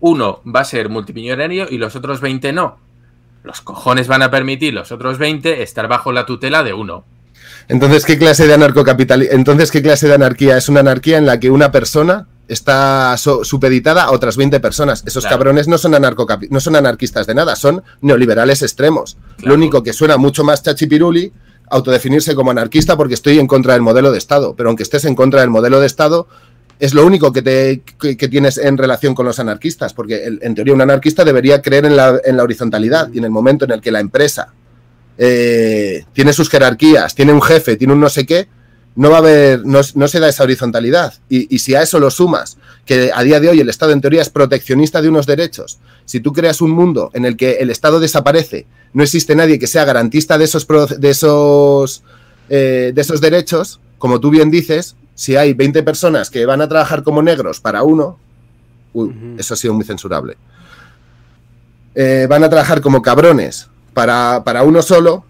uno 0.03 0.41
va 0.45 0.61
a 0.61 0.65
ser 0.65 0.89
multimillonario 0.91 1.66
y 1.70 1.79
los 1.79 1.97
otros 1.97 2.20
20 2.20 2.53
no. 2.53 2.77
Los 3.45 3.61
cojones 3.61 4.09
van 4.09 4.23
a 4.23 4.31
permitir 4.31 4.74
los 4.74 4.93
otros 4.93 5.16
20 5.19 5.62
estar 5.62 5.89
bajo 5.89 6.12
la 6.12 6.27
tutela 6.27 6.62
de 6.62 6.74
uno. 6.74 7.05
Entonces, 7.69 8.05
¿qué 8.05 8.19
clase 8.19 8.47
de 8.47 8.55
anarcocapital 8.55 9.23
Entonces, 9.31 9.70
¿qué 9.70 9.81
clase 9.81 10.09
de 10.09 10.15
anarquía? 10.15 10.57
Es 10.57 10.69
una 10.69 10.81
anarquía 10.81 11.19
en 11.19 11.27
la 11.27 11.39
que 11.39 11.51
una 11.51 11.70
persona 11.70 12.27
está 12.49 13.16
so- 13.16 13.45
supeditada 13.45 14.03
a 14.05 14.11
otras 14.11 14.37
20 14.37 14.59
personas. 14.59 15.05
Esos 15.07 15.23
Claro. 15.23 15.37
cabrones 15.39 15.69
no 15.69 15.79
son, 15.79 15.95
no 16.51 16.61
son 16.61 16.77
anarquistas 16.77 17.27
de 17.29 17.35
nada, 17.37 17.55
son 17.55 17.83
neoliberales 18.01 18.62
extremos. 18.62 19.16
Lo 19.39 19.55
único 19.55 19.83
que 19.85 19.93
suena 19.93 20.16
mucho 20.16 20.43
más 20.43 20.62
chachipiruli, 20.65 21.33
autodefinirse 21.70 22.35
como 22.35 22.51
anarquista 22.51 22.97
porque 22.97 23.15
estoy 23.15 23.39
en 23.39 23.47
contra 23.47 23.73
del 23.74 23.83
modelo 23.83 24.11
de 24.11 24.19
Estado. 24.19 24.55
Pero 24.57 24.69
aunque 24.69 24.83
estés 24.83 25.05
en 25.05 25.15
contra 25.15 25.41
del 25.41 25.51
modelo 25.51 25.79
de 25.81 25.87
Estado, 25.87 26.27
es 26.82 26.94
lo 26.94 27.06
único 27.06 27.32
que, 27.32 27.42
te, 27.42 27.82
que, 27.96 28.28
tienes 28.28 28.59
en 28.59 28.76
relación 28.76 29.14
con 29.14 29.24
los 29.24 29.38
anarquistas. 29.38 29.94
Porque 29.94 30.24
en 30.40 30.54
teoría 30.56 30.74
un 30.74 30.80
anarquista 30.80 31.24
debería 31.24 31.62
creer 31.62 31.86
en 31.86 31.94
la, 31.94 32.20
en 32.24 32.36
la 32.36 32.42
horizontalidad 32.42 33.09
y 33.14 33.18
en 33.18 33.24
el 33.24 33.30
momento 33.30 33.66
en 33.66 33.70
el 33.70 33.80
que 33.80 33.92
la 33.92 34.00
empresa 34.00 34.52
eh, 35.16 36.04
tiene 36.12 36.32
sus 36.32 36.50
jerarquías, 36.50 37.14
tiene 37.14 37.32
un 37.32 37.40
jefe, 37.40 37.76
tiene 37.76 37.92
un 37.92 38.00
no 38.00 38.09
sé 38.09 38.26
qué, 38.26 38.48
no 38.96 39.10
va 39.10 39.18
a 39.18 39.18
haber, 39.20 39.64
no, 39.64 39.80
no 39.94 40.09
se 40.09 40.18
da 40.18 40.28
esa 40.28 40.42
horizontalidad. 40.42 41.14
Y, 41.28 41.54
y 41.54 41.60
si 41.60 41.76
a 41.76 41.82
eso 41.82 42.00
lo 42.00 42.10
sumas, 42.10 42.59
que 42.84 43.12
a 43.14 43.22
día 43.22 43.38
de 43.38 43.48
hoy 43.48 43.60
el 43.60 43.68
Estado 43.68 43.92
en 43.92 44.00
teoría 44.00 44.22
es 44.22 44.30
proteccionista 44.30 45.00
de 45.00 45.09
unos 45.09 45.24
derechos, 45.24 45.78
si 46.04 46.18
tú 46.18 46.32
creas 46.32 46.60
un 46.60 46.72
mundo 46.72 47.12
en 47.14 47.24
el 47.24 47.36
que 47.36 47.59
el 47.60 47.70
Estado 47.70 48.00
desaparece, 48.00 48.66
no 48.92 49.04
existe 49.04 49.36
nadie 49.36 49.60
que 49.60 49.68
sea 49.68 49.84
garantista 49.84 50.36
de 50.36 50.46
esos, 50.46 50.66
de 50.98 51.10
esos, 51.10 52.02
eh, 52.48 52.90
de 52.92 53.00
esos 53.00 53.20
derechos, 53.20 53.78
como 53.98 54.18
tú 54.18 54.30
bien 54.30 54.50
dices, 54.50 54.96
si 55.23 55.36
hay 55.36 55.53
20 55.55 55.85
personas 55.85 56.31
que 56.31 56.44
van 56.47 56.61
a 56.62 56.69
trabajar 56.69 57.05
como 57.05 57.23
negros 57.23 57.61
para 57.61 57.85
uno, 57.85 58.19
uy, 58.93 59.15
eso 59.39 59.55
ha 59.55 59.57
sido 59.57 59.73
muy 59.73 59.85
censurable, 59.85 60.36
eh, 61.94 62.27
van 62.28 62.43
a 62.43 62.49
trabajar 62.51 62.81
como 62.81 63.03
cabrones 63.03 63.69
para, 63.94 64.43
para 64.44 64.65
uno 64.65 64.82
solo, 64.82 65.24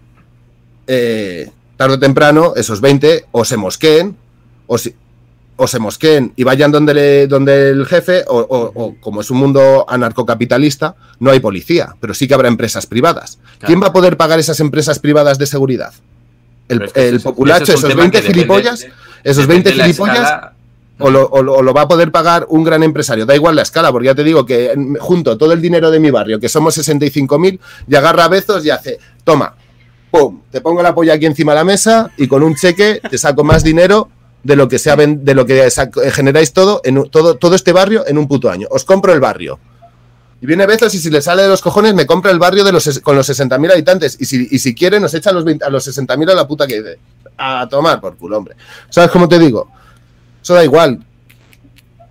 eh, 0.87 1.51
tarde 1.77 1.95
o 1.95 1.99
temprano 1.99 2.53
esos 2.55 2.81
20 2.81 3.25
o 3.31 3.45
se 3.45 3.55
mosqueen 3.57 4.15
o, 4.67 4.77
si- 4.79 4.95
o 5.57 5.67
se 5.67 5.77
mosqueen 5.77 6.33
y 6.35 6.43
vayan 6.43 6.71
donde, 6.71 6.93
le- 6.95 7.27
donde 7.27 7.69
el 7.69 7.85
jefe 7.85 8.23
o, 8.27 8.37
o- 8.39 8.71
o 8.73 8.95
como 8.99 9.21
es 9.21 9.29
un 9.29 9.37
mundo 9.37 9.85
anarcocapitalista 9.87 10.95
no 11.19 11.29
hay 11.29 11.39
policía, 11.39 11.95
pero 11.99 12.13
sí 12.15 12.27
que 12.27 12.33
habrá 12.33 12.47
empresas 12.47 12.87
privadas. 12.87 13.37
Claro. 13.59 13.67
¿Quién 13.67 13.83
va 13.83 13.87
a 13.87 13.93
poder 13.93 14.17
pagar 14.17 14.39
esas 14.39 14.59
empresas 14.59 14.97
privadas 14.97 15.37
de 15.37 15.45
seguridad? 15.45 15.93
El, 16.69 16.77
Pero 16.79 16.85
es 16.87 16.93
que 16.93 17.09
el 17.09 17.15
ese- 17.17 17.23
populacho, 17.23 17.63
es 17.65 17.69
esos 17.69 17.89
tema 17.89 18.01
20 18.01 18.17
que 18.17 18.23
depende- 18.23 18.33
gilipollas, 18.39 18.87
esos 19.23 19.47
depende 19.47 19.69
20 19.69 19.69
de 19.71 19.75
la 19.77 19.83
gilipollas 19.85 20.17
escala- 20.19 20.53
o 20.99 21.09
lo, 21.09 21.25
o 21.27 21.41
lo- 21.41 21.53
o 21.55 21.61
lo 21.61 21.73
va 21.73 21.81
a 21.81 21.87
poder 21.87 22.11
pagar 22.11 22.45
un 22.49 22.63
gran 22.63 22.83
empresario. 22.83 23.25
Da 23.25 23.35
igual 23.35 23.55
la 23.55 23.63
escala, 23.63 23.91
porque 23.91 24.05
ya 24.07 24.15
te 24.15 24.23
digo 24.23 24.45
que 24.45 24.71
en- 24.71 24.95
junto 24.95 25.37
todo 25.37 25.51
el 25.53 25.61
dinero 25.61 25.89
de 25.91 25.99
mi 25.99 26.11
barrio, 26.11 26.39
que 26.39 26.49
somos 26.49 26.75
65.000, 26.77 27.59
y 27.87 27.95
agarra 27.95 28.25
a 28.25 28.27
Bezos 28.27 28.63
y 28.65 28.69
hace, 28.69 28.99
toma, 29.23 29.55
pum, 30.11 30.41
te 30.51 30.61
pongo 30.61 30.83
la 30.83 30.93
polla 30.93 31.13
aquí 31.13 31.25
encima 31.25 31.53
de 31.53 31.57
la 31.59 31.63
mesa 31.63 32.11
y 32.17 32.27
con 32.27 32.43
un 32.43 32.55
cheque 32.55 33.01
te 33.09 33.17
saco 33.17 33.43
más 33.43 33.63
dinero 33.63 34.09
de 34.43 34.55
lo 34.55 34.67
que 34.67 34.77
sea 34.77 34.95
de 34.97 35.33
lo 35.33 35.45
que 35.45 35.65
eh, 35.65 36.11
generáis 36.11 36.51
todo 36.53 36.81
en 36.83 37.09
todo 37.09 37.35
todo 37.37 37.55
este 37.55 37.71
barrio 37.71 38.05
en 38.05 38.17
un 38.17 38.27
puto 38.27 38.49
año. 38.51 38.67
Os 38.69 38.83
compro 38.85 39.13
el 39.13 39.19
barrio. 39.21 39.57
Y 40.41 40.45
viene 40.45 40.65
Bezos 40.65 40.93
y 40.93 40.99
si 40.99 41.09
le 41.09 41.21
sale 41.21 41.43
de 41.43 41.47
los 41.47 41.61
cojones 41.61 41.93
me 41.95 42.05
compra 42.05 42.29
el 42.29 42.37
barrio 42.39 42.65
de 42.65 42.73
los 42.73 42.99
con 42.99 43.15
los 43.15 43.27
60.000 43.29 43.71
habitantes 43.71 44.17
y 44.19 44.25
si, 44.25 44.47
y 44.51 44.59
si 44.59 44.75
quiere 44.75 44.99
nos 44.99 45.13
echa 45.13 45.29
a 45.29 45.33
los, 45.33 45.45
20 45.45 45.63
a 45.63 45.69
los 45.69 45.87
60.000 45.87 46.29
a 46.31 46.35
la 46.35 46.45
puta 46.47 46.67
que 46.67 46.81
dé. 46.81 46.99
A 47.37 47.67
tomar 47.69 47.99
por 47.99 48.15
culo, 48.17 48.37
hombre. 48.37 48.55
¿Sabes 48.89 49.11
cómo 49.11 49.27
te 49.27 49.39
digo? 49.39 49.69
Eso 50.41 50.53
da 50.53 50.63
igual. 50.63 51.03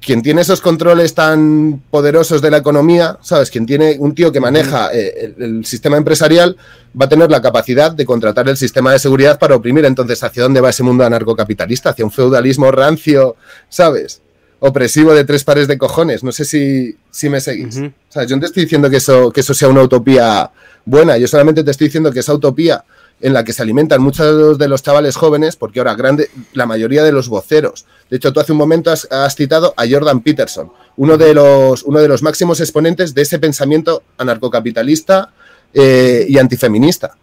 Quien 0.00 0.20
tiene 0.20 0.40
esos 0.40 0.60
controles 0.60 1.14
tan 1.14 1.80
poderosos 1.88 2.42
de 2.42 2.50
la 2.50 2.56
economía, 2.56 3.18
¿sabes? 3.22 3.50
Quien 3.50 3.66
tiene 3.66 3.96
un 4.00 4.16
tío 4.16 4.32
que 4.32 4.40
maneja 4.40 4.92
eh, 4.92 5.34
el, 5.38 5.44
el 5.44 5.64
sistema 5.64 5.96
empresarial 5.96 6.56
va 7.00 7.04
a 7.06 7.08
tener 7.08 7.30
la 7.30 7.40
capacidad 7.40 7.92
de 7.92 8.04
contratar 8.04 8.48
el 8.48 8.56
sistema 8.56 8.90
de 8.90 8.98
seguridad 8.98 9.38
para 9.38 9.54
oprimir. 9.54 9.84
Entonces, 9.84 10.20
¿hacia 10.24 10.42
dónde 10.42 10.60
va 10.60 10.70
ese 10.70 10.82
mundo 10.82 11.04
anarcocapitalista? 11.04 11.90
Hacia 11.90 12.04
un 12.04 12.10
feudalismo 12.10 12.72
rancio, 12.72 13.36
¿sabes? 13.68 14.22
Opresivo 14.58 15.14
de 15.14 15.24
tres 15.24 15.44
pares 15.44 15.68
de 15.68 15.78
cojones. 15.78 16.24
No 16.24 16.32
sé 16.32 16.44
si, 16.46 16.96
si 17.12 17.28
me 17.28 17.40
seguís. 17.40 17.76
Ujú. 17.76 17.86
O 17.86 18.12
sea, 18.12 18.24
yo 18.24 18.34
no 18.34 18.40
te 18.40 18.46
estoy 18.46 18.64
diciendo 18.64 18.90
que 18.90 18.96
eso, 18.96 19.30
que 19.30 19.40
eso 19.40 19.54
sea 19.54 19.68
una 19.68 19.82
utopía 19.82 20.50
buena, 20.84 21.16
yo 21.16 21.28
solamente 21.28 21.62
te 21.62 21.70
estoy 21.70 21.86
diciendo 21.86 22.10
que 22.10 22.18
esa 22.18 22.34
utopía 22.34 22.84
en 23.22 23.32
la 23.32 23.44
que 23.44 23.52
se 23.52 23.62
alimentan 23.62 24.02
muchos 24.02 24.58
de 24.58 24.68
los 24.68 24.82
chavales 24.82 25.16
jóvenes, 25.16 25.54
porque 25.56 25.78
ahora 25.78 25.94
grande, 25.94 26.28
la 26.52 26.66
mayoría 26.66 27.04
de 27.04 27.12
los 27.12 27.28
voceros. 27.28 27.86
De 28.10 28.16
hecho, 28.16 28.32
tú 28.32 28.40
hace 28.40 28.52
un 28.52 28.58
momento 28.58 28.90
has, 28.90 29.34
citado 29.36 29.72
a 29.76 29.84
Jordan 29.88 30.20
Peterson, 30.20 30.72
uno 30.96 31.16
de 31.16 31.32
los, 31.32 31.84
uno 31.84 32.00
de 32.00 32.08
los 32.08 32.22
máximos 32.22 32.60
exponentes 32.60 33.14
de 33.14 33.22
ese 33.22 33.38
pensamiento 33.38 34.02
anarcocapitalista 34.18 35.32
eh, 35.72 36.26
y 36.28 36.36
antifeminista. 36.36 37.16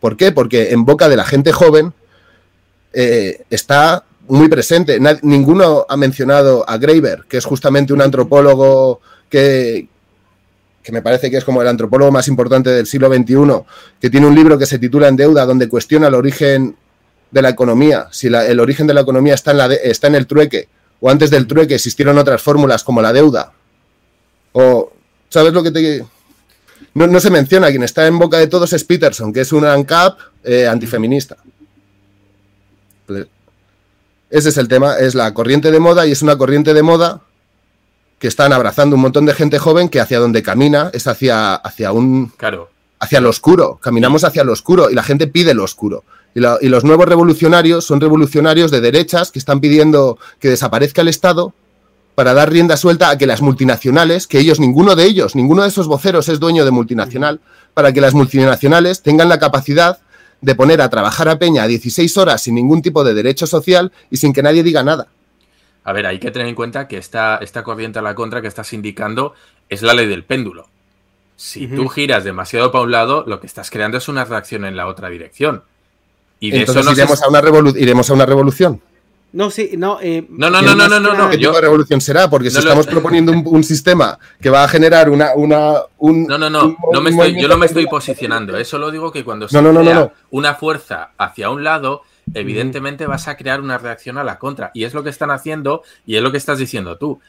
¿Por 0.00 0.16
qué? 0.16 0.32
Porque 0.32 0.72
en 0.72 0.84
boca 0.84 1.08
de 1.08 1.16
la 1.16 1.24
gente 1.24 1.52
joven 1.52 1.94
eh, 2.92 3.44
está 3.48 4.04
muy 4.26 4.48
presente. 4.48 4.98
ninguno 5.22 5.86
ha 5.88 5.96
mencionado 5.96 6.68
a 6.68 6.78
Graeber, 6.78 7.24
que 7.28 7.36
es 7.36 7.44
justamente 7.44 7.92
un 7.92 8.02
antropólogo 8.02 9.00
que, 9.30 9.88
que 10.84 10.92
me 10.92 11.00
parece 11.00 11.30
que 11.30 11.38
es 11.38 11.44
como 11.44 11.62
el 11.62 11.68
antropólogo 11.68 12.12
más 12.12 12.28
importante 12.28 12.68
del 12.68 12.86
siglo 12.86 13.08
XXI, 13.08 13.64
que 13.98 14.10
tiene 14.10 14.26
un 14.26 14.34
libro 14.34 14.58
que 14.58 14.66
se 14.66 14.78
titula 14.78 15.08
En 15.08 15.16
deuda, 15.16 15.46
donde 15.46 15.66
cuestiona 15.66 16.08
el 16.08 16.14
origen 16.14 16.76
de 17.30 17.42
la 17.42 17.48
economía, 17.48 18.06
si 18.12 18.26
el 18.28 18.60
origen 18.60 18.86
de 18.86 18.92
la 18.92 19.00
economía 19.00 19.32
está 19.32 19.52
en, 19.52 20.14
el 20.14 20.26
trueque, 20.26 20.68
o 21.00 21.08
antes 21.08 21.30
del 21.30 21.46
trueque 21.46 21.74
existieron 21.74 22.18
otras 22.18 22.42
fórmulas 22.42 22.84
como 22.84 23.00
la 23.00 23.14
deuda. 23.14 23.52
O, 24.52 24.92
¿sabes 25.30 25.54
lo 25.54 25.62
que 25.62 25.70
te... 25.70 26.04
No, 26.92 27.18
se 27.18 27.30
menciona, 27.30 27.70
quien 27.70 27.82
está 27.82 28.06
en 28.06 28.18
boca 28.18 28.36
de 28.36 28.46
todos 28.46 28.72
es 28.74 28.84
Peterson, 28.84 29.32
que 29.32 29.40
es 29.40 29.52
un 29.52 29.64
ANCAP 29.64 30.18
eh, 30.44 30.68
antifeminista. 30.68 31.38
Ese 34.28 34.48
es 34.50 34.56
el 34.58 34.68
tema, 34.68 34.98
es 34.98 35.14
la 35.14 35.32
corriente 35.32 35.70
de 35.70 35.80
moda 35.80 36.06
y 36.06 36.12
es 36.12 36.20
una 36.20 36.36
corriente 36.36 36.74
de 36.74 36.82
moda 36.82 37.22
que 38.24 38.28
están 38.28 38.54
abrazando 38.54 38.96
un 38.96 39.02
montón 39.02 39.26
de 39.26 39.34
gente 39.34 39.58
joven 39.58 39.90
que 39.90 40.00
hacia 40.00 40.18
donde 40.18 40.42
camina 40.42 40.88
es 40.94 41.06
hacia, 41.06 41.56
hacia 41.56 41.92
un... 41.92 42.32
Claro. 42.38 42.70
Hacia 42.98 43.20
lo 43.20 43.28
oscuro, 43.28 43.78
caminamos 43.82 44.24
hacia 44.24 44.44
lo 44.44 44.52
oscuro 44.54 44.88
y 44.88 44.94
la 44.94 45.02
gente 45.02 45.26
pide 45.26 45.52
lo 45.52 45.62
oscuro. 45.62 46.04
Y, 46.34 46.40
los 46.40 46.84
nuevos 46.84 47.06
revolucionarios 47.06 47.84
son 47.84 48.00
revolucionarios 48.00 48.70
de 48.70 48.80
derechas 48.80 49.30
que 49.30 49.38
están 49.38 49.60
pidiendo 49.60 50.16
que 50.40 50.48
desaparezca 50.48 51.02
el 51.02 51.08
Estado 51.08 51.52
para 52.14 52.32
dar 52.32 52.50
rienda 52.50 52.78
suelta 52.78 53.10
a 53.10 53.18
que 53.18 53.26
las 53.26 53.42
multinacionales, 53.42 54.26
que 54.26 54.38
ellos, 54.38 54.58
ninguno 54.58 54.96
de 54.96 55.04
ellos, 55.04 55.36
ninguno 55.36 55.60
de 55.60 55.68
esos 55.68 55.86
voceros 55.86 56.30
es 56.30 56.40
dueño 56.40 56.64
de 56.64 56.70
multinacional, 56.70 57.40
para 57.74 57.92
que 57.92 58.00
las 58.00 58.14
multinacionales 58.14 59.02
tengan 59.02 59.28
la 59.28 59.38
capacidad 59.38 59.98
de 60.40 60.54
poner 60.54 60.80
a 60.80 60.88
trabajar 60.88 61.28
a 61.28 61.38
Peña 61.38 61.64
a 61.64 61.66
16 61.66 62.16
horas 62.16 62.40
sin 62.40 62.54
ningún 62.54 62.80
tipo 62.80 63.04
de 63.04 63.12
derecho 63.12 63.46
social 63.46 63.92
y 64.10 64.16
sin 64.16 64.32
que 64.32 64.42
nadie 64.42 64.62
diga 64.62 64.82
nada. 64.82 65.08
A 65.84 65.92
ver, 65.92 66.06
hay 66.06 66.18
que 66.18 66.30
tener 66.30 66.48
en 66.48 66.54
cuenta 66.54 66.88
que 66.88 66.96
esta, 66.96 67.36
esta 67.36 67.62
corriente 67.62 67.98
a 67.98 68.02
la 68.02 68.14
contra 68.14 68.40
que 68.40 68.48
estás 68.48 68.72
indicando 68.72 69.34
es 69.68 69.82
la 69.82 69.94
ley 69.94 70.06
del 70.06 70.24
péndulo. 70.24 70.68
Si 71.36 71.66
tú 71.66 71.88
giras 71.88 72.24
demasiado 72.24 72.70
para 72.72 72.84
un 72.84 72.92
lado, 72.92 73.24
lo 73.26 73.40
que 73.40 73.46
estás 73.46 73.70
creando 73.70 73.98
es 73.98 74.08
una 74.08 74.24
reacción 74.24 74.64
en 74.64 74.76
la 74.76 74.86
otra 74.86 75.10
dirección. 75.10 75.62
Y 76.40 76.54
Entonces 76.54 76.86
iremos, 76.92 77.22
a 77.22 77.28
una 77.28 77.42
iremos 77.78 78.10
a 78.10 78.14
una 78.14 78.26
revolución. 78.26 78.80
No, 79.34 79.50
sí, 79.50 79.72
no. 79.76 79.98
Eh, 80.00 80.24
no, 80.28 80.48
no, 80.48 80.62
no, 80.62 80.76
no, 80.76 80.88
no, 80.88 81.00
no, 81.00 81.28
¿Qué 81.28 81.38
tipo 81.38 81.52
de 81.52 81.60
revolución 81.60 82.00
será? 82.00 82.30
Porque 82.30 82.50
si 82.50 82.58
estamos 82.58 82.86
proponiendo 82.86 83.32
un, 83.32 83.64
sistema 83.64 84.16
que 84.40 84.48
va 84.48 84.62
a 84.62 84.68
generar 84.68 85.10
una. 85.10 85.34
una 85.34 85.80
un, 85.98 86.24
no, 86.24 86.38
no, 86.38 86.48
no. 86.48 86.76
no 86.92 87.00
me 87.00 87.10
estoy, 87.10 87.40
yo 87.40 87.48
no 87.48 87.58
me 87.58 87.66
estoy 87.66 87.86
posicionando. 87.86 88.56
Eso 88.56 88.78
lo 88.78 88.92
digo 88.92 89.10
que 89.10 89.24
cuando 89.24 89.48
se 89.48 89.58
crea 89.58 90.12
una 90.30 90.54
fuerza 90.54 91.10
hacia 91.18 91.50
un 91.50 91.64
lado, 91.64 92.02
evidentemente 92.32 93.06
vas 93.06 93.28
a 93.28 93.36
crear 93.36 93.60
una 93.60 93.78
reacción 93.78 94.18
a 94.18 94.24
la 94.24 94.38
contra. 94.38 94.70
Y 94.74 94.84
es 94.84 94.94
lo 94.94 95.02
que 95.02 95.10
están 95.10 95.30
haciendo 95.30 95.82
y 96.06 96.16
es 96.16 96.22
lo 96.22 96.32
que 96.32 96.38
estás 96.38 96.58
diciendo 96.58 96.96
tú. 96.96 97.20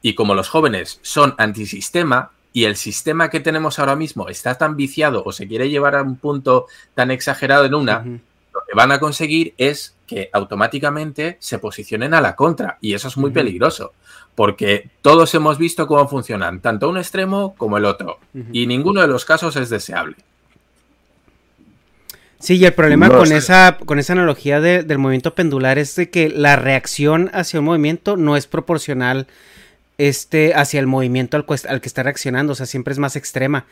Y 0.00 0.14
como 0.14 0.34
los 0.34 0.48
jóvenes 0.48 1.00
son 1.02 1.34
antisistema 1.38 2.30
y 2.52 2.64
el 2.64 2.76
sistema 2.76 3.30
que 3.30 3.40
tenemos 3.40 3.78
ahora 3.78 3.96
mismo 3.96 4.28
está 4.28 4.56
tan 4.56 4.76
viciado 4.76 5.22
o 5.24 5.32
se 5.32 5.46
quiere 5.48 5.68
llevar 5.68 5.96
a 5.96 6.02
un 6.02 6.16
punto 6.16 6.66
tan 6.94 7.10
exagerado 7.10 7.64
en 7.64 7.74
una, 7.74 8.04
lo 8.04 8.60
que 8.66 8.74
van 8.74 8.92
a 8.92 9.00
conseguir 9.00 9.54
es 9.58 9.94
que 10.06 10.30
automáticamente 10.32 11.36
se 11.40 11.58
posicionen 11.58 12.14
a 12.14 12.20
la 12.20 12.34
contra 12.34 12.78
y 12.80 12.94
eso 12.94 13.08
es 13.08 13.16
muy 13.16 13.30
peligroso 13.30 13.92
porque 14.38 14.88
todos 15.02 15.34
hemos 15.34 15.58
visto 15.58 15.88
cómo 15.88 16.06
funcionan 16.06 16.60
tanto 16.60 16.88
un 16.88 16.96
extremo 16.96 17.56
como 17.56 17.76
el 17.76 17.84
otro 17.84 18.20
y 18.52 18.68
ninguno 18.68 19.00
de 19.00 19.08
los 19.08 19.24
casos 19.24 19.56
es 19.56 19.68
deseable. 19.68 20.14
Sí, 22.40 22.56
y 22.56 22.64
el 22.64 22.72
problema 22.72 23.08
con, 23.08 23.32
esa, 23.32 23.78
con 23.84 23.98
esa 23.98 24.12
analogía 24.12 24.60
del 24.60 24.98
movimiento 24.98 25.34
pendular 25.34 25.78
es 25.78 25.96
de 25.96 26.08
que 26.08 26.28
la 26.28 26.54
reacción 26.56 27.30
hacia 27.32 27.58
un 27.58 27.66
movimiento 27.66 28.16
no 28.16 28.36
es 28.36 28.46
proporcional 28.46 29.26
este, 29.98 30.54
hacia 30.54 30.78
el 30.78 30.86
movimiento 30.86 31.36
al, 31.36 31.44
al 31.68 31.80
que 31.80 31.88
está 31.88 32.04
reaccionando, 32.04 32.52
o 32.52 32.56
sea, 32.56 32.66
siempre 32.66 32.92
es 32.92 32.98
más 32.98 33.16
extrema. 33.16 33.66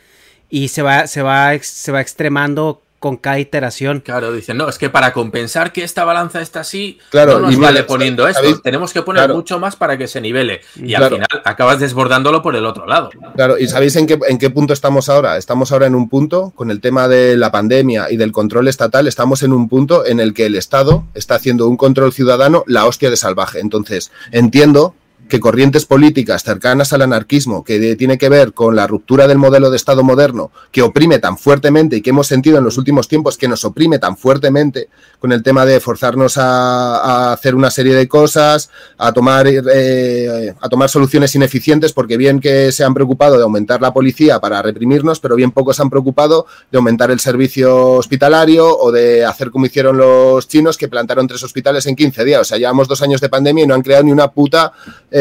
Y 0.49 0.67
se 0.67 0.81
va, 0.81 1.07
se 1.07 1.21
va, 1.21 1.57
se 1.59 1.91
va 1.91 2.01
extremando 2.01 2.81
con 2.99 3.17
cada 3.17 3.39
iteración. 3.39 3.99
Claro, 3.99 4.31
dicen, 4.31 4.57
no, 4.57 4.67
es 4.69 4.77
que 4.77 4.89
para 4.89 5.13
compensar 5.13 5.71
que 5.71 5.83
esta 5.83 6.03
balanza 6.03 6.41
está 6.41 6.61
así, 6.61 6.99
claro, 7.09 7.39
no 7.39 7.47
nos 7.47 7.59
vale 7.59 7.83
poniendo 7.83 8.27
esto, 8.27 8.59
tenemos 8.61 8.93
que 8.93 9.01
poner 9.01 9.29
mucho 9.29 9.59
más 9.59 9.75
para 9.75 9.97
que 9.97 10.07
se 10.07 10.21
nivele. 10.21 10.61
Y 10.75 10.93
al 10.93 11.09
final 11.09 11.27
acabas 11.43 11.79
desbordándolo 11.79 12.41
por 12.41 12.55
el 12.55 12.65
otro 12.65 12.85
lado. 12.85 13.09
Claro, 13.35 13.57
¿y 13.57 13.67
sabéis 13.67 13.95
en 13.95 14.07
qué, 14.07 14.19
en 14.27 14.37
qué 14.37 14.49
punto 14.49 14.73
estamos 14.73 15.09
ahora? 15.09 15.37
Estamos 15.37 15.71
ahora 15.71 15.87
en 15.87 15.95
un 15.95 16.09
punto, 16.09 16.51
con 16.55 16.71
el 16.71 16.81
tema 16.81 17.07
de 17.07 17.37
la 17.37 17.51
pandemia 17.51 18.11
y 18.11 18.17
del 18.17 18.31
control 18.31 18.67
estatal, 18.67 19.07
estamos 19.07 19.43
en 19.43 19.53
un 19.53 19.69
punto 19.69 20.05
en 20.05 20.19
el 20.19 20.33
que 20.33 20.45
el 20.45 20.55
Estado 20.55 21.03
está 21.13 21.35
haciendo 21.35 21.67
un 21.67 21.77
control 21.77 22.13
ciudadano 22.13 22.63
la 22.67 22.85
hostia 22.85 23.09
de 23.09 23.17
salvaje. 23.17 23.59
Entonces, 23.59 24.11
entiendo 24.31 24.95
que 25.27 25.39
corrientes 25.39 25.85
políticas 25.85 26.43
cercanas 26.43 26.93
al 26.93 27.01
anarquismo, 27.01 27.63
que 27.63 27.95
tiene 27.95 28.17
que 28.17 28.29
ver 28.29 28.53
con 28.53 28.75
la 28.75 28.87
ruptura 28.87 29.27
del 29.27 29.37
modelo 29.37 29.69
de 29.69 29.77
Estado 29.77 30.03
moderno, 30.03 30.51
que 30.71 30.81
oprime 30.81 31.19
tan 31.19 31.37
fuertemente 31.37 31.97
y 31.97 32.01
que 32.01 32.11
hemos 32.11 32.27
sentido 32.27 32.57
en 32.57 32.63
los 32.63 32.77
últimos 32.77 33.07
tiempos 33.07 33.37
que 33.37 33.47
nos 33.47 33.65
oprime 33.65 33.99
tan 33.99 34.17
fuertemente 34.17 34.89
con 35.19 35.31
el 35.31 35.43
tema 35.43 35.65
de 35.65 35.79
forzarnos 35.79 36.37
a, 36.37 37.33
hacer 37.33 37.55
una 37.55 37.71
serie 37.71 37.95
de 37.95 38.07
cosas, 38.07 38.69
a 38.97 39.11
tomar, 39.11 39.47
eh, 39.47 40.53
a 40.59 40.69
tomar 40.69 40.89
soluciones 40.89 41.33
ineficientes, 41.35 41.93
porque 41.93 42.17
bien 42.17 42.39
que 42.39 42.71
se 42.71 42.83
han 42.83 42.93
preocupado 42.93 43.37
de 43.37 43.43
aumentar 43.43 43.81
la 43.81 43.93
policía 43.93 44.39
para 44.39 44.61
reprimirnos, 44.61 45.19
pero 45.19 45.35
bien 45.35 45.51
pocos 45.51 45.75
se 45.75 45.81
han 45.81 45.89
preocupado 45.89 46.45
de 46.71 46.77
aumentar 46.77 47.11
el 47.11 47.19
servicio 47.19 47.93
hospitalario 47.93 48.77
o 48.77 48.91
de 48.91 49.25
hacer 49.25 49.51
como 49.51 49.65
hicieron 49.65 49.97
los 49.97 50.47
chinos 50.47 50.77
que 50.77 50.87
plantaron 50.87 51.27
tres 51.27 51.43
hospitales 51.43 51.85
en 51.87 51.95
15 51.95 52.23
días. 52.23 52.41
O 52.41 52.45
sea, 52.45 52.57
llevamos 52.57 52.87
dos 52.87 53.01
años 53.01 53.21
de 53.21 53.29
pandemia 53.29 53.63
y 53.63 53.67
no 53.67 53.75
han 53.75 53.81
creado 53.81 54.03
ni 54.03 54.11
una 54.11 54.31
puta 54.31 54.71
eh, 55.11 55.16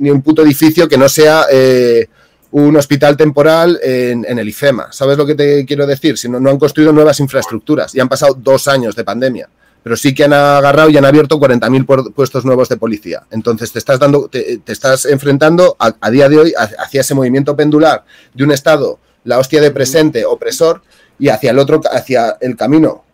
ni 0.00 0.10
un 0.10 0.22
puto 0.22 0.42
edificio 0.42 0.88
que 0.88 0.98
no 0.98 1.08
sea 1.08 1.46
eh, 1.50 2.08
un 2.50 2.76
hospital 2.76 3.16
temporal 3.16 3.78
en, 3.82 4.24
el 4.38 4.48
IFEMA. 4.48 4.92
¿Sabes 4.92 5.18
lo 5.18 5.26
que 5.26 5.34
te 5.34 5.64
quiero 5.64 5.86
decir? 5.86 6.16
Si 6.16 6.28
no, 6.28 6.36
han 6.48 6.58
construido 6.58 6.92
nuevas 6.92 7.20
infraestructuras 7.20 7.94
y 7.94 8.00
han 8.00 8.08
pasado 8.08 8.34
dos 8.34 8.68
años 8.68 8.94
de 8.96 9.04
pandemia 9.04 9.48
pero 9.80 9.96
sí 9.96 10.12
que 10.14 10.24
han 10.24 10.34
agarrado 10.34 10.90
y 10.90 10.98
han 10.98 11.06
abierto 11.06 11.38
40.000 11.40 12.12
puestos 12.12 12.44
nuevos 12.44 12.68
de 12.68 12.76
policía. 12.76 13.22
Entonces 13.30 13.72
te 13.72 13.78
estás 13.78 13.98
dando, 13.98 14.28
te, 14.28 14.60
estás 14.66 15.06
enfrentando 15.06 15.76
a, 15.78 16.10
día 16.10 16.28
de 16.28 16.36
hoy 16.36 16.52
hacia 16.56 17.00
ese 17.00 17.14
movimiento 17.14 17.56
pendular 17.56 18.04
de 18.34 18.44
un 18.44 18.52
Estado, 18.52 18.98
la 19.24 19.38
hostia 19.38 19.62
de 19.62 19.70
presente, 19.70 20.26
opresor, 20.26 20.82
y 21.18 21.28
hacia 21.28 21.52
el 21.52 21.58
otro, 21.58 21.80
hacia 21.90 22.36
el 22.40 22.54
camino 22.56 23.04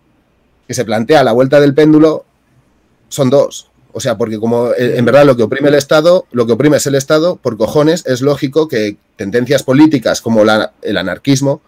que 0.67 0.75
se 0.75 0.85
plantea 0.85 1.21
a 1.21 1.25
la 1.25 1.33
vuelta 1.33 1.61
del 1.61 1.75
péndulo, 1.75 2.25
son 3.09 3.31
dos. 3.31 3.71
O 3.97 4.01
sea, 4.01 4.19
porque 4.19 4.41
como 4.41 4.73
eh, 4.73 4.99
en 4.99 5.05
verdad 5.05 5.25
lo 5.25 5.37
que 5.37 5.45
oprime 5.45 5.69
el 5.69 5.77
Estado, 5.77 6.27
lo 6.33 6.47
que 6.47 6.53
oprime 6.53 6.79
es 6.79 6.87
el 6.87 6.97
Estado, 6.97 7.37
por 7.37 7.57
cojones 7.57 8.05
es 8.07 8.23
lógico 8.23 8.67
que 8.67 8.97
tendencias 9.17 9.63
políticas 9.63 10.21
como 10.21 10.43
el 10.43 10.97
anarquismo 10.97 11.63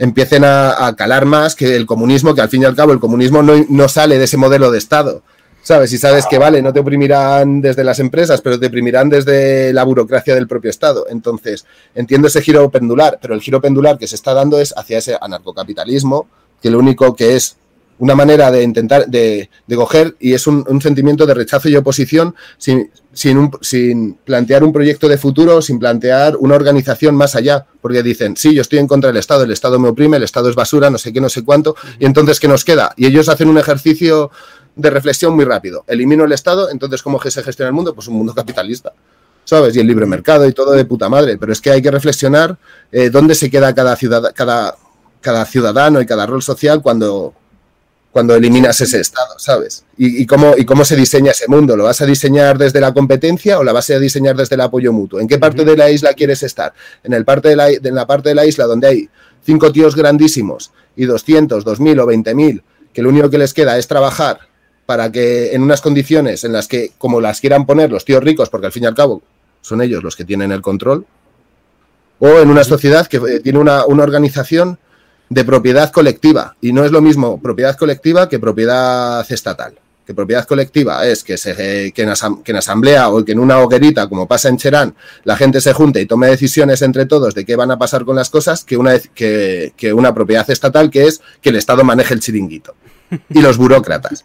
empiecen 0.00 0.42
a, 0.44 0.92
calar 0.96 1.24
más 1.26 1.54
que 1.54 1.76
el 1.76 1.86
comunismo, 1.86 2.34
que 2.34 2.40
al 2.40 2.48
fin 2.48 2.62
y 2.62 2.64
al 2.64 2.74
cabo 2.74 2.92
el 2.92 2.98
comunismo 2.98 3.40
no, 3.42 3.88
sale 3.88 4.18
de 4.18 4.24
ese 4.24 4.36
modelo 4.36 4.72
de 4.72 4.78
Estado. 4.78 5.22
¿Sabes? 5.62 5.92
Y 5.92 5.98
sabes 5.98 6.26
que, 6.26 6.38
vale, 6.38 6.60
no 6.60 6.72
te 6.72 6.80
oprimirán 6.80 7.60
desde 7.60 7.84
las 7.84 8.00
empresas, 8.00 8.40
pero 8.40 8.58
te 8.58 8.66
oprimirán 8.66 9.08
desde 9.08 9.72
la 9.72 9.84
burocracia 9.84 10.34
del 10.34 10.48
propio 10.48 10.70
Estado. 10.70 11.06
Entonces, 11.08 11.64
entiendo 11.94 12.26
ese 12.26 12.42
giro 12.42 12.68
pendular, 12.68 13.20
pero 13.22 13.32
el 13.34 13.40
giro 13.40 13.60
pendular 13.60 13.96
que 13.96 14.08
se 14.08 14.16
está 14.16 14.34
dando 14.34 14.58
es 14.58 14.74
hacia 14.76 14.98
ese 14.98 15.16
anarcocapitalismo, 15.20 16.26
que 16.60 16.68
lo 16.68 16.80
único 16.80 17.14
que 17.14 17.36
es 17.36 17.58
una 18.02 18.16
manera 18.16 18.50
de 18.50 18.64
intentar, 18.64 19.06
de, 19.06 19.48
coger, 19.76 20.16
y 20.18 20.34
es 20.34 20.48
un, 20.48 20.82
sentimiento 20.82 21.24
de 21.24 21.34
rechazo 21.34 21.68
y 21.68 21.76
oposición 21.76 22.34
sin, 22.58 22.90
sin, 23.12 24.14
plantear 24.24 24.64
un 24.64 24.72
proyecto 24.72 25.08
de 25.08 25.16
futuro, 25.16 25.62
sin 25.62 25.78
plantear 25.78 26.36
una 26.36 26.56
organización 26.56 27.14
más 27.14 27.36
allá, 27.36 27.64
porque 27.80 28.02
dicen, 28.02 28.36
sí, 28.36 28.56
yo 28.56 28.62
estoy 28.62 28.80
en 28.80 28.88
contra 28.88 29.06
del 29.06 29.18
Estado, 29.18 29.44
el 29.44 29.52
Estado 29.52 29.78
me 29.78 29.88
oprime, 29.88 30.16
el 30.16 30.24
Estado 30.24 30.50
es 30.50 30.56
basura, 30.56 30.90
no 30.90 30.98
sé 30.98 31.12
qué, 31.12 31.20
no 31.20 31.28
sé 31.28 31.44
cuánto, 31.44 31.76
y 32.00 32.04
entonces, 32.04 32.40
¿qué 32.40 32.48
nos 32.48 32.64
queda? 32.64 32.92
Y 32.96 33.06
ellos 33.06 33.28
hacen 33.28 33.48
un 33.48 33.58
ejercicio 33.58 34.32
de 34.74 34.90
reflexión 34.90 35.36
muy 35.36 35.44
rápido. 35.44 35.84
Elimino 35.86 36.24
el 36.24 36.32
Estado, 36.32 36.70
entonces, 36.70 37.04
¿cómo 37.04 37.22
se 37.22 37.40
gestiona 37.40 37.68
el 37.68 37.74
mundo? 37.74 37.94
Pues 37.94 38.08
un 38.08 38.14
mundo 38.14 38.34
capitalista. 38.34 38.92
¿sabes? 39.44 39.76
Y 39.76 39.80
el 39.80 39.86
libre 39.86 40.06
mercado 40.06 40.46
y 40.48 40.52
todo 40.52 40.72
de 40.72 40.84
puta 40.84 41.08
madre. 41.08 41.38
Pero 41.38 41.52
es 41.52 41.60
que 41.60 41.70
hay 41.70 41.82
que 41.82 41.90
reflexionar 41.90 42.58
eh, 42.90 43.10
dónde 43.10 43.36
se 43.36 43.48
queda 43.48 43.72
cada, 43.74 43.94
ciudad, 43.96 44.32
cada, 44.34 44.76
cada 45.20 45.44
ciudadano 45.44 46.00
y 46.00 46.06
cada 46.06 46.26
rol 46.26 46.42
social 46.42 46.80
cuando, 46.80 47.34
cuando 48.12 48.34
eliminas 48.34 48.78
ese 48.80 49.00
estado, 49.00 49.38
¿sabes? 49.38 49.84
Y, 49.96 50.26
cómo, 50.26 50.54
y 50.56 50.66
cómo 50.66 50.84
se 50.84 50.94
diseña 50.96 51.30
ese 51.30 51.48
mundo. 51.48 51.76
¿Lo 51.76 51.84
vas 51.84 52.02
a 52.02 52.06
diseñar 52.06 52.58
desde 52.58 52.80
la 52.80 52.92
competencia 52.92 53.58
o 53.58 53.64
la 53.64 53.72
vas 53.72 53.88
a 53.88 53.98
diseñar 53.98 54.36
desde 54.36 54.54
el 54.54 54.60
apoyo 54.60 54.92
mutuo? 54.92 55.18
¿En 55.18 55.26
qué 55.26 55.38
parte 55.38 55.64
de 55.64 55.76
la 55.76 55.90
isla 55.90 56.12
quieres 56.12 56.42
estar? 56.42 56.74
¿En, 57.02 57.14
el 57.14 57.24
parte 57.24 57.48
de 57.48 57.56
la, 57.56 57.70
en 57.70 57.94
la 57.94 58.06
parte 58.06 58.28
de 58.28 58.34
la 58.34 58.44
isla 58.44 58.66
donde 58.66 58.86
hay 58.86 59.08
cinco 59.44 59.72
tíos 59.72 59.96
grandísimos 59.96 60.72
y 60.94 61.06
200, 61.06 61.64
2000 61.64 62.00
o 62.00 62.06
20.000 62.06 62.62
que 62.92 63.02
lo 63.02 63.08
único 63.08 63.30
que 63.30 63.38
les 63.38 63.54
queda 63.54 63.78
es 63.78 63.88
trabajar 63.88 64.40
para 64.86 65.10
que 65.10 65.54
en 65.54 65.62
unas 65.62 65.80
condiciones 65.80 66.44
en 66.44 66.52
las 66.52 66.68
que, 66.68 66.92
como 66.98 67.20
las 67.20 67.40
quieran 67.40 67.66
poner 67.66 67.90
los 67.90 68.04
tíos 68.04 68.22
ricos, 68.22 68.50
porque 68.50 68.66
al 68.66 68.72
fin 68.72 68.82
y 68.82 68.86
al 68.86 68.94
cabo 68.94 69.22
son 69.60 69.80
ellos 69.80 70.02
los 70.02 70.16
que 70.16 70.24
tienen 70.24 70.52
el 70.52 70.60
control, 70.60 71.06
o 72.18 72.28
en 72.40 72.50
una 72.50 72.64
sociedad 72.64 73.06
que 73.06 73.16
eh, 73.16 73.40
tiene 73.40 73.58
una, 73.58 73.86
una 73.86 74.02
organización 74.02 74.78
de 75.32 75.44
propiedad 75.44 75.90
colectiva. 75.90 76.56
Y 76.60 76.72
no 76.72 76.84
es 76.84 76.92
lo 76.92 77.00
mismo 77.00 77.40
propiedad 77.40 77.76
colectiva 77.76 78.28
que 78.28 78.38
propiedad 78.38 79.24
estatal. 79.30 79.74
Que 80.06 80.14
propiedad 80.14 80.44
colectiva 80.46 81.06
es 81.06 81.22
que, 81.22 81.36
se, 81.38 81.92
que, 81.92 82.02
en 82.02 82.56
asamblea 82.56 83.08
o 83.08 83.24
que 83.24 83.32
en 83.32 83.38
una 83.38 83.60
hoguerita, 83.60 84.08
como 84.08 84.26
pasa 84.26 84.48
en 84.48 84.56
Cherán, 84.56 84.94
la 85.22 85.36
gente 85.36 85.60
se 85.60 85.72
junte 85.72 86.00
y 86.00 86.06
tome 86.06 86.26
decisiones 86.26 86.82
entre 86.82 87.06
todos 87.06 87.34
de 87.34 87.44
qué 87.44 87.54
van 87.54 87.70
a 87.70 87.78
pasar 87.78 88.04
con 88.04 88.16
las 88.16 88.28
cosas, 88.28 88.64
que 88.64 88.76
una, 88.76 88.98
que, 88.98 89.72
que 89.76 89.92
una 89.92 90.12
propiedad 90.12 90.50
estatal 90.50 90.90
que 90.90 91.06
es 91.06 91.20
que 91.40 91.50
el 91.50 91.56
Estado 91.56 91.84
maneje 91.84 92.14
el 92.14 92.20
chiringuito. 92.20 92.74
Y 93.30 93.40
los 93.42 93.58
burócratas 93.58 94.24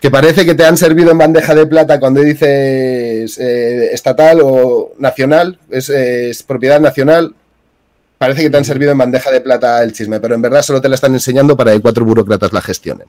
que 0.00 0.10
parece 0.10 0.44
que 0.44 0.54
te 0.54 0.64
han 0.64 0.76
servido 0.76 1.10
en 1.10 1.18
bandeja 1.18 1.54
de 1.54 1.66
plata 1.66 1.98
cuando 1.98 2.20
dices 2.20 3.36
eh, 3.38 3.90
estatal 3.92 4.40
o 4.42 4.92
nacional, 4.98 5.58
es, 5.70 6.42
propiedad 6.44 6.80
nacional, 6.80 7.34
parece 8.18 8.42
que 8.42 8.50
te 8.50 8.56
han 8.56 8.64
servido 8.64 8.92
en 8.92 8.98
bandeja 8.98 9.30
de 9.30 9.40
plata 9.40 9.82
el 9.82 9.92
chisme, 9.92 10.20
pero 10.20 10.34
en 10.34 10.42
verdad 10.42 10.62
solo 10.62 10.80
te 10.80 10.88
la 10.88 10.96
están 10.96 11.14
enseñando 11.14 11.56
para 11.56 11.72
que 11.72 11.80
cuatro 11.80 12.04
burócratas 12.04 12.52
la 12.52 12.60
gestionen. 12.60 13.06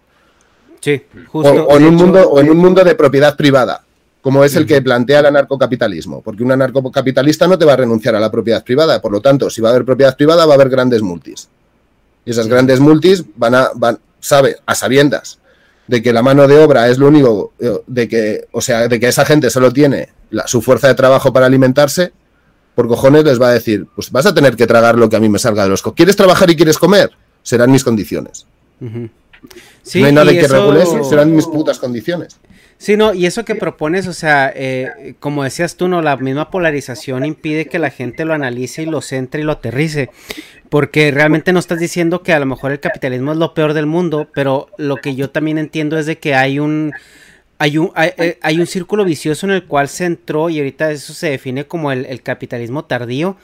Sí, 0.79 1.01
justo. 1.27 1.51
O, 1.51 1.77
en, 1.77 1.85
un 1.85 1.95
mundo, 1.95 2.29
o 2.29 2.39
en 2.39 2.49
un 2.49 2.57
mundo 2.57 2.83
de 2.83 2.95
propiedad 2.95 3.35
privada, 3.35 3.83
como 4.21 4.43
es 4.43 4.55
el 4.55 4.65
que 4.65 4.81
plantea 4.81 5.19
el 5.19 5.25
anarcocapitalismo, 5.25 6.21
porque 6.21 6.43
un 6.43 6.51
anarcocapitalista 6.51 7.47
no 7.47 7.57
te 7.57 7.65
va 7.65 7.73
a 7.73 7.77
renunciar 7.77 8.15
a 8.15 8.19
la 8.19 8.31
propiedad 8.31 8.63
privada, 8.63 9.01
por 9.01 9.11
lo 9.11 9.19
tanto, 9.19 9.49
si 9.49 9.61
va 9.61 9.69
a 9.69 9.71
haber 9.71 9.85
propiedad 9.85 10.15
privada, 10.15 10.45
va 10.45 10.53
a 10.53 10.55
haber 10.55 10.69
grandes 10.69 11.01
multis. 11.01 11.49
Y 12.25 12.31
esas 12.31 12.47
grandes 12.47 12.79
multis 12.79 13.23
van 13.35 13.55
a, 13.55 13.69
van, 13.75 13.99
sabe, 14.19 14.57
a 14.65 14.75
sabiendas 14.75 15.39
de 15.87 16.03
que 16.03 16.13
la 16.13 16.21
mano 16.21 16.47
de 16.47 16.57
obra 16.59 16.87
es 16.87 16.99
lo 16.99 17.07
único, 17.07 17.53
eh, 17.59 17.79
de 17.87 18.07
que, 18.07 18.47
o 18.51 18.61
sea, 18.61 18.87
de 18.87 18.99
que 18.99 19.07
esa 19.07 19.25
gente 19.25 19.49
solo 19.49 19.73
tiene 19.73 20.09
la, 20.29 20.47
su 20.47 20.61
fuerza 20.61 20.87
de 20.87 20.93
trabajo 20.93 21.33
para 21.33 21.47
alimentarse, 21.47 22.11
por 22.79 22.87
cojones 22.87 23.25
les 23.25 23.41
va 23.41 23.49
a 23.49 23.51
decir, 23.51 23.87
pues 23.93 24.09
vas 24.09 24.25
a 24.25 24.33
tener 24.33 24.55
que 24.55 24.65
tragar 24.65 24.97
lo 24.97 25.09
que 25.09 25.17
a 25.17 25.19
mí 25.19 25.27
me 25.27 25.37
salga 25.37 25.63
de 25.63 25.69
los... 25.69 25.83
¿Quieres 25.83 26.15
trabajar 26.15 26.49
y 26.49 26.55
quieres 26.55 26.77
comer? 26.77 27.11
Serán 27.43 27.73
mis 27.73 27.83
condiciones. 27.83 28.45
Uh 28.79 28.85
-huh. 28.85 29.09
sí, 29.83 29.99
no 29.99 30.07
hay 30.07 30.13
nada 30.13 30.31
que 30.31 30.39
eso... 30.39 30.53
regule 30.53 30.83
eso, 30.83 31.03
serán 31.03 31.35
mis 31.35 31.45
putas 31.45 31.77
condiciones. 31.77 32.37
Sí, 32.77 32.95
no, 32.95 33.13
y 33.13 33.25
eso 33.25 33.43
que 33.43 33.55
propones, 33.55 34.07
o 34.07 34.13
sea, 34.13 34.49
eh, 34.55 35.15
como 35.19 35.43
decías 35.43 35.75
tú, 35.75 35.89
no, 35.89 36.01
la 36.01 36.15
misma 36.15 36.49
polarización 36.49 37.25
impide 37.25 37.65
que 37.65 37.79
la 37.79 37.89
gente 37.89 38.23
lo 38.23 38.33
analice 38.33 38.83
y 38.83 38.85
lo 38.85 39.01
centre 39.01 39.41
y 39.41 39.43
lo 39.43 39.51
aterrice, 39.51 40.09
porque 40.69 41.11
realmente 41.11 41.51
no 41.51 41.59
estás 41.59 41.79
diciendo 41.79 42.23
que 42.23 42.31
a 42.31 42.39
lo 42.39 42.45
mejor 42.45 42.71
el 42.71 42.79
capitalismo 42.79 43.33
es 43.33 43.37
lo 43.37 43.53
peor 43.53 43.73
del 43.73 43.87
mundo, 43.87 44.29
pero 44.33 44.69
lo 44.77 44.95
que 44.95 45.15
yo 45.15 45.31
también 45.31 45.57
entiendo 45.57 45.97
es 45.97 46.05
de 46.05 46.17
que 46.17 46.33
hay 46.33 46.59
un, 46.59 46.93
hay 47.59 47.77
un, 47.77 47.91
hay, 47.93 48.11
hay 48.41 48.59
un 48.59 48.65
círculo 48.65 49.03
vicioso 49.05 49.45
en 49.45 49.51
el 49.51 49.65
cual 49.65 49.89
se 49.89 50.05
entró 50.05 50.49
y 50.49 50.59
ahorita 50.59 50.91
eso 50.91 51.13
se 51.13 51.29
define 51.29 51.65
como 51.65 51.91
el, 51.91 52.05
el 52.05 52.23
capitalismo 52.23 52.85
tardío, 52.85 53.35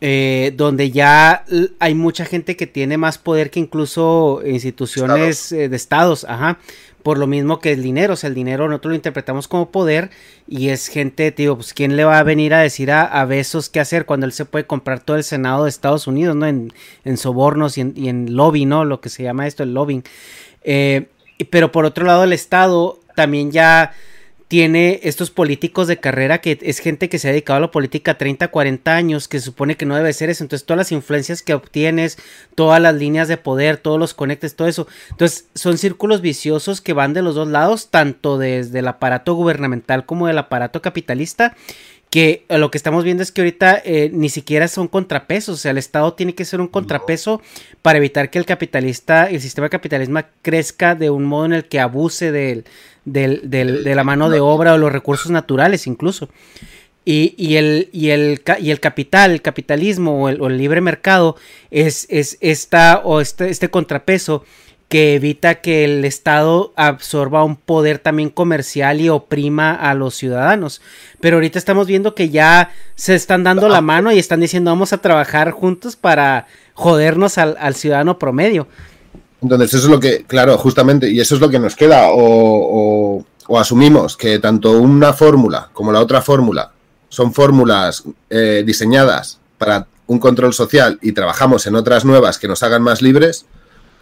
eh, 0.00 0.52
donde 0.54 0.90
ya 0.90 1.44
hay 1.80 1.94
mucha 1.94 2.26
gente 2.26 2.56
que 2.56 2.66
tiene 2.66 2.98
más 2.98 3.16
poder 3.18 3.50
que 3.50 3.58
incluso 3.58 4.42
instituciones 4.46 5.46
estados. 5.46 5.52
Eh, 5.52 5.68
de 5.70 5.76
estados, 5.76 6.24
ajá, 6.28 6.58
por 7.02 7.16
lo 7.16 7.26
mismo 7.26 7.58
que 7.58 7.72
el 7.72 7.82
dinero, 7.82 8.12
o 8.12 8.16
sea, 8.16 8.28
el 8.28 8.34
dinero 8.34 8.68
nosotros 8.68 8.90
lo 8.90 8.96
interpretamos 8.96 9.48
como 9.48 9.70
poder 9.70 10.10
y 10.46 10.68
es 10.68 10.88
gente, 10.88 11.32
tío, 11.32 11.56
pues 11.56 11.72
quién 11.72 11.96
le 11.96 12.04
va 12.04 12.18
a 12.18 12.22
venir 12.22 12.52
a 12.52 12.60
decir 12.60 12.90
a, 12.90 13.02
a 13.02 13.24
Besos 13.24 13.70
qué 13.70 13.80
hacer 13.80 14.04
cuando 14.04 14.26
él 14.26 14.32
se 14.32 14.44
puede 14.44 14.66
comprar 14.66 15.00
todo 15.00 15.16
el 15.16 15.24
Senado 15.24 15.64
de 15.64 15.70
Estados 15.70 16.06
Unidos, 16.06 16.36
¿no? 16.36 16.46
En, 16.46 16.70
en 17.06 17.16
sobornos 17.16 17.78
y 17.78 17.80
en, 17.80 17.94
y 17.96 18.10
en, 18.10 18.36
lobby, 18.36 18.66
¿no? 18.66 18.84
Lo 18.84 19.00
que 19.00 19.08
se 19.08 19.22
llama 19.22 19.46
esto, 19.46 19.62
el 19.62 19.72
lobbying. 19.72 20.04
Eh, 20.64 21.06
pero 21.50 21.72
por 21.72 21.86
otro 21.86 22.04
lado, 22.04 22.24
el 22.24 22.32
Estado 22.32 22.98
también 23.18 23.50
ya 23.50 23.94
tiene 24.46 25.00
estos 25.02 25.32
políticos 25.32 25.88
de 25.88 25.98
carrera 25.98 26.40
que 26.40 26.56
es 26.62 26.78
gente 26.78 27.08
que 27.08 27.18
se 27.18 27.26
ha 27.26 27.32
dedicado 27.32 27.56
a 27.56 27.60
la 27.60 27.72
política 27.72 28.16
30, 28.16 28.46
40 28.46 28.94
años, 28.94 29.26
que 29.26 29.40
se 29.40 29.46
supone 29.46 29.76
que 29.76 29.86
no 29.86 29.96
debe 29.96 30.12
ser 30.12 30.30
eso. 30.30 30.44
Entonces, 30.44 30.64
todas 30.64 30.78
las 30.78 30.92
influencias 30.92 31.42
que 31.42 31.52
obtienes, 31.52 32.16
todas 32.54 32.80
las 32.80 32.94
líneas 32.94 33.26
de 33.26 33.38
poder, 33.38 33.76
todos 33.76 33.98
los 33.98 34.14
conectes, 34.14 34.54
todo 34.54 34.68
eso. 34.68 34.86
Entonces, 35.10 35.48
son 35.56 35.78
círculos 35.78 36.20
viciosos 36.20 36.80
que 36.80 36.92
van 36.92 37.12
de 37.12 37.22
los 37.22 37.34
dos 37.34 37.48
lados, 37.48 37.88
tanto 37.90 38.38
desde 38.38 38.78
el 38.78 38.86
aparato 38.86 39.34
gubernamental 39.34 40.06
como 40.06 40.28
del 40.28 40.38
aparato 40.38 40.80
capitalista. 40.80 41.56
Que 42.10 42.46
lo 42.48 42.70
que 42.70 42.78
estamos 42.78 43.04
viendo 43.04 43.22
es 43.22 43.32
que 43.32 43.42
ahorita 43.42 43.82
eh, 43.84 44.10
ni 44.12 44.30
siquiera 44.30 44.66
son 44.68 44.88
contrapesos, 44.88 45.56
o 45.56 45.58
sea, 45.58 45.72
el 45.72 45.78
Estado 45.78 46.14
tiene 46.14 46.34
que 46.34 46.46
ser 46.46 46.60
un 46.60 46.68
contrapeso 46.68 47.42
no. 47.42 47.62
para 47.82 47.98
evitar 47.98 48.30
que 48.30 48.38
el 48.38 48.46
capitalista, 48.46 49.28
el 49.28 49.40
sistema 49.42 49.66
de 49.66 49.70
capitalismo 49.70 50.20
crezca 50.40 50.94
de 50.94 51.10
un 51.10 51.24
modo 51.24 51.46
en 51.46 51.52
el 51.52 51.64
que 51.66 51.80
abuse 51.80 52.32
del, 52.32 52.64
del, 53.04 53.50
del, 53.50 53.84
de 53.84 53.94
la 53.94 54.04
mano 54.04 54.30
de 54.30 54.40
obra 54.40 54.74
o 54.74 54.78
los 54.78 54.92
recursos 54.92 55.30
naturales 55.30 55.86
incluso. 55.86 56.30
Y, 57.04 57.34
y, 57.38 57.56
el, 57.56 57.88
y, 57.92 58.10
el, 58.10 58.42
y 58.60 58.70
el 58.70 58.80
capital, 58.80 59.30
el 59.30 59.40
capitalismo 59.40 60.24
o 60.24 60.28
el, 60.28 60.40
o 60.42 60.48
el 60.48 60.58
libre 60.58 60.82
mercado 60.82 61.36
es, 61.70 62.06
es 62.10 62.36
esta, 62.40 63.00
o 63.02 63.22
este, 63.22 63.48
este 63.48 63.70
contrapeso 63.70 64.44
que 64.88 65.14
evita 65.14 65.56
que 65.56 65.84
el 65.84 66.04
Estado 66.04 66.72
absorba 66.76 67.44
un 67.44 67.56
poder 67.56 67.98
también 67.98 68.30
comercial 68.30 69.00
y 69.00 69.08
oprima 69.08 69.74
a 69.74 69.94
los 69.94 70.14
ciudadanos. 70.14 70.80
Pero 71.20 71.36
ahorita 71.36 71.58
estamos 71.58 71.86
viendo 71.86 72.14
que 72.14 72.30
ya 72.30 72.70
se 72.94 73.14
están 73.14 73.44
dando 73.44 73.68
la 73.68 73.82
mano 73.82 74.12
y 74.12 74.18
están 74.18 74.40
diciendo 74.40 74.70
vamos 74.70 74.92
a 74.92 74.98
trabajar 74.98 75.50
juntos 75.50 75.96
para 75.96 76.46
jodernos 76.72 77.36
al, 77.38 77.56
al 77.60 77.74
ciudadano 77.74 78.18
promedio. 78.18 78.66
Entonces, 79.42 79.74
eso 79.74 79.86
es 79.86 79.90
lo 79.90 80.00
que, 80.00 80.24
claro, 80.24 80.56
justamente, 80.58 81.10
y 81.10 81.20
eso 81.20 81.34
es 81.34 81.40
lo 81.40 81.48
que 81.48 81.58
nos 81.58 81.76
queda, 81.76 82.10
o, 82.10 82.18
o, 82.18 83.24
o 83.46 83.58
asumimos 83.58 84.16
que 84.16 84.38
tanto 84.38 84.72
una 84.72 85.12
fórmula 85.12 85.70
como 85.72 85.92
la 85.92 86.00
otra 86.00 86.22
fórmula 86.22 86.72
son 87.08 87.32
fórmulas 87.32 88.04
eh, 88.30 88.62
diseñadas 88.66 89.38
para 89.56 89.86
un 90.06 90.18
control 90.18 90.54
social 90.54 90.98
y 91.02 91.12
trabajamos 91.12 91.66
en 91.66 91.74
otras 91.76 92.04
nuevas 92.04 92.38
que 92.38 92.48
nos 92.48 92.62
hagan 92.62 92.82
más 92.82 93.02
libres, 93.02 93.46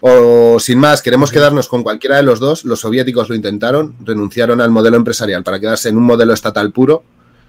o 0.00 0.58
sin 0.60 0.78
más, 0.78 1.02
queremos 1.02 1.30
quedarnos 1.30 1.68
con 1.68 1.82
cualquiera 1.82 2.16
de 2.16 2.22
los 2.22 2.38
dos, 2.38 2.64
los 2.64 2.80
soviéticos 2.80 3.28
lo 3.28 3.34
intentaron, 3.34 3.94
renunciaron 4.04 4.60
al 4.60 4.70
modelo 4.70 4.96
empresarial 4.96 5.42
para 5.42 5.58
quedarse 5.60 5.88
en 5.88 5.96
un 5.96 6.04
modelo 6.04 6.32
estatal 6.32 6.72
puro, 6.72 7.02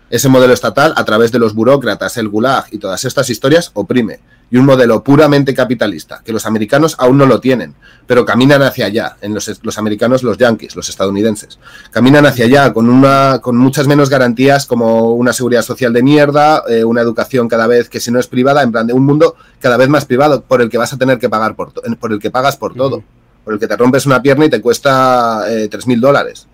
ese 0.09 0.29
modelo 0.29 0.53
estatal, 0.53 0.93
a 0.95 1.03
través 1.03 1.31
de 1.31 1.39
los 1.39 1.53
burócratas, 1.53 2.15
el 2.17 2.29
gulag 2.29 2.65
y 2.71 2.77
todas 2.77 3.03
estas 3.03 3.29
historias, 3.29 3.71
oprime. 3.73 4.19
Y 4.49 4.57
un 4.57 4.65
modelo 4.65 5.03
puramente 5.03 5.53
capitalista, 5.53 6.21
que 6.23 6.31
los 6.31 6.45
americanos 6.45 6.95
aún 6.99 7.17
no 7.17 7.25
lo 7.25 7.41
tienen, 7.41 7.75
pero 8.05 8.25
caminan 8.25 8.61
hacia 8.61 8.85
allá, 8.85 9.17
en 9.21 9.33
los, 9.33 9.59
los 9.61 9.77
americanos, 9.77 10.23
los 10.23 10.37
yanquis, 10.37 10.75
los 10.75 10.87
estadounidenses. 10.87 11.59
Caminan 11.91 12.25
hacia 12.25 12.45
allá 12.45 12.73
con, 12.73 12.89
una, 12.89 13.39
con 13.41 13.57
muchas 13.57 13.87
menos 13.87 14.09
garantías 14.09 14.65
como 14.65 15.11
una 15.13 15.33
seguridad 15.33 15.63
social 15.63 15.91
de 15.91 16.01
mierda, 16.01 16.63
eh, 16.69 16.85
una 16.85 17.01
educación 17.01 17.49
cada 17.49 17.67
vez 17.67 17.89
que 17.89 17.99
si 17.99 18.09
no 18.09 18.19
es 18.19 18.27
privada, 18.27 18.63
en 18.63 18.71
plan 18.71 18.87
de 18.87 18.93
un 18.93 19.05
mundo 19.05 19.35
cada 19.59 19.75
vez 19.75 19.89
más 19.89 20.05
privado, 20.05 20.41
por 20.41 20.61
el 20.61 20.69
que 20.69 20.77
vas 20.77 20.93
a 20.93 20.97
tener 20.97 21.19
que 21.19 21.29
pagar, 21.29 21.55
por, 21.55 21.73
por 21.99 22.13
el 22.13 22.19
que 22.19 22.31
pagas 22.31 22.55
por 22.55 22.73
todo, 22.73 22.97
uh 22.97 22.99
-huh. 22.99 23.43
por 23.43 23.53
el 23.53 23.59
que 23.59 23.67
te 23.67 23.75
rompes 23.75 24.05
una 24.05 24.21
pierna 24.21 24.45
y 24.45 24.49
te 24.49 24.61
cuesta 24.61 25.43
eh, 25.49 25.67
3 25.69 25.87
mil 25.87 25.99
dólares. 25.99 26.46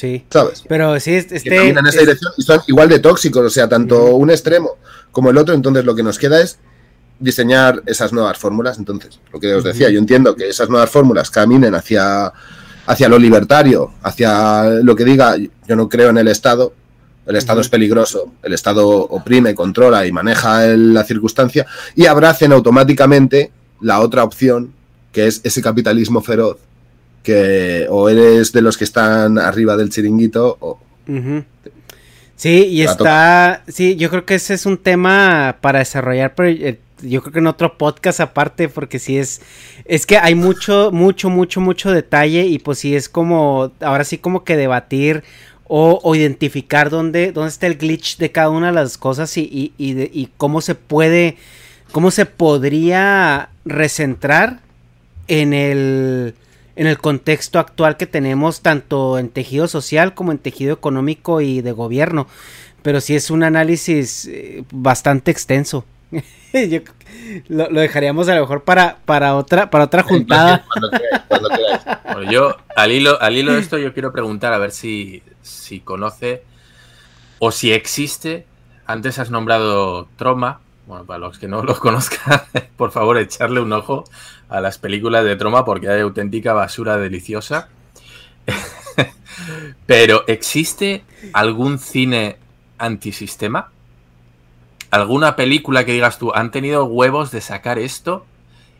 Sí. 0.00 0.24
¿Sabes? 0.30 0.64
Pero 0.66 0.98
sí, 0.98 1.12
este. 1.12 1.40
Que 1.40 1.68
en 1.68 1.76
esa 1.76 1.88
es... 1.88 1.98
dirección 1.98 2.32
y 2.38 2.42
son 2.42 2.60
igual 2.68 2.88
de 2.88 3.00
tóxicos, 3.00 3.44
o 3.44 3.50
sea, 3.50 3.68
tanto 3.68 3.96
uh 4.02 4.08
-huh. 4.08 4.22
un 4.22 4.30
extremo 4.30 4.78
como 5.12 5.28
el 5.28 5.36
otro. 5.36 5.54
Entonces, 5.54 5.84
lo 5.84 5.94
que 5.94 6.02
nos 6.02 6.18
queda 6.18 6.40
es 6.40 6.58
diseñar 7.18 7.82
esas 7.84 8.10
nuevas 8.10 8.38
fórmulas. 8.38 8.78
Entonces, 8.78 9.20
lo 9.30 9.38
que 9.38 9.54
os 9.54 9.62
decía, 9.62 9.88
uh 9.88 9.90
-huh. 9.90 9.92
yo 9.92 9.98
entiendo 9.98 10.34
que 10.34 10.48
esas 10.48 10.70
nuevas 10.70 10.88
fórmulas 10.88 11.30
caminen 11.30 11.74
hacia, 11.74 12.32
hacia 12.86 13.08
lo 13.10 13.18
libertario, 13.18 13.92
hacia 14.02 14.70
lo 14.82 14.96
que 14.96 15.04
diga, 15.04 15.36
yo 15.68 15.76
no 15.76 15.86
creo 15.90 16.08
en 16.08 16.16
el 16.16 16.28
Estado. 16.28 16.72
El 17.26 17.36
Estado 17.36 17.58
uh 17.58 17.60
-huh. 17.60 17.66
es 17.66 17.68
peligroso, 17.68 18.32
el 18.42 18.54
Estado 18.54 18.88
oprime, 18.88 19.54
controla 19.54 20.06
y 20.06 20.12
maneja 20.12 20.64
el, 20.64 20.94
la 20.94 21.04
circunstancia 21.04 21.66
y 21.94 22.06
abracen 22.06 22.52
automáticamente 22.52 23.52
la 23.82 24.00
otra 24.00 24.24
opción, 24.24 24.72
que 25.12 25.26
es 25.26 25.42
ese 25.44 25.60
capitalismo 25.60 26.22
feroz 26.22 26.56
que 27.22 27.86
o 27.90 28.08
eres 28.08 28.52
de 28.52 28.62
los 28.62 28.76
que 28.78 28.84
están 28.84 29.38
arriba 29.38 29.76
del 29.76 29.90
chiringuito 29.90 30.56
o... 30.60 30.78
Uh 31.06 31.12
-huh. 31.12 31.44
Sí, 32.36 32.66
y 32.66 32.82
está... 32.82 33.62
Sí, 33.68 33.96
yo 33.96 34.08
creo 34.08 34.24
que 34.24 34.34
ese 34.36 34.54
es 34.54 34.64
un 34.64 34.78
tema 34.78 35.58
para 35.60 35.80
desarrollar, 35.80 36.34
pero 36.34 36.48
eh, 36.48 36.78
yo 37.02 37.20
creo 37.20 37.32
que 37.34 37.38
en 37.40 37.46
otro 37.46 37.76
podcast 37.76 38.20
aparte, 38.20 38.68
porque 38.70 38.98
sí 38.98 39.18
es... 39.18 39.42
Es 39.84 40.06
que 40.06 40.16
hay 40.16 40.34
mucho, 40.34 40.90
mucho, 40.92 41.28
mucho, 41.28 41.60
mucho 41.60 41.92
detalle 41.92 42.46
y 42.46 42.58
pues 42.58 42.78
sí 42.78 42.96
es 42.96 43.08
como... 43.10 43.72
Ahora 43.80 44.04
sí 44.04 44.16
como 44.16 44.44
que 44.44 44.56
debatir 44.56 45.22
o, 45.64 46.00
o 46.02 46.14
identificar 46.14 46.88
dónde, 46.88 47.32
dónde 47.32 47.50
está 47.50 47.66
el 47.66 47.76
glitch 47.76 48.16
de 48.16 48.32
cada 48.32 48.48
una 48.48 48.68
de 48.68 48.72
las 48.72 48.96
cosas 48.96 49.36
y, 49.36 49.42
y, 49.42 49.72
y, 49.76 49.92
de, 49.92 50.10
y 50.12 50.30
cómo 50.36 50.60
se 50.62 50.74
puede... 50.74 51.36
Cómo 51.92 52.12
se 52.12 52.24
podría 52.24 53.50
recentrar 53.64 54.60
en 55.26 55.52
el 55.52 56.34
en 56.76 56.86
el 56.86 56.98
contexto 56.98 57.58
actual 57.58 57.96
que 57.96 58.06
tenemos 58.06 58.60
tanto 58.60 59.18
en 59.18 59.28
tejido 59.28 59.68
social 59.68 60.14
como 60.14 60.32
en 60.32 60.38
tejido 60.38 60.74
económico 60.74 61.40
y 61.40 61.60
de 61.60 61.72
gobierno. 61.72 62.26
Pero 62.82 63.00
sí 63.00 63.14
es 63.14 63.30
un 63.30 63.42
análisis 63.42 64.26
eh, 64.26 64.64
bastante 64.72 65.30
extenso. 65.30 65.84
Yo, 66.52 66.80
lo, 67.48 67.70
lo, 67.70 67.80
dejaríamos 67.80 68.28
a 68.28 68.34
lo 68.34 68.40
mejor 68.40 68.64
para, 68.64 68.98
para 69.04 69.36
otra 69.36 69.70
para 69.70 69.84
otra 69.84 70.02
juntada. 70.02 70.64
Cuando 70.66 70.90
queráis, 70.90 71.22
cuando 71.28 71.48
queráis. 71.48 71.80
Bueno, 72.04 72.32
yo 72.32 72.56
al 72.74 72.90
hilo, 72.90 73.20
al 73.20 73.36
hilo 73.36 73.52
de 73.52 73.60
esto 73.60 73.78
yo 73.78 73.92
quiero 73.92 74.12
preguntar 74.12 74.52
a 74.52 74.58
ver 74.58 74.72
si, 74.72 75.22
si 75.42 75.80
conoce 75.80 76.42
o 77.38 77.52
si 77.52 77.72
existe. 77.72 78.46
Antes 78.86 79.20
has 79.20 79.30
nombrado 79.30 80.08
Troma, 80.16 80.60
Bueno, 80.86 81.04
para 81.04 81.20
los 81.20 81.38
que 81.38 81.46
no 81.46 81.62
los 81.62 81.78
conozcan, 81.80 82.42
por 82.76 82.90
favor, 82.90 83.18
echarle 83.18 83.60
un 83.60 83.72
ojo 83.72 84.04
a 84.50 84.60
las 84.60 84.78
películas 84.78 85.24
de 85.24 85.36
Troma 85.36 85.64
porque 85.64 85.88
hay 85.88 86.00
auténtica 86.00 86.52
basura 86.52 86.96
deliciosa. 86.98 87.68
Pero, 89.86 90.24
¿existe 90.26 91.02
algún 91.32 91.78
cine 91.78 92.36
antisistema? 92.78 93.70
¿Alguna 94.90 95.36
película 95.36 95.84
que 95.84 95.92
digas 95.92 96.18
tú, 96.18 96.32
han 96.34 96.50
tenido 96.50 96.84
huevos 96.84 97.30
de 97.30 97.40
sacar 97.40 97.78
esto? 97.78 98.26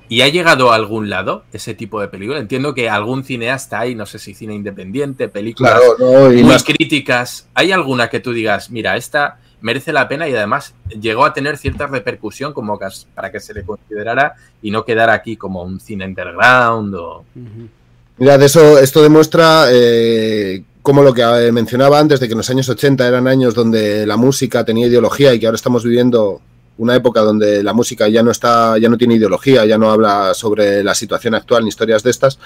¿Y 0.08 0.22
ha 0.22 0.28
llegado 0.28 0.72
a 0.72 0.74
algún 0.74 1.08
lado 1.08 1.44
ese 1.52 1.72
tipo 1.74 2.00
de 2.00 2.08
película? 2.08 2.40
Entiendo 2.40 2.74
que 2.74 2.90
algún 2.90 3.22
cineasta 3.22 3.78
hay, 3.78 3.94
no 3.94 4.06
sé 4.06 4.18
si 4.18 4.34
cine 4.34 4.54
independiente, 4.56 5.28
películas 5.28 5.74
Claro, 5.74 5.94
no, 6.00 6.32
y 6.32 6.42
muy 6.42 6.52
más- 6.52 6.64
críticas. 6.64 7.46
¿Hay 7.54 7.70
alguna 7.70 8.10
que 8.10 8.18
tú 8.18 8.32
digas, 8.32 8.70
mira, 8.70 8.96
esta 8.96 9.38
merece 9.60 9.92
la 9.92 10.08
pena 10.08 10.28
y 10.28 10.34
además 10.34 10.74
llegó 10.88 11.24
a 11.24 11.32
tener 11.32 11.56
cierta 11.56 11.86
repercusión 11.86 12.52
como 12.52 12.78
para 13.14 13.30
que 13.30 13.40
se 13.40 13.54
le 13.54 13.64
considerara 13.64 14.34
y 14.62 14.70
no 14.70 14.84
quedara 14.84 15.12
aquí 15.12 15.36
como 15.36 15.62
un 15.62 15.80
cine 15.80 16.04
underground 16.04 16.94
o... 16.94 17.24
Mira, 18.18 18.36
de 18.36 18.46
eso, 18.46 18.78
esto 18.78 19.02
demuestra 19.02 19.66
eh, 19.70 20.62
como 20.82 21.02
lo 21.02 21.14
que 21.14 21.22
eh, 21.22 21.52
mencionaba 21.52 21.98
antes, 21.98 22.20
de 22.20 22.26
que 22.26 22.32
en 22.32 22.38
los 22.38 22.50
años 22.50 22.68
80 22.68 23.06
eran 23.06 23.26
años 23.26 23.54
donde 23.54 24.06
la 24.06 24.16
música 24.16 24.64
tenía 24.64 24.86
ideología 24.86 25.32
y 25.32 25.40
que 25.40 25.46
ahora 25.46 25.56
estamos 25.56 25.84
viviendo 25.84 26.40
una 26.80 26.96
época 26.96 27.20
donde 27.20 27.62
la 27.62 27.74
música 27.74 28.08
ya 28.08 28.22
no 28.22 28.30
está, 28.30 28.78
ya 28.78 28.88
no 28.88 28.96
tiene 28.96 29.14
ideología, 29.16 29.66
ya 29.66 29.76
no 29.76 29.90
habla 29.90 30.32
sobre 30.32 30.82
la 30.82 30.94
situación 30.94 31.34
actual 31.34 31.62
ni 31.62 31.68
historias 31.68 32.02
de 32.02 32.10
estas. 32.10 32.38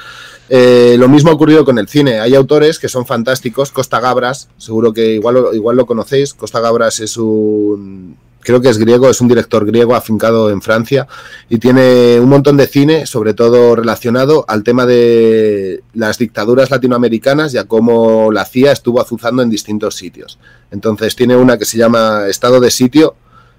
Eh, 0.49 0.97
lo 0.99 1.09
mismo 1.09 1.31
ha 1.31 1.35
ocurrido 1.35 1.65
con 1.65 1.79
el 1.79 1.87
cine. 1.87 2.19
Hay 2.19 2.35
autores 2.35 2.81
que 2.81 2.89
son 2.89 3.07
fantásticos. 3.07 3.71
Costa 3.71 4.01
Gabras, 4.01 4.49
seguro 4.59 4.93
que 4.93 5.15
igual, 5.15 5.37
igual 5.53 5.77
lo 5.77 5.87
conocéis. 5.87 6.35
Costa 6.35 6.59
Gabras 6.59 6.99
es 6.99 7.17
un, 7.17 8.17
creo 8.41 8.61
que 8.61 8.71
es 8.71 8.79
griego, 8.79 9.09
es 9.09 9.21
un 9.21 9.29
director 9.29 9.65
griego 9.65 9.95
afincado 9.95 10.51
en 10.51 10.63
Francia 10.63 11.07
y 11.49 11.59
tiene 11.59 12.19
un 12.19 12.29
montón 12.29 12.57
de 12.57 12.67
cine, 12.67 13.07
sobre 13.07 13.35
todo 13.35 13.77
relacionado 13.77 14.45
al 14.49 14.65
tema 14.65 14.85
de 14.85 15.85
las 15.95 16.19
dictaduras 16.19 16.73
latinoamericanas 16.73 17.55
y 17.55 17.59
a 17.59 17.65
cómo 17.65 18.33
la 18.33 18.45
CIA 18.45 18.73
estuvo 18.73 19.01
azuzando 19.01 19.43
en 19.43 19.51
distintos 19.51 19.95
sitios. 19.95 20.41
Entonces 20.73 21.15
tiene 21.15 21.37
una 21.37 21.57
que 21.57 21.65
se 21.65 21.79
llama 21.79 22.27
Estado 22.29 22.59
de 22.59 22.73
Sitio, 22.73 23.15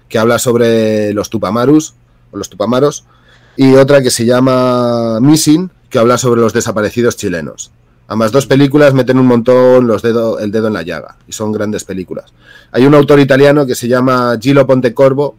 que 0.08 0.18
habla 0.18 0.38
sobre 0.38 1.12
los 1.12 1.30
Tupamarus 1.30 1.94
o 2.32 2.36
los 2.36 2.48
Tupamaros, 2.48 3.04
y 3.56 3.74
otra 3.74 4.02
que 4.02 4.10
se 4.10 4.26
llama 4.26 5.18
Missing, 5.20 5.70
que 5.88 5.98
habla 5.98 6.18
sobre 6.18 6.40
los 6.40 6.52
desaparecidos 6.52 7.16
chilenos. 7.16 7.70
Ambas 8.08 8.30
dos 8.30 8.46
películas 8.46 8.94
meten 8.94 9.18
un 9.18 9.26
montón 9.26 9.86
los 9.86 10.02
dedo, 10.02 10.38
el 10.38 10.52
dedo 10.52 10.68
en 10.68 10.74
la 10.74 10.82
llaga 10.82 11.16
y 11.26 11.32
son 11.32 11.50
grandes 11.50 11.84
películas. 11.84 12.32
Hay 12.70 12.86
un 12.86 12.94
autor 12.94 13.18
italiano 13.18 13.66
que 13.66 13.74
se 13.74 13.88
llama 13.88 14.38
Gilo 14.40 14.66
Pontecorvo 14.66 15.34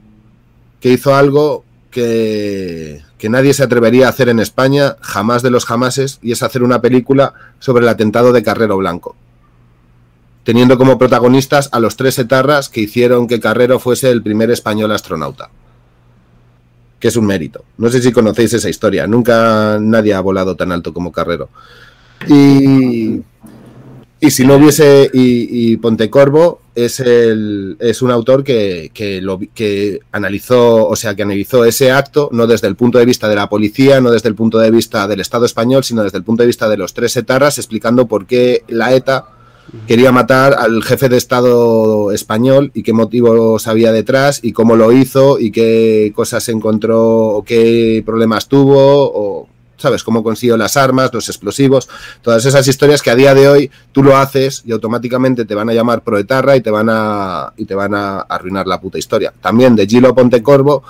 que 0.82 0.90
hizo 0.90 1.16
algo 1.16 1.64
que, 1.92 3.04
que 3.18 3.30
nadie 3.30 3.54
se 3.54 3.64
atrevería 3.64 4.08
a 4.08 4.10
hacer 4.10 4.30
en 4.30 4.40
España, 4.40 4.98
jamás 5.02 5.42
de 5.42 5.50
los 5.50 5.66
jamases, 5.66 6.20
y 6.22 6.32
es 6.32 6.44
hacer 6.44 6.62
una 6.62 6.82
película 6.82 7.34
sobre 7.60 7.84
el 7.84 7.90
atentado 7.90 8.34
de 8.34 8.44
Carrero 8.44 8.78
Blanco, 8.78 9.16
teniendo 10.48 10.78
como 10.78 10.98
protagonistas 10.98 11.68
a 11.74 11.82
los 11.82 11.98
tres 11.98 12.18
etarras 12.20 12.70
que 12.70 12.80
hicieron 12.80 13.28
que 13.28 13.42
Carrero 13.42 13.80
fuese 13.80 14.10
el 14.10 14.24
primer 14.24 14.50
español 14.50 14.94
astronauta 14.94 15.50
que 17.02 17.10
es 17.10 17.18
un 17.18 17.26
mérito. 17.26 17.66
No 17.78 17.90
sé 17.90 18.02
si 18.02 18.14
conocéis 18.14 18.54
esa 18.54 18.70
historia. 18.70 19.06
Nunca 19.08 19.78
nadie 19.82 20.14
ha 20.14 20.22
volado 20.22 20.56
tan 20.56 20.72
alto 20.72 20.94
como 20.94 21.12
Carrero. 21.12 21.50
Y, 22.30 23.22
si 24.22 24.48
no 24.48 24.56
hubiese. 24.56 25.12
Y, 25.14 25.76
Pontecorvo 25.78 26.62
es, 26.74 27.02
el, 27.02 27.76
es 27.82 28.02
un 28.02 28.10
autor 28.10 28.46
que, 28.46 28.90
que 28.94 30.00
analizó, 30.14 30.88
o 30.88 30.96
sea, 30.96 31.14
que 31.14 31.24
analizó 31.24 31.66
ese 31.66 31.92
acto 31.92 32.30
no 32.32 32.48
desde 32.48 32.68
el 32.68 32.78
punto 32.78 32.98
de 32.98 33.06
vista 33.06 33.28
de 33.28 33.36
la 33.36 33.50
policía, 33.50 34.00
no 34.00 34.12
desde 34.12 34.30
el 34.30 34.36
punto 34.36 34.60
de 34.60 34.72
vista 34.72 35.10
del 35.10 35.20
Estado 35.20 35.46
español, 35.46 35.84
sino 35.84 36.04
desde 36.04 36.18
el 36.18 36.24
punto 36.24 36.42
de 36.44 36.48
vista 36.48 36.70
de 36.70 36.78
los 36.78 36.94
tres 36.94 37.18
etarras, 37.18 37.58
explicando 37.58 38.08
por 38.08 38.26
qué 38.26 38.64
la 38.70 38.96
ETA 38.96 39.37
quería 39.88 40.12
matar 40.12 40.54
al 40.54 40.84
jefe 40.84 41.10
de 41.10 41.18
Estado 41.18 42.12
español 42.12 42.72
y 42.74 42.84
qué 42.84 42.94
motivos 42.94 43.68
había 43.68 43.92
detrás 43.92 44.40
y 44.42 44.52
cómo 44.54 44.76
lo 44.76 44.92
hizo 44.92 45.40
y 45.40 45.52
qué 45.52 46.12
cosas 46.16 46.48
encontró 46.50 47.28
o 47.28 47.44
qué 47.44 48.04
problemas 48.06 48.48
tuvo 48.48 49.12
o, 49.14 49.48
¿sabes? 49.78 50.04
Cómo 50.04 50.24
consiguió 50.24 50.58
las 50.58 50.78
armas, 50.78 51.14
los 51.14 51.30
explosivos, 51.30 51.88
todas 52.22 52.46
esas 52.46 52.68
historias 52.68 53.02
que 53.02 53.12
a 53.12 53.16
día 53.16 53.34
de 53.34 53.48
hoy 53.48 53.72
tú 53.92 54.04
lo 54.04 54.18
haces 54.18 54.64
y 54.66 54.72
automáticamente 54.72 55.46
te 55.46 55.56
van 55.56 55.70
a 55.70 55.74
llamar 55.74 56.02
proetarra 56.02 56.56
y 56.56 56.62
te 56.62 56.72
van 56.72 56.88
a, 56.90 57.54
y 57.58 57.66
te 57.66 57.76
van 57.76 57.94
a 57.94 58.22
arruinar 58.22 58.68
la 58.68 58.82
puta 58.82 58.98
historia. 58.98 59.34
También 59.40 59.76
de 59.76 59.88
Gilo 59.88 60.16
Pontecorvo 60.16 60.84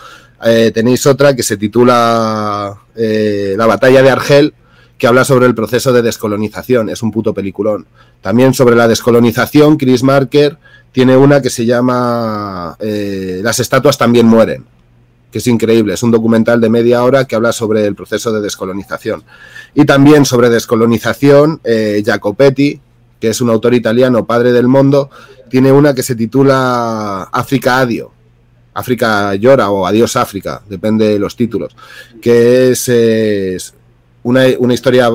eh, 0.44 0.72
tenéis 0.74 1.06
otra 1.06 1.36
que 1.36 1.44
se 1.44 1.58
titula 1.58 2.78
eh, 2.96 3.56
La 3.58 3.66
batalla 3.66 4.02
de 4.02 4.10
Argel, 4.10 4.54
que 4.98 5.08
habla 5.08 5.24
sobre 5.24 5.46
el 5.46 5.56
proceso 5.56 5.94
de 5.94 6.02
descolonización. 6.02 6.90
Es 6.90 7.04
un 7.04 7.12
puto 7.12 7.34
peliculón. 7.34 7.86
También 8.22 8.54
sobre 8.54 8.76
la 8.76 8.88
descolonización, 8.88 9.78
Chris 9.78 10.04
Marker 10.04 10.58
tiene 10.92 11.16
una 11.16 11.42
que 11.42 11.50
se 11.50 11.66
llama 11.66 12.76
eh, 12.80 13.42
Las 13.44 13.60
estatuas 13.60 13.98
también 13.98 14.26
mueren, 14.26 14.66
que 15.32 15.38
es 15.38 15.48
increíble. 15.48 15.94
Es 15.94 16.04
un 16.04 16.12
documental 16.12 16.60
de 16.60 16.70
media 16.70 17.04
hora 17.04 17.26
que 17.26 17.36
habla 17.36 17.52
sobre 17.52 17.86
el 17.86 17.96
proceso 17.96 18.32
de 18.32 18.42
descolonización. 18.42 19.24
Y 19.76 19.86
también 19.86 20.26
sobre 20.26 20.50
descolonización, 20.50 21.62
eh, 21.64 22.02
Jacopetti, 22.04 22.82
que 23.20 23.30
es 23.30 23.42
un 23.42 23.50
autor 23.50 23.74
italiano, 23.76 24.26
padre 24.26 24.52
del 24.52 24.68
mundo, 24.68 25.10
tiene 25.50 25.72
una 25.72 25.94
que 25.94 26.04
se 26.04 26.16
titula 26.16 27.24
África 27.32 27.80
Adio. 27.80 28.12
África 28.74 29.34
llora 29.34 29.72
o 29.72 29.88
Adiós 29.88 30.16
África, 30.16 30.62
depende 30.70 31.08
de 31.08 31.18
los 31.18 31.36
títulos, 31.36 31.76
que 32.22 32.70
es, 32.70 32.88
es 32.90 33.74
una, 34.28 34.44
una, 34.60 34.74
historia 34.74 35.10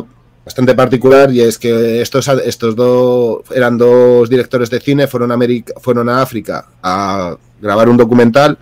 bastante 0.44 0.74
particular 0.74 1.30
y 1.32 1.40
es 1.40 1.58
que 1.58 2.00
estos, 2.00 2.26
estos 2.28 2.74
dos 2.74 3.42
eran 3.54 3.76
dos 3.78 4.28
directores 4.28 4.70
de 4.70 4.80
cine, 4.80 5.06
fueron 5.06 5.30
a, 5.30 5.34
América, 5.34 5.74
fueron 5.80 6.08
a 6.08 6.22
África 6.22 6.66
a 6.82 7.36
grabar 7.60 7.88
un 7.88 7.96
documental 7.96 8.58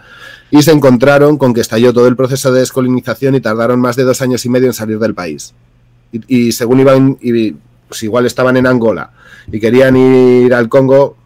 y 0.50 0.62
se 0.62 0.72
encontraron 0.72 1.38
con 1.38 1.54
que 1.54 1.60
estalló 1.60 1.92
todo 1.92 2.08
el 2.08 2.16
proceso 2.16 2.52
de 2.52 2.60
descolonización 2.60 3.36
y 3.36 3.40
tardaron 3.40 3.80
más 3.80 3.96
de 3.96 4.02
dos 4.02 4.20
años 4.20 4.44
y 4.44 4.48
medio 4.48 4.66
en 4.66 4.74
salir 4.74 4.98
del 4.98 5.14
país. 5.14 5.54
Y, 6.12 6.50
según 6.50 6.80
iban, 6.80 7.18
y, 7.20 7.52
pues 7.88 8.02
igual 8.02 8.26
estaban 8.26 8.56
en 8.56 8.66
Angola 8.66 9.12
y 9.50 9.60
querían 9.60 9.96
ir 9.96 10.52
al 10.52 10.68
Congo, 10.68 11.16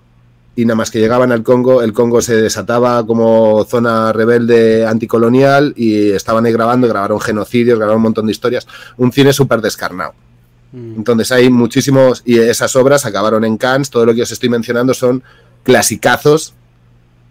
y 0.57 0.65
nada 0.65 0.77
más 0.77 0.91
que 0.91 1.01
llegaban 1.01 1.33
al 1.33 1.43
Congo, 1.43 1.83
el 1.83 1.93
Congo 1.93 2.21
se 2.21 2.37
desataba 2.37 3.05
como 3.05 3.65
zona 3.65 4.13
rebelde 4.13 4.87
anticolonial 4.87 5.73
y 5.77 6.11
estaban 6.11 6.47
ahí 6.47 6.53
grabando, 6.53 6.87
grabaron 6.87 7.21
genocidios, 7.21 7.79
grabaron 7.79 7.99
un 7.99 8.05
montón 8.05 8.27
de 8.27 8.33
historias, 8.33 8.67
un 8.97 9.11
cine 9.11 9.33
súper 9.33 9.61
descarnado. 9.61 10.15
Mm. 10.73 10.95
Entonces 10.97 11.33
hay 11.33 11.51
muchísimos, 11.51 12.23
y 12.25 12.39
esas 12.39 12.77
obras 12.77 13.05
acabaron 13.05 13.45
en 13.45 13.57
Cannes, 13.57 13.91
todo 13.91 14.07
lo 14.07 14.15
que 14.15 14.23
os 14.23 14.31
estoy 14.31 14.49
mencionando 14.49 14.95
son 14.95 15.23
clasicazos 15.65 16.55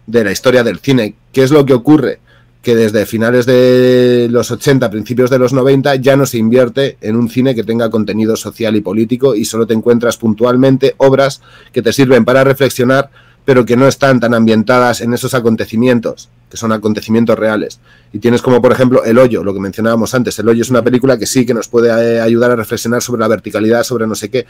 de 0.06 0.24
la 0.24 0.32
historia 0.32 0.62
del 0.62 0.80
cine. 0.80 1.14
¿Qué 1.32 1.42
es 1.42 1.50
lo 1.50 1.64
que 1.64 1.72
ocurre? 1.72 2.20
Que 2.64 2.74
desde 2.74 3.04
finales 3.04 3.44
de 3.44 4.26
los 4.30 4.50
80, 4.50 4.90
principios 4.90 5.28
de 5.28 5.38
los 5.38 5.52
90, 5.52 5.96
ya 5.96 6.16
no 6.16 6.24
se 6.24 6.38
invierte 6.38 6.96
en 7.02 7.14
un 7.14 7.28
cine 7.28 7.54
que 7.54 7.62
tenga 7.62 7.90
contenido 7.90 8.36
social 8.36 8.74
y 8.74 8.80
político 8.80 9.34
y 9.34 9.44
solo 9.44 9.66
te 9.66 9.74
encuentras 9.74 10.16
puntualmente 10.16 10.94
obras 10.96 11.42
que 11.72 11.82
te 11.82 11.92
sirven 11.92 12.24
para 12.24 12.42
reflexionar, 12.42 13.10
pero 13.44 13.66
que 13.66 13.76
no 13.76 13.86
están 13.86 14.18
tan 14.18 14.32
ambientadas 14.32 15.02
en 15.02 15.12
esos 15.12 15.34
acontecimientos, 15.34 16.30
que 16.48 16.56
son 16.56 16.72
acontecimientos 16.72 17.38
reales. 17.38 17.80
Y 18.14 18.18
tienes 18.18 18.40
como, 18.40 18.62
por 18.62 18.72
ejemplo, 18.72 19.04
El 19.04 19.18
Hoyo, 19.18 19.44
lo 19.44 19.52
que 19.52 19.60
mencionábamos 19.60 20.14
antes. 20.14 20.38
El 20.38 20.48
Hoyo 20.48 20.62
es 20.62 20.70
una 20.70 20.82
película 20.82 21.18
que 21.18 21.26
sí 21.26 21.44
que 21.44 21.52
nos 21.52 21.68
puede 21.68 22.18
ayudar 22.18 22.50
a 22.52 22.56
reflexionar 22.56 23.02
sobre 23.02 23.20
la 23.20 23.28
verticalidad, 23.28 23.82
sobre 23.82 24.06
no 24.06 24.14
sé 24.14 24.30
qué, 24.30 24.46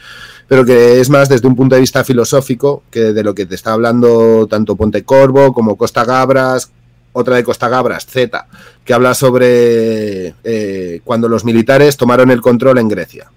pero 0.47 0.63
que 0.63 1.01
es 1.01 1.09
más 1.09 1.27
desde 1.27 1.47
un 1.47 1.55
punto 1.57 1.75
de 1.75 1.81
vista 1.81 2.05
filosófico 2.05 2.83
que 2.89 3.11
de 3.11 3.23
lo 3.23 3.35
que 3.35 3.45
te 3.45 3.55
está 3.55 3.73
hablando 3.73 4.47
tanto 4.47 4.77
Pontecorvo 4.77 5.51
como 5.51 5.75
Costa 5.75 6.05
Gabras, 6.05 6.71
otra 7.17 7.37
de 7.37 7.43
Costa 7.45 7.69
Gabras, 7.69 8.05
Z, 8.05 8.45
que 8.83 8.93
habla 8.93 9.13
sobre 9.13 10.35
eh, 10.43 10.99
cuando 11.05 11.29
los 11.29 11.45
militares 11.45 11.95
tomaron 11.95 12.29
el 12.29 12.41
control 12.41 12.77
en 12.77 12.89
Grecia 12.89 13.31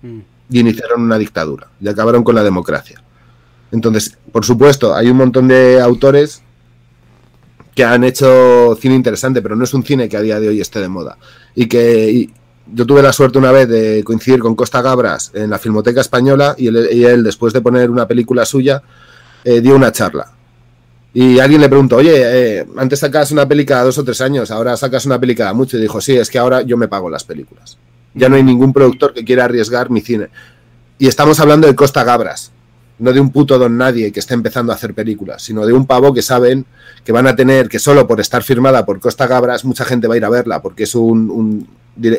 mm. 0.00 0.18
y 0.48 0.60
iniciaron 0.60 1.02
una 1.02 1.18
dictadura 1.18 1.68
y 1.78 1.88
acabaron 1.88 2.24
con 2.24 2.34
la 2.34 2.42
democracia. 2.42 3.02
Entonces, 3.70 4.16
por 4.32 4.46
supuesto, 4.46 4.94
hay 4.94 5.10
un 5.10 5.18
montón 5.18 5.46
de 5.46 5.78
autores 5.78 6.42
que 7.74 7.84
han 7.84 8.02
hecho 8.02 8.76
cine 8.80 8.94
interesante, 8.94 9.42
pero 9.42 9.56
no 9.56 9.64
es 9.64 9.74
un 9.74 9.84
cine 9.84 10.08
que 10.08 10.16
a 10.16 10.22
día 10.22 10.40
de 10.40 10.48
hoy 10.48 10.62
esté 10.62 10.80
de 10.80 10.88
moda. 10.88 11.18
Y 11.54 11.66
que 11.66 12.10
y 12.10 12.30
yo 12.72 12.86
tuve 12.86 13.02
la 13.02 13.12
suerte 13.12 13.36
una 13.36 13.52
vez 13.52 13.68
de 13.68 14.02
coincidir 14.04 14.40
con 14.40 14.54
Costa 14.54 14.80
Gabras 14.80 15.32
en 15.34 15.50
la 15.50 15.58
Filmoteca 15.58 16.00
Española 16.00 16.54
y 16.56 16.68
él, 16.68 16.88
y 16.90 17.04
él 17.04 17.22
después 17.22 17.52
de 17.52 17.60
poner 17.60 17.90
una 17.90 18.08
película 18.08 18.46
suya, 18.46 18.82
eh, 19.44 19.60
dio 19.60 19.76
una 19.76 19.92
charla. 19.92 20.32
Y 21.14 21.38
alguien 21.40 21.60
le 21.60 21.68
preguntó, 21.68 21.96
oye, 21.96 22.12
eh, 22.60 22.66
antes 22.76 23.00
sacas 23.00 23.30
una 23.32 23.46
película 23.46 23.76
cada 23.76 23.84
dos 23.84 23.98
o 23.98 24.04
tres 24.04 24.20
años, 24.22 24.50
ahora 24.50 24.76
sacas 24.76 25.04
una 25.04 25.18
película 25.20 25.46
cada 25.46 25.54
mucho. 25.54 25.76
Y 25.76 25.80
dijo, 25.80 26.00
sí, 26.00 26.16
es 26.16 26.30
que 26.30 26.38
ahora 26.38 26.62
yo 26.62 26.76
me 26.76 26.88
pago 26.88 27.10
las 27.10 27.24
películas. 27.24 27.76
Ya 28.14 28.28
no 28.28 28.36
hay 28.36 28.42
ningún 28.42 28.72
productor 28.72 29.12
que 29.12 29.24
quiera 29.24 29.44
arriesgar 29.44 29.90
mi 29.90 30.00
cine. 30.00 30.28
Y 30.98 31.08
estamos 31.08 31.38
hablando 31.40 31.66
de 31.66 31.74
Costa 31.74 32.04
Gabras. 32.04 32.52
no 32.98 33.12
de 33.12 33.20
un 33.20 33.30
puto 33.30 33.58
don 33.58 33.76
nadie 33.76 34.12
que 34.12 34.20
esté 34.20 34.34
empezando 34.34 34.72
a 34.72 34.76
hacer 34.76 34.94
películas, 34.94 35.42
sino 35.42 35.66
de 35.66 35.72
un 35.72 35.86
pavo 35.86 36.14
que 36.14 36.22
saben 36.22 36.64
que 37.04 37.10
van 37.10 37.26
a 37.26 37.34
tener, 37.34 37.68
que 37.68 37.78
solo 37.78 38.06
por 38.06 38.20
estar 38.20 38.42
firmada 38.42 38.86
por 38.86 39.00
Costa 39.00 39.26
Gabras, 39.26 39.64
mucha 39.64 39.84
gente 39.84 40.06
va 40.06 40.14
a 40.14 40.18
ir 40.18 40.24
a 40.24 40.30
verla, 40.30 40.62
porque 40.62 40.84
es 40.84 40.94
un, 40.94 41.28
un, 41.30 41.68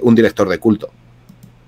un 0.02 0.16
director 0.16 0.50
de 0.50 0.58
culto. 0.58 0.90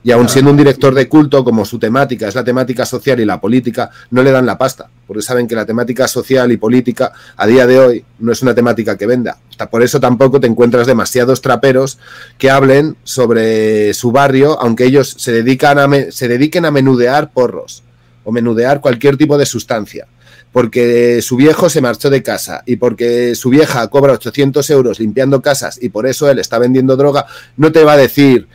Y 0.05 0.11
aun 0.11 0.29
siendo 0.29 0.51
un 0.51 0.57
director 0.57 0.93
de 0.93 1.09
culto, 1.09 1.43
como 1.43 1.65
su 1.65 1.79
temática 1.79 2.27
es 2.27 2.35
la 2.35 2.43
temática 2.43 2.85
social 2.85 3.19
y 3.19 3.25
la 3.25 3.41
política, 3.41 3.89
no 4.11 4.21
le 4.21 4.29
dan 4.29 4.45
la 4.45 4.55
pasta, 4.55 4.87
porque 5.07 5.23
saben 5.23 5.47
que 5.47 5.55
la 5.55 5.65
temática 5.65 6.07
social 6.07 6.51
y 6.51 6.57
política 6.57 7.11
a 7.35 7.47
día 7.47 7.65
de 7.65 7.79
hoy 7.79 8.05
no 8.19 8.31
es 8.31 8.43
una 8.43 8.53
temática 8.53 8.99
que 8.99 9.07
venda. 9.07 9.39
Por 9.71 9.81
eso 9.81 9.99
tampoco 9.99 10.39
te 10.39 10.45
encuentras 10.45 10.85
demasiados 10.85 11.41
traperos 11.41 11.97
que 12.37 12.51
hablen 12.51 12.97
sobre 13.03 13.95
su 13.95 14.11
barrio, 14.11 14.61
aunque 14.61 14.85
ellos 14.85 15.15
se, 15.17 15.31
dedican 15.31 15.79
a 15.79 16.11
se 16.11 16.27
dediquen 16.27 16.65
a 16.65 16.71
menudear 16.71 17.31
porros 17.31 17.81
o 18.23 18.31
menudear 18.31 18.81
cualquier 18.81 19.17
tipo 19.17 19.39
de 19.39 19.47
sustancia 19.47 20.05
porque 20.51 21.21
su 21.21 21.35
viejo 21.35 21.67
se 21.67 21.81
marchó 21.81 22.09
de 22.09 22.23
casa 22.23 22.63
y 22.65 22.77
porque 22.77 23.35
su 23.35 23.49
vieja 23.49 23.85
cobra 23.89 24.13
800 24.13 24.69
euros 24.69 25.01
limpiando 25.01 25.41
casas 25.41 25.77
y 25.81 25.89
por 25.89 26.07
eso 26.07 26.29
él 26.29 26.39
está 26.39 26.59
vendiendo 26.59 26.95
droga, 26.95 27.25
no 27.57 27.73
te 27.73 27.83
va 27.83 27.91
a 27.91 27.97
decir, 27.97 28.47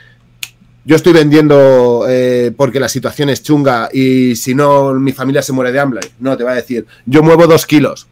yo 0.84 0.97
estoy 0.97 1.12
vendiendo 1.12 2.07
eh, 2.09 2.52
porque 2.57 2.81
la 2.81 2.89
situación 2.89 3.28
es 3.28 3.42
chunga 3.42 3.89
y 3.92 4.34
si 4.36 4.55
no 4.55 4.94
mi 4.94 5.12
familia 5.12 5.42
se 5.42 5.52
muere 5.52 5.73
de 5.73 5.81
hambre. 5.81 6.00
No, 6.18 6.36
te 6.36 6.44
va 6.44 6.52
a 6.52 6.57
decir, 6.57 6.86
yo 7.07 7.23
muevo 7.23 7.47
dos 7.47 7.67
kilos. 7.67 8.09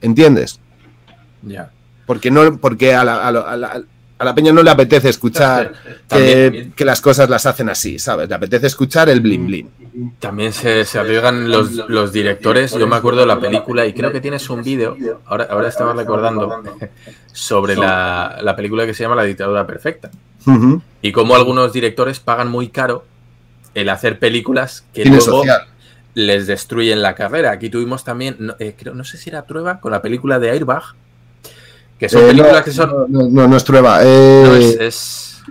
¿Entiendes? 0.00 0.60
Ya. 1.42 1.70
Porque 2.06 2.30
no, 2.30 2.58
porque 2.58 2.94
a 2.94 3.04
la, 3.04 3.26
a, 3.26 3.32
la, 3.32 3.40
a 3.40 3.56
la, 3.56 3.82
peña 4.34 4.52
no 4.52 4.62
le 4.62 4.70
apetece 4.70 5.08
escuchar 5.08 5.72
que, 6.08 6.70
que, 6.74 6.84
las 6.84 7.00
cosas 7.00 7.28
las 7.28 7.46
hacen 7.46 7.68
así, 7.68 7.98
¿sabes? 7.98 8.28
Le 8.28 8.34
apetece 8.34 8.66
escuchar 8.66 9.08
el 9.08 9.20
blin 9.20 9.46
blin. 9.46 9.70
También 10.18 10.52
se, 10.52 10.84
se 10.84 10.98
arriesgan 10.98 11.50
los, 11.50 11.72
los, 11.72 12.12
directores. 12.12 12.72
Yo 12.72 12.86
me 12.86 12.96
acuerdo 12.96 13.20
de 13.20 13.26
la 13.26 13.40
película 13.40 13.86
y 13.86 13.92
creo 13.92 14.12
que 14.12 14.20
tienes 14.20 14.48
un 14.50 14.62
vídeo, 14.62 14.96
ahora, 15.26 15.46
ahora 15.50 15.68
estaba 15.68 15.92
recordando, 15.92 16.62
sobre 17.32 17.76
la, 17.76 18.38
la, 18.42 18.56
película 18.56 18.86
que 18.86 18.94
se 18.94 19.02
llama 19.02 19.16
La 19.16 19.24
dictadura 19.24 19.66
perfecta. 19.66 20.10
Uh 20.46 20.50
-huh. 20.50 20.82
Y 21.02 21.12
cómo 21.12 21.34
algunos 21.34 21.72
directores 21.72 22.20
pagan 22.20 22.48
muy 22.48 22.68
caro 22.68 23.04
el 23.74 23.90
hacer 23.90 24.18
películas 24.18 24.84
que 24.94 25.02
Cine 25.02 25.16
luego 25.16 25.42
social. 25.42 25.66
les 26.14 26.46
destruyen 26.46 27.02
la 27.02 27.14
carrera. 27.14 27.50
Aquí 27.50 27.68
tuvimos 27.68 28.04
también, 28.04 28.36
no, 28.38 28.56
eh, 28.58 28.74
creo, 28.76 28.94
no 28.94 29.04
sé 29.04 29.18
si 29.18 29.28
era 29.28 29.42
Trueba, 29.42 29.80
con 29.80 29.92
la 29.92 30.00
película 30.00 30.38
de 30.38 30.50
Airbag, 30.50 30.82
que 31.98 32.08
son 32.08 32.22
Eh, 32.22 32.26
películas 32.28 32.56
no, 32.58 32.64
que 32.64 32.70
son... 32.72 32.90
No, 33.08 33.28
no, 33.28 33.48
no 33.48 33.56
es 33.56 33.64
Trueba. 33.64 34.00
Eh, 34.02 34.42
No, 34.46 34.54
es, 34.54 34.76
es 34.80 35.42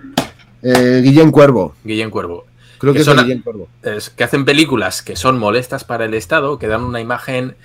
eh, 0.61 1.01
Guillén 1.03 1.31
Cuervo. 1.31 1.75
Guillén 1.83 2.09
Cuervo. 2.09 2.45
Creo 2.77 2.93
que, 2.93 3.03
son- 3.03 3.17
Guillén 3.17 3.41
Cuervo. 3.41 3.67
es 3.83 4.09
que 4.09 4.23
hacen 4.23 4.45
películas 4.45 5.01
que 5.01 5.15
son 5.15 5.39
molestas 5.39 5.83
para 5.83 6.05
el 6.05 6.13
Estado, 6.13 6.59
que 6.59 6.67
dan 6.67 6.83
una 6.83 6.99
imagen 7.01 7.55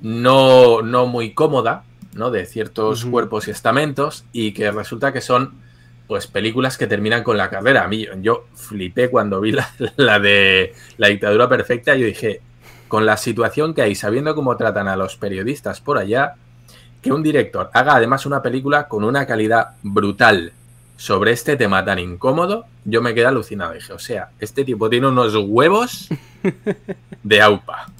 no, 0.00 0.82
no 0.82 1.06
muy 1.06 1.32
cómoda, 1.34 1.84
¿no? 2.14 2.30
De 2.30 2.46
ciertos 2.46 3.04
cuerpos 3.04 3.48
y 3.48 3.50
estamentos, 3.50 4.24
y 4.32 4.52
que 4.52 4.70
resulta 4.70 5.12
que 5.12 5.20
son 5.20 5.54
pues 6.06 6.26
películas 6.26 6.76
que 6.76 6.86
terminan 6.88 7.22
con 7.22 7.36
la 7.36 7.50
carrera. 7.50 7.84
A 7.84 7.88
mí, 7.88 8.06
yo 8.20 8.46
flipé 8.54 9.10
cuando 9.10 9.40
vi 9.40 9.52
la, 9.52 9.70
la 9.96 10.18
de 10.18 10.74
la 10.98 11.08
dictadura 11.08 11.48
perfecta, 11.48 11.94
yo 11.94 12.06
dije, 12.06 12.40
con 12.88 13.06
la 13.06 13.16
situación 13.16 13.74
que 13.74 13.82
hay, 13.82 13.94
sabiendo 13.94 14.34
cómo 14.34 14.56
tratan 14.56 14.88
a 14.88 14.96
los 14.96 15.16
periodistas 15.16 15.80
por 15.80 15.98
allá, 15.98 16.34
que 17.02 17.12
un 17.12 17.22
director 17.22 17.70
haga 17.72 17.96
además 17.96 18.26
una 18.26 18.42
película 18.42 18.86
con 18.88 19.04
una 19.04 19.26
calidad 19.26 19.70
brutal 19.82 20.52
sobre 20.96 21.32
este 21.32 21.56
tema 21.56 21.82
tan 21.84 21.98
incómodo, 21.98 22.66
yo 22.84 23.00
me 23.00 23.14
quedé 23.14 23.26
alucinado. 23.26 23.72
Dije, 23.72 23.92
o 23.92 23.98
sea, 23.98 24.28
este 24.38 24.64
tipo 24.64 24.90
tiene 24.90 25.08
unos 25.08 25.34
huevos 25.34 26.08
de 27.22 27.40
aupa. 27.40 27.90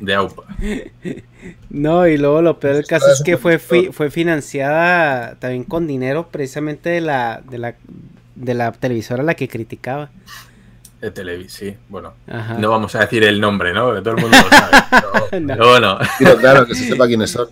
De 0.00 0.14
aupa. 0.14 0.44
No, 1.68 2.06
y 2.06 2.16
luego 2.16 2.40
lo 2.42 2.60
peor 2.60 2.76
del 2.76 2.86
caso 2.86 3.10
es 3.12 3.22
que 3.24 3.36
fue, 3.36 3.58
fi- 3.58 3.90
fue 3.92 4.10
financiada 4.10 5.34
también 5.40 5.64
con 5.64 5.86
dinero 5.88 6.28
precisamente 6.30 6.90
de 6.90 7.00
la, 7.00 7.42
de 7.50 7.58
la, 7.58 7.74
de 8.36 8.54
la 8.54 8.70
televisora 8.72 9.22
a 9.22 9.26
la 9.26 9.34
que 9.34 9.48
criticaba. 9.48 10.10
De 11.02 11.10
Televis, 11.10 11.52
sí, 11.52 11.74
bueno. 11.88 12.14
Ajá. 12.28 12.54
No 12.54 12.70
vamos 12.70 12.94
a 12.94 13.00
decir 13.00 13.24
el 13.24 13.40
nombre, 13.40 13.74
¿no? 13.74 13.92
Que 13.94 14.00
todo 14.00 14.14
el 14.14 14.20
mundo 14.22 14.36
lo 14.40 14.48
sabe. 14.56 14.72
Pero, 15.32 15.80
No. 15.80 15.98
pero 16.18 16.36
claro, 16.36 16.64
que 16.66 16.74
se 16.74 16.88
sepa 16.88 17.06
quiénes 17.06 17.30
son. 17.30 17.48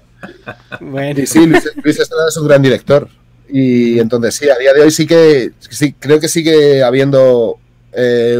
Bueno, 0.80 1.18
Y 1.20 1.26
sí, 1.26 1.46
Luis, 1.46 1.68
Luis 1.82 1.98
Estrada 1.98 2.28
es 2.28 2.36
un 2.36 2.46
gran 2.46 2.62
director. 2.62 3.08
Y 3.48 3.98
entonces 3.98 4.34
sí, 4.36 4.48
a 4.48 4.56
día 4.56 4.72
de 4.72 4.82
hoy 4.82 4.90
sí 4.92 5.06
que 5.06 5.50
sí, 5.58 5.94
creo 5.98 6.20
que 6.20 6.28
sigue 6.28 6.82
habiendo 6.84 7.58
eh, 7.92 8.38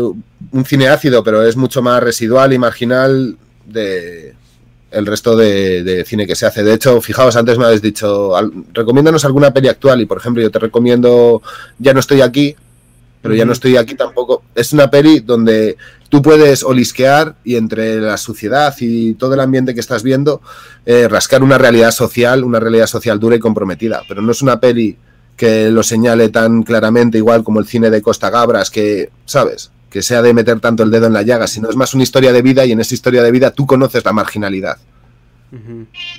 un 0.52 0.64
cine 0.64 0.88
ácido, 0.88 1.24
pero 1.24 1.42
es 1.42 1.56
mucho 1.56 1.82
más 1.82 2.00
residual 2.02 2.52
y 2.52 2.58
marginal 2.58 3.36
de 3.66 4.34
el 4.92 5.06
resto 5.06 5.36
de, 5.36 5.82
de 5.82 6.04
cine 6.04 6.26
que 6.26 6.34
se 6.36 6.46
hace. 6.46 6.62
De 6.62 6.74
hecho, 6.74 7.00
fijaos, 7.00 7.34
antes 7.36 7.56
me 7.58 7.64
habéis 7.64 7.80
dicho, 7.82 8.36
al- 8.36 8.52
recomiéndanos 8.74 9.24
alguna 9.24 9.52
peli 9.52 9.68
actual 9.68 10.00
y 10.02 10.06
por 10.06 10.18
ejemplo 10.18 10.42
yo 10.42 10.50
te 10.50 10.58
recomiendo 10.60 11.42
Ya 11.78 11.94
no 11.94 12.00
estoy 12.00 12.20
aquí, 12.20 12.54
pero 13.22 13.34
ya 13.34 13.44
no 13.44 13.52
estoy 13.52 13.76
aquí 13.76 13.94
tampoco. 13.94 14.42
Es 14.54 14.72
una 14.72 14.90
peli 14.90 15.20
donde 15.20 15.76
tú 16.08 16.22
puedes 16.22 16.62
olisquear 16.62 17.36
y 17.44 17.56
entre 17.56 18.00
la 18.00 18.16
suciedad 18.16 18.74
y 18.80 19.14
todo 19.14 19.34
el 19.34 19.40
ambiente 19.40 19.74
que 19.74 19.80
estás 19.80 20.02
viendo, 20.02 20.40
eh, 20.86 21.06
rascar 21.08 21.42
una 21.42 21.58
realidad 21.58 21.90
social, 21.90 22.44
una 22.44 22.60
realidad 22.60 22.86
social 22.86 23.20
dura 23.20 23.36
y 23.36 23.38
comprometida. 23.38 24.02
Pero 24.08 24.22
no 24.22 24.32
es 24.32 24.42
una 24.42 24.58
peli 24.60 24.96
que 25.36 25.70
lo 25.70 25.82
señale 25.82 26.28
tan 26.28 26.62
claramente, 26.62 27.18
igual 27.18 27.44
como 27.44 27.60
el 27.60 27.66
cine 27.66 27.90
de 27.90 28.02
Costa 28.02 28.28
Gabras, 28.30 28.70
que, 28.70 29.10
¿sabes? 29.24 29.70
Que 29.88 30.02
sea 30.02 30.20
de 30.22 30.34
meter 30.34 30.60
tanto 30.60 30.82
el 30.82 30.90
dedo 30.90 31.06
en 31.06 31.14
la 31.14 31.22
llaga, 31.22 31.46
sino 31.46 31.70
es 31.70 31.76
más 31.76 31.94
una 31.94 32.02
historia 32.02 32.32
de 32.32 32.42
vida 32.42 32.64
y 32.66 32.72
en 32.72 32.80
esa 32.80 32.94
historia 32.94 33.22
de 33.22 33.30
vida 33.30 33.50
tú 33.50 33.66
conoces 33.66 34.04
la 34.04 34.12
marginalidad. 34.12 34.76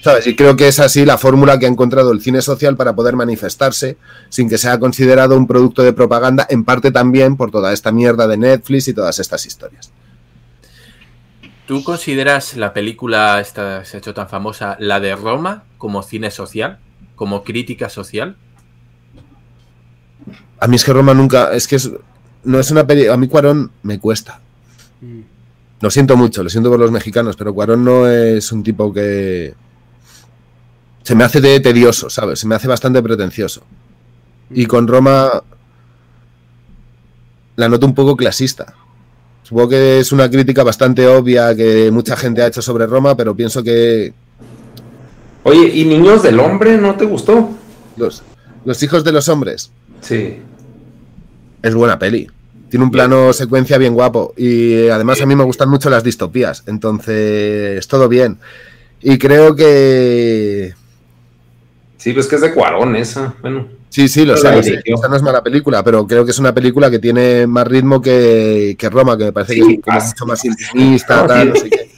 ¿Sabes? 0.03 0.27
Y 0.27 0.35
creo 0.35 0.57
que 0.57 0.67
es 0.67 0.79
así 0.79 1.05
la 1.05 1.17
fórmula 1.17 1.57
que 1.57 1.65
ha 1.65 1.69
encontrado 1.69 2.11
el 2.11 2.21
cine 2.21 2.41
social 2.41 2.75
para 2.75 2.95
poder 2.95 3.15
manifestarse 3.15 3.97
sin 4.29 4.49
que 4.49 4.57
sea 4.57 4.77
considerado 4.79 5.37
un 5.37 5.47
producto 5.47 5.83
de 5.83 5.93
propaganda, 5.93 6.45
en 6.49 6.65
parte 6.65 6.91
también 6.91 7.37
por 7.37 7.49
toda 7.49 7.71
esta 7.71 7.91
mierda 7.91 8.27
de 8.27 8.37
Netflix 8.37 8.89
y 8.89 8.93
todas 8.93 9.19
estas 9.19 9.45
historias. 9.45 9.91
¿Tú 11.65 11.83
consideras 11.83 12.57
la 12.57 12.73
película 12.73 13.39
esta 13.39 13.79
que 13.79 13.85
se 13.85 13.97
ha 13.97 13.99
hecho 13.99 14.13
tan 14.13 14.27
famosa, 14.27 14.75
la 14.79 14.99
de 14.99 15.15
Roma, 15.15 15.63
como 15.77 16.03
cine 16.03 16.29
social? 16.29 16.79
¿Como 17.15 17.43
crítica 17.43 17.87
social? 17.87 18.35
A 20.59 20.67
mí 20.67 20.75
es 20.75 20.83
que 20.83 20.91
Roma 20.91 21.13
nunca, 21.13 21.53
es 21.53 21.67
que 21.67 21.77
es, 21.77 21.89
no 22.43 22.59
es 22.59 22.69
una 22.71 22.85
peli, 22.85 23.07
a 23.07 23.15
mí 23.15 23.29
Cuarón 23.29 23.71
me 23.83 23.99
cuesta. 23.99 24.41
Mm. 24.99 25.30
Lo 25.81 25.89
siento 25.89 26.15
mucho, 26.15 26.43
lo 26.43 26.49
siento 26.49 26.69
por 26.69 26.79
los 26.79 26.91
mexicanos, 26.91 27.35
pero 27.35 27.53
Cuarón 27.53 27.83
no 27.83 28.07
es 28.07 28.51
un 28.51 28.61
tipo 28.63 28.93
que 28.93 29.53
se 31.03 31.15
me 31.15 31.23
hace 31.23 31.41
de 31.41 31.59
tedioso, 31.59 32.09
¿sabes? 32.09 32.39
Se 32.39 32.47
me 32.47 32.55
hace 32.55 32.67
bastante 32.67 33.01
pretencioso. 33.01 33.63
Y 34.51 34.65
con 34.67 34.87
Roma 34.87 35.43
la 37.55 37.67
noto 37.69 37.85
un 37.87 37.95
poco 37.95 38.15
clasista. 38.15 38.75
Supongo 39.43 39.69
que 39.69 39.99
es 39.99 40.11
una 40.11 40.29
crítica 40.29 40.63
bastante 40.63 41.07
obvia 41.07 41.55
que 41.55 41.89
mucha 41.91 42.15
gente 42.15 42.41
ha 42.41 42.47
hecho 42.47 42.61
sobre 42.61 42.85
Roma, 42.85 43.15
pero 43.17 43.35
pienso 43.35 43.63
que 43.63 44.13
Oye, 45.43 45.67
¿y 45.73 45.85
Niños 45.85 46.21
del 46.21 46.39
Hombre 46.39 46.77
no 46.77 46.95
te 46.95 47.05
gustó? 47.05 47.49
los, 47.97 48.21
los 48.63 48.81
hijos 48.83 49.03
de 49.03 49.11
los 49.11 49.27
hombres 49.27 49.71
Sí. 50.01 50.37
es 51.63 51.75
buena 51.75 51.97
peli. 51.99 52.29
Tiene 52.71 52.85
un 52.85 52.89
plano 52.91 53.31
secuencia 53.33 53.77
bien 53.77 53.93
guapo. 53.93 54.33
Y 54.37 54.73
eh, 54.73 54.91
además 54.91 55.21
a 55.21 55.25
mí 55.27 55.35
me 55.35 55.43
gustan 55.43 55.69
mucho 55.69 55.89
las 55.91 56.03
distopías. 56.03 56.63
Entonces, 56.65 57.87
todo 57.87 58.07
bien. 58.09 58.39
Y 59.01 59.17
creo 59.19 59.55
que. 59.55 60.73
Sí, 61.97 62.13
pues 62.13 62.27
que 62.27 62.35
es 62.35 62.41
de 62.41 62.53
Cuarón 62.53 62.95
esa. 62.95 63.35
Bueno, 63.41 63.67
Sí, 63.89 64.07
sí, 64.07 64.25
lo 64.25 64.37
sé. 64.37 64.81
Esa 64.85 65.09
no 65.09 65.17
es 65.17 65.21
mala 65.21 65.43
película, 65.43 65.83
pero 65.83 66.07
creo 66.07 66.23
que 66.23 66.31
es 66.31 66.39
una 66.39 66.53
película 66.53 66.89
que 66.89 66.99
tiene 66.99 67.45
más 67.45 67.67
ritmo 67.67 68.01
que, 68.01 68.73
que 68.79 68.89
Roma, 68.89 69.17
que 69.17 69.25
me 69.25 69.33
parece 69.33 69.55
Sí, 69.55 69.81
que 69.85 69.97
es 69.97 70.05
mucho 70.05 70.25
más 70.25 70.45
intimista, 70.45 71.27
tal, 71.27 71.41
sí. 71.41 71.49
no 71.49 71.55
sé 71.59 71.69
qué. 71.69 71.91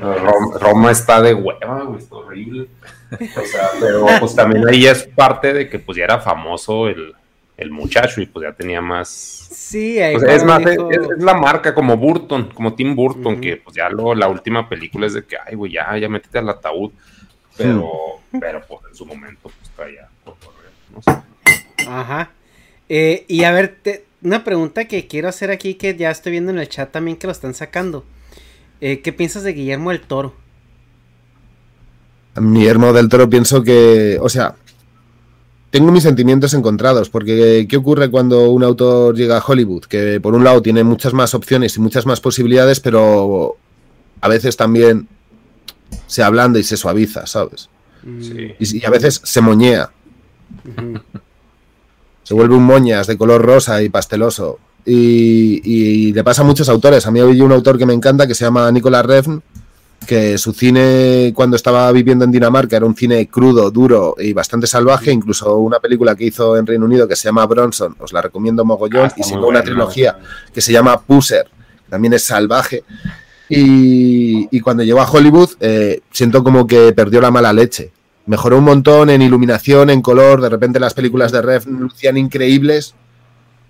Rom- 0.00 0.56
Roma 0.60 0.92
está 0.92 1.20
de 1.20 1.34
hueva, 1.34 1.82
güey, 1.82 1.98
está 1.98 2.14
horrible. 2.14 2.68
O 3.10 3.16
sea, 3.46 3.68
pero 3.80 4.06
pues 4.20 4.36
también 4.36 4.68
ahí 4.68 4.86
es 4.86 5.02
parte 5.16 5.52
de 5.52 5.68
que 5.68 5.80
pues 5.80 5.98
ya 5.98 6.04
era 6.04 6.20
famoso 6.20 6.86
el, 6.86 7.12
el 7.56 7.70
muchacho 7.72 8.20
y 8.20 8.26
pues 8.26 8.44
ya 8.48 8.52
tenía 8.52 8.80
más. 8.80 9.43
Sí, 9.66 9.98
ahí 9.98 10.14
O 10.14 10.20
sea, 10.20 10.34
es 10.34 10.44
más, 10.44 10.60
es, 10.60 10.72
dijo- 10.72 10.90
es 10.90 11.22
la 11.22 11.32
marca 11.34 11.74
como 11.74 11.96
Burton, 11.96 12.50
como 12.54 12.74
Tim 12.74 12.94
Burton, 12.94 13.40
que 13.40 13.56
pues 13.56 13.74
ya 13.74 13.88
lo, 13.88 14.14
la 14.14 14.28
última 14.28 14.68
película 14.68 15.06
es 15.06 15.14
de 15.14 15.24
que, 15.24 15.36
ay, 15.44 15.54
güey, 15.54 15.72
ya, 15.72 15.96
ya 15.96 16.08
métete 16.08 16.38
al 16.38 16.48
ataúd. 16.50 16.92
Pero, 17.56 17.90
pero 18.38 18.60
pues 18.68 18.80
en 18.90 18.94
su 18.94 19.06
momento, 19.06 19.40
pues 19.42 19.70
traía 19.74 20.08
cotorreo, 20.22 20.70
no 20.92 21.00
sé. 21.02 21.88
Ajá. 21.88 22.30
Eh, 22.90 23.24
y 23.26 23.44
a 23.44 23.52
ver, 23.52 23.78
te- 23.82 24.04
una 24.22 24.44
pregunta 24.44 24.84
que 24.86 25.06
quiero 25.06 25.28
hacer 25.28 25.50
aquí 25.50 25.74
que 25.76 25.96
ya 25.96 26.10
estoy 26.10 26.32
viendo 26.32 26.50
en 26.52 26.58
el 26.58 26.68
chat 26.68 26.90
también 26.90 27.16
que 27.16 27.26
lo 27.26 27.32
están 27.32 27.54
sacando. 27.54 28.04
Eh, 28.82 29.00
¿Qué 29.00 29.12
piensas 29.14 29.44
de 29.44 29.54
Guillermo 29.54 29.90
del 29.90 30.02
Toro? 30.02 30.34
Guillermo 32.36 32.92
del 32.92 33.08
Toro 33.08 33.30
pienso 33.30 33.62
que. 33.62 34.18
O 34.20 34.28
sea. 34.28 34.56
Tengo 35.74 35.90
mis 35.90 36.04
sentimientos 36.04 36.54
encontrados, 36.54 37.10
porque 37.10 37.66
¿qué 37.68 37.76
ocurre 37.76 38.08
cuando 38.08 38.48
un 38.50 38.62
autor 38.62 39.16
llega 39.16 39.38
a 39.38 39.44
Hollywood? 39.44 39.86
Que 39.86 40.20
por 40.20 40.32
un 40.32 40.44
lado 40.44 40.62
tiene 40.62 40.84
muchas 40.84 41.12
más 41.12 41.34
opciones 41.34 41.76
y 41.76 41.80
muchas 41.80 42.06
más 42.06 42.20
posibilidades, 42.20 42.78
pero 42.78 43.56
a 44.20 44.28
veces 44.28 44.56
también 44.56 45.08
se 46.06 46.22
ablanda 46.22 46.60
y 46.60 46.62
se 46.62 46.76
suaviza, 46.76 47.26
¿sabes? 47.26 47.68
Sí. 48.20 48.54
Y, 48.56 48.78
y 48.78 48.84
a 48.84 48.90
veces 48.90 49.20
se 49.24 49.40
moñea. 49.40 49.90
Se 52.22 52.34
vuelve 52.34 52.54
un 52.54 52.62
moñas 52.62 53.08
de 53.08 53.18
color 53.18 53.44
rosa 53.44 53.82
y 53.82 53.88
pasteloso. 53.88 54.60
Y, 54.86 55.60
y 55.64 56.12
le 56.12 56.22
pasa 56.22 56.42
a 56.42 56.44
muchos 56.44 56.68
autores. 56.68 57.04
A 57.04 57.10
mí 57.10 57.18
hay 57.18 57.40
un 57.40 57.50
autor 57.50 57.78
que 57.78 57.86
me 57.86 57.94
encanta 57.94 58.28
que 58.28 58.36
se 58.36 58.44
llama 58.44 58.70
Nicolas 58.70 59.04
Refn, 59.04 59.42
que 60.04 60.38
su 60.38 60.52
cine 60.52 61.32
cuando 61.34 61.56
estaba 61.56 61.90
viviendo 61.92 62.24
en 62.24 62.32
Dinamarca 62.32 62.76
era 62.76 62.86
un 62.86 62.94
cine 62.96 63.26
crudo, 63.28 63.70
duro 63.70 64.14
y 64.18 64.32
bastante 64.32 64.66
salvaje, 64.66 65.12
incluso 65.12 65.56
una 65.58 65.80
película 65.80 66.14
que 66.14 66.24
hizo 66.24 66.56
en 66.56 66.66
Reino 66.66 66.84
Unido 66.84 67.08
que 67.08 67.16
se 67.16 67.28
llama 67.28 67.46
Bronson, 67.46 67.96
os 67.98 68.12
la 68.12 68.22
recomiendo 68.22 68.64
mogollón, 68.64 69.10
Ah, 69.10 69.14
y 69.16 69.22
si 69.22 69.32
muy 69.32 69.42
no 69.42 69.48
una 69.48 69.62
trilogía 69.62 70.18
que 70.52 70.60
se 70.60 70.72
llama 70.72 71.00
Pusser, 71.00 71.44
que 71.84 71.90
también 71.90 72.14
es 72.14 72.24
salvaje. 72.24 72.84
Y, 73.48 74.48
y 74.56 74.60
cuando 74.60 74.82
llegó 74.82 75.00
a 75.00 75.10
Hollywood 75.10 75.50
eh, 75.60 76.00
siento 76.10 76.42
como 76.42 76.66
que 76.66 76.92
perdió 76.92 77.20
la 77.20 77.30
mala 77.30 77.52
leche. 77.52 77.92
Mejoró 78.26 78.58
un 78.58 78.64
montón 78.64 79.10
en 79.10 79.20
iluminación, 79.20 79.90
en 79.90 80.00
color, 80.00 80.40
de 80.40 80.48
repente 80.48 80.80
las 80.80 80.94
películas 80.94 81.30
de 81.30 81.42
Ref 81.42 81.66
lucían 81.66 82.16
increíbles 82.16 82.94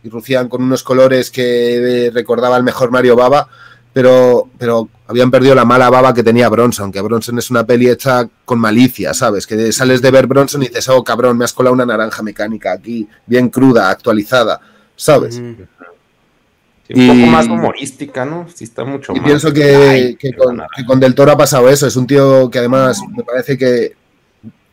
y 0.04 0.10
lucían 0.10 0.48
con 0.48 0.62
unos 0.62 0.84
colores 0.84 1.30
que 1.30 2.06
eh, 2.06 2.10
recordaba 2.12 2.56
el 2.56 2.62
mejor 2.62 2.92
Mario 2.92 3.16
Baba, 3.16 3.48
pero, 3.94 4.48
pero 4.58 4.88
habían 5.06 5.30
perdido 5.30 5.54
la 5.54 5.64
mala 5.64 5.88
baba 5.88 6.12
que 6.12 6.22
tenía 6.22 6.50
Bronson, 6.50 6.92
que 6.92 7.00
Bronson 7.00 7.38
es 7.38 7.50
una 7.50 7.64
peli 7.64 7.88
hecha 7.88 8.28
con 8.44 8.58
malicia, 8.58 9.14
¿sabes? 9.14 9.46
Que 9.46 9.72
sales 9.72 10.02
de 10.02 10.10
ver 10.10 10.26
Bronson 10.26 10.62
y 10.62 10.68
dices, 10.68 10.88
oh 10.90 11.02
cabrón, 11.02 11.38
me 11.38 11.44
has 11.46 11.52
colado 11.54 11.72
una 11.72 11.86
naranja 11.86 12.22
mecánica 12.22 12.72
aquí, 12.72 13.08
bien 13.26 13.48
cruda, 13.48 13.88
actualizada, 13.88 14.60
¿sabes? 14.96 15.36
Sí, 15.36 16.92
un 16.92 17.00
Y- 17.02 17.06
poco 17.08 17.26
más 17.30 17.46
humorística, 17.46 18.24
¿no? 18.26 18.46
Sí, 18.54 18.64
está 18.64 18.84
mucho 18.84 19.12
Y 19.14 19.16
más. 19.20 19.24
pienso 19.24 19.52
que, 19.52 19.64
Ay, 19.74 20.16
que 20.16 20.30
qué 20.32 20.36
con, 20.36 20.60
que 20.76 20.84
con 20.84 21.00
Del 21.00 21.14
Toro 21.14 21.32
ha 21.32 21.36
pasado 21.38 21.70
eso. 21.70 21.86
Es 21.86 21.96
un 21.96 22.06
tío 22.06 22.50
que 22.50 22.58
además 22.58 22.98
me 23.16 23.22
parece 23.24 23.56
que 23.56 23.92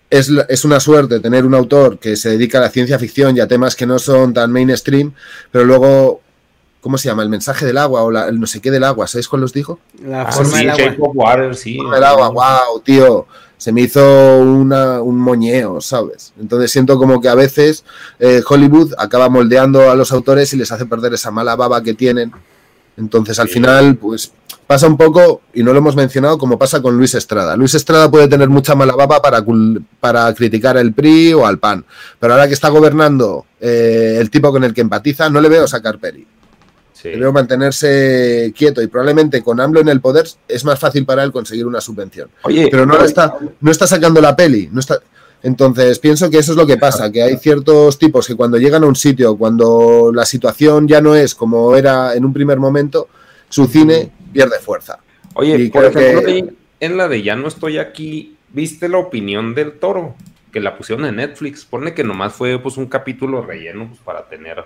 es, 0.09 0.29
es 0.49 0.65
una 0.65 0.81
suerte 0.81 1.21
tener 1.21 1.45
un 1.45 1.53
autor 1.55 1.99
que 1.99 2.17
se 2.17 2.31
dedica 2.31 2.57
a 2.57 2.61
la 2.61 2.69
ciencia 2.69 2.99
ficción 2.99 3.37
y 3.37 3.39
a 3.39 3.47
temas 3.47 3.77
que 3.77 3.85
no 3.85 3.97
son 3.97 4.33
tan 4.33 4.51
mainstream, 4.51 5.13
pero 5.51 5.63
luego, 5.63 6.19
¿cómo 6.81 6.97
se 6.97 7.07
llama? 7.07 7.23
El 7.23 7.29
mensaje 7.29 7.65
del 7.65 7.77
agua 7.77 8.03
o 8.03 8.11
la- 8.11 8.27
el 8.27 8.39
no 8.39 8.47
sé 8.47 8.59
qué 8.59 8.71
del 8.71 8.83
agua, 8.83 9.07
¿sabéis 9.07 9.27
cuál 9.29 9.43
os 9.43 9.53
dijo? 9.53 9.79
La 10.03 10.23
Ah, 10.23 10.31
forma 10.31 10.51
sí, 10.51 10.57
del 10.65 10.69
agua. 10.71 10.83
Shape 10.83 10.97
of 11.01 11.11
Water, 11.15 11.55
sí. 11.55 11.77
Forma 11.77 11.95
del 11.95 12.03
agua, 12.03 12.29
wow, 12.29 12.79
tío. 12.83 13.27
Se 13.57 13.71
me 13.71 13.81
hizo 13.81 14.39
una- 14.39 15.01
un 15.01 15.19
moñeo, 15.19 15.79
¿sabes? 15.81 16.33
Entonces 16.41 16.71
siento 16.71 16.97
como 16.97 17.21
que 17.21 17.29
a 17.29 17.35
veces 17.35 17.83
eh, 18.19 18.41
Hollywood 18.47 18.93
acaba 18.97 19.29
moldeando 19.29 19.91
a 19.91 19.95
los 19.95 20.11
autores 20.11 20.51
y 20.53 20.57
les 20.57 20.71
hace 20.71 20.85
perder 20.87 21.13
esa 21.13 21.29
mala 21.31 21.55
baba 21.55 21.81
que 21.83 21.93
tienen. 21.93 22.31
Entonces 22.97 23.39
al 23.39 23.47
Sí. 23.47 23.53
final, 23.55 23.95
pues 23.97 24.31
pasa 24.67 24.87
un 24.87 24.97
poco, 24.97 25.41
y 25.53 25.63
no 25.63 25.73
lo 25.73 25.79
hemos 25.79 25.95
mencionado, 25.95 26.37
como 26.37 26.57
pasa 26.57 26.81
con 26.81 26.97
Luis 26.97 27.13
Estrada. 27.13 27.55
Luis 27.57 27.73
Estrada 27.75 28.09
puede 28.09 28.27
tener 28.27 28.47
mucha 28.49 28.73
mala 28.73 28.95
baba 28.95 29.21
para, 29.21 29.41
cul- 29.45 29.83
para 29.99 30.33
criticar 30.33 30.77
al 30.77 30.93
PRI 30.93 31.33
o 31.33 31.45
al 31.45 31.59
PAN, 31.59 31.83
pero 32.19 32.33
ahora 32.33 32.47
que 32.47 32.53
está 32.53 32.69
gobernando 32.69 33.45
eh, 33.59 34.17
el 34.19 34.29
tipo 34.31 34.51
con 34.51 34.63
el 34.63 34.73
que 34.73 34.81
empatiza, 34.81 35.29
no 35.29 35.39
le 35.41 35.49
veo 35.49 35.67
sacar 35.67 35.99
peli. 35.99 36.25
Sí. 37.01 37.09
Veo 37.09 37.31
mantenerse 37.33 38.53
quieto 38.55 38.81
y 38.81 38.87
probablemente 38.87 39.41
con 39.41 39.59
AMLO 39.59 39.79
en 39.81 39.89
el 39.89 40.01
poder 40.01 40.25
es 40.47 40.63
más 40.65 40.77
fácil 40.79 41.05
para 41.05 41.23
él 41.23 41.31
conseguir 41.31 41.65
una 41.65 41.81
subvención 41.81 42.29
Oye, 42.43 42.67
pero 42.69 42.85
no, 42.85 42.93
pero- 42.93 43.05
está, 43.05 43.33
no 43.59 43.71
está 43.71 43.87
sacando 43.87 44.21
la 44.21 44.35
peli. 44.35 44.69
No 44.71 44.79
está... 44.79 44.99
Entonces, 45.43 45.97
pienso 45.97 46.29
que 46.29 46.37
eso 46.37 46.51
es 46.51 46.57
lo 46.57 46.67
que 46.67 46.77
pasa, 46.77 47.11
que 47.11 47.23
hay 47.23 47.37
ciertos 47.37 47.97
tipos 47.97 48.27
que 48.27 48.35
cuando 48.35 48.59
llegan 48.59 48.83
a 48.83 48.87
un 48.87 48.95
sitio, 48.95 49.35
cuando 49.35 50.11
la 50.13 50.23
situación 50.23 50.87
ya 50.87 51.01
no 51.01 51.15
es 51.15 51.33
como 51.33 51.75
era 51.75 52.13
en 52.13 52.23
un 52.25 52.31
primer 52.33 52.59
momento, 52.59 53.07
su 53.49 53.65
cine 53.65 54.11
pierde 54.31 54.59
fuerza. 54.59 54.99
Oye, 55.33 55.55
Y 55.57 55.69
por 55.69 55.89
creo 55.91 55.99
ejemplo, 56.03 56.25
que- 56.27 56.53
en 56.85 56.97
la 56.97 57.07
de 57.07 57.23
Ya 57.23 57.35
no 57.35 57.47
estoy 57.47 57.79
aquí, 57.79 58.35
¿viste 58.53 58.87
la 58.87 58.99
opinión 58.99 59.55
del 59.55 59.73
toro? 59.79 60.15
Que 60.53 60.59
la 60.59 60.77
pusieron 60.77 61.05
en 61.05 61.15
Netflix. 61.15 61.65
Pone 61.65 61.95
que 61.95 62.03
nomás 62.03 62.33
fue 62.33 62.59
pues 62.59 62.77
un 62.77 62.85
capítulo 62.85 63.41
relleno 63.41 63.87
pues, 63.87 63.99
para 64.01 64.27
tener, 64.27 64.63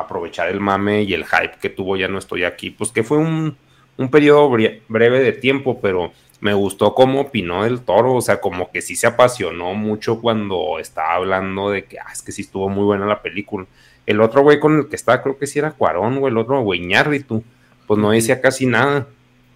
aprovechar 0.00 0.48
el 0.48 0.60
mame 0.60 1.02
y 1.02 1.14
el 1.14 1.24
hype 1.24 1.58
que 1.60 1.70
tuvo 1.70 1.96
Ya 1.96 2.08
no 2.08 2.18
estoy 2.18 2.44
aquí. 2.44 2.70
Pues 2.70 2.92
que 2.92 3.02
fue 3.02 3.18
un, 3.18 3.56
un 3.96 4.10
periodo 4.10 4.50
bre- 4.50 4.80
breve 4.88 5.20
de 5.20 5.32
tiempo, 5.32 5.80
pero 5.80 6.12
me 6.40 6.54
gustó 6.54 6.94
cómo 6.94 7.20
opinó 7.20 7.64
el 7.66 7.80
toro. 7.82 8.14
O 8.14 8.20
sea, 8.20 8.40
como 8.40 8.70
que 8.70 8.80
sí 8.82 8.96
se 8.96 9.06
apasionó 9.06 9.74
mucho 9.74 10.20
cuando 10.20 10.78
estaba 10.78 11.14
hablando 11.14 11.70
de 11.70 11.84
que, 11.84 11.98
ah, 11.98 12.06
es 12.12 12.22
que 12.22 12.32
sí 12.32 12.42
estuvo 12.42 12.68
muy 12.68 12.84
buena 12.84 13.06
la 13.06 13.22
película. 13.22 13.66
El 14.06 14.20
otro 14.20 14.42
güey 14.42 14.58
con 14.58 14.78
el 14.78 14.88
que 14.88 14.96
estaba, 14.96 15.22
creo 15.22 15.38
que 15.38 15.46
sí 15.46 15.58
era 15.58 15.72
Cuarón, 15.72 16.18
o 16.22 16.26
el 16.28 16.36
otro 16.38 16.60
güey 16.62 16.80
Ñarritu, 16.80 17.44
pues 17.86 18.00
no 18.00 18.10
decía 18.10 18.40
casi 18.40 18.66
nada. 18.66 19.06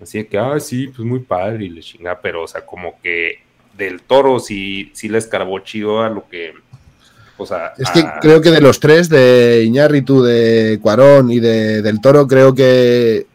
Así 0.00 0.22
que, 0.24 0.38
ah, 0.38 0.60
sí, 0.60 0.88
pues 0.88 1.00
muy 1.06 1.20
padre 1.20 1.64
y 1.64 1.68
le 1.70 1.80
chinga, 1.80 2.20
pero, 2.20 2.42
o 2.42 2.46
sea, 2.46 2.66
como 2.66 3.00
que 3.00 3.38
del 3.72 4.02
toro 4.02 4.38
sí, 4.38 4.90
sí 4.92 5.08
le 5.08 5.18
escarbó 5.18 5.58
chido 5.60 6.02
a 6.02 6.08
lo 6.10 6.28
que, 6.28 6.52
sea, 7.46 7.72
Es 7.78 7.90
que 7.90 8.00
a- 8.00 8.18
creo 8.20 8.40
que 8.40 8.50
de 8.50 8.60
los 8.60 8.78
tres, 8.80 9.08
de 9.08 9.64
Iñárritu, 9.66 10.22
de 10.22 10.78
Cuarón 10.80 11.30
y 11.32 11.40
de, 11.40 11.82
del 11.82 12.00
Toro, 12.00 12.26
creo 12.28 12.54
que 12.54 13.26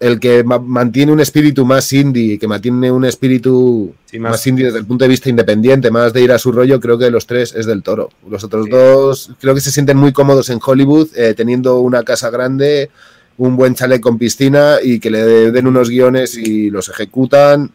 el 0.00 0.18
que 0.18 0.42
ma- 0.42 0.58
mantiene 0.58 1.12
un 1.12 1.20
espíritu 1.20 1.64
más 1.64 1.92
indie, 1.92 2.38
que 2.38 2.48
mantiene 2.48 2.90
un 2.90 3.04
espíritu 3.04 3.94
Sí, 4.06 4.18
más, 4.18 4.32
más- 4.32 4.46
indie 4.46 4.64
desde 4.66 4.78
el 4.78 4.86
punto 4.86 5.04
de 5.04 5.08
vista 5.08 5.28
independiente, 5.28 5.90
más 5.90 6.12
de 6.12 6.22
ir 6.22 6.32
a 6.32 6.38
su 6.38 6.50
rollo, 6.50 6.80
creo 6.80 6.98
que 6.98 7.04
de 7.04 7.10
los 7.10 7.26
tres 7.26 7.54
es 7.54 7.66
del 7.66 7.82
Toro. 7.82 8.10
Los 8.28 8.42
otros 8.42 8.64
Sí. 8.66 8.70
dos 8.70 9.30
creo 9.40 9.54
que 9.54 9.60
se 9.60 9.70
sienten 9.70 9.96
muy 9.96 10.12
cómodos 10.12 10.48
en 10.50 10.58
Hollywood, 10.64 11.08
eh, 11.16 11.34
teniendo 11.36 11.78
una 11.80 12.02
casa 12.02 12.30
grande, 12.30 12.90
un 13.38 13.56
buen 13.56 13.74
chalet 13.74 14.00
con 14.00 14.18
piscina 14.18 14.76
y 14.82 14.98
que 14.98 15.10
le 15.10 15.50
den 15.52 15.66
unos 15.66 15.88
guiones 15.88 16.36
y 16.36 16.70
los 16.70 16.88
ejecutan 16.88 17.70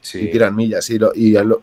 sí. 0.00 0.20
y 0.20 0.30
tiran 0.30 0.54
millas. 0.54 0.88
Y, 0.90 0.98
lo- 0.98 1.12
y 1.14 1.36
a, 1.36 1.42
lo- 1.42 1.62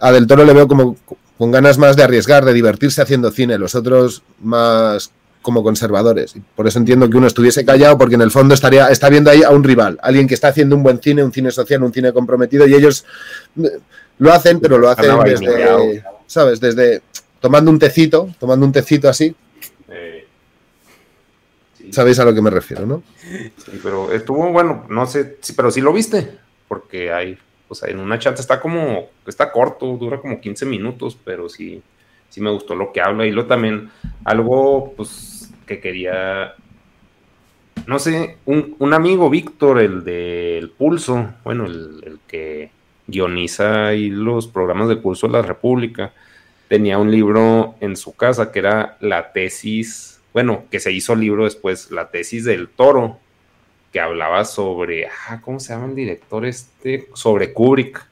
a 0.00 0.12
Del 0.12 0.26
Toro 0.26 0.44
le 0.44 0.52
veo 0.52 0.68
como 0.68 0.96
con 1.38 1.50
ganas 1.50 1.78
más 1.78 1.96
de 1.96 2.02
arriesgar, 2.02 2.44
de 2.44 2.52
divertirse 2.52 3.02
haciendo 3.02 3.30
cine, 3.30 3.58
los 3.58 3.74
otros 3.74 4.22
más 4.40 5.10
como 5.42 5.62
conservadores. 5.62 6.34
Por 6.56 6.66
eso 6.66 6.78
entiendo 6.78 7.08
que 7.08 7.16
uno 7.16 7.28
estuviese 7.28 7.64
callado, 7.64 7.96
porque 7.96 8.16
en 8.16 8.22
el 8.22 8.32
fondo 8.32 8.54
estaría, 8.54 8.88
está 8.88 9.08
viendo 9.08 9.30
ahí 9.30 9.42
a 9.44 9.50
un 9.50 9.62
rival, 9.62 9.98
alguien 10.02 10.26
que 10.26 10.34
está 10.34 10.48
haciendo 10.48 10.74
un 10.74 10.82
buen 10.82 11.00
cine, 11.00 11.22
un 11.22 11.32
cine 11.32 11.50
social, 11.52 11.82
un 11.84 11.92
cine 11.92 12.12
comprometido, 12.12 12.66
y 12.66 12.74
ellos 12.74 13.04
eh, 13.62 13.78
lo 14.18 14.32
hacen, 14.32 14.58
pero 14.58 14.78
lo 14.78 14.88
hacen 14.88 15.16
desde. 15.24 16.02
¿sabes? 16.26 16.58
Desde 16.58 17.02
tomando 17.40 17.70
un 17.70 17.78
tecito, 17.78 18.34
tomando 18.40 18.66
un 18.66 18.72
tecito 18.72 19.08
así, 19.08 19.34
Eh, 19.88 20.26
sí, 21.78 21.92
sabéis 21.92 22.18
a 22.18 22.24
lo 22.24 22.34
que 22.34 22.42
me 22.42 22.50
refiero, 22.50 22.84
¿no? 22.86 23.02
sí, 23.22 23.78
pero 23.82 24.10
estuvo 24.10 24.50
bueno, 24.50 24.84
no 24.88 25.06
sé, 25.06 25.36
sí, 25.40 25.52
pero 25.52 25.70
sí 25.70 25.80
lo 25.80 25.92
viste, 25.92 26.38
porque 26.66 27.12
hay, 27.12 27.38
o 27.68 27.74
sea, 27.74 27.90
en 27.90 27.98
una 27.98 28.18
chanta 28.18 28.40
está 28.40 28.60
como, 28.60 29.08
está 29.26 29.50
corto, 29.50 29.96
dura 29.96 30.20
como 30.20 30.40
15 30.40 30.66
minutos, 30.66 31.18
pero 31.24 31.48
sí, 31.48 31.82
sí 32.28 32.40
me 32.40 32.50
gustó 32.50 32.74
lo 32.74 32.92
que 32.92 33.00
habla. 33.00 33.26
Y 33.26 33.32
luego 33.32 33.48
también 33.48 33.90
algo, 34.24 34.92
pues, 34.96 35.52
que 35.66 35.80
quería, 35.80 36.54
no 37.86 37.98
sé, 37.98 38.38
un, 38.44 38.94
amigo 38.94 39.28
Víctor, 39.28 39.80
el 39.80 40.04
del 40.04 40.70
Pulso, 40.70 41.34
bueno, 41.44 41.66
el, 41.66 42.02
el 42.04 42.18
que 42.26 42.70
guioniza 43.06 43.86
ahí 43.86 44.10
los 44.10 44.46
programas 44.46 44.88
de 44.88 44.96
Pulso 44.96 45.26
de 45.26 45.34
la 45.34 45.42
República, 45.42 46.12
tenía 46.68 46.98
un 46.98 47.10
libro 47.10 47.74
en 47.80 47.96
su 47.96 48.14
casa 48.14 48.52
que 48.52 48.58
era 48.60 48.96
la 49.00 49.32
tesis, 49.32 50.20
bueno, 50.32 50.64
que 50.70 50.80
se 50.80 50.92
hizo 50.92 51.14
libro 51.14 51.44
después, 51.44 51.90
la 51.90 52.10
tesis 52.10 52.44
del 52.44 52.68
toro, 52.68 53.18
que 53.96 54.00
hablaba 54.02 54.44
sobre, 54.44 55.06
ah, 55.06 55.40
¿cómo 55.42 55.58
se 55.58 55.72
llama 55.72 55.86
el 55.86 55.94
director 55.94 56.44
este? 56.44 57.08
Sobre 57.14 57.54
Kubrick. 57.54 58.06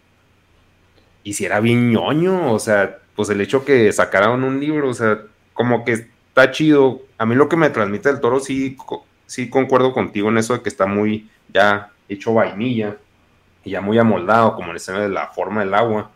Y 1.25 1.35
si 1.35 1.45
era 1.45 1.61
bien 1.61 1.91
ñoño, 1.91 2.55
o 2.55 2.59
sea, 2.59 3.01
pues 3.15 3.29
el 3.29 3.39
hecho 3.43 3.67
que 3.67 3.93
sacaran 3.93 4.45
un 4.45 4.61
libro, 4.61 4.89
o 4.89 4.95
sea, 4.95 5.21
como 5.53 5.85
que 5.85 5.93
está 5.93 6.51
chido. 6.53 7.03
A 7.19 7.27
mí 7.27 7.35
lo 7.35 7.51
que 7.51 7.57
me 7.59 7.69
transmite 7.69 8.09
el 8.09 8.21
toro, 8.21 8.41
sí, 8.41 8.79
sí 9.27 9.51
concuerdo 9.51 9.93
contigo 9.93 10.31
en 10.31 10.39
eso 10.39 10.55
de 10.55 10.63
que 10.63 10.71
está 10.71 10.87
muy 10.87 11.29
ya 11.53 11.91
hecho 12.09 12.33
vainilla 12.33 12.97
y 13.63 13.73
ya 13.73 13.83
muy 13.83 13.99
amoldado, 13.99 14.55
como 14.55 14.69
en 14.69 14.71
el 14.71 14.77
escena 14.77 15.01
de 15.01 15.11
la 15.11 15.27
forma 15.27 15.61
del 15.63 15.75
agua. 15.75 16.13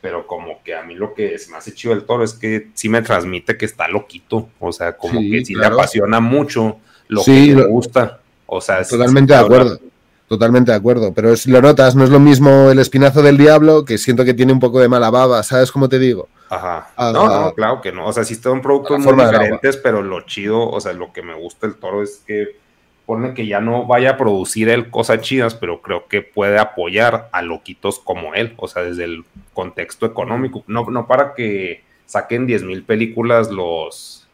Pero 0.00 0.26
como 0.26 0.60
que 0.64 0.74
a 0.74 0.82
mí 0.82 0.96
lo 0.96 1.14
que 1.14 1.38
se 1.38 1.52
me 1.52 1.58
hace 1.58 1.72
chido 1.72 1.94
del 1.94 2.02
toro 2.04 2.24
es 2.24 2.34
que 2.34 2.66
sí 2.74 2.88
me 2.88 3.00
transmite 3.00 3.56
que 3.56 3.64
está 3.64 3.86
loquito. 3.86 4.48
O 4.58 4.72
sea, 4.72 4.96
como 4.96 5.20
Sí, 5.20 5.30
que 5.30 5.44
sí 5.44 5.54
claro. 5.54 5.76
le 5.76 5.80
apasiona 5.82 6.18
mucho 6.18 6.78
lo 7.06 7.20
Sí, 7.22 7.50
que 7.50 7.54
le 7.54 7.66
gusta. 7.66 8.18
O 8.46 8.60
sea, 8.60 8.80
es- 8.80 8.88
Totalmente 8.88 9.32
de 9.32 9.40
acuerdo. 9.40 9.78
Totalmente 10.28 10.70
de 10.70 10.76
acuerdo. 10.76 11.12
Pero 11.12 11.32
es, 11.32 11.46
lo 11.46 11.60
notas, 11.60 11.94
no 11.94 12.04
es 12.04 12.10
lo 12.10 12.18
mismo 12.18 12.70
el 12.70 12.78
espinazo 12.78 13.22
del 13.22 13.36
diablo, 13.36 13.84
que 13.84 13.98
siento 13.98 14.24
que 14.24 14.34
tiene 14.34 14.52
un 14.52 14.60
poco 14.60 14.80
de 14.80 14.88
mala 14.88 15.10
baba, 15.10 15.42
¿sabes 15.42 15.70
cómo 15.70 15.88
te 15.88 15.98
digo? 15.98 16.28
Ajá. 16.48 16.88
Ah, 16.96 17.10
no, 17.12 17.22
ah. 17.22 17.40
no, 17.44 17.54
claro 17.54 17.80
que 17.80 17.92
no. 17.92 18.06
O 18.06 18.12
sea, 18.12 18.24
sí 18.24 18.34
son 18.34 18.62
productos 18.62 19.00
muy 19.00 19.14
diferentes, 19.14 19.76
pero 19.76 20.02
lo 20.02 20.22
chido, 20.22 20.68
o 20.68 20.80
sea, 20.80 20.92
lo 20.92 21.12
que 21.12 21.22
me 21.22 21.34
gusta 21.34 21.66
del 21.66 21.76
toro 21.76 22.02
es 22.02 22.22
que 22.26 22.56
pone 23.06 23.34
que 23.34 23.46
ya 23.46 23.60
no 23.60 23.86
vaya 23.86 24.10
a 24.10 24.16
producir 24.16 24.68
él 24.68 24.90
cosas 24.90 25.20
chidas, 25.20 25.54
pero 25.54 25.82
creo 25.82 26.06
que 26.08 26.22
puede 26.22 26.58
apoyar 26.58 27.28
a 27.32 27.42
loquitos 27.42 27.98
como 27.98 28.34
él, 28.34 28.54
o 28.56 28.66
sea, 28.66 28.82
desde 28.82 29.04
el 29.04 29.24
contexto 29.52 30.06
económico. 30.06 30.64
No, 30.66 30.86
no 30.88 31.06
para 31.06 31.34
que 31.34 31.82
saquen 32.06 32.46
10.000 32.46 32.84
películas 32.84 33.50
los, 33.50 34.26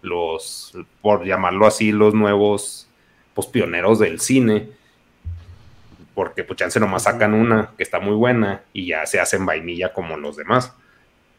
los, 0.00 0.72
por 1.02 1.26
llamarlo 1.26 1.66
así, 1.66 1.92
los 1.92 2.14
nuevos, 2.14 2.83
pues 3.34 3.46
pioneros 3.46 3.98
del 3.98 4.20
cine. 4.20 4.70
Porque 6.14 6.44
pues 6.44 6.58
chance 6.58 6.78
nomás 6.78 7.04
sacan 7.04 7.34
una 7.34 7.72
que 7.76 7.82
está 7.82 7.98
muy 7.98 8.14
buena 8.14 8.62
y 8.72 8.86
ya 8.86 9.04
se 9.06 9.20
hacen 9.20 9.44
vainilla 9.44 9.92
como 9.92 10.16
los 10.16 10.36
demás. 10.36 10.72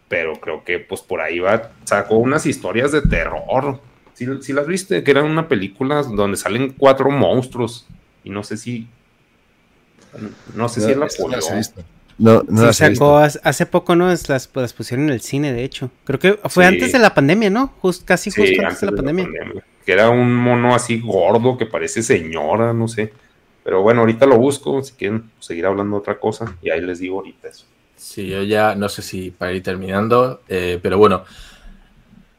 Pero 0.09 0.39
creo 0.39 0.63
que 0.63 0.79
pues 0.79 1.01
por 1.01 1.21
ahí 1.21 1.39
va, 1.39 1.71
sacó 1.85 2.17
unas 2.17 2.45
historias 2.45 2.91
de 2.91 3.01
terror. 3.01 3.79
Si 4.13 4.53
las 4.53 4.67
viste? 4.67 5.03
Que 5.03 5.11
eran 5.11 5.25
una 5.25 5.47
película 5.47 6.03
donde 6.03 6.37
salen 6.37 6.73
cuatro 6.73 7.09
monstruos. 7.09 7.87
Y 8.23 8.29
no 8.29 8.43
sé 8.43 8.57
si 8.57 8.87
no 10.53 10.69
sé 10.69 10.81
si 10.81 10.91
él 10.91 10.99
la 10.99 11.07
No, 12.17 12.43
no 12.47 12.73
sí, 12.73 12.79
sacó 12.79 13.17
hace 13.17 13.65
poco, 13.65 13.95
¿no? 13.95 14.07
Las, 14.07 14.29
las, 14.29 14.73
pusieron 14.73 15.07
en 15.07 15.13
el 15.13 15.21
cine, 15.21 15.53
de 15.53 15.63
hecho. 15.63 15.91
Creo 16.05 16.19
que 16.19 16.39
fue 16.49 16.65
antes 16.65 16.91
de 16.91 16.99
la 16.99 17.13
pandemia, 17.13 17.49
¿no? 17.49 17.73
casi 18.05 18.31
justo 18.31 18.61
antes, 18.61 18.81
de, 18.81 18.87
la, 18.87 18.91
pandemia. 18.93 19.27
Que 19.85 19.93
era 19.93 20.09
un 20.09 20.35
mono 20.35 20.73
así 20.73 20.99
gordo 20.99 21.57
que 21.57 21.65
parece 21.65 22.01
señora, 22.01 22.73
no 22.73 22.87
sé. 22.87 23.13
Pero 23.63 23.81
bueno, 23.81 24.01
ahorita 24.01 24.25
lo 24.25 24.37
busco, 24.37 24.83
si 24.83 24.93
quieren 24.93 25.31
seguir 25.39 25.65
hablando 25.65 25.95
de 25.95 26.01
otra 26.01 26.19
cosa, 26.19 26.55
y 26.61 26.69
ahí 26.69 26.81
les 26.81 26.99
digo 26.99 27.17
ahorita 27.17 27.47
eso. 27.47 27.65
Sí, 27.95 28.27
yo 28.27 28.43
ya 28.43 28.75
no 28.75 28.89
sé 28.89 29.01
si 29.01 29.31
para 29.31 29.53
ir 29.53 29.63
terminando, 29.63 30.41
eh, 30.47 30.79
pero 30.81 30.97
bueno, 30.97 31.23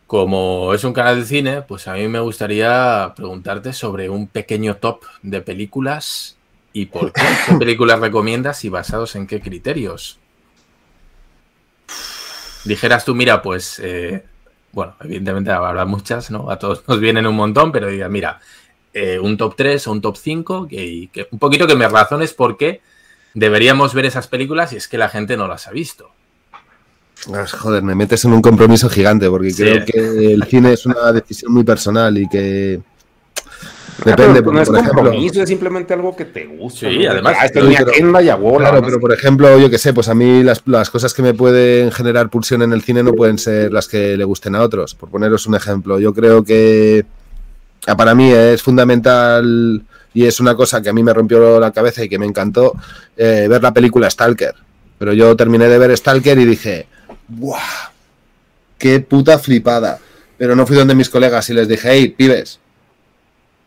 como 0.06 0.72
es 0.74 0.84
un 0.84 0.92
canal 0.92 1.18
de 1.18 1.26
cine, 1.26 1.62
pues 1.62 1.88
a 1.88 1.94
mí 1.94 2.06
me 2.06 2.20
gustaría 2.20 3.12
preguntarte 3.16 3.72
sobre 3.72 4.08
un 4.08 4.28
pequeño 4.28 4.76
top 4.76 5.02
de 5.22 5.40
películas 5.40 6.36
¿Y 6.76 6.84
por 6.84 7.10
qué? 7.10 7.22
¿Qué 7.46 7.54
películas 7.58 8.00
recomiendas 8.00 8.62
y 8.66 8.68
basados 8.68 9.16
en 9.16 9.26
qué 9.26 9.40
criterios? 9.40 10.18
Dijeras 12.66 13.06
tú, 13.06 13.14
mira, 13.14 13.40
pues, 13.40 13.80
eh, 13.82 14.26
bueno, 14.76 14.94
evidentemente 15.02 15.50
habrá 15.50 15.86
muchas, 15.86 16.30
¿no? 16.30 16.50
A 16.50 16.58
todos 16.58 16.84
nos 16.86 17.00
vienen 17.00 17.26
un 17.26 17.34
montón, 17.34 17.72
pero 17.72 17.88
diga, 17.88 18.10
mira, 18.10 18.40
eh, 18.92 19.18
un 19.18 19.38
top 19.38 19.56
3 19.56 19.86
o 19.86 19.92
un 19.92 20.02
top 20.02 20.18
5, 20.18 20.68
que, 20.68 21.08
que, 21.10 21.28
un 21.30 21.38
poquito 21.38 21.66
que 21.66 21.74
me 21.74 21.88
razones 21.88 22.34
por 22.34 22.58
qué 22.58 22.82
deberíamos 23.32 23.94
ver 23.94 24.04
esas 24.04 24.28
películas 24.28 24.74
y 24.74 24.76
es 24.76 24.86
que 24.86 24.98
la 24.98 25.08
gente 25.08 25.34
no 25.38 25.48
las 25.48 25.66
ha 25.66 25.70
visto. 25.70 26.10
Ah, 27.32 27.46
joder, 27.46 27.82
me 27.82 27.94
metes 27.94 28.22
en 28.26 28.34
un 28.34 28.42
compromiso 28.42 28.90
gigante 28.90 29.30
porque 29.30 29.54
creo 29.54 29.82
que 29.86 30.34
el 30.34 30.44
cine 30.44 30.74
es 30.74 30.84
una 30.84 31.10
decisión 31.10 31.54
muy 31.54 31.64
personal 31.64 32.18
y 32.18 32.28
que 32.28 32.78
Depende, 34.04 34.42
no 34.42 34.60
es 34.60 34.68
compromiso, 34.68 35.42
es 35.42 35.48
simplemente 35.48 35.94
algo 35.94 36.14
que 36.14 36.26
te 36.26 36.46
gusta. 36.46 36.88
Sí, 36.88 37.06
además. 37.06 37.36
Ah, 37.38 37.60
mi 37.60 37.74
agenda 37.74 38.22
y 38.22 38.26
Claro, 38.26 38.82
pero 38.82 39.00
por 39.00 39.12
ejemplo, 39.12 39.58
yo 39.58 39.70
que 39.70 39.78
sé, 39.78 39.94
pues 39.94 40.08
a 40.08 40.14
mí 40.14 40.42
las, 40.42 40.62
las, 40.66 40.90
cosas 40.90 41.14
que 41.14 41.22
me 41.22 41.34
pueden 41.34 41.90
generar 41.92 42.28
pulsión 42.28 42.62
en 42.62 42.72
el 42.72 42.82
cine 42.82 43.02
no 43.02 43.12
pueden 43.14 43.38
ser 43.38 43.72
las 43.72 43.88
que 43.88 44.16
le 44.16 44.24
gusten 44.24 44.54
a 44.54 44.62
otros. 44.62 44.94
Por 44.94 45.08
poneros 45.08 45.46
un 45.46 45.54
ejemplo, 45.54 45.98
yo 45.98 46.12
creo 46.12 46.44
que 46.44 47.06
ah, 47.86 47.96
para 47.96 48.14
mí 48.14 48.30
es 48.30 48.62
fundamental 48.62 49.82
y 50.12 50.24
es 50.24 50.40
una 50.40 50.54
cosa 50.54 50.82
que 50.82 50.88
a 50.88 50.92
mí 50.92 51.02
me 51.02 51.12
rompió 51.12 51.60
la 51.60 51.70
cabeza 51.72 52.04
y 52.04 52.08
que 52.08 52.18
me 52.18 52.26
encantó 52.26 52.74
eh, 53.16 53.46
ver 53.48 53.62
la 53.62 53.72
película 53.72 54.10
Stalker. 54.10 54.54
Pero 54.98 55.12
yo 55.12 55.36
terminé 55.36 55.68
de 55.68 55.78
ver 55.78 55.96
Stalker 55.96 56.38
y 56.38 56.44
dije, 56.44 56.86
¡buah! 57.28 57.90
¡Qué 58.78 59.00
puta 59.00 59.38
flipada! 59.38 59.98
Pero 60.38 60.54
no 60.54 60.66
fui 60.66 60.76
donde 60.76 60.94
mis 60.94 61.10
colegas 61.10 61.48
y 61.50 61.54
les 61.54 61.68
dije, 61.68 61.88
hey, 61.90 62.14
pibes, 62.16 62.60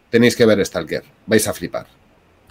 tenéis 0.10 0.36
que 0.36 0.46
ver 0.46 0.66
Stalker, 0.66 1.04
vais 1.26 1.48
a 1.48 1.54
flipar. 1.54 2.00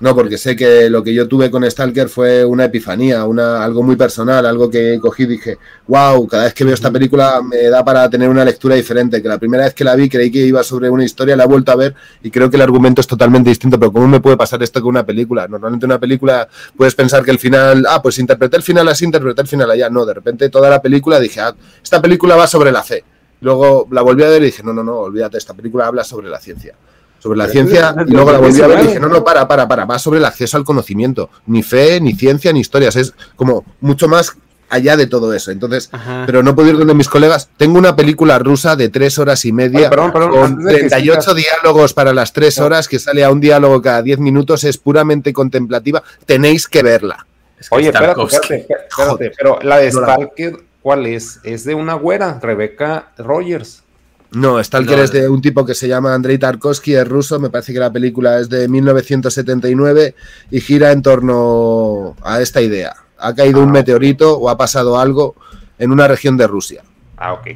No, 0.00 0.14
porque 0.14 0.38
sé 0.38 0.54
que 0.54 0.88
lo 0.88 1.02
que 1.02 1.12
yo 1.12 1.26
tuve 1.26 1.50
con 1.50 1.68
Stalker 1.68 2.08
fue 2.08 2.44
una 2.44 2.66
epifanía, 2.66 3.24
una, 3.24 3.64
algo 3.64 3.82
muy 3.82 3.96
personal, 3.96 4.46
algo 4.46 4.70
que 4.70 4.96
cogí 5.00 5.24
y 5.24 5.26
dije, 5.26 5.58
wow, 5.88 6.24
cada 6.28 6.44
vez 6.44 6.54
que 6.54 6.62
veo 6.62 6.74
esta 6.74 6.92
película 6.92 7.42
me 7.42 7.64
da 7.64 7.84
para 7.84 8.08
tener 8.08 8.28
una 8.28 8.44
lectura 8.44 8.76
diferente, 8.76 9.20
que 9.20 9.28
la 9.28 9.38
primera 9.38 9.64
vez 9.64 9.74
que 9.74 9.82
la 9.82 9.96
vi 9.96 10.08
creí 10.08 10.30
que 10.30 10.38
iba 10.38 10.62
sobre 10.62 10.88
una 10.88 11.04
historia, 11.04 11.34
la 11.34 11.44
he 11.44 11.46
vuelto 11.48 11.72
a 11.72 11.74
ver 11.74 11.96
y 12.22 12.30
creo 12.30 12.48
que 12.48 12.54
el 12.54 12.62
argumento 12.62 13.00
es 13.00 13.08
totalmente 13.08 13.50
distinto, 13.50 13.76
pero 13.76 13.92
¿cómo 13.92 14.06
me 14.06 14.20
puede 14.20 14.36
pasar 14.36 14.62
esto 14.62 14.80
con 14.80 14.90
una 14.90 15.04
película? 15.04 15.48
Normalmente 15.48 15.84
una 15.84 15.98
película 15.98 16.48
puedes 16.76 16.94
pensar 16.94 17.24
que 17.24 17.32
el 17.32 17.40
final, 17.40 17.84
ah, 17.88 18.00
pues 18.00 18.20
interpreté 18.20 18.56
el 18.56 18.62
final 18.62 18.86
así, 18.86 19.04
interpreté 19.04 19.42
el 19.42 19.48
final 19.48 19.68
allá, 19.68 19.90
no, 19.90 20.06
de 20.06 20.14
repente 20.14 20.48
toda 20.48 20.70
la 20.70 20.80
película 20.80 21.18
dije, 21.18 21.40
ah, 21.40 21.56
esta 21.82 22.00
película 22.00 22.36
va 22.36 22.46
sobre 22.46 22.70
la 22.70 22.84
fe. 22.84 23.02
Luego 23.40 23.88
la 23.90 24.02
volví 24.02 24.22
a 24.22 24.28
ver 24.28 24.42
y 24.42 24.46
dije, 24.46 24.62
no, 24.62 24.72
no, 24.72 24.84
no, 24.84 24.98
olvídate, 24.98 25.38
esta 25.38 25.54
película 25.54 25.88
habla 25.88 26.04
sobre 26.04 26.28
la 26.28 26.38
ciencia 26.38 26.76
sobre 27.18 27.38
la 27.38 27.48
ciencia 27.48 27.94
y 28.06 28.12
luego 28.12 28.32
la 28.32 28.38
volví 28.38 28.60
a 28.60 28.66
ver 28.66 28.80
y 28.80 28.86
dije, 28.88 29.00
no, 29.00 29.08
no, 29.08 29.24
para, 29.24 29.48
para, 29.48 29.66
para, 29.66 29.84
va 29.84 29.98
sobre 29.98 30.18
el 30.18 30.24
acceso 30.24 30.56
al 30.56 30.64
conocimiento, 30.64 31.30
ni 31.46 31.62
fe, 31.62 32.00
ni 32.00 32.14
ciencia, 32.14 32.52
ni 32.52 32.60
historias, 32.60 32.96
es 32.96 33.14
como 33.36 33.64
mucho 33.80 34.08
más 34.08 34.36
allá 34.70 34.96
de 34.96 35.06
todo 35.06 35.32
eso. 35.32 35.50
Entonces, 35.50 35.90
pero 36.26 36.42
no 36.42 36.54
puedo 36.54 36.68
ir 36.68 36.78
donde 36.78 36.94
mis 36.94 37.08
colegas. 37.08 37.48
Tengo 37.56 37.78
una 37.78 37.96
película 37.96 38.38
rusa 38.38 38.76
de 38.76 38.88
tres 38.88 39.18
horas 39.18 39.44
y 39.44 39.52
media 39.52 39.90
con 39.90 40.64
38 40.64 41.34
diálogos 41.34 41.94
para 41.94 42.12
las 42.12 42.32
tres 42.32 42.58
horas 42.58 42.88
que 42.88 42.98
sale 42.98 43.24
a 43.24 43.30
un 43.30 43.40
diálogo 43.40 43.80
cada 43.82 44.02
diez 44.02 44.18
minutos, 44.18 44.64
es 44.64 44.78
puramente 44.78 45.32
contemplativa. 45.32 46.02
Tenéis 46.26 46.68
que 46.68 46.82
verla. 46.82 47.26
Oye, 47.70 47.88
espérate, 47.88 48.22
espérate, 48.24 49.32
pero 49.36 49.58
la 49.62 49.78
de 49.78 49.90
Stalker, 49.90 50.56
¿cuál 50.80 51.06
es? 51.06 51.40
Es 51.42 51.64
de 51.64 51.74
una 51.74 51.94
güera, 51.94 52.38
Rebeca 52.40 53.10
Rogers. 53.18 53.82
No, 54.32 54.62
Stalker 54.62 54.98
es 54.98 55.10
de 55.10 55.28
un 55.28 55.40
tipo 55.40 55.64
que 55.64 55.74
se 55.74 55.88
llama 55.88 56.14
Andrei 56.14 56.36
Tarkovsky, 56.36 56.94
es 56.94 57.08
ruso, 57.08 57.40
me 57.40 57.48
parece 57.48 57.72
que 57.72 57.78
la 57.78 57.92
película 57.92 58.38
es 58.38 58.50
de 58.50 58.68
1979 58.68 60.14
y 60.50 60.60
gira 60.60 60.92
en 60.92 61.02
torno 61.02 62.14
a 62.22 62.40
esta 62.40 62.60
idea. 62.60 62.94
Ha 63.18 63.34
caído 63.34 63.62
un 63.62 63.70
ah, 63.70 63.72
meteorito 63.72 64.38
o 64.38 64.50
ha 64.50 64.58
pasado 64.58 64.98
algo 64.98 65.34
en 65.78 65.92
una 65.92 66.06
región 66.06 66.36
de 66.36 66.46
Rusia. 66.46 66.82
Ah, 67.16 67.32
ok. 67.32 67.48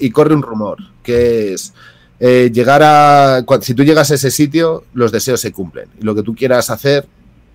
y, 0.00 0.10
corre 0.10 0.34
un 0.34 0.42
rumor, 0.42 0.78
que 1.02 1.52
es 1.52 1.74
eh, 2.20 2.50
llegar 2.52 2.82
a... 2.82 3.44
Si 3.60 3.74
tú 3.74 3.84
llegas 3.84 4.10
a 4.10 4.14
ese 4.14 4.30
sitio, 4.30 4.84
los 4.94 5.12
deseos 5.12 5.40
se 5.40 5.52
cumplen. 5.52 5.88
Y 6.00 6.04
lo 6.04 6.14
que 6.14 6.22
tú 6.22 6.34
quieras 6.34 6.70
hacer 6.70 7.06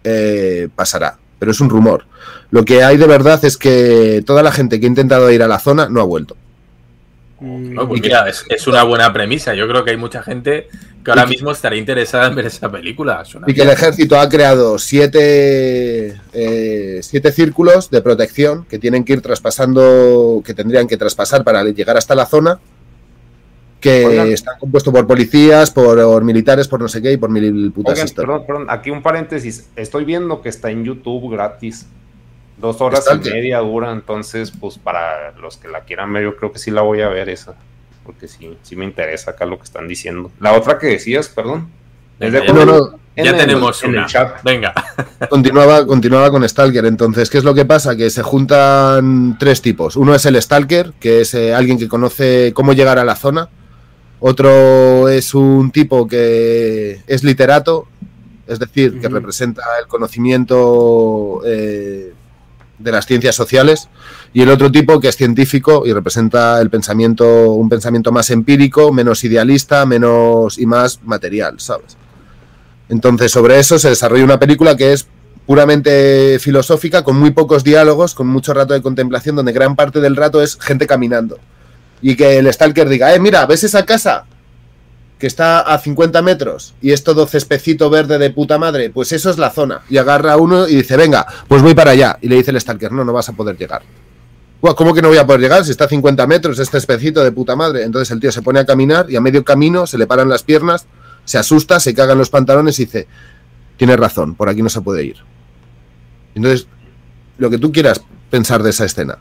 eh, 0.03 0.69
pasará. 0.75 1.17
Pero 1.39 1.51
es 1.51 1.59
un 1.59 1.69
rumor. 1.69 2.05
Lo 2.51 2.65
que 2.65 2.83
hay 2.83 2.97
de 2.97 3.07
verdad 3.07 3.43
es 3.45 3.57
que 3.57 4.21
toda 4.25 4.43
la 4.43 4.51
gente 4.51 4.79
que 4.79 4.85
ha 4.85 4.89
intentado 4.89 5.31
ir 5.31 5.41
a 5.41 5.47
la 5.47 5.57
zona 5.57 5.89
no 5.89 6.01
ha 6.01 6.05
vuelto. 6.05 6.35
Mm. 7.41 7.87
Pues 7.87 8.01
mira, 8.01 8.25
es, 8.29 8.67
una 8.67 8.83
buena 8.83 9.11
premisa. 9.11 9.55
Yo 9.55 9.67
creo 9.67 9.83
que 9.83 9.91
hay 9.91 9.97
mucha 9.97 10.21
gente 10.21 10.69
que 11.03 11.09
ahora 11.09 11.25
mismo 11.25 11.51
estaría 11.51 11.79
interesada 11.79 12.27
en 12.27 12.35
ver 12.35 12.45
esa 12.45 12.71
película. 12.71 13.23
y 13.47 13.53
que 13.53 13.63
el 13.63 13.69
ejército 13.69 14.19
ha 14.19 14.29
creado 14.29 14.77
siete, 14.77 16.21
eh, 16.33 16.99
siete 17.01 17.31
círculos 17.31 17.89
de 17.89 18.01
protección 18.03 18.65
que 18.65 18.77
tienen 18.77 19.03
que 19.03 19.13
ir 19.13 19.21
traspasando, 19.21 20.43
que 20.45 20.53
tendrían 20.53 20.87
que 20.87 20.97
traspasar 20.97 21.43
para 21.43 21.63
llegar 21.63 21.97
hasta 21.97 22.13
la 22.13 22.27
zona, 22.27 22.59
que 23.79 24.33
están 24.33 24.59
compuestos 24.59 24.93
por 24.93 25.07
policías, 25.07 25.71
por, 25.71 26.23
militares, 26.23 26.67
por 26.67 26.79
no 26.79 26.87
sé 26.87 27.01
qué 27.01 27.13
y 27.13 27.17
por 27.17 27.31
mil 27.31 27.71
putas 27.71 28.11
Perdón, 28.13 28.45
perdón, 28.45 28.67
aquí 28.69 28.91
un 28.91 29.01
paréntesis. 29.01 29.67
Estoy 29.75 30.05
viendo 30.05 30.43
que 30.43 30.49
está 30.49 30.69
en 30.69 30.85
YouTube 30.85 31.31
gratis. 31.31 31.87
Dos 32.61 32.79
horas 32.79 33.05
y 33.11 33.29
media 33.29 33.57
dura, 33.59 33.91
entonces, 33.91 34.51
pues 34.51 34.77
para 34.77 35.31
los 35.31 35.57
que 35.57 35.67
la 35.67 35.81
quieran 35.81 36.13
ver, 36.13 36.23
yo 36.23 36.35
creo 36.35 36.51
que 36.51 36.59
sí 36.59 36.69
la 36.69 36.81
voy 36.81 37.01
a 37.01 37.09
ver 37.09 37.27
esa. 37.27 37.55
Porque 38.05 38.27
sí, 38.27 38.55
sí 38.61 38.75
me 38.75 38.85
interesa 38.85 39.31
acá 39.31 39.45
lo 39.45 39.57
que 39.57 39.63
están 39.63 39.87
diciendo. 39.87 40.31
La 40.39 40.53
otra 40.53 40.77
que 40.77 40.87
decías, 40.87 41.27
perdón. 41.27 41.69
ya, 42.19 42.29
tenemos 43.35 43.83
una. 43.83 44.05
chat. 44.05 44.43
Venga. 44.43 44.73
Continuaba, 45.29 45.85
continuaba 45.87 46.29
con 46.29 46.47
Stalker. 46.47 46.85
Entonces, 46.85 47.29
¿qué 47.29 47.39
es 47.39 47.43
lo 47.43 47.53
que 47.53 47.65
pasa? 47.65 47.95
Que 47.95 48.09
se 48.09 48.21
juntan 48.21 49.37
tres 49.39 49.61
tipos. 49.61 49.95
Uno 49.95 50.13
es 50.13 50.25
el 50.25 50.39
Stalker, 50.41 50.93
que 50.99 51.21
es 51.21 51.33
eh, 51.33 51.53
alguien 51.53 51.79
que 51.79 51.87
conoce 51.87 52.51
cómo 52.53 52.73
llegar 52.73 52.99
a 52.99 53.05
la 53.05 53.15
zona. 53.15 53.49
Otro 54.19 55.09
es 55.09 55.33
un 55.33 55.71
tipo 55.71 56.07
que 56.07 57.01
es 57.07 57.23
literato, 57.23 57.87
es 58.47 58.59
decir, 58.59 58.99
que 58.99 59.09
representa 59.09 59.63
el 59.79 59.87
conocimiento 59.87 61.41
eh, 61.43 62.13
de 62.81 62.91
las 62.91 63.05
ciencias 63.05 63.35
sociales 63.35 63.89
y 64.33 64.41
el 64.41 64.49
otro 64.49 64.71
tipo 64.71 64.99
que 64.99 65.09
es 65.09 65.15
científico 65.15 65.83
y 65.85 65.93
representa 65.93 66.59
el 66.61 66.69
pensamiento 66.69 67.51
un 67.51 67.69
pensamiento 67.69 68.11
más 68.11 68.29
empírico, 68.29 68.91
menos 68.91 69.23
idealista, 69.23 69.85
menos 69.85 70.57
y 70.57 70.65
más 70.65 71.01
material, 71.03 71.59
¿sabes? 71.59 71.97
Entonces, 72.89 73.31
sobre 73.31 73.57
eso 73.59 73.79
se 73.79 73.89
desarrolla 73.89 74.25
una 74.25 74.39
película 74.39 74.75
que 74.75 74.91
es 74.91 75.07
puramente 75.45 76.39
filosófica, 76.39 77.03
con 77.03 77.17
muy 77.17 77.31
pocos 77.31 77.63
diálogos, 77.63 78.13
con 78.13 78.27
mucho 78.27 78.53
rato 78.53 78.73
de 78.73 78.81
contemplación, 78.81 79.35
donde 79.35 79.53
gran 79.53 79.75
parte 79.75 79.99
del 79.99 80.15
rato 80.15 80.41
es 80.41 80.57
gente 80.59 80.87
caminando. 80.87 81.39
Y 82.01 82.15
que 82.15 82.37
el 82.37 82.51
stalker 82.51 82.89
diga, 82.89 83.13
eh, 83.13 83.19
mira, 83.19 83.45
¿ves 83.45 83.63
esa 83.63 83.85
casa? 83.85 84.25
Que 85.21 85.27
está 85.27 85.61
a 85.61 85.77
50 85.77 86.19
metros 86.23 86.73
y 86.81 86.93
es 86.93 87.03
todo 87.03 87.27
cespecito 87.27 87.91
verde 87.91 88.17
de 88.17 88.31
puta 88.31 88.57
madre, 88.57 88.89
pues 88.89 89.11
eso 89.11 89.29
es 89.29 89.37
la 89.37 89.51
zona. 89.51 89.81
Y 89.87 89.97
agarra 89.97 90.33
a 90.33 90.37
uno 90.37 90.67
y 90.67 90.77
dice, 90.77 90.97
venga, 90.97 91.27
pues 91.47 91.61
voy 91.61 91.75
para 91.75 91.91
allá. 91.91 92.17
Y 92.21 92.27
le 92.27 92.37
dice 92.37 92.49
el 92.49 92.59
Stalker, 92.59 92.91
no, 92.91 93.05
no 93.05 93.13
vas 93.13 93.29
a 93.29 93.33
poder 93.33 93.55
llegar. 93.55 93.83
¿Cómo 94.59 94.95
que 94.95 95.01
no 95.03 95.09
voy 95.09 95.19
a 95.19 95.25
poder 95.25 95.41
llegar? 95.41 95.63
Si 95.63 95.69
está 95.69 95.85
a 95.85 95.87
50 95.87 96.25
metros, 96.25 96.57
este 96.57 96.79
cespecito 96.79 97.23
de 97.23 97.31
puta 97.31 97.55
madre. 97.55 97.83
Entonces 97.83 98.09
el 98.09 98.19
tío 98.19 98.31
se 98.31 98.41
pone 98.41 98.59
a 98.59 98.65
caminar 98.65 99.11
y 99.11 99.15
a 99.15 99.21
medio 99.21 99.45
camino 99.45 99.85
se 99.85 99.99
le 99.99 100.07
paran 100.07 100.27
las 100.27 100.41
piernas, 100.41 100.87
se 101.23 101.37
asusta, 101.37 101.79
se 101.79 101.93
cagan 101.93 102.17
los 102.17 102.31
pantalones 102.31 102.79
y 102.79 102.85
dice, 102.85 103.07
tienes 103.77 103.97
razón, 103.97 104.33
por 104.33 104.49
aquí 104.49 104.63
no 104.63 104.69
se 104.69 104.81
puede 104.81 105.05
ir. 105.05 105.17
Entonces, 106.33 106.67
lo 107.37 107.51
que 107.51 107.59
tú 107.59 107.71
quieras 107.71 108.01
pensar 108.31 108.63
de 108.63 108.71
esa 108.71 108.85
escena, 108.85 109.19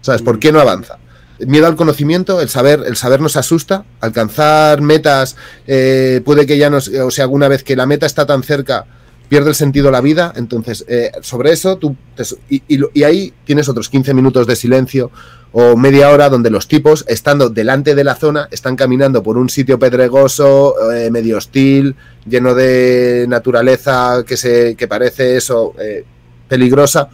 ¿sabes? 0.00 0.20
¿Por 0.20 0.40
qué 0.40 0.50
no 0.50 0.58
avanza? 0.58 0.98
Miedo 1.40 1.66
al 1.66 1.76
conocimiento, 1.76 2.40
el 2.40 2.48
saber, 2.48 2.82
el 2.86 2.96
saber 2.96 3.20
nos 3.20 3.36
asusta, 3.36 3.84
alcanzar 4.00 4.80
metas, 4.80 5.36
eh, 5.66 6.20
puede 6.24 6.46
que 6.46 6.58
ya 6.58 6.70
nos, 6.70 6.88
o 6.88 7.10
sea, 7.10 7.24
alguna 7.24 7.48
vez 7.48 7.62
que 7.64 7.76
la 7.76 7.86
meta 7.86 8.06
está 8.06 8.26
tan 8.26 8.42
cerca, 8.42 8.86
pierde 9.28 9.48
el 9.48 9.54
sentido 9.54 9.90
la 9.90 10.00
vida, 10.02 10.32
entonces 10.36 10.84
eh, 10.88 11.10
sobre 11.22 11.52
eso 11.52 11.76
tú, 11.78 11.96
te- 12.14 12.24
y, 12.50 12.62
y 12.92 13.02
ahí 13.04 13.32
tienes 13.44 13.68
otros 13.68 13.88
15 13.88 14.12
minutos 14.14 14.46
de 14.46 14.56
silencio 14.56 15.10
o 15.52 15.76
media 15.76 16.10
hora 16.10 16.28
donde 16.28 16.50
los 16.50 16.68
tipos, 16.68 17.04
estando 17.08 17.48
delante 17.50 17.94
de 17.94 18.04
la 18.04 18.14
zona, 18.14 18.48
están 18.50 18.76
caminando 18.76 19.22
por 19.22 19.36
un 19.38 19.48
sitio 19.50 19.78
pedregoso, 19.78 20.74
eh, 20.92 21.10
medio 21.10 21.38
hostil, 21.38 21.94
lleno 22.26 22.54
de 22.54 23.26
naturaleza 23.28 24.22
que, 24.26 24.36
se, 24.36 24.74
que 24.76 24.86
parece 24.88 25.36
eso, 25.36 25.74
eh, 25.78 26.04
peligrosa, 26.48 27.08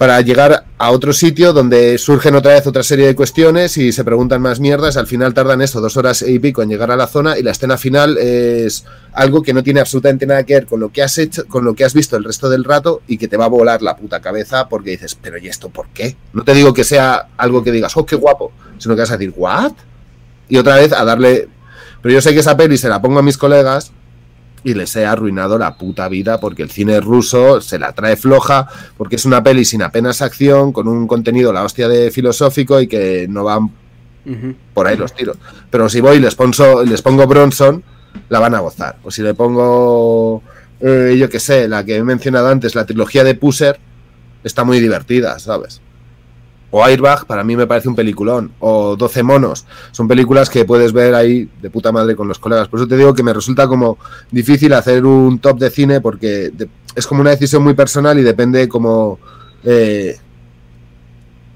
para 0.00 0.18
llegar 0.22 0.64
a 0.78 0.92
otro 0.92 1.12
sitio 1.12 1.52
donde 1.52 1.98
surgen 1.98 2.34
otra 2.34 2.54
vez 2.54 2.66
otra 2.66 2.82
serie 2.82 3.06
de 3.06 3.14
cuestiones 3.14 3.76
y 3.76 3.92
se 3.92 4.02
preguntan 4.02 4.40
más 4.40 4.58
mierdas. 4.58 4.96
Al 4.96 5.06
final 5.06 5.34
tardan 5.34 5.60
eso, 5.60 5.82
dos 5.82 5.98
horas 5.98 6.22
y 6.22 6.38
pico 6.38 6.62
en 6.62 6.70
llegar 6.70 6.90
a 6.90 6.96
la 6.96 7.06
zona 7.06 7.36
y 7.36 7.42
la 7.42 7.50
escena 7.50 7.76
final 7.76 8.16
es 8.16 8.86
algo 9.12 9.42
que 9.42 9.52
no 9.52 9.62
tiene 9.62 9.78
absolutamente 9.80 10.24
nada 10.24 10.44
que 10.44 10.54
ver 10.54 10.64
con 10.64 10.80
lo 10.80 10.88
que 10.90 11.02
has 11.02 11.18
hecho, 11.18 11.46
con 11.48 11.66
lo 11.66 11.74
que 11.74 11.84
has 11.84 11.92
visto 11.92 12.16
el 12.16 12.24
resto 12.24 12.48
del 12.48 12.64
rato 12.64 13.02
y 13.08 13.18
que 13.18 13.28
te 13.28 13.36
va 13.36 13.44
a 13.44 13.48
volar 13.48 13.82
la 13.82 13.94
puta 13.94 14.20
cabeza 14.20 14.70
porque 14.70 14.92
dices, 14.92 15.18
pero 15.20 15.36
¿y 15.36 15.48
esto 15.48 15.68
por 15.68 15.88
qué? 15.90 16.16
No 16.32 16.44
te 16.44 16.54
digo 16.54 16.72
que 16.72 16.84
sea 16.84 17.28
algo 17.36 17.62
que 17.62 17.70
digas, 17.70 17.94
oh, 17.94 18.06
qué 18.06 18.16
guapo, 18.16 18.52
sino 18.78 18.94
que 18.94 19.02
vas 19.02 19.10
a 19.10 19.18
decir, 19.18 19.34
¿what? 19.36 19.72
Y 20.48 20.56
otra 20.56 20.76
vez 20.76 20.94
a 20.94 21.04
darle... 21.04 21.50
Pero 22.00 22.14
yo 22.14 22.22
sé 22.22 22.32
que 22.32 22.40
esa 22.40 22.56
peli 22.56 22.78
se 22.78 22.88
la 22.88 23.02
pongo 23.02 23.18
a 23.18 23.22
mis 23.22 23.36
colegas 23.36 23.92
y 24.62 24.74
les 24.74 24.94
he 24.96 25.06
arruinado 25.06 25.56
la 25.58 25.76
puta 25.76 26.08
vida 26.08 26.38
porque 26.38 26.62
el 26.62 26.70
cine 26.70 27.00
ruso 27.00 27.60
se 27.60 27.78
la 27.78 27.92
trae 27.92 28.16
floja, 28.16 28.68
porque 28.96 29.16
es 29.16 29.24
una 29.24 29.42
peli 29.42 29.64
sin 29.64 29.82
apenas 29.82 30.20
acción, 30.22 30.72
con 30.72 30.86
un 30.88 31.06
contenido 31.06 31.52
la 31.52 31.64
hostia 31.64 31.88
de 31.88 32.10
filosófico 32.10 32.80
y 32.80 32.86
que 32.86 33.26
no 33.28 33.44
van 33.44 33.70
por 34.74 34.86
ahí 34.86 34.96
los 34.98 35.14
tiros. 35.14 35.38
Pero 35.70 35.88
si 35.88 36.00
voy 36.00 36.18
y 36.18 36.20
les, 36.20 36.36
ponso- 36.36 36.84
les 36.84 37.00
pongo 37.02 37.26
Bronson, 37.26 37.82
la 38.28 38.38
van 38.38 38.54
a 38.54 38.60
gozar. 38.60 38.96
O 39.02 39.10
si 39.10 39.22
le 39.22 39.32
pongo, 39.34 40.42
eh, 40.80 41.16
yo 41.18 41.28
qué 41.30 41.40
sé, 41.40 41.66
la 41.66 41.84
que 41.84 41.96
he 41.96 42.02
mencionado 42.04 42.48
antes, 42.48 42.74
la 42.74 42.84
trilogía 42.84 43.24
de 43.24 43.34
Pusser, 43.34 43.80
está 44.44 44.62
muy 44.64 44.78
divertida, 44.78 45.38
¿sabes? 45.38 45.80
O 46.70 46.84
Airbag, 46.84 47.26
para 47.26 47.42
mí 47.42 47.56
me 47.56 47.66
parece 47.66 47.88
un 47.88 47.94
peliculón. 47.94 48.52
O 48.60 48.96
12 48.96 49.22
monos. 49.22 49.66
Son 49.90 50.06
películas 50.06 50.48
que 50.48 50.64
puedes 50.64 50.92
ver 50.92 51.14
ahí 51.14 51.48
de 51.60 51.70
puta 51.70 51.92
madre 51.92 52.14
con 52.14 52.28
los 52.28 52.38
colegas. 52.38 52.68
Por 52.68 52.80
eso 52.80 52.88
te 52.88 52.96
digo 52.96 53.14
que 53.14 53.22
me 53.22 53.32
resulta 53.32 53.66
como 53.66 53.98
difícil 54.30 54.72
hacer 54.72 55.04
un 55.04 55.38
top 55.38 55.58
de 55.58 55.70
cine 55.70 56.00
porque 56.00 56.52
es 56.94 57.06
como 57.06 57.20
una 57.20 57.30
decisión 57.30 57.62
muy 57.62 57.74
personal 57.74 58.18
y 58.18 58.22
depende 58.22 58.68
como... 58.68 59.18
eh, 59.64 60.16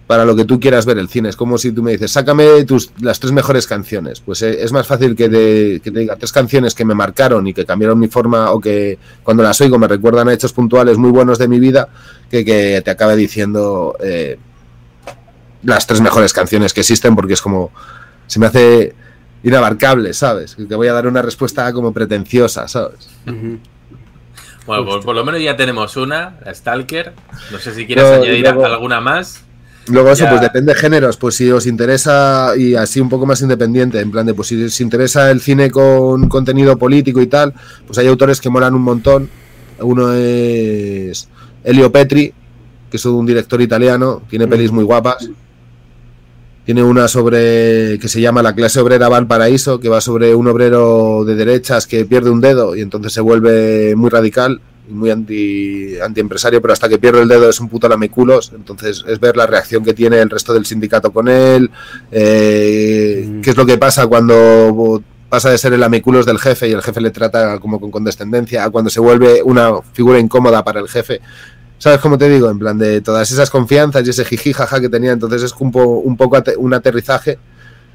para 0.07 0.25
lo 0.25 0.37
que 0.37 0.45
tú 0.45 0.61
quieras 0.61 0.87
ver 0.87 0.99
el 0.99 1.09
cine. 1.09 1.29
Es 1.29 1.37
como 1.37 1.59
si 1.59 1.73
tú 1.73 1.83
me 1.83 1.93
dices, 1.93 2.13
sácame 2.13 2.65
tus, 2.65 2.91
las 3.01 3.19
tres 3.21 3.33
mejores 3.33 3.67
canciones. 3.67 4.21
Pues 4.21 4.43
eh, 4.43 4.63
es 4.63 4.73
más 4.73 4.87
fácil 4.87 5.17
que 5.17 5.29
te, 5.29 5.91
diga 5.91 6.17
tres 6.17 6.33
canciones 6.33 6.75
que 6.75 6.85
me 6.85 6.95
marcaron 6.95 7.47
y 7.47 7.55
que 7.55 7.65
cambiaron 7.65 7.99
mi 7.99 8.09
forma 8.09 8.53
o 8.53 8.61
que 8.61 8.99
cuando 9.23 9.43
las 9.43 9.61
oigo 9.61 9.79
me 9.79 9.89
recuerdan 9.89 10.29
a 10.29 10.35
hechos 10.35 10.53
puntuales 10.53 10.99
muy 10.99 11.11
buenos 11.11 11.39
de 11.39 11.49
mi 11.49 11.59
vida 11.59 11.89
que, 12.31 12.45
que 12.45 12.83
te 12.85 12.91
acabe 12.91 13.17
diciendo 13.17 13.97
eh, 14.01 14.39
las 15.65 15.87
tres 15.87 16.01
mejores 16.01 16.33
canciones 16.33 16.73
que 16.73 16.81
existen 16.81 17.15
porque 17.17 17.35
es 17.35 17.41
como, 17.43 17.71
se 18.27 18.39
me 18.39 18.47
hace 18.47 18.95
inabarcable, 19.43 20.13
¿sabes? 20.15 20.55
Que 20.55 20.65
te 20.65 20.75
voy 20.75 20.89
a 20.89 20.93
dar 20.93 21.07
una 21.07 21.23
respuesta 21.23 21.71
como 21.73 21.93
pretenciosa, 21.93 22.67
¿sabes? 22.69 23.09
Bueno, 24.67 24.85
pues 24.87 25.05
por 25.05 25.15
lo 25.15 25.25
menos 25.25 25.43
ya 25.43 25.57
tenemos 25.57 25.97
una, 25.97 26.37
la 26.45 26.55
Stalker. 26.55 27.13
No 27.53 27.59
sé 27.59 27.75
si 27.75 27.87
quieres 27.87 28.05
No, 28.05 28.23
añadir 28.23 28.41
luego- 28.41 28.65
alguna 28.65 29.01
más. 29.01 29.43
Luego 29.87 30.13
eso, 30.13 30.27
pues 30.31 30.41
depende 30.41 30.73
de 30.73 30.81
géneros, 30.81 31.19
pues 31.19 31.35
si 31.35 31.51
os 31.51 31.67
interesa 31.67 32.53
y 32.57 32.75
así 32.75 33.01
un 33.03 33.11
poco 33.11 33.27
más 33.27 33.43
independiente, 33.43 34.01
en 34.01 34.11
plan 34.11 34.25
de, 34.25 34.33
pues 34.33 34.49
si 34.49 34.65
os 34.65 34.81
interesa 34.81 35.31
el 35.31 35.43
cine 35.43 35.71
con 35.71 36.27
contenido 36.31 36.79
político 36.79 37.21
y 37.21 37.27
tal, 37.27 37.53
pues 37.87 37.99
hay 37.99 38.07
autores 38.07 38.41
que 38.41 38.49
molan 38.49 38.75
un 38.75 38.81
montón. 38.81 39.29
Uno 39.81 40.11
es 40.15 41.29
Elio 41.63 41.93
Petri, 41.93 42.33
que 42.91 42.97
es 42.97 43.05
un 43.05 43.27
director 43.27 43.61
italiano, 43.61 44.23
tiene 44.31 44.49
pelis 44.49 44.73
muy 44.73 44.85
guapas. 44.85 45.29
Tiene 46.65 46.83
una 46.83 47.09
sobre 47.09 47.99
que 47.99 48.09
se 48.09 48.21
llama 48.21 48.43
La 48.43 48.55
clase 48.55 48.81
obrera 48.81 49.09
Valparaíso, 49.09 49.81
que 49.81 49.91
va 49.91 50.01
sobre 50.01 50.35
un 50.35 50.49
obrero 50.49 51.25
de 51.25 51.35
derechas 51.35 51.87
que 51.87 52.07
pierde 52.07 52.31
un 52.31 52.41
dedo 52.41 52.75
y 52.75 52.81
entonces 52.81 53.13
se 53.13 53.21
vuelve 53.21 53.95
muy 53.97 54.09
radical 54.09 54.63
y 54.89 54.93
muy 54.93 55.11
anti 55.11 55.99
antiempresario, 56.01 56.63
pero 56.63 56.73
hasta 56.73 56.89
que 56.89 56.99
pierde 56.99 57.23
el 57.23 57.29
dedo 57.29 57.51
es 57.51 57.61
un 57.61 57.69
puto 57.69 57.87
lameculos. 57.87 58.53
Entonces 58.55 59.05
es 59.07 59.21
ver 59.21 59.37
la 59.37 59.47
reacción 59.47 59.85
que 59.85 59.93
tiene 59.93 60.21
el 60.21 60.31
resto 60.31 60.55
del 60.55 60.65
sindicato 60.65 61.13
con 61.13 61.29
él, 61.29 61.71
eh, 62.11 63.41
qué 63.43 63.51
es 63.51 63.57
lo 63.57 63.67
que 63.67 63.77
pasa 63.77 64.07
cuando 64.07 65.03
pasa 65.35 65.51
de 65.51 65.59
ser 65.59 65.73
el 65.73 65.81
lameculos 65.81 66.27
del 66.27 66.39
jefe 66.39 66.69
y 66.69 66.73
el 66.73 66.81
jefe 66.81 67.01
le 67.01 67.11
trata 67.11 67.59
como 67.59 67.81
con 67.81 67.91
condescendencia 67.91 68.63
a 68.63 68.71
cuando 68.71 68.89
se 68.89 69.01
vuelve 69.01 69.43
una 69.43 69.83
figura 69.93 70.21
incómoda 70.21 70.63
para 70.63 70.79
el 70.81 70.89
jefe. 70.89 71.21
¿Sabes 71.85 72.01
cómo 72.01 72.17
te 72.17 72.31
digo? 72.31 72.49
En 72.51 72.59
plan 72.59 72.79
de 72.79 73.03
todas 73.03 73.31
esas 73.31 73.51
confianzas 73.51 74.07
y 74.07 74.09
ese 74.09 74.25
jiji 74.25 74.55
jaja 74.55 74.81
que 74.81 74.89
tenía. 74.89 75.13
Entonces 75.13 75.43
es 75.43 75.55
un, 75.59 75.71
po- 75.71 75.99
un 75.99 76.17
poco 76.17 76.43
un 76.57 76.73
aterrizaje 76.73 77.39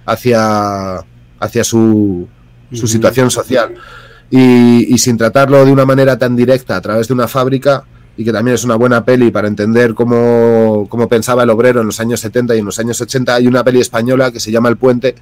hacia, 0.05 0.97
hacia 1.39 1.63
su, 1.63 2.27
su 2.71 2.87
situación 2.87 3.31
social. 3.31 3.73
Y, 4.29 4.93
y 4.93 4.97
sin 4.99 5.17
tratarlo 5.17 5.65
de 5.65 5.71
una 5.71 5.85
manera 5.85 6.19
tan 6.19 6.35
directa 6.35 6.75
a 6.75 6.81
través 6.81 7.07
de 7.07 7.15
una 7.15 7.27
fábrica, 7.27 7.83
y 8.15 8.23
que 8.23 8.31
también 8.31 8.53
es 8.53 8.63
una 8.63 8.75
buena 8.75 9.03
peli 9.03 9.31
para 9.31 9.47
entender 9.47 9.95
cómo, 9.95 10.85
cómo 10.87 11.07
pensaba 11.09 11.41
el 11.41 11.49
obrero 11.49 11.79
en 11.81 11.87
los 11.87 11.99
años 11.99 12.19
70 12.19 12.55
y 12.55 12.59
en 12.59 12.65
los 12.65 12.77
años 12.77 13.01
80, 13.01 13.33
hay 13.33 13.47
una 13.47 13.63
peli 13.63 13.79
española 13.79 14.31
que 14.31 14.39
se 14.39 14.51
llama 14.51 14.69
El 14.69 14.77
Puente, 14.77 15.15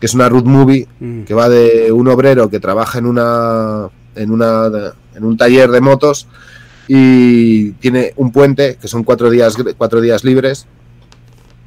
que 0.00 0.06
es 0.06 0.14
una 0.14 0.28
road 0.28 0.44
movie 0.44 0.88
Mm. 0.98 1.22
que 1.22 1.34
va 1.34 1.48
de 1.48 1.92
un 1.92 2.08
obrero 2.08 2.50
que 2.50 2.58
trabaja 2.58 2.98
en 2.98 3.06
una 3.06 3.88
en 4.16 4.30
una 4.32 4.66
en 5.14 5.24
un 5.24 5.36
taller 5.36 5.70
de 5.70 5.80
motos 5.80 6.26
y 6.88 7.72
tiene 7.72 8.14
un 8.16 8.32
puente 8.32 8.78
que 8.80 8.88
son 8.88 9.04
cuatro 9.04 9.30
días 9.30 9.56
cuatro 9.76 10.00
días 10.00 10.24
libres 10.24 10.66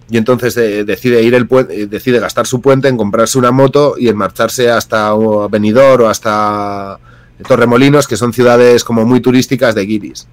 y 0.09 0.17
entonces 0.17 0.57
eh, 0.57 0.83
decide 0.83 1.21
ir 1.21 1.35
el 1.35 1.47
puente, 1.47 1.87
decide 1.87 2.19
gastar 2.19 2.47
su 2.47 2.59
puente 2.59 2.87
en 2.87 2.97
comprarse 2.97 3.37
una 3.37 3.51
moto 3.51 3.95
y 3.97 4.09
en 4.09 4.17
marcharse 4.17 4.69
hasta 4.69 5.13
Benidorm 5.49 6.05
o 6.05 6.07
hasta 6.07 6.99
Torremolinos 7.47 8.07
que 8.07 8.17
son 8.17 8.33
ciudades 8.33 8.83
como 8.83 9.05
muy 9.05 9.21
turísticas 9.21 9.75
de 9.75 9.85
guiris 9.85 10.27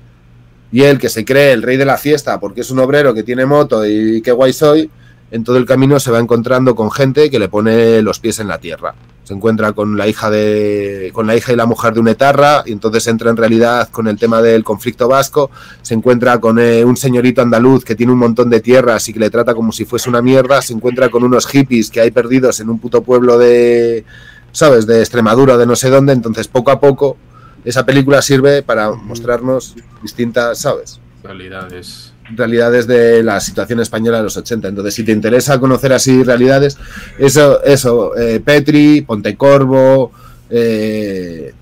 y 0.72 0.82
él 0.82 0.98
que 0.98 1.08
se 1.08 1.24
cree 1.24 1.52
el 1.52 1.62
rey 1.62 1.76
de 1.76 1.84
la 1.84 1.98
fiesta 1.98 2.40
porque 2.40 2.62
es 2.62 2.70
un 2.70 2.78
obrero 2.78 3.12
que 3.12 3.22
tiene 3.22 3.46
moto 3.46 3.86
y 3.86 4.22
qué 4.22 4.32
guay 4.32 4.52
soy 4.52 4.90
en 5.30 5.44
todo 5.44 5.58
el 5.58 5.66
camino 5.66 6.00
se 6.00 6.10
va 6.10 6.18
encontrando 6.18 6.74
con 6.74 6.90
gente 6.90 7.30
que 7.30 7.38
le 7.38 7.48
pone 7.48 8.00
los 8.02 8.18
pies 8.18 8.38
en 8.38 8.48
la 8.48 8.58
tierra. 8.58 8.94
Se 9.28 9.34
encuentra 9.34 9.74
con 9.74 9.98
la 9.98 10.08
hija 10.08 10.30
de 10.30 11.10
con 11.12 11.26
la 11.26 11.36
hija 11.36 11.52
y 11.52 11.56
la 11.56 11.66
mujer 11.66 11.92
de 11.92 12.00
un 12.00 12.08
etarra 12.08 12.62
y 12.64 12.72
entonces 12.72 13.06
entra 13.08 13.28
en 13.28 13.36
realidad 13.36 13.90
con 13.90 14.08
el 14.08 14.16
tema 14.16 14.40
del 14.40 14.64
conflicto 14.64 15.06
vasco, 15.06 15.50
se 15.82 15.92
encuentra 15.92 16.40
con 16.40 16.58
eh, 16.58 16.82
un 16.82 16.96
señorito 16.96 17.42
andaluz 17.42 17.84
que 17.84 17.94
tiene 17.94 18.10
un 18.10 18.20
montón 18.20 18.48
de 18.48 18.60
tierras 18.60 19.06
y 19.06 19.12
que 19.12 19.20
le 19.20 19.28
trata 19.28 19.54
como 19.54 19.70
si 19.70 19.84
fuese 19.84 20.08
una 20.08 20.22
mierda, 20.22 20.62
se 20.62 20.72
encuentra 20.72 21.10
con 21.10 21.24
unos 21.24 21.46
hippies 21.46 21.90
que 21.90 22.00
hay 22.00 22.10
perdidos 22.10 22.58
en 22.60 22.70
un 22.70 22.78
puto 22.78 23.02
pueblo 23.02 23.36
de 23.36 24.06
sabes, 24.50 24.86
de 24.86 25.00
Extremadura, 25.00 25.58
de 25.58 25.66
no 25.66 25.76
sé 25.76 25.90
dónde, 25.90 26.14
entonces 26.14 26.48
poco 26.48 26.70
a 26.70 26.80
poco 26.80 27.18
esa 27.66 27.84
película 27.84 28.22
sirve 28.22 28.62
para 28.62 28.92
mostrarnos 28.92 29.76
distintas, 30.00 30.58
¿sabes? 30.58 31.00
Realidades. 31.22 32.14
Realidades 32.34 32.86
de 32.86 33.22
la 33.22 33.40
situación 33.40 33.80
española 33.80 34.18
de 34.18 34.24
los 34.24 34.36
80. 34.36 34.68
Entonces, 34.68 34.94
si 34.94 35.04
te 35.04 35.12
interesa 35.12 35.58
conocer 35.58 35.92
así 35.92 36.22
realidades, 36.22 36.78
eso, 37.18 37.62
eso, 37.62 38.16
eh, 38.16 38.40
Petri, 38.44 39.02
Pontecorvo, 39.02 40.12
eh, 40.50 41.52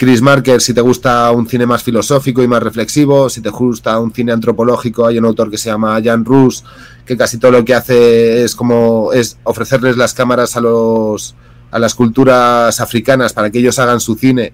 Chris 0.00 0.22
Marker, 0.22 0.62
si 0.62 0.72
te 0.72 0.80
gusta 0.80 1.30
un 1.30 1.46
cine 1.46 1.66
más 1.66 1.82
filosófico 1.82 2.42
y 2.42 2.48
más 2.48 2.62
reflexivo, 2.62 3.28
si 3.28 3.42
te 3.42 3.50
gusta 3.50 3.98
un 3.98 4.12
cine 4.12 4.32
antropológico, 4.32 5.06
hay 5.06 5.18
un 5.18 5.26
autor 5.26 5.50
que 5.50 5.58
se 5.58 5.68
llama 5.68 6.00
Jan 6.02 6.24
Rus, 6.24 6.64
que 7.04 7.18
casi 7.18 7.36
todo 7.36 7.50
lo 7.50 7.64
que 7.66 7.74
hace 7.74 8.42
es 8.42 8.56
como 8.56 9.12
es 9.12 9.36
ofrecerles 9.42 9.98
las 9.98 10.14
cámaras 10.14 10.56
a 10.56 10.62
los 10.62 11.34
a 11.70 11.78
las 11.78 11.94
culturas 11.94 12.80
africanas 12.80 13.32
para 13.32 13.50
que 13.50 13.58
ellos 13.58 13.78
hagan 13.78 14.00
su 14.00 14.14
cine 14.14 14.52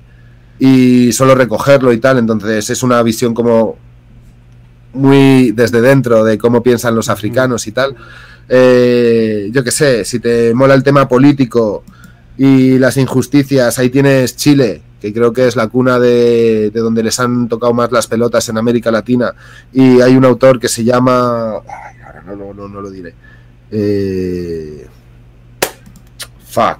y 0.58 1.12
solo 1.12 1.34
recogerlo 1.34 1.92
y 1.92 1.98
tal, 1.98 2.18
entonces 2.18 2.68
es 2.68 2.82
una 2.82 3.02
visión 3.02 3.32
como 3.32 3.76
muy 4.96 5.52
desde 5.52 5.80
dentro 5.80 6.24
de 6.24 6.38
cómo 6.38 6.62
piensan 6.62 6.94
los 6.94 7.08
africanos 7.08 7.66
y 7.66 7.72
tal. 7.72 7.94
Eh, 8.48 9.48
yo 9.52 9.62
qué 9.64 9.70
sé, 9.70 10.04
si 10.04 10.20
te 10.20 10.54
mola 10.54 10.74
el 10.74 10.82
tema 10.82 11.08
político 11.08 11.84
y 12.38 12.78
las 12.78 12.96
injusticias, 12.96 13.78
ahí 13.78 13.90
tienes 13.90 14.36
Chile, 14.36 14.82
que 15.00 15.12
creo 15.12 15.32
que 15.32 15.46
es 15.46 15.56
la 15.56 15.68
cuna 15.68 15.98
de, 15.98 16.70
de 16.70 16.80
donde 16.80 17.02
les 17.02 17.18
han 17.18 17.48
tocado 17.48 17.72
más 17.72 17.90
las 17.92 18.06
pelotas 18.06 18.48
en 18.48 18.58
América 18.58 18.90
Latina. 18.90 19.34
Y 19.72 20.00
hay 20.00 20.16
un 20.16 20.24
autor 20.24 20.60
que 20.60 20.68
se 20.68 20.84
llama... 20.84 21.56
Ay, 21.56 21.96
ahora 22.06 22.22
no, 22.26 22.36
no, 22.36 22.54
no, 22.54 22.68
no 22.68 22.80
lo 22.80 22.90
diré. 22.90 23.14
Eh, 23.70 24.86
fuck. 26.48 26.78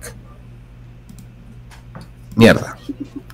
Mierda. 2.37 2.76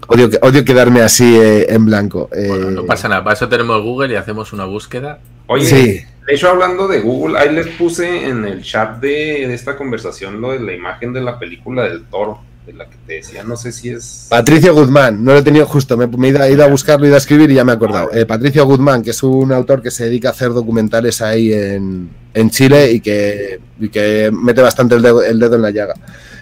Odio, 0.08 0.28
que- 0.30 0.38
odio 0.42 0.64
quedarme 0.64 1.00
así 1.02 1.36
eh, 1.38 1.66
en 1.72 1.84
blanco. 1.86 2.28
Eh, 2.34 2.46
Bueno, 2.48 2.70
no 2.70 2.84
pasa 2.86 3.08
nada. 3.08 3.22
Para 3.24 3.34
eso 3.34 3.48
tenemos 3.48 3.82
Google 3.82 4.12
y 4.12 4.16
hacemos 4.16 4.52
una 4.52 4.64
búsqueda. 4.64 5.20
Oye, 5.46 5.64
Sí. 5.66 6.00
De 6.26 6.34
hecho, 6.34 6.48
hablando 6.50 6.86
de 6.86 7.00
Google, 7.00 7.36
ahí 7.36 7.52
les 7.52 7.66
puse 7.66 8.28
en 8.28 8.44
el 8.44 8.62
chat 8.62 9.00
de, 9.00 9.46
de 9.48 9.54
esta 9.54 9.76
conversación 9.76 10.40
lo 10.40 10.52
de 10.52 10.60
la 10.60 10.72
imagen 10.72 11.12
de 11.12 11.20
la 11.20 11.36
película 11.36 11.82
del 11.82 12.04
toro, 12.04 12.38
de 12.64 12.74
la 12.74 12.84
que 12.88 12.94
te 13.04 13.12
decía, 13.14 13.42
no 13.42 13.56
sé 13.56 13.72
si 13.72 13.88
es... 13.88 14.28
Patricio 14.30 14.72
Guzmán, 14.72 15.24
no 15.24 15.32
lo 15.32 15.38
he 15.38 15.42
tenido 15.42 15.66
justo, 15.66 15.96
me, 15.96 16.06
me 16.06 16.28
he 16.28 16.30
ido, 16.30 16.44
he 16.44 16.52
ido 16.52 16.62
a 16.62 16.68
buscarlo, 16.68 17.04
he 17.06 17.08
ido 17.08 17.16
a 17.16 17.18
escribir 17.18 17.50
y 17.50 17.54
ya 17.54 17.64
me 17.64 17.72
he 17.72 17.74
acordado. 17.74 18.12
Eh, 18.14 18.24
Patricio 18.24 18.64
Guzmán, 18.64 19.02
que 19.02 19.10
es 19.10 19.20
un 19.24 19.50
autor 19.50 19.82
que 19.82 19.90
se 19.90 20.04
dedica 20.04 20.28
a 20.28 20.30
hacer 20.30 20.50
documentales 20.52 21.20
ahí 21.22 21.52
en, 21.52 22.08
en 22.34 22.50
Chile 22.50 22.92
y 22.92 23.00
que, 23.00 23.58
y 23.80 23.88
que 23.88 24.30
mete 24.32 24.62
bastante 24.62 24.94
el 24.94 25.02
dedo, 25.02 25.24
el 25.24 25.40
dedo 25.40 25.56
en 25.56 25.62
la 25.62 25.70
llaga. 25.70 25.94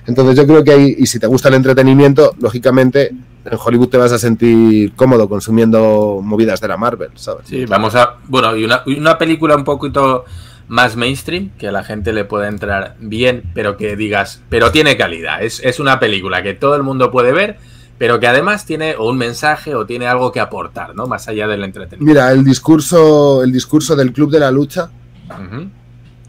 Entonces 0.06 0.36
yo 0.36 0.46
creo 0.46 0.62
que 0.62 0.72
ahí, 0.72 0.94
y 0.98 1.06
si 1.06 1.18
te 1.18 1.26
gusta 1.26 1.48
el 1.48 1.54
entretenimiento, 1.54 2.34
lógicamente 2.38 3.12
en 3.44 3.58
Hollywood 3.62 3.88
te 3.88 3.96
vas 3.96 4.12
a 4.12 4.18
sentir 4.18 4.92
cómodo 4.94 5.28
consumiendo 5.28 6.20
movidas 6.22 6.60
de 6.60 6.68
la 6.68 6.76
Marvel, 6.76 7.10
¿sabes? 7.14 7.46
Sí, 7.48 7.64
vamos 7.66 7.94
a. 7.94 8.16
Bueno, 8.28 8.56
y 8.56 8.64
una, 8.64 8.82
una 8.86 9.18
película 9.18 9.56
un 9.56 9.64
poquito 9.64 10.24
más 10.68 10.96
mainstream, 10.96 11.50
que 11.58 11.68
a 11.68 11.72
la 11.72 11.82
gente 11.82 12.12
le 12.12 12.24
pueda 12.24 12.46
entrar 12.48 12.96
bien, 13.00 13.42
pero 13.54 13.76
que 13.76 13.96
digas, 13.96 14.42
pero 14.48 14.70
tiene 14.70 14.96
calidad. 14.96 15.42
Es, 15.42 15.60
es 15.64 15.80
una 15.80 15.98
película 15.98 16.42
que 16.42 16.54
todo 16.54 16.76
el 16.76 16.82
mundo 16.82 17.10
puede 17.10 17.32
ver, 17.32 17.58
pero 17.98 18.20
que 18.20 18.28
además 18.28 18.66
tiene 18.66 18.94
o 18.96 19.08
un 19.08 19.18
mensaje 19.18 19.74
o 19.74 19.84
tiene 19.84 20.06
algo 20.06 20.30
que 20.30 20.40
aportar, 20.40 20.94
¿no? 20.94 21.06
Más 21.06 21.26
allá 21.28 21.48
del 21.48 21.64
entretenimiento. 21.64 22.20
Mira, 22.20 22.32
el 22.32 22.44
discurso, 22.44 23.42
el 23.42 23.52
discurso 23.52 23.96
del 23.96 24.12
Club 24.12 24.30
de 24.30 24.40
la 24.40 24.50
Lucha 24.50 24.90
Ujú. 25.30 25.70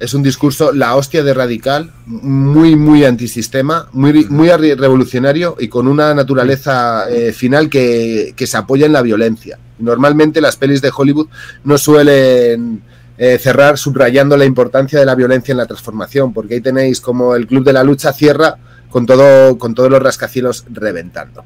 Es 0.01 0.15
un 0.15 0.23
discurso, 0.23 0.71
la 0.73 0.95
hostia 0.95 1.23
de 1.23 1.33
radical, 1.33 1.91
muy, 2.07 2.75
muy 2.75 3.05
antisistema, 3.05 3.87
muy, 3.91 4.25
muy 4.25 4.49
revolucionario 4.49 5.55
y 5.59 5.67
con 5.67 5.87
una 5.87 6.13
naturaleza 6.15 7.07
eh, 7.07 7.31
final 7.31 7.69
que, 7.69 8.33
que 8.35 8.47
se 8.47 8.57
apoya 8.57 8.87
en 8.87 8.93
la 8.93 9.03
violencia. 9.03 9.59
Normalmente 9.77 10.41
las 10.41 10.57
pelis 10.57 10.81
de 10.81 10.91
Hollywood 10.95 11.27
no 11.63 11.77
suelen 11.77 12.81
eh, 13.17 13.37
cerrar 13.37 13.77
subrayando 13.77 14.35
la 14.37 14.45
importancia 14.45 14.99
de 14.99 15.05
la 15.05 15.13
violencia 15.13 15.51
en 15.51 15.59
la 15.59 15.67
transformación, 15.67 16.33
porque 16.33 16.55
ahí 16.55 16.61
tenéis 16.61 16.99
como 16.99 17.35
el 17.35 17.45
Club 17.45 17.63
de 17.63 17.73
la 17.73 17.83
Lucha 17.83 18.11
cierra 18.11 18.57
con, 18.89 19.05
todo, 19.05 19.57
con 19.59 19.75
todos 19.75 19.91
los 19.91 20.01
rascacielos 20.01 20.65
reventando. 20.71 21.45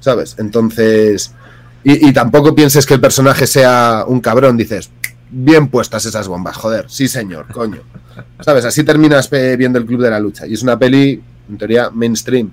¿Sabes? 0.00 0.36
Entonces... 0.38 1.32
Y, 1.82 2.08
y 2.08 2.12
tampoco 2.12 2.54
pienses 2.54 2.84
que 2.84 2.92
el 2.92 3.00
personaje 3.00 3.46
sea 3.46 4.04
un 4.06 4.20
cabrón, 4.20 4.58
dices, 4.58 4.90
bien 5.30 5.68
puestas 5.68 6.04
esas 6.06 6.28
bombas, 6.28 6.56
joder, 6.56 6.86
sí 6.88 7.08
señor, 7.08 7.46
coño. 7.52 7.82
¿Sabes? 8.40 8.64
Así 8.64 8.84
terminas 8.84 9.30
viendo 9.30 9.78
el 9.78 9.86
Club 9.86 10.02
de 10.02 10.10
la 10.10 10.20
Lucha. 10.20 10.46
Y 10.46 10.54
es 10.54 10.62
una 10.62 10.78
peli, 10.78 11.22
en 11.48 11.58
teoría, 11.58 11.90
mainstream. 11.90 12.50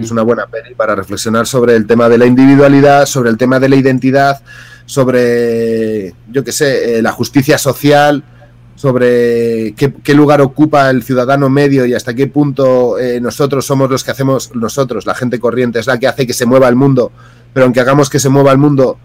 Es 0.00 0.10
una 0.10 0.22
buena 0.22 0.46
peli 0.46 0.74
para 0.74 0.96
reflexionar 0.96 1.46
sobre 1.46 1.76
el 1.76 1.86
tema 1.86 2.08
de 2.08 2.18
la 2.18 2.26
individualidad, 2.26 3.06
sobre 3.06 3.30
el 3.30 3.36
tema 3.36 3.60
de 3.60 3.68
la 3.68 3.76
identidad, 3.76 4.42
sobre, 4.84 6.12
yo 6.28 6.42
qué 6.42 6.50
sé, 6.50 6.98
eh, 6.98 7.02
la 7.02 7.12
justicia 7.12 7.56
social, 7.56 8.24
sobre 8.74 9.74
qué, 9.76 9.94
qué 10.02 10.14
lugar 10.14 10.40
ocupa 10.40 10.90
el 10.90 11.04
ciudadano 11.04 11.48
medio 11.48 11.86
y 11.86 11.94
hasta 11.94 12.14
qué 12.14 12.26
punto 12.26 12.98
eh, 12.98 13.20
nosotros 13.20 13.64
somos 13.64 13.88
los 13.88 14.02
que 14.02 14.10
hacemos, 14.10 14.56
nosotros, 14.56 15.06
la 15.06 15.14
gente 15.14 15.38
corriente, 15.38 15.78
es 15.78 15.86
la 15.86 15.98
que 15.98 16.08
hace 16.08 16.26
que 16.26 16.32
se 16.32 16.46
mueva 16.46 16.66
el 16.68 16.74
mundo, 16.74 17.12
pero 17.52 17.64
aunque 17.64 17.78
hagamos 17.78 18.10
que 18.10 18.18
se 18.18 18.28
mueva 18.28 18.50
el 18.50 18.58
mundo, 18.58 18.98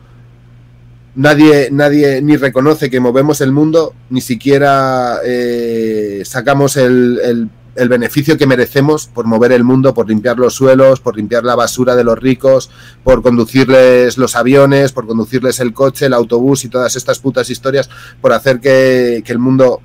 nadie, 1.15 1.69
nadie 1.71 2.21
ni 2.21 2.37
reconoce 2.37 2.89
que 2.89 2.99
movemos 2.99 3.41
el 3.41 3.51
mundo, 3.51 3.93
ni 4.09 4.21
siquiera 4.21 5.17
eh, 5.25 6.21
sacamos 6.25 6.77
el, 6.77 7.19
el- 7.23 7.49
beneficio 7.89 8.37
que 8.37 8.47
merecemos 8.47 9.07
por 9.07 9.25
mover 9.25 9.51
el 9.51 9.65
mundo, 9.65 9.93
por 9.93 10.07
limpiar 10.07 10.37
los 10.39 10.53
suelos, 10.53 11.01
por 11.01 11.17
limpiar 11.17 11.43
la 11.43 11.55
basura 11.55 11.93
de 11.95 12.05
los 12.05 12.17
ricos, 12.17 12.69
por 13.03 13.21
conducirles 13.21 14.17
los 14.17 14.37
aviones, 14.37 14.93
por 14.93 15.05
conducirles 15.05 15.59
el 15.59 15.73
coche, 15.73 16.05
el 16.05 16.13
autobús 16.13 16.63
y 16.63 16.69
todas 16.69 16.95
estas 16.95 17.19
putas 17.19 17.49
historias, 17.49 17.89
por 18.21 18.31
hacer 18.31 18.61
que, 18.61 19.21
que 19.25 19.31
el 19.33 19.39
mundo 19.39 19.81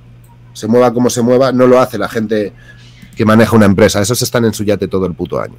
se 0.53 0.67
mueva 0.67 0.93
como 0.93 1.09
se 1.09 1.21
mueva, 1.21 1.51
no 1.51 1.67
lo 1.67 1.79
hace 1.81 1.97
la 1.97 2.07
gente 2.07 2.53
que 3.15 3.25
maneja 3.25 3.57
una 3.57 3.65
empresa. 3.65 4.01
Esos 4.01 4.21
están 4.21 4.45
en 4.45 4.53
su 4.53 4.63
yate 4.63 4.87
todo 4.87 5.05
el 5.05 5.13
puto 5.13 5.41
año. 5.41 5.55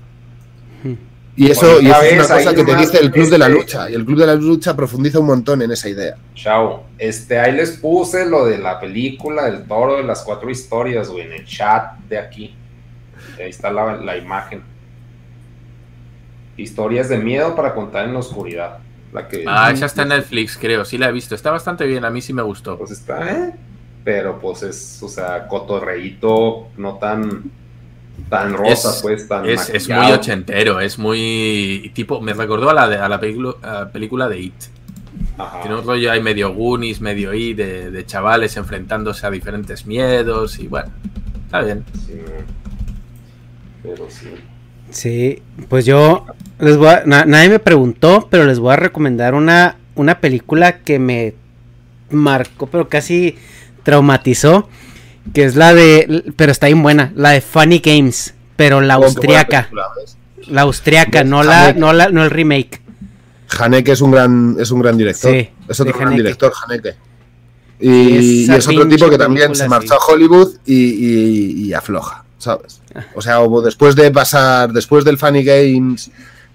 Y 1.35 1.51
eso, 1.51 1.81
y 1.81 1.87
eso 1.87 2.03
es 2.03 2.13
una 2.13 2.29
cosa 2.37 2.55
que 2.55 2.63
te 2.65 2.77
dice 2.77 2.99
el 2.99 3.11
Club 3.11 3.31
de 3.31 3.39
la 3.39 3.47
este- 3.47 3.59
Lucha. 3.59 3.91
Y 3.91 3.95
el 3.95 4.05
Club 4.05 4.19
de 4.19 4.27
la 4.27 4.35
Lucha 4.35 4.77
profundiza 4.77 5.19
un 5.19 5.27
montón 5.27 5.63
en 5.63 5.71
esa 5.73 5.89
idea. 5.89 6.17
Chao. 6.35 6.85
Este, 6.99 7.39
ahí 7.39 7.53
les 7.53 7.71
puse 7.73 8.27
lo 8.27 8.45
de 8.45 8.59
la 8.59 8.79
película 8.79 9.45
del 9.51 9.65
toro 9.67 9.97
de 9.97 10.03
las 10.05 10.23
cuatro 10.23 10.51
historias, 10.51 11.09
güey, 11.09 11.25
en 11.25 11.33
el 11.33 11.47
chat 11.47 11.97
de 12.09 12.19
aquí. 12.19 12.55
Ahí 13.39 13.49
está 13.49 13.71
la, 13.73 13.97
la 13.97 14.17
imagen. 14.19 14.63
Historias 16.57 17.09
de 17.09 17.19
miedo 17.19 17.55
para 17.55 17.75
contar 17.75 18.05
en 18.05 18.13
la 18.13 18.19
oscuridad. 18.19 18.79
La 19.13 19.27
que, 19.29 19.45
Ah, 19.47 19.71
esa 19.73 19.87
está 19.87 20.03
en 20.03 20.09
Netflix, 20.09 20.59
creo. 20.61 20.85
Sí 20.85 20.99
la 20.99 21.09
he 21.09 21.13
visto. 21.13 21.35
Está 21.35 21.51
bastante 21.51 21.87
bien. 21.87 22.05
A 22.05 22.11
mí 22.11 22.21
sí 22.21 22.33
me 22.33 22.43
gustó. 22.43 22.77
Pues 22.79 22.91
está, 22.91 23.31
¿eh? 23.31 23.53
Pero 24.05 24.39
pues 24.39 24.63
es, 24.63 25.03
o 25.03 25.09
sea, 25.09 25.47
cotorreíto, 25.49 26.69
no 26.77 26.99
tan, 26.99 27.51
tan 28.29 28.53
rosa, 28.55 28.91
es, 28.91 29.03
pues, 29.03 29.29
tan 29.29 29.47
es, 29.49 29.69
es 29.71 29.89
muy 29.89 30.11
ochentero, 30.13 30.81
es 30.81 30.99
muy 30.99 31.91
tipo, 31.95 32.21
me 32.21 32.33
recordó 32.35 32.71
a 32.71 32.75
la, 32.75 32.89
de- 32.89 32.97
a 32.99 33.09
la 33.09 33.19
película, 33.21 33.53
a 33.63 33.73
la 33.81 33.91
película 33.91 34.29
de 34.29 34.41
It. 34.41 34.55
Ajá. 35.39 35.61
Tiene 35.63 35.77
un 35.77 35.85
rollo 35.87 36.11
ahí 36.11 36.23
medio 36.23 36.53
Goonies, 36.55 37.01
medio 37.01 37.33
It, 37.35 37.57
de, 37.57 37.91
de 37.91 38.07
chavales 38.07 38.57
enfrentándose 38.57 39.27
a 39.27 39.31
diferentes 39.31 39.87
miedos 39.87 40.59
y 40.59 40.69
bueno, 40.69 40.91
está 41.47 41.61
bien. 41.63 41.85
Sí, 42.07 42.21
pero 43.83 44.07
sí. 44.09 44.29
Sí, 44.91 45.43
pues 45.69 45.87
yo 45.87 46.27
les 46.59 46.77
voy 46.77 46.89
a, 46.89 47.03
na- 47.07 47.25
nadie 47.25 47.49
me 47.49 47.59
preguntó, 47.59 48.29
pero 48.31 48.45
les 48.45 48.59
voy 48.59 48.73
a 48.73 48.77
recomendar 48.77 49.35
una, 49.35 49.77
una 49.95 50.21
película 50.21 50.79
que 50.81 50.99
me 50.99 51.35
marcó, 52.11 52.67
pero 52.67 52.89
casi 52.89 53.37
traumatizó, 53.85 54.69
que 55.33 55.45
es 55.45 55.57
la 55.57 55.73
de, 55.75 56.33
pero 56.37 56.53
está 56.53 56.67
bien 56.67 56.83
buena, 56.83 57.13
la 57.15 57.31
de 57.31 57.41
Funny 57.41 57.79
Games, 57.79 58.35
pero 58.57 58.81
la 58.81 58.95
austriaca, 58.95 59.69
la 60.49 60.63
austriaca, 60.63 61.25
no 61.25 61.43
la, 61.43 61.73
no 61.73 61.93
la, 61.93 62.09
no 62.09 62.25
el 62.25 62.31
remake. 62.31 62.81
Haneke 63.59 63.93
es 63.93 64.01
un 64.01 64.11
gran, 64.11 64.57
es 64.59 64.71
un 64.71 64.81
gran 64.81 64.97
director. 64.97 65.31
Sí, 65.33 65.49
es 65.69 65.81
otro 65.81 65.93
gran 65.95 66.09
Haneke. 66.09 66.23
director, 66.23 66.53
Haneke. 66.65 66.95
Y, 67.81 68.51
es 68.51 68.69
otro 68.69 68.87
tipo 68.89 69.11
que 69.11 69.19
también 69.19 69.55
se 69.55 69.69
marchó 69.69 69.89
sí. 69.89 69.95
a 70.01 70.13
Hollywood 70.13 70.55
y, 70.65 70.75
y- 70.75 71.53
y 71.67 71.73
afloja, 71.75 72.25
¿sabes? 72.39 72.81
O 73.15 73.21
sea, 73.21 73.39
después 73.65 73.97
de 73.97 74.11
pasar, 74.11 74.73
después 74.73 75.05
del 75.05 75.19
Funny 75.19 75.43
Games 75.45 76.11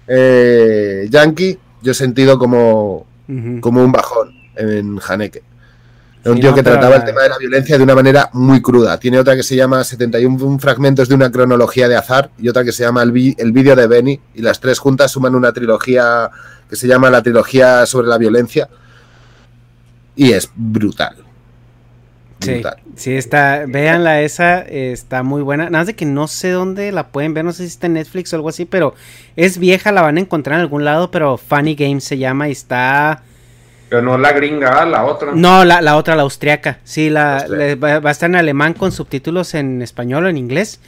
eh, 0.06 1.06
Yankee, 1.10 1.58
yo 1.82 1.92
he 1.92 1.94
sentido 1.94 2.38
como, 2.38 3.06
como 3.60 3.84
un 3.84 3.92
bajón 3.92 4.32
en 4.56 4.98
Haneke. 5.06 5.42
Era 6.24 6.32
un 6.32 6.40
tío 6.40 6.54
que 6.54 6.62
trataba 6.62 6.96
el 6.96 7.04
tema 7.04 7.22
de 7.22 7.28
la 7.28 7.38
violencia 7.38 7.76
de 7.76 7.84
una 7.84 7.94
manera 7.94 8.28
muy 8.32 8.60
cruda. 8.60 8.98
Tiene 8.98 9.18
otra 9.18 9.36
que 9.36 9.42
se 9.42 9.54
llama 9.54 9.84
71 9.84 10.58
fragmentos 10.58 11.08
de 11.08 11.14
una 11.14 11.30
cronología 11.30 11.88
de 11.88 11.96
azar 11.96 12.30
y 12.38 12.48
otra 12.48 12.64
que 12.64 12.72
se 12.72 12.82
llama 12.82 13.02
El, 13.02 13.12
vídeo 13.12 13.76
de 13.76 13.86
Benny. 13.86 14.20
Y 14.34 14.42
las 14.42 14.60
tres 14.60 14.78
juntas 14.78 15.12
suman 15.12 15.34
una 15.34 15.52
trilogía 15.52 16.30
que 16.68 16.76
se 16.76 16.88
llama 16.88 17.08
la 17.08 17.22
trilogía 17.22 17.86
sobre 17.86 18.08
la 18.08 18.18
violencia. 18.18 18.68
Y 20.16 20.32
es 20.32 20.50
brutal. 20.54 21.16
Sí, 22.40 22.52
Brutal. 22.54 22.76
sí 22.94 23.14
está, 23.14 23.64
véanla 23.66 24.22
esa, 24.22 24.60
está 24.60 25.22
muy 25.22 25.42
buena. 25.42 25.64
Nada 25.64 25.78
más 25.78 25.86
de 25.88 25.96
que 25.96 26.04
no 26.04 26.28
sé 26.28 26.50
dónde 26.50 26.92
la 26.92 27.08
pueden 27.08 27.34
ver, 27.34 27.44
no 27.44 27.52
sé 27.52 27.64
si 27.64 27.68
está 27.68 27.88
en 27.88 27.94
Netflix 27.94 28.32
o 28.32 28.36
algo 28.36 28.48
así, 28.48 28.64
pero 28.64 28.94
es 29.34 29.58
vieja, 29.58 29.90
la 29.90 30.02
van 30.02 30.18
a 30.18 30.20
encontrar 30.20 30.54
en 30.54 30.60
algún 30.60 30.84
lado, 30.84 31.10
pero 31.10 31.36
Funny 31.36 31.74
Games 31.74 32.04
se 32.04 32.18
llama 32.18 32.48
y 32.48 32.52
está... 32.52 33.22
Pero 33.88 34.02
no 34.02 34.18
la 34.18 34.32
gringa, 34.32 34.84
la 34.84 35.04
otra. 35.04 35.32
No, 35.34 35.64
la, 35.64 35.80
la 35.80 35.96
otra, 35.96 36.14
la 36.16 36.22
austriaca. 36.22 36.78
Sí, 36.84 37.08
la, 37.10 37.46
va, 37.82 38.00
va 38.00 38.10
a 38.10 38.12
estar 38.12 38.28
en 38.28 38.36
alemán 38.36 38.74
con 38.74 38.92
subtítulos 38.92 39.54
en 39.54 39.80
español 39.82 40.26
o 40.26 40.28
en 40.28 40.36
inglés. 40.36 40.80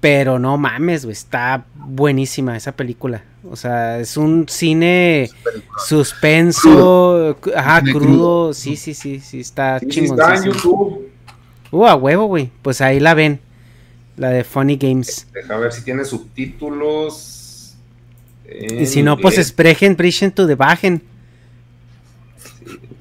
Pero 0.00 0.38
no 0.38 0.56
mames, 0.58 1.04
güey, 1.04 1.12
está 1.12 1.64
buenísima 1.74 2.56
esa 2.56 2.70
película. 2.72 3.24
O 3.50 3.56
sea, 3.56 3.98
es 3.98 4.16
un 4.16 4.46
cine 4.48 5.28
suspenso, 5.88 7.36
cu- 7.40 7.50
ajá, 7.54 7.82
crudo. 7.82 7.98
crudo. 7.98 8.54
Sí, 8.54 8.76
sí, 8.76 8.94
sí, 8.94 9.18
sí, 9.20 9.40
está 9.40 9.80
Sí, 9.80 9.90
sí, 9.90 10.04
está 10.04 10.36
en. 10.36 10.44
YouTube. 10.44 11.08
Uh, 11.70 11.86
a 11.86 11.96
huevo, 11.96 12.26
güey. 12.26 12.50
Pues 12.62 12.80
ahí 12.80 13.00
la 13.00 13.14
ven. 13.14 13.40
La 14.16 14.30
de 14.30 14.44
Funny 14.44 14.76
Games. 14.76 15.26
Deja 15.32 15.56
ver 15.58 15.72
si 15.72 15.82
tiene 15.82 16.04
subtítulos. 16.04 17.76
Y 18.78 18.86
si 18.86 19.02
no, 19.02 19.16
pues 19.18 19.36
sprechen, 19.44 19.96
brischen 19.96 20.32
to 20.32 20.46
the 20.46 20.54
Bajen. 20.54 21.02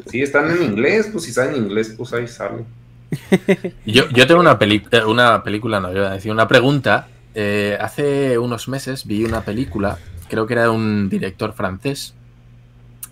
Sí, 0.10 0.22
están 0.22 0.50
en 0.52 0.64
inglés, 0.64 1.10
pues 1.12 1.26
si 1.26 1.32
saben 1.32 1.56
inglés, 1.56 1.94
pues 1.98 2.14
ahí 2.14 2.28
sale. 2.28 2.64
Yo, 3.86 4.10
yo 4.10 4.28
tengo 4.28 4.42
una, 4.42 4.58
eh, 4.60 5.06
una 5.06 5.42
película, 5.42 5.80
no, 5.80 5.94
yo 5.94 6.00
iba 6.00 6.10
a 6.10 6.14
decir, 6.14 6.30
una 6.32 6.48
pregunta. 6.48 7.08
Eh, 7.36 7.78
hace 7.80 8.38
unos 8.38 8.68
meses 8.68 9.06
vi 9.06 9.24
una 9.24 9.42
película, 9.42 9.98
creo 10.28 10.46
que 10.46 10.54
era 10.54 10.64
de 10.64 10.70
un 10.70 11.08
director 11.08 11.54
francés, 11.54 12.16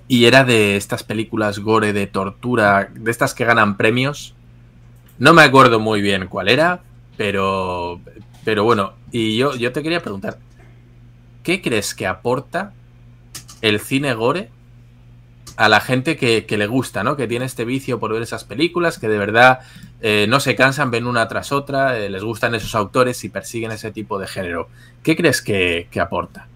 y 0.08 0.26
era 0.26 0.44
de 0.44 0.76
estas 0.76 1.04
películas 1.04 1.60
gore 1.60 1.94
de 1.94 2.08
tortura, 2.08 2.90
de 2.94 3.10
estas 3.12 3.34
que 3.34 3.46
ganan 3.46 3.78
premios. 3.78 4.36
No 5.18 5.34
me 5.34 5.44
acuerdo 5.44 5.80
muy 5.80 6.02
bien 6.02 6.28
cuál 6.28 6.50
era, 6.50 6.82
pero, 7.18 8.02
pero 8.44 8.64
bueno, 8.64 8.94
y 9.12 9.38
yo, 9.38 9.56
yo 9.56 9.72
te 9.72 9.82
quería 9.82 10.02
preguntar, 10.02 10.40
¿qué 11.44 11.62
crees 11.62 11.96
que 11.96 12.06
aporta 12.06 12.74
el 13.62 13.80
cine 13.80 14.14
gore 14.14 14.50
a 15.58 15.70
la 15.70 15.80
gente 15.80 16.18
que, 16.18 16.46
que 16.46 16.58
le 16.58 16.68
gusta, 16.68 17.04
¿no? 17.04 17.16
Que 17.16 17.28
tiene 17.28 17.46
este 17.46 17.66
vicio 17.66 18.00
por 18.00 18.12
ver 18.12 18.22
esas 18.22 18.44
películas, 18.44 19.00
que 19.00 19.08
de 19.08 19.18
verdad 19.18 19.60
eh, 20.02 20.26
no 20.30 20.40
se 20.40 20.56
cansan, 20.56 20.92
ven 20.92 21.08
una 21.08 21.28
tras 21.28 21.52
otra, 21.52 21.98
eh, 21.98 22.10
les 22.10 22.24
gustan 22.24 22.56
esos 22.56 22.76
autores 22.76 23.24
y 23.24 23.30
persiguen 23.30 23.72
ese 23.72 23.92
tipo 23.92 24.20
de 24.20 24.28
género. 24.28 24.70
¿Qué 25.04 25.16
crees 25.16 25.42
que, 25.42 25.88
que 25.90 26.00
aporta? 26.00 26.48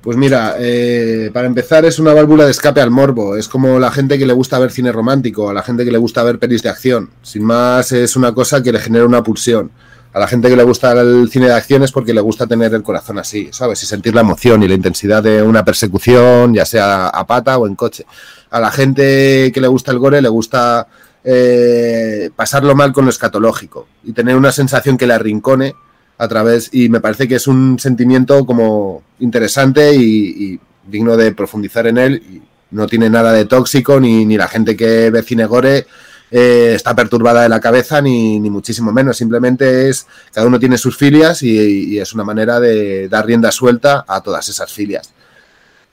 Pues 0.00 0.16
mira, 0.16 0.54
eh, 0.58 1.30
para 1.32 1.46
empezar 1.46 1.84
es 1.84 1.98
una 1.98 2.14
válvula 2.14 2.44
de 2.44 2.52
escape 2.52 2.80
al 2.80 2.90
morbo. 2.90 3.36
Es 3.36 3.48
como 3.48 3.78
la 3.78 3.90
gente 3.90 4.18
que 4.18 4.26
le 4.26 4.32
gusta 4.32 4.58
ver 4.58 4.70
cine 4.70 4.92
romántico, 4.92 5.50
a 5.50 5.54
la 5.54 5.62
gente 5.62 5.84
que 5.84 5.90
le 5.90 5.98
gusta 5.98 6.22
ver 6.22 6.38
pelis 6.38 6.62
de 6.62 6.68
acción. 6.68 7.10
Sin 7.22 7.44
más, 7.44 7.92
es 7.92 8.14
una 8.14 8.32
cosa 8.32 8.62
que 8.62 8.72
le 8.72 8.78
genera 8.78 9.04
una 9.04 9.22
pulsión. 9.22 9.70
A 10.12 10.18
la 10.18 10.26
gente 10.26 10.48
que 10.48 10.56
le 10.56 10.62
gusta 10.62 10.92
el 10.92 11.28
cine 11.30 11.46
de 11.46 11.52
acción 11.52 11.82
es 11.82 11.92
porque 11.92 12.14
le 12.14 12.20
gusta 12.20 12.46
tener 12.46 12.72
el 12.72 12.82
corazón 12.82 13.18
así, 13.18 13.48
¿sabes? 13.52 13.82
Y 13.82 13.86
sentir 13.86 14.14
la 14.14 14.22
emoción 14.22 14.62
y 14.62 14.68
la 14.68 14.74
intensidad 14.74 15.22
de 15.22 15.42
una 15.42 15.64
persecución, 15.64 16.54
ya 16.54 16.64
sea 16.64 17.08
a 17.08 17.26
pata 17.26 17.58
o 17.58 17.66
en 17.66 17.74
coche. 17.74 18.06
A 18.50 18.58
la 18.58 18.70
gente 18.70 19.52
que 19.52 19.60
le 19.60 19.68
gusta 19.68 19.92
el 19.92 19.98
gore 19.98 20.22
le 20.22 20.28
gusta 20.28 20.86
eh, 21.22 22.30
pasarlo 22.34 22.74
mal 22.74 22.92
con 22.92 23.04
lo 23.04 23.10
escatológico 23.10 23.86
y 24.02 24.12
tener 24.12 24.34
una 24.34 24.50
sensación 24.50 24.96
que 24.96 25.06
le 25.06 25.12
arrincone 25.12 25.74
a 26.16 26.26
través, 26.26 26.70
y 26.72 26.88
me 26.88 27.00
parece 27.00 27.28
que 27.28 27.36
es 27.36 27.46
un 27.46 27.78
sentimiento 27.78 28.44
como 28.44 29.02
interesante 29.20 29.94
y, 29.94 30.58
digno 30.86 31.16
de 31.16 31.32
profundizar 31.32 31.86
en 31.86 31.98
él. 31.98 32.42
No 32.70 32.86
tiene 32.86 33.08
nada 33.08 33.32
de 33.32 33.44
tóxico, 33.44 34.00
ni, 34.00 34.24
ni 34.24 34.36
la 34.36 34.48
gente 34.48 34.76
que 34.76 35.10
ve 35.10 35.22
cine 35.22 35.46
gore 35.46 35.86
eh, 36.30 36.72
está 36.74 36.94
perturbada 36.94 37.42
de 37.42 37.48
la 37.48 37.60
cabeza, 37.60 38.00
ni, 38.00 38.38
ni, 38.38 38.50
muchísimo 38.50 38.92
menos. 38.92 39.16
Simplemente 39.16 39.88
es, 39.88 40.06
cada 40.32 40.46
uno 40.46 40.58
tiene 40.58 40.78
sus 40.78 40.96
filias 40.96 41.42
y, 41.42 41.94
y, 41.94 41.98
es 41.98 42.12
una 42.12 42.24
manera 42.24 42.60
de 42.60 43.08
dar 43.08 43.26
rienda 43.26 43.50
suelta 43.50 44.04
a 44.06 44.20
todas 44.20 44.48
esas 44.48 44.72
filias. 44.72 45.12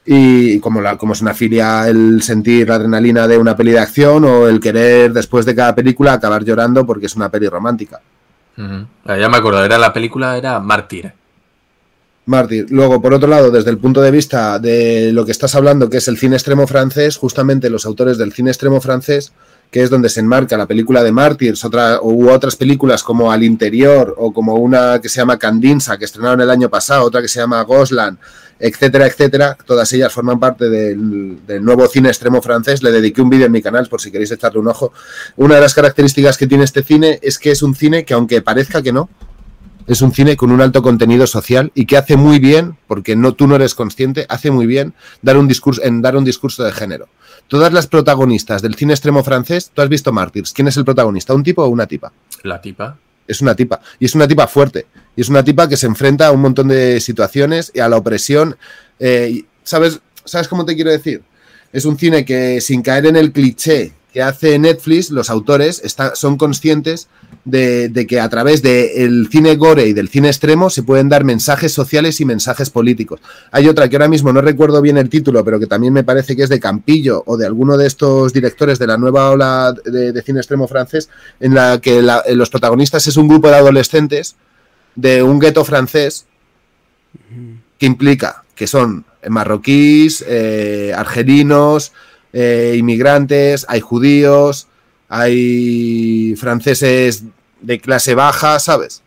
Y 0.05 0.59
como, 0.59 0.81
la, 0.81 0.97
como 0.97 1.13
es 1.13 1.21
una 1.21 1.33
filia 1.33 1.87
el 1.87 2.21
sentir 2.21 2.69
la 2.69 2.75
adrenalina 2.75 3.27
de 3.27 3.37
una 3.39 3.55
peli 3.55 3.71
de 3.71 3.79
acción 3.79 4.23
o 4.23 4.47
el 4.47 4.59
querer 4.59 5.11
después 5.13 5.45
de 5.45 5.55
cada 5.55 5.73
película 5.73 6.13
acabar 6.13 6.43
llorando 6.43 6.85
porque 6.85 7.07
es 7.07 7.15
una 7.15 7.29
peli 7.29 7.47
romántica. 7.47 8.01
Uh 8.57 8.61
-huh. 8.61 8.87
Ya 9.19 9.29
me 9.29 9.37
acuerdo, 9.37 9.65
era 9.65 9.77
la 9.77 9.91
película, 9.91 10.37
era 10.37 10.59
Mártir. 10.59 11.13
Mártir. 12.27 12.67
Luego, 12.69 13.01
por 13.01 13.13
otro 13.13 13.27
lado, 13.27 13.51
desde 13.51 13.71
el 13.71 13.77
punto 13.77 14.01
de 14.01 14.11
vista 14.11 14.59
de 14.59 15.11
lo 15.11 15.25
que 15.25 15.31
estás 15.31 15.55
hablando, 15.55 15.89
que 15.89 15.97
es 15.97 16.07
el 16.07 16.17
cine 16.17 16.35
extremo 16.35 16.65
francés, 16.67 17.17
justamente 17.17 17.69
los 17.69 17.85
autores 17.85 18.17
del 18.17 18.33
cine 18.33 18.51
extremo 18.51 18.81
francés, 18.81 19.31
que 19.71 19.83
es 19.83 19.89
donde 19.89 20.09
se 20.09 20.21
enmarca 20.21 20.57
la 20.57 20.65
película 20.65 21.03
de 21.03 21.11
Mártires, 21.11 21.63
otra, 21.65 21.99
u 22.01 22.29
otras 22.29 22.55
películas 22.55 23.03
como 23.03 23.31
Al 23.31 23.43
Interior, 23.43 24.15
o 24.17 24.31
como 24.31 24.55
una 24.55 25.01
que 25.01 25.09
se 25.09 25.19
llama 25.19 25.37
Candinsa, 25.37 25.97
que 25.97 26.05
estrenaron 26.05 26.41
el 26.41 26.49
año 26.49 26.69
pasado, 26.69 27.03
otra 27.03 27.21
que 27.21 27.27
se 27.27 27.39
llama 27.39 27.61
Goslan, 27.63 28.17
etcétera, 28.59 29.07
etcétera, 29.07 29.57
todas 29.65 29.91
ellas 29.93 30.13
forman 30.13 30.39
parte 30.39 30.69
del, 30.69 31.45
del 31.45 31.63
nuevo 31.63 31.87
cine 31.87 32.09
extremo 32.09 32.41
francés. 32.41 32.81
Le 32.83 32.91
dediqué 32.91 33.21
un 33.21 33.29
vídeo 33.29 33.47
en 33.47 33.51
mi 33.51 33.61
canal 33.61 33.87
por 33.87 33.99
si 33.99 34.11
queréis 34.11 34.31
echarle 34.31 34.59
un 34.59 34.67
ojo. 34.67 34.93
Una 35.35 35.55
de 35.55 35.61
las 35.61 35.73
características 35.73 36.37
que 36.37 36.47
tiene 36.47 36.63
este 36.63 36.83
cine 36.83 37.19
es 37.21 37.37
que 37.37 37.51
es 37.51 37.61
un 37.61 37.75
cine 37.75 38.05
que, 38.05 38.13
aunque 38.13 38.41
parezca 38.41 38.81
que 38.81 38.93
no, 38.93 39.09
es 39.87 40.01
un 40.01 40.13
cine 40.13 40.35
con 40.35 40.51
un 40.51 40.61
alto 40.61 40.81
contenido 40.81 41.27
social 41.27 41.71
y 41.75 41.85
que 41.85 41.97
hace 41.97 42.15
muy 42.15 42.39
bien, 42.39 42.77
porque 42.87 43.15
no, 43.15 43.33
tú 43.33 43.47
no 43.47 43.55
eres 43.55 43.75
consciente, 43.75 44.25
hace 44.29 44.51
muy 44.51 44.65
bien 44.65 44.93
dar 45.21 45.37
un 45.37 45.47
discurso, 45.47 45.83
en 45.83 46.01
dar 46.01 46.15
un 46.15 46.23
discurso 46.23 46.63
de 46.63 46.71
género. 46.71 47.07
Todas 47.47 47.71
las 47.71 47.87
protagonistas 47.87 48.61
del 48.61 48.75
cine 48.75 48.93
extremo 48.93 49.23
francés, 49.23 49.71
tú 49.73 49.81
has 49.81 49.89
visto 49.89 50.11
Mártires. 50.11 50.51
¿Quién 50.51 50.67
es 50.67 50.77
el 50.77 50.85
protagonista? 50.85 51.33
¿Un 51.33 51.43
tipo 51.43 51.63
o 51.63 51.67
una 51.67 51.85
tipa? 51.85 52.11
La 52.43 52.59
tipa. 52.59 52.97
Es 53.27 53.41
una 53.41 53.55
tipa. 53.55 53.79
Y 53.99 54.05
es 54.05 54.15
una 54.15 54.27
tipa 54.27 54.47
fuerte. 54.47 54.87
Y 55.15 55.21
es 55.21 55.29
una 55.29 55.43
tipa 55.43 55.67
que 55.67 55.77
se 55.77 55.87
enfrenta 55.87 56.27
a 56.27 56.31
un 56.31 56.41
montón 56.41 56.67
de 56.67 56.99
situaciones 56.99 57.71
y 57.73 57.79
a 57.79 57.89
la 57.89 57.97
opresión. 57.97 58.57
Eh, 58.99 59.43
¿sabes, 59.63 59.99
¿Sabes 60.23 60.47
cómo 60.47 60.65
te 60.65 60.75
quiero 60.75 60.91
decir? 60.91 61.23
Es 61.71 61.85
un 61.85 61.97
cine 61.97 62.25
que, 62.25 62.61
sin 62.61 62.81
caer 62.81 63.05
en 63.05 63.15
el 63.15 63.31
cliché 63.31 63.93
que 64.13 64.21
hace 64.21 64.57
Netflix, 64.57 65.09
los 65.09 65.29
autores 65.29 65.81
está, 65.83 66.15
son 66.15 66.37
conscientes 66.37 67.09
de, 67.43 67.89
de, 67.89 68.07
que 68.07 68.19
a 68.19 68.29
través 68.29 68.61
del 68.61 69.27
cine 69.29 69.55
gore 69.55 69.87
y 69.87 69.93
del 69.93 70.09
cine 70.09 70.29
extremo 70.29 70.69
se 70.69 70.83
pueden 70.83 71.09
dar 71.09 71.23
mensajes 71.23 71.73
sociales 71.73 72.21
y 72.21 72.25
mensajes 72.25 72.69
políticos. 72.69 73.19
Hay 73.51 73.67
otra 73.67 73.89
que 73.89 73.95
ahora 73.95 74.07
mismo 74.07 74.31
no 74.31 74.41
recuerdo 74.41 74.81
bien 74.81 74.97
el 74.97 75.09
título, 75.09 75.43
pero 75.43 75.59
que 75.59 75.67
también 75.67 75.93
me 75.93 76.03
parece 76.03 76.35
que 76.35 76.43
es 76.43 76.49
de 76.49 76.59
Campillo 76.59 77.23
o 77.25 77.37
de 77.37 77.45
alguno 77.45 77.77
de 77.77 77.87
estos 77.87 78.33
directores 78.33 78.79
de 78.79 78.87
la 78.87 78.97
nueva 78.97 79.29
ola 79.29 79.73
de, 79.83 80.11
de 80.11 80.21
cine 80.21 80.39
extremo 80.39 80.67
francés, 80.67 81.09
en 81.39 81.53
la 81.53 81.79
que 81.81 82.01
la, 82.01 82.23
los 82.33 82.49
protagonistas 82.49 83.07
es 83.07 83.17
un 83.17 83.27
grupo 83.27 83.49
de 83.49 83.55
adolescentes 83.55 84.35
de 84.95 85.23
un 85.23 85.39
gueto 85.39 85.65
francés 85.65 86.25
que 87.77 87.85
implica 87.85 88.43
que 88.55 88.67
son 88.67 89.05
marroquíes, 89.27 90.23
eh, 90.27 90.93
argelinos, 90.95 91.91
eh, 92.33 92.75
inmigrantes, 92.77 93.65
hay 93.67 93.81
judíos, 93.81 94.67
hay 95.09 96.35
franceses 96.37 97.23
de 97.61 97.79
clase 97.79 98.15
baja, 98.15 98.59
¿sabes? 98.59 99.01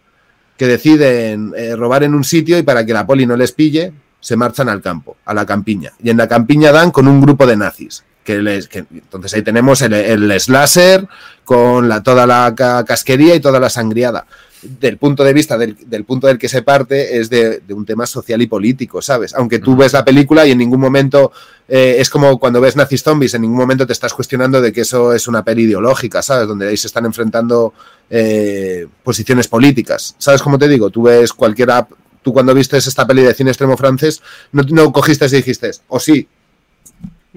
Que 0.57 0.67
deciden 0.67 1.53
eh, 1.57 1.77
robar 1.77 2.03
en 2.03 2.15
un 2.15 2.25
sitio 2.25 2.59
y 2.59 2.63
para 2.63 2.85
que 2.85 2.93
la 2.93 3.07
poli 3.07 3.27
no 3.27 3.37
les 3.37 3.53
pille, 3.53 3.93
se 4.21 4.37
marchan 4.37 4.69
al 4.69 4.83
campo, 4.83 5.17
a 5.25 5.35
la 5.35 5.47
campiña. 5.47 5.93
Y 6.03 6.11
en 6.11 6.17
la 6.17 6.29
campiña 6.29 6.73
dan 6.73 6.91
con 6.91 7.07
un 7.07 7.21
grupo 7.21 7.47
de 7.47 7.57
nazis. 7.57 8.05
Que 8.25 8.43
les, 8.43 8.69
entonces 8.73 9.35
ahí 9.35 9.43
tenemos 9.43 9.81
el, 9.81 10.41
slasher 10.41 11.09
con 11.45 11.89
la, 11.89 12.03
toda 12.03 12.27
la 12.27 12.53
ca 12.55 12.85
casquería 12.85 13.35
y 13.35 13.41
toda 13.41 13.59
la 13.59 13.71
sangriada 13.71 14.27
del 14.63 14.97
punto 14.99 15.25
de 15.25 15.33
vista 15.33 15.57
del, 15.57 15.77
del, 15.87 16.05
punto 16.05 16.27
del 16.27 16.39
que 16.39 16.49
se 16.49 16.63
parte 16.63 17.19
es 17.19 17.31
de, 17.31 17.61
de, 17.61 17.75
un 17.75 17.85
tema 17.87 18.07
social 18.07 18.41
y 18.43 18.47
político, 18.47 19.01
¿sabes? 19.01 19.35
Aunque 19.35 19.59
tú 19.59 19.77
ves 19.77 19.93
la 19.93 20.05
película 20.05 20.47
y 20.47 20.53
en 20.53 20.59
ningún 20.59 20.81
momento 20.81 21.33
eh, 21.69 21.97
es 21.99 22.09
como 22.11 22.39
cuando 22.39 22.61
ves 22.61 22.77
nazis 22.77 23.03
zombies, 23.03 23.35
en 23.35 23.43
ningún 23.43 23.59
momento 23.59 23.87
te 23.87 23.93
estás 23.93 24.15
cuestionando 24.15 24.61
de 24.61 24.73
que 24.73 24.81
eso 24.81 25.13
es 25.13 25.29
una 25.29 25.45
peli 25.45 25.63
ideológica, 25.63 26.23
¿sabes? 26.23 26.49
Donde 26.49 26.69
ahí 26.69 26.77
se 26.77 26.87
están 26.87 27.05
enfrentando 27.05 27.75
eh, 28.11 28.87
posiciones 29.03 29.49
políticas. 29.49 30.15
¿Sabes 30.19 30.43
cómo 30.43 30.59
te 30.59 30.67
digo? 30.67 30.91
Tú 30.91 31.03
ves 31.03 31.33
cualquiera, 31.33 31.87
tú 32.23 32.33
cuando 32.33 32.55
viste 32.55 32.79
esta 32.79 33.07
peli 33.07 33.23
de 33.23 33.35
cine 33.35 33.51
extremo 33.51 33.77
francés, 33.77 34.23
no, 34.53 34.63
no 34.63 34.93
cogiste 34.93 35.27
y 35.27 35.31
dijiste, 35.31 35.71
o 35.89 36.01
sí, 36.01 36.27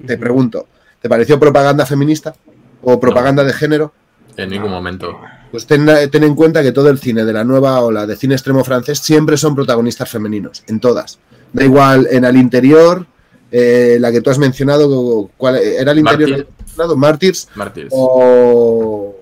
te 0.06 0.16
pregunto, 0.16 0.66
¿te 1.00 1.08
pareció 1.08 1.38
propaganda 1.38 1.84
feminista 1.86 2.34
o 2.82 2.98
propaganda 2.98 3.42
no, 3.42 3.48
de 3.48 3.54
género? 3.54 3.92
En 4.36 4.50
ningún 4.50 4.70
momento. 4.70 5.20
Pues 5.52 5.66
ten, 5.66 5.86
ten, 6.10 6.24
en 6.24 6.34
cuenta 6.34 6.62
que 6.62 6.72
todo 6.72 6.88
el 6.88 6.98
cine 6.98 7.26
de 7.26 7.32
la 7.34 7.44
nueva 7.44 7.78
ola 7.80 8.06
de 8.06 8.16
cine 8.16 8.34
extremo 8.34 8.64
francés 8.64 9.00
siempre 9.00 9.36
son 9.36 9.54
protagonistas 9.54 10.10
femeninos, 10.10 10.64
en 10.66 10.80
todas. 10.80 11.18
Da 11.52 11.62
igual 11.62 12.08
en 12.10 12.24
Al 12.24 12.38
Interior, 12.38 13.06
eh, 13.50 13.98
la 14.00 14.10
que 14.10 14.22
tú 14.22 14.30
has 14.30 14.38
mencionado, 14.38 15.30
¿cuál, 15.36 15.56
¿era 15.56 15.92
el 15.92 15.98
interior 15.98 16.46
mencionado? 16.58 16.96
Mártires. 16.96 17.48
O, 17.92 19.14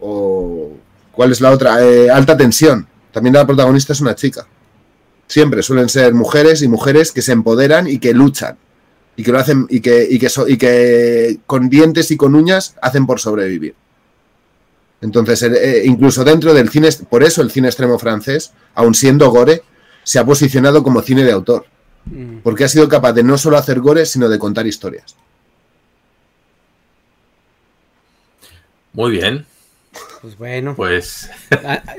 o, 0.00 0.70
¿Cuál 1.10 1.32
es 1.32 1.40
la 1.40 1.50
otra? 1.50 1.84
Eh, 1.84 2.08
alta 2.08 2.36
tensión. 2.36 2.86
También 3.10 3.34
la 3.34 3.44
protagonista 3.44 3.92
es 3.92 4.00
una 4.00 4.14
chica. 4.14 4.46
Siempre 5.26 5.64
suelen 5.64 5.88
ser 5.88 6.14
mujeres 6.14 6.62
y 6.62 6.68
mujeres 6.68 7.10
que 7.10 7.22
se 7.22 7.32
empoderan 7.32 7.88
y 7.88 7.98
que 7.98 8.14
luchan. 8.14 8.56
Y 9.16 9.24
que 9.24 9.32
lo 9.32 9.40
hacen, 9.40 9.66
y 9.68 9.80
que, 9.80 10.06
y 10.08 10.20
que, 10.20 10.28
so, 10.28 10.48
y 10.48 10.56
que 10.56 11.40
con 11.46 11.68
dientes 11.68 12.12
y 12.12 12.16
con 12.16 12.36
uñas 12.36 12.76
hacen 12.80 13.04
por 13.04 13.18
sobrevivir. 13.18 13.74
Entonces, 15.02 15.42
eh, 15.42 15.82
incluso 15.84 16.24
dentro 16.24 16.54
del 16.54 16.70
cine, 16.70 16.88
por 17.10 17.22
eso 17.22 17.42
el 17.42 17.50
cine 17.50 17.68
extremo 17.68 17.98
francés, 17.98 18.52
aun 18.74 18.94
siendo 18.94 19.28
gore, 19.30 19.62
se 20.04 20.18
ha 20.18 20.24
posicionado 20.24 20.82
como 20.82 21.02
cine 21.02 21.24
de 21.24 21.32
autor. 21.32 21.66
Porque 22.42 22.64
ha 22.64 22.68
sido 22.68 22.88
capaz 22.88 23.12
de 23.12 23.22
no 23.22 23.38
solo 23.38 23.56
hacer 23.56 23.78
gore, 23.78 24.06
sino 24.06 24.28
de 24.28 24.38
contar 24.38 24.66
historias. 24.66 25.14
Muy 28.92 29.12
bien. 29.12 29.46
Pues 30.20 30.36
bueno. 30.36 30.74
Pues. 30.74 31.30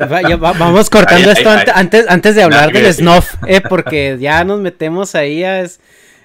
Vaya, 0.10 0.36
vamos 0.38 0.90
cortando 0.90 1.32
esto 1.32 1.50
antes, 1.74 2.06
antes 2.08 2.36
de 2.36 2.44
hablar 2.44 2.72
del 2.72 2.94
snuff, 2.94 3.36
eh, 3.48 3.62
porque 3.62 4.18
ya 4.20 4.44
nos 4.44 4.60
metemos 4.60 5.16
ahí 5.16 5.44
a, 5.44 5.64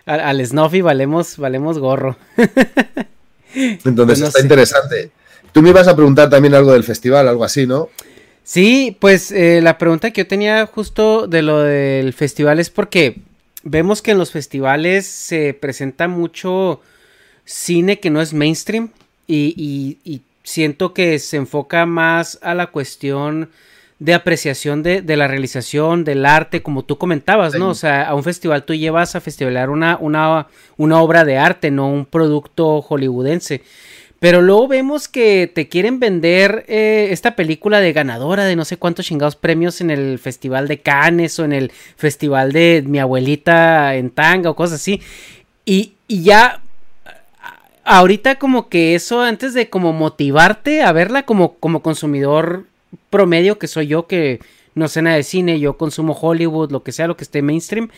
a, 0.07 0.15
al 0.15 0.45
snuff 0.45 0.75
y 0.75 0.81
valemos, 0.81 1.37
valemos 1.37 1.79
gorro. 1.79 2.17
Entonces 3.55 4.21
no 4.21 4.27
está 4.27 4.39
sé. 4.39 4.43
interesante. 4.43 5.11
Tú 5.53 5.63
me 5.63 5.71
ibas 5.71 5.89
a 5.89 5.97
preguntar 5.97 6.31
también 6.31 6.55
algo 6.55 6.73
del 6.73 6.85
festival, 6.85 7.29
algo 7.29 7.45
así, 7.45 7.67
¿no? 7.67 7.89
Sí, 8.45 8.97
pues 8.99 9.31
eh, 9.31 9.61
la 9.63 9.77
pregunta 9.77 10.11
que 10.11 10.23
yo 10.23 10.27
tenía 10.27 10.65
justo 10.67 11.27
de 11.27 11.43
lo 11.43 11.61
del 11.61 12.13
festival 12.15 12.59
es 12.59 12.71
porque 12.71 13.19
vemos 13.63 14.01
que 14.01 14.13
en 14.13 14.19
los 14.19 14.31
festivales 14.31 15.07
se 15.07 15.53
presenta 15.53 16.09
mucho 16.09 16.81
cine 17.45 18.01
que 18.01 18.11
no 18.11 18.23
es 18.23 18.33
mainstream 18.33 18.91
y, 19.27 19.55
y, 19.57 20.11
y 20.11 20.23
siento 20.45 20.95
que 20.95 21.19
se 21.19 21.37
enfoca 21.37 21.85
más 21.85 22.39
a 22.43 22.55
la 22.55 22.69
cuestión 22.69 23.51
de 23.99 24.15
apreciación 24.15 24.83
de, 24.83 25.03
de, 25.03 25.17
la 25.17 25.27
realización, 25.27 26.05
del 26.05 26.25
arte, 26.25 26.63
como 26.63 26.85
tú 26.85 26.99
comentabas, 26.99 27.55
¿no? 27.55 27.67
Sí. 27.67 27.71
O 27.71 27.75
sea, 27.75 28.09
a 28.09 28.15
un 28.15 28.23
festival 28.23 28.65
tú 28.65 28.75
llevas 28.75 29.17
a 29.17 29.21
festivalar 29.21 29.71
una, 29.71 29.99
una, 30.01 30.47
una 30.77 31.01
obra 31.01 31.25
de 31.25 31.37
arte, 31.37 31.71
no 31.71 31.91
un 31.91 32.07
producto 32.07 32.81
hollywoodense. 32.81 33.63
Pero 34.21 34.43
luego 34.43 34.67
vemos 34.67 35.07
que 35.07 35.51
te 35.53 35.69
quieren 35.69 36.01
vender 36.01 36.65
eh, 36.67 37.09
esta 37.11 37.37
película 37.37 37.81
de 37.81 37.93
ganadora 37.93 38.45
de 38.45 38.57
no 38.57 38.65
sé 38.65 38.77
cuántos 38.77 39.07
chingados 39.07 39.37
premios 39.37 39.81
en 39.81 39.91
el 39.91 40.19
Festival 40.19 40.67
de 40.67 40.81
Cannes 40.81 41.39
o 41.39 41.45
en 41.45 41.53
el 41.53 41.71
Festival 41.97 42.53
de 42.53 42.83
mi 42.85 42.99
abuelita 42.99 43.95
en 43.95 44.11
tanga 44.11 44.51
o 44.51 44.57
cosas 44.57 44.81
así. 44.81 45.01
Y, 45.65 45.93
y 46.09 46.23
ya 46.25 46.63
ahorita 47.85 48.37
como 48.37 48.69
que 48.69 48.95
eso 48.95 49.23
antes 49.23 49.55
de 49.55 49.71
como 49.71 49.93
motivarte 49.93 50.83
a 50.83 50.93
verla 50.93 51.25
como, 51.25 51.55
como 51.55 51.81
consumidor 51.81 52.65
promedio 53.11 53.59
que 53.59 53.69
soy 53.69 53.87
yo 53.87 54.07
que 54.07 54.41
no 54.75 54.89
sé 54.89 55.03
nada 55.03 55.17
de 55.17 55.23
cine, 55.23 55.59
yo 55.59 55.77
consumo 55.77 56.13
Hollywood, 56.13 56.71
lo 56.71 56.83
que 56.83 56.93
sea, 56.93 57.09
lo 57.09 57.17
que 57.17 57.25
esté 57.25 57.43
mainstream, 57.43 57.89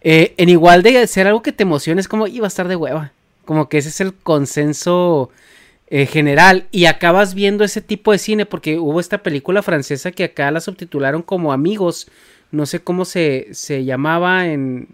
eh, 0.00 0.34
en 0.36 0.48
igual 0.48 0.82
de 0.82 1.06
ser 1.06 1.26
algo 1.26 1.42
que 1.42 1.52
te 1.52 1.62
emocione 1.62 2.00
es 2.00 2.08
como 2.08 2.26
iba 2.26 2.46
a 2.46 2.48
estar 2.48 2.66
de 2.66 2.76
hueva, 2.76 3.12
como 3.44 3.68
que 3.68 3.78
ese 3.78 3.90
es 3.90 4.00
el 4.00 4.14
consenso 4.14 5.30
eh, 5.88 6.06
general 6.06 6.66
y 6.72 6.86
acabas 6.86 7.34
viendo 7.34 7.62
ese 7.62 7.80
tipo 7.80 8.10
de 8.10 8.18
cine 8.18 8.44
porque 8.44 8.78
hubo 8.78 8.98
esta 8.98 9.18
película 9.18 9.62
francesa 9.62 10.10
que 10.10 10.24
acá 10.24 10.50
la 10.50 10.60
subtitularon 10.60 11.22
como 11.22 11.52
Amigos, 11.52 12.08
no 12.50 12.66
sé 12.66 12.80
cómo 12.80 13.04
se, 13.04 13.48
se 13.52 13.84
llamaba 13.84 14.48
en, 14.48 14.88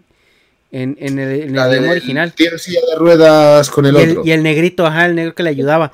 en, 0.71 0.95
en 0.99 1.19
el, 1.19 1.41
en 1.41 1.57
el 1.57 1.71
idioma 1.71 1.91
original. 1.91 2.33
Tiene 2.33 2.57
silla 2.59 2.81
de 2.91 2.95
ruedas 2.97 3.69
con 3.71 3.85
el 3.85 3.95
y, 3.95 3.99
el, 3.99 4.09
otro. 4.11 4.21
y 4.25 4.31
el 4.31 4.43
negrito, 4.43 4.85
ajá, 4.85 5.07
el 5.07 5.15
negro 5.15 5.33
que 5.33 5.43
le 5.43 5.49
ayudaba. 5.49 5.91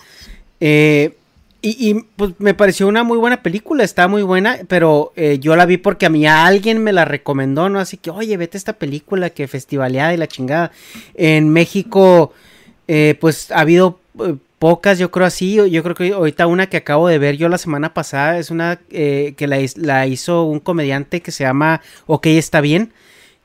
Eh, 0.59 1.13
y, 1.61 1.89
y, 1.89 2.05
pues 2.15 2.31
me 2.39 2.53
pareció 2.53 2.87
una 2.87 3.03
muy 3.03 3.17
buena 3.17 3.43
película, 3.43 3.83
está 3.83 4.07
muy 4.07 4.21
buena, 4.21 4.59
pero 4.69 5.11
eh, 5.17 5.39
yo 5.39 5.57
la 5.57 5.65
vi 5.65 5.77
porque 5.77 6.05
a 6.05 6.09
mí 6.09 6.25
alguien 6.25 6.81
me 6.81 6.93
la 6.93 7.03
recomendó, 7.03 7.67
¿no? 7.67 7.79
Así 7.79 7.97
que, 7.97 8.09
oye, 8.09 8.37
vete 8.37 8.57
esta 8.57 8.73
película 8.73 9.29
que 9.29 9.47
festivaleada 9.47 10.13
y 10.13 10.17
la 10.17 10.27
chingada. 10.27 10.71
En 11.15 11.49
México, 11.49 12.33
eh, 12.87 13.17
pues 13.19 13.51
ha 13.51 13.59
habido 13.59 13.99
pocas, 14.59 14.99
yo 14.99 15.09
creo 15.11 15.25
así. 15.25 15.55
Yo 15.55 15.83
creo 15.83 15.95
que 15.95 16.11
ahorita 16.13 16.45
una 16.47 16.67
que 16.67 16.77
acabo 16.77 17.07
de 17.07 17.17
ver 17.17 17.37
yo 17.37 17.49
la 17.49 17.57
semana 17.57 17.93
pasada 17.93 18.37
es 18.37 18.51
una 18.51 18.79
eh, 18.91 19.33
que 19.37 19.47
la, 19.47 19.57
la 19.77 20.05
hizo 20.05 20.43
un 20.43 20.59
comediante 20.59 21.21
que 21.21 21.31
se 21.31 21.43
llama 21.43 21.81
Ok, 22.05 22.27
está 22.27 22.61
bien 22.61 22.93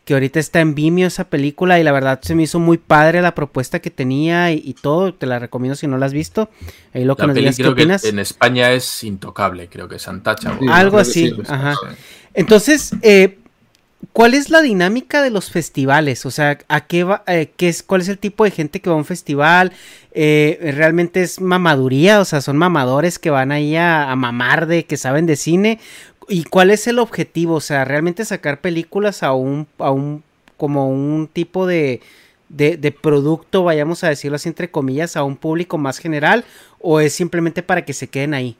que 0.04 0.12
ahorita 0.12 0.38
está 0.38 0.60
en 0.60 0.74
Vimeo 0.74 1.08
esa 1.08 1.24
película 1.30 1.80
y 1.80 1.82
la 1.82 1.90
verdad 1.90 2.20
se 2.22 2.34
me 2.34 2.42
hizo 2.42 2.58
muy 2.58 2.76
padre 2.76 3.22
la 3.22 3.34
propuesta 3.34 3.78
que 3.80 3.90
tenía 3.90 4.52
y, 4.52 4.60
y 4.62 4.74
todo, 4.74 5.14
te 5.14 5.26
la 5.26 5.38
recomiendo 5.38 5.76
si 5.76 5.86
no 5.86 5.96
la 5.96 6.04
has 6.06 6.12
visto. 6.12 6.50
Ahí 6.92 7.04
lo 7.04 7.16
que 7.16 7.22
La 7.22 7.28
nos 7.28 7.34
peli 7.34 7.44
digas 7.44 7.56
qué 7.56 7.62
creo 7.62 7.74
que 7.74 7.82
opinas. 7.84 8.04
en 8.04 8.18
España 8.18 8.70
es 8.72 9.02
intocable, 9.02 9.68
creo 9.68 9.88
que 9.88 9.96
es 9.96 10.06
Untouchable. 10.06 10.60
Sí, 10.60 10.66
Algo 10.70 10.96
que 10.98 11.02
así, 11.02 11.28
sí, 11.28 11.32
pues, 11.34 11.48
ajá. 11.48 11.74
Entonces, 12.34 12.92
eh, 13.00 13.38
¿cuál 14.12 14.34
es 14.34 14.50
la 14.50 14.60
dinámica 14.60 15.22
de 15.22 15.30
los 15.30 15.50
festivales? 15.50 16.26
O 16.26 16.30
sea, 16.30 16.58
¿a 16.68 16.86
qué 16.86 17.04
va, 17.04 17.22
eh, 17.26 17.52
qué 17.56 17.68
es, 17.68 17.82
¿cuál 17.82 18.00
es 18.00 18.08
el 18.08 18.18
tipo 18.18 18.44
de 18.44 18.50
gente 18.50 18.80
que 18.80 18.90
va 18.90 18.96
a 18.96 18.98
un 18.98 19.04
festival? 19.04 19.72
Eh, 20.12 20.72
¿Realmente 20.76 21.22
es 21.22 21.40
mamaduría? 21.40 22.20
O 22.20 22.24
sea, 22.24 22.40
¿son 22.40 22.56
mamadores 22.56 23.18
que 23.18 23.30
van 23.30 23.52
ahí 23.52 23.76
a, 23.76 24.10
a 24.10 24.16
mamar 24.16 24.66
de 24.66 24.84
que 24.84 24.96
saben 24.96 25.26
de 25.26 25.36
cine? 25.36 25.80
¿Y 26.28 26.44
cuál 26.44 26.70
es 26.70 26.86
el 26.86 26.98
objetivo? 26.98 27.54
O 27.54 27.60
sea, 27.60 27.84
¿realmente 27.84 28.24
sacar 28.24 28.60
películas 28.60 29.22
a 29.22 29.32
un, 29.32 29.66
a 29.78 29.90
un 29.90 30.22
como 30.56 30.88
un 30.88 31.28
tipo 31.32 31.66
de, 31.66 32.00
de, 32.48 32.76
de 32.76 32.92
producto, 32.92 33.64
vayamos 33.64 34.04
a 34.04 34.08
decirlo 34.08 34.36
así 34.36 34.48
entre 34.48 34.70
comillas, 34.70 35.16
a 35.16 35.24
un 35.24 35.36
público 35.36 35.78
más 35.78 35.98
general? 35.98 36.44
¿O 36.80 37.00
es 37.00 37.12
simplemente 37.12 37.62
para 37.62 37.84
que 37.84 37.92
se 37.92 38.08
queden 38.08 38.34
ahí? 38.34 38.56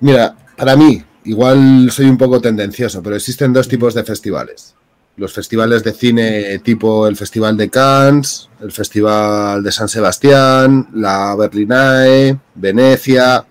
Mira, 0.00 0.34
para 0.56 0.74
mí, 0.74 1.04
igual 1.24 1.90
soy 1.90 2.06
un 2.06 2.18
poco 2.18 2.40
tendencioso, 2.40 3.02
pero 3.02 3.16
existen 3.16 3.52
dos 3.52 3.68
tipos 3.68 3.94
de 3.94 4.04
festivales. 4.04 4.74
Los 5.16 5.32
festivales 5.32 5.84
de 5.84 5.92
cine 5.92 6.58
tipo 6.60 7.06
el 7.06 7.16
Festival 7.16 7.56
de 7.56 7.68
Cannes, 7.68 8.48
el 8.60 8.72
Festival 8.72 9.62
de 9.62 9.70
San 9.70 9.88
Sebastián, 9.88 10.88
la 10.94 11.34
Berlinae, 11.36 12.38
Venecia, 12.54 13.44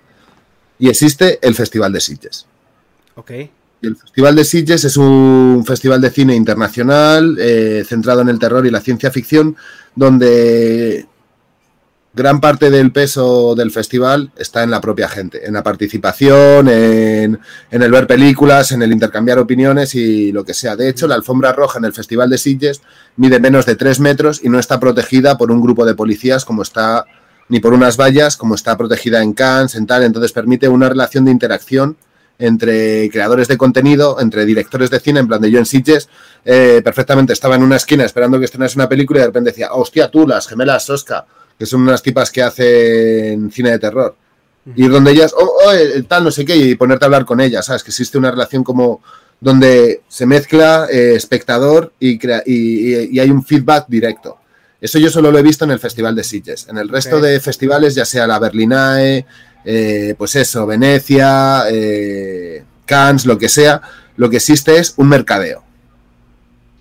y 0.79 0.89
existe 0.89 1.37
el 1.41 1.53
Festival 1.53 1.93
de 1.93 1.99
Sitges. 1.99 2.47
Ok. 3.15 3.31
Y 3.83 3.87
el 3.87 3.95
Festival 3.95 4.35
de 4.35 4.43
Sitges 4.43 4.83
es 4.83 4.97
un 4.97 5.63
festival 5.65 6.01
de 6.01 6.09
cine 6.09 6.35
internacional 6.35 7.37
eh, 7.39 7.83
centrado 7.87 8.21
en 8.21 8.29
el 8.29 8.39
terror 8.39 8.65
y 8.65 8.71
la 8.71 8.81
ciencia 8.81 9.11
ficción, 9.11 9.55
donde 9.95 11.05
gran 12.13 12.41
parte 12.41 12.69
del 12.69 12.91
peso 12.91 13.55
del 13.55 13.71
festival 13.71 14.31
está 14.35 14.63
en 14.63 14.71
la 14.71 14.81
propia 14.81 15.07
gente, 15.07 15.45
en 15.45 15.53
la 15.53 15.63
participación, 15.63 16.67
en, 16.67 17.39
en, 17.71 17.81
el 17.81 17.91
ver 17.91 18.05
películas, 18.05 18.71
en 18.71 18.81
el 18.81 18.91
intercambiar 18.91 19.39
opiniones 19.39 19.95
y 19.95 20.31
lo 20.31 20.43
que 20.43 20.53
sea. 20.53 20.75
De 20.75 20.89
hecho, 20.89 21.07
la 21.07 21.15
alfombra 21.15 21.53
roja 21.53 21.79
en 21.79 21.85
el 21.85 21.93
Festival 21.93 22.29
de 22.29 22.37
Sitges 22.37 22.81
mide 23.15 23.39
menos 23.39 23.65
de 23.65 23.75
tres 23.75 23.99
metros 23.99 24.41
y 24.43 24.49
no 24.49 24.59
está 24.59 24.79
protegida 24.79 25.37
por 25.37 25.51
un 25.51 25.61
grupo 25.61 25.85
de 25.85 25.95
policías 25.95 26.43
como 26.43 26.63
está, 26.63 27.05
ni 27.47 27.59
por 27.59 27.73
unas 27.73 27.97
vallas, 27.97 28.35
como 28.35 28.55
está 28.55 28.77
protegida 28.77 29.23
en 29.23 29.33
Cannes, 29.33 29.75
en 29.75 29.87
tal. 29.87 30.03
Entonces 30.03 30.33
permite 30.33 30.67
una 30.67 30.89
relación 30.89 31.23
de 31.23 31.31
interacción 31.31 31.95
entre 32.39 33.09
creadores 33.11 33.47
de 33.47 33.57
contenido, 33.57 34.19
entre 34.19 34.45
directores 34.45 34.89
de 34.89 34.99
cine, 34.99 35.19
en 35.19 35.27
plan 35.27 35.39
de 35.39 35.51
yo 35.51 35.59
en 35.59 35.65
Sitges, 35.65 36.09
eh, 36.43 36.81
perfectamente 36.83 37.33
estaba 37.33 37.55
en 37.55 37.61
una 37.61 37.75
esquina 37.75 38.03
esperando 38.03 38.39
que 38.39 38.45
estrenase 38.45 38.79
una 38.79 38.89
película 38.89 39.19
y 39.19 39.21
de 39.21 39.27
repente 39.27 39.51
decía, 39.51 39.73
hostia, 39.73 40.09
tú, 40.09 40.27
las 40.27 40.47
gemelas 40.47 40.89
Oscar 40.89 41.25
que 41.61 41.67
son 41.67 41.83
unas 41.83 42.01
tipas 42.01 42.31
que 42.31 42.41
hacen 42.41 43.51
cine 43.51 43.69
de 43.69 43.77
terror. 43.77 44.15
Ir 44.75 44.89
donde 44.89 45.11
ellas, 45.11 45.31
oh, 45.37 45.57
oh, 45.63 46.03
tal, 46.07 46.23
no 46.23 46.31
sé 46.31 46.43
qué, 46.43 46.55
y 46.55 46.73
ponerte 46.73 47.05
a 47.05 47.07
hablar 47.07 47.23
con 47.23 47.39
ellas, 47.39 47.67
¿sabes? 47.67 47.83
Que 47.83 47.91
existe 47.91 48.17
una 48.17 48.31
relación 48.31 48.63
como 48.63 49.03
donde 49.39 50.01
se 50.07 50.25
mezcla 50.25 50.87
eh, 50.89 51.13
espectador 51.13 51.93
y, 51.99 52.17
crea 52.17 52.41
y, 52.47 53.15
y, 53.15 53.19
hay 53.19 53.29
un 53.29 53.45
feedback 53.45 53.85
directo. 53.87 54.39
Eso 54.81 54.97
yo 54.97 55.11
solo 55.11 55.31
lo 55.31 55.37
he 55.37 55.43
visto 55.43 55.63
en 55.65 55.69
el 55.69 55.77
Festival 55.77 56.15
de 56.15 56.23
Sitges. 56.23 56.67
En 56.67 56.79
el 56.79 56.89
resto 56.89 57.17
okay. 57.17 57.33
de 57.33 57.39
festivales, 57.39 57.93
ya 57.93 58.05
sea 58.05 58.25
la 58.25 58.39
Berlinae, 58.39 59.27
eh, 59.63 60.15
pues 60.17 60.35
eso, 60.35 60.65
Venecia, 60.65 61.65
eh, 61.69 62.63
Cannes, 62.87 63.27
lo 63.27 63.37
que 63.37 63.49
sea, 63.49 63.83
lo 64.17 64.31
que 64.31 64.37
existe 64.37 64.79
es 64.79 64.95
un 64.97 65.09
mercadeo 65.09 65.63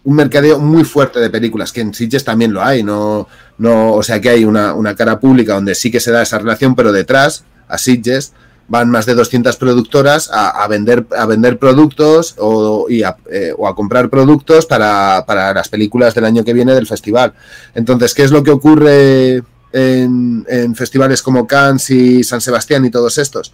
un 0.05 0.17
mercadeo 0.17 0.59
muy 0.59 0.85
fuerte 0.85 1.21
de 1.21 1.31
películas, 1.31 1.73
que 1.73 1.81
en 1.81 1.93
Sitges 1.93 2.25
también 2.25 2.53
lo 2.53 2.63
hay, 2.63 2.83
no, 2.83 3.29
no, 3.59 3.93
o 3.93 4.03
sea 4.03 4.21
que 4.21 4.31
hay 4.31 4.45
una, 4.45 4.75
una, 4.75 4.95
cara 4.95 5.21
pública 5.21 5.55
donde 5.55 5.75
sí 5.75 5.91
que 5.91 6.01
se 6.01 6.11
da 6.11 6.23
esa 6.23 6.39
relación, 6.39 6.75
pero 6.75 6.93
detrás, 6.93 7.45
a 7.69 7.77
Sitges, 7.77 8.33
van 8.71 8.89
más 8.89 9.05
de 9.05 9.15
200 9.15 9.57
productoras 9.57 10.31
a, 10.33 10.67
vender, 10.69 11.05
a 11.19 11.27
vender 11.27 11.59
productos 11.59 12.37
o, 12.39 12.87
y 12.89 13.03
a, 13.03 13.17
eh, 13.29 13.53
o 13.59 13.67
a 13.67 13.75
comprar 13.75 14.09
productos 14.09 14.65
para, 14.65 15.25
para, 15.27 15.53
las 15.53 15.69
películas 15.69 16.15
del 16.15 16.25
año 16.25 16.45
que 16.45 16.53
viene 16.53 16.73
del 16.73 16.87
festival. 16.87 17.35
Entonces, 17.75 18.15
¿qué 18.15 18.23
es 18.23 18.31
lo 18.31 18.45
que 18.45 18.53
ocurre 18.53 19.43
en, 19.73 20.47
en 20.49 20.77
festivales 20.77 21.21
como 21.21 21.49
Cannes 21.49 21.91
y 21.91 22.23
San 22.23 22.41
Sebastián 22.41 22.85
y 22.85 22.91
todos 22.91 23.19
estos? 23.19 23.53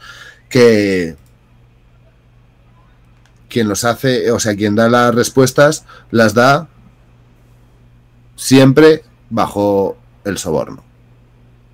Que, 0.51 1.17
quien 3.49 3.69
los 3.69 3.85
hace, 3.85 4.31
o 4.31 4.39
sea, 4.39 4.57
quien 4.57 4.75
da 4.75 4.89
las 4.89 5.15
respuestas, 5.15 5.85
las 6.11 6.35
da 6.35 6.69
siempre 8.35 9.03
bajo 9.31 9.97
el 10.25 10.39
soborno. 10.39 10.85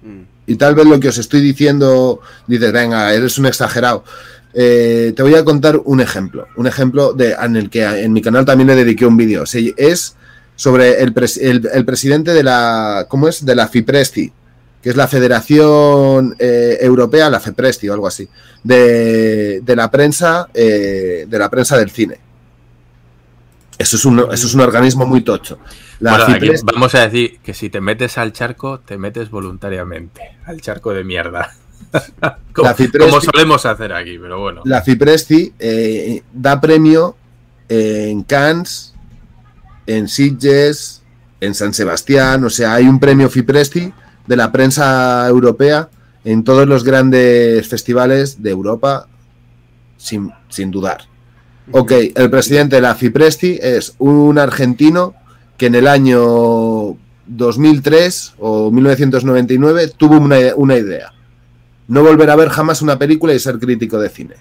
Mm. 0.02 0.22
Y 0.46 0.56
tal 0.56 0.74
vez 0.74 0.86
lo 0.86 1.00
que 1.00 1.08
os 1.08 1.18
estoy 1.18 1.40
diciendo, 1.40 2.20
dices, 2.46 2.72
venga, 2.72 3.12
eres 3.14 3.38
un 3.38 3.46
exagerado. 3.46 4.04
Eh, 4.54 5.12
te 5.16 5.22
voy 5.22 5.34
a 5.34 5.44
contar 5.44 5.80
un 5.84 6.00
ejemplo, 6.00 6.46
un 6.56 6.66
ejemplo 6.66 7.14
de, 7.14 7.32
en 7.32 7.56
el 7.56 7.70
que 7.70 7.84
en 7.84 8.12
mi 8.12 8.20
canal 8.20 8.44
también 8.44 8.68
le 8.68 8.74
dediqué 8.74 9.06
un 9.06 9.16
vídeo. 9.16 9.44
Es 9.76 10.16
sobre 10.56 11.00
el, 11.02 11.12
pres, 11.12 11.38
el, 11.38 11.68
el, 11.72 11.84
presidente 11.84 12.32
de 12.32 12.42
la, 12.42 13.06
¿cómo 13.08 13.28
es? 13.28 13.44
De 13.44 13.54
la 13.54 13.68
FIPRESTI, 13.68 14.32
que 14.82 14.90
es 14.90 14.96
la 14.96 15.06
Federación 15.06 16.34
eh, 16.38 16.78
Europea, 16.80 17.30
la 17.30 17.38
FEPRESTI 17.38 17.88
o 17.88 17.94
algo 17.94 18.08
así, 18.08 18.28
de, 18.64 19.60
de 19.60 19.76
la 19.76 19.90
prensa, 19.90 20.48
eh, 20.52 21.24
de 21.28 21.38
la 21.38 21.48
prensa 21.48 21.78
del 21.78 21.90
cine. 21.90 22.18
Eso 23.78 23.96
es 23.96 24.04
un, 24.04 24.18
eso 24.18 24.46
es 24.46 24.54
un 24.54 24.60
organismo 24.60 25.06
muy 25.06 25.22
tocho. 25.22 25.58
La 26.00 26.16
bueno, 26.16 26.34
aquí 26.34 26.50
vamos 26.64 26.94
a 26.96 27.08
decir 27.08 27.38
que 27.42 27.54
si 27.54 27.70
te 27.70 27.80
metes 27.80 28.18
al 28.18 28.32
charco, 28.32 28.80
te 28.80 28.98
metes 28.98 29.30
voluntariamente, 29.30 30.36
al 30.46 30.60
charco 30.60 30.92
de 30.92 31.04
mierda. 31.04 31.54
como, 32.52 32.74
como, 32.98 33.20
solemos 33.20 33.64
hacer 33.66 33.92
aquí, 33.92 34.18
pero 34.18 34.40
bueno. 34.40 34.62
La 34.64 34.82
FIPRESTI 34.82 35.54
eh, 35.58 36.22
da 36.32 36.60
premio 36.60 37.16
en 37.68 38.24
Cannes, 38.24 38.94
en 39.86 40.08
Sitges, 40.08 41.02
en 41.40 41.54
San 41.54 41.72
Sebastián, 41.72 42.44
o 42.44 42.50
sea, 42.50 42.74
hay 42.74 42.86
un 42.86 42.98
premio 42.98 43.28
FIPRESTI 43.30 43.92
de 44.32 44.36
la 44.38 44.50
prensa 44.50 45.28
europea 45.28 45.90
en 46.24 46.42
todos 46.42 46.66
los 46.66 46.84
grandes 46.84 47.68
festivales 47.68 48.42
de 48.42 48.48
Europa, 48.48 49.06
sin, 49.98 50.32
sin 50.48 50.70
dudar. 50.70 51.02
Ok, 51.70 51.92
el 52.14 52.30
presidente 52.30 52.76
de 52.76 52.82
la 52.82 52.94
FIPRESTI 52.94 53.58
es 53.60 53.94
un 53.98 54.38
argentino 54.38 55.12
que 55.58 55.66
en 55.66 55.74
el 55.74 55.86
año 55.86 56.96
2003 57.26 58.36
o 58.38 58.70
1999 58.70 59.88
tuvo 59.98 60.16
una, 60.16 60.38
una 60.56 60.78
idea. 60.78 61.12
No 61.88 62.02
volver 62.02 62.30
a 62.30 62.36
ver 62.36 62.48
jamás 62.48 62.80
una 62.80 62.98
película 62.98 63.34
y 63.34 63.38
ser 63.38 63.58
crítico 63.58 63.98
de 63.98 64.08
cine. 64.08 64.36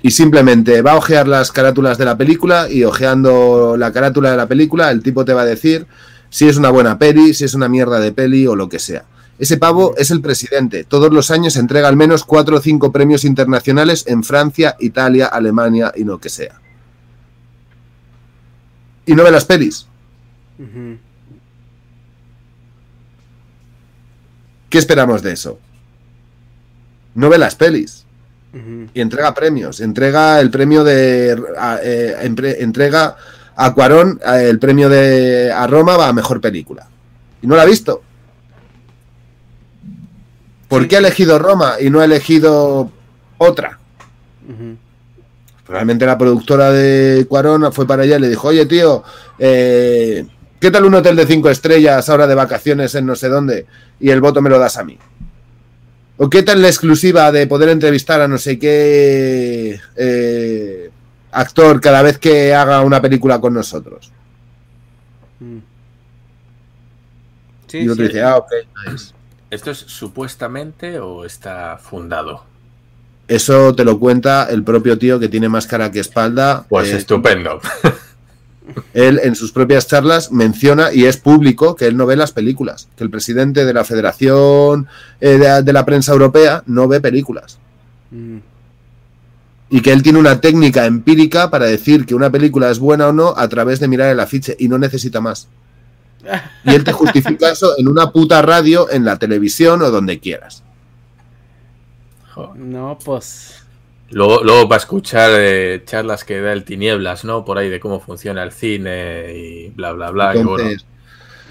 Y 0.00 0.10
simplemente 0.10 0.80
va 0.80 0.92
a 0.92 0.96
ojear 0.96 1.28
las 1.28 1.52
carátulas 1.52 1.98
de 1.98 2.06
la 2.06 2.16
película 2.16 2.70
y 2.70 2.84
ojeando 2.84 3.76
la 3.76 3.92
carátula 3.92 4.30
de 4.30 4.38
la 4.38 4.48
película 4.48 4.90
el 4.90 5.02
tipo 5.02 5.26
te 5.26 5.34
va 5.34 5.42
a 5.42 5.44
decir 5.44 5.86
si 6.32 6.48
es 6.48 6.56
una 6.56 6.70
buena 6.70 6.98
peli, 6.98 7.34
si 7.34 7.44
es 7.44 7.52
una 7.52 7.68
mierda 7.68 8.00
de 8.00 8.10
peli 8.10 8.46
o 8.46 8.56
lo 8.56 8.66
que 8.66 8.78
sea. 8.78 9.04
Ese 9.38 9.58
pavo 9.58 9.94
es 9.98 10.10
el 10.10 10.22
presidente. 10.22 10.82
Todos 10.82 11.12
los 11.12 11.30
años 11.30 11.56
entrega 11.56 11.88
al 11.88 11.96
menos 11.96 12.24
cuatro 12.24 12.56
o 12.56 12.60
cinco 12.60 12.90
premios 12.90 13.24
internacionales 13.24 14.04
en 14.06 14.24
Francia, 14.24 14.74
Italia, 14.80 15.26
Alemania 15.26 15.92
y 15.94 16.04
lo 16.04 16.18
que 16.18 16.30
sea. 16.30 16.58
Y 19.04 19.14
no 19.14 19.24
ve 19.24 19.30
las 19.30 19.44
pelis. 19.44 19.86
¿Qué 24.70 24.78
esperamos 24.78 25.20
de 25.20 25.32
eso? 25.32 25.58
No 27.14 27.28
ve 27.28 27.36
las 27.36 27.56
pelis. 27.56 28.06
Y 28.94 29.00
entrega 29.02 29.34
premios. 29.34 29.80
Entrega 29.80 30.40
el 30.40 30.50
premio 30.50 30.82
de... 30.82 31.32
Eh, 31.82 32.16
entrega 32.58 33.16
a 33.56 33.74
Cuarón 33.74 34.20
el 34.24 34.58
premio 34.58 34.88
de 34.88 35.52
a 35.52 35.66
Roma 35.66 36.06
a 36.06 36.12
mejor 36.12 36.40
película. 36.40 36.86
Y 37.40 37.46
no 37.46 37.56
la 37.56 37.62
ha 37.62 37.66
visto. 37.66 38.02
¿Por 40.68 40.88
qué 40.88 40.96
ha 40.96 41.00
elegido 41.00 41.38
Roma 41.38 41.74
y 41.80 41.90
no 41.90 42.00
ha 42.00 42.04
elegido 42.04 42.90
otra? 43.36 43.78
Ujú. 44.48 44.76
Probablemente 45.66 46.06
la 46.06 46.18
productora 46.18 46.72
de 46.72 47.26
Cuarón 47.28 47.72
fue 47.72 47.86
para 47.86 48.04
allá 48.04 48.16
y 48.16 48.20
le 48.20 48.28
dijo, 48.28 48.48
oye 48.48 48.66
tío, 48.66 49.04
eh, 49.38 50.26
¿qué 50.58 50.70
tal 50.70 50.84
un 50.84 50.94
hotel 50.94 51.16
de 51.16 51.26
cinco 51.26 51.50
estrellas 51.50 52.08
ahora 52.08 52.26
de 52.26 52.34
vacaciones 52.34 52.94
en 52.94 53.06
no 53.06 53.16
sé 53.16 53.28
dónde? 53.28 53.66
Y 54.00 54.10
el 54.10 54.20
voto 54.20 54.40
me 54.40 54.50
lo 54.50 54.58
das 54.58 54.78
a 54.78 54.84
mí. 54.84 54.98
¿O 56.16 56.30
qué 56.30 56.42
tal 56.42 56.62
la 56.62 56.68
exclusiva 56.68 57.30
de 57.32 57.46
poder 57.46 57.68
entrevistar 57.68 58.20
a 58.20 58.28
no 58.28 58.38
sé 58.38 58.58
qué 58.58 59.80
eh, 59.96 60.81
actor 61.32 61.80
cada 61.80 62.02
vez 62.02 62.18
que 62.18 62.54
haga 62.54 62.82
una 62.82 63.00
película 63.02 63.40
con 63.40 63.54
nosotros? 63.54 64.12
Mm. 65.40 65.58
Sí, 67.66 67.78
y 67.78 67.88
otro 67.88 68.04
sí. 68.04 68.08
dice, 68.08 68.22
ah, 68.22 68.36
ok. 68.36 68.52
nice". 68.86 69.12
¿Esto 69.50 69.70
es 69.70 69.78
supuestamente 69.78 70.98
o 70.98 71.26
está 71.26 71.76
fundado? 71.76 72.44
Eso 73.28 73.74
te 73.74 73.84
lo 73.84 73.98
cuenta 73.98 74.48
el 74.50 74.62
propio 74.62 74.98
tío 74.98 75.20
que 75.20 75.28
tiene 75.28 75.48
más 75.48 75.66
cara 75.66 75.90
que 75.90 76.00
espalda. 76.00 76.64
Pues 76.68 76.90
eh, 76.90 76.96
estupendo. 76.96 77.60
Él 78.94 79.20
en 79.22 79.34
sus 79.34 79.52
propias 79.52 79.86
charlas 79.86 80.32
menciona, 80.32 80.92
y 80.92 81.04
es 81.04 81.16
público, 81.16 81.74
que 81.74 81.86
él 81.86 81.96
no 81.96 82.06
ve 82.06 82.16
las 82.16 82.32
películas, 82.32 82.88
que 82.96 83.04
el 83.04 83.10
presidente 83.10 83.64
de 83.64 83.74
la 83.74 83.84
Federación 83.84 84.86
eh, 85.20 85.36
de, 85.36 85.62
de 85.62 85.72
la 85.72 85.84
Prensa 85.84 86.12
Europea 86.12 86.62
no 86.66 86.86
ve 86.88 87.00
películas. 87.00 87.58
Mm. 88.10 88.38
Y 89.72 89.80
que 89.80 89.90
él 89.90 90.02
tiene 90.02 90.18
una 90.18 90.40
técnica 90.40 90.84
empírica 90.84 91.50
para 91.50 91.64
decir 91.64 92.04
que 92.04 92.14
una 92.14 92.30
película 92.30 92.70
es 92.70 92.78
buena 92.78 93.08
o 93.08 93.12
no 93.12 93.34
a 93.34 93.48
través 93.48 93.80
de 93.80 93.88
mirar 93.88 94.10
el 94.10 94.20
afiche 94.20 94.54
y 94.58 94.68
no 94.68 94.78
necesita 94.78 95.20
más. 95.20 95.48
Y 96.64 96.74
él 96.74 96.84
te 96.84 96.92
justifica 96.92 97.50
eso 97.50 97.72
en 97.78 97.88
una 97.88 98.10
puta 98.10 98.42
radio, 98.42 98.90
en 98.90 99.04
la 99.04 99.18
televisión 99.18 99.82
o 99.82 99.90
donde 99.90 100.20
quieras. 100.20 100.62
No, 102.54 102.98
pues. 103.04 103.62
Luego, 104.10 104.44
luego 104.44 104.68
para 104.68 104.78
escuchar 104.78 105.30
eh, 105.34 105.82
charlas 105.86 106.22
que 106.22 106.40
da 106.40 106.52
el 106.52 106.64
Tinieblas, 106.64 107.24
¿no? 107.24 107.44
Por 107.44 107.56
ahí 107.56 107.70
de 107.70 107.80
cómo 107.80 107.98
funciona 107.98 108.42
el 108.42 108.52
cine 108.52 109.32
y 109.34 109.70
bla, 109.70 109.92
bla, 109.92 110.10
bla. 110.10 110.36
y 110.36 110.42
bueno, 110.42 110.58
Entonces, 110.58 110.86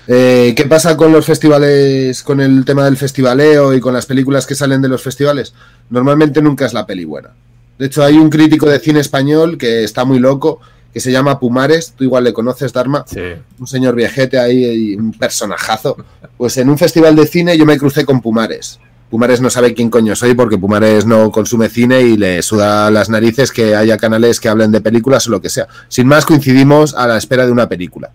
eh, 0.07 0.53
¿qué 0.55 0.65
pasa 0.65 0.95
con 0.95 1.11
los 1.11 1.25
festivales, 1.25 2.21
con 2.21 2.39
el 2.39 2.63
tema 2.65 2.85
del 2.85 2.97
festivaleo 2.97 3.73
y 3.73 3.79
con 3.79 3.93
las 3.93 4.05
películas 4.05 4.45
que 4.45 4.55
salen 4.55 4.81
de 4.81 4.89
los 4.89 5.01
festivales? 5.01 5.53
Normalmente 5.89 6.41
nunca 6.41 6.67
es 6.67 6.73
la 6.73 6.85
peli 6.85 7.03
buena. 7.03 7.31
De 7.77 7.87
hecho, 7.87 8.03
hay 8.03 8.17
un 8.17 8.29
crítico 8.29 8.69
de 8.69 8.79
cine 8.79 8.99
español 8.99 9.57
que 9.57 9.83
está 9.83 10.05
muy 10.05 10.19
loco, 10.19 10.59
que 10.93 10.99
se 10.99 11.11
llama 11.11 11.39
Pumares, 11.39 11.93
tú 11.97 12.03
igual 12.03 12.23
le 12.25 12.33
conoces, 12.33 12.73
Dharma, 12.73 13.05
sí. 13.07 13.21
un 13.59 13.67
señor 13.67 13.95
viejete 13.95 14.37
ahí, 14.37 14.95
un 14.95 15.13
personajazo. 15.13 15.97
Pues 16.37 16.57
en 16.57 16.69
un 16.69 16.77
festival 16.77 17.15
de 17.15 17.25
cine 17.27 17.57
yo 17.57 17.65
me 17.65 17.77
crucé 17.77 18.05
con 18.05 18.21
Pumares. 18.21 18.79
Pumares 19.09 19.41
no 19.41 19.49
sabe 19.49 19.73
quién 19.73 19.89
coño 19.89 20.15
soy 20.15 20.35
porque 20.35 20.57
Pumares 20.57 21.05
no 21.05 21.31
consume 21.31 21.67
cine 21.67 22.01
y 22.01 22.15
le 22.15 22.41
suda 22.41 22.89
las 22.91 23.09
narices 23.09 23.51
que 23.51 23.75
haya 23.75 23.97
canales 23.97 24.39
que 24.39 24.47
hablen 24.47 24.71
de 24.71 24.79
películas 24.79 25.27
o 25.27 25.31
lo 25.31 25.41
que 25.41 25.49
sea. 25.49 25.67
Sin 25.89 26.07
más, 26.07 26.25
coincidimos 26.25 26.93
a 26.93 27.07
la 27.07 27.17
espera 27.17 27.45
de 27.45 27.51
una 27.51 27.67
película. 27.67 28.11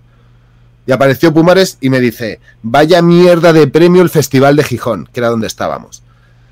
Y 0.87 0.93
apareció 0.93 1.35
Pumares 1.35 1.77
y 1.81 1.91
me 1.91 2.01
dice, 2.01 2.41
vaya 2.63 3.03
mierda 3.03 3.53
de 3.53 3.67
premio 3.67 4.03
el 4.03 4.09
Festival 4.09 4.57
de 4.57 4.65
Gijón, 4.65 5.09
que 5.13 5.21
era 5.21 5.29
donde 5.29 5.49
estábamos. 5.49 6.03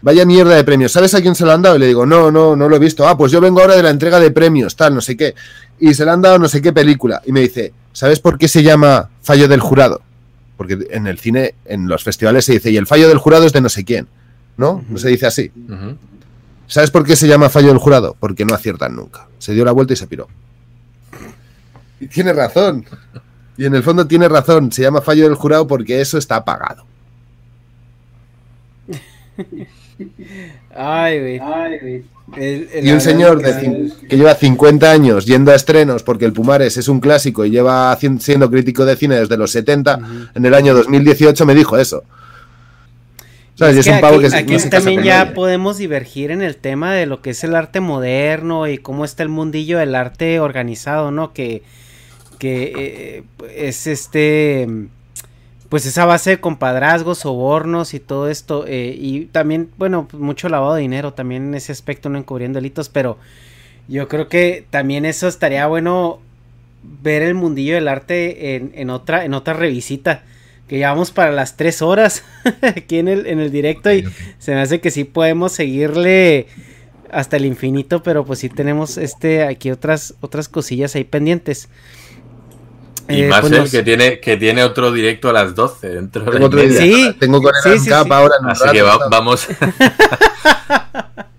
Vaya 0.05 0.27
mierda 0.27 0.55
de 0.55 0.65
premio. 0.65 0.87
¿Sabes 0.91 1.15
a 1.15 1.23
quién 1.23 1.35
se 1.35 1.47
lo 1.47 1.53
han 1.53 1.63
dado? 1.63 1.77
Y 1.77 1.79
le 1.79 1.87
digo, 1.87 2.05
no, 2.05 2.31
no, 2.31 2.55
no 2.55 2.69
lo 2.69 2.77
he 2.77 2.79
visto. 2.79 3.09
Ah, 3.09 3.17
pues 3.17 3.33
yo 3.33 3.41
vengo 3.41 3.63
ahora 3.63 3.75
de 3.75 3.83
la 3.83 3.89
entrega 3.89 4.21
de 4.21 4.31
premios, 4.31 4.77
tal, 4.77 4.95
no 4.95 5.01
sé 5.01 5.17
qué. 5.17 5.35
Y 5.81 5.95
se 5.95 6.05
le 6.05 6.11
han 6.11 6.21
dado 6.21 6.39
no 6.39 6.47
sé 6.47 6.61
qué 6.61 6.75
película. 6.75 7.23
Y 7.25 7.33
me 7.33 7.41
dice, 7.41 7.73
¿sabes 7.95 8.21
por 8.21 8.37
qué 8.37 8.47
se 8.47 8.63
llama 8.63 9.09
fallo 9.23 9.49
del 9.49 9.61
jurado? 9.61 10.03
Porque 10.59 10.87
en 10.91 11.07
el 11.07 11.19
cine, 11.19 11.55
en 11.65 11.89
los 11.89 12.05
festivales 12.05 12.45
se 12.45 12.53
dice, 12.53 12.71
y 12.71 12.77
el 12.77 12.87
fallo 12.87 13.09
del 13.09 13.17
jurado 13.17 13.47
es 13.47 13.55
de 13.55 13.63
no 13.63 13.71
sé 13.71 13.83
quién. 13.83 14.07
¿No? 14.59 14.85
No 14.91 14.99
se 14.99 15.09
dice 15.09 15.25
así. 15.25 15.51
¿Sabes 16.67 16.91
por 16.91 17.07
qué 17.07 17.17
se 17.17 17.27
llama 17.27 17.49
fallo 17.49 17.69
del 17.69 17.79
jurado? 17.79 18.15
Porque 18.21 18.45
no 18.45 18.55
aciertan 18.55 18.95
nunca. 18.95 19.27
Se 19.39 19.55
dio 19.55 19.65
la 19.65 19.73
vuelta 19.73 19.95
y 19.95 19.97
se 19.97 20.07
piró. 20.07 20.29
Y 21.99 22.09
tiene 22.09 22.35
razón. 22.35 22.85
Y 23.57 23.65
en 23.65 23.75
el 23.75 23.83
fondo 23.83 24.07
tiene 24.07 24.29
razón. 24.29 24.71
Se 24.71 24.83
llama 24.83 25.01
fallo 25.01 25.25
del 25.25 25.35
jurado 25.35 25.67
porque 25.67 26.03
eso 26.03 26.19
está 26.19 26.45
pagado. 26.45 26.85
Ay, 30.75 31.19
güey. 31.21 32.05
El- 32.37 32.69
el- 32.73 32.87
Y 32.89 32.91
un 32.93 33.01
señor 33.01 33.43
de 33.43 33.91
que 34.09 34.17
lleva 34.17 34.35
50 34.35 34.91
años 34.91 35.27
yendo 35.27 35.53
a 35.53 35.55
estrenos 35.55 36.03
porque 36.03 36.25
el 36.25 36.33
Pumares 36.33 36.77
es 36.77 36.89
un 36.89 36.99
clásico 37.01 37.45
y 37.45 37.51
lleva 37.51 37.97
siendo 38.19 38.51
crítico 38.51 38.85
de 38.85 38.97
cine 38.97 39.17
desde 39.17 39.37
los 39.37 39.51
70, 39.51 40.01
en 40.35 40.45
el 40.45 40.55
año 40.55 40.75
2018 40.75 41.45
me 41.47 41.55
dijo 41.55 41.77
eso. 41.79 42.03
¿Sabes? 43.57 43.77
Y 43.77 43.81
Es 43.81 43.87
es 43.87 43.95
un 43.95 44.01
pavo 44.01 44.15
aquí, 44.17 44.25
que 44.25 44.31
se- 44.31 44.37
aquí 44.37 44.53
no 44.55 44.59
se 44.59 44.71
casa 44.71 44.85
también 44.87 45.05
ya 45.05 45.19
nadie. 45.21 45.35
podemos 45.35 45.79
divergir 45.79 46.33
en 46.33 46.43
el 46.43 46.57
tema 46.57 46.93
de 46.93 47.07
lo 47.07 47.23
que 47.23 47.31
es 47.31 47.45
el 47.45 47.55
arte 47.55 47.79
moderno 47.81 48.67
y 48.67 48.79
cómo 48.79 49.05
está 49.05 49.23
el 49.23 49.29
mundillo 49.29 49.79
del 49.79 49.95
arte 49.95 50.41
organizado, 50.41 51.13
¿no? 51.13 51.33
Que, 51.33 51.63
que 52.41 52.73
eh, 52.77 53.23
es 53.55 53.87
este, 53.87 54.67
pues 55.75 55.87
esa 55.87 56.05
base 56.05 56.31
de 56.31 56.41
compadrazgos, 56.41 57.19
sobornos 57.19 57.95
y 57.95 57.99
todo 57.99 58.29
esto. 58.31 58.65
eh, 58.65 58.95
y 58.97 59.25
también, 59.25 59.71
bueno, 59.77 60.07
pues, 60.09 60.23
mucho 60.23 60.49
lavado 60.49 60.75
de 60.77 60.83
dinero 60.83 61.15
también 61.15 61.49
en 61.49 61.55
ese 61.57 61.73
aspecto, 61.73 62.09
no 62.09 62.17
encubriendo 62.17 62.59
delitos, 62.59 62.89
pero 62.89 63.19
yo 63.89 64.07
creo 64.07 64.29
que 64.29 64.65
también 64.71 65.05
eso 65.05 65.27
estaría 65.27 65.67
bueno 65.67 66.21
ver 67.03 67.23
el 67.23 67.35
mundillo 67.35 67.75
del 67.75 67.89
arte 67.89 68.55
en, 68.55 68.71
en 68.77 68.89
otra, 68.89 69.25
en 69.25 69.35
otra 69.35 69.55
revisita. 69.55 70.23
Que 70.69 70.77
llevamos 70.77 71.11
para 71.11 71.33
las 71.33 71.57
tres 71.57 71.83
horas 71.83 72.23
aquí 72.63 72.99
en 73.01 73.09
el, 73.09 73.27
en 73.27 73.41
el 73.41 73.51
directo 73.51 73.93
y 73.93 74.05
se 74.39 74.55
me 74.55 74.61
hace 74.61 74.81
que 74.81 74.93
sí 74.93 75.03
podemos 75.03 75.51
seguirle 75.51 76.47
hasta 77.11 77.37
el 77.37 77.47
infinito, 77.47 78.01
pero 78.05 78.25
pues 78.25 78.39
sí 78.39 78.49
tenemos 78.49 78.97
este 78.97 79.43
aquí 79.43 79.73
otras, 79.73 80.15
otras 80.21 80.49
cosillas 80.49 80.95
ahí 80.95 81.03
pendientes. 81.03 81.69
Y 83.09 83.23
Eh, 83.23 83.29
más 83.29 83.41
pues 83.43 83.53
él 83.53 83.59
nos- 83.61 83.71
que 83.71 83.83
tiene, 83.83 84.19
que 84.21 84.37
tiene 84.39 84.65
otro 84.65 84.91
directo 84.91 85.29
a 85.29 85.33
las 85.33 85.55
12 85.55 85.89
dentro 85.91 86.25
de 86.25 86.31
Tengo 86.33 86.47
otro 86.47 86.61
día. 86.61 86.79
Sí, 86.81 87.17
Tengo 87.21 87.43
con 87.43 87.53
el 87.55 87.63
sí, 87.63 87.79
sí, 87.85 87.93
ANCAP 87.93 88.07
sí. 88.07 88.13
ahora 88.13 88.35
en 88.41 88.49
Así 88.49 88.61
rato, 88.65 88.73
que 88.73 88.83
vamos. 89.11 89.47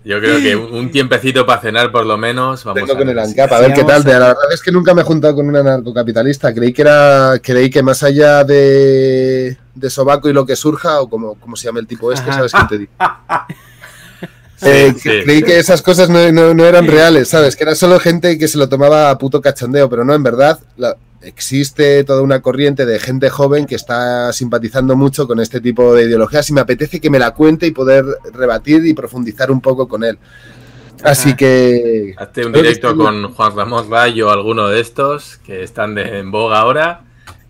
Yo 0.04 0.20
creo 0.20 0.38
que 0.38 0.54
un, 0.54 0.92
tiempecito 0.92 1.44
para 1.44 1.60
cenar 1.60 1.90
por 1.90 2.06
lo 2.06 2.16
menos. 2.16 2.62
Vamos 2.62 2.78
Tengo 2.80 2.92
a 2.92 2.96
con 2.98 3.08
el 3.08 3.18
ANCAP, 3.18 3.52
a 3.52 3.58
ver 3.60 3.70
Sí, 3.70 3.74
qué 3.74 3.84
tal. 3.84 4.02
a- 4.02 4.04
La 4.20 4.26
verdad 4.28 4.52
es 4.52 4.62
que 4.62 4.70
nunca 4.70 4.94
me 4.94 5.02
he 5.02 5.04
juntado 5.04 5.34
con 5.34 5.48
un 5.48 5.56
anarcocapitalista. 5.56 6.54
Creí 6.54 6.72
que 6.72 6.82
era, 6.82 7.40
creí 7.42 7.68
que 7.68 7.82
más 7.82 8.04
allá 8.04 8.44
de, 8.44 9.56
de 9.74 9.90
sobaco 9.90 10.28
y 10.28 10.32
lo 10.32 10.46
que 10.46 10.54
surja, 10.54 11.00
o 11.00 11.10
como, 11.10 11.34
como 11.34 11.56
se 11.56 11.66
llama 11.66 11.80
el 11.80 11.88
tipo 11.88 12.12
este. 12.12 12.32
¿sabes 12.32 12.52
quién 12.52 12.68
te 12.68 12.78
digo? 12.78 12.92
Sí, 12.98 14.68
Eh, 14.68 14.94
sí. 14.96 15.10
Creí 15.24 15.42
que 15.42 15.58
esas 15.58 15.82
cosas 15.82 16.08
no, 16.08 16.30
no- 16.30 16.54
no 16.54 16.64
eran 16.64 16.86
reales, 16.86 17.28
¿sabes? 17.28 17.56
Que 17.56 17.64
era 17.64 17.74
solo 17.74 17.98
gente 17.98 18.38
que 18.38 18.46
se 18.46 18.56
lo 18.58 18.68
tomaba 18.68 19.10
a 19.10 19.18
puto 19.18 19.40
cachondeo, 19.42 19.90
pero 19.90 20.04
no, 20.04 20.14
en 20.14 20.22
verdad 20.22 20.60
la- 20.76 20.96
existe 21.26 22.04
toda 22.04 22.22
una 22.22 22.40
corriente 22.40 22.86
de 22.86 22.98
gente 22.98 23.28
joven 23.30 23.66
que 23.66 23.74
está 23.74 24.32
simpatizando 24.32 24.96
mucho 24.96 25.26
con 25.26 25.40
este 25.40 25.60
tipo 25.60 25.94
de 25.94 26.04
ideologías 26.04 26.48
y 26.50 26.52
me 26.52 26.60
apetece 26.60 27.00
que 27.00 27.10
me 27.10 27.18
la 27.18 27.32
cuente 27.32 27.66
y 27.66 27.72
poder 27.72 28.04
rebatir 28.32 28.86
y 28.86 28.94
profundizar 28.94 29.50
un 29.50 29.60
poco 29.60 29.86
con 29.88 30.04
él. 30.04 30.18
Así 31.02 31.28
Ajá. 31.30 31.36
que... 31.36 32.14
Hazte 32.16 32.46
un 32.46 32.52
directo 32.52 32.88
estoy- 32.90 33.04
con 33.04 33.32
Juan 33.34 33.56
Ramón 33.56 33.90
Rayo 33.90 34.28
o 34.28 34.30
alguno 34.30 34.68
de 34.68 34.80
estos 34.80 35.36
que 35.38 35.62
están 35.62 35.94
de, 35.94 36.20
en 36.20 36.30
boga 36.30 36.58
ahora 36.60 37.02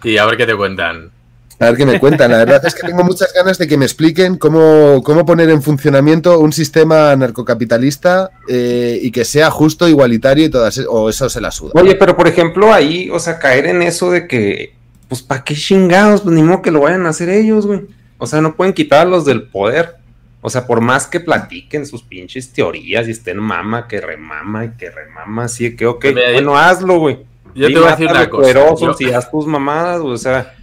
y 0.03 0.17
a 0.19 0.27
ver 0.27 0.37
qué 0.37 0.47
te 0.47 0.57
cuentan. 0.57 1.13
A 1.59 1.67
ver 1.67 1.77
qué 1.77 1.87
me 1.87 1.99
cuentan. 1.99 2.31
La 2.31 2.39
verdad 2.39 2.65
es 2.67 2.75
que 2.75 2.87
tengo 2.87 3.03
muchas 3.03 3.33
ganas 3.33 3.57
de 3.57 3.67
que 3.67 3.79
me 3.79 3.87
expliquen 3.87 4.37
cómo, 4.37 5.03
cómo 5.03 5.25
poner 5.25 5.49
en 5.51 5.63
funcionamiento 5.63 6.39
un 6.39 6.53
sistema 6.53 7.17
narcocapitalista 7.17 8.31
eh, 8.49 8.99
y 9.03 9.11
que 9.11 9.25
sea 9.25 9.51
justo, 9.51 9.89
igualitario 9.89 10.45
y 10.45 10.49
todas. 10.51 10.79
O 10.89 11.09
eso 11.09 11.29
se 11.31 11.41
la 11.41 11.51
suda. 11.51 11.73
Oye, 11.75 11.95
pero 11.95 12.17
por 12.17 12.29
ejemplo, 12.29 12.73
ahí, 12.73 13.09
o 13.11 13.19
sea, 13.19 13.39
caer 13.39 13.67
en 13.67 13.81
eso 13.83 14.11
de 14.11 14.27
que, 14.29 14.75
pues, 15.09 15.23
¿para 15.23 15.45
qué 15.45 15.55
chingados? 15.55 16.21
Pues 16.23 16.35
ni 16.35 16.43
modo 16.43 16.61
que 16.63 16.71
lo 16.71 16.81
vayan 16.81 17.07
a 17.07 17.11
hacer 17.11 17.29
ellos, 17.31 17.67
güey. 17.67 17.83
O 18.19 18.27
sea, 18.27 18.41
no 18.41 18.55
pueden 18.55 18.75
quitarlos 18.75 19.25
del 19.25 19.45
poder. 19.45 19.97
O 20.43 20.51
sea, 20.51 20.67
por 20.67 20.81
más 20.81 21.07
que 21.07 21.19
platiquen 21.21 21.87
sus 21.87 22.03
pinches 22.03 22.53
teorías 22.53 23.09
y 23.09 23.11
estén 23.13 23.39
mama, 23.39 23.89
que 23.89 24.01
remama 24.01 24.67
y 24.67 24.71
que 24.79 24.91
remama, 24.91 25.45
así 25.45 25.75
que, 25.75 25.87
ok, 25.87 26.05
Mira, 26.05 26.27
yo- 26.29 26.33
bueno, 26.35 26.57
hazlo, 26.57 26.99
güey. 26.99 27.19
Yo 27.55 27.69
Y 27.69 27.73
te 27.73 27.79
voy 27.81 27.89
a 27.89 27.93
decir 27.93 28.09
una 28.11 28.29
cosa. 28.29 28.53
yo- 28.53 28.95
y 29.01 29.11
haz 29.11 29.31
tus 29.31 29.47
mamadas, 29.47 30.03
güey, 30.03 30.13
o 30.15 30.19
sea, 30.19 30.55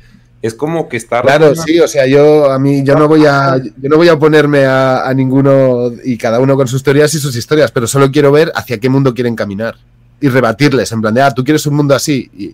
es 0.43 0.53
como 0.53 0.89
que 0.89 0.97
está... 0.97 1.21
Claro, 1.21 1.55
sí, 1.55 1.79
o 1.79 1.87
sea, 1.87 2.05
yo 2.05 2.51
a 2.51 2.59
mí 2.59 2.83
yo 2.83 2.95
no 2.95 3.07
voy 3.07 3.25
a 3.25 3.57
yo 3.57 3.89
no 3.89 3.95
voy 3.95 4.09
a 4.09 4.13
oponerme 4.13 4.65
a, 4.65 5.07
a 5.07 5.13
ninguno 5.13 5.89
y 6.03 6.17
cada 6.17 6.41
uno 6.41 6.57
con 6.57 6.67
sus 6.67 6.83
teorías 6.83 7.13
y 7.13 7.19
sus 7.19 7.33
historias, 7.35 7.71
pero 7.71 7.87
solo 7.87 8.11
quiero 8.11 8.29
ver 8.29 8.51
hacia 8.53 8.77
qué 8.77 8.89
mundo 8.89 9.13
quieren 9.13 9.37
caminar 9.37 9.75
y 10.19 10.27
rebatirles 10.27 10.91
en 10.91 11.01
plan 11.01 11.13
de, 11.13 11.21
ah, 11.21 11.31
tú 11.31 11.45
quieres 11.45 11.65
un 11.65 11.75
mundo 11.75 11.95
así 11.95 12.29
y 12.37 12.53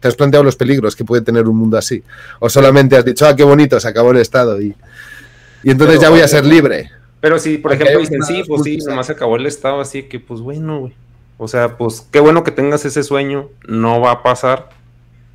te 0.00 0.08
has 0.08 0.16
planteado 0.16 0.42
los 0.42 0.56
peligros 0.56 0.96
que 0.96 1.04
puede 1.04 1.22
tener 1.22 1.46
un 1.46 1.56
mundo 1.56 1.78
así 1.78 2.02
o 2.40 2.50
solamente 2.50 2.96
has 2.96 3.04
dicho, 3.04 3.24
ah, 3.24 3.36
qué 3.36 3.44
bonito, 3.44 3.78
se 3.78 3.86
acabó 3.86 4.10
el 4.10 4.18
estado 4.18 4.60
y 4.60 4.74
Y 5.62 5.70
entonces 5.70 5.98
Pero, 5.98 6.02
ya 6.02 6.10
voy 6.10 6.20
a 6.22 6.28
ser 6.28 6.44
libre. 6.44 6.90
Pero 7.20 7.38
si, 7.38 7.58
por 7.58 7.70
Aunque 7.70 7.84
ejemplo, 7.84 8.00
dicen, 8.00 8.22
sí, 8.22 8.42
pues 8.46 8.62
sí, 8.62 8.78
nomás 8.78 9.06
se 9.06 9.12
acabó 9.12 9.36
el 9.36 9.46
estado, 9.46 9.80
así 9.80 10.04
que, 10.04 10.20
pues 10.20 10.40
bueno, 10.40 10.80
güey. 10.80 10.92
O 11.36 11.46
sea, 11.46 11.76
pues 11.76 12.04
qué 12.10 12.18
bueno 12.18 12.42
que 12.42 12.50
tengas 12.50 12.84
ese 12.84 13.04
sueño, 13.04 13.48
no 13.66 14.00
va 14.00 14.10
a 14.10 14.22
pasar. 14.24 14.70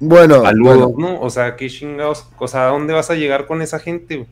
Bueno, 0.06 0.42
Saludos, 0.44 0.92
bueno. 0.94 1.14
¿no? 1.14 1.22
O 1.22 1.30
sea, 1.30 1.56
qué 1.56 1.70
chingados, 1.70 2.26
o 2.38 2.48
sea, 2.48 2.68
¿a 2.68 2.72
dónde 2.72 2.94
vas 2.94 3.10
a 3.10 3.16
llegar 3.16 3.46
con 3.48 3.62
esa 3.62 3.80
gente? 3.80 4.26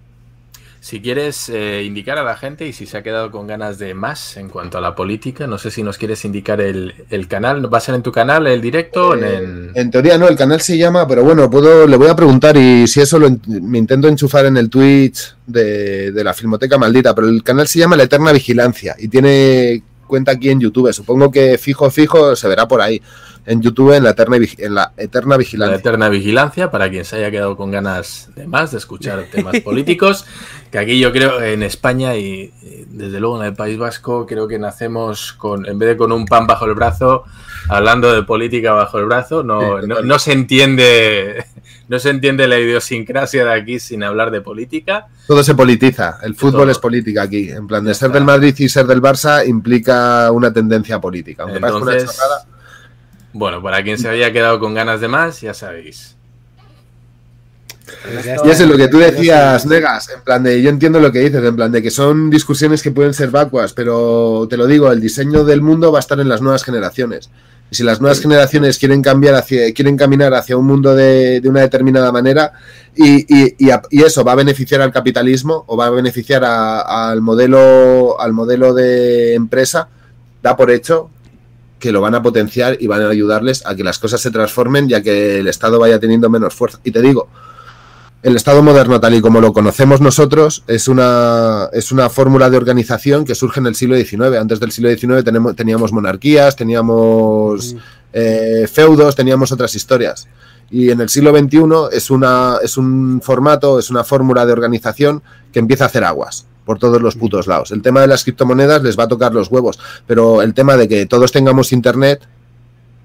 Si 0.83 0.99
quieres 0.99 1.47
eh, 1.49 1.83
indicar 1.85 2.17
a 2.17 2.23
la 2.23 2.35
gente 2.35 2.65
y 2.67 2.73
si 2.73 2.87
se 2.87 2.97
ha 2.97 3.03
quedado 3.03 3.29
con 3.29 3.45
ganas 3.45 3.77
de 3.77 3.93
más 3.93 4.35
en 4.37 4.49
cuanto 4.49 4.79
a 4.79 4.81
la 4.81 4.95
política, 4.95 5.45
no 5.45 5.59
sé 5.59 5.69
si 5.69 5.83
nos 5.83 5.99
quieres 5.99 6.25
indicar 6.25 6.59
el, 6.59 6.95
el 7.11 7.27
canal. 7.27 7.71
¿Va 7.71 7.77
a 7.77 7.81
ser 7.81 7.93
en 7.93 8.01
tu 8.01 8.11
canal 8.11 8.47
el 8.47 8.61
directo? 8.61 9.09
o 9.09 9.15
en- 9.15 9.69
En 9.75 9.91
teoría 9.91 10.17
no, 10.17 10.27
el 10.27 10.35
canal 10.35 10.59
se 10.59 10.79
llama, 10.79 11.07
pero 11.07 11.23
bueno, 11.23 11.51
puedo, 11.51 11.85
le 11.85 11.97
voy 11.97 12.07
a 12.07 12.15
preguntar 12.15 12.57
y 12.57 12.87
si 12.87 12.99
eso 12.99 13.19
lo, 13.19 13.29
me 13.45 13.77
intento 13.77 14.07
enchufar 14.07 14.47
en 14.47 14.57
el 14.57 14.71
Twitch 14.71 15.35
de, 15.45 16.11
de 16.11 16.23
la 16.23 16.33
Filmoteca 16.33 16.79
Maldita, 16.79 17.13
pero 17.13 17.27
el 17.29 17.43
canal 17.43 17.67
se 17.67 17.77
llama 17.77 17.95
La 17.95 18.03
Eterna 18.03 18.31
Vigilancia 18.31 18.95
y 18.97 19.07
tiene 19.07 19.83
cuenta 20.11 20.33
aquí 20.33 20.49
en 20.49 20.59
YouTube. 20.59 20.91
Supongo 20.91 21.31
que 21.31 21.57
fijo, 21.57 21.89
fijo, 21.89 22.35
se 22.35 22.49
verá 22.49 22.67
por 22.67 22.81
ahí. 22.81 23.01
En 23.45 23.61
YouTube 23.61 23.93
en 23.93 24.03
la 24.03 24.09
Eterna, 24.11 24.35
en 24.35 24.75
la 24.75 24.91
Eterna 24.97 25.31
La 25.31 25.37
Vigilancia. 25.37 25.77
eterna 25.77 26.09
vigilancia, 26.09 26.69
para 26.69 26.89
quien 26.91 27.05
se 27.05 27.15
haya 27.15 27.31
quedado 27.31 27.55
con 27.55 27.71
ganas 27.71 28.29
de 28.35 28.45
más, 28.45 28.71
de 28.71 28.77
escuchar 28.77 29.25
temas 29.31 29.61
políticos, 29.61 30.25
que 30.69 30.77
aquí 30.77 30.99
yo 30.99 31.11
creo 31.11 31.41
en 31.41 31.63
España 31.63 32.17
y 32.17 32.51
desde 32.89 33.19
luego 33.21 33.41
en 33.41 33.47
el 33.47 33.53
País 33.55 33.79
Vasco 33.79 34.27
creo 34.27 34.47
que 34.47 34.59
nacemos 34.59 35.33
con, 35.33 35.65
en 35.65 35.79
vez 35.79 35.89
de 35.89 35.97
con 35.97 36.11
un 36.11 36.25
pan 36.25 36.45
bajo 36.45 36.65
el 36.65 36.75
brazo, 36.75 37.23
hablando 37.69 38.11
de 38.13 38.23
política 38.23 38.73
bajo 38.73 38.99
el 38.99 39.05
brazo, 39.05 39.43
no, 39.43 39.81
Sí, 39.81 39.87
no, 39.87 40.01
no 40.01 40.19
se 40.19 40.33
entiende, 40.33 41.45
no 41.91 41.99
se 41.99 42.09
entiende 42.09 42.47
la 42.47 42.57
idiosincrasia 42.57 43.43
de 43.43 43.53
aquí 43.53 43.77
sin 43.77 44.01
hablar 44.01 44.31
de 44.31 44.39
política. 44.39 45.07
Todo 45.27 45.43
se 45.43 45.55
politiza, 45.55 46.19
el 46.23 46.35
fútbol 46.35 46.61
Todo. 46.61 46.71
es 46.71 46.79
política 46.79 47.23
aquí. 47.23 47.49
En 47.51 47.67
plan, 47.67 47.83
de 47.83 47.89
Ya 47.89 47.95
ser 47.95 48.05
está. 48.07 48.17
del 48.17 48.23
Madrid 48.25 48.55
y 48.57 48.69
ser 48.69 48.85
del 48.87 49.01
Barça 49.01 49.45
implica 49.45 50.31
una 50.31 50.53
tendencia 50.53 51.01
política. 51.01 51.43
Aunque 51.43 51.59
parezca 51.59 51.81
una 51.83 51.91
Entonces, 51.91 52.15
chorrada. 52.17 52.45
bueno, 53.33 53.61
para 53.61 53.83
quien 53.83 53.97
se 53.97 54.07
haya 54.07 54.31
quedado 54.31 54.57
con 54.61 54.73
ganas 54.73 55.01
de 55.01 55.09
más, 55.09 55.41
ya 55.41 55.53
sabéis. 55.53 56.15
Ya 58.23 58.35
Y 58.45 58.49
eso 58.49 58.63
es 58.63 58.69
lo 58.69 58.77
que 58.77 58.87
tú 58.87 58.99
decías. 58.99 59.65
Negas, 59.65 60.09
en 60.15 60.21
plan 60.21 60.41
de, 60.43 60.61
yo 60.61 60.69
entiendo 60.69 61.01
lo 61.01 61.11
que 61.11 61.19
dices, 61.19 61.43
en 61.43 61.55
plan 61.57 61.73
de 61.73 61.81
que 61.83 61.91
son 61.91 62.29
discusiones 62.29 62.81
que 62.81 62.91
pueden 62.91 63.13
ser 63.13 63.31
vacuas, 63.31 63.73
pero 63.73 64.47
te 64.49 64.55
lo 64.55 64.65
digo, 64.65 64.89
el 64.93 65.01
diseño 65.01 65.43
del 65.43 65.61
mundo 65.61 65.91
va 65.91 65.99
a 65.99 66.05
estar 66.05 66.17
en 66.21 66.29
las 66.29 66.41
nuevas 66.41 66.63
generaciones. 66.63 67.29
Y 67.71 67.75
si 67.75 67.83
las 67.83 68.01
nuevas 68.01 68.19
generaciones 68.19 68.77
quieren 68.77 69.01
cambiar 69.01 69.33
hacia, 69.35 69.73
quieren 69.73 69.95
caminar 69.95 70.33
hacia 70.33 70.57
un 70.57 70.67
mundo 70.67 70.93
de, 70.93 71.39
de 71.39 71.47
una 71.49 71.61
determinada 71.61 72.11
manera, 72.11 72.51
y, 72.95 73.21
y- 73.33 73.55
y 73.57 73.69
a- 73.71 73.81
y 73.89 74.03
eso 74.03 74.25
va 74.25 74.33
a 74.33 74.35
beneficiar 74.35 74.81
al 74.81 74.91
capitalismo 74.91 75.63
o 75.67 75.77
va 75.77 75.85
a 75.87 75.89
beneficiar 75.89 76.43
a- 76.43 77.09
al 77.09 77.21
modelo, 77.21 78.19
al 78.19 78.33
modelo 78.33 78.73
de 78.73 79.33
empresa, 79.35 79.87
da 80.43 80.57
por 80.57 80.69
hecho 80.69 81.09
que 81.79 81.93
lo 81.93 82.01
van 82.01 82.13
a 82.13 82.21
potenciar 82.21 82.75
y 82.79 82.87
van 82.87 83.01
a 83.03 83.09
ayudarles 83.09 83.65
a 83.65 83.73
que 83.73 83.83
las 83.85 83.97
cosas 83.99 84.19
se 84.21 84.29
transformen 84.31 84.87
ya 84.89 85.01
que 85.01 85.39
el 85.39 85.47
Estado 85.47 85.79
vaya 85.79 85.97
teniendo 85.97 86.29
menos 86.29 86.53
fuerza. 86.53 86.79
Y 86.83 86.91
te 86.91 87.01
digo, 87.01 87.29
el 88.23 88.35
Estado 88.35 88.61
moderno, 88.61 88.99
tal 88.99 89.15
y 89.15 89.21
como 89.21 89.41
lo 89.41 89.51
conocemos 89.51 89.99
nosotros, 89.99 90.63
es 90.67 90.87
una, 90.87 91.69
es 91.73 91.91
una 91.91 92.09
fórmula 92.09 92.49
de 92.49 92.57
organización 92.57 93.25
que 93.25 93.33
surge 93.33 93.59
en 93.59 93.65
el 93.65 93.75
siglo 93.75 93.95
XIX. 93.95 94.37
Antes 94.39 94.59
del 94.59 94.71
siglo 94.71 94.95
XIX 94.95 95.23
tenemos, 95.23 95.55
teníamos 95.55 95.91
monarquías, 95.91 96.55
teníamos 96.55 97.75
eh, 98.13 98.67
feudos, 98.71 99.15
teníamos 99.15 99.51
otras 99.51 99.73
historias. 99.75 100.27
Y 100.69 100.91
en 100.91 101.01
el 101.01 101.09
siglo 101.09 101.35
XXI 101.37 101.63
es, 101.91 102.11
una, 102.11 102.57
es 102.61 102.77
un 102.77 103.21
formato, 103.23 103.79
es 103.79 103.89
una 103.89 104.03
fórmula 104.03 104.45
de 104.45 104.53
organización 104.53 105.23
que 105.51 105.59
empieza 105.59 105.85
a 105.85 105.87
hacer 105.87 106.03
aguas 106.03 106.45
por 106.63 106.77
todos 106.77 107.01
los 107.01 107.15
putos 107.15 107.47
lados. 107.47 107.71
El 107.71 107.81
tema 107.81 108.01
de 108.01 108.07
las 108.07 108.23
criptomonedas 108.23 108.83
les 108.83 108.97
va 108.97 109.05
a 109.05 109.07
tocar 109.07 109.33
los 109.33 109.49
huevos, 109.49 109.79
pero 110.05 110.43
el 110.43 110.53
tema 110.53 110.77
de 110.77 110.87
que 110.87 111.07
todos 111.07 111.31
tengamos 111.31 111.73
Internet 111.73 112.21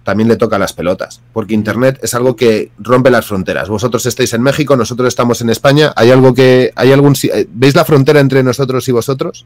también 0.07 0.28
le 0.28 0.36
toca 0.36 0.57
las 0.57 0.73
pelotas, 0.73 1.20
porque 1.33 1.52
Internet 1.52 1.99
es 2.01 2.15
algo 2.15 2.36
que 2.36 2.70
rompe 2.78 3.10
las 3.10 3.26
fronteras. 3.26 3.68
Vosotros 3.68 4.07
estáis 4.07 4.33
en 4.35 4.41
México, 4.41 4.76
nosotros 4.76 5.09
estamos 5.09 5.41
en 5.41 5.51
España. 5.51 5.93
¿Hay 5.97 6.12
algo 6.12 6.33
que, 6.33 6.73
hay 6.76 6.93
algún, 6.93 7.17
si- 7.17 7.26
eh, 7.28 7.49
veis 7.52 7.75
la 7.75 7.85
frontera 7.85 8.20
entre 8.20 8.44
nosotros 8.44 8.89
y 8.89 8.93
vosotros? 8.93 9.44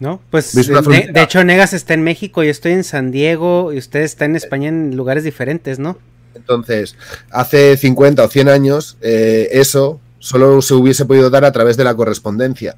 ¿No? 0.00 0.20
Pues 0.28 0.56
¿Ves 0.56 0.68
una 0.70 0.82
de, 0.82 1.12
hecho 1.22 1.44
Negas 1.44 1.72
está 1.72 1.94
en 1.94 2.02
México, 2.02 2.42
yo 2.42 2.50
estoy 2.50 2.72
en 2.72 2.82
San 2.82 3.12
Diego 3.12 3.72
y 3.72 3.78
usted 3.78 4.00
está 4.00 4.24
en 4.24 4.34
España 4.34 4.68
en 4.68 4.96
lugares 4.96 5.22
diferentes, 5.22 5.78
¿no? 5.78 5.98
Entonces, 6.34 6.96
hace 7.30 7.76
50 7.76 8.24
o 8.24 8.28
100 8.28 8.48
años, 8.48 8.96
eh, 9.02 9.50
eso 9.52 10.00
solo 10.18 10.62
se 10.62 10.74
hubiese 10.74 11.04
podido 11.04 11.30
dar 11.30 11.44
a 11.44 11.52
través 11.52 11.76
de 11.76 11.84
la 11.84 11.94
correspondencia, 11.94 12.74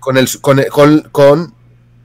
con, 0.00 0.18
el, 0.18 0.28
con, 0.42 0.62
con, 0.70 1.00
con 1.12 1.54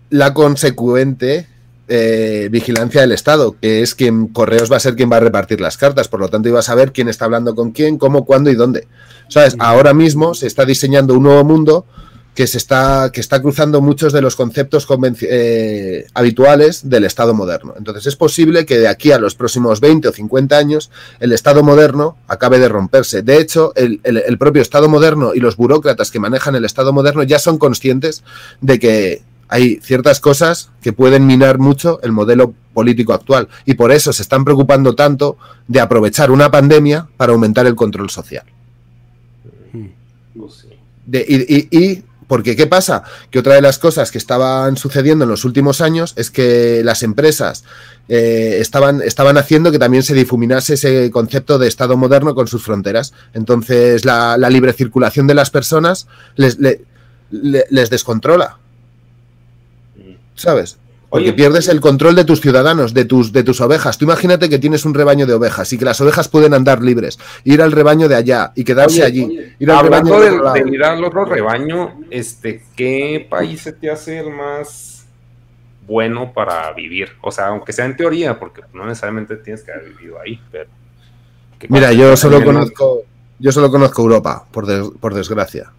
la 0.09 0.33
consecuente 0.33 1.47
eh, 1.91 2.47
vigilancia 2.49 3.01
del 3.01 3.11
Estado, 3.11 3.55
que 3.61 3.81
es 3.81 3.93
quien 3.95 4.27
Correos 4.27 4.71
va 4.71 4.77
a 4.77 4.79
ser 4.79 4.95
quien 4.95 5.11
va 5.11 5.17
a 5.17 5.19
repartir 5.19 5.59
las 5.59 5.75
cartas, 5.77 6.07
por 6.07 6.19
lo 6.21 6.29
tanto 6.29 6.47
iba 6.49 6.59
a 6.59 6.63
saber 6.63 6.91
quién 6.93 7.09
está 7.09 7.25
hablando 7.25 7.53
con 7.53 7.71
quién, 7.71 7.97
cómo, 7.97 8.25
cuándo 8.25 8.49
y 8.49 8.55
dónde. 8.55 8.87
¿Sabes? 9.27 9.55
Ahora 9.59 9.93
mismo 9.93 10.33
se 10.33 10.47
está 10.47 10.65
diseñando 10.65 11.13
un 11.15 11.23
nuevo 11.23 11.43
mundo 11.43 11.85
que 12.33 12.47
se 12.47 12.57
está, 12.57 13.09
que 13.13 13.19
está 13.19 13.41
cruzando 13.41 13.81
muchos 13.81 14.13
de 14.13 14.21
los 14.21 14.37
conceptos 14.37 14.87
eh, 15.23 16.05
habituales 16.13 16.89
del 16.89 17.03
Estado 17.03 17.33
moderno. 17.33 17.73
Entonces 17.77 18.07
es 18.07 18.15
posible 18.15 18.65
que 18.65 18.79
de 18.79 18.87
aquí 18.87 19.11
a 19.11 19.19
los 19.19 19.35
próximos 19.35 19.81
20 19.81 20.07
o 20.07 20.11
50 20.13 20.57
años 20.57 20.91
el 21.19 21.33
Estado 21.33 21.61
moderno 21.61 22.15
acabe 22.29 22.59
de 22.59 22.69
romperse. 22.69 23.21
De 23.21 23.37
hecho, 23.37 23.73
el, 23.75 23.99
el- 24.03 24.17
el 24.25 24.37
propio 24.37 24.61
Estado 24.61 24.87
moderno 24.87 25.33
y 25.35 25.41
los 25.41 25.57
burócratas 25.57 26.09
que 26.09 26.19
manejan 26.21 26.55
el 26.55 26.63
Estado 26.63 26.93
moderno 26.93 27.23
ya 27.23 27.37
son 27.37 27.57
conscientes 27.57 28.23
de 28.61 28.79
que 28.79 29.21
hay 29.51 29.79
ciertas 29.83 30.19
cosas 30.19 30.69
que 30.81 30.93
pueden 30.93 31.27
minar 31.27 31.59
mucho 31.59 31.99
el 32.01 32.11
modelo 32.11 32.53
político 32.73 33.13
actual 33.13 33.47
y 33.65 33.75
por 33.75 33.91
eso 33.91 34.11
se 34.13 34.23
están 34.23 34.43
preocupando 34.45 34.95
tanto 34.95 35.37
de 35.67 35.79
aprovechar 35.81 36.31
una 36.31 36.49
pandemia 36.49 37.07
para 37.17 37.33
aumentar 37.33 37.67
el 37.67 37.75
control 37.75 38.09
social. 38.09 38.45
Y, 41.11 41.67
y- 41.77 42.03
porque 42.27 42.55
¿qué 42.55 42.65
pasa? 42.65 43.03
Que 43.29 43.39
otra 43.39 43.55
de 43.55 43.61
las 43.61 43.77
cosas 43.77 44.09
que 44.09 44.17
estaban 44.17 44.77
sucediendo 44.77 45.25
en 45.25 45.29
los 45.29 45.43
últimos 45.43 45.81
años 45.81 46.13
es 46.15 46.31
que 46.31 46.81
las 46.81 47.03
empresas 47.03 47.65
eh, 48.07 48.59
estaban, 48.61 49.01
estaban 49.01 49.37
haciendo 49.37 49.69
que 49.69 49.79
también 49.79 50.01
se 50.01 50.13
difuminase 50.13 50.75
ese 50.75 51.11
concepto 51.11 51.59
de 51.59 51.67
Estado 51.67 51.97
moderno 51.97 52.33
con 52.33 52.47
sus 52.47 52.63
fronteras. 52.63 53.11
Entonces 53.33 54.05
la, 54.05 54.37
libre 54.49 54.71
circulación 54.71 55.27
de 55.27 55.33
las 55.33 55.49
personas 55.49 56.07
les, 56.37 56.57
le- 56.57 56.85
le- 57.31 57.65
les 57.69 57.89
descontrola. 57.89 58.59
¿Sabes? 60.41 60.77
Porque 61.09 61.25
Oye. 61.25 61.33
pierdes 61.33 61.67
el 61.67 61.81
control 61.81 62.15
de 62.15 62.23
tus 62.23 62.39
ciudadanos, 62.39 62.93
de 62.93 63.03
tus, 63.03 63.33
de 63.33 63.43
tus 63.43 63.59
ovejas. 63.59 63.97
Tú 63.97 64.05
imagínate 64.05 64.47
que 64.49 64.59
tienes 64.59 64.85
un 64.85 64.93
rebaño 64.93 65.25
de 65.27 65.33
ovejas 65.33 65.73
y 65.73 65.77
que 65.77 65.83
las 65.83 65.99
ovejas 65.99 66.29
pueden 66.29 66.53
andar 66.53 66.81
libres, 66.81 67.19
ir 67.43 67.61
al 67.61 67.73
rebaño 67.73 68.07
de 68.07 68.15
allá 68.15 68.53
y 68.55 68.63
quedarse 68.63 69.03
Oye, 69.03 69.05
allí. 69.05 69.39
ir 69.59 69.71
al 69.71 69.77
Hablando 69.77 70.17
rebaño 70.17 70.53
de, 70.53 70.69
ir 70.71 70.83
al 70.83 71.03
otro 71.03 71.25
rebaño, 71.25 71.99
este, 72.09 72.63
¿qué 72.77 73.27
país 73.29 73.59
se 73.61 73.73
te 73.73 73.91
hace 73.91 74.19
el 74.19 74.31
más 74.31 75.05
bueno 75.85 76.31
para 76.31 76.71
vivir? 76.71 77.09
O 77.21 77.29
sea, 77.31 77.47
aunque 77.47 77.73
sea 77.73 77.85
en 77.85 77.97
teoría, 77.97 78.39
porque 78.39 78.61
no 78.73 78.85
necesariamente 78.85 79.35
tienes 79.35 79.63
que 79.63 79.71
haber 79.73 79.89
vivido 79.89 80.17
ahí, 80.17 80.39
pero... 80.49 80.69
¿qué 81.59 81.67
Mira, 81.69 81.91
yo 81.91 82.15
solo 82.15 82.41
conozco, 82.41 83.01
yo 83.37 83.51
solo 83.51 83.69
conozco 83.69 84.01
Europa, 84.01 84.45
por, 84.49 84.65
des- 84.65 84.89
por 85.01 85.13
desgracia. 85.13 85.73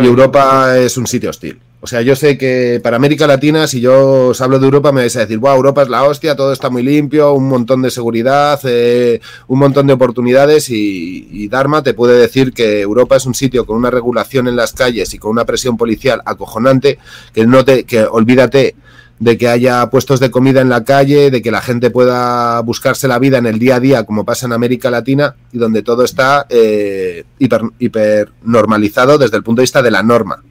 Y. 0.00 0.06
Europa 0.06 0.78
es 0.78 0.96
un 0.96 1.06
sitio 1.06 1.30
hostil. 1.30 1.60
O 1.80 1.86
sea, 1.86 2.00
yo 2.00 2.16
sé 2.16 2.38
que 2.38 2.80
para 2.82 2.96
América 2.96 3.26
Latina, 3.26 3.66
si 3.66 3.78
yo 3.78 4.28
os 4.28 4.40
hablo 4.40 4.58
de 4.58 4.64
Europa, 4.64 4.90
me 4.90 5.02
vais 5.02 5.16
a 5.16 5.20
decir, 5.20 5.36
wow, 5.36 5.54
Europa 5.54 5.82
es 5.82 5.90
la 5.90 6.04
hostia, 6.04 6.34
todo 6.34 6.50
está 6.50 6.70
muy 6.70 6.82
limpio, 6.82 7.34
un 7.34 7.46
montón 7.46 7.82
de 7.82 7.90
seguridad, 7.90 8.58
eh, 8.64 9.20
un 9.48 9.58
montón 9.58 9.86
de 9.86 9.92
oportunidades 9.92 10.70
y, 10.70 11.28
y 11.30 11.48
Dharma 11.48 11.82
te 11.82 11.92
puede 11.92 12.18
decir 12.18 12.54
que 12.54 12.80
Europa 12.80 13.16
es 13.16 13.26
un 13.26 13.34
sitio 13.34 13.66
con 13.66 13.76
una 13.76 13.90
regulación 13.90 14.48
en 14.48 14.56
las 14.56 14.72
calles 14.72 15.12
y 15.12 15.18
con 15.18 15.32
una 15.32 15.44
presión 15.44 15.76
policial 15.76 16.22
acojonante, 16.24 16.98
que 17.34 17.46
no 17.46 17.66
te, 17.66 17.84
que 17.84 18.04
olvídate 18.04 18.76
de 19.18 19.38
que 19.38 19.48
haya 19.48 19.88
puestos 19.90 20.20
de 20.20 20.30
comida 20.30 20.60
en 20.60 20.68
la 20.68 20.84
calle, 20.84 21.30
de 21.30 21.40
que 21.40 21.50
la 21.50 21.60
gente 21.60 21.90
pueda 21.90 22.60
buscarse 22.60 23.06
la 23.08 23.18
vida 23.18 23.38
en 23.38 23.46
el 23.46 23.58
día 23.58 23.76
a 23.76 23.80
día, 23.80 24.04
como 24.04 24.24
pasa 24.24 24.46
en 24.46 24.52
América 24.52 24.90
Latina, 24.90 25.36
y 25.52 25.58
donde 25.58 25.82
todo 25.82 26.04
está 26.04 26.46
eh, 26.48 27.24
hiper, 27.38 27.62
hiper 27.78 28.30
normalizado 28.42 29.16
desde 29.18 29.36
el 29.36 29.42
punto 29.42 29.60
de 29.60 29.64
vista 29.64 29.82
de 29.82 29.90
la 29.90 30.02
norma. 30.02 30.42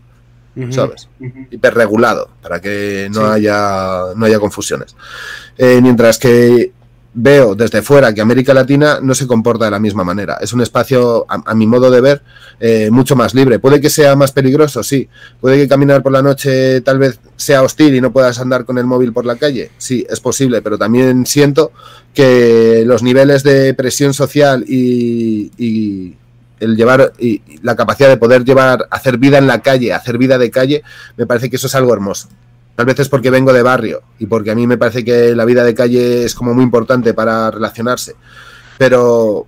¿sabes? 0.70 1.10
Hiperregulado, 1.50 2.30
para 2.42 2.62
que 2.62 3.10
no, 3.12 3.22
Sí. 3.22 3.32
haya, 3.34 4.02
no 4.16 4.26
haya 4.28 4.40
confusiones. 4.40 4.96
Eh, 5.58 5.80
mientras 5.82 6.20
que 6.20 6.72
veo 7.14 7.56
desde 7.56 7.82
fuera 7.82 8.14
que 8.14 8.22
América 8.22 8.54
Latina 8.54 9.00
no 9.02 9.14
se 9.14 9.28
comporta 9.28 9.66
de 9.66 9.72
la 9.72 9.80
misma 9.80 10.04
manera. 10.04 10.38
Es 10.42 10.54
un 10.54 10.62
espacio, 10.62 11.26
a, 11.30 11.54
mi 11.54 11.68
modo 11.68 11.92
de 11.92 12.02
ver, 12.02 12.22
eh, 12.60 12.90
mucho 12.92 13.16
más 13.16 13.34
libre. 13.34 13.60
Puede 13.60 13.80
que 13.80 13.90
sea 13.90 14.16
más 14.16 14.32
peligroso, 14.32 14.84
sí. 14.84 15.08
Puede 15.40 15.58
que 15.58 15.68
caminar 15.68 16.02
por 16.02 16.12
la 16.12 16.22
noche 16.22 16.82
tal 16.82 17.00
vez 17.00 17.20
sea 17.36 17.62
hostil 17.62 17.96
y 17.96 18.02
no 18.02 18.12
puedas 18.12 18.40
andar 18.40 18.66
con 18.66 18.78
el 18.78 18.86
móvil 18.86 19.14
por 19.14 19.26
la 19.26 19.36
calle. 19.36 19.72
Sí, 19.78 20.06
es 20.10 20.20
posible, 20.20 20.62
pero 20.62 20.78
también 20.78 21.26
siento 21.26 21.72
que 22.14 22.84
los 22.86 23.04
niveles 23.04 23.44
de 23.44 23.74
presión 23.74 24.14
social 24.14 24.64
y, 24.68 25.52
y- 25.58 26.18
el 26.64 26.78
llevar 26.78 27.14
y, 27.20 27.42
la 27.62 27.76
capacidad 27.76 28.10
de 28.10 28.18
poder 28.18 28.44
llevar, 28.46 28.88
hacer 28.90 29.18
vida 29.18 29.38
en 29.38 29.48
la 29.48 29.62
calle, 29.62 29.94
hacer 29.94 30.18
vida 30.18 30.38
de 30.38 30.50
calle, 30.50 30.84
me 31.18 31.26
parece 31.26 31.50
que 31.50 31.58
eso 31.58 31.68
es 31.68 31.76
algo 31.76 31.94
hermoso. 31.94 32.30
Tal 32.76 32.86
vez 32.88 33.00
es 33.00 33.10
porque 33.10 33.30
vengo 33.30 33.54
de 33.54 33.62
barrio 33.62 34.02
y 34.18 34.26
porque 34.26 34.52
a 34.52 34.56
mí 34.56 34.66
me 34.66 34.78
parece 34.78 35.06
que 35.06 35.36
la 35.36 35.46
vida 35.46 35.64
de 35.64 35.76
calle 35.76 36.26
es 36.26 36.34
como 36.34 36.54
muy 36.54 36.64
importante 36.64 37.14
para 37.14 37.52
relacionarse. 37.52 38.16
Pero, 38.80 39.46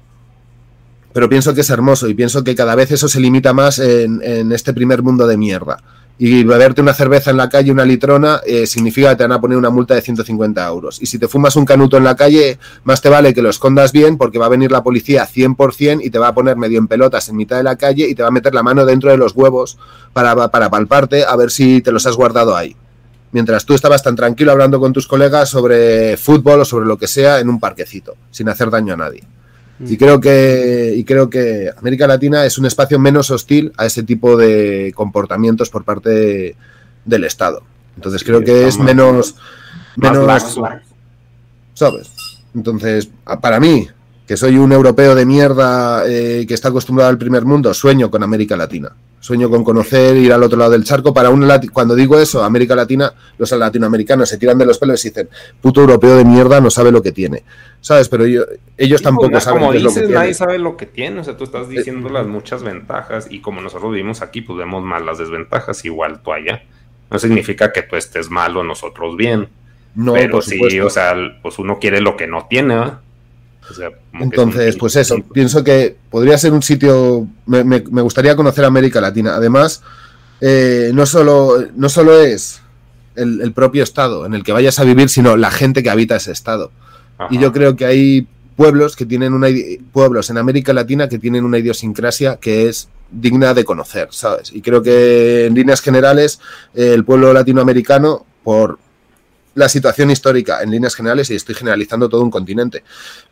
pero 1.11 1.27
pienso 1.27 1.55
que 1.55 1.61
es 1.61 1.69
hermoso 1.71 2.07
y 2.07 2.13
pienso 2.13 2.43
que 2.43 2.53
cada 2.53 2.75
vez 2.75 2.91
eso 2.91 3.07
se 3.07 3.19
limita 3.19 3.51
más 3.53 3.79
en, 3.79 4.51
este 4.51 4.73
primer 4.73 5.01
mundo 5.01 5.25
de 5.25 5.37
mierda. 5.37 5.81
Y 6.17 6.45
beberte 6.45 6.81
una 6.81 6.93
cerveza 6.93 7.31
en 7.31 7.35
la 7.35 7.49
calle, 7.49 7.71
una 7.71 7.83
litrona, 7.83 8.39
eh, 8.45 8.67
significa 8.67 9.09
que 9.09 9.15
te 9.17 9.23
van 9.23 9.33
a 9.33 9.41
poner 9.41 9.57
una 9.57 9.69
multa 9.69 9.95
de 9.95 10.01
150 10.01 10.65
euros. 10.65 11.01
Y 11.01 11.07
si 11.07 11.19
te 11.19 11.27
fumas 11.27 11.57
un 11.57 11.65
canuto 11.65 11.97
en 11.97 12.05
la 12.05 12.15
calle, 12.15 12.57
más 12.85 13.01
te 13.01 13.09
vale 13.09 13.33
que 13.33 13.41
lo 13.41 13.49
escondas 13.49 13.91
bien 13.91 14.17
porque 14.17 14.37
va 14.37 14.45
a 14.45 14.49
venir 14.49 14.71
la 14.71 14.81
policía 14.81 15.27
100% 15.27 15.99
y 16.01 16.11
te 16.11 16.19
va 16.19 16.29
a 16.29 16.33
poner 16.33 16.55
medio 16.55 16.77
en 16.77 16.87
pelotas 16.87 17.27
en 17.27 17.35
mitad 17.35 17.57
de 17.57 17.63
la 17.63 17.75
calle 17.75 18.07
y 18.07 18.15
te 18.15 18.21
va 18.21 18.29
a 18.29 18.31
meter 18.31 18.53
la 18.53 18.63
mano 18.63 18.85
dentro 18.85 19.09
de 19.09 19.17
los 19.17 19.35
huevos 19.35 19.77
para, 20.13 20.49
para 20.49 20.69
palparte 20.69 21.25
a 21.25 21.35
ver 21.35 21.51
si 21.51 21.81
te 21.81 21.91
los 21.91 22.05
has 22.05 22.15
guardado 22.15 22.55
ahí. 22.55 22.77
Mientras 23.35 23.65
tú 23.65 23.73
estabas 23.73 24.01
tan 24.01 24.15
tranquilo 24.15 24.53
hablando 24.53 24.79
con 24.79 24.93
tus 24.93 25.07
colegas 25.07 25.49
sobre 25.49 26.15
fútbol 26.15 26.61
o 26.61 26.63
sobre 26.63 26.85
lo 26.85 26.97
que 26.97 27.05
sea 27.05 27.41
en 27.41 27.49
un 27.49 27.59
parquecito, 27.59 28.15
sin 28.31 28.47
hacer 28.47 28.69
daño 28.69 28.93
a 28.93 28.95
nadie. 28.95 29.25
Y 29.77 29.97
creo 29.97 30.21
que 30.21 30.93
y 30.95 31.03
creo 31.03 31.29
que 31.29 31.69
América 31.77 32.07
Latina 32.07 32.45
es 32.45 32.57
un 32.57 32.65
espacio 32.65 32.97
menos 32.97 33.31
hostil 33.31 33.73
a 33.75 33.85
ese 33.85 34.03
tipo 34.03 34.37
de 34.37 34.93
comportamientos 34.95 35.69
por 35.69 35.83
parte 35.83 36.55
del 37.03 37.25
Estado. 37.25 37.61
Entonces 37.97 38.23
creo 38.23 38.41
que 38.41 38.69
es 38.69 38.79
menos 38.79 39.35
menos 39.97 40.57
¿sabes? 41.73 42.11
Entonces, 42.55 43.09
para 43.41 43.59
mí, 43.59 43.89
que 44.27 44.37
soy 44.37 44.57
un 44.57 44.71
europeo 44.71 45.13
de 45.13 45.25
mierda 45.25 46.03
eh, 46.07 46.45
que 46.47 46.53
está 46.53 46.69
acostumbrado 46.69 47.09
al 47.09 47.17
primer 47.17 47.45
mundo, 47.45 47.73
sueño 47.73 48.09
con 48.09 48.23
América 48.23 48.57
Latina. 48.57 48.91
Sueño 49.19 49.49
con 49.49 49.63
conocer, 49.63 50.15
ir 50.17 50.31
al 50.31 50.43
otro 50.43 50.55
lado 50.55 50.71
del 50.71 50.83
charco. 50.83 51.11
Para 51.11 51.31
un 51.31 51.49
cuando 51.73 51.95
digo 51.95 52.19
eso, 52.19 52.43
América 52.43 52.75
Latina, 52.75 53.11
los 53.39 53.51
latinoamericanos 53.51 54.29
se 54.29 54.37
tiran 54.37 54.55
de 54.59 54.67
los 54.67 54.77
pelos 54.77 55.03
y 55.03 55.09
dicen, 55.09 55.29
puto 55.59 55.81
europeo 55.81 56.17
de 56.17 56.25
mierda 56.25 56.61
no 56.61 56.69
sabe 56.69 56.91
lo 56.91 57.01
que 57.01 57.11
tiene. 57.11 57.43
¿Sabes? 57.81 58.07
Pero 58.07 58.23
ellos 58.77 59.01
tampoco 59.01 59.31
pues, 59.31 59.43
saben 59.43 59.61
como 59.61 59.71
qué 59.71 59.77
es 59.77 59.83
lo 59.83 59.89
dices, 59.89 60.03
que 60.03 60.07
tiene. 60.09 60.21
nadie 60.21 60.33
sabe 60.35 60.59
lo 60.59 60.77
que 60.77 60.85
tiene. 60.85 61.21
O 61.21 61.23
sea, 61.23 61.35
tú 61.35 61.43
estás 61.43 61.67
diciendo 61.67 62.09
las 62.09 62.27
muchas 62.27 62.61
ventajas 62.61 63.25
y 63.27 63.41
como 63.41 63.61
nosotros 63.61 63.91
vivimos 63.91 64.21
aquí, 64.21 64.41
pues 64.41 64.59
vemos 64.59 64.83
más 64.83 65.01
las 65.01 65.17
desventajas, 65.17 65.83
igual 65.85 66.21
tú 66.21 66.31
allá. 66.31 66.61
No 67.09 67.17
significa 67.17 67.71
que 67.71 67.81
tú 67.81 67.95
estés 67.95 68.29
mal 68.29 68.55
o 68.57 68.63
nosotros 68.63 69.17
bien. 69.17 69.49
No, 69.95 70.13
pero 70.13 70.43
sí, 70.43 70.79
o 70.79 70.89
sea, 70.91 71.15
pues 71.41 71.57
uno 71.57 71.79
quiere 71.79 71.99
lo 71.99 72.15
que 72.15 72.27
no 72.27 72.45
tiene, 72.47 72.75
¿verdad? 72.75 72.99
O 73.69 73.73
sea, 73.73 73.87
es 73.89 73.95
Entonces, 74.21 74.75
pues 74.77 74.95
eso, 74.95 75.15
pienso 75.33 75.63
que 75.63 75.95
podría 76.09 76.37
ser 76.37 76.53
un 76.53 76.61
sitio, 76.61 77.27
me, 77.45 77.63
me- 77.63 77.83
me 77.91 78.01
gustaría 78.01 78.35
conocer 78.35 78.63
América 78.65 79.01
Latina. 79.01 79.35
Además, 79.35 79.81
eh, 80.41 80.91
no, 80.93 81.05
solo, 81.05 81.65
no 81.75 81.89
solo 81.89 82.19
es 82.21 82.61
el, 83.15 83.41
el 83.41 83.53
propio 83.53 83.83
estado 83.83 84.25
en 84.25 84.33
el 84.33 84.43
que 84.43 84.51
vayas 84.51 84.77
a 84.79 84.83
vivir, 84.83 85.09
sino 85.09 85.37
la 85.37 85.51
gente 85.51 85.81
que 85.83 85.89
habita 85.89 86.15
ese 86.17 86.31
estado. 86.31 86.71
Y 87.31 87.39
yo 87.39 87.51
creo 87.53 87.75
que 87.75 87.85
hay 87.85 88.27
pueblos 88.57 88.95
que 88.95 89.05
tienen 89.05 89.33
una 89.33 89.47
pueblos 89.93 90.29
en 90.29 90.37
América 90.37 90.73
Latina 90.73 91.07
que 91.09 91.17
tienen 91.19 91.43
una 91.45 91.57
idiosincrasia 91.57 92.37
que 92.37 92.67
es 92.67 92.89
digna 93.09 93.53
de 93.53 93.63
conocer, 93.63 94.09
¿sabes? 94.11 94.51
Y 94.53 94.61
creo 94.61 94.81
que 94.81 95.45
en 95.45 95.55
líneas 95.55 95.81
generales 95.81 96.39
eh, 96.73 96.91
el 96.93 97.05
pueblo 97.05 97.31
latinoamericano 97.33 98.25
por 98.43 98.79
la 99.55 99.69
situación 99.69 100.11
histórica 100.11 100.61
en 100.61 100.69
líneas 100.69 100.95
generales, 100.95 101.31
y 101.31 101.35
estoy 101.35 101.55
generalizando 101.55 102.09
todo 102.09 102.21
un 102.21 102.29
continente, 102.29 102.83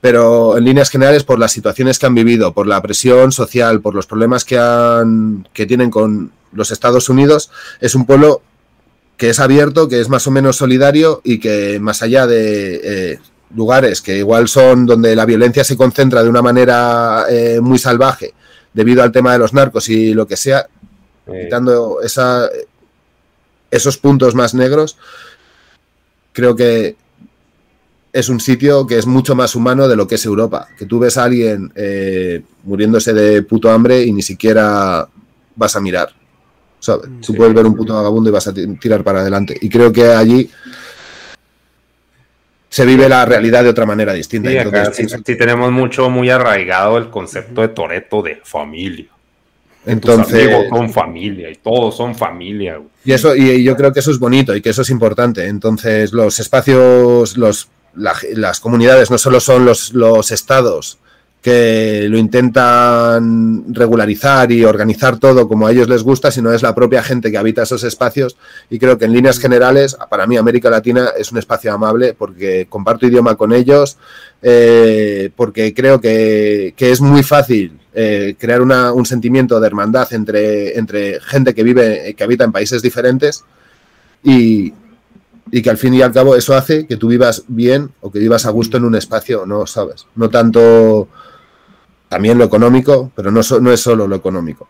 pero 0.02 0.58
en 0.58 0.64
líneas 0.64 0.90
generales 0.90 1.24
por 1.24 1.38
las 1.38 1.52
situaciones 1.52 2.00
que 2.00 2.06
han 2.06 2.16
vivido, 2.16 2.54
por 2.54 2.66
la 2.66 2.82
presión 2.82 3.32
social, 3.32 3.82
por 3.82 3.94
los 3.94 4.08
problemas 4.08 4.46
que, 4.46 4.58
han, 4.58 5.48
que 5.54 5.66
tienen 5.66 5.92
con 5.92 6.32
los 6.54 6.72
Estados 6.72 7.10
Unidos, 7.10 7.52
es 7.82 7.94
un 7.94 8.06
pueblo 8.06 8.42
que 9.18 9.30
es 9.30 9.40
abierto, 9.40 9.88
que 9.88 10.00
es 10.00 10.10
más 10.10 10.26
o 10.26 10.32
menos 10.32 10.56
solidario 10.56 11.22
y 11.24 11.40
que 11.40 11.80
más 11.80 12.02
allá 12.02 12.26
de 12.26 12.82
eh, 12.84 13.20
lugares 13.56 14.02
que 14.02 14.18
igual 14.18 14.48
son 14.48 14.86
donde 14.86 15.16
la 15.16 15.26
violencia 15.26 15.64
se 15.64 15.78
concentra 15.78 16.24
de 16.24 16.30
una 16.30 16.42
manera 16.42 17.26
eh, 17.30 17.60
muy 17.62 17.78
salvaje 17.78 18.34
debido 18.74 19.04
al 19.04 19.12
tema 19.12 19.34
de 19.34 19.40
los 19.40 19.54
narcos 19.54 19.90
y 19.90 20.14
lo 20.14 20.26
que 20.26 20.38
sea, 20.38 20.68
quitando 21.26 22.02
esa, 22.02 22.50
esos 23.70 23.98
puntos 23.98 24.36
más 24.36 24.54
negros, 24.54 24.98
creo 26.34 26.56
que 26.56 26.96
es 28.12 28.30
un 28.30 28.40
sitio 28.40 28.86
que 28.86 28.98
es 28.98 29.08
mucho 29.08 29.34
más 29.36 29.56
humano 29.56 29.88
de 29.88 29.96
lo 29.96 30.08
que 30.08 30.16
es 30.16 30.26
Europa. 30.26 30.68
Que 30.78 30.86
tú 30.86 31.00
ves 31.00 31.18
a 31.18 31.24
alguien 31.24 31.72
eh, 31.76 32.44
muriéndose 32.64 33.14
de 33.14 33.42
puto 33.44 33.72
hambre 33.72 34.04
y 34.04 34.12
ni 34.12 34.22
siquiera 34.22 35.08
vas 35.56 35.76
a 35.76 35.80
mirar. 35.82 36.10
¿Sabes? 36.80 37.10
Tú 37.26 37.34
puedes 37.34 37.54
ver 37.54 37.66
un 37.66 37.76
puto 37.76 37.96
vagabundo 37.96 38.30
y 38.30 38.34
vas 38.34 38.46
a 38.48 38.54
ti- 38.54 38.68
tirar 38.76 39.04
para 39.04 39.22
adelante. 39.22 39.58
Y 39.62 39.70
creo 39.70 39.92
que 39.94 40.06
allí 40.08 40.50
se 42.70 42.86
vive 42.86 43.08
la 43.08 43.26
realidad 43.26 43.64
de 43.64 43.70
otra 43.70 43.86
manera 43.86 44.14
distinta. 44.14 44.50
Sí, 44.50 44.58
acá 44.58 44.80
Entonces, 44.80 45.12
sí, 45.12 45.24
sí 45.26 45.38
tenemos 45.38 45.72
mucho, 45.72 46.10
muy 46.10 46.30
arraigado 46.30 46.98
el 46.98 47.10
concepto 47.10 47.62
de 47.62 47.68
Toreto 47.70 48.22
de 48.22 48.42
familia. 48.44 49.06
Entonces- 49.86 50.28
Tus 50.28 50.42
amigos 50.54 50.66
son 50.70 50.90
familia 50.94 51.50
y 51.50 51.56
todos 51.56 51.96
son 51.98 52.16
familia. 52.16 52.78
güey. 52.78 52.90
Y 53.06 53.12
eso, 53.12 53.36
y, 53.36 53.50
y 53.52 53.64
yo 53.64 53.76
creo 53.76 53.92
que 53.92 54.00
eso 54.00 54.12
es 54.12 54.20
bonito 54.20 54.56
y 54.56 54.62
que 54.62 54.70
eso 54.70 54.82
es 54.84 54.90
importante. 54.90 55.48
Entonces, 55.48 56.14
los 56.14 56.40
espacios, 56.40 57.38
los, 57.38 57.70
la- 57.96 58.16
las 58.36 58.60
comunidades 58.60 59.12
no 59.12 59.18
solo 59.18 59.40
son 59.40 59.66
los, 59.66 59.94
los 59.94 60.32
estados 60.32 61.00
que 61.44 62.08
lo 62.10 62.18
intentan 62.18 63.66
regularizar 63.74 64.50
y 64.52 64.64
organizar 64.64 65.20
todo 65.20 65.48
como 65.48 65.68
a 65.68 65.72
ellos 65.74 65.90
les 65.90 66.02
gusta, 66.02 66.32
sino 66.32 66.54
es 66.54 66.64
la 66.64 66.74
propia 66.74 67.04
gente 67.04 67.30
que 67.32 67.38
habita 67.38 67.64
esos 67.64 67.84
espacios. 67.84 68.38
Y 68.70 68.80
creo 68.80 68.98
que 68.98 69.06
en 69.06 69.14
líneas 69.14 69.40
generales, 69.40 69.98
para 70.10 70.26
mí 70.26 70.38
América 70.38 70.70
Latina 70.70 71.10
es 71.18 71.32
un 71.34 71.38
espacio 71.38 71.74
amable 71.74 72.14
porque 72.14 72.66
comparto 72.70 73.06
idioma 73.06 73.36
con 73.36 73.52
ellos, 73.52 73.98
eh, 74.42 75.32
porque 75.36 75.74
creo 75.74 76.00
que, 76.00 76.74
que 76.78 76.92
es 76.92 77.02
muy 77.02 77.24
fácil 77.24 77.78
eh, 77.94 78.36
crear 78.40 78.62
una- 78.62 78.94
un 78.94 79.06
sentimiento 79.06 79.60
de 79.60 79.68
hermandad 79.68 80.12
entre, 80.14 80.80
entre 80.80 81.20
gente 81.20 81.54
que 81.54 81.64
vive, 81.64 82.16
que 82.18 82.24
habita 82.24 82.46
en 82.46 82.54
países 82.54 82.82
diferentes 82.82 83.44
y, 84.24 84.74
y 85.52 85.62
que 85.62 85.70
al 85.70 85.78
fin 85.78 85.94
y 85.94 86.02
al 86.02 86.14
cabo 86.14 86.38
eso 86.38 86.56
hace 86.56 86.88
que 86.88 86.96
tú 86.96 87.10
vivas 87.10 87.44
bien 87.50 87.92
o 88.00 88.10
que 88.10 88.20
vivas 88.20 88.46
a 88.46 88.50
gusto 88.52 88.78
en 88.78 88.86
un 88.86 88.96
espacio, 88.96 89.46
¿no? 89.46 89.68
¿Sabes? 89.68 90.08
No 90.16 90.30
tanto 90.30 91.10
también 92.14 92.38
lo 92.38 92.44
económico, 92.46 93.12
pero 93.16 93.32
no, 93.32 93.42
so- 93.44 93.60
no 93.60 93.72
es 93.72 93.80
solo 93.80 94.08
lo 94.08 94.16
económico. 94.16 94.68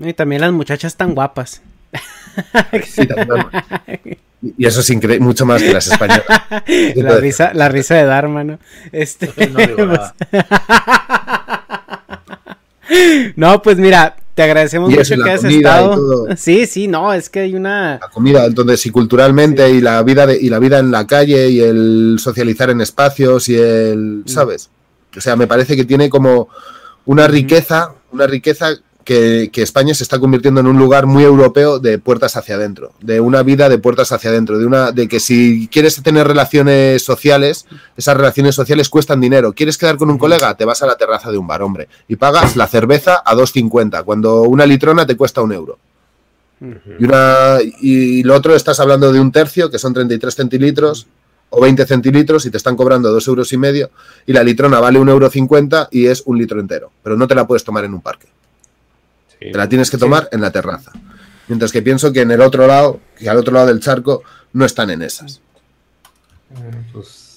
Y 0.00 0.12
también 0.14 0.40
las 0.42 0.52
muchachas 0.52 0.96
tan 0.96 1.14
guapas. 1.14 1.60
Y 4.56 4.66
eso 4.66 4.80
es 4.80 4.90
incre- 4.90 5.18
mucho 5.20 5.44
más 5.44 5.60
que 5.62 5.72
las 5.72 5.88
españolas. 5.88 6.24
la, 6.96 7.16
risa, 7.18 7.50
la 7.54 7.68
risa 7.68 7.96
de 7.96 8.04
Dharma, 8.04 8.44
¿no? 8.44 8.58
Este, 8.92 9.30
No 9.48 9.58
digo 9.66 9.86
nada. 9.86 10.14
pues- 10.30 10.44
no, 13.36 13.60
pues 13.62 13.78
mira, 13.78 14.16
te 14.34 14.42
agradecemos 14.44 14.88
Y 14.90 14.92
mucho 14.92 15.02
eso, 15.02 15.16
la 15.16 15.24
que 15.24 15.30
hayas 15.32 15.44
estado. 15.44 16.26
Sí, 16.36 16.66
sí, 16.66 16.86
no, 16.86 17.12
es 17.12 17.28
que 17.28 17.40
hay 17.40 17.54
una. 17.56 17.98
comida, 18.12 18.44
entonces 18.46 18.86
y 18.86 18.90
culturalmente 18.90 19.68
y 19.70 19.80
la 19.80 20.00
vida 20.04 20.26
de, 20.26 20.38
y 20.40 20.48
la 20.48 20.60
vida 20.60 20.78
en 20.78 20.92
la 20.92 21.06
calle 21.06 21.48
y 21.50 21.60
el 21.60 22.16
socializar 22.20 22.70
en 22.70 22.80
espacios 22.80 23.48
y 23.48 23.56
el, 23.56 24.22
¿sabes? 24.26 24.70
O 25.16 25.20
sea, 25.20 25.36
me 25.36 25.46
parece 25.46 25.76
que 25.76 25.84
tiene 25.84 26.10
como 26.10 26.48
una 27.06 27.26
riqueza, 27.26 27.92
una 28.12 28.26
riqueza 28.26 28.76
que, 29.04 29.48
que 29.50 29.62
España 29.62 29.94
se 29.94 30.02
está 30.02 30.18
convirtiendo 30.18 30.60
en 30.60 30.66
un 30.66 30.78
lugar 30.78 31.06
muy 31.06 31.24
europeo 31.24 31.78
de 31.78 31.98
puertas 31.98 32.36
hacia 32.36 32.56
adentro, 32.56 32.92
de 33.00 33.20
una 33.20 33.42
vida 33.42 33.70
de 33.70 33.78
puertas 33.78 34.12
hacia 34.12 34.28
adentro, 34.28 34.58
de 34.58 34.66
una 34.66 34.92
de 34.92 35.08
que 35.08 35.18
si 35.18 35.66
quieres 35.72 36.02
tener 36.02 36.26
relaciones 36.26 37.02
sociales, 37.02 37.64
esas 37.96 38.16
relaciones 38.18 38.54
sociales 38.54 38.90
cuestan 38.90 39.20
dinero. 39.20 39.54
¿Quieres 39.54 39.78
quedar 39.78 39.96
con 39.96 40.10
un 40.10 40.18
colega? 40.18 40.54
Te 40.58 40.66
vas 40.66 40.82
a 40.82 40.86
la 40.86 40.96
terraza 40.96 41.30
de 41.30 41.38
un 41.38 41.46
bar, 41.46 41.62
hombre, 41.62 41.88
y 42.06 42.16
pagas 42.16 42.54
la 42.54 42.66
cerveza 42.66 43.22
a 43.24 43.34
2.50 43.34 44.04
cuando 44.04 44.42
una 44.42 44.66
litrona 44.66 45.06
te 45.06 45.16
cuesta 45.16 45.40
un 45.40 45.52
euro. 45.52 45.78
Y, 46.60 47.04
una, 47.04 47.58
y 47.80 48.22
lo 48.24 48.34
otro 48.34 48.54
estás 48.54 48.78
hablando 48.80 49.10
de 49.10 49.20
un 49.20 49.32
tercio, 49.32 49.70
que 49.70 49.78
son 49.78 49.94
33 49.94 50.34
centilitros 50.34 51.06
o 51.50 51.60
20 51.60 51.86
centilitros 51.86 52.46
y 52.46 52.50
te 52.50 52.56
están 52.56 52.76
cobrando 52.76 53.10
dos 53.10 53.26
euros 53.28 53.52
y 53.52 53.56
medio 53.56 53.90
y 54.26 54.32
la 54.32 54.42
litrona 54.42 54.80
vale 54.80 54.98
un 54.98 55.08
euro 55.08 55.30
50 55.30 55.88
y 55.90 56.06
es 56.06 56.22
un 56.26 56.38
litro 56.38 56.60
entero, 56.60 56.90
pero 57.02 57.16
no 57.16 57.26
te 57.26 57.34
la 57.34 57.46
puedes 57.46 57.64
tomar 57.64 57.84
en 57.84 57.94
un 57.94 58.00
parque. 58.00 58.28
Te 59.38 59.52
la 59.52 59.68
tienes 59.68 59.90
que 59.90 59.98
tomar 59.98 60.28
en 60.32 60.40
la 60.40 60.50
terraza. 60.50 60.92
Mientras 61.46 61.72
que 61.72 61.80
pienso 61.80 62.12
que 62.12 62.22
en 62.22 62.30
el 62.30 62.40
otro 62.40 62.66
lado, 62.66 63.00
que 63.16 63.28
al 63.28 63.36
otro 63.36 63.54
lado 63.54 63.68
del 63.68 63.80
charco, 63.80 64.22
no 64.52 64.64
están 64.64 64.90
en 64.90 65.02
esas. 65.02 65.40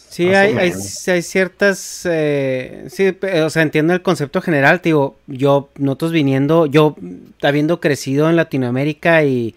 Sí, 0.09 0.25
Más 0.25 0.33
o 0.33 0.37
hay, 0.37 0.73
hay, 1.07 1.21
ciertas. 1.21 2.01
eh, 2.05 2.87
sí, 2.89 3.15
o 3.43 3.49
sea, 3.49 3.61
entiendo 3.61 3.93
el 3.93 4.01
concepto 4.01 4.41
general. 4.41 4.81
te 4.81 4.89
Digo, 4.89 5.17
yo, 5.27 5.69
nosotros 5.77 6.11
viniendo, 6.11 6.65
yo 6.65 6.97
habiendo 7.41 7.79
crecido 7.79 8.29
en 8.29 8.35
Latinoamérica 8.35 9.23
y, 9.23 9.55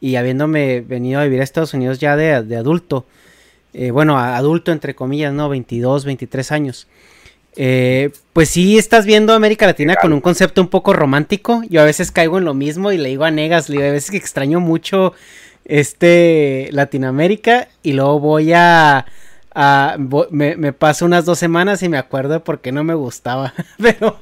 y 0.00 0.14
habiéndome 0.14 0.82
venido 0.82 1.20
a 1.20 1.24
vivir 1.24 1.40
a 1.40 1.44
Estados 1.44 1.74
Unidos 1.74 1.98
ya 1.98 2.16
de, 2.16 2.42
de 2.42 2.56
adulto, 2.56 3.06
eh, 3.78 3.90
bueno, 3.90 4.18
adulto 4.18 4.72
entre 4.72 4.94
comillas, 4.94 5.34
¿no? 5.34 5.50
22, 5.50 6.06
23 6.06 6.50
años. 6.50 6.88
Eh, 7.56 8.10
pues 8.32 8.48
sí, 8.48 8.78
estás 8.78 9.04
viendo 9.04 9.34
América 9.34 9.66
Latina 9.66 9.96
con 9.96 10.14
un 10.14 10.22
concepto 10.22 10.62
un 10.62 10.68
poco 10.68 10.94
romántico. 10.94 11.62
Yo 11.68 11.82
a 11.82 11.84
veces 11.84 12.10
caigo 12.10 12.38
en 12.38 12.46
lo 12.46 12.54
mismo 12.54 12.90
y 12.90 12.96
le 12.96 13.10
digo 13.10 13.24
a 13.24 13.30
Negas, 13.30 13.68
le 13.68 13.76
digo, 13.76 13.88
a 13.88 13.92
veces 13.92 14.10
que 14.10 14.16
extraño 14.16 14.60
mucho 14.60 15.12
este 15.66 16.70
Latinoamérica 16.72 17.68
y 17.82 17.92
luego 17.92 18.18
voy 18.18 18.54
a... 18.54 19.04
a 19.54 19.96
me, 20.30 20.56
me, 20.56 20.72
paso 20.72 21.04
unas 21.04 21.26
dos 21.26 21.38
semanas 21.38 21.82
y 21.82 21.90
me 21.90 21.98
acuerdo 21.98 22.32
de 22.32 22.40
por 22.40 22.62
qué 22.62 22.72
no 22.72 22.82
me 22.82 22.94
gustaba. 22.94 23.52
Pero... 23.78 24.16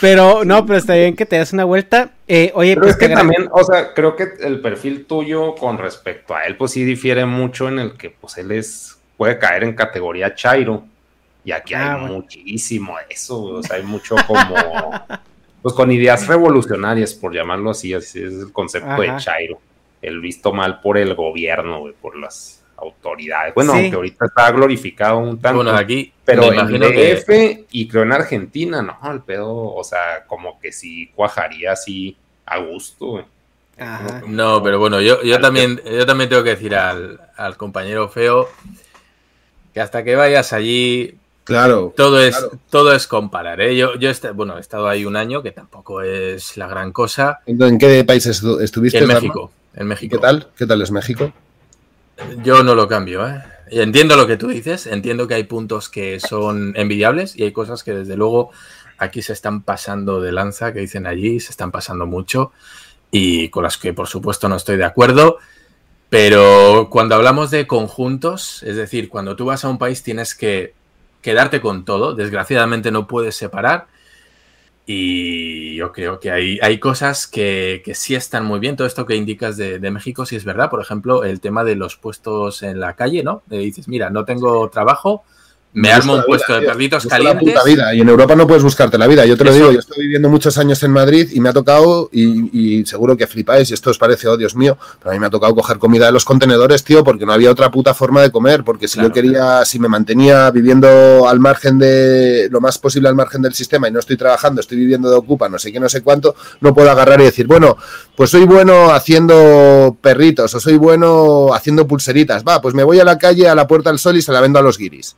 pero 0.00 0.44
no, 0.44 0.66
pero 0.66 0.78
está 0.78 0.94
bien 0.94 1.16
que 1.16 1.26
te 1.26 1.36
das 1.36 1.52
una 1.52 1.64
vuelta. 1.64 2.10
Eh, 2.26 2.52
oye, 2.54 2.74
pero 2.74 2.86
pues 2.86 2.96
es 2.96 3.00
que 3.00 3.14
también, 3.14 3.48
o 3.50 3.64
sea, 3.64 3.94
creo 3.94 4.16
que 4.16 4.28
el 4.40 4.60
perfil 4.60 5.06
tuyo 5.06 5.54
con 5.54 5.78
respecto 5.78 6.34
a 6.34 6.44
él, 6.44 6.56
pues 6.56 6.72
sí 6.72 6.84
difiere 6.84 7.24
mucho 7.26 7.68
en 7.68 7.78
el 7.78 7.96
que, 7.96 8.10
pues 8.10 8.38
él 8.38 8.52
es, 8.52 8.98
puede 9.16 9.38
caer 9.38 9.64
en 9.64 9.74
categoría 9.74 10.34
Chairo. 10.34 10.84
Y 11.44 11.52
aquí 11.52 11.74
Ah, 11.74 11.94
hay 11.94 12.12
muchísimo 12.12 12.96
de 12.96 13.14
eso, 13.14 13.42
o 13.42 13.62
sea, 13.62 13.76
hay 13.76 13.82
mucho 13.82 14.16
como, 14.26 14.54
pues 15.62 15.74
con 15.74 15.90
ideas 15.90 16.26
revolucionarias, 16.26 17.14
por 17.14 17.34
llamarlo 17.34 17.70
así, 17.70 17.94
así 17.94 18.22
es 18.22 18.34
el 18.34 18.52
concepto 18.52 19.00
de. 19.00 19.16
Chairo. 19.16 19.60
El 20.00 20.20
visto 20.20 20.52
mal 20.52 20.80
por 20.80 20.96
el 20.96 21.14
gobierno, 21.14 21.80
güey, 21.80 21.94
por 21.94 22.16
las 22.16 22.57
autoridades. 22.80 23.54
Bueno, 23.54 23.72
Sí. 23.72 23.78
aunque 23.80 23.96
ahorita 23.96 24.24
está 24.26 24.50
glorificado 24.52 25.18
un 25.18 25.40
tanto. 25.40 25.56
Bueno, 25.62 25.76
aquí 25.76 26.12
pero 26.24 26.42
me 26.42 26.48
en 26.48 26.54
imagino 26.54 26.88
que- 26.90 27.14
DF 27.14 27.66
y 27.72 27.88
creo 27.88 28.02
en 28.04 28.12
Argentina, 28.12 28.82
no, 28.82 29.12
el 29.12 29.20
pedo, 29.22 29.52
o 29.74 29.82
sea, 29.84 30.24
como 30.26 30.58
que 30.60 30.72
sí 30.72 31.10
cuajaría 31.14 31.72
así 31.72 32.16
a 32.46 32.58
gusto, 32.58 33.06
güey. 33.06 33.24
Ajá. 33.78 34.22
No, 34.26 34.60
pero 34.62 34.78
bueno, 34.78 35.00
yo, 35.00 35.22
yo 35.22 35.40
también 35.40 35.80
yo 35.84 36.04
también 36.04 36.28
tengo 36.28 36.42
que 36.42 36.50
decir 36.50 36.74
al, 36.74 37.20
al 37.36 37.56
compañero 37.56 38.08
feo 38.08 38.48
que 39.74 39.80
hasta 39.80 40.02
que 40.02 40.16
vayas 40.16 40.52
allí 40.52 41.14
Claro. 41.44 41.94
todo 41.96 42.20
es 42.20 42.36
claro. 42.36 42.52
todo 42.70 42.92
es 42.92 43.06
comparar. 43.06 43.60
¿eh? 43.60 43.76
Yo, 43.76 43.94
yo 43.96 44.10
este- 44.10 44.30
bueno, 44.32 44.56
he 44.58 44.60
estado 44.60 44.88
ahí 44.88 45.04
un 45.04 45.16
año, 45.16 45.42
que 45.42 45.52
tampoco 45.52 46.02
es 46.02 46.56
la 46.56 46.66
gran 46.66 46.92
cosa. 46.92 47.38
¿En 47.46 47.78
qué 47.78 48.04
países 48.04 48.42
estu- 48.42 48.60
estuviste? 48.60 48.98
En? 48.98 49.06
México, 49.06 49.50
en 49.74 49.82
¿Y 49.86 49.88
México. 49.88 50.16
qué 50.16 50.20
tal? 50.22 50.48
¿Qué 50.56 50.66
tal 50.66 50.82
es 50.82 50.90
México? 50.90 51.32
Yo 52.42 52.62
no 52.62 52.74
lo 52.74 52.88
cambio, 52.88 53.26
¿eh? 53.26 53.42
Entiendo 53.70 54.16
lo 54.16 54.26
que 54.26 54.36
tú 54.36 54.48
dices, 54.48 54.86
entiendo 54.86 55.28
que 55.28 55.34
hay 55.34 55.44
puntos 55.44 55.88
que 55.88 56.20
son 56.20 56.72
envidiables 56.76 57.36
y 57.36 57.42
hay 57.44 57.52
cosas 57.52 57.82
que 57.82 57.92
desde 57.92 58.16
luego 58.16 58.50
aquí 58.96 59.22
se 59.22 59.32
están 59.32 59.62
pasando 59.62 60.20
de 60.20 60.32
lanza, 60.32 60.72
que 60.72 60.80
dicen 60.80 61.06
allí, 61.06 61.38
se 61.40 61.50
están 61.50 61.70
pasando 61.70 62.06
mucho 62.06 62.52
y 63.10 63.48
con 63.50 63.62
las 63.62 63.78
que 63.78 63.92
por 63.92 64.08
supuesto 64.08 64.48
no 64.48 64.56
estoy 64.56 64.76
de 64.76 64.84
acuerdo. 64.84 65.38
Pero 66.08 66.88
cuando 66.90 67.14
hablamos 67.14 67.50
de 67.50 67.66
conjuntos, 67.66 68.62
es 68.62 68.76
decir, 68.76 69.08
cuando 69.10 69.36
tú 69.36 69.44
vas 69.44 69.64
a 69.64 69.68
un 69.68 69.78
país 69.78 70.02
tienes 70.02 70.34
que 70.34 70.72
quedarte 71.20 71.60
con 71.60 71.84
todo, 71.84 72.14
desgraciadamente 72.14 72.90
no 72.90 73.06
puedes 73.06 73.36
separar. 73.36 73.86
Y 74.90 75.74
yo 75.74 75.92
creo 75.92 76.18
que 76.18 76.30
hay, 76.30 76.58
hay 76.62 76.80
cosas 76.80 77.26
que, 77.26 77.82
que 77.84 77.94
sí 77.94 78.14
están 78.14 78.46
muy 78.46 78.58
bien. 78.58 78.74
Todo 78.74 78.86
esto 78.86 79.04
que 79.04 79.16
indicas 79.16 79.58
de, 79.58 79.78
de 79.78 79.90
México 79.90 80.24
sí 80.24 80.34
es 80.34 80.46
verdad. 80.46 80.70
Por 80.70 80.80
ejemplo, 80.80 81.24
el 81.24 81.42
tema 81.42 81.62
de 81.62 81.76
los 81.76 81.96
puestos 81.96 82.62
en 82.62 82.80
la 82.80 82.96
calle, 82.96 83.22
¿no? 83.22 83.42
Le 83.50 83.58
dices, 83.58 83.86
mira, 83.86 84.08
no 84.08 84.24
tengo 84.24 84.66
trabajo, 84.70 85.24
me, 85.74 85.92
armo 85.92 86.14
un 86.14 86.18
la 86.20 86.24
puesto 86.24 86.46
vida, 86.48 86.56
de 86.56 86.60
tío. 86.66 86.72
perritos 86.72 87.04
la 87.04 87.10
calientes. 87.10 87.48
puta 87.54 87.64
vida. 87.64 87.94
Y 87.94 88.00
en 88.00 88.08
Europa 88.08 88.34
no 88.34 88.46
puedes 88.46 88.62
buscarte 88.64 88.98
la 88.98 89.06
vida. 89.06 89.24
Yo 89.26 89.36
te 89.36 89.44
lo 89.44 89.50
Eso- 89.50 89.58
digo, 89.58 89.72
yo 89.72 89.78
estoy 89.80 90.02
viviendo 90.02 90.28
muchos 90.28 90.56
años 90.58 90.82
en 90.82 90.90
Madrid 90.90 91.28
y 91.32 91.40
me 91.40 91.50
ha 91.50 91.52
tocado, 91.52 92.08
y, 92.12 92.78
y 92.80 92.86
seguro 92.86 93.16
que 93.16 93.26
flipáis, 93.26 93.70
y 93.70 93.74
esto 93.74 93.90
os 93.90 93.98
parece, 93.98 94.26
oh 94.28 94.36
Dios 94.36 94.56
mío, 94.56 94.76
pero 94.98 95.10
a 95.10 95.14
mí 95.14 95.20
me 95.20 95.26
ha 95.26 95.30
tocado 95.30 95.54
coger 95.54 95.78
comida 95.78 96.06
de 96.06 96.12
los 96.12 96.24
contenedores, 96.24 96.82
tío, 96.84 97.04
porque 97.04 97.26
no 97.26 97.32
había 97.32 97.50
otra 97.50 97.70
puta 97.70 97.94
forma 97.94 98.22
de 98.22 98.30
comer. 98.32 98.64
Porque 98.64 98.88
si 98.88 98.94
Claro. 98.94 99.08
yo 99.10 99.14
quería, 99.14 99.64
si 99.64 99.78
me 99.78 99.88
mantenía 99.88 100.50
viviendo 100.50 101.28
al 101.28 101.38
margen 101.38 101.78
de, 101.78 102.48
lo 102.50 102.60
más 102.60 102.78
posible 102.78 103.08
al 103.08 103.14
margen 103.14 103.42
del 103.42 103.54
sistema 103.54 103.88
y 103.88 103.92
no 103.92 103.98
estoy 104.00 104.16
trabajando, 104.16 104.60
estoy 104.60 104.78
viviendo 104.78 105.08
de 105.10 105.16
ocupa, 105.16 105.48
no 105.48 105.58
sé 105.58 105.70
qué, 105.72 105.78
no 105.78 105.88
sé 105.88 106.02
cuánto, 106.02 106.34
no 106.60 106.74
puedo 106.74 106.90
agarrar 106.90 107.20
y 107.20 107.24
decir, 107.24 107.46
bueno, 107.46 107.76
pues 108.16 108.30
soy 108.30 108.44
bueno 108.44 108.90
haciendo 108.92 109.96
perritos 110.00 110.54
o 110.54 110.60
soy 110.60 110.76
bueno 110.76 111.52
haciendo 111.54 111.86
pulseritas. 111.86 112.42
Va, 112.42 112.60
pues 112.60 112.74
me 112.74 112.82
voy 112.84 112.98
a 113.00 113.04
la 113.04 113.18
calle, 113.18 113.48
a 113.48 113.54
la 113.54 113.66
Puerta 113.68 113.90
del 113.90 113.98
Sol 113.98 114.16
y 114.16 114.22
se 114.22 114.32
la 114.32 114.40
vendo 114.40 114.58
a 114.58 114.62
los 114.62 114.78
guiris. 114.78 115.14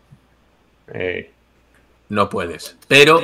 Eh, 0.94 1.30
No 2.08 2.28
puedes. 2.28 2.76
Pero 2.88 3.20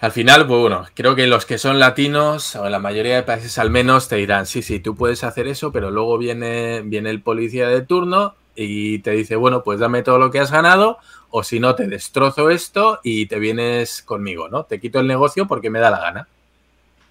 al 0.00 0.12
final, 0.12 0.46
pues 0.46 0.60
bueno, 0.60 0.86
creo 0.94 1.14
que 1.14 1.26
los 1.26 1.44
que 1.44 1.58
son 1.58 1.78
latinos, 1.78 2.56
o 2.56 2.64
en 2.66 2.72
la 2.72 2.78
mayoría 2.78 3.16
de 3.16 3.22
países 3.22 3.58
al 3.58 3.70
menos, 3.70 4.08
te 4.08 4.16
dirán, 4.16 4.46
sí, 4.46 4.62
sí, 4.62 4.80
tú 4.80 4.96
puedes 4.96 5.24
hacer 5.24 5.46
eso, 5.46 5.72
pero 5.72 5.90
luego 5.90 6.16
viene, 6.16 6.80
viene 6.82 7.10
el 7.10 7.20
policía 7.20 7.68
de 7.68 7.82
turno 7.82 8.34
y 8.56 9.00
te 9.00 9.10
dice, 9.10 9.36
bueno, 9.36 9.62
pues 9.62 9.78
dame 9.78 10.02
todo 10.02 10.18
lo 10.18 10.30
que 10.30 10.40
has 10.40 10.50
ganado, 10.50 10.98
o 11.30 11.42
si 11.44 11.60
no, 11.60 11.74
te 11.74 11.86
destrozo 11.86 12.50
esto 12.50 13.00
y 13.04 13.26
te 13.26 13.38
vienes 13.38 14.02
conmigo, 14.02 14.48
¿no? 14.48 14.64
Te 14.64 14.80
quito 14.80 15.00
el 15.00 15.06
negocio 15.06 15.46
porque 15.46 15.70
me 15.70 15.80
da 15.80 15.90
la 15.90 16.00
gana. 16.00 16.28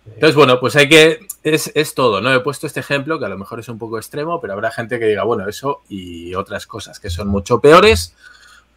Entonces, 0.06 0.36
bueno, 0.36 0.60
pues 0.60 0.76
hay 0.76 0.90
que. 0.90 1.20
Es, 1.44 1.72
es 1.76 1.94
todo, 1.94 2.20
¿no? 2.20 2.34
He 2.34 2.40
puesto 2.40 2.66
este 2.66 2.80
ejemplo 2.80 3.20
que 3.20 3.26
a 3.26 3.30
lo 3.30 3.38
mejor 3.38 3.60
es 3.60 3.70
un 3.70 3.78
poco 3.78 3.98
extremo, 3.98 4.42
pero 4.42 4.54
habrá 4.54 4.72
gente 4.72 4.98
que 4.98 5.06
diga, 5.06 5.24
bueno, 5.24 5.48
eso 5.48 5.84
y 5.88 6.34
otras 6.34 6.66
cosas 6.66 7.00
que 7.00 7.10
son 7.10 7.28
mucho 7.28 7.60
peores. 7.62 8.16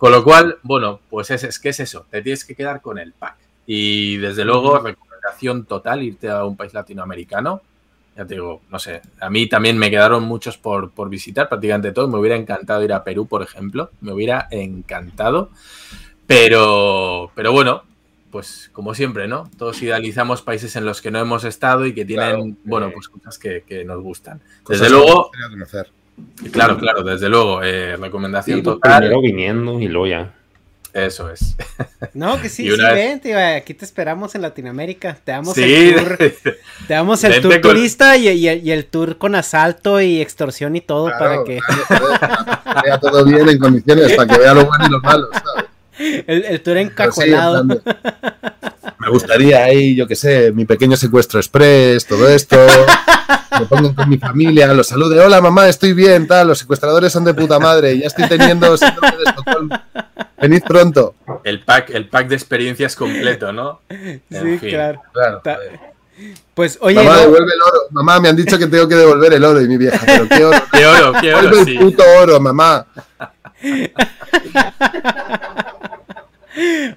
Con 0.03 0.11
lo 0.11 0.25
cual, 0.25 0.59
bueno, 0.65 0.99
pues 1.09 1.31
es, 1.31 1.45
es 1.45 1.61
que 1.61 1.69
es 1.69 1.79
eso, 1.79 2.07
te 2.11 2.23
tienes 2.23 2.45
que 2.45 2.57
quedar 2.57 2.81
con 2.81 2.99
el 2.99 3.13
pack. 3.13 3.37
Y 3.67 4.17
desde 4.17 4.45
luego, 4.45 4.81
recomendación 4.81 5.65
total, 5.65 6.03
irte 6.03 6.29
a 6.29 6.45
un 6.45 6.57
país 6.57 6.75
latinoamericano. 6.75 7.63
Ya 8.17 8.25
te 8.27 8.35
digo, 8.35 8.63
no 8.69 8.81
sé, 8.81 9.01
a 9.21 9.31
mí 9.31 9.49
también 9.49 9.79
me 9.79 9.93
quedaron 9.93 10.25
muchos 10.25 10.59
por, 10.59 10.91
por 10.91 11.09
visitar, 11.09 11.49
prácticamente 11.49 11.93
todos. 11.93 12.11
Me 12.11 12.19
hubiera 12.19 12.35
encantado 12.35 12.83
ir 12.83 12.93
a 12.93 13.05
Perú, 13.05 13.29
por 13.29 13.43
ejemplo, 13.43 13.91
me 14.01 14.13
hubiera 14.13 14.49
encantado. 14.51 15.51
Pero, 16.27 17.31
pero 17.37 17.53
bueno, 17.53 17.85
pues 18.33 18.71
como 18.73 18.97
siempre, 18.97 19.29
¿no? 19.29 19.49
Todos 19.57 19.81
idealizamos 19.83 20.43
países 20.43 20.75
en 20.75 20.85
los 20.85 21.01
que 21.01 21.13
no 21.13 21.21
hemos 21.21 21.45
estado 21.45 21.87
y 21.87 21.95
que 21.95 22.05
tienen, 22.05 22.35
Claro, 22.35 22.57
bueno, 22.65 22.87
eh. 22.89 22.93
pues 22.93 23.09
cosas 23.09 23.39
que, 23.39 23.63
que 23.63 23.85
nos 23.85 24.03
gustan. 24.03 24.41
Desde 24.69 24.91
luego. 24.91 25.31
Claro, 26.53 26.79
claro, 26.79 27.03
desde 27.03 27.29
luego, 27.29 27.63
eh, 27.63 27.97
recomendación 27.97 28.59
sí, 28.59 28.63
total. 28.65 28.99
primero 29.01 29.21
viniendo 29.21 29.81
y 29.81 29.89
luego 29.89 30.07
ya. 30.07 30.33
Eso 30.93 31.31
es. 31.31 31.57
No, 32.15 32.39
que 32.43 32.51
sí, 32.51 32.65
Y 32.65 32.67
sí, 32.67 32.73
una 32.75 32.93
vez- 32.93 33.09
ven, 33.09 33.21
tío, 33.21 33.39
aquí 33.39 33.73
te 33.73 33.85
esperamos 33.87 34.35
en 34.35 34.43
Latinoamérica. 34.43 35.17
Te 35.25 35.33
damos 35.33 35.55
Sí, 35.55 35.63
el 35.63 35.95
tour, 35.95 36.19
te 36.87 36.93
damos 36.95 37.25
el 37.25 37.31
Vente 37.33 37.49
tour 37.49 37.61
con- 37.63 37.71
turista 37.71 38.17
y, 38.19 38.29
y- 38.29 38.49
y 38.49 38.71
el 38.71 38.85
tour 38.85 39.17
con 39.17 39.35
asalto 39.35 40.01
y 40.03 40.21
extorsión 40.21 40.77
y 40.77 40.83
todo 40.83 41.07
Claro, 41.07 41.19
para 41.19 41.45
que 41.45 41.59
vea 42.85 42.99
todo 43.01 43.25
bien 43.25 43.49
en 43.49 43.59
condiciones, 43.59 44.13
para 44.13 44.29
que 44.29 44.39
vea 44.39 44.53
lo 44.53 44.67
bueno 44.67 44.87
y 44.87 44.91
lo 44.91 45.01
malo, 45.01 45.29
¿sabes? 45.33 45.71
el, 46.27 46.45
el 46.45 46.61
tour 46.63 46.77
sí, 47.13 47.31
me 49.03 49.11
gustaría 49.11 49.65
ahí, 49.65 49.95
yo 49.95 50.07
qué 50.07 50.17
sé, 50.17 50.53
mi 50.53 50.65
pequeño 50.65 50.97
secuestro 50.97 51.39
express, 51.41 52.07
todo 52.07 52.29
esto. 52.29 52.57
Me 53.61 53.67
pongo 53.67 53.95
con 53.95 54.09
mi 54.09 54.17
familia, 54.17 54.67
los 54.73 54.87
salude, 54.87 55.21
hola 55.21 55.39
mamá, 55.43 55.69
estoy 55.69 55.93
bien, 55.93 56.27
tal, 56.27 56.49
los 56.49 56.59
secuestradores 56.61 57.13
son 57.13 57.23
de 57.25 57.35
puta 57.35 57.59
madre, 57.59 57.99
ya 57.99 58.07
estoy 58.07 58.27
teniendo 58.27 58.75
síndrome 58.79 59.15
de 59.19 59.25
Estocolmo. 59.25 59.79
Venid 60.41 60.63
pronto. 60.67 61.15
El 61.45 61.61
pack, 61.61 61.91
el 61.91 62.09
pack 62.09 62.29
de 62.29 62.35
experiencias 62.35 62.97
completo, 62.97 63.53
¿no? 63.53 63.81
En 63.91 64.23
sí, 64.31 64.59
fin. 64.59 64.71
claro. 64.71 65.03
Claro. 65.13 65.41
Ta- 65.45 65.59
Pues 66.55 66.79
oye, 66.81 66.97
mamá, 66.97 67.13
no, 67.17 67.21
devuelve 67.21 67.53
el 67.53 67.61
oro. 67.63 67.81
Mamá, 67.91 68.21
me 68.21 68.31
han 68.31 68.37
dicho 68.37 68.57
que 68.59 68.67
tengo 68.69 68.89
que 68.89 68.95
devolver 68.95 69.35
el 69.35 69.45
oro 69.45 69.61
y 69.61 69.69
mi 69.69 69.77
vieja, 69.77 70.01
pero 70.07 70.27
qué 70.29 70.45
oro. 70.47 70.59
Qué 70.73 70.87
oro, 70.87 71.13
qué 71.21 71.35
oro, 71.35 71.43
Devuelve 71.43 71.65
sí. 71.67 71.77
el 71.77 71.85
puto 71.85 72.03
oro, 72.23 72.41
mamá. 72.41 72.87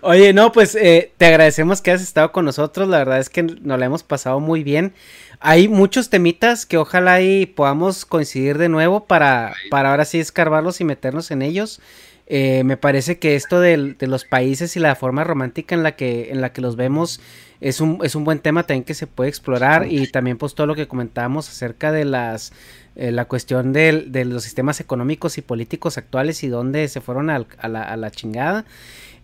Oye, 0.02 0.34
no, 0.34 0.52
pues 0.52 0.76
eh, 0.76 1.12
te 1.18 1.26
agradecemos 1.28 1.82
que 1.82 1.92
has 1.92 2.02
estado 2.02 2.32
con 2.32 2.46
nosotros. 2.46 2.88
La 2.90 2.98
verdad 3.00 3.20
es 3.20 3.30
que 3.30 3.44
nos 3.44 3.80
la 3.80 3.86
hemos 3.86 4.04
pasado 4.04 4.40
muy 4.40 4.64
bien. 4.64 4.94
Hay 5.40 5.68
muchos 5.68 6.10
temitas 6.10 6.66
que 6.66 6.78
ojalá 6.78 7.22
y 7.22 7.46
podamos 7.46 8.06
coincidir 8.06 8.58
de 8.58 8.70
nuevo 8.70 9.06
para, 9.06 9.54
para 9.70 9.92
ahora 9.92 10.06
sí 10.06 10.20
escarbarlos 10.20 10.82
y 10.82 10.84
meternos 10.86 11.32
en 11.32 11.42
ellos. 11.42 11.80
Eh, 12.28 12.64
me 12.64 12.76
parece 12.76 13.20
que 13.20 13.36
esto 13.36 13.60
del- 13.60 13.98
de 13.98 14.08
los 14.08 14.26
países 14.26 14.76
y 14.76 14.80
la 14.80 14.96
forma 14.96 15.24
romántica 15.24 15.76
en 15.76 15.84
la 15.84 15.96
que, 15.96 16.32
en 16.32 16.42
la 16.42 16.52
que 16.52 16.62
los 16.62 16.76
vemos 16.76 17.22
es 17.62 17.80
un, 17.82 18.00
es 18.04 18.16
un 18.16 18.24
buen 18.24 18.40
tema 18.40 18.64
también 18.64 18.84
que 18.84 18.96
se 18.96 19.06
puede 19.08 19.30
explorar 19.30 19.88
y 19.92 20.12
también 20.12 20.38
pues 20.38 20.56
todo 20.56 20.66
lo 20.68 20.74
que 20.76 20.88
comentábamos 20.88 21.48
acerca 21.50 21.92
de 21.92 22.04
las 22.04 22.52
eh, 22.96 23.12
la 23.12 23.26
cuestión 23.26 23.74
de 23.74 24.26
los 24.26 24.44
sistemas 24.44 24.80
económicos 24.80 25.38
y 25.38 25.42
políticos 25.42 25.98
actuales 26.00 26.44
y 26.44 26.48
dónde 26.48 26.88
se 26.88 27.00
fueron 27.02 27.30
al- 27.30 27.46
a, 27.60 27.68
la, 27.68 27.84
a 27.84 27.96
la 27.98 28.10
chingada. 28.10 28.66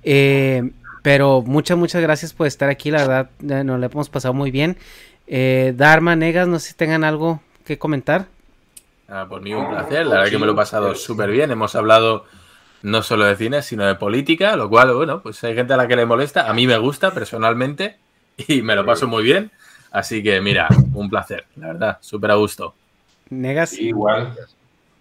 Eh, 0.04 0.72
pero 1.02 1.42
muchas, 1.42 1.78
muchas 1.78 2.02
gracias 2.02 2.34
por 2.34 2.48
estar 2.48 2.70
aquí, 2.70 2.92
la 2.92 3.08
verdad 3.08 3.30
nos 3.64 3.80
lo 3.80 3.86
hemos 3.86 4.10
pasado 4.10 4.34
muy 4.34 4.52
bien. 4.52 4.78
Eh, 5.28 5.74
Dharma, 5.76 6.16
Negas, 6.16 6.48
no 6.48 6.60
sé 6.60 6.70
si 6.70 6.74
tengan 6.76 7.04
algo 7.04 7.42
que 7.66 7.78
comentar. 7.78 8.28
Ah, 9.08 9.26
por 9.28 9.42
mí 9.42 9.54
un 9.54 9.70
placer, 9.70 10.06
la 10.06 10.18
verdad 10.18 10.32
que 10.32 10.38
me 10.38 10.46
lo 10.46 10.54
he 10.54 10.56
pasado 10.56 10.96
súper 10.96 11.32
bien. 11.32 11.52
Hemos 11.52 11.76
hablado 11.76 12.26
no 12.84 13.04
solo 13.04 13.26
de 13.26 13.36
cine, 13.36 13.62
sino 13.62 13.86
de 13.86 13.96
política, 13.96 14.56
lo 14.56 14.70
cual, 14.70 14.94
bueno, 14.94 15.22
pues 15.22 15.44
hay 15.44 15.56
gente 15.56 15.74
a 15.74 15.78
la 15.78 15.88
que 15.88 15.96
le 15.96 16.06
molesta. 16.06 16.50
A 16.50 16.54
mí 16.54 16.68
me 16.68 16.78
gusta 16.78 17.12
personalmente 17.12 17.98
y 18.48 18.62
me 18.62 18.76
lo 18.76 18.86
paso 18.86 19.08
muy 19.08 19.24
bien. 19.24 19.52
Así 19.92 20.24
que, 20.24 20.40
mira, 20.40 20.70
un 20.94 21.10
placer, 21.10 21.46
la 21.58 21.68
verdad, 21.68 21.98
súper 22.02 22.32
a 22.32 22.36
gusto. 22.36 22.74
Negas. 23.30 23.72
Sí, 23.72 23.88
igual. 23.88 24.34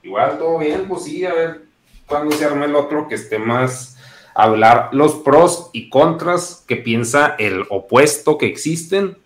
Igual 0.03 0.39
todo 0.39 0.59
bien, 0.59 0.87
pues 0.89 1.05
sí, 1.05 1.25
a 1.25 1.35
ver 1.35 1.61
cuándo 2.07 2.35
se 2.35 2.45
arma 2.45 2.65
el 2.65 2.75
otro 2.75 3.07
que 3.07 3.15
esté 3.15 3.39
más 3.39 3.97
hablar 4.43 4.91
los 4.93 5.15
pros 5.17 5.71
y 5.73 5.89
contras 5.89 6.65
que 6.67 6.77
piensa 6.77 7.35
el 7.39 7.65
opuesto 7.69 8.39
que 8.39 8.47
existen 8.47 9.17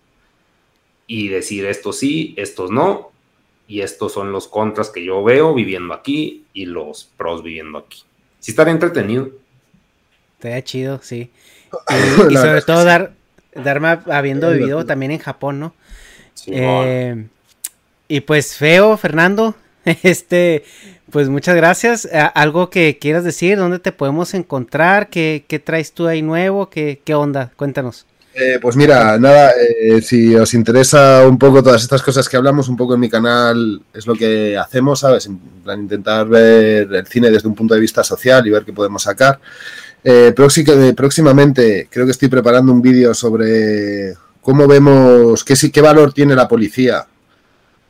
y 1.07 1.27
decir 1.27 1.65
estos 1.65 1.99
sí, 1.99 2.33
estos 2.37 2.71
no, 2.71 3.11
y 3.67 3.81
estos 3.81 4.13
son 4.13 4.31
los 4.31 4.47
contras 4.47 4.89
que 4.89 5.03
yo 5.03 5.23
veo 5.23 5.53
viviendo 5.53 5.93
aquí 5.93 6.45
y 6.53 6.65
los 6.65 7.09
pros 7.17 7.43
viviendo 7.43 7.79
aquí. 7.79 8.03
Sí 8.39 8.51
estaría 8.51 8.73
entretenido. 8.73 9.29
Estaría 10.37 10.63
chido, 10.63 10.99
sí. 11.01 11.31
Y, 12.29 12.33
y 12.33 12.37
sobre 12.37 12.61
todo 12.61 12.83
dar, 12.85 13.13
Dharma 13.55 14.03
habiendo 14.11 14.51
vivido 14.51 14.85
también 14.85 15.11
en 15.11 15.19
Japón, 15.19 15.59
¿no? 15.59 15.73
Eh, 16.47 17.27
y 18.09 18.19
pues 18.19 18.57
feo, 18.57 18.97
Fernando, 18.97 19.55
este, 20.03 20.65
pues 21.15 21.29
muchas 21.29 21.55
gracias. 21.55 22.09
¿Algo 22.11 22.69
que 22.69 22.97
quieras 22.99 23.23
decir? 23.23 23.57
¿Dónde 23.57 23.79
te 23.79 23.93
podemos 23.93 24.33
encontrar? 24.33 25.09
¿Qué, 25.09 25.45
qué 25.47 25.59
traes 25.59 25.93
tú 25.93 26.07
ahí 26.07 26.21
nuevo? 26.21 26.69
¿Qué, 26.69 26.99
qué 27.05 27.15
onda? 27.15 27.53
Cuéntanos. 27.55 28.05
Eh, 28.33 28.59
pues 28.61 28.75
mira, 28.75 29.17
nada, 29.17 29.51
eh, 29.51 30.01
si 30.01 30.35
os 30.35 30.53
interesa 30.53 31.25
un 31.25 31.39
poco 31.39 31.63
todas 31.63 31.81
estas 31.81 32.01
cosas 32.01 32.27
que 32.27 32.35
hablamos, 32.35 32.67
un 32.67 32.75
poco 32.75 32.95
en 32.95 32.99
mi 32.99 33.09
canal 33.09 33.81
es 33.93 34.05
lo 34.05 34.13
que 34.13 34.57
hacemos, 34.57 34.99
¿sabes? 34.99 35.27
En 35.27 35.37
plan, 35.37 35.79
intentar 35.83 36.27
ver 36.27 36.93
el 36.93 37.07
cine 37.07 37.31
desde 37.31 37.47
un 37.47 37.55
punto 37.55 37.75
de 37.75 37.79
vista 37.79 38.03
social 38.03 38.45
y 38.45 38.49
ver 38.49 38.65
qué 38.65 38.73
podemos 38.73 39.03
sacar. 39.03 39.39
Eh, 40.03 40.33
próximamente 40.35 41.87
creo 41.89 42.03
que 42.03 42.11
estoy 42.11 42.27
preparando 42.27 42.73
un 42.73 42.81
vídeo 42.81 43.13
sobre 43.13 44.15
cómo 44.41 44.67
vemos, 44.67 45.45
qué, 45.45 45.55
qué 45.71 45.79
valor 45.79 46.11
tiene 46.11 46.35
la 46.35 46.49
policía 46.49 47.07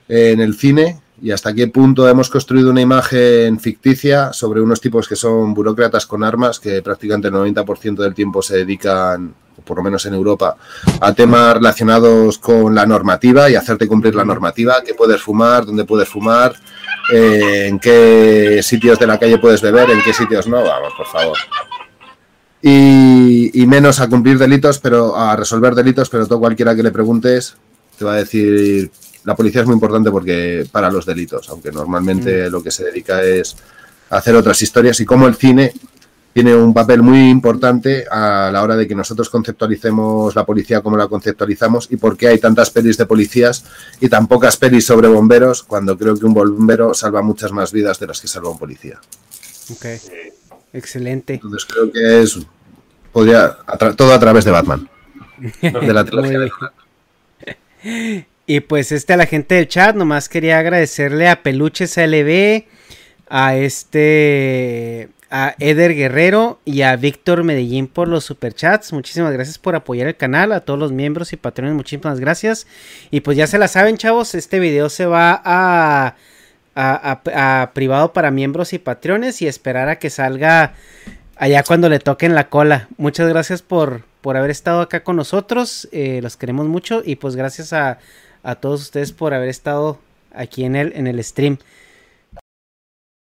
en 0.08 0.42
el 0.42 0.54
cine 0.54 1.02
y 1.22 1.32
hasta 1.32 1.53
qué 1.53 1.68
punto 1.68 2.08
hemos 2.08 2.30
construido 2.30 2.72
una 2.72 2.82
imagen 2.82 3.60
ficticia 3.60 4.34
sobre 4.34 4.61
unos 4.61 4.82
tipos 4.82 5.08
que 5.08 5.16
son 5.16 5.53
burócratas 5.53 6.06
con 6.06 6.24
armas 6.24 6.60
que 6.60 6.82
prácticamente 6.82 7.30
el 7.30 7.34
90% 7.34 7.95
del 7.95 8.14
tiempo 8.14 8.42
se 8.42 8.58
dedican, 8.58 9.34
por 9.64 9.77
lo 9.77 9.84
menos 9.84 10.06
en 10.06 10.14
Europa, 10.14 10.58
a 11.00 11.14
temas 11.14 11.53
relacionados 11.56 12.38
con 12.38 12.76
la 12.76 12.85
normativa 12.85 13.50
y 13.50 13.56
hacerte 13.56 13.88
cumplir 13.88 14.16
la 14.16 14.26
normativa, 14.26 14.84
qué 14.85 14.94
puedes 14.94 15.22
fumar, 15.22 15.66
dónde 15.66 15.85
puedes 15.85 16.10
fumar, 16.10 16.53
eh, 17.14 17.68
en 17.68 17.80
qué 17.80 18.60
sitios 18.61 19.00
de 19.00 19.08
la 19.08 19.18
calle 19.18 19.38
puedes 19.38 19.61
beber, 19.61 19.90
en 19.92 20.02
qué 20.02 20.14
sitios 20.14 20.48
no, 20.48 20.64
vamos, 20.64 20.94
por 20.98 21.08
favor. 21.08 21.38
Y, 22.61 23.61
y 23.61 23.66
menos 23.68 24.00
a 24.02 24.10
cumplir 24.10 24.38
delitos, 24.38 24.80
pero 24.80 25.16
a 25.16 25.35
resolver 25.35 25.76
delitos, 25.76 26.10
pero 26.10 26.26
todo 26.27 26.40
cualquiera 26.40 26.76
que 26.76 26.84
le 26.84 26.92
preguntes 26.92 27.56
te 27.98 28.03
va 28.03 28.14
a 28.14 28.18
decir 28.18 28.92
la 29.26 29.36
policía 29.36 29.62
es 29.62 29.68
muy 29.68 29.74
importante 29.74 30.12
porque 30.12 30.68
para 30.72 30.90
los 30.90 31.06
delitos, 31.06 31.50
aunque 31.50 31.72
normalmente 31.72 32.48
mm. 32.48 32.52
lo 32.52 32.64
que 32.64 32.72
se 32.72 32.86
dedica 32.86 33.22
es 33.24 33.56
hacer 34.10 34.36
otras 34.36 34.62
historias 34.62 35.00
y 35.00 35.06
como 35.06 35.28
el 35.28 35.36
cine 35.36 35.74
tiene 36.32 36.54
un 36.54 36.74
papel 36.74 37.02
muy 37.02 37.30
importante 37.30 38.06
a 38.12 38.50
la 38.52 38.62
hora 38.62 38.76
de 38.76 38.88
que 38.88 38.94
nosotros 38.94 39.30
conceptualicemos 39.30 40.36
la 40.36 40.45
policía 40.45 40.82
como 40.82 40.98
la 40.98 41.08
conceptualizamos 41.08 41.88
y 41.90 41.95
por 41.95 42.18
qué 42.18 42.28
hay 42.28 42.40
tantas 42.40 42.70
pelis 42.72 42.98
de 42.98 43.06
policías 43.06 43.64
y 44.02 44.10
tan 44.10 44.28
pocas 44.28 44.58
pelis 44.58 44.86
sobre 44.86 45.08
bomberos 45.08 45.64
cuando 45.64 45.98
creo 45.98 46.16
que 46.18 46.26
un 46.26 46.34
bombero 46.34 46.94
salva 46.94 47.22
muchas 47.22 47.54
más 47.54 47.72
vidas 47.72 48.00
de 48.00 48.08
las 48.08 48.20
que 48.20 48.28
salva 48.28 48.50
un 48.50 48.60
policía. 48.60 49.00
Ok, 49.72 49.86
excelente. 50.74 51.36
Entonces 51.36 51.66
creo 51.66 51.90
que 51.90 52.22
es 52.22 52.38
podría 53.14 53.58
todo 53.95 54.14
a 54.14 54.20
través 54.20 54.44
de 54.44 54.52
Batman, 54.52 54.90
de 55.62 55.94
la 55.94 56.04
trilogía 56.04 56.38
de 56.38 56.52
y 58.48 58.60
pues 58.60 58.92
este 58.92 59.14
a 59.14 59.18
la 59.18 59.26
gente 59.26 59.56
del 59.56 59.68
chat, 59.68 59.96
nomás 59.96 60.30
quería 60.30 60.60
agradecerle 60.60 61.28
a 61.28 61.42
Peluches 61.42 61.98
LB, 61.98 62.64
a 63.28 63.56
este 63.56 65.10
a 65.32 65.56
Eder 65.60 65.96
Guerrero 65.96 66.60
y 66.64 66.84
a 66.84 66.96
Víctor 66.96 67.44
Medellín 67.44 67.88
por 67.88 68.08
los 68.08 68.24
superchats. 68.24 68.94
Muchísimas 68.94 69.34
gracias 69.34 69.58
por 69.58 69.76
apoyar 69.76 70.08
el 70.08 70.16
canal, 70.16 70.52
a 70.52 70.62
todos 70.62 70.80
los 70.80 70.92
miembros 70.92 71.34
y 71.34 71.38
patrones, 71.38 71.74
muchísimas 71.74 72.20
gracias. 72.20 72.68
Y 73.12 73.22
pues 73.22 73.36
ya 73.36 73.48
se 73.48 73.58
la 73.58 73.68
saben, 73.68 73.98
chavos, 73.98 74.36
este 74.36 74.60
video 74.60 74.90
se 74.90 75.08
va 75.08 75.42
a, 75.44 76.16
a, 76.76 77.72
privado 77.74 78.14
para 78.14 78.32
miembros 78.32 78.74
y 78.74 78.80
patrones 78.80 79.42
y 79.42 79.48
esperar 79.48 79.90
a 79.90 79.98
que 79.98 80.10
salga 80.10 80.74
allá 81.36 81.64
cuando 81.64 81.90
le 81.90 82.00
toquen 82.00 82.36
la 82.36 82.50
cola. 82.50 82.88
Muchas 82.98 83.28
gracias 83.28 83.62
por, 83.62 84.04
por 84.22 84.38
haber 84.38 84.52
estado 84.52 84.82
acá 84.82 85.04
con 85.04 85.16
nosotros, 85.16 85.90
eh, 85.92 86.20
los 86.22 86.38
queremos 86.38 86.68
mucho 86.68 87.02
y 87.04 87.16
pues 87.16 87.36
gracias 87.36 87.74
a 87.74 87.98
a 88.46 88.56
todos 88.56 88.82
ustedes 88.82 89.12
por 89.12 89.34
haber 89.34 89.50
estado 89.50 90.00
aquí 90.34 90.64
en 90.64 90.76
el, 90.76 90.94
en 90.96 91.08
el 91.08 91.22
stream. 91.24 91.58